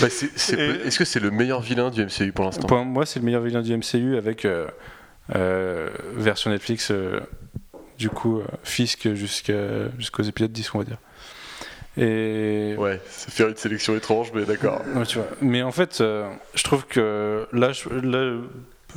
Bah, 0.00 0.06
Est-ce 0.06 0.98
que 0.98 1.04
c'est 1.04 1.20
le 1.20 1.30
meilleur 1.30 1.60
vilain 1.60 1.90
du 1.90 2.04
MCU 2.04 2.32
pour 2.32 2.44
l'instant? 2.44 2.66
Pour 2.66 2.84
moi, 2.84 3.06
c'est 3.06 3.18
le 3.18 3.24
meilleur 3.24 3.42
vilain 3.42 3.62
du 3.62 3.76
MCU 3.76 4.16
avec 4.16 4.44
euh, 4.44 4.68
euh, 5.34 5.88
version 6.14 6.50
Netflix, 6.50 6.90
euh, 6.90 7.20
du 7.98 8.10
coup, 8.10 8.38
euh, 8.40 8.44
Fisk 8.62 9.12
jusqu'aux 9.14 10.22
épisodes 10.22 10.52
10, 10.52 10.74
on 10.74 10.78
va 10.78 10.84
dire. 10.84 10.98
Et 11.96 12.74
Ouais, 12.78 13.00
ça 13.08 13.30
fait 13.30 13.48
une 13.48 13.56
sélection 13.56 13.96
étrange, 13.96 14.30
mais 14.34 14.44
d'accord. 14.44 14.80
Ouais, 14.94 15.04
tu 15.04 15.18
vois. 15.18 15.28
Mais 15.42 15.62
en 15.62 15.72
fait, 15.72 16.00
euh, 16.00 16.28
je 16.54 16.62
trouve 16.62 16.86
que 16.86 17.46
là, 17.52 17.72
je- 17.72 17.88
là, 17.88 18.38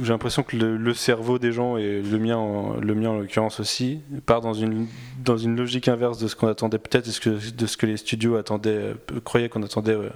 j'ai 0.02 0.10
l'impression 0.11 0.41
que 0.44 0.56
le, 0.56 0.78
le 0.78 0.94
cerveau 0.94 1.38
des 1.40 1.52
gens 1.52 1.78
et 1.78 2.02
le 2.02 2.18
mien, 2.20 2.38
en, 2.38 2.78
le 2.78 2.95
mien 2.95 3.10
en 3.10 3.18
l'occurrence 3.20 3.60
aussi, 3.60 4.02
part 4.26 4.41
dans 4.41 4.53
une 4.53 4.88
dans 5.24 5.38
une 5.38 5.56
logique 5.56 5.88
inverse 5.88 6.18
de 6.18 6.28
ce 6.28 6.36
qu'on 6.36 6.48
attendait 6.48 6.78
peut-être, 6.80 7.06
de 7.06 7.65
ce 7.68 7.78
que 7.78 7.86
les 7.86 7.98
studios 7.98 8.36
attendaient, 8.36 8.70
euh, 8.72 8.94
croyaient 9.24 9.49
qu'on 9.49 9.64
attendait 9.64 9.94
euh, 9.95 10.10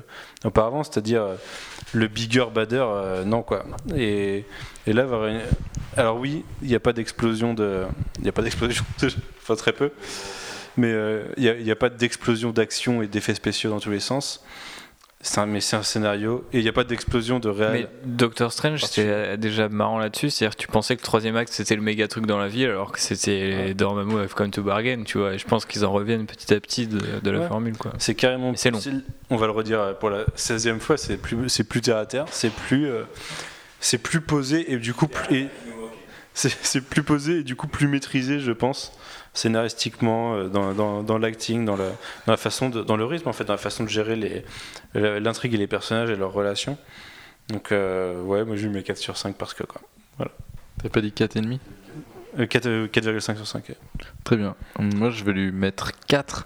auparavant, 0.45 0.83
c'est-à-dire 0.83 1.21
euh, 1.23 1.35
le 1.93 2.07
bigger, 2.07 2.45
badder, 2.53 2.85
non 3.25 3.41
quoi. 3.43 3.65
Et, 3.95 4.45
et 4.87 4.93
là, 4.93 5.05
alors 5.95 6.17
oui, 6.19 6.43
il 6.61 6.67
n'y 6.69 6.75
a 6.75 6.79
pas 6.79 6.93
d'explosion 6.93 7.53
de, 7.53 7.83
il 8.17 8.23
n'y 8.23 8.29
a 8.29 8.33
pas 8.33 8.41
d'explosion, 8.43 8.83
de- 9.01 9.07
enfin 9.41 9.55
très 9.55 9.73
peu. 9.73 9.91
Mais 10.77 10.91
euh, 10.91 11.23
il 11.37 11.63
n'y 11.63 11.71
a, 11.71 11.75
pas 11.75 11.89
d'explosion 11.89 12.51
d'action 12.51 13.01
et 13.01 13.07
d'effets 13.07 13.33
spéciaux 13.35 13.69
dans 13.71 13.79
tous 13.79 13.89
les 13.91 13.99
sens. 13.99 14.43
C'est 15.19 15.39
un- 15.39 15.47
mais 15.47 15.61
c'est 15.61 15.75
un 15.75 15.81
scénario 15.81 16.45
et 16.53 16.59
il 16.59 16.63
n'y 16.63 16.69
a 16.69 16.73
pas 16.73 16.83
d'explosion 16.83 17.39
de 17.39 17.49
réel. 17.49 17.71
Mais 17.73 17.87
Doctor 18.05 18.53
Strange, 18.53 18.83
c'était 18.83 19.35
déjà 19.37 19.67
marrant 19.67 19.97
là-dessus. 19.97 20.29
C'est-à-dire 20.29 20.55
que 20.55 20.61
tu 20.61 20.67
pensais 20.67 20.95
que 20.95 21.01
le 21.01 21.05
troisième 21.05 21.35
acte 21.35 21.51
c'était 21.51 21.75
le 21.75 21.81
méga 21.81 22.07
truc 22.07 22.27
dans 22.27 22.37
la 22.37 22.47
vie, 22.47 22.63
alors 22.65 22.91
que 22.91 22.99
c'était 22.99 23.73
Dormammu 23.73 24.19
have 24.19 24.35
come 24.35 24.51
to 24.51 24.61
bargain, 24.61 25.01
tu 25.03 25.17
vois. 25.17 25.33
Et 25.33 25.39
je 25.39 25.47
pense 25.47 25.65
qu'ils 25.65 25.83
en 25.83 25.91
reviennent 25.91 26.27
petit 26.27 26.53
à 26.53 26.59
petit 26.59 26.85
de, 26.85 26.99
de 27.23 27.31
la 27.31 27.39
Ouais. 27.39 27.47
formule, 27.47 27.75
quoi. 27.77 27.93
C'est 27.97 28.13
carrément. 28.13 28.53
C'est 28.55 28.69
long. 28.69 28.79
On 29.31 29.37
va 29.37 29.47
le 29.47 29.53
redire 29.53 29.97
pour 29.99 30.11
la 30.11 30.25
16e 30.35 30.79
fois, 30.79 30.97
c'est 30.97 31.17
plus, 31.17 31.49
c'est 31.49 31.63
plus 31.63 31.81
terre 31.81 31.97
à 31.97 32.05
terre, 32.05 32.25
c'est 32.29 32.53
plus, 32.53 32.85
euh, 32.85 33.01
c'est 33.79 33.97
plus 33.97 34.21
posé 34.21 34.71
et 34.71 34.77
du 34.77 34.93
coup, 34.93 35.07
et 35.31 35.47
c'est, 36.37 36.81
plus 36.81 37.03
posé 37.03 37.39
et 37.39 37.43
du 37.43 37.55
coup 37.55 37.67
plus 37.67 37.87
maîtrisé, 37.87 38.39
je 38.39 38.51
pense, 38.51 38.91
scénaristiquement, 39.33 40.35
euh, 40.35 40.47
dans, 40.49 40.73
dans, 40.73 41.03
dans 41.03 41.17
l'acting, 41.17 41.65
dans, 41.65 41.75
la- 41.75 41.89
dans 42.25 42.33
la 42.33 42.37
façon, 42.37 42.69
de, 42.69 42.81
dans 42.83 42.95
le 42.97 43.05
rythme 43.05 43.29
en 43.29 43.33
fait, 43.33 43.43
dans 43.45 43.53
la 43.53 43.57
façon 43.57 43.83
de 43.83 43.89
gérer 43.89 44.43
l'intrigue 44.93 45.53
et 45.53 45.57
les 45.57 45.67
personnages 45.67 46.09
et 46.09 46.15
leurs 46.15 46.33
relations. 46.33 46.77
Donc 47.49 47.71
euh, 47.71 48.21
ouais, 48.23 48.43
moi 48.43 48.55
je 48.55 48.67
lui 48.67 48.73
mets 48.73 48.83
4 48.83 48.97
sur 48.97 49.17
5 49.17 49.35
parce 49.35 49.53
que 49.53 49.63
quoi. 49.63 49.81
t'as 50.83 50.89
pas 50.89 51.01
dit 51.01 51.13
4,5 51.15 51.59
Euh, 52.39 52.45
4, 52.45 52.65
euh, 52.67 52.87
4,5 52.87 53.35
sur 53.37 53.47
5. 53.47 53.71
Très 54.23 54.35
bien. 54.37 54.55
Moi, 54.77 55.09
je 55.09 55.23
vais 55.23 55.31
lui 55.31 55.51
mettre 55.51 55.91
4. 56.07 56.45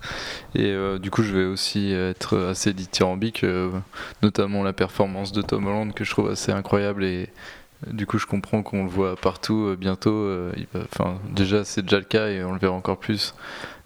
Et 0.55 0.67
euh, 0.71 0.99
du 0.99 1.09
coup, 1.11 1.21
je 1.23 1.33
vais 1.35 1.43
aussi 1.45 1.91
être 1.91 2.37
assez 2.37 2.71
dithyrambique, 2.71 3.43
euh, 3.43 3.71
notamment 4.21 4.63
la 4.63 4.71
performance 4.73 5.31
de 5.33 5.41
Tom 5.41 5.65
Holland 5.67 5.93
que 5.93 6.05
je 6.05 6.11
trouve 6.11 6.29
assez 6.29 6.51
incroyable. 6.53 7.03
Et 7.03 7.29
du 7.87 8.05
coup, 8.05 8.17
je 8.17 8.25
comprends 8.27 8.63
qu'on 8.63 8.83
le 8.83 8.89
voit 8.89 9.15
partout 9.15 9.65
euh, 9.67 9.75
bientôt. 9.75 10.13
euh, 10.13 10.51
Enfin, 10.93 11.19
déjà, 11.31 11.63
c'est 11.63 11.81
déjà 11.81 11.97
le 11.97 12.05
cas 12.05 12.27
et 12.29 12.43
on 12.43 12.53
le 12.53 12.59
verra 12.59 12.73
encore 12.73 12.97
plus 12.99 13.33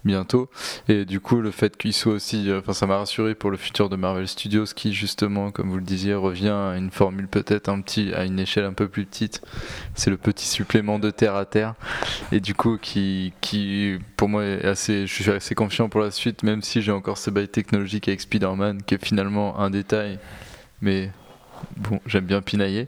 bientôt. 0.03 0.49
Et 0.87 1.03
du 1.05 1.19
coup, 1.19 1.41
le 1.41 1.49
fait 1.49 1.77
qu'il 1.77 1.91
soit 1.93 2.13
aussi. 2.13 2.49
euh, 2.49 2.59
Enfin, 2.59 2.73
ça 2.73 2.85
m'a 2.85 2.97
rassuré 2.97 3.33
pour 3.33 3.49
le 3.51 3.57
futur 3.57 3.89
de 3.89 3.95
Marvel 3.95 4.27
Studios 4.27 4.65
qui, 4.75 4.93
justement, 4.93 5.49
comme 5.49 5.69
vous 5.69 5.77
le 5.77 5.83
disiez, 5.83 6.13
revient 6.13 6.49
à 6.49 6.75
une 6.77 6.91
formule 6.91 7.27
peut-être 7.27 7.69
un 7.69 7.81
petit, 7.81 8.13
à 8.13 8.25
une 8.25 8.37
échelle 8.39 8.65
un 8.65 8.73
peu 8.73 8.87
plus 8.87 9.05
petite. 9.05 9.41
C'est 9.95 10.09
le 10.11 10.17
petit 10.17 10.45
supplément 10.47 10.99
de 10.99 11.09
terre 11.09 11.35
à 11.35 11.45
terre 11.45 11.73
et 12.31 12.39
du 12.39 12.53
coup 12.53 12.77
qui, 12.77 13.33
qui 13.41 13.97
pour 14.17 14.29
moi 14.29 14.43
est 14.45 14.65
assez 14.65 15.07
je 15.07 15.13
suis 15.13 15.29
assez 15.31 15.55
confiant 15.55 15.89
pour 15.89 16.01
la 16.01 16.11
suite 16.11 16.43
même 16.43 16.61
si 16.61 16.81
j'ai 16.81 16.91
encore 16.91 17.17
ce 17.17 17.29
bail 17.29 17.47
technologique 17.47 18.07
avec 18.07 18.21
Spider-Man 18.21 18.83
qui 18.83 18.95
est 18.95 19.03
finalement 19.03 19.59
un 19.59 19.69
détail 19.69 20.19
mais 20.81 21.11
bon 21.77 21.99
j'aime 22.05 22.25
bien 22.25 22.41
pinailler 22.41 22.87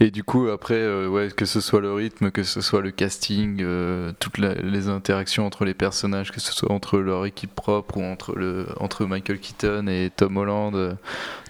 et 0.00 0.10
du 0.10 0.24
coup 0.24 0.48
après 0.48 0.74
euh, 0.74 1.08
ouais 1.08 1.28
que 1.34 1.44
ce 1.44 1.60
soit 1.60 1.80
le 1.80 1.92
rythme 1.92 2.30
que 2.30 2.42
ce 2.42 2.60
soit 2.60 2.80
le 2.80 2.90
casting 2.90 3.58
euh, 3.60 4.12
toutes 4.18 4.38
les 4.38 4.88
interactions 4.88 5.46
entre 5.46 5.64
les 5.64 5.74
personnages 5.74 6.32
que 6.32 6.40
ce 6.40 6.52
soit 6.52 6.70
entre 6.70 6.98
leur 6.98 7.26
équipe 7.26 7.54
propre 7.54 7.98
ou 7.98 8.02
entre 8.02 8.34
le 8.36 8.66
entre 8.80 9.06
Michael 9.06 9.38
Keaton 9.38 9.86
et 9.88 10.10
Tom 10.14 10.36
Holland 10.36 10.74
euh, 10.74 10.94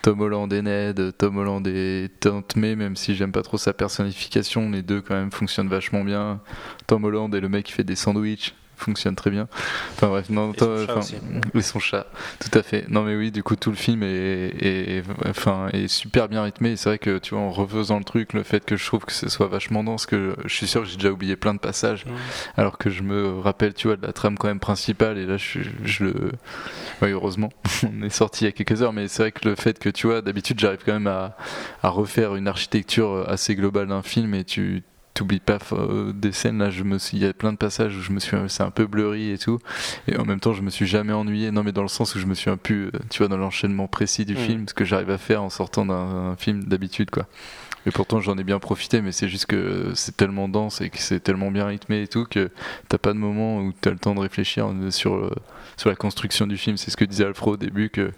Tom 0.03 0.21
Holland 0.21 0.53
et 0.53 0.63
Ned, 0.63 1.13
Tom 1.19 1.39
Holland 1.39 1.67
et 1.67 2.09
Tante 2.21 2.57
May, 2.57 2.77
même 2.77 2.97
si 2.97 3.15
j'aime 3.15 3.33
pas 3.33 3.43
trop 3.43 3.59
sa 3.59 3.73
personnification, 3.73 4.71
les 4.71 4.83
deux 4.83 5.01
quand 5.01 5.15
même 5.15 5.33
fonctionnent 5.33 5.69
vachement 5.69 6.05
bien. 6.05 6.41
Tom 6.87 7.05
Holland 7.05 7.35
est 7.35 7.41
le 7.41 7.49
mec 7.49 7.67
qui 7.67 7.73
fait 7.73 7.85
des 7.85 7.97
sandwichs. 7.97 8.55
Fonctionne 8.79 9.15
très 9.17 9.31
bien. 9.31 9.49
Enfin 9.95 10.09
bref, 10.09 10.31
non, 10.31 10.53
Et 10.53 10.57
toi, 10.57 10.85
son 11.03 11.17
et 11.55 11.63
son 11.63 11.79
chat, 11.81 12.07
tout 12.41 12.57
à 12.59 12.63
fait. 12.63 12.87
Non 12.89 13.03
mais 13.03 13.17
oui, 13.17 13.31
du 13.31 13.43
coup 13.43 13.57
tout 13.57 13.71
le 13.71 13.77
film 13.77 14.03
est, 14.03 14.55
est- 14.61 15.03
enfin, 15.29 15.69
est 15.73 15.89
super 15.89 16.29
bien 16.29 16.43
rythmé. 16.43 16.77
C'est 16.77 16.89
vrai 16.91 16.99
que 16.99 17.19
tu 17.19 17.35
vois, 17.35 17.43
en 17.45 17.51
refaisant 17.51 17.99
le 17.99 18.05
truc, 18.05 18.33
le 18.33 18.43
fait 18.43 18.65
que 18.65 18.77
je 18.77 18.87
trouve 18.87 19.05
que 19.05 19.13
ce 19.13 19.29
soit 19.29 19.47
vachement 19.49 19.85
dense, 19.85 20.07
que 20.07 20.37
je 20.45 20.55
suis 20.55 20.67
sûr 20.67 20.83
que 20.83 20.89
j'ai 20.89 20.97
déjà 20.97 21.11
oublié 21.11 21.37
plein 21.37 21.55
de 21.55 21.59
passages, 21.61 22.07
Mhm. 22.07 22.13
alors 22.57 22.79
que 22.79 22.91
je 22.91 23.03
me 23.03 23.39
rappelle, 23.41 23.75
tu 23.75 23.89
vois, 23.89 23.97
de 23.97 24.07
la 24.07 24.13
trame 24.13 24.39
quand 24.39 24.49
même 24.49 24.61
principale. 24.61 25.19
Et 25.19 25.27
là, 25.27 25.37
je, 25.37 25.61
je 25.85 26.05
le, 26.05 26.33
oui, 27.03 27.11
heureusement, 27.11 27.51
on 27.85 28.03
est 28.03 28.11
sorti 28.11 28.45
il 28.45 28.47
y 28.47 28.49
a 28.49 28.53
quelques 28.53 28.83
heures, 28.83 28.93
mais 28.93 29.09
c'est 29.09 29.23
vrai 29.25 29.33
que 29.33 29.49
le 29.49 29.55
fait 29.57 29.79
que 29.79 29.89
tu 29.89 30.07
vois, 30.07 30.23
d'habitude, 30.23 30.59
j'arrive 30.61 30.81
quand 30.85 30.93
même 30.93 31.07
à, 31.07 31.37
à 31.83 31.89
refaire 31.89 32.37
une 32.37 32.49
architecture 32.49 33.25
assez 33.29 33.55
globale 33.55 33.89
d'un 33.89 34.03
film 34.03 34.35
et 34.35 34.45
tu 34.45 34.83
t'oublies 35.19 35.41
pas 35.41 35.59
euh, 35.73 36.13
des 36.13 36.33
scènes 36.33 36.59
là 36.59 36.71
je 36.71 36.85
me 36.85 36.99
suis 36.99 37.17
il 37.19 37.23
y 37.25 37.27
a 37.27 37.33
plein 37.33 37.53
de 37.53 37.59
passages 37.59 37.97
où 37.97 38.01
je 38.01 38.13
me 38.13 38.21
suis 38.21 38.37
c'est 38.49 38.63
un 38.63 38.71
peu 38.71 38.87
blurry 38.87 39.31
et 39.33 39.39
tout. 39.39 39.59
Et 40.07 40.17
en 40.17 40.25
même 40.25 40.41
temps 40.41 40.53
je 40.53 40.63
me 40.63 40.71
suis 40.71 40.87
jamais 40.87 41.13
ennuyé. 41.13 41.51
Non 41.51 41.63
mais 41.65 41.73
dans 41.73 41.83
le 41.83 41.89
sens 41.89 42.15
où 42.15 42.19
je 42.21 42.27
me 42.27 42.35
suis 42.35 42.51
un 42.51 42.57
peu 42.57 42.91
euh, 42.95 42.99
tu 43.11 43.19
vois 43.19 43.29
dans 43.29 43.37
l'enchaînement 43.37 43.89
précis 43.89 44.25
du 44.25 44.35
Mm. 44.35 44.37
film 44.37 44.69
ce 44.69 44.75
que 44.75 44.85
j'arrive 44.85 45.11
à 45.11 45.19
faire 45.19 45.43
en 45.43 45.51
sortant 45.51 45.85
d'un 45.85 45.95
un 46.33 46.37
film 46.37 46.65
d'habitude 46.65 47.11
quoi. 47.11 47.27
Et 47.87 47.91
pourtant 47.91 48.21
j'en 48.21 48.37
ai 48.39 48.45
bien 48.45 48.59
profité 48.59 49.03
mais 49.03 49.13
c'est 49.13 49.29
juste 49.29 49.47
que 49.47 49.93
c'est 49.95 50.17
tellement 50.17 50.49
dense 50.49 50.81
et 50.81 50.91
que 50.91 50.99
c'est 50.99 51.21
tellement 51.21 51.51
bien 51.51 51.67
rythmé 51.67 52.03
et 52.03 52.07
tout 52.09 52.27
que 52.27 52.51
t'as 52.89 52.99
pas 52.99 53.13
de 53.13 53.19
moment 53.19 53.61
où 53.61 53.73
t'as 53.81 53.91
le 53.91 53.99
temps 53.99 54.15
de 54.15 54.21
réfléchir 54.21 54.69
euh, 54.69 54.91
sur 54.91 55.15
euh, 55.15 55.31
sur 55.79 55.89
la 55.89 55.97
construction 55.97 56.47
du 56.47 56.59
film. 56.59 56.77
C'est 56.77 56.91
ce 56.91 56.97
que 56.97 57.05
disait 57.05 57.25
Alfred 57.25 57.55
au 57.55 57.57
début 57.57 57.89
que 57.89 58.11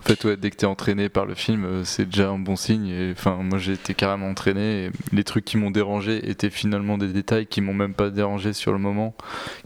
en 0.00 0.02
fait 0.02 0.26
dès 0.26 0.50
que 0.50 0.56
t'es 0.56 0.66
entraîné 0.66 1.08
par 1.08 1.26
le 1.26 1.34
film 1.34 1.64
euh, 1.64 1.84
c'est 1.84 2.06
déjà 2.06 2.30
un 2.30 2.38
bon 2.38 2.56
signe. 2.56 2.88
Et 2.88 3.14
moi 3.42 3.58
j'ai 3.58 3.72
été 3.72 3.92
carrément 3.92 4.28
entraîné 4.28 4.90
les 5.12 5.24
trucs 5.24 5.44
qui 5.44 5.56
m'ont 5.56 5.70
dérangé 5.70 6.30
étaient 6.30 6.48
finalement 6.48 6.96
des 6.96 7.08
détails 7.08 7.46
qui 7.46 7.60
m'ont 7.60 7.74
même 7.74 7.92
pas 7.92 8.10
dérangé 8.10 8.52
sur 8.52 8.72
le 8.72 8.78
moment 8.78 9.16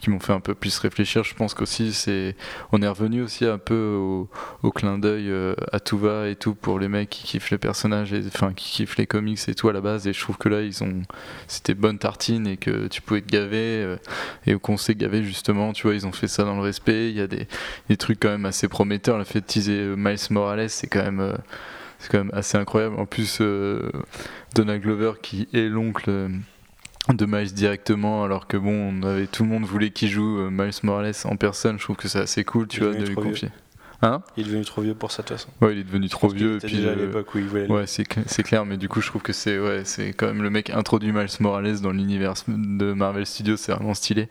qui 0.01 0.11
m'ont 0.11 0.19
fait 0.19 0.33
un 0.33 0.41
peu 0.41 0.55
plus 0.55 0.77
réfléchir. 0.79 1.25
Je 1.25 1.35
pense 1.35 1.53
qu'aussi 1.53 1.93
c'est 1.93 2.35
on 2.73 2.81
est 2.81 2.89
revenu 2.89 3.23
aussi 3.23 3.45
un 3.45 3.59
peu 3.59 3.95
au, 3.95 4.31
au 4.63 4.73
clin 4.73 4.99
d'œil 4.99 5.31
euh, 5.31 5.55
à 5.73 5.79
tout 5.79 5.99
va 5.99 6.29
et 6.29 6.37
tout 6.37 6.55
pour 6.55 6.79
les 6.79 6.89
mecs 6.89 7.11
qui 7.11 7.25
kiffent 7.25 7.51
les 7.51 7.59
personnages 7.59 8.15
et 8.15 8.23
enfin 8.27 8.55
qui 8.55 8.71
kiffent 8.71 8.97
les 8.97 9.07
comics 9.07 9.41
et 9.47 9.55
tout 9.55 9.69
à 9.69 9.75
la 9.75 9.83
base. 9.83 10.07
Et 10.07 10.15
je 10.15 10.21
trouve 10.21 10.39
que 10.39 10.49
là 10.49 10.63
ils 10.63 10.83
ont 10.83 11.03
c'était 11.49 11.75
bonne 11.75 11.99
tartine 11.99 12.47
et 12.47 12.57
que 12.57 12.89
tu 12.89 13.03
pouvais 13.03 13.21
te 13.21 13.31
gaver 13.31 13.83
euh, 13.83 13.97
et 14.47 14.55
qu'on 14.55 14.79
s'est 14.79 14.95
gavé 14.95 15.23
justement 15.23 15.75
tu 15.75 15.83
vois 15.83 15.95
ils 15.95 16.07
ont 16.07 16.13
fait 16.13 16.29
ça 16.29 16.45
dans 16.45 16.57
le 16.57 16.63
respect. 16.63 17.11
Il 17.11 17.17
y 17.17 17.21
a 17.21 17.27
des, 17.27 17.42
des 17.89 17.97
trucs 17.97 18.21
quand 18.21 18.31
même 18.31 18.47
assez 18.47 18.69
prometteurs. 18.69 19.19
Le 19.19 19.25
fait 19.25 19.41
de 19.41 19.47
teaser 19.47 19.79
euh, 19.79 19.97
Miles 19.97 20.19
Morales 20.31 20.71
c'est 20.71 20.87
quand 20.87 21.03
même 21.03 21.21
euh, 21.21 21.35
c'est 21.99 22.11
quand 22.11 22.19
même 22.19 22.33
assez 22.33 22.59
incroyable. 22.59 22.97
En 22.99 23.07
plus 23.07 23.39
euh, 23.41 23.91
Donald 24.55 24.83
Glover 24.83 25.13
qui 25.23 25.49
est 25.53 25.69
l'oncle 25.69 26.09
euh, 26.09 26.29
de 27.09 27.27
Miles 27.27 27.53
directement 27.53 28.25
alors 28.25 28.47
que 28.47 28.57
bon 28.57 28.73
on 28.73 29.03
avait 29.03 29.27
tout 29.27 29.43
le 29.43 29.49
monde 29.49 29.65
voulait 29.65 29.91
qu'il 29.91 30.09
joue 30.09 30.51
Miles 30.51 30.73
Morales 30.83 31.15
en 31.25 31.37
personne. 31.37 31.79
Je 31.79 31.85
trouve 31.85 31.97
que 31.97 32.09
c'est 32.09 32.21
assez 32.21 32.45
cool 32.45 32.69
tu 32.69 32.81
vois 32.81 32.95
de 32.95 33.05
lui 33.05 33.15
confier 33.15 33.51
hein 34.03 34.21
Il 34.37 34.43
est 34.45 34.51
devenu 34.51 34.65
trop 34.65 34.83
vieux 34.83 34.95
pour 34.95 35.11
ça 35.13 35.23
de 35.23 35.29
toute 35.29 35.37
façon. 35.39 35.49
ouais 35.61 35.73
il 35.75 35.79
est 35.81 35.85
devenu 35.85 36.09
trop 36.09 36.29
vieux 36.29 36.55
et 36.55 36.57
était 36.57 36.67
puis 36.67 36.77
déjà 36.77 36.91
à 36.91 36.95
l'époque 36.95 37.35
où 37.35 37.39
il 37.39 37.45
voulait. 37.47 37.67
Ouais, 37.67 37.87
c'est 37.87 38.03
cl- 38.03 38.25
c'est 38.27 38.43
clair, 38.43 38.65
mais 38.67 38.77
du 38.77 38.89
coup, 38.89 39.01
je 39.01 39.07
trouve 39.07 39.23
que 39.23 39.33
c'est 39.33 39.59
ouais, 39.59 39.83
c'est 39.85 40.13
quand 40.13 40.27
même 40.27 40.43
le 40.43 40.51
mec 40.51 40.71
introduit 40.71 41.13
Miles 41.13 41.29
Morales 41.41 41.81
dans 41.81 41.91
l'univers 41.93 42.35
de 42.49 42.93
Marvel 42.93 43.25
Studios, 43.27 43.57
c'est 43.57 43.73
vraiment 43.73 43.95
stylé. 43.95 44.29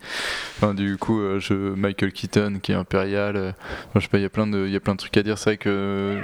Enfin, 0.58 0.74
du 0.74 0.96
coup, 0.98 1.20
euh, 1.20 1.40
je, 1.40 1.54
Michael 1.54 2.12
Keaton 2.12 2.58
qui 2.62 2.72
est 2.72 2.76
impérial, 2.76 3.36
euh, 3.36 3.52
je 3.94 4.00
sais 4.00 4.08
pas, 4.08 4.18
il 4.18 4.22
y 4.22 4.26
a 4.26 4.30
plein 4.30 4.46
de, 4.46 4.66
il 4.66 4.72
y 4.72 4.76
a 4.76 4.80
plein 4.80 4.92
de 4.94 4.98
trucs 4.98 5.16
à 5.16 5.22
dire. 5.22 5.38
C'est 5.38 5.50
vrai 5.50 5.56
que 5.56 6.18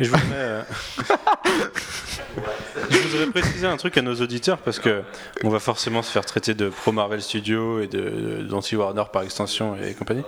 Et 0.00 0.04
je 0.04 0.10
voudrais, 0.10 0.22
euh, 0.34 0.62
je 2.90 2.98
voudrais 3.08 3.26
préciser 3.26 3.66
un 3.66 3.76
truc 3.76 3.96
à 3.98 4.02
nos 4.02 4.14
auditeurs 4.14 4.58
parce 4.58 4.78
que 4.78 5.02
on 5.44 5.48
va 5.50 5.58
forcément 5.58 6.02
se 6.02 6.10
faire 6.10 6.24
traiter 6.24 6.54
de 6.54 6.68
pro 6.68 6.92
Marvel 6.92 7.22
Studios 7.22 7.80
et 7.80 7.86
de 7.86 8.42
d'anti 8.48 8.76
Warner 8.76 9.04
par 9.12 9.22
extension 9.22 9.76
et 9.76 9.94
compagnie. 9.94 10.24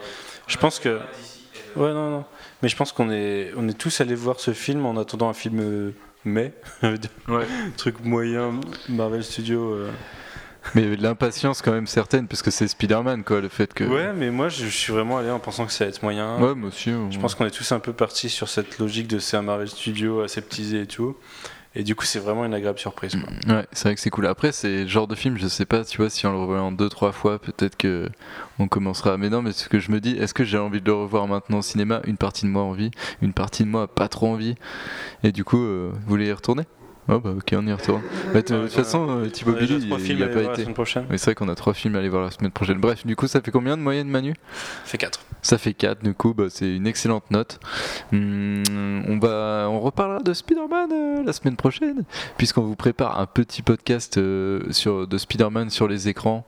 Je 0.47 0.57
pense 0.59 0.79
que 0.79 0.99
ouais 1.77 1.93
non 1.93 2.11
non, 2.11 2.25
mais 2.63 2.69
je 2.69 2.77
pense 2.77 2.93
qu'on 2.93 3.11
est 3.11 3.53
on 3.57 3.69
est 3.69 3.79
tous 3.79 4.01
allés 4.01 4.15
voir 4.15 4.41
ce 4.41 4.53
film 4.53 4.87
en 4.87 4.97
attendant 4.97 5.29
un 5.29 5.35
film 5.35 5.61
euh, 5.61 5.91
mai, 6.25 6.53
Ouais. 6.83 7.47
truc 7.77 8.05
moyen 8.05 8.61
Marvel 8.89 9.23
Studios. 9.25 9.75
euh. 9.75 9.91
mais 10.75 10.81
il 10.81 10.85
y 10.85 10.87
avait 10.87 10.97
de 10.97 11.03
l'impatience 11.03 11.61
quand 11.61 11.73
même 11.73 11.87
certaine 11.87 12.27
parce 12.27 12.43
que 12.43 12.51
c'est 12.51 12.67
Spider-Man 12.69 13.23
quoi, 13.25 13.41
le 13.41 13.49
fait 13.49 13.73
que. 13.75 13.85
Ouais, 13.85 14.13
mais 14.15 14.31
moi 14.31 14.49
je, 14.49 14.67
suis 14.67 14.93
vraiment 14.93 15.19
allé 15.19 15.31
en 15.31 15.39
pensant 15.39 15.67
que 15.67 15.73
ça 15.73 15.85
allait 15.85 15.93
être 15.95 16.03
moyen. 16.03 16.39
Ouais, 16.41 16.55
moi 16.55 16.69
aussi. 16.69 16.91
Je 17.11 17.19
pense 17.19 17.35
qu'on 17.35 17.45
est 17.47 17.51
tous 17.51 17.71
un 17.73 17.81
peu 17.81 17.93
partis 17.93 18.31
sur 18.31 18.49
cette 18.49 18.79
logique 18.79 19.09
de 19.09 19.19
c'est 19.19 19.37
un 19.37 19.43
Marvel 19.43 19.69
Studio 19.69 20.23
aseptisé 20.23 20.83
et 20.83 20.87
tout. 20.87 21.17
Et 21.77 21.83
du 21.83 21.97
coup, 21.97 22.05
c'est 22.05 22.21
vraiment 22.21 22.45
une 22.45 22.55
agréable 22.55 22.79
surprise. 22.79 23.17
quoi. 23.17 23.55
Ouais, 23.57 23.67
c'est 23.73 23.89
vrai 23.89 23.95
que 23.97 24.01
c'est 24.01 24.11
cool. 24.11 24.27
Après, 24.27 24.53
c'est 24.53 24.83
le 24.83 24.89
genre 24.89 25.09
de 25.09 25.15
film, 25.17 25.37
je 25.39 25.49
sais 25.49 25.65
pas, 25.65 25.85
tu 25.85 25.97
vois, 25.99 26.09
si 26.09 26.25
on 26.27 26.31
le 26.33 26.39
revoit 26.39 26.61
en 26.61 26.71
deux, 26.71 26.89
trois 26.89 27.11
fois, 27.11 27.41
peut-être 27.41 27.77
que 27.77 28.09
on 28.61 28.69
commencera. 28.69 29.17
Mais 29.19 29.29
non, 29.29 29.43
mais 29.43 29.51
ce 29.53 29.69
que 29.69 29.81
je 29.81 29.91
me 29.91 30.01
dis, 30.01 30.17
est-ce 30.17 30.35
que 30.35 30.45
j'ai 30.45 30.59
envie 30.59 30.81
de 30.81 30.87
le 30.87 30.95
revoir 30.95 31.27
maintenant 31.27 31.59
au 31.59 31.63
cinéma? 31.63 32.01
Une 32.05 32.17
partie 32.17 32.45
de 32.45 32.51
moi 32.51 32.63
a 32.63 32.67
envie, 32.67 32.91
une 33.23 33.33
partie 33.33 33.65
de 33.65 33.69
moi 33.69 33.89
pas 33.89 34.09
trop 34.09 34.29
envie. 34.29 34.55
Et 35.25 35.33
du 35.33 35.43
coup, 35.43 35.63
euh, 35.63 35.91
vous 35.93 36.09
voulez 36.09 36.27
y 36.29 36.33
retourner? 36.33 36.63
Oh 37.09 37.21
bah 37.21 37.31
ok, 37.37 37.55
on 37.57 37.67
y 37.67 37.73
retourne. 37.73 38.01
Bah, 38.33 38.41
de 38.41 38.63
toute 38.63 38.73
façon, 38.73 39.07
euh, 39.11 39.29
Thibaut 39.29 39.53
Billy, 39.53 39.77
il 40.09 40.23
à 40.23 40.27
a 40.27 40.29
pas 40.29 40.35
la 40.43 40.53
été. 40.53 40.63
semaine 40.63 40.75
prochaine. 40.75 41.05
Oui, 41.11 41.19
c'est 41.19 41.27
vrai 41.27 41.35
qu'on 41.35 41.49
a 41.49 41.55
trois 41.55 41.75
films 41.75 41.97
à 41.97 41.99
aller 41.99 42.09
voir 42.09 42.23
la 42.25 42.31
semaine 42.31 42.51
prochaine. 42.51 42.79
Bref, 42.79 43.05
du 43.05 43.15
coup, 43.15 43.27
ça 43.27 43.43
fait 43.43 43.51
combien 43.51 43.77
de 43.77 43.83
moyenne, 43.83 44.09
Manu? 44.09 44.33
Ça 44.85 44.91
fait 44.91 44.99
4. 44.99 45.21
Ça 45.43 45.59
fait 45.59 45.75
4, 45.75 46.03
du 46.03 46.15
coup, 46.15 46.33
bah, 46.33 46.45
c'est 46.49 46.75
une 46.75 46.87
excellente 46.87 47.31
note. 47.31 47.61
Hum, 48.15 48.63
on, 49.07 49.19
va, 49.19 49.67
on 49.69 49.81
reparlera 49.81 50.21
de 50.21 50.33
Spider-Man 50.33 50.91
euh, 50.93 51.23
la 51.23 51.33
semaine 51.35 51.57
prochaine, 51.57 52.05
puisqu'on 52.39 52.63
vous 52.63 52.77
prépare 52.77 53.21
un 53.21 53.27
petit 53.27 53.61
podcast 53.61 54.17
euh, 54.17 54.63
sur, 54.71 55.07
de 55.07 55.19
Spider-Man 55.19 55.69
sur 55.69 55.87
les 55.89 56.09
écrans. 56.09 56.47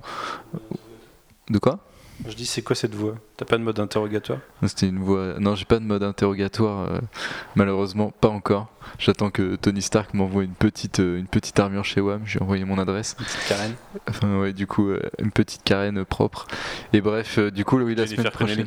De 1.51 1.59
quoi? 1.59 1.81
Je 2.27 2.35
dis, 2.35 2.47
c'est 2.47 2.63
quoi 2.63 2.75
cette 2.75 2.95
voix? 2.95 3.15
T'as 3.37 3.45
pas 3.45 3.59
de 3.59 3.63
mode 3.63 3.79
interrogatoire? 3.79 4.39
C'était 4.67 4.89
une 4.89 4.99
voix. 4.99 5.35
Non, 5.39 5.55
j'ai 5.55 5.65
pas 5.65 5.79
de 5.79 5.85
mode 5.85 6.03
interrogatoire, 6.03 6.89
euh, 6.91 6.99
malheureusement, 7.57 8.13
pas 8.21 8.29
encore. 8.29 8.69
J'attends 8.99 9.31
que 9.31 9.57
Tony 9.57 9.83
Stark 9.83 10.15
m'envoie 10.15 10.45
une 10.45 10.55
petite, 10.55 11.01
euh, 11.01 11.19
une 11.19 11.27
petite 11.27 11.59
armure 11.59 11.85
chez 11.85 12.01
WAM. 12.01 12.23
J'ai 12.25 12.41
envoyé 12.41 12.65
mon 12.65 12.79
adresse. 12.79 13.15
Petite 13.15 13.49
Karen. 13.49 13.75
Enfin, 14.09 14.39
ouais, 14.39 14.53
du 14.53 14.67
coup, 14.67 14.89
euh, 14.89 15.01
une 15.19 15.31
petite 15.31 15.63
carène 15.63 16.05
propre. 16.05 16.47
Et 16.93 17.01
bref, 17.01 17.39
euh, 17.39 17.51
du 17.51 17.65
coup, 17.65 17.79
oui, 17.79 17.95
la 17.95 18.05
Jennifer 18.05 18.33
semaine 18.33 18.33
prochaine. 18.33 18.67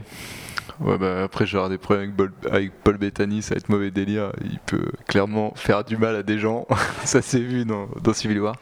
Bah 0.79 1.23
après, 1.23 1.45
j'aurai 1.45 1.69
des 1.69 1.77
problèmes 1.77 2.05
avec, 2.05 2.15
Bol- 2.15 2.51
avec 2.51 2.71
Paul 2.83 2.97
Bettany, 2.97 3.41
ça 3.41 3.55
va 3.55 3.57
être 3.59 3.69
mauvais 3.69 3.91
délire. 3.91 4.31
Il 4.43 4.59
peut 4.59 4.91
clairement 5.07 5.53
faire 5.55 5.83
du 5.83 5.97
mal 5.97 6.15
à 6.15 6.23
des 6.23 6.39
gens. 6.39 6.67
ça 7.03 7.21
s'est 7.21 7.39
vu 7.39 7.65
dans, 7.65 7.87
Civil 8.13 8.39
War. 8.39 8.55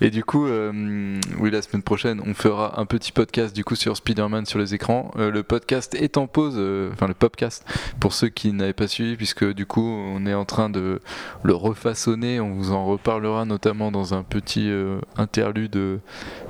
Et 0.00 0.10
du 0.10 0.24
coup, 0.24 0.46
euh, 0.46 1.20
oui, 1.38 1.50
la 1.50 1.62
semaine 1.62 1.82
prochaine, 1.82 2.22
on 2.24 2.34
fera 2.34 2.80
un 2.80 2.86
petit 2.86 3.12
podcast 3.12 3.54
du 3.54 3.64
coup 3.64 3.74
sur 3.74 3.96
Spider-Man 3.96 4.46
sur 4.46 4.58
les 4.58 4.74
écrans. 4.74 5.10
Euh, 5.18 5.30
le 5.30 5.42
podcast 5.42 5.94
est 5.94 6.16
en 6.16 6.26
pause, 6.26 6.54
euh, 6.56 6.90
enfin 6.92 7.06
le 7.06 7.14
podcast, 7.14 7.64
pour 8.00 8.12
ceux 8.12 8.28
qui 8.28 8.52
n'avaient 8.52 8.72
pas 8.72 8.88
suivi, 8.88 9.16
puisque 9.16 9.44
du 9.52 9.66
coup, 9.66 9.86
on 9.86 10.24
est 10.26 10.34
en 10.34 10.44
train 10.44 10.70
de 10.70 11.00
le 11.42 11.54
refaçonner. 11.54 12.40
On 12.40 12.52
vous 12.54 12.72
en 12.72 12.86
reparlera 12.86 13.44
notamment 13.44 13.90
dans 13.92 14.14
un 14.14 14.22
petit 14.22 14.70
interlude 15.16 15.76
euh, 15.76 15.98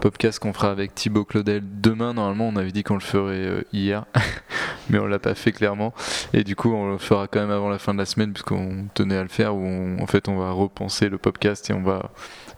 podcast 0.01 0.39
qu'on 0.39 0.53
fera 0.53 0.71
avec 0.71 0.95
Thibaut 0.95 1.25
Claudel 1.25 1.63
demain. 1.81 2.15
Normalement, 2.15 2.49
on 2.49 2.57
avait 2.57 2.73
dit 2.73 2.83
qu'on 2.85 2.95
le 2.95 3.01
ferait 3.01 3.65
hier, 3.73 4.05
mais 4.91 4.99
on 4.99 5.07
l'a 5.09 5.19
pas 5.19 5.35
fait 5.35 5.53
clairement. 5.53 5.93
Et 6.33 6.45
du 6.45 6.55
coup, 6.57 6.73
on 6.73 6.93
le 6.93 6.99
fera 6.99 7.27
quand 7.27 7.41
même 7.41 7.51
avant 7.51 7.69
la 7.69 7.79
fin 7.79 7.95
de 7.95 7.99
la 7.99 8.07
semaine, 8.07 8.33
puisqu'on 8.33 8.87
tenait 8.95 9.17
à 9.17 9.23
le 9.23 9.29
faire. 9.29 9.55
Où 9.55 9.61
on- 9.65 10.01
en 10.03 10.07
fait, 10.07 10.29
on 10.29 10.37
va 10.39 10.51
repenser 10.53 11.09
le 11.09 11.19
podcast 11.19 11.69
et 11.71 11.73
on 11.73 11.83
va 11.83 12.11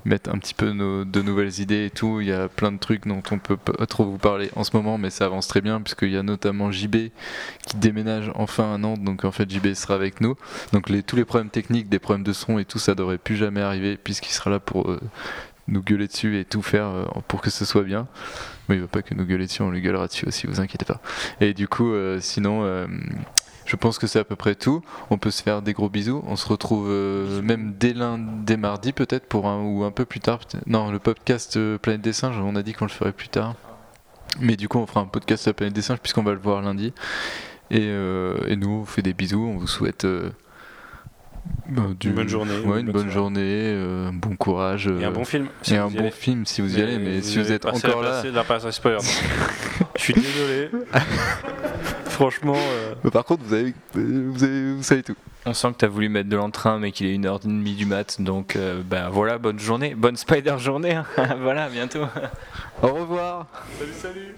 mettre 0.07 0.31
un 0.35 0.39
petit 0.39 0.55
peu 0.55 0.71
nos- 0.73 1.05
de 1.05 1.21
nouvelles 1.23 1.61
idées 1.61 1.87
et 1.87 1.91
tout. 1.91 2.21
Il 2.21 2.29
y 2.29 2.33
a 2.33 2.49
plein 2.49 2.73
de 2.73 2.79
trucs 2.79 3.07
dont 3.07 3.23
on 3.31 3.39
peut 3.39 3.57
pas 3.59 3.85
trop 3.87 4.05
vous 4.05 4.17
parler 4.19 4.51
en 4.57 4.65
ce 4.65 4.75
moment, 4.75 4.97
mais 4.99 5.11
ça 5.11 5.27
avance 5.27 5.47
très 5.47 5.61
bien, 5.61 5.81
puisqu'il 5.81 6.11
y 6.11 6.17
a 6.17 6.23
notamment 6.23 6.71
JB 6.73 7.11
qui 7.67 7.77
déménage 7.77 8.31
enfin 8.35 8.75
à 8.75 8.79
Nantes. 8.79 9.03
Donc 9.05 9.25
en 9.25 9.31
fait, 9.33 9.51
JB 9.51 9.75
sera 9.75 9.95
avec 9.95 10.21
nous. 10.21 10.37
Donc 10.73 10.89
les, 10.89 11.03
tous 11.03 11.17
les 11.17 11.25
problèmes 11.27 11.51
techniques, 11.51 11.89
des 11.89 11.99
problèmes 11.99 12.25
de 12.25 12.33
son 12.33 12.59
et 12.59 12.65
tout, 12.65 12.79
ça 12.79 12.95
devrait 12.95 13.19
plus 13.19 13.37
jamais 13.37 13.61
arriver, 13.61 13.97
puisqu'il 14.03 14.33
sera 14.33 14.49
là 14.51 14.59
pour. 14.61 14.91
euh, 14.91 15.01
nous 15.69 15.83
gueuler 15.83 16.07
dessus 16.07 16.39
et 16.39 16.45
tout 16.45 16.63
faire 16.63 16.87
euh, 16.87 17.05
pour 17.29 17.41
que 17.41 17.51
ce 17.51 17.65
soit 17.65 17.83
bien. 17.83 18.07
Mais 18.69 18.77
il 18.77 18.81
va 18.81 18.89
pas 18.89 19.03
que 19.03 19.15
nous 19.15 19.25
gueuler 19.25 19.47
dessus, 19.47 19.63
on 19.63 19.71
lui 19.71 19.81
gueulera 19.81 20.07
dessus 20.07 20.27
aussi, 20.27 20.47
vous 20.47 20.61
inquiétez 20.61 20.85
pas. 20.85 21.01
Et 21.41 21.55
du 21.55 21.69
coup, 21.69 21.93
euh, 21.93 22.19
sinon, 22.21 22.63
euh, 22.63 22.87
je 23.67 23.77
pense 23.77 23.99
que 23.99 24.07
c'est 24.07 24.19
à 24.19 24.25
peu 24.25 24.37
près 24.37 24.55
tout. 24.55 24.83
On 25.11 25.19
peut 25.19 25.31
se 25.31 25.43
faire 25.43 25.63
des 25.63 25.73
gros 25.73 25.89
bisous. 25.89 26.23
On 26.27 26.37
se 26.37 26.49
retrouve 26.49 26.89
même 27.43 27.75
dès 27.79 27.93
lundi, 27.93 28.25
dès 28.45 28.57
mardi 28.57 28.93
peut-être 28.93 29.27
pour 29.27 29.47
un 29.47 29.63
ou 29.63 29.85
un 29.85 29.93
peu 29.93 30.05
plus 30.05 30.21
tard. 30.21 30.41
Non, 30.67 30.91
le 30.91 30.99
podcast 30.99 31.59
Planète 31.79 32.01
des 32.01 32.13
Singes, 32.13 32.39
on 32.39 32.57
a 32.57 32.63
dit 32.63 32.73
qu'on 32.73 32.87
le 32.87 32.91
ferait 32.91 33.13
plus 33.13 33.29
tard. 33.29 33.55
Mais 34.41 34.57
du 34.57 34.69
coup, 34.69 34.79
on 34.79 34.87
fera 34.87 35.01
un 35.01 35.07
podcast 35.07 35.53
Planète 35.53 35.75
des 35.75 35.83
Singes 35.83 36.01
puisqu'on 36.01 36.23
va 36.23 36.33
le 36.33 36.41
voir 36.41 36.63
lundi. 36.63 36.93
Et, 37.71 37.87
et 37.87 38.57
nous, 38.57 38.71
on 38.71 38.79
vous 38.81 38.87
fait 38.87 39.03
des 39.03 39.15
bisous. 39.15 39.45
On 39.45 39.57
vous 39.57 39.69
souhaite 39.69 40.05
bah, 41.69 41.83
du- 41.99 42.09
Une 42.09 42.15
bonne 42.15 42.29
journée, 42.29 42.59
Ouais, 42.65 42.81
une 42.81 42.87
une 42.87 42.93
bonne 42.93 43.11
journée, 43.11 43.41
euh, 43.43 44.09
un 44.09 44.13
bon 44.13 44.37
courage. 44.37 44.87
Et 44.87 45.05
un 45.05 45.09
euh, 45.09 45.11
bon 45.11 45.25
film. 45.25 45.49
et 45.71 45.77
un 45.77 45.89
bon 45.89 45.99
allez. 46.01 46.11
film 46.11 46.45
si 46.47 46.61
vous 46.61 46.79
y 46.79 46.83
allez, 46.83 46.99
mais 46.99 47.23
si 47.23 47.39
vous 47.39 47.51
êtes 47.53 47.67
encore 47.67 48.03
la 48.03 48.23
là. 48.23 48.45
la 48.65 48.73
spoiler. 48.73 48.99
Je 49.97 50.03
suis 50.03 50.15
désolé. 50.15 50.71
Franchement, 52.07 52.55
euh, 52.57 52.95
Mais 53.05 53.11
par 53.11 53.25
contre, 53.25 53.43
vous, 53.45 53.55
avez, 53.55 53.75
euh, 53.97 54.29
vous, 54.31 54.45
avez- 54.45 54.75
vous 54.75 54.83
savez 54.83 55.03
tout. 55.03 55.17
On 55.47 55.55
sent 55.55 55.73
que 55.73 55.79
tu 55.79 55.85
as 55.87 55.89
voulu 55.89 56.09
mettre 56.11 56.29
de 56.29 56.37
l'entrain, 56.37 56.79
mais 56.79 56.93
qu'il 56.93 57.07
est 57.07 57.17
1h30 57.17 57.77
du 57.77 57.87
mat. 57.87 58.21
Donc, 58.21 58.57
euh, 58.57 58.83
ben 58.85 59.09
voilà, 59.09 59.39
bonne 59.39 59.59
journée. 59.59 59.95
Bonne 59.95 60.17
Spider 60.17 60.57
journée. 60.59 60.93
hein. 60.97 61.07
voilà, 61.41 61.65
à 61.65 61.69
bientôt. 61.71 62.03
Au 62.83 62.89
revoir 62.89 63.47
salut, 63.79 63.93
salut. 63.95 64.35